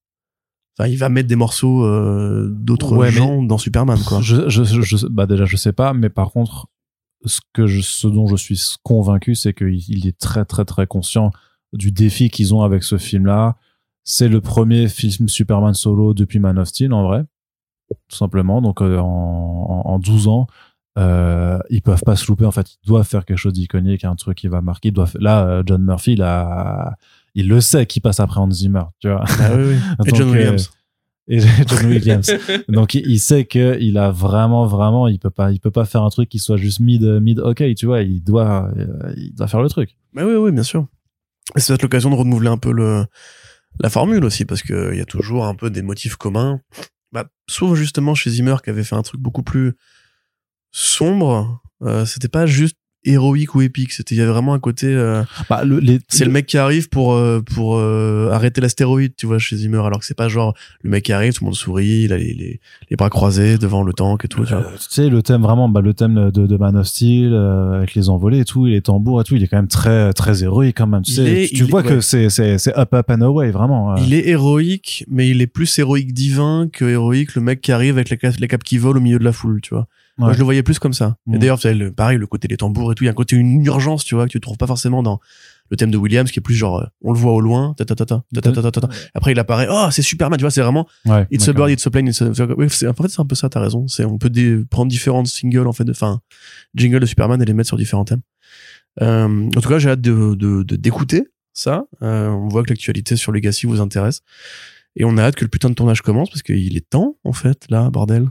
Enfin, 0.78 0.90
il 0.90 0.98
va 0.98 1.10
mettre 1.10 1.28
des 1.28 1.36
morceaux 1.36 1.84
euh, 1.86 2.50
d'autres 2.52 2.96
Ouais, 2.96 3.12
gens 3.12 3.44
dans 3.44 3.58
Superman, 3.58 4.00
quoi. 4.08 4.22
Je, 4.22 4.50
je, 4.50 4.64
je, 4.64 5.08
bah 5.08 5.26
déjà, 5.26 5.46
je 5.46 5.58
sais 5.58 5.74
pas, 5.74 5.94
mais 5.94 6.10
par 6.10 6.32
contre, 6.32 6.68
ce 7.26 7.40
que 7.54 7.68
je, 7.68 7.82
ce 7.82 8.08
dont 8.08 8.26
je 8.28 8.36
suis 8.36 8.60
convaincu, 8.84 9.36
c'est 9.36 9.54
qu'il 9.54 9.84
il 9.90 10.08
est 10.08 10.18
très, 10.18 10.46
très, 10.46 10.66
très 10.66 10.88
conscient 10.88 11.32
du 11.74 11.92
défi 11.92 12.30
qu'ils 12.30 12.54
ont 12.56 12.62
avec 12.62 12.84
ce 12.84 12.98
film-là. 12.98 13.58
C'est 14.04 14.28
le 14.28 14.42
premier 14.42 14.88
film 14.88 15.30
Superman 15.30 15.74
solo 15.74 16.14
depuis 16.14 16.40
Man 16.40 16.58
of 16.58 16.68
Steel, 16.68 16.94
en 16.94 17.04
vrai. 17.04 17.24
Tout 18.08 18.16
simplement. 18.18 18.62
Donc, 18.62 18.82
euh, 18.82 18.98
en, 18.98 19.84
en, 19.86 19.90
en 19.92 20.00
12 20.00 20.28
ans, 20.28 20.48
euh, 20.98 21.60
ils 21.70 21.82
peuvent 21.82 22.04
pas 22.04 22.16
se 22.16 22.28
louper. 22.28 22.46
En 22.46 22.52
fait, 22.52 22.74
ils 22.74 22.88
doivent 22.88 23.08
faire 23.08 23.26
quelque 23.26 23.38
chose 23.38 23.54
d'iconique, 23.54 24.04
un 24.04 24.16
truc 24.16 24.38
qui 24.38 24.48
va 24.48 24.62
marquer. 24.62 24.90
Ils 24.90 24.94
doivent... 24.94 25.16
Là, 25.20 25.46
euh, 25.46 25.64
John 25.66 25.84
Murphy, 25.84 26.16
là, 26.16 26.96
il 27.36 27.48
le 27.48 27.62
sait 27.62 27.86
qu'il 27.86 28.02
passe 28.02 28.20
après 28.20 28.40
Hans 28.40 28.52
Zimmer, 28.52 28.84
tu 29.00 29.10
vois. 29.10 29.24
Ah 29.28 29.56
oui, 29.56 29.64
oui. 29.74 30.06
Et 30.08 30.16
John 30.16 30.30
euh, 30.30 30.32
Williams. 30.32 30.72
et 31.28 31.40
John 31.68 31.86
Williams. 31.86 32.32
Donc 32.70 32.94
il, 32.94 33.06
il 33.08 33.20
sait 33.20 33.46
que 33.46 33.78
il 33.80 33.98
a 33.98 34.12
vraiment 34.12 34.66
vraiment 34.66 35.08
il 35.08 35.20
peut 35.20 35.30
pas 35.30 35.52
il 35.52 35.60
peut 35.60 35.72
pas 35.72 35.86
faire 35.86 36.04
un 36.04 36.10
truc 36.10 36.30
qui 36.30 36.40
soit 36.40 36.58
juste 36.58 36.80
mid 36.80 37.04
mid 37.22 37.40
ok 37.40 37.64
tu 37.76 37.86
vois 37.86 38.02
il 38.02 38.24
doit 38.24 38.72
euh, 38.78 39.14
il 39.18 39.34
doit 39.34 39.48
faire 39.48 39.62
le 39.62 39.70
truc. 39.70 39.98
Mais 40.14 40.24
oui 40.24 40.36
oui 40.36 40.52
bien 40.52 40.64
sûr. 40.64 40.88
Et 41.56 41.60
c'est 41.60 41.74
peut-être 41.74 41.84
l'occasion 41.84 42.10
de 42.10 42.16
renouveler 42.16 42.50
un 42.50 42.58
peu 42.58 42.72
le 42.72 43.06
la 43.80 43.90
formule 43.90 44.26
aussi 44.26 44.46
parce 44.46 44.62
que 44.62 44.92
il 44.92 44.98
y 44.98 45.02
a 45.02 45.06
toujours 45.06 45.46
un 45.46 45.56
peu 45.56 45.70
des 45.70 45.82
motifs 45.82 46.16
communs. 46.16 46.60
Bah, 47.12 47.26
sauf 47.48 47.78
justement 47.78 48.16
chez 48.16 48.30
Zimmer 48.30 48.56
qui 48.64 48.70
avait 48.70 48.84
fait 48.84 48.96
un 48.96 49.02
truc 49.02 49.22
beaucoup 49.22 49.44
plus 49.44 49.74
sombre. 50.72 51.62
Euh, 51.82 52.06
c'était 52.06 52.28
pas 52.28 52.46
juste 52.46 52.78
héroïque 53.04 53.56
ou 53.56 53.62
épique. 53.62 53.92
C'était 53.92 54.16
il 54.16 54.18
y 54.20 54.22
avait 54.22 54.32
vraiment 54.32 54.54
un 54.54 54.60
côté. 54.60 54.88
euh, 54.88 55.24
Bah, 55.50 55.64
le, 55.64 55.80
les, 55.80 56.00
c'est 56.08 56.26
le 56.26 56.32
mec 56.32 56.46
qui 56.46 56.58
arrive 56.58 56.90
pour 56.90 57.14
euh, 57.14 57.42
pour 57.42 57.76
euh, 57.78 58.30
arrêter 58.32 58.62
l'astéroïde, 58.62 59.14
tu 59.18 59.26
vois, 59.26 59.40
chez 59.40 59.56
Zimmer. 59.58 59.82
Alors 59.86 60.00
que 60.00 60.06
c'est 60.06 60.18
pas 60.18 60.28
genre 60.28 60.54
le 60.84 60.90
mec 60.90 61.04
qui 61.06 61.14
arrive, 61.14 61.34
tout 61.34 61.44
le 61.44 61.48
monde 61.48 61.56
sourit, 61.56 62.04
il 62.06 62.14
a 62.14 62.18
les, 62.18 62.34
les, 62.34 62.60
les 62.90 62.96
bras 62.96 63.10
croisés 63.10 63.58
devant 63.58 63.84
le 63.84 63.94
tank 63.94 64.26
et 64.26 64.28
tout. 64.28 64.46
tu 64.46 64.54
vois. 64.54 64.64
Euh, 64.64 64.76
tu 64.78 64.86
sais 64.90 65.10
le 65.10 65.22
thème 65.24 65.42
vraiment 65.42 65.70
bah, 65.70 65.82
le 65.82 65.94
thème 65.94 66.32
de, 66.32 66.46
de 66.48 66.58
Man 66.58 66.76
of 66.78 66.88
Steel 66.88 67.32
euh, 67.34 67.74
avec 67.78 67.96
les 67.96 68.10
envolées 68.10 68.40
et 68.40 68.46
tout 68.46 68.68
et 68.68 68.72
les 68.72 68.82
tambours 68.82 69.22
et 69.22 69.24
tout 69.24 69.36
il 69.36 69.44
est 69.44 69.48
quand 69.48 69.58
même 69.58 69.68
très 69.68 70.14
très 70.14 70.44
héroïque 70.44 70.78
quand 70.78 70.88
même 70.88 71.02
tu 71.02 71.14
sais 71.14 71.44
est- 71.46 71.54
tu, 71.56 71.64
vois 71.64 71.82
est- 71.82 71.88
que 71.88 71.94
ouais. 71.96 72.02
c'est 72.02 72.30
c'est 72.30 72.58
c'est 72.58 72.78
up 72.78 72.94
up 72.94 73.10
and 73.10 73.22
away 73.22 73.52
vraiment 73.52 73.94
euh. 73.94 73.96
Il 74.06 74.14
est 74.14 74.28
héroïque, 74.28 75.06
mais 75.10 75.30
il 75.30 75.42
est 75.42 75.48
plus 75.48 75.78
héroïque 75.80 76.14
divin 76.14 76.68
que 76.72 76.86
héroïque 76.86 77.36
le 77.36 77.42
mec 77.42 77.62
qui 77.62 77.72
arrive 77.72 77.98
avec 77.98 78.10
les, 78.10 78.18
les 78.40 78.48
capes 78.48 78.64
qui 78.64 78.78
volent 78.78 79.00
au 79.00 79.04
milieu 79.04 79.20
de 79.20 79.24
la 79.24 79.32
foule, 79.32 79.60
tu 79.62 79.74
vois. 79.74 79.88
Moi, 80.22 80.30
Ouais. 80.30 80.34
je 80.36 80.40
le 80.40 80.46
voyais 80.46 80.64
plus 80.64 80.78
comme 80.80 80.94
ça. 80.94 81.18
Et 81.34 81.38
d'ailleurs, 81.40 81.60
c'est 81.60 81.74
le- 81.74 81.92
pareil, 81.92 82.18
le 82.18 82.28
côté 82.28 82.48
des 82.48 82.56
tambours 82.58 82.92
et 82.92 82.96
tout, 82.96 83.04
il 83.04 83.08
y 83.08 83.10
a 83.10 83.12
un 83.12 83.16
côté 83.16 83.36
une 83.36 83.66
urgence, 83.66 84.06
tu 84.06 84.16
vois, 84.16 84.26
que 84.28 84.32
tu 84.32 84.40
trouves 84.40 84.58
pas 84.58 84.68
forcément 84.68 85.02
dans 85.04 85.20
le 85.72 85.78
thème 85.78 85.90
de 85.90 85.98
Williams, 85.98 86.30
qui 86.32 86.40
est 86.40 86.42
plus 86.42 86.54
genre, 86.54 86.80
euh, 86.82 86.86
on 87.02 87.12
le 87.14 87.18
voit 87.18 87.32
au 87.34 87.40
loin, 87.42 87.74
ta 87.76 87.86
ta 87.86 87.96
ta 87.96 88.06
ta, 88.06 88.24
ta 88.34 88.42
ta 88.52 88.72
ta 88.72 88.72
ta. 88.82 88.90
Après, 89.16 89.32
il 89.32 89.40
apparaît, 89.40 89.68
oh, 89.70 89.88
c'est 89.90 90.02
Superman, 90.02 90.38
tu 90.38 90.44
vois, 90.44 90.52
c'est 90.52 90.62
vraiment, 90.62 90.88
ouais, 91.06 91.26
It's 91.32 91.48
a 91.50 91.54
bird, 91.54 91.70
it's 91.72 91.88
a 91.88 91.90
plane, 91.90 92.08
it's 92.08 92.22
a... 92.22 92.32
C'est- 92.70 92.88
en 92.88 92.94
fait, 92.94 93.08
c'est 93.08 93.20
un 93.20 93.26
peu 93.26 93.36
ça, 93.36 93.50
t'as 93.50 93.60
raison. 93.62 93.88
C'est, 93.88 94.06
on 94.06 94.18
peut 94.18 94.30
prendre 94.70 94.90
différents 94.92 95.26
singles, 95.26 95.66
en 95.68 95.74
fait, 95.74 95.84
de, 95.86 95.92
enfin, 95.92 96.22
jingles 96.76 97.00
de 97.00 97.06
Superman 97.08 97.42
et 97.42 97.46
les 97.46 97.54
mettre 97.54 97.68
sur 97.70 97.78
différents 97.78 98.06
thèmes. 98.06 98.22
Euh, 99.02 99.48
en 99.48 99.62
tout 99.62 99.70
cas, 99.70 99.80
j'ai 99.80 99.90
hâte 99.90 100.02
de, 100.02 100.36
de, 100.36 100.64
de- 100.64 100.76
d'écouter 100.76 101.24
ça. 101.54 101.86
Euh, 102.04 102.28
on 102.28 102.48
voit 102.50 102.64
que 102.64 102.70
l'actualité 102.70 103.16
sur 103.16 103.32
Legacy 103.32 103.66
vous 103.66 103.80
intéresse. 103.82 104.22
Et 104.98 105.06
on 105.06 105.18
a 105.18 105.24
hâte 105.24 105.36
que 105.36 105.46
le 105.46 105.50
putain 105.50 105.70
de 105.70 105.74
tournage 105.74 106.02
commence 106.02 106.30
parce 106.30 106.44
qu'il 106.44 106.76
est 106.76 106.90
temps, 106.90 107.16
en 107.24 107.32
fait, 107.32 107.66
là, 107.70 107.90
bordel. 107.90 108.28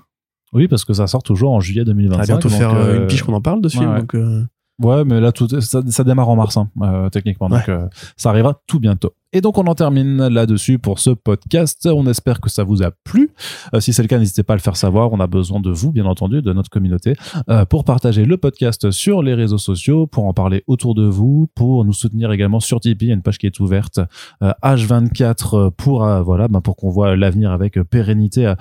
Oui 0.53 0.69
parce 0.69 0.85
que 0.85 0.93
ça 0.93 1.07
sort 1.07 1.23
toujours 1.23 1.53
en 1.53 1.61
juillet 1.61 1.83
On 1.83 1.87
2025 1.87 2.19
va 2.19 2.27
bientôt 2.27 2.49
donc, 2.49 2.59
faire 2.59 2.75
euh, 2.75 2.87
euh, 2.87 3.01
une 3.03 3.07
piche 3.07 3.23
qu'on 3.23 3.35
en 3.35 3.41
parle 3.41 3.61
de 3.61 3.69
ce 3.69 3.77
ouais, 3.77 3.83
film. 3.83 3.93
ouais. 3.95 4.01
Donc, 4.01 4.15
euh, 4.15 4.45
Ouais, 4.83 5.05
mais 5.05 5.21
là, 5.21 5.31
tout, 5.31 5.47
ça, 5.61 5.83
ça 5.87 6.05
démarre 6.05 6.31
en 6.31 6.37
mars, 6.37 6.57
hein, 6.57 6.71
euh, 6.81 7.11
techniquement. 7.11 7.51
Donc, 7.51 7.69
euh, 7.69 7.87
ça 8.17 8.31
arrivera 8.31 8.63
tout 8.67 8.81
bientôt. 8.81 9.13
Et 9.33 9.41
donc, 9.41 9.59
on 9.59 9.67
en 9.69 9.77
termine 9.77 10.27
là-dessus 10.27 10.81
pour 10.81 10.99
ce 10.99 11.11
podcast. 11.11 11.87
On 11.87 12.05
espère 12.09 12.41
que 12.41 12.51
ça 12.51 12.65
vous 12.65 12.83
a 12.83 12.91
plu. 12.91 13.31
Euh, 13.75 13.79
si 13.79 13.93
c'est 13.93 14.03
le 14.03 14.09
cas, 14.09 14.19
n'hésitez 14.19 14.43
pas 14.43 14.55
à 14.55 14.57
le 14.57 14.61
faire 14.61 14.77
savoir. 14.77 15.13
On 15.13 15.21
a 15.21 15.29
besoin 15.29 15.61
de 15.61 15.71
vous, 15.71 15.93
bien 15.93 16.05
entendu, 16.05 16.43
de 16.43 16.53
notre 16.53 16.69
communauté, 16.69 17.15
euh, 17.49 17.65
pour 17.65 17.85
partager 17.85 18.25
le 18.25 18.37
podcast 18.39 18.91
sur 18.91 19.23
les 19.23 19.35
réseaux 19.35 19.59
sociaux, 19.59 20.09
pour 20.09 20.25
en 20.25 20.33
parler 20.33 20.65
autour 20.67 20.97
de 20.97 21.07
vous, 21.07 21.49
pour 21.55 21.85
nous 21.85 21.93
soutenir 21.93 22.33
également 22.33 22.59
sur 22.59 22.81
Tipeee. 22.81 23.05
Il 23.05 23.09
y 23.09 23.11
a 23.13 23.15
une 23.15 23.23
page 23.23 23.39
qui 23.39 23.47
est 23.47 23.61
ouverte 23.61 24.01
euh, 24.43 24.53
H24 24.65 25.71
pour 25.77 26.05
euh, 26.05 26.23
voilà, 26.23 26.49
ben, 26.49 26.61
pour 26.61 26.75
qu'on 26.75 26.91
voit 26.91 27.15
l'avenir 27.15 27.53
avec 27.53 27.81
pérennité 27.85 28.53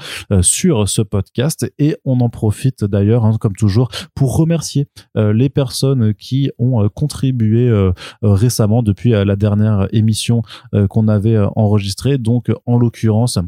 sur 0.41 0.87
ce 0.87 1.01
podcast. 1.01 1.71
Et 1.79 1.95
on 2.05 2.19
en 2.19 2.29
profite 2.29 2.83
d'ailleurs, 2.83 3.25
hein, 3.25 3.37
comme 3.39 3.55
toujours, 3.55 3.89
pour 4.13 4.37
remercier 4.37 4.87
les 5.15 5.49
personnes 5.49 6.13
qui 6.13 6.51
ont 6.59 6.87
contribué 6.89 7.71
récemment 8.21 8.83
depuis 8.83 9.11
la 9.11 9.35
dernière 9.35 9.87
émission 9.91 10.43
qu'on 10.89 11.07
avait 11.07 11.35
euh, 11.35 11.47
enregistrée. 11.55 12.17
Donc, 12.17 12.51
en 12.65 12.77
l'occurrence, 12.77 13.39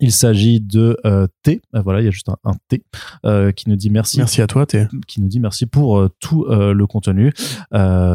il 0.00 0.12
s'agit 0.12 0.60
de 0.60 0.98
euh, 1.04 1.26
T, 1.42 1.60
Euh, 1.74 1.80
voilà, 1.80 2.00
il 2.00 2.04
y 2.04 2.08
a 2.08 2.10
juste 2.10 2.28
un, 2.28 2.36
un 2.44 2.54
T 2.68 2.82
euh, 3.24 3.52
qui 3.52 3.70
nous 3.70 3.76
dit 3.76 3.90
merci, 3.90 4.18
merci 4.18 4.42
à 4.42 4.46
toi, 4.46 4.66
t'es. 4.66 4.86
qui 5.06 5.20
nous 5.22 5.28
dit 5.28 5.40
merci 5.40 5.66
pour 5.66 5.98
euh, 5.98 6.10
tout 6.20 6.46
le 6.48 6.86
contenu. 6.86 7.32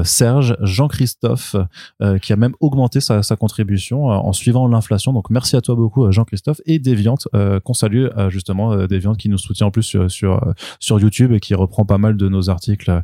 Serge, 0.03 0.57
Jean-Christophe, 0.61 1.55
qui 2.21 2.33
a 2.33 2.35
même 2.35 2.53
augmenté 2.59 2.99
sa, 2.99 3.23
sa 3.23 3.35
contribution 3.35 4.05
en 4.05 4.33
suivant 4.33 4.67
l'inflation. 4.67 5.13
Donc 5.13 5.29
merci 5.29 5.55
à 5.55 5.61
toi 5.61 5.75
beaucoup, 5.75 6.11
Jean-Christophe, 6.11 6.61
et 6.65 6.79
Deviant, 6.79 7.15
euh, 7.35 7.59
qu'on 7.59 7.73
salue 7.73 8.07
justement, 8.29 8.73
euh, 8.73 8.87
Deviant 8.87 9.15
qui 9.15 9.29
nous 9.29 9.37
soutient 9.37 9.67
en 9.67 9.71
plus 9.71 9.83
sur 9.83 10.09
sur, 10.11 10.53
sur 10.79 10.99
YouTube 10.99 11.31
et 11.33 11.39
qui 11.39 11.55
reprend 11.55 11.85
pas 11.85 11.97
mal 11.97 12.17
de 12.17 12.27
nos 12.29 12.49
articles 12.49 13.01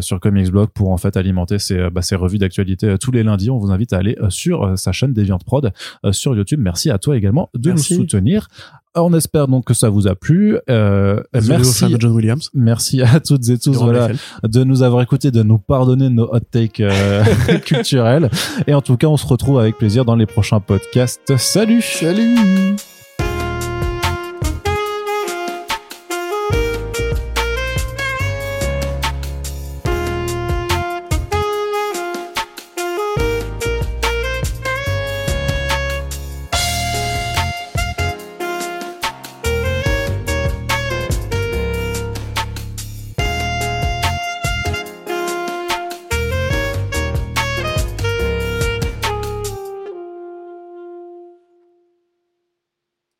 sur 0.00 0.20
Comics 0.20 0.50
Blog 0.50 0.68
pour 0.74 0.90
en 0.90 0.96
fait 0.96 1.16
alimenter 1.16 1.58
ses, 1.58 1.90
bah, 1.90 2.02
ses 2.02 2.16
revues 2.16 2.38
d'actualité 2.38 2.96
tous 2.98 3.10
les 3.10 3.22
lundis. 3.22 3.50
On 3.50 3.58
vous 3.58 3.70
invite 3.70 3.92
à 3.92 3.98
aller 3.98 4.16
sur 4.28 4.78
sa 4.78 4.92
chaîne 4.92 5.12
Deviant 5.12 5.38
Prod 5.38 5.72
sur 6.12 6.34
YouTube. 6.36 6.60
Merci 6.62 6.90
à 6.90 6.98
toi 6.98 7.16
également 7.16 7.50
de 7.54 7.70
Merci. 7.70 7.93
nous 7.93 7.93
soutenir. 7.94 8.48
On 8.96 9.12
espère 9.12 9.48
donc 9.48 9.64
que 9.64 9.74
ça 9.74 9.88
vous 9.88 10.06
a 10.06 10.14
plu. 10.14 10.56
Euh, 10.70 11.20
merci 11.32 11.86
de 11.86 12.00
John 12.00 12.12
Williams. 12.12 12.48
Merci 12.54 13.02
à 13.02 13.18
toutes 13.18 13.48
et 13.48 13.58
tous 13.58 13.72
de 13.72 13.76
voilà, 13.76 14.08
de 14.44 14.62
nous 14.62 14.82
avoir 14.82 15.02
écoutés, 15.02 15.32
de 15.32 15.42
nous 15.42 15.58
pardonner 15.58 16.08
nos 16.10 16.32
hot 16.32 16.40
takes 16.50 16.80
euh, 16.80 17.24
culturels. 17.64 18.30
Et 18.68 18.74
en 18.74 18.82
tout 18.82 18.96
cas, 18.96 19.08
on 19.08 19.16
se 19.16 19.26
retrouve 19.26 19.58
avec 19.58 19.78
plaisir 19.78 20.04
dans 20.04 20.14
les 20.14 20.26
prochains 20.26 20.60
podcasts. 20.60 21.36
Salut 21.36 21.82
Salut! 21.82 22.93